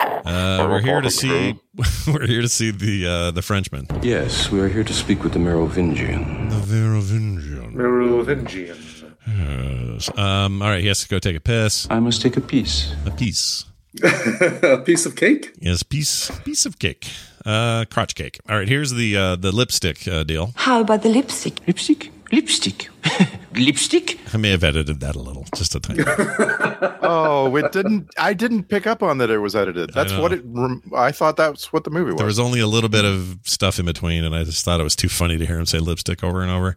Uh, 0.00 0.66
we're 0.68 0.80
here 0.80 1.00
to 1.00 1.10
see. 1.10 1.54
We're 2.06 2.26
here 2.26 2.42
to 2.42 2.48
see 2.48 2.70
the 2.72 3.06
uh, 3.06 3.30
the 3.30 3.42
Frenchman. 3.42 3.86
Yes, 4.02 4.50
we 4.50 4.60
are 4.60 4.68
here 4.68 4.82
to 4.84 4.92
speak 4.92 5.22
with 5.22 5.32
the 5.32 5.38
Merovingian. 5.38 6.48
The 6.48 6.66
Merovingian. 6.66 7.76
Merovingian. 7.76 8.76
Yes. 9.28 10.10
Um. 10.18 10.60
All 10.62 10.68
right. 10.68 10.80
He 10.80 10.88
has 10.88 11.00
to 11.02 11.08
go 11.08 11.18
take 11.18 11.36
a 11.36 11.40
piss. 11.40 11.86
I 11.90 12.00
must 12.00 12.22
take 12.22 12.36
a 12.36 12.40
piece. 12.40 12.92
A 13.06 13.10
piece. 13.10 13.66
a 14.02 14.78
piece 14.84 15.06
of 15.06 15.16
cake? 15.16 15.52
Yes. 15.58 15.82
Piece. 15.82 16.30
Piece 16.40 16.66
of 16.66 16.78
cake. 16.78 17.08
Uh. 17.44 17.84
Crotch 17.90 18.14
cake. 18.14 18.38
All 18.48 18.56
right. 18.56 18.68
Here's 18.68 18.92
the 18.92 19.16
uh, 19.16 19.36
the 19.36 19.52
lipstick 19.52 20.06
uh, 20.06 20.24
deal. 20.24 20.52
How 20.56 20.80
about 20.80 21.02
the 21.02 21.08
lipstick? 21.08 21.60
Lipstick? 21.66 22.10
Lipstick? 22.32 22.88
Lipstick? 23.54 24.20
I 24.32 24.36
may 24.36 24.50
have 24.50 24.62
edited 24.62 25.00
that 25.00 25.16
a 25.16 25.18
little, 25.18 25.44
just 25.56 25.74
a 25.74 25.80
tiny. 25.80 26.04
Oh, 27.02 27.56
it 27.56 27.72
didn't. 27.72 28.08
I 28.18 28.34
didn't 28.34 28.64
pick 28.64 28.86
up 28.86 29.02
on 29.02 29.18
that 29.18 29.30
it 29.30 29.38
was 29.38 29.56
edited. 29.56 29.92
That's 29.92 30.12
know. 30.12 30.22
what 30.22 30.32
it. 30.32 30.42
rem- 30.44 30.92
I 30.94 31.10
thought 31.10 31.36
that's 31.36 31.72
what 31.72 31.82
the 31.82 31.90
movie 31.90 32.12
was. 32.12 32.18
There 32.18 32.26
was 32.26 32.38
only 32.38 32.60
a 32.60 32.68
little 32.68 32.88
bit 32.88 33.04
of 33.04 33.40
stuff 33.42 33.80
in 33.80 33.86
between, 33.86 34.22
and 34.24 34.32
I 34.32 34.44
just 34.44 34.64
thought 34.64 34.78
it 34.78 34.84
was 34.84 34.94
too 34.94 35.08
funny 35.08 35.36
to 35.36 35.44
hear 35.44 35.58
him 35.58 35.66
say 35.66 35.80
lipstick 35.80 36.22
over 36.22 36.40
and 36.40 36.52
over, 36.52 36.76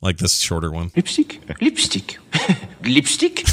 like 0.00 0.16
this 0.16 0.38
shorter 0.38 0.70
one. 0.70 0.92
Lipstick? 0.96 1.40
Lipstick? 1.60 2.16
Lipstick? 2.84 3.44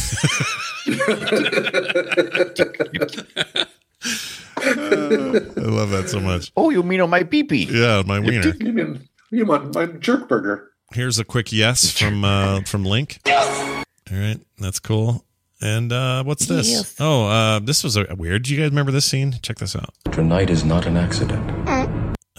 I 4.58 5.54
love 5.58 5.90
that 5.92 6.10
so 6.10 6.20
much. 6.20 6.52
Oh, 6.56 6.70
you 6.70 6.84
mean 6.84 7.02
on 7.02 7.10
my 7.10 7.24
pee 7.24 7.44
pee? 7.44 7.66
Yeah, 7.70 8.04
my 8.06 8.20
wiener. 8.20 8.54
You 8.60 8.72
mean 8.74 9.10
you 9.32 9.46
mean 9.46 9.72
my 9.74 9.86
jerk 9.86 10.28
burger? 10.28 10.72
Here's 10.94 11.18
a 11.20 11.26
quick 11.26 11.52
yes 11.52 11.98
from 11.98 12.24
uh, 12.24 12.62
from 12.62 12.86
Link. 12.86 13.20
All 13.26 13.84
right, 14.12 14.40
that's 14.60 14.80
cool. 14.80 15.26
And 15.62 15.92
uh, 15.94 16.24
what's 16.24 16.46
this? 16.46 16.70
Yes. 16.70 16.96
Oh, 17.00 17.26
uh, 17.28 17.60
this 17.60 17.84
was 17.84 17.96
a 17.96 18.06
weird. 18.16 18.44
Do 18.44 18.54
you 18.54 18.60
guys 18.60 18.70
remember 18.70 18.92
this 18.92 19.06
scene? 19.06 19.36
Check 19.42 19.58
this 19.60 19.76
out. 19.76 19.94
Tonight 20.12 20.50
is 20.50 20.64
not 20.66 20.86
an 20.86 20.98
accident. 20.98 21.42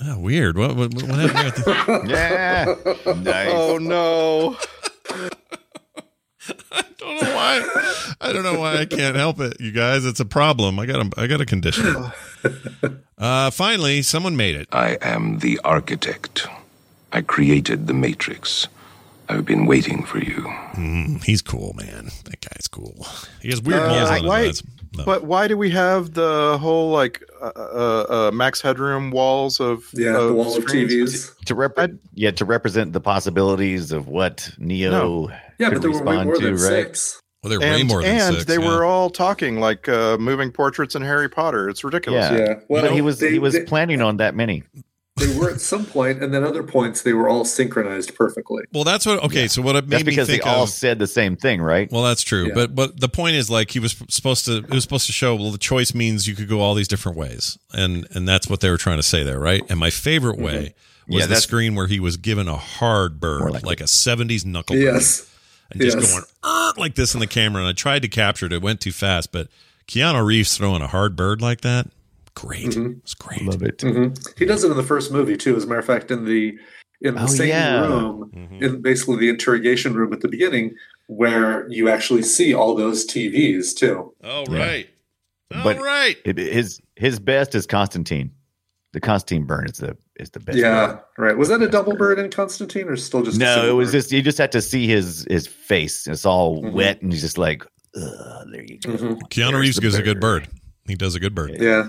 Oh, 0.07 0.19
weird. 0.19 0.59
What 0.59 0.77
what, 0.77 0.93
what 0.95 1.05
happened? 1.05 1.65
Here? 1.65 2.01
Yeah. 2.07 2.75
nice. 3.17 3.49
Oh 3.51 3.79
no! 3.79 4.57
I 6.73 6.85
don't 6.99 7.23
know 7.23 7.35
why. 7.35 8.15
I 8.21 8.33
don't 8.33 8.43
know 8.43 8.59
why 8.59 8.79
I 8.79 8.85
can't 8.87 9.17
help 9.17 9.41
it, 9.41 9.61
you 9.61 9.73
guys. 9.73 10.05
It's 10.05 10.21
a 10.21 10.25
problem. 10.25 10.79
I 10.79 10.87
got 10.87 11.07
a, 11.07 11.21
I 11.21 11.27
got 11.27 11.41
a 11.41 11.47
condition. 11.47 11.95
Uh, 13.17 13.49
finally, 13.51 14.03
someone 14.03 14.37
made 14.37 14.57
it. 14.57 14.69
I 14.73 14.99
am 15.01 15.39
the 15.39 15.59
architect. 15.65 16.47
I 17.13 17.21
created 17.23 17.87
the 17.87 17.95
Matrix. 17.95 18.67
I've 19.29 19.45
been 19.47 19.67
waiting 19.67 20.03
for 20.05 20.19
you. 20.19 20.43
Mm, 20.75 21.23
he's 21.25 21.41
cool, 21.41 21.73
man. 21.75 22.11
That 22.25 22.41
guy's 22.41 22.67
cool. 22.69 23.07
He 23.41 23.49
has 23.51 23.63
weird 23.63 23.81
Uh, 23.83 23.89
holes 23.89 24.11
on 24.11 24.15
his 24.17 24.25
why- 24.25 24.41
eyes. 24.41 24.63
No. 24.97 25.05
But 25.05 25.25
why 25.25 25.49
do 25.49 25.57
we 25.57 25.71
have 25.71 26.15
the 26.15 26.57
whole 26.61 26.91
like 26.91 27.23
uh, 27.41 27.47
uh, 27.57 28.07
uh, 28.09 28.31
max 28.33 28.61
headroom 28.61 29.11
walls 29.11 29.59
of 29.59 29.85
Yeah, 29.95 30.13
the 30.13 30.19
of 30.21 30.35
wall 30.37 30.57
of? 30.57 30.65
TVs. 30.67 31.37
To 31.47 31.55
rep- 31.55 31.79
yeah, 32.15 32.31
to 32.33 32.45
represent 32.45 32.93
the 32.93 33.01
possibilities 33.01 33.91
of 33.91 34.07
what 34.07 34.51
Neo 34.59 34.91
No. 34.91 35.31
Yeah, 35.59 35.69
could 35.69 35.75
but 35.77 35.83
there 35.83 35.91
were 35.91 36.03
way 36.05 36.25
more 36.25 36.37
to, 36.37 36.41
than 36.45 36.55
right? 36.55 36.61
six. 36.61 37.21
Well, 37.43 37.51
they're 37.51 37.61
way 37.61 37.81
And, 37.81 37.89
more 37.89 38.03
than 38.03 38.11
and 38.19 38.35
six. 38.37 38.47
they 38.47 38.59
yeah. 38.59 38.67
were 38.67 38.85
all 38.85 39.11
talking 39.11 39.61
like 39.61 39.89
uh, 39.89 40.17
moving 40.19 40.51
portraits 40.51 40.95
in 40.95 41.03
Harry 41.03 41.29
Potter. 41.29 41.69
It's 41.69 41.85
ridiculous. 41.85 42.31
Yeah. 42.31 42.39
Yeah. 42.39 42.55
Well, 42.69 42.83
but 42.83 42.93
he 42.93 43.01
was 43.03 43.19
they- 43.21 43.33
he 43.33 43.39
was 43.39 43.53
they- 43.55 43.65
planning 43.65 44.01
on 44.01 44.17
that 44.19 44.35
many. 44.35 44.63
They 45.17 45.39
were 45.39 45.49
at 45.49 45.61
some 45.61 45.87
point, 45.87 46.21
and 46.25 46.35
then 46.35 46.43
other 46.43 46.65
points 46.65 47.03
they 47.03 47.13
were 47.13 47.29
all 47.29 47.45
synchronized 47.45 48.17
perfectly. 48.17 48.65
Well, 48.73 48.83
that's 48.83 49.07
what. 49.07 49.23
Okay, 49.23 49.47
so 49.47 49.63
what 49.63 49.77
it 49.77 49.85
made 49.87 49.99
That's 49.99 50.05
me 50.07 50.11
because 50.11 50.27
they 50.27 50.41
all 50.41 50.65
of. 50.65 50.71
said 50.71 50.99
the 50.99 51.07
same 51.07 51.37
thing, 51.37 51.63
right? 51.63 51.89
Well, 51.93 52.03
that's 52.03 52.23
true, 52.23 52.49
Yeah. 52.49 52.55
but 52.55 52.75
but 52.75 52.99
the 52.99 53.09
point 53.09 53.37
is 53.37 53.49
like 53.49 53.71
he 53.71 53.79
was 53.79 53.95
supposed 54.09 54.45
to. 54.47 54.57
It 54.57 54.71
was 54.71 54.83
supposed 54.83 55.07
to 55.07 55.13
show. 55.13 55.37
Well, 55.37 55.53
the 55.53 55.59
choice 55.59 55.95
means 55.95 56.27
you 56.27 56.35
could 56.35 56.49
go 56.49 56.59
all 56.61 56.75
these 56.75 56.89
different 56.89 57.17
ways, 57.17 57.57
and 57.73 58.09
and 58.11 58.27
that's 58.27 58.49
what 58.51 58.59
they 58.61 58.71
were 58.71 58.77
trying 58.77 58.97
to 58.97 59.05
say 59.05 59.23
there, 59.23 59.39
right? 59.39 59.63
And 59.71 59.79
my 59.79 59.91
favorite 59.91 60.37
way 60.39 60.43
was 60.53 60.73
Mm-hmm. 61.07 61.13
Yeah, 61.21 61.27
the 61.27 61.37
screen 61.37 61.75
where 61.77 61.87
he 61.87 62.01
was 62.01 62.17
given 62.17 62.49
a 62.49 62.57
hard 62.57 63.21
bird, 63.21 63.41
More 63.43 63.51
like, 63.53 63.65
like 63.65 63.81
a 63.81 63.85
'70s 63.85 64.45
knuckle 64.45 64.75
bird, 64.75 64.83
Yes. 64.83 65.31
And 65.75 65.83
just 65.83 65.97
Yes. 65.99 66.13
going 66.13 66.25
"Er," 66.45 66.73
like 66.79 66.95
this 66.95 67.13
in 67.15 67.21
the 67.21 67.27
camera. 67.27 67.61
And 67.61 67.69
I 67.69 67.73
tried 67.73 68.03
to 68.03 68.09
capture 68.09 68.47
it; 68.47 68.53
it 68.53 68.63
went 68.63 68.81
too 68.81 68.93
fast. 68.93 69.31
But 69.33 69.49
Keanu 69.89 70.25
Reeves 70.25 70.57
throwing 70.57 70.81
a 70.83 70.87
hard 70.89 71.15
bird 71.17 71.43
like 71.43 71.61
that, 71.61 71.89
great. 72.35 72.69
Mm-hmm. 72.69 72.93
It's 73.03 73.15
great. 73.15 73.43
Love 73.43 73.63
it. 73.63 73.81
hmm 73.83 74.09
He 74.39 74.47
does 74.47 74.65
it 74.65 74.71
in 74.71 74.77
the 74.77 74.83
first 74.83 75.13
movie 75.13 75.37
too. 75.37 75.55
As 75.57 75.65
a 75.65 75.67
matter 75.67 75.81
of 75.81 75.87
fact, 75.87 76.11
in 76.11 76.25
the 76.25 76.57
in 77.03 77.15
the 77.17 77.23
Oh, 77.25 77.27
same 77.27 77.49
yeah. 77.49 77.81
room, 77.87 78.31
Mhm. 78.35 78.63
in 78.63 78.81
basically 78.81 79.17
the 79.19 79.29
interrogation 79.29 79.93
room 79.95 80.13
at 80.15 80.21
the 80.23 80.29
beginning, 80.29 80.75
where 81.09 81.69
you 81.71 81.91
actually 81.91 82.23
see 82.23 82.55
all 82.55 82.75
those 82.75 83.05
TVs 83.05 83.75
too. 83.75 84.15
All 84.25 84.45
Yeah. 84.51 84.59
right, 84.59 84.89
all 85.55 85.65
But- 85.65 85.81
right. 85.81 86.17
It- 86.25 86.39
his 86.39 86.81
his 86.97 87.19
best 87.19 87.55
is 87.55 87.67
Constantine. 87.67 88.31
The 88.95 89.01
Constantine 89.01 89.45
burn 89.45 89.67
is 89.67 89.79
the 89.79 89.97
is 90.21 90.31
the 90.31 90.41
best. 90.41 90.57
yeah, 90.57 90.87
burn. 90.87 90.99
right. 91.19 91.37
Was 91.37 91.49
that 91.49 91.61
a 91.61 91.69
double 91.69 91.97
burn 91.97 92.19
in 92.19 92.31
Constantine, 92.31 92.89
or 92.89 92.97
still 92.97 93.23
just 93.23 93.39
No, 93.39 93.55
single 93.57 93.71
it 93.71 93.73
was 93.75 93.89
bird? 93.89 93.99
just 93.99 94.13
you 94.13 94.23
just 94.23 94.39
had 94.39 94.53
to 94.53 94.63
see 94.63 94.87
his 94.87 95.27
his 95.29 95.47
face. 95.47 96.07
It's 96.07 96.25
all 96.25 96.63
Mhm. 96.63 96.73
wet, 96.73 97.03
and 97.03 97.13
he's 97.13 97.21
just 97.23 97.37
like, 97.37 97.65
Ugh, 97.97 98.47
there 98.53 98.63
you 98.63 98.79
go. 98.79 98.91
Mhm. 98.93 99.21
Keanu 99.31 99.51
There's 99.51 99.61
Reeves 99.61 99.77
the 99.77 99.83
gives 99.83 99.95
a 99.97 100.03
good 100.03 100.21
bird. 100.21 100.49
He 100.87 100.95
does 100.95 101.15
a 101.17 101.21
good 101.21 101.35
bird. 101.35 101.57
yeah. 101.61 101.89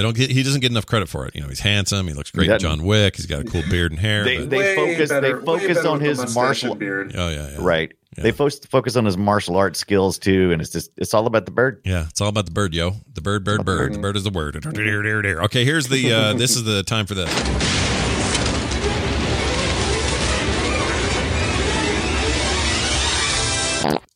I 0.00 0.02
don't 0.02 0.16
get. 0.16 0.30
He 0.30 0.42
doesn't 0.42 0.62
get 0.62 0.70
enough 0.70 0.86
credit 0.86 1.10
for 1.10 1.26
it. 1.26 1.34
You 1.34 1.42
know, 1.42 1.48
he's 1.48 1.60
handsome. 1.60 2.08
He 2.08 2.14
looks 2.14 2.30
great 2.30 2.46
in 2.46 2.52
That- 2.52 2.60
John 2.60 2.84
Wick. 2.84 3.16
He's 3.16 3.26
got 3.26 3.40
a 3.40 3.44
cool 3.44 3.62
beard 3.68 3.92
and 3.92 4.00
hair. 4.00 4.24
They, 4.24 4.38
they 4.46 4.74
focus. 4.74 5.10
better- 5.10 5.38
they 5.40 5.44
focus 5.44 5.84
on 5.84 6.00
his 6.00 6.34
martial. 6.34 6.74
beard. 6.74 7.12
oh 7.14 7.28
yeah, 7.28 7.50
yeah. 7.50 7.56
Right. 7.60 7.92
Yeah. 8.16 8.24
They 8.24 8.32
fo- 8.32 8.48
focus 8.70 8.96
on 8.96 9.04
his 9.04 9.18
martial 9.18 9.56
arts 9.56 9.78
skills 9.78 10.18
too, 10.18 10.52
and 10.52 10.62
it's 10.62 10.70
just 10.70 10.90
it's 10.96 11.12
all 11.12 11.26
about 11.26 11.44
the 11.44 11.52
bird. 11.52 11.82
Yeah, 11.84 12.06
it's 12.08 12.20
all 12.22 12.28
about 12.28 12.46
the 12.46 12.50
bird, 12.50 12.74
yo. 12.74 12.92
The 13.12 13.20
bird, 13.20 13.44
bird, 13.44 13.64
bird. 13.66 13.92
The 13.94 13.98
bird 13.98 14.16
is 14.16 14.24
the 14.24 14.30
word. 14.30 14.56
Okay, 14.64 15.64
here's 15.66 15.88
the. 15.88 16.12
Uh, 16.12 16.32
this 16.38 16.56
is 16.56 16.64
the 16.64 16.82
time 16.82 17.04
for 17.04 17.14
this. 17.14 17.30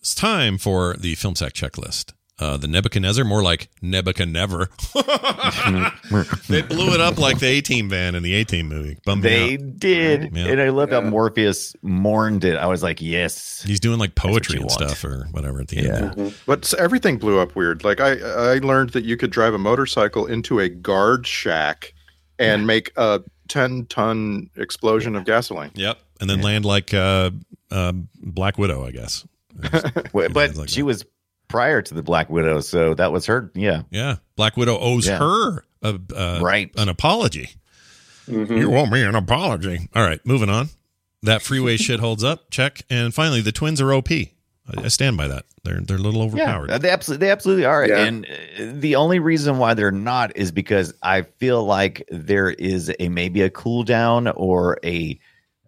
It's 0.01 0.15
time 0.15 0.59
for 0.59 0.95
the 0.99 1.15
film 1.15 1.35
sack 1.35 1.55
checklist. 1.55 2.13
Uh, 2.39 2.57
the 2.57 2.67
Nebuchadnezzar, 2.67 3.25
more 3.25 3.43
like 3.45 3.69
Nebuchadnezzar. 3.81 4.69
they 6.49 6.63
blew 6.63 6.93
it 6.95 7.01
up 7.01 7.19
like 7.19 7.39
the 7.39 7.47
A 7.47 7.61
Team 7.61 7.89
band 7.89 8.17
in 8.17 8.23
the 8.23 8.35
A 8.35 8.45
Team 8.45 8.69
movie. 8.69 8.99
Bummed 9.05 9.23
They 9.23 9.57
did, 9.57 10.37
Yeah. 10.37 10.47
and 10.49 10.61
I 10.61 10.71
love 10.71 10.91
how 10.91 11.01
Morpheus 11.01 11.75
mourned 11.83 12.45
it. 12.45 12.57
I 12.57 12.67
was 12.67 12.83
like, 12.83 13.01
yes, 13.01 13.63
He's 13.67 13.81
doing 13.81 13.99
like 13.99 14.15
poetry 14.15 14.57
and 14.57 14.65
want. 14.65 14.73
stuff 14.73 15.05
or 15.05 15.27
whatever 15.31 15.61
at 15.61 15.69
the 15.69 15.77
Yeah. 15.83 16.13
end. 16.17 16.35
But 16.47 16.65
s- 16.65 16.75
everything 16.75 17.19
blew 17.19 17.39
up 17.39 17.55
weird. 17.55 17.85
Like 17.85 18.01
I, 18.01 18.19
I 18.19 18.59
learned 18.59 18.91
that 18.91 19.05
you 19.05 19.17
could 19.17 19.31
drive 19.31 19.55
a 19.55 19.59
motorcycle 19.59 20.27
into 20.27 20.59
a 20.59 20.69
guard 20.69 21.27
shack 21.27 21.95
and 22.39 22.67
make 22.67 22.91
a 22.97 23.23
ten 23.49 23.87
ton 23.87 24.51
explosion 24.57 25.15
of 25.17 25.25
gasoline. 25.25 25.71
Yep. 25.75 25.99
And 26.21 26.29
then 26.31 26.41
land 26.41 26.65
like 26.65 26.93
uh, 26.95 27.31
uh, 27.71 27.93
Black 28.23 28.59
Widow, 28.59 28.85
I 28.87 28.91
guess. 28.91 29.27
But, 30.13 30.33
but 30.33 30.47
Things 30.49 30.59
like 30.59 30.69
she 30.69 30.83
was 30.83 31.05
prior 31.49 31.83
to 31.83 31.95
the 31.95 32.03
Black 32.03 32.31
Widow, 32.31 32.61
so 32.61 32.95
that 32.95 33.13
was 33.13 33.27
her. 33.27 33.51
Yeah, 33.55 33.83
Yeah, 33.91 34.17
Black 34.37 34.57
Widow 34.57 34.79
owes 34.79 35.07
Yeah. 35.07 35.19
her 35.19 35.65
a, 35.83 35.99
uh, 36.15 36.41
Right. 36.43 36.71
an 36.77 36.89
apology. 36.89 37.51
Mm-hmm. 38.29 38.57
You 38.57 38.75
owe 38.77 38.87
me 38.87 39.03
an 39.03 39.15
apology. 39.15 39.89
All 39.95 40.03
right, 40.03 40.21
moving 40.25 40.49
on. 40.49 40.69
That 41.23 41.43
freeway 41.43 41.77
shit 41.79 42.01
holds 42.01 42.25
up. 42.25 42.51
Check. 42.51 42.83
And 42.89 43.15
finally, 43.15 43.41
the 43.43 43.53
twins 43.53 43.81
are 43.81 43.93
OP. 43.93 44.11
I, 44.11 44.29
I 44.79 44.89
stand 44.89 45.17
by 45.19 45.29
that. 45.29 45.45
They're 45.63 45.81
they're 45.81 45.97
a 45.97 46.01
little 46.01 46.23
overpowered. 46.23 46.71
Yeah, 46.71 46.79
they 46.79 46.91
absolutely 46.91 47.27
they 47.27 47.31
absolutely 47.33 47.65
are. 47.67 47.87
Yeah. 47.87 47.99
And 48.05 48.27
uh, 48.27 48.73
the 48.81 48.97
only 48.97 49.19
reason 49.19 49.59
why 49.59 49.75
they're 49.75 49.91
not 49.91 50.37
is 50.37 50.53
because 50.53 50.93
I 51.03 51.23
feel 51.23 51.65
like 51.65 52.07
there 52.11 52.51
is 52.51 52.93
a 52.99 53.09
maybe 53.09 53.43
a 53.43 53.51
cooldown 53.51 54.33
or 54.37 54.79
a 54.85 55.19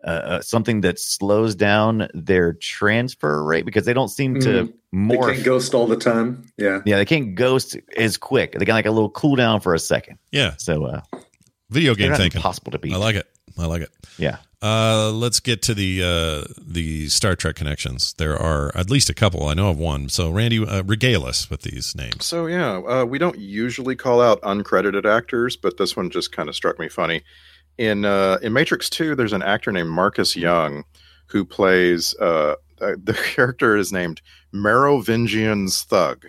uh, 0.07 0.09
uh, 0.09 0.41
something 0.41 0.81
that 0.83 0.99
slows 1.01 1.55
down 1.55 2.09
their 2.15 2.53
transfer 2.55 3.43
rate 3.45 3.65
because 3.65 3.85
they 3.85 3.93
don't 3.93 4.09
seem 4.09 4.39
to 4.41 4.73
Mhm. 4.95 5.11
They 5.11 5.16
can't 5.19 5.45
ghost 5.45 5.74
all 5.74 5.87
the 5.87 5.97
time. 5.97 6.45
Yeah. 6.57 6.81
yeah, 6.87 6.97
they 6.97 7.05
can't 7.05 7.35
ghost 7.35 7.77
as 7.99 8.16
quick. 8.16 8.53
They 8.59 8.65
got 8.65 8.74
like 8.74 8.87
a 8.87 8.91
little 8.91 9.11
cooldown 9.11 9.62
for 9.62 9.74
a 9.74 9.78
second. 9.78 10.19
yeah, 10.33 10.55
So 10.57 10.85
uh, 10.87 11.01
video 11.70 11.95
game 11.95 12.15
thinking. 12.15 12.39
impossible 12.39 12.73
to 12.73 12.78
beat. 12.78 12.95
I 12.95 12.97
like 12.97 13.16
it. 13.16 13.27
I 13.59 13.66
like 13.66 13.83
it. 13.83 13.91
yeah. 14.16 14.37
Uh, 14.62 15.11
let's 15.12 15.39
get 15.39 15.61
to 15.62 15.74
the 15.74 16.03
uh, 16.03 16.53
the 16.66 17.09
Star 17.11 17.37
Trek 17.37 17.57
connections. 17.57 18.15
There 18.16 18.37
are 18.37 18.74
at 18.74 18.89
least 18.91 19.11
a 19.11 19.15
couple. 19.15 19.47
I 19.49 19.55
know 19.55 19.69
of 19.70 19.78
one. 19.78 20.09
So 20.09 20.31
Randy, 20.31 20.65
uh, 20.66 20.83
regale 20.83 21.24
us 21.24 21.51
with 21.51 21.61
these 21.62 21.95
names. 21.95 22.24
So 22.24 22.47
yeah, 22.47 22.78
uh, 22.78 23.05
we 23.05 23.19
don't 23.19 23.39
usually 23.39 23.97
call 23.97 24.20
out 24.23 24.41
uncredited 24.43 25.05
actors, 25.05 25.57
but 25.57 25.77
this 25.77 25.95
one 25.95 26.09
just 26.11 26.33
kind 26.33 26.49
of 26.49 26.55
struck 26.55 26.78
me 26.78 26.89
funny. 26.89 27.23
In 27.78 28.05
uh, 28.05 28.39
in 28.43 28.53
Matrix 28.53 28.89
Two, 28.89 29.15
there's 29.15 29.32
an 29.32 29.43
actor 29.43 29.70
named 29.73 29.90
Marcus 29.90 30.35
Young 30.36 30.85
who 31.27 31.44
plays 31.44 32.15
uh, 32.20 32.55
uh, 32.81 32.93
the 33.05 33.15
character 33.35 33.77
is 33.77 33.93
named 33.93 34.20
Merovingian's 34.53 35.82
Thug. 35.85 36.27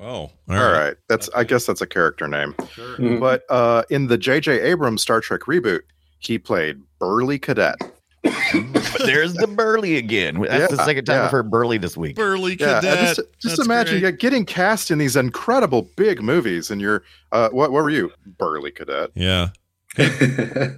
Oh, 0.00 0.06
All 0.06 0.30
All 0.50 0.72
right, 0.72 0.94
that's 1.08 1.28
I 1.34 1.44
guess 1.44 1.64
that's 1.66 1.80
a 1.80 1.86
character 1.86 2.28
name. 2.28 2.52
Mhm. 2.54 3.18
But 3.18 3.44
uh, 3.48 3.82
in 3.88 4.08
the 4.08 4.18
J.J. 4.18 4.60
Abrams 4.60 5.00
Star 5.02 5.20
Trek 5.20 5.42
reboot, 5.42 5.80
he 6.18 6.38
played 6.38 6.82
Burly 6.98 7.38
Cadet. 7.38 7.76
But 8.22 9.02
there's 9.06 9.34
the 9.34 9.46
Burly 9.46 9.96
again. 9.96 10.40
That's 10.40 10.74
the 10.76 10.84
second 10.84 11.04
time 11.04 11.16
yeah. 11.16 11.24
I've 11.26 11.30
heard 11.30 11.50
Burly 11.50 11.78
this 11.78 11.96
week. 11.96 12.16
Burly 12.16 12.56
Yeah, 12.58 12.80
cadet. 12.80 12.98
and 12.98 13.16
just, 13.16 13.20
just 13.40 13.58
imagine 13.60 14.02
yeah, 14.02 14.10
getting 14.10 14.44
cast 14.44 14.90
in 14.90 14.98
these 14.98 15.16
incredible 15.16 15.88
big 15.96 16.20
movies, 16.22 16.70
and 16.70 16.80
you're 16.80 17.02
uh, 17.32 17.48
what? 17.50 17.72
What 17.72 17.82
were 17.84 17.90
you, 17.90 18.12
Burly 18.38 18.70
Cadet? 18.72 19.10
Yeah. 19.14 19.48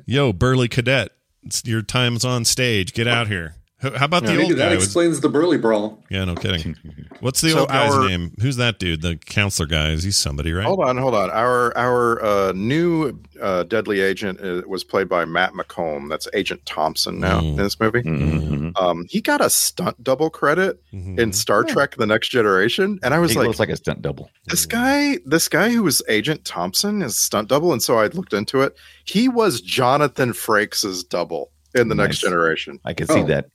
Yo, 0.06 0.32
burly 0.32 0.68
cadet, 0.68 1.10
it's 1.42 1.64
your 1.64 1.82
time's 1.82 2.24
on 2.24 2.44
stage. 2.44 2.92
Get 2.92 3.06
out 3.06 3.28
here. 3.28 3.54
H- 3.80 3.92
How 3.94 4.06
about 4.06 4.24
the 4.24 4.40
old 4.42 4.50
that 4.52 4.58
guy? 4.70 4.74
Was, 4.74 4.84
explains 4.84 5.20
the 5.20 5.28
burly 5.28 5.56
brawl. 5.56 6.02
yeah, 6.10 6.24
no 6.24 6.34
kidding. 6.34 6.74
What's 7.20 7.40
the 7.40 7.50
So 7.50 7.60
old 7.60 7.68
guy's 7.68 7.92
our- 7.92 8.08
name? 8.08 8.34
Who's 8.40 8.56
that 8.56 8.80
dude? 8.80 9.02
The 9.02 9.16
counselor 9.16 9.66
guy? 9.68 9.90
Is 9.90 10.02
he 10.02 10.10
somebody, 10.10 10.52
right? 10.52 10.64
Hold 10.66 10.80
on, 10.80 10.96
hold 10.98 11.14
on. 11.14 11.30
Our 11.30 11.76
our 11.78 12.24
uh, 12.24 12.52
new 12.52 13.20
uh, 13.40 13.62
deadly 13.62 14.00
agent 14.00 14.40
uh, 14.40 14.62
was 14.66 14.82
played 14.82 15.08
by 15.08 15.24
Matt 15.24 15.52
McColm. 15.52 16.08
That's 16.08 16.26
Agent 16.34 16.66
Thompson 16.66 17.20
now 17.20 17.40
Mm. 17.40 17.50
in 17.50 17.56
this 17.56 17.78
movie. 17.78 18.02
Mhm. 18.02 18.80
Um, 18.80 19.06
he 19.08 19.20
got 19.20 19.40
a 19.40 19.48
stunt 19.48 20.02
double 20.02 20.28
credit 20.28 20.82
Mhm. 20.92 21.18
in 21.20 21.32
Star 21.32 21.62
Trek: 21.62 21.94
The 21.96 22.06
Next 22.06 22.30
Generation, 22.30 22.98
and 23.04 23.14
I 23.14 23.20
was 23.20 23.30
He 23.32 23.38
like, 23.38 23.46
looks 23.46 23.60
like 23.60 23.68
a 23.68 23.76
stunt 23.76 24.02
double. 24.02 24.28
this 24.46 24.66
guy, 24.66 25.18
this 25.24 25.48
guy 25.48 25.70
who 25.70 25.84
was 25.84 26.02
Agent 26.08 26.44
Thompson 26.44 27.00
is 27.00 27.16
stunt 27.16 27.48
double, 27.48 27.72
and 27.72 27.80
so 27.82 27.96
I 27.98 28.08
looked 28.08 28.32
into 28.32 28.62
it. 28.62 28.74
He 29.04 29.28
was 29.28 29.60
Jonathan 29.60 30.32
Frakes' 30.32 31.08
double 31.08 31.50
in 31.76 31.86
The 31.88 31.94
Next 31.94 32.18
Generation. 32.18 32.80
I 32.84 32.92
can 32.92 33.06
see 33.06 33.20
Oh. 33.20 33.26
that. 33.26 33.46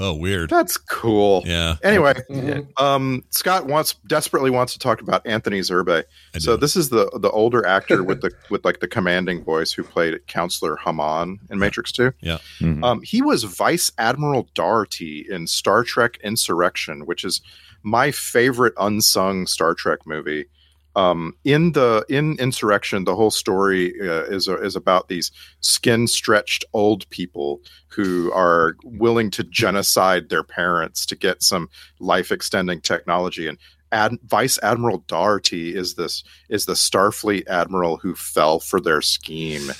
Oh, 0.00 0.14
weird. 0.14 0.48
That's 0.50 0.76
cool. 0.78 1.42
Yeah. 1.44 1.76
Anyway, 1.84 2.14
um, 2.78 3.22
Scott 3.30 3.66
wants 3.66 3.94
desperately 4.06 4.50
wants 4.50 4.72
to 4.72 4.78
talk 4.78 5.00
about 5.00 5.24
Anthony 5.26 5.60
Zerbe. 5.60 6.04
So 6.38 6.56
this 6.56 6.76
is 6.76 6.88
the 6.88 7.10
the 7.20 7.30
older 7.30 7.64
actor 7.66 8.02
with 8.02 8.20
the 8.22 8.30
with 8.50 8.64
like 8.64 8.80
the 8.80 8.88
commanding 8.88 9.44
voice 9.44 9.70
who 9.72 9.82
played 9.84 10.26
Counselor 10.26 10.76
Hamann 10.84 11.38
in 11.50 11.58
Matrix 11.58 11.92
Two. 11.92 12.12
Yeah. 12.20 12.38
Mhm. 12.60 12.82
Um, 12.82 13.02
he 13.02 13.22
was 13.22 13.44
Vice 13.44 13.92
Admiral 13.98 14.48
Dougherty 14.54 15.26
in 15.30 15.46
Star 15.46 15.84
Trek 15.84 16.18
Insurrection, 16.24 17.06
which 17.06 17.22
is 17.22 17.40
my 17.82 18.10
favorite 18.10 18.74
unsung 18.78 19.46
Star 19.46 19.74
Trek 19.74 20.00
movie. 20.06 20.46
Um, 20.94 21.34
in 21.44 21.72
the 21.72 22.04
in 22.08 22.36
Insurrection, 22.38 23.04
the 23.04 23.16
whole 23.16 23.30
story 23.30 23.94
uh, 24.00 24.24
is 24.24 24.46
is 24.48 24.76
about 24.76 25.08
these 25.08 25.30
skin 25.60 26.06
stretched 26.06 26.64
old 26.74 27.08
people 27.10 27.60
who 27.88 28.30
are 28.32 28.76
willing 28.84 29.30
to 29.32 29.44
genocide 29.44 30.28
their 30.28 30.42
parents 30.44 31.06
to 31.06 31.16
get 31.16 31.42
some 31.42 31.68
life 32.00 32.30
extending 32.32 32.80
technology 32.80 33.46
and. 33.48 33.58
Ad, 33.94 34.16
Vice 34.24 34.58
Admiral 34.62 35.04
Dougherty 35.06 35.76
is 35.76 35.96
this 35.96 36.24
is 36.48 36.64
the 36.64 36.72
Starfleet 36.72 37.46
admiral 37.46 37.98
who 37.98 38.14
fell 38.14 38.58
for 38.58 38.80
their 38.80 39.02
scheme, 39.02 39.70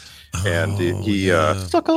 and 0.45 0.73
he- 0.73 0.93
Oh, 0.93 1.01
he, 1.03 1.33
uh, 1.33 1.55
yeah. 1.55 1.65
Sucker. 1.65 1.93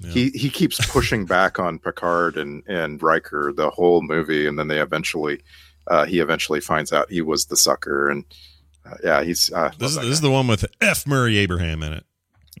Yeah. 0.00 0.10
he 0.10 0.30
he 0.30 0.48
keeps 0.48 0.80
pushing 0.90 1.26
back 1.26 1.58
on 1.58 1.78
Picard 1.78 2.38
and 2.38 2.62
and 2.66 3.02
Riker 3.02 3.52
the 3.52 3.68
whole 3.68 4.00
movie, 4.00 4.46
and 4.46 4.58
then 4.58 4.68
they 4.68 4.80
eventually 4.80 5.42
uh, 5.86 6.06
he 6.06 6.20
eventually 6.20 6.60
finds 6.62 6.94
out 6.94 7.10
he 7.10 7.20
was 7.20 7.44
the 7.44 7.58
sucker, 7.58 8.08
and 8.08 8.24
uh, 8.86 8.94
yeah, 9.04 9.22
he's 9.22 9.52
uh, 9.52 9.70
This 9.78 9.92
is, 9.92 9.96
this 9.96 10.04
is 10.06 10.20
the 10.20 10.30
one 10.30 10.46
with 10.46 10.64
F. 10.80 11.06
Murray 11.06 11.36
Abraham 11.38 11.82
in 11.82 11.92
it. 11.94 12.04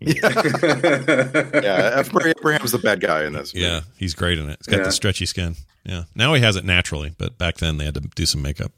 guy. 0.00 1.60
yeah, 1.62 1.90
F. 1.96 2.12
Murray 2.12 2.30
Abraham's 2.38 2.72
the 2.72 2.78
bad 2.78 3.00
guy 3.00 3.24
in 3.24 3.32
this. 3.32 3.54
Yeah, 3.54 3.80
he's 3.98 4.14
great 4.14 4.38
in 4.38 4.48
it. 4.48 4.58
He's 4.60 4.66
got 4.66 4.78
Yeah. 4.78 4.84
the 4.84 4.92
stretchy 4.92 5.26
skin. 5.26 5.56
Yeah. 5.84 6.04
Now 6.14 6.34
he 6.34 6.42
has 6.42 6.56
it 6.56 6.64
naturally, 6.64 7.14
but 7.18 7.38
back 7.38 7.56
then 7.58 7.78
they 7.78 7.84
had 7.84 7.94
to 7.94 8.00
do 8.00 8.26
some 8.26 8.42
makeup. 8.42 8.72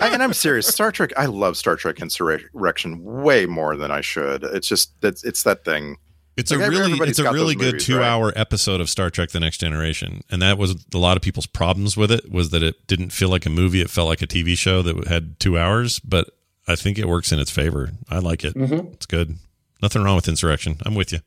I, 0.00 0.08
and 0.08 0.22
I'm 0.22 0.32
serious. 0.32 0.66
Star 0.66 0.90
Trek. 0.90 1.12
I 1.16 1.26
love 1.26 1.56
Star 1.56 1.76
Trek 1.76 2.00
Insurrection 2.00 3.02
way 3.04 3.44
more 3.46 3.76
than 3.76 3.90
I 3.90 4.00
should. 4.00 4.42
It's 4.44 4.66
just 4.66 4.98
that's 5.02 5.24
it's 5.24 5.42
that 5.42 5.64
thing. 5.64 5.96
It's 6.38 6.50
Like, 6.52 6.60
a 6.60 6.70
really 6.70 6.92
it's 7.08 7.18
a 7.18 7.30
really 7.32 7.54
good 7.54 7.72
movies, 7.74 7.84
two 7.86 7.98
right? 7.98 8.06
hour 8.06 8.32
episode 8.36 8.80
of 8.80 8.88
Star 8.88 9.10
Trek: 9.10 9.30
The 9.30 9.40
Next 9.40 9.58
Generation, 9.58 10.22
and 10.30 10.40
that 10.40 10.56
was 10.56 10.74
a 10.94 10.98
lot 10.98 11.16
of 11.16 11.22
people's 11.22 11.46
problems 11.46 11.96
with 11.96 12.10
it 12.12 12.30
was 12.30 12.50
that 12.50 12.62
it 12.62 12.86
didn't 12.86 13.10
feel 13.10 13.28
like 13.28 13.44
a 13.44 13.50
movie; 13.50 13.80
it 13.82 13.90
felt 13.90 14.08
like 14.08 14.22
a 14.22 14.26
TV 14.26 14.56
show 14.56 14.80
that 14.82 15.08
had 15.08 15.38
two 15.40 15.58
hours. 15.58 15.98
But 15.98 16.30
I 16.68 16.76
think 16.76 16.98
it 16.98 17.08
works 17.08 17.32
in 17.32 17.38
its 17.40 17.50
favor. 17.50 17.90
I 18.08 18.18
like 18.18 18.44
it. 18.44 18.54
Mhm. 18.54 18.92
It's 18.94 19.06
good. 19.06 19.36
Nothing 19.82 20.02
wrong 20.04 20.16
with 20.16 20.28
Insurrection. 20.28 20.76
I'm 20.84 20.94
with 20.94 21.12
you. 21.12 21.20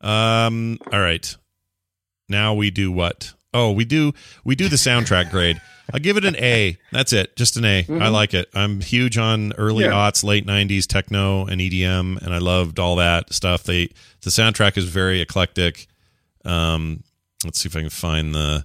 Um. 0.00 0.78
All 0.92 1.00
right. 1.00 1.36
Now 2.28 2.54
we 2.54 2.70
do 2.70 2.90
what? 2.90 3.32
Oh, 3.54 3.70
we 3.72 3.84
do 3.84 4.12
we 4.44 4.54
do 4.54 4.68
the 4.68 4.76
soundtrack 4.76 5.30
grade. 5.30 5.60
I 5.92 5.98
give 5.98 6.16
it 6.16 6.24
an 6.24 6.36
A. 6.36 6.78
That's 6.90 7.12
it. 7.12 7.36
Just 7.36 7.56
an 7.56 7.64
A. 7.64 7.78
I 7.80 7.82
Mhm. 7.82 8.12
like 8.12 8.34
it. 8.34 8.48
I'm 8.54 8.80
huge 8.80 9.18
on 9.18 9.52
early 9.54 9.84
Yeah. 9.84 9.90
aughts, 9.92 10.24
late 10.24 10.46
'90s 10.46 10.86
techno 10.86 11.44
and 11.46 11.60
EDM, 11.60 12.16
and 12.22 12.32
I 12.34 12.38
loved 12.38 12.78
all 12.78 12.96
that 12.96 13.32
stuff. 13.32 13.64
They 13.64 13.88
the 14.22 14.30
soundtrack 14.30 14.76
is 14.78 14.84
very 14.84 15.20
eclectic. 15.20 15.86
Um, 16.44 17.04
let's 17.44 17.60
see 17.60 17.68
if 17.68 17.76
I 17.76 17.80
can 17.80 17.90
find 17.90 18.34
the 18.34 18.64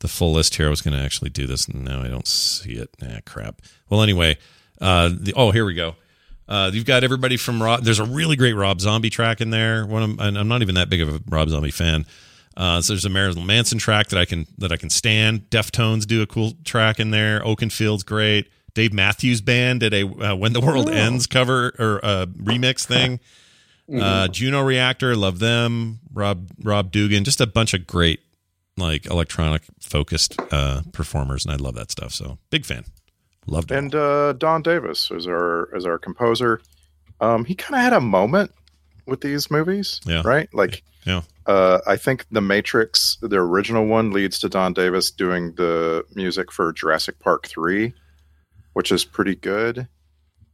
the 0.00 0.08
full 0.08 0.32
list 0.32 0.54
here. 0.56 0.66
I 0.68 0.70
was 0.70 0.80
going 0.80 0.96
to 0.96 1.02
actually 1.04 1.30
do 1.30 1.46
this. 1.46 1.68
Now 1.68 2.02
I 2.02 2.08
don't 2.08 2.26
see 2.26 2.72
it. 2.74 2.90
Nah, 3.02 3.18
crap. 3.26 3.60
Well, 3.90 4.00
anyway, 4.02 4.38
uh, 4.80 5.10
the, 5.12 5.32
oh, 5.36 5.50
here 5.50 5.64
we 5.64 5.74
go. 5.74 5.94
Uh, 6.48 6.70
you've 6.72 6.86
got 6.86 7.04
everybody 7.04 7.36
from 7.36 7.62
Rob. 7.62 7.82
There's 7.82 7.98
a 7.98 8.04
really 8.04 8.36
great 8.36 8.54
Rob 8.54 8.80
Zombie 8.80 9.10
track 9.10 9.40
in 9.40 9.50
there. 9.50 9.84
One 9.86 10.02
of, 10.02 10.18
and 10.20 10.38
I'm 10.38 10.48
not 10.48 10.62
even 10.62 10.76
that 10.76 10.88
big 10.88 11.00
of 11.02 11.08
a 11.14 11.20
Rob 11.28 11.48
Zombie 11.50 11.70
fan. 11.70 12.06
Uh, 12.56 12.80
so 12.80 12.92
there's 12.94 13.04
a 13.04 13.10
Marilyn 13.10 13.46
Manson 13.46 13.78
track 13.78 14.08
that 14.08 14.18
I 14.18 14.24
can 14.24 14.46
that 14.58 14.72
I 14.72 14.76
can 14.76 14.90
stand. 14.90 15.50
Deftones 15.50 16.06
do 16.06 16.22
a 16.22 16.26
cool 16.26 16.54
track 16.64 16.98
in 16.98 17.10
there. 17.10 17.40
Oakenfold's 17.40 18.02
great. 18.02 18.50
Dave 18.74 18.92
Matthews 18.92 19.40
Band 19.40 19.80
did 19.80 19.92
a 19.94 20.06
uh, 20.06 20.34
"When 20.34 20.52
the 20.54 20.60
World 20.60 20.88
Oh. 20.88 20.92
Ends" 20.92 21.26
cover 21.26 21.72
or 21.78 22.00
uh, 22.04 22.26
remix 22.26 22.84
thing. 22.86 23.20
Uh, 23.90 24.28
Juno 24.28 24.62
Reactor, 24.62 25.16
love 25.16 25.38
them. 25.38 26.00
Rob 26.12 26.50
Rob 26.62 26.92
Dougan, 26.92 27.22
just 27.22 27.40
a 27.40 27.46
bunch 27.46 27.72
of 27.72 27.86
great 27.86 28.20
like 28.76 29.06
electronic 29.06 29.62
focused 29.80 30.36
uh, 30.52 30.82
performers, 30.92 31.46
and 31.46 31.54
I 31.54 31.56
love 31.56 31.74
that 31.76 31.90
stuff. 31.90 32.12
So 32.12 32.36
big 32.50 32.66
fan. 32.66 32.84
Loved 33.48 33.70
it. 33.72 33.78
And 33.78 33.94
uh, 33.94 34.34
Don 34.34 34.62
Davis 34.62 35.10
is 35.10 35.26
our 35.26 35.74
as 35.74 35.84
our 35.86 35.98
composer. 35.98 36.60
Um, 37.20 37.44
he 37.44 37.54
kind 37.54 37.74
of 37.74 37.80
had 37.80 37.92
a 37.92 38.00
moment 38.00 38.52
with 39.06 39.22
these 39.22 39.50
movies, 39.50 40.00
Yeah. 40.06 40.22
right? 40.24 40.48
Like, 40.54 40.82
Yeah. 41.04 41.22
uh, 41.46 41.78
I 41.86 41.96
think 41.96 42.26
The 42.30 42.40
Matrix, 42.42 43.16
the 43.22 43.38
original 43.38 43.86
one, 43.86 44.12
leads 44.12 44.38
to 44.40 44.48
Don 44.48 44.72
Davis 44.74 45.10
doing 45.10 45.54
the 45.54 46.04
music 46.14 46.52
for 46.52 46.72
Jurassic 46.72 47.18
Park 47.18 47.48
three, 47.48 47.94
which 48.74 48.92
is 48.92 49.04
pretty 49.04 49.34
good. 49.34 49.88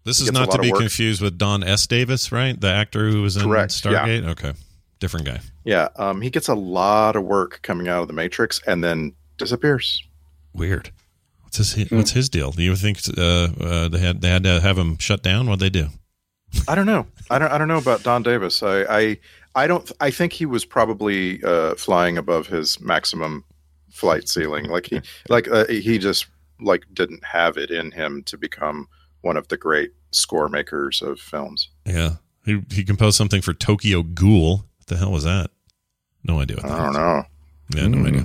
This 0.05 0.19
He 0.19 0.25
is 0.25 0.33
not 0.33 0.51
to 0.53 0.59
be 0.59 0.71
confused 0.71 1.21
with 1.21 1.37
Don 1.37 1.65
S. 1.65 1.87
Davis, 1.87 2.31
right? 2.31 2.59
The 2.61 2.69
actor 2.71 3.11
who 3.11 3.23
was 3.23 3.37
in 3.37 3.43
Correct, 3.43 3.85
yeah. 3.85 3.91
Stargate. 4.07 4.29
Okay, 4.29 4.53
different 5.01 5.27
guy. 5.27 5.41
Yeah, 5.65 5.89
um, 5.97 6.21
he 6.21 6.31
gets 6.31 6.49
a 6.49 6.55
lot 6.55 7.16
of 7.16 7.25
work 7.25 7.61
coming 7.62 7.89
out 7.89 8.03
of 8.03 8.09
The 8.09 8.15
Matrix, 8.15 8.61
and 8.66 8.85
then 8.85 9.15
disappears. 9.39 10.03
Weird. 10.53 10.91
What's 11.59 11.72
his 11.74 11.90
What's 11.90 12.10
his 12.10 12.28
deal? 12.28 12.51
Do 12.51 12.62
you 12.62 12.74
think 12.74 12.98
uh, 13.16 13.22
uh, 13.60 13.89
they 13.89 13.98
had 14.01 14.20
they 14.20 14.28
had 14.28 14.43
to 14.44 14.60
have 14.60 14.76
him 14.76 14.98
shut 14.98 15.22
down? 15.22 15.48
What 15.48 15.60
they 15.60 15.70
do? 15.70 15.89
I 16.68 16.74
don't 16.74 16.86
know. 16.86 17.06
I 17.31 17.39
don't. 17.39 17.51
I 17.52 17.59
don't 17.59 17.68
know 17.68 17.78
about 17.78 18.02
Don 18.02 18.22
Davis. 18.22 18.62
I. 18.62 18.82
I, 18.82 19.18
I 19.55 19.66
don't. 19.68 19.90
I 20.01 20.10
think 20.10 20.32
he 20.32 20.47
was 20.47 20.64
probably 20.64 21.43
uh, 21.44 21.76
flying 21.76 22.18
above 22.18 22.48
his 22.48 22.81
maximum 22.81 23.44
flight 23.93 24.28
ceiling. 24.28 24.64
Like 24.68 24.86
he. 24.86 25.01
Like 25.28 25.47
uh, 25.48 25.66
he 25.68 25.98
just 25.98 26.26
like 26.60 26.82
didn't 26.93 27.24
have 27.24 27.56
it 27.56 27.70
in 27.70 27.93
him 27.93 28.24
to 28.24 28.36
become 28.36 28.89
one 29.20 29.36
of 29.36 29.47
the 29.48 29.56
great 29.56 29.93
score 30.10 30.48
makers 30.48 31.02
of 31.02 31.20
films. 31.20 31.68
Yeah, 31.86 32.14
he 32.44 32.62
he 32.72 32.82
composed 32.85 33.16
something 33.16 33.43
for 33.43 33.55
Tokyo 33.55 34.02
Ghoul. 34.02 34.64
What 34.78 34.86
the 34.89 34.97
hell 34.97 35.12
was 35.12 35.22
that? 35.24 35.51
No 36.24 36.40
idea. 36.40 36.56
What 36.56 36.66
that 36.66 36.72
I 36.81 36.85
don't 36.85 36.93
know. 36.94 37.22
Yeah, 37.76 37.86
no 37.86 37.98
Mm. 37.98 38.06
idea. 38.09 38.24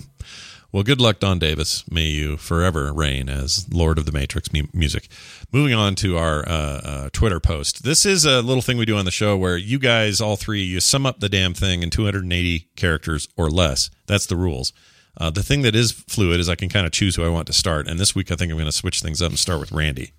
Well, 0.72 0.84
good 0.84 1.02
luck, 1.02 1.20
Don 1.20 1.40
Davis. 1.40 1.84
May 1.90 2.06
you 2.06 2.38
forever 2.38 2.94
reign 2.94 3.28
as 3.28 3.68
Lord 3.74 3.98
of 3.98 4.06
the 4.06 4.12
Matrix 4.12 4.54
mu- 4.54 4.68
music. 4.72 5.08
Moving 5.52 5.74
on 5.74 5.96
to 5.96 6.16
our 6.16 6.48
uh, 6.48 6.52
uh, 6.52 7.10
Twitter 7.12 7.40
post. 7.40 7.84
This 7.84 8.06
is 8.06 8.24
a 8.24 8.44
little 8.44 8.62
thing 8.62 8.78
we 8.78 8.86
do 8.86 8.96
on 8.96 9.06
the 9.06 9.10
show 9.12 9.36
where 9.36 9.58
you 9.58 9.80
guys, 9.80 10.22
all 10.22 10.36
three, 10.36 10.62
you 10.62 10.80
sum 10.80 11.08
up 11.08 11.22
the 11.22 11.30
damn 11.30 11.56
thing 11.56 11.82
in 11.82 11.90
280 11.90 12.68
characters 12.76 13.28
or 13.36 13.50
less. 13.50 13.90
That's 14.06 14.28
the 14.28 14.36
rules. 14.36 14.72
Uh, 15.18 15.32
the 15.32 15.42
thing 15.42 15.64
that 15.64 15.76
is 15.76 15.92
fluid 15.92 16.40
is 16.40 16.48
I 16.48 16.56
can 16.56 16.70
kind 16.70 16.86
of 16.86 16.92
choose 16.92 17.16
who 17.16 17.24
I 17.24 17.30
want 17.30 17.48
to 17.48 17.54
start. 17.54 17.88
And 17.88 18.00
this 18.00 18.14
week, 18.14 18.32
I 18.32 18.36
think 18.36 18.52
I'm 18.52 18.58
going 18.58 18.66
to 18.66 18.72
switch 18.72 19.02
things 19.02 19.24
up 19.24 19.30
and 19.30 19.40
start 19.40 19.60
with 19.60 19.72
Randy. 19.72 20.12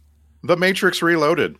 The 0.42 0.56
Matrix 0.56 1.00
Reloaded. 1.00 1.56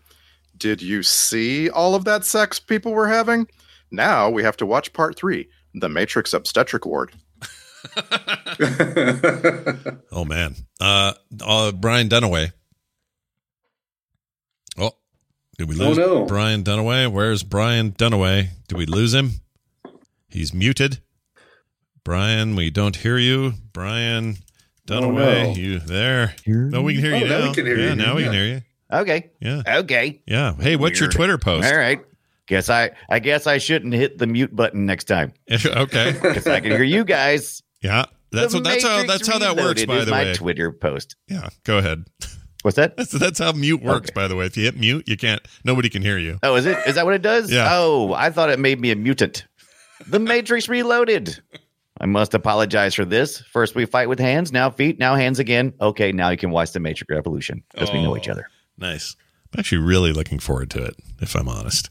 Did 0.57 0.83
you 0.83 1.05
see 1.05 1.71
all 1.71 1.95
of 1.95 2.05
that 2.07 2.25
sex 2.25 2.59
people 2.59 2.93
were 2.93 3.09
having? 3.09 3.47
Now 3.93 4.29
we 4.29 4.43
have 4.43 4.57
to 4.57 4.67
watch 4.67 4.93
part 4.93 5.17
three, 5.17 5.49
The 5.75 5.89
Matrix 5.89 6.35
Obstetric 6.35 6.85
Ward. 6.85 7.12
Oh 10.12 10.24
man, 10.24 10.55
uh, 10.81 11.15
uh, 11.43 11.73
Brian 11.73 12.09
Dunaway. 12.09 12.52
Oh, 14.78 14.93
did 15.59 15.69
we 15.69 15.81
Oh, 15.81 15.89
lose 15.89 15.98
no. 15.98 16.24
Brian 16.27 16.62
Dunaway? 16.65 17.11
Where's 17.11 17.43
Brian 17.43 17.93
Dunaway? 17.93 18.48
Did 18.69 18.77
we 18.77 18.86
lose 18.86 19.15
him? 19.15 19.40
He's 20.28 20.52
muted. 20.52 21.01
Brian, 22.05 22.57
we 22.57 22.70
don't 22.70 22.97
hear 22.97 23.19
you. 23.19 23.55
Brian 23.73 24.36
Dunaway, 24.86 25.40
Oh, 25.40 25.52
no. 25.52 25.55
you 25.55 25.78
there? 25.78 26.35
No, 26.47 26.82
we 26.82 26.94
can 26.94 27.05
hear 27.05 27.15
Oh, 27.15 27.19
you 27.19 27.28
now 27.28 27.39
now. 27.39 27.48
we 27.48 27.55
can 27.55 27.66
hear 27.66 27.78
yeah, 27.78 27.90
you. 27.90 27.94
now 27.97 28.16
we 28.16 28.23
can 28.24 28.32
Yeah. 28.32 28.39
hear 28.39 28.48
you. 28.55 28.62
Okay. 28.93 29.31
Yeah, 29.40 29.62
Okay. 29.78 30.20
yeah. 30.27 30.55
Hey, 30.59 30.74
what's 30.77 30.98
your 30.98 31.11
Twitter 31.11 31.39
post? 31.39 31.70
All 31.70 31.78
right. 31.78 32.01
Guess 32.48 32.69
I 32.69 32.90
I 33.09 33.20
guess 33.20 33.47
I 33.47 33.59
shouldn't 33.59 33.94
hit 33.94 34.19
the 34.19 34.27
mute 34.27 34.55
button 34.55 34.85
next 34.85 35.05
time 35.05 35.32
okay. 35.65 36.12
because 36.20 36.48
I 36.48 36.59
can 36.59 36.73
hear 36.73 36.82
you 36.82 37.05
guys. 37.05 37.62
Yeah, 37.82 38.05
that's 38.31 38.55
what, 38.55 38.65
that's 38.65 38.85
how 38.85 39.05
that's 39.07 39.27
how 39.27 39.39
that 39.39 39.57
works. 39.57 39.85
By 39.85 40.05
the 40.05 40.11
my 40.11 40.24
way, 40.24 40.35
Twitter 40.35 40.70
post. 40.73 41.16
yeah. 41.28 41.48
Go 41.65 41.78
ahead. 41.78 42.05
What's 42.62 42.77
that? 42.77 42.94
That's 42.97 43.11
that's 43.12 43.39
how 43.39 43.52
mute 43.52 43.82
works. 43.82 44.11
Okay. 44.11 44.15
By 44.15 44.28
the 44.28 44.36
way, 44.36 44.44
if 44.44 44.55
you 44.57 44.65
hit 44.65 44.77
mute, 44.78 45.09
you 45.09 45.16
can't. 45.16 45.40
Nobody 45.65 45.89
can 45.89 46.02
hear 46.02 46.19
you. 46.19 46.39
Oh, 46.43 46.57
is 46.57 46.66
it? 46.66 46.77
Is 46.86 46.97
that 46.97 47.07
what 47.07 47.15
it 47.15 47.23
does? 47.23 47.51
Yeah. 47.51 47.69
Oh, 47.70 48.12
I 48.12 48.28
thought 48.31 48.51
it 48.51 48.59
made 48.59 48.78
me 48.81 48.90
a 48.90 48.97
mutant. 48.97 49.47
The 50.07 50.19
Matrix 50.19 50.69
Reloaded. 50.69 51.40
I 52.02 52.07
must 52.07 52.35
apologize 52.35 52.94
for 52.94 53.05
this. 53.07 53.40
First 53.40 53.74
we 53.74 53.86
fight 53.86 54.09
with 54.11 54.19
hands, 54.19 54.52
now 54.52 54.69
feet, 54.70 54.98
now 54.98 55.15
hands 55.15 55.39
again. 55.39 55.73
Okay, 55.81 56.12
now 56.12 56.28
you 56.31 56.36
can 56.36 56.51
watch 56.51 56.73
the 56.73 56.81
Matrix 56.81 57.11
Revolution 57.11 57.62
because 57.73 57.90
we 57.93 58.02
know 58.02 58.16
each 58.16 58.28
Oh. 58.28 58.32
other. 58.32 58.47
Nice. 58.78 59.16
I'm 59.52 59.61
actually 59.61 59.82
really 59.82 60.12
looking 60.12 60.39
forward 60.39 60.70
to 60.70 60.85
it, 60.85 60.94
if 61.20 61.35
I'm 61.35 61.48
honest. 61.48 61.90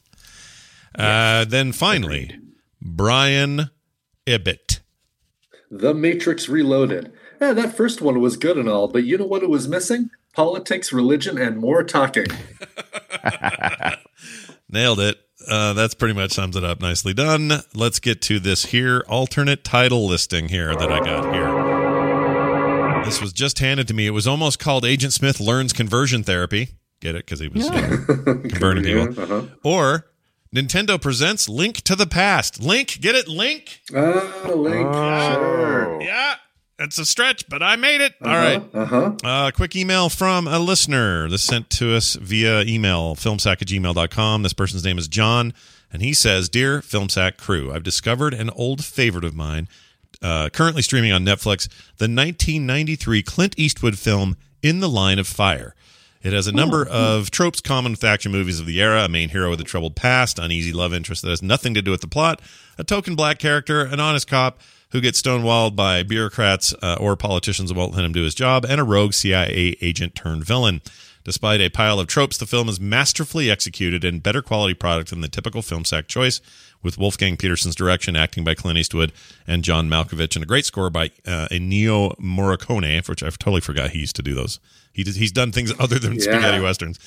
Uh, 0.96 1.44
then 1.44 1.72
finally, 1.72 2.36
Brian 2.80 3.70
Ibbott. 4.26 4.80
The 5.70 5.94
Matrix 5.94 6.48
Reloaded. 6.48 7.12
Yeah, 7.40 7.52
that 7.52 7.76
first 7.76 8.02
one 8.02 8.20
was 8.20 8.36
good 8.36 8.58
and 8.58 8.68
all, 8.68 8.88
but 8.88 9.04
you 9.04 9.16
know 9.16 9.24
what 9.26 9.44
it 9.44 9.48
was 9.48 9.68
missing? 9.68 10.10
Politics, 10.34 10.92
religion, 10.92 11.38
and 11.38 11.58
more 11.58 11.84
talking. 11.84 12.26
Nailed 14.68 14.98
it. 15.00 15.18
Uh, 15.48 15.72
that's 15.72 15.94
pretty 15.94 16.14
much 16.14 16.32
sums 16.32 16.56
it 16.56 16.64
up. 16.64 16.80
Nicely 16.80 17.14
done. 17.14 17.52
Let's 17.74 18.00
get 18.00 18.20
to 18.22 18.40
this 18.40 18.66
here 18.66 19.04
alternate 19.08 19.64
title 19.64 20.06
listing 20.06 20.48
here 20.48 20.74
that 20.74 20.92
I 20.92 20.98
got 21.00 21.32
here. 21.32 23.04
This 23.04 23.20
was 23.20 23.32
just 23.32 23.60
handed 23.60 23.88
to 23.88 23.94
me. 23.94 24.06
It 24.06 24.10
was 24.10 24.26
almost 24.26 24.58
called 24.58 24.84
Agent 24.84 25.12
Smith 25.12 25.40
Learns 25.40 25.72
Conversion 25.72 26.22
Therapy. 26.22 26.70
Get 27.00 27.14
it? 27.14 27.24
Because 27.24 27.40
he 27.40 27.48
was 27.48 27.64
you 27.64 27.70
know, 27.70 28.04
converting 28.48 28.84
people. 29.14 29.22
Uh-huh. 29.22 29.46
Or 29.64 30.06
Nintendo 30.54 31.00
presents 31.00 31.48
Link 31.48 31.80
to 31.82 31.94
the 31.94 32.08
Past. 32.08 32.60
Link, 32.60 33.00
get 33.00 33.14
it? 33.14 33.28
Link? 33.28 33.82
Ah, 33.94 34.48
Link. 34.52 34.92
Sure. 34.92 36.02
Yeah, 36.02 36.34
it's 36.76 36.98
a 36.98 37.06
stretch, 37.06 37.48
but 37.48 37.62
I 37.62 37.76
made 37.76 38.00
it. 38.00 38.14
All 38.20 38.34
right. 38.34 38.60
Uh-huh. 38.74 39.12
Uh, 39.22 39.50
quick 39.52 39.76
email 39.76 40.08
from 40.08 40.48
a 40.48 40.58
listener. 40.58 41.28
This 41.28 41.44
sent 41.44 41.70
to 41.70 41.94
us 41.94 42.16
via 42.16 42.62
email, 42.62 43.14
filmsack 43.14 43.62
at 43.62 43.68
gmail.com. 43.68 44.42
This 44.42 44.52
person's 44.52 44.84
name 44.84 44.98
is 44.98 45.06
John, 45.06 45.54
and 45.92 46.02
he 46.02 46.12
says 46.12 46.48
Dear 46.48 46.80
Filmsack 46.80 47.36
crew, 47.36 47.72
I've 47.72 47.84
discovered 47.84 48.34
an 48.34 48.50
old 48.50 48.84
favorite 48.84 49.24
of 49.24 49.36
mine, 49.36 49.68
uh, 50.20 50.48
currently 50.48 50.82
streaming 50.82 51.12
on 51.12 51.24
Netflix, 51.24 51.68
the 51.98 52.08
1993 52.08 53.22
Clint 53.22 53.54
Eastwood 53.56 53.96
film 53.96 54.36
In 54.64 54.80
the 54.80 54.88
Line 54.88 55.20
of 55.20 55.28
Fire. 55.28 55.76
It 56.22 56.34
has 56.34 56.46
a 56.46 56.52
number 56.52 56.86
of 56.86 57.30
tropes 57.30 57.62
common 57.62 57.92
with 57.92 58.04
action 58.04 58.30
movies 58.30 58.60
of 58.60 58.66
the 58.66 58.82
era 58.82 59.04
a 59.04 59.08
main 59.08 59.30
hero 59.30 59.48
with 59.48 59.60
a 59.60 59.64
troubled 59.64 59.96
past, 59.96 60.38
uneasy 60.38 60.72
love 60.72 60.92
interest 60.92 61.22
that 61.22 61.30
has 61.30 61.42
nothing 61.42 61.72
to 61.74 61.80
do 61.80 61.90
with 61.90 62.02
the 62.02 62.06
plot, 62.06 62.42
a 62.76 62.84
token 62.84 63.14
black 63.14 63.38
character, 63.38 63.80
an 63.80 64.00
honest 64.00 64.28
cop 64.28 64.60
who 64.90 65.00
gets 65.00 65.22
stonewalled 65.22 65.74
by 65.76 66.02
bureaucrats 66.02 66.74
uh, 66.82 66.96
or 67.00 67.16
politicians 67.16 67.70
who 67.70 67.76
won't 67.76 67.94
let 67.94 68.04
him 68.04 68.12
do 68.12 68.22
his 68.22 68.34
job, 68.34 68.66
and 68.68 68.80
a 68.80 68.84
rogue 68.84 69.14
CIA 69.14 69.76
agent 69.80 70.14
turned 70.14 70.44
villain. 70.44 70.82
Despite 71.24 71.60
a 71.60 71.68
pile 71.68 72.00
of 72.00 72.06
tropes, 72.06 72.38
the 72.38 72.46
film 72.46 72.68
is 72.68 72.80
masterfully 72.80 73.50
executed 73.50 74.04
and 74.04 74.22
better 74.22 74.42
quality 74.42 74.74
product 74.74 75.10
than 75.10 75.20
the 75.20 75.28
typical 75.28 75.62
film 75.62 75.84
sack 75.84 76.06
choice, 76.08 76.40
with 76.82 76.96
Wolfgang 76.98 77.36
Petersen's 77.36 77.74
direction, 77.74 78.16
acting 78.16 78.42
by 78.44 78.54
Clint 78.54 78.78
Eastwood 78.78 79.12
and 79.46 79.62
John 79.62 79.88
Malkovich, 79.88 80.34
and 80.34 80.42
a 80.42 80.46
great 80.46 80.64
score 80.64 80.90
by 80.90 81.06
uh, 81.26 81.48
Ennio 81.50 82.16
Morricone, 82.18 83.06
which 83.08 83.22
I've 83.22 83.38
totally 83.38 83.60
forgot 83.60 83.90
he 83.90 83.98
used 84.00 84.16
to 84.16 84.22
do 84.22 84.34
those. 84.34 84.58
He 84.92 85.04
did, 85.04 85.16
he's 85.16 85.32
done 85.32 85.52
things 85.52 85.72
other 85.78 85.98
than 85.98 86.14
Yeah. 86.14 86.20
spaghetti 86.22 86.60
westerns. 86.60 86.98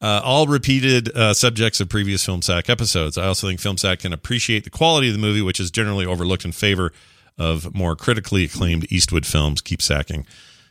Uh, 0.00 0.20
all 0.22 0.46
repeated 0.46 1.14
uh, 1.16 1.34
subjects 1.34 1.80
of 1.80 1.88
previous 1.88 2.24
Film 2.24 2.40
Sack 2.40 2.70
episodes. 2.70 3.18
I 3.18 3.26
also 3.26 3.48
think 3.48 3.58
Film 3.58 3.76
Sack 3.76 3.98
can 4.00 4.12
appreciate 4.12 4.62
the 4.62 4.70
quality 4.70 5.08
of 5.08 5.14
the 5.14 5.18
movie, 5.20 5.42
which 5.42 5.58
is 5.58 5.72
generally 5.72 6.06
overlooked 6.06 6.44
in 6.44 6.52
favor 6.52 6.92
of 7.36 7.74
more 7.74 7.96
critically 7.96 8.44
acclaimed 8.44 8.86
Eastwood 8.92 9.26
films. 9.26 9.60
Keep 9.60 9.82
sacking, 9.82 10.24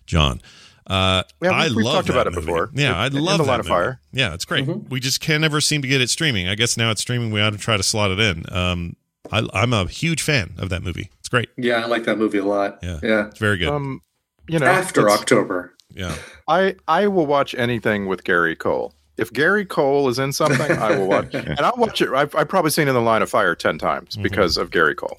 John. 0.06 0.42
Uh, 0.90 1.24
Yeah, 1.42 1.50
we- 1.50 1.56
I 1.56 1.68
we've 1.68 1.76
love 1.86 1.94
talked 1.96 2.08
that 2.08 2.14
about 2.14 2.28
it 2.28 2.34
movie. 2.34 2.46
before. 2.46 2.70
Yeah, 2.74 2.96
I 2.98 3.08
In- 3.08 3.18
in 3.18 3.24
love 3.24 3.38
the 3.40 3.44
that 3.44 3.50
Line 3.50 3.60
of. 3.60 3.68
Fire. 3.68 4.00
Yeah, 4.14 4.34
it's 4.34 4.46
great. 4.46 4.66
Mm-hmm. 4.66 4.90
We 4.90 5.00
just 5.00 5.20
can 5.20 5.42
never 5.42 5.60
seem 5.62 5.82
to 5.82 5.88
get 5.88 6.02
it 6.02 6.10
streaming. 6.10 6.48
I 6.48 6.56
guess 6.56 6.78
now 6.78 6.92
it's 6.92 7.02
streaming. 7.02 7.32
We 7.32 7.42
ought 7.42 7.52
to 7.52 7.58
try 7.58 7.76
to 7.78 7.84
slot 7.84 8.12
it 8.12 8.20
in. 8.20 8.46
Um, 8.52 8.96
I, 9.32 9.46
I'm 9.54 9.74
a 9.74 9.86
huge 9.88 10.22
fan 10.22 10.54
of 10.58 10.70
that 10.70 10.84
movie. 10.84 11.10
It's 11.20 11.28
great. 11.30 11.50
Yeah, 11.58 11.84
I 11.84 11.88
like 11.88 12.06
that 12.06 12.18
movie 12.18 12.38
a 12.38 12.46
lot. 12.46 12.80
Yeah, 12.82 13.00
Yeah. 13.04 13.28
it's 13.28 13.40
very 13.40 13.58
good. 13.58 13.68
Um, 13.68 14.02
you 14.48 14.60
know, 14.60 14.66
After 14.66 15.10
October. 15.10 15.74
yeah, 15.94 16.16
I 16.48 16.76
I 16.88 17.08
will 17.08 17.26
watch 17.26 17.54
anything 17.56 18.06
with 18.08 18.24
Gary 18.24 18.56
Cole. 18.56 18.94
If 19.18 19.34
Gary 19.34 19.66
Cole 19.66 20.08
is 20.08 20.20
in 20.20 20.32
something, 20.32 20.72
I 20.78 20.96
will 20.98 21.08
watch, 21.08 21.34
and 21.34 21.60
I'll 21.60 21.74
watch 21.76 22.02
it. 22.02 22.10
I've, 22.12 22.34
I've 22.36 22.48
probably 22.48 22.72
seen 22.72 22.88
In 22.88 22.94
the 22.94 23.02
Line 23.02 23.22
of 23.22 23.30
Fire 23.30 23.56
ten 23.56 23.78
times 23.78 24.12
Mm-hmm. 24.14 24.22
because 24.24 24.56
of 24.56 24.72
Gary 24.72 24.96
Cole. 24.96 25.18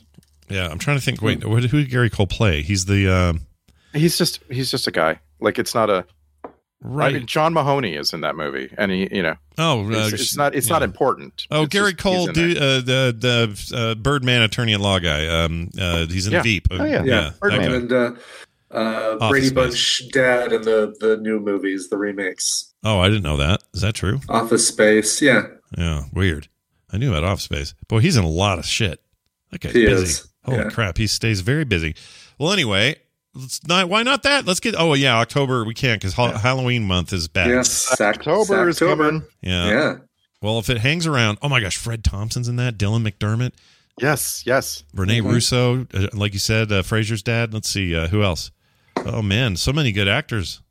yeah. 0.49 0.69
I'm 0.69 0.79
trying 0.79 0.97
to 0.97 1.05
think. 1.05 1.21
Wait, 1.21 1.43
who 1.43 1.57
who 1.57 1.81
did 1.81 1.91
Gary 1.91 2.09
Cole 2.09 2.27
play? 2.27 2.63
He's 2.63 2.87
the 2.87 3.07
um, 3.15 3.41
He's 3.93 4.17
just 4.17 4.41
he's 4.51 4.71
just 4.71 4.87
a 4.87 4.91
guy. 4.91 5.21
Like 5.41 5.59
it's 5.59 5.75
not 5.75 5.91
a 5.91 6.05
right. 6.83 7.15
I 7.15 7.19
mean, 7.19 7.27
John 7.27 7.53
Mahoney 7.53 7.95
is 7.95 8.13
in 8.13 8.21
that 8.23 8.37
movie, 8.37 8.73
and 8.79 8.91
he 8.91 9.09
you 9.13 9.23
know 9.23 9.35
oh, 9.59 9.85
uh, 9.87 10.07
it's, 10.09 10.13
it's 10.15 10.37
not 10.37 10.55
it's 10.55 10.69
not 10.69 10.83
important. 10.83 11.47
Oh, 11.51 11.63
It's 11.65 11.73
Gary 11.73 11.93
just 11.93 12.03
Cole, 12.03 12.29
in 12.29 12.35
do, 12.35 12.51
uh, 12.53 12.81
the 12.81 13.17
the 13.19 13.77
uh, 13.77 13.95
Birdman 13.97 14.43
attorney 14.43 14.75
at 14.75 14.81
law 14.81 14.99
guy. 14.99 15.27
Um, 15.27 15.71
uh, 15.81 16.07
he's 16.07 16.27
in 16.27 16.33
Yeah. 16.33 16.43
Veep. 16.43 16.69
Oh, 16.71 16.85
yeah. 16.85 17.03
Yeah. 17.05 17.31
that 17.41 17.51
guy. 17.51 17.63
And 17.65 17.93
uh, 17.93 18.13
Uh, 18.71 19.17
Office 19.21 19.29
Brady 19.31 19.47
Space. 19.47 19.55
Bunch 19.55 20.03
dad 20.13 20.53
in 20.53 20.63
the 20.63 20.95
the 21.01 21.17
new 21.17 21.41
movies, 21.41 21.89
the 21.89 21.97
remakes. 21.97 22.75
Oh, 22.85 22.99
I 23.01 23.09
didn't 23.09 23.23
know 23.23 23.39
that. 23.39 23.63
Is 23.75 23.81
that 23.81 23.95
true? 23.95 24.21
Office 24.29 24.69
Space, 24.69 25.23
yeah. 25.23 25.43
Yeah, 25.77 26.05
weird. 26.13 26.49
I 26.93 26.97
knew 26.99 27.11
about 27.11 27.25
Office 27.25 27.45
Space. 27.45 27.75
Boy, 27.89 28.01
he's 28.01 28.17
in 28.17 28.25
a 28.25 28.29
lot 28.29 28.59
of 28.59 28.65
shit. 28.67 29.01
That 29.51 29.61
guy's 29.61 29.73
He 29.73 29.87
busy. 29.87 30.05
is, 30.05 30.29
Holy 30.45 30.59
yeah. 30.59 30.69
crap, 30.71 30.99
he 30.99 31.07
stays 31.07 31.41
very 31.41 31.65
busy. 31.65 31.95
Well, 32.39 32.53
anyway, 32.53 32.97
let's 33.35 33.67
not. 33.67 33.89
Why 33.89 34.03
not 34.03 34.23
that? 34.25 34.47
Let's 34.47 34.61
get. 34.61 34.75
Oh 34.77 34.95
yeah, 34.95 35.17
October 35.19 35.65
we 35.65 35.75
can't 35.75 36.01
because 36.01 36.15
Halloween 36.15 36.85
month 36.85 37.13
is 37.13 37.29
back. 37.29 37.49
Yes, 37.49 37.71
Sac- 37.71 38.17
October 38.19 38.69
is 38.69 38.79
Sacktober. 38.79 38.97
coming. 38.97 39.23
Yeah. 39.41 39.69
Yeah. 39.69 39.97
Well, 40.41 40.59
if 40.59 40.71
it 40.71 40.79
hangs 40.79 41.07
around, 41.07 41.39
oh 41.43 41.49
my 41.49 41.61
gosh, 41.61 41.77
Fred 41.77 42.05
Thompson's 42.05 42.47
in 42.49 42.57
that. 42.57 42.79
Dylan 42.79 43.07
McDermott, 43.09 43.53
Yes, 44.01 44.45
yes. 44.47 44.85
Renee 44.95 45.19
Mm-hmm. 45.19 45.29
Russo, 45.31 45.87
uh, 45.93 46.07
like 46.13 46.33
you 46.33 46.39
said, 46.39 46.71
uh, 46.71 46.83
Frasier's 46.83 47.23
dad. 47.25 47.53
Let's 47.53 47.69
see 47.69 47.97
uh, 47.97 48.07
who 48.09 48.23
else. 48.23 48.51
Oh 48.97 49.23
man, 49.23 49.57
so 49.57 49.73
many 49.73 49.91
good 49.93 50.07
actors. 50.09 50.63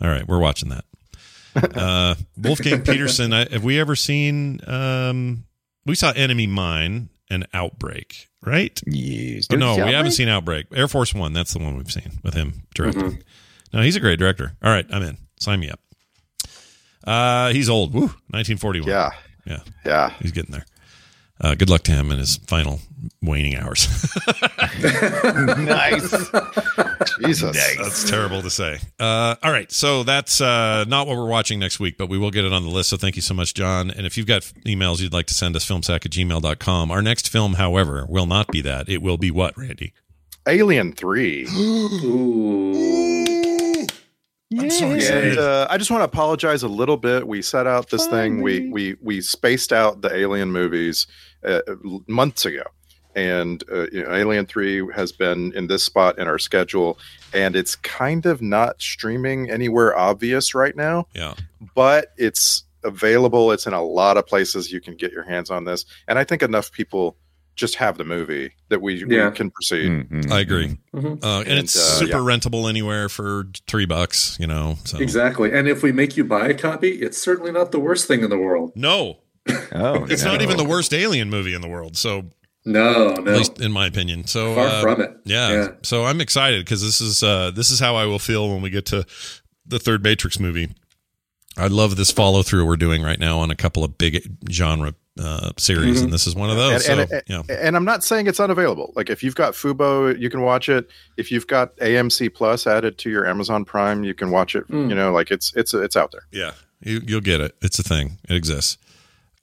All 0.00 0.08
right, 0.08 0.26
we're 0.26 0.38
watching 0.40 0.68
that. 0.70 0.84
Uh, 1.74 2.14
Wolfgang 2.36 2.80
Petersen. 2.82 3.32
I, 3.32 3.48
have 3.50 3.64
we 3.64 3.80
ever 3.80 3.96
seen? 3.96 4.60
Um, 4.68 5.44
we 5.84 5.96
saw 5.96 6.12
Enemy 6.12 6.46
Mine 6.46 7.08
and 7.30 7.46
Outbreak, 7.54 8.28
right? 8.44 8.78
Yes. 8.86 9.46
Oh, 9.52 9.56
no, 9.56 9.76
we 9.84 9.92
haven't 9.92 10.12
seen 10.12 10.28
Outbreak. 10.28 10.66
Air 10.72 10.88
Force 10.88 11.14
One. 11.14 11.32
That's 11.32 11.52
the 11.52 11.60
one 11.60 11.76
we've 11.76 11.90
seen 11.90 12.18
with 12.22 12.34
him 12.34 12.62
directing. 12.74 13.02
Mm-hmm. 13.02 13.20
No, 13.72 13.82
he's 13.82 13.96
a 13.96 14.00
great 14.00 14.18
director. 14.18 14.56
All 14.62 14.70
right, 14.70 14.86
I'm 14.90 15.02
in. 15.02 15.16
Sign 15.38 15.60
me 15.60 15.70
up. 15.70 15.80
Uh, 17.06 17.50
he's 17.50 17.68
old. 17.68 17.94
Woo, 17.94 18.00
1941. 18.30 18.88
Yeah. 18.88 19.10
Yeah. 19.46 19.60
Yeah. 19.84 20.10
He's 20.20 20.32
getting 20.32 20.52
there. 20.52 20.66
Uh, 21.42 21.54
good 21.54 21.70
luck 21.70 21.82
to 21.82 21.92
him 21.92 22.10
in 22.10 22.18
his 22.18 22.36
final 22.46 22.80
waning 23.22 23.56
hours. 23.56 23.88
nice. 25.58 26.10
Jesus. 27.20 27.76
That's 27.78 28.10
terrible 28.10 28.42
to 28.42 28.50
say. 28.50 28.78
Uh, 28.98 29.36
all 29.42 29.50
right. 29.50 29.70
So 29.72 30.02
that's 30.02 30.40
uh, 30.40 30.84
not 30.86 31.06
what 31.06 31.16
we're 31.16 31.28
watching 31.28 31.58
next 31.58 31.80
week, 31.80 31.96
but 31.96 32.08
we 32.08 32.18
will 32.18 32.30
get 32.30 32.44
it 32.44 32.52
on 32.52 32.62
the 32.62 32.68
list. 32.70 32.90
So 32.90 32.96
thank 32.96 33.16
you 33.16 33.22
so 33.22 33.34
much, 33.34 33.54
John. 33.54 33.90
And 33.90 34.06
if 34.06 34.16
you've 34.18 34.26
got 34.26 34.42
emails 34.66 35.00
you'd 35.00 35.12
like 35.14 35.26
to 35.26 35.34
send 35.34 35.56
us, 35.56 35.66
filmsack 35.66 36.04
at 36.06 36.12
gmail.com. 36.12 36.90
Our 36.90 37.02
next 37.02 37.28
film, 37.30 37.54
however, 37.54 38.04
will 38.08 38.26
not 38.26 38.48
be 38.48 38.60
that. 38.62 38.88
It 38.88 39.00
will 39.00 39.18
be 39.18 39.30
what, 39.30 39.56
Randy? 39.56 39.94
Alien 40.46 40.92
3. 40.92 41.46
Ooh. 41.54 43.86
I'm 44.58 44.68
so 44.68 44.86
And 44.86 44.96
excited. 44.96 45.38
uh, 45.38 45.68
I 45.70 45.78
just 45.78 45.92
want 45.92 46.00
to 46.00 46.06
apologize 46.06 46.64
a 46.64 46.68
little 46.68 46.96
bit. 46.96 47.26
We 47.28 47.40
set 47.40 47.68
out 47.68 47.88
this 47.90 48.08
thing. 48.08 48.42
We 48.42 48.68
we 48.70 48.96
we 49.00 49.20
spaced 49.20 49.72
out 49.72 50.02
the 50.02 50.12
Alien 50.12 50.50
movies 50.50 51.06
uh, 51.44 51.60
months 52.06 52.44
ago, 52.44 52.62
and 53.14 53.62
uh, 53.72 53.86
you 53.90 54.02
know, 54.02 54.12
Alien 54.12 54.46
Three 54.46 54.86
has 54.94 55.12
been 55.12 55.52
in 55.54 55.66
this 55.66 55.82
spot 55.84 56.18
in 56.18 56.26
our 56.28 56.38
schedule, 56.38 56.98
and 57.32 57.56
it's 57.56 57.76
kind 57.76 58.26
of 58.26 58.40
not 58.42 58.80
streaming 58.80 59.50
anywhere 59.50 59.96
obvious 59.96 60.54
right 60.54 60.76
now. 60.76 61.06
Yeah. 61.14 61.34
but 61.74 62.12
it's 62.16 62.64
available. 62.84 63.52
It's 63.52 63.66
in 63.66 63.74
a 63.74 63.82
lot 63.82 64.16
of 64.16 64.26
places 64.26 64.72
you 64.72 64.80
can 64.80 64.96
get 64.96 65.12
your 65.12 65.24
hands 65.24 65.50
on 65.50 65.64
this, 65.64 65.84
and 66.08 66.18
I 66.18 66.24
think 66.24 66.42
enough 66.42 66.72
people 66.72 67.16
just 67.56 67.74
have 67.74 67.98
the 67.98 68.04
movie 68.04 68.52
that 68.70 68.80
we, 68.80 68.94
Yeah. 69.06 69.28
we 69.28 69.36
can 69.36 69.50
proceed. 69.50 69.90
Mhm. 69.90 70.30
I 70.32 70.40
agree. 70.40 70.78
Mhm. 70.94 71.22
Uh, 71.22 71.40
and, 71.40 71.48
And, 71.48 71.58
it's 71.58 71.76
uh, 71.76 71.98
super 71.98 72.12
yeah. 72.12 72.24
rentable 72.36 72.66
anywhere 72.70 73.10
for 73.10 73.48
three 73.66 73.84
bucks, 73.84 74.38
you 74.40 74.46
know. 74.46 74.78
So. 74.86 74.98
Exactly. 74.98 75.52
And 75.52 75.68
if 75.68 75.82
we 75.82 75.92
make 75.92 76.16
you 76.16 76.24
buy 76.24 76.48
a 76.48 76.54
copy, 76.54 77.02
it's 77.02 77.20
certainly 77.20 77.52
not 77.52 77.70
the 77.70 77.78
worst 77.80 78.08
thing 78.08 78.22
in 78.24 78.30
the 78.30 78.38
world. 78.38 78.72
No, 78.74 79.18
Oh, 79.72 80.04
it's 80.08 80.24
no. 80.24 80.32
not 80.32 80.42
even 80.42 80.56
the 80.56 80.64
worst 80.64 80.92
alien 80.92 81.30
movie 81.30 81.54
in 81.54 81.60
the 81.60 81.68
world. 81.68 81.96
So 81.96 82.24
No, 82.64 83.10
at 83.12 83.24
least 83.24 83.60
in 83.60 83.72
my 83.72 83.86
opinion. 83.86 84.26
So 84.26 84.54
Far 84.54 84.66
uh, 84.66 84.80
from 84.82 85.00
it. 85.00 85.10
Yeah, 85.24 85.50
Yeah. 85.52 85.68
So 85.82 86.04
I'm 86.04 86.20
excited 86.20 86.64
because 86.64 86.82
this 86.82 87.00
is 87.00 87.22
uh, 87.22 87.50
this 87.50 87.70
is 87.70 87.80
how 87.80 87.96
I 87.96 88.04
will 88.06 88.18
feel 88.18 88.48
when 88.48 88.62
we 88.62 88.70
get 88.70 88.86
to 88.86 89.04
the 89.66 89.78
third 89.78 90.02
Matrix 90.02 90.38
movie. 90.38 90.68
I 91.56 91.66
love 91.66 91.96
this 91.96 92.10
follow 92.12 92.42
through 92.42 92.64
we're 92.66 92.76
doing 92.76 93.02
right 93.02 93.18
now 93.18 93.38
on 93.38 93.50
a 93.50 93.56
couple 93.56 93.82
of 93.84 93.98
big 93.98 94.22
genre 94.50 94.94
uh, 95.18 95.50
series, 95.58 96.00
Mhm. 96.00 96.04
and 96.04 96.12
this 96.12 96.26
is 96.26 96.34
one 96.34 96.48
of 96.48 96.56
those. 96.56 96.88
And, 96.88 97.00
and, 97.00 97.10
so, 97.10 97.16
and- 97.28 97.48
yeah. 97.48 97.56
and 97.60 97.76
I'm 97.76 97.84
not 97.84 98.04
saying 98.04 98.28
it's 98.28 98.40
unavailable. 98.40 98.92
Like 98.94 99.10
if 99.10 99.22
you've 99.24 99.34
got 99.34 99.54
Fubo, 99.54 100.16
you 100.18 100.30
can 100.30 100.42
watch 100.42 100.68
it. 100.68 100.88
If 101.18 101.30
you've 101.32 101.46
got 101.48 101.76
AMC 101.78 102.32
Plus 102.32 102.66
added 102.66 102.96
to 102.98 103.10
your 103.10 103.26
Amazon 103.26 103.64
Prime, 103.64 104.04
you 104.04 104.14
can 104.14 104.30
watch 104.30 104.54
it. 104.54 104.66
Mm. 104.68 104.88
You 104.88 104.94
know, 104.94 105.12
like 105.12 105.30
it's 105.30 105.52
it's 105.56 105.74
it's 105.74 105.96
out 105.96 106.12
there. 106.12 106.22
Yeah, 106.30 106.52
you, 106.82 107.00
you'll 107.04 107.20
get 107.20 107.40
it. 107.40 107.54
It's 107.60 107.78
a 107.78 107.82
thing. 107.82 108.18
It 108.28 108.36
exists. 108.36 108.78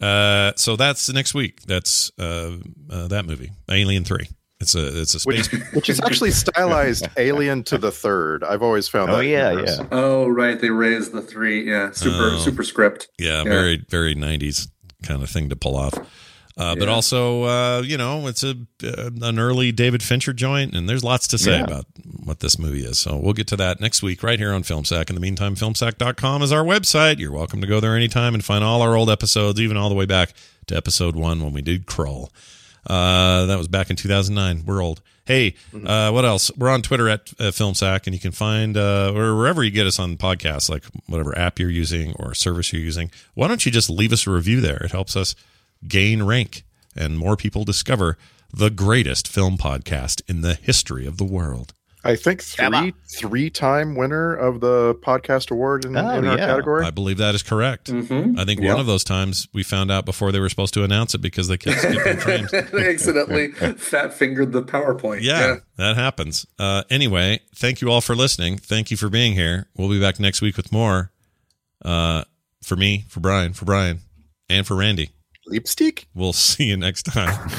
Uh, 0.02 0.52
so 0.56 0.76
that's 0.76 1.12
next 1.12 1.34
week. 1.34 1.62
That's 1.64 2.12
uh, 2.20 2.58
uh, 2.90 3.08
that 3.08 3.26
movie, 3.26 3.52
Alien 3.70 4.04
Three. 4.04 4.28
It's 4.60 4.74
a 4.76 5.02
it's 5.02 5.14
a 5.16 5.20
space. 5.20 5.52
Which, 5.52 5.62
which 5.74 5.90
is 5.90 6.00
actually 6.02 6.32
stylized 6.32 7.08
Alien 7.18 7.64
to 7.66 7.78
the 7.78 7.92
third. 7.92 8.44
I've 8.44 8.64
always 8.64 8.88
found 8.88 9.12
Oh 9.12 9.18
that. 9.18 9.26
yeah, 9.26 9.50
humorous. 9.52 9.78
yeah. 9.80 9.88
Oh, 9.92 10.28
right. 10.28 10.60
They 10.60 10.70
raised 10.72 11.12
the 11.12 11.22
three. 11.22 11.68
Yeah. 11.70 11.92
Super 11.92 12.32
Oh. 12.34 12.38
super 12.40 12.64
script. 12.64 13.08
yeah, 13.20 13.38
Yeah. 13.38 13.44
very 13.44 13.86
very 13.90 14.16
'90s 14.16 14.68
kind 15.04 15.22
of 15.22 15.30
thing 15.30 15.50
to 15.50 15.56
pull 15.56 15.76
off. 15.76 15.94
Uh, 16.58 16.76
But 16.76 16.90
also, 16.90 17.44
uh, 17.44 17.82
you 17.86 17.98
know, 17.98 18.26
it's 18.28 18.44
a 18.44 18.56
uh, 18.84 19.10
an 19.22 19.38
early 19.38 19.72
David 19.72 20.02
Fincher 20.02 20.34
joint, 20.34 20.74
and 20.76 20.90
there's 20.90 21.04
lots 21.04 21.28
to 21.28 21.38
say 21.38 21.52
Yeah. 21.58 21.64
about 21.66 21.86
what 22.24 22.40
this 22.40 22.58
movie 22.58 22.84
is. 22.84 22.98
So 22.98 23.16
we'll 23.16 23.34
get 23.34 23.48
to 23.48 23.56
that 23.58 23.80
next 23.80 24.02
week 24.02 24.24
right 24.24 24.40
here 24.40 24.52
on 24.54 24.64
FilmSack. 24.64 25.10
In 25.10 25.16
the 25.16 25.22
meantime, 25.22 25.56
filmsack.com 25.56 26.42
is 26.42 26.52
our 26.52 26.64
website. 26.64 27.20
You're 27.20 27.32
welcome 27.32 27.62
to 27.62 27.68
go 27.68 27.80
there 27.80 27.96
anytime 27.96 28.34
and 28.34 28.44
find 28.44 28.64
all 28.64 28.82
our 28.82 28.96
old 28.96 29.10
episodes, 29.10 29.62
even 29.62 29.78
all 29.78 29.90
the 29.90 29.96
way 29.96 30.06
back 30.06 30.34
to 30.66 30.76
episode 30.76 31.16
one 31.16 31.44
when 31.44 31.54
we 31.54 31.62
did 31.62 31.86
Crawl. 31.86 32.32
Uh, 32.86 33.46
that 33.46 33.58
was 33.58 33.68
back 33.68 33.90
in 33.90 33.96
2009. 33.96 34.64
We're 34.66 34.82
old. 34.82 35.02
Hey, 35.26 35.56
uh, 35.86 36.10
what 36.12 36.24
else? 36.24 36.50
We're 36.58 36.70
on 36.70 36.82
Twitter 36.82 37.10
at 37.10 37.34
uh, 37.38 37.52
FilmSack, 37.52 38.08
and 38.08 38.14
you 38.14 38.20
can 38.20 38.32
find 38.32 38.78
uh, 38.78 39.12
or 39.14 39.36
wherever 39.36 39.62
you 39.62 39.72
get 39.72 39.86
us 39.86 40.00
on 40.00 40.16
podcasts, 40.16 40.70
like 40.70 40.86
whatever 41.06 41.38
app 41.38 41.60
you're 41.60 41.70
using 41.70 42.14
or 42.16 42.34
service 42.34 42.72
you're 42.72 42.82
using. 42.82 43.12
Why 43.34 43.48
don't 43.50 43.66
you 43.66 43.72
just 43.72 43.90
leave 43.90 44.14
us 44.14 44.26
a 44.26 44.32
review 44.32 44.62
there? 44.62 44.78
It 44.78 44.92
helps 44.92 45.18
us 45.18 45.36
gain 45.88 46.24
rank 46.24 46.64
and 46.96 47.18
more 47.18 47.36
people 47.36 47.64
discover 47.66 48.18
the 48.54 48.70
greatest 48.70 49.28
film 49.28 49.58
podcast 49.58 50.22
in 50.28 50.42
the 50.42 50.54
history 50.56 51.06
of 51.06 51.18
the 51.18 51.26
world. 51.26 51.74
I 52.04 52.16
think 52.16 52.42
three 52.42 52.94
three 53.10 53.50
time 53.50 53.96
winner 53.96 54.34
of 54.34 54.62
the 54.62 54.96
podcast 54.96 55.52
award 55.52 55.84
in, 55.84 55.98
Oh, 55.98 56.10
in 56.12 56.26
our 56.26 56.38
yeah. 56.38 56.46
category. 56.46 56.86
I 56.86 56.90
believe 56.92 57.18
that 57.18 57.36
is 57.36 57.44
correct. 57.44 57.92
Mhm. 57.92 58.40
I 58.40 58.46
think 58.46 58.62
Yep. 58.62 58.72
one 58.72 58.80
of 58.80 58.86
those 58.86 59.04
times 59.04 59.50
we 59.54 59.62
found 59.64 59.92
out 59.92 60.06
before 60.06 60.32
they 60.32 60.40
were 60.40 60.48
supposed 60.48 60.74
to 60.76 60.84
announce 60.86 61.14
it 61.16 61.18
because 61.18 61.50
they 61.50 61.58
kept 61.58 61.80
skipping 61.80 62.18
frames. 62.20 62.52
they 62.72 62.90
accidentally 62.94 63.52
fat 63.78 64.14
fingered 64.14 64.54
the 64.54 64.62
PowerPoint. 64.64 65.22
Yeah, 65.22 65.58
that 65.78 65.98
happens. 65.98 66.46
Uh, 66.58 66.84
anyway, 66.90 67.42
thank 67.54 67.82
you 67.82 67.92
all 67.92 68.00
for 68.00 68.16
listening. 68.16 68.58
Thank 68.58 68.90
you 68.90 68.96
for 68.96 69.10
being 69.10 69.34
here. 69.34 69.68
We'll 69.76 69.90
be 69.90 70.00
back 70.00 70.18
next 70.20 70.42
week 70.42 70.56
with 70.56 70.72
more. 70.72 71.12
Uh, 71.84 72.24
for 72.64 72.78
me, 72.78 73.04
for 73.10 73.20
Brian, 73.20 73.52
for 73.52 73.66
Brian, 73.66 74.00
and 74.50 74.66
for 74.66 74.76
Randy. 74.78 75.10
Lipstick. 75.48 76.08
We'll 76.14 76.34
see 76.34 76.66
you 76.66 76.78
next 76.78 77.04
time. 77.04 77.50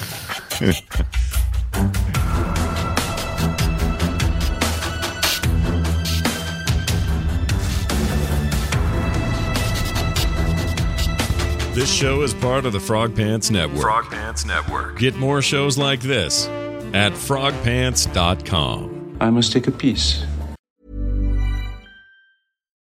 This 11.79 11.95
show 11.95 12.23
is 12.23 12.35
part 12.35 12.67
of 12.67 12.73
the 12.73 12.81
Frog 12.81 13.15
Pants 13.15 13.53
Network. 13.53 13.83
Frog 13.83 14.07
Pants 14.07 14.45
Network. 14.45 14.99
Get 14.99 15.15
more 15.15 15.41
shows 15.41 15.79
like 15.79 16.01
this 16.01 16.49
at 16.93 17.13
frogpants.com. 17.13 19.19
I 19.21 19.31
must 19.31 19.53
take 19.53 19.69
a 19.69 19.71
piece. 19.71 20.25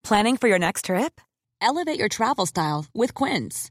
Planning 0.03 0.37
for 0.37 0.49
your 0.49 0.59
next 0.59 0.85
trip? 0.85 1.19
Elevate 1.63 1.99
your 1.99 2.11
travel 2.11 2.45
style 2.45 2.85
with 2.93 3.15
Quince. 3.15 3.71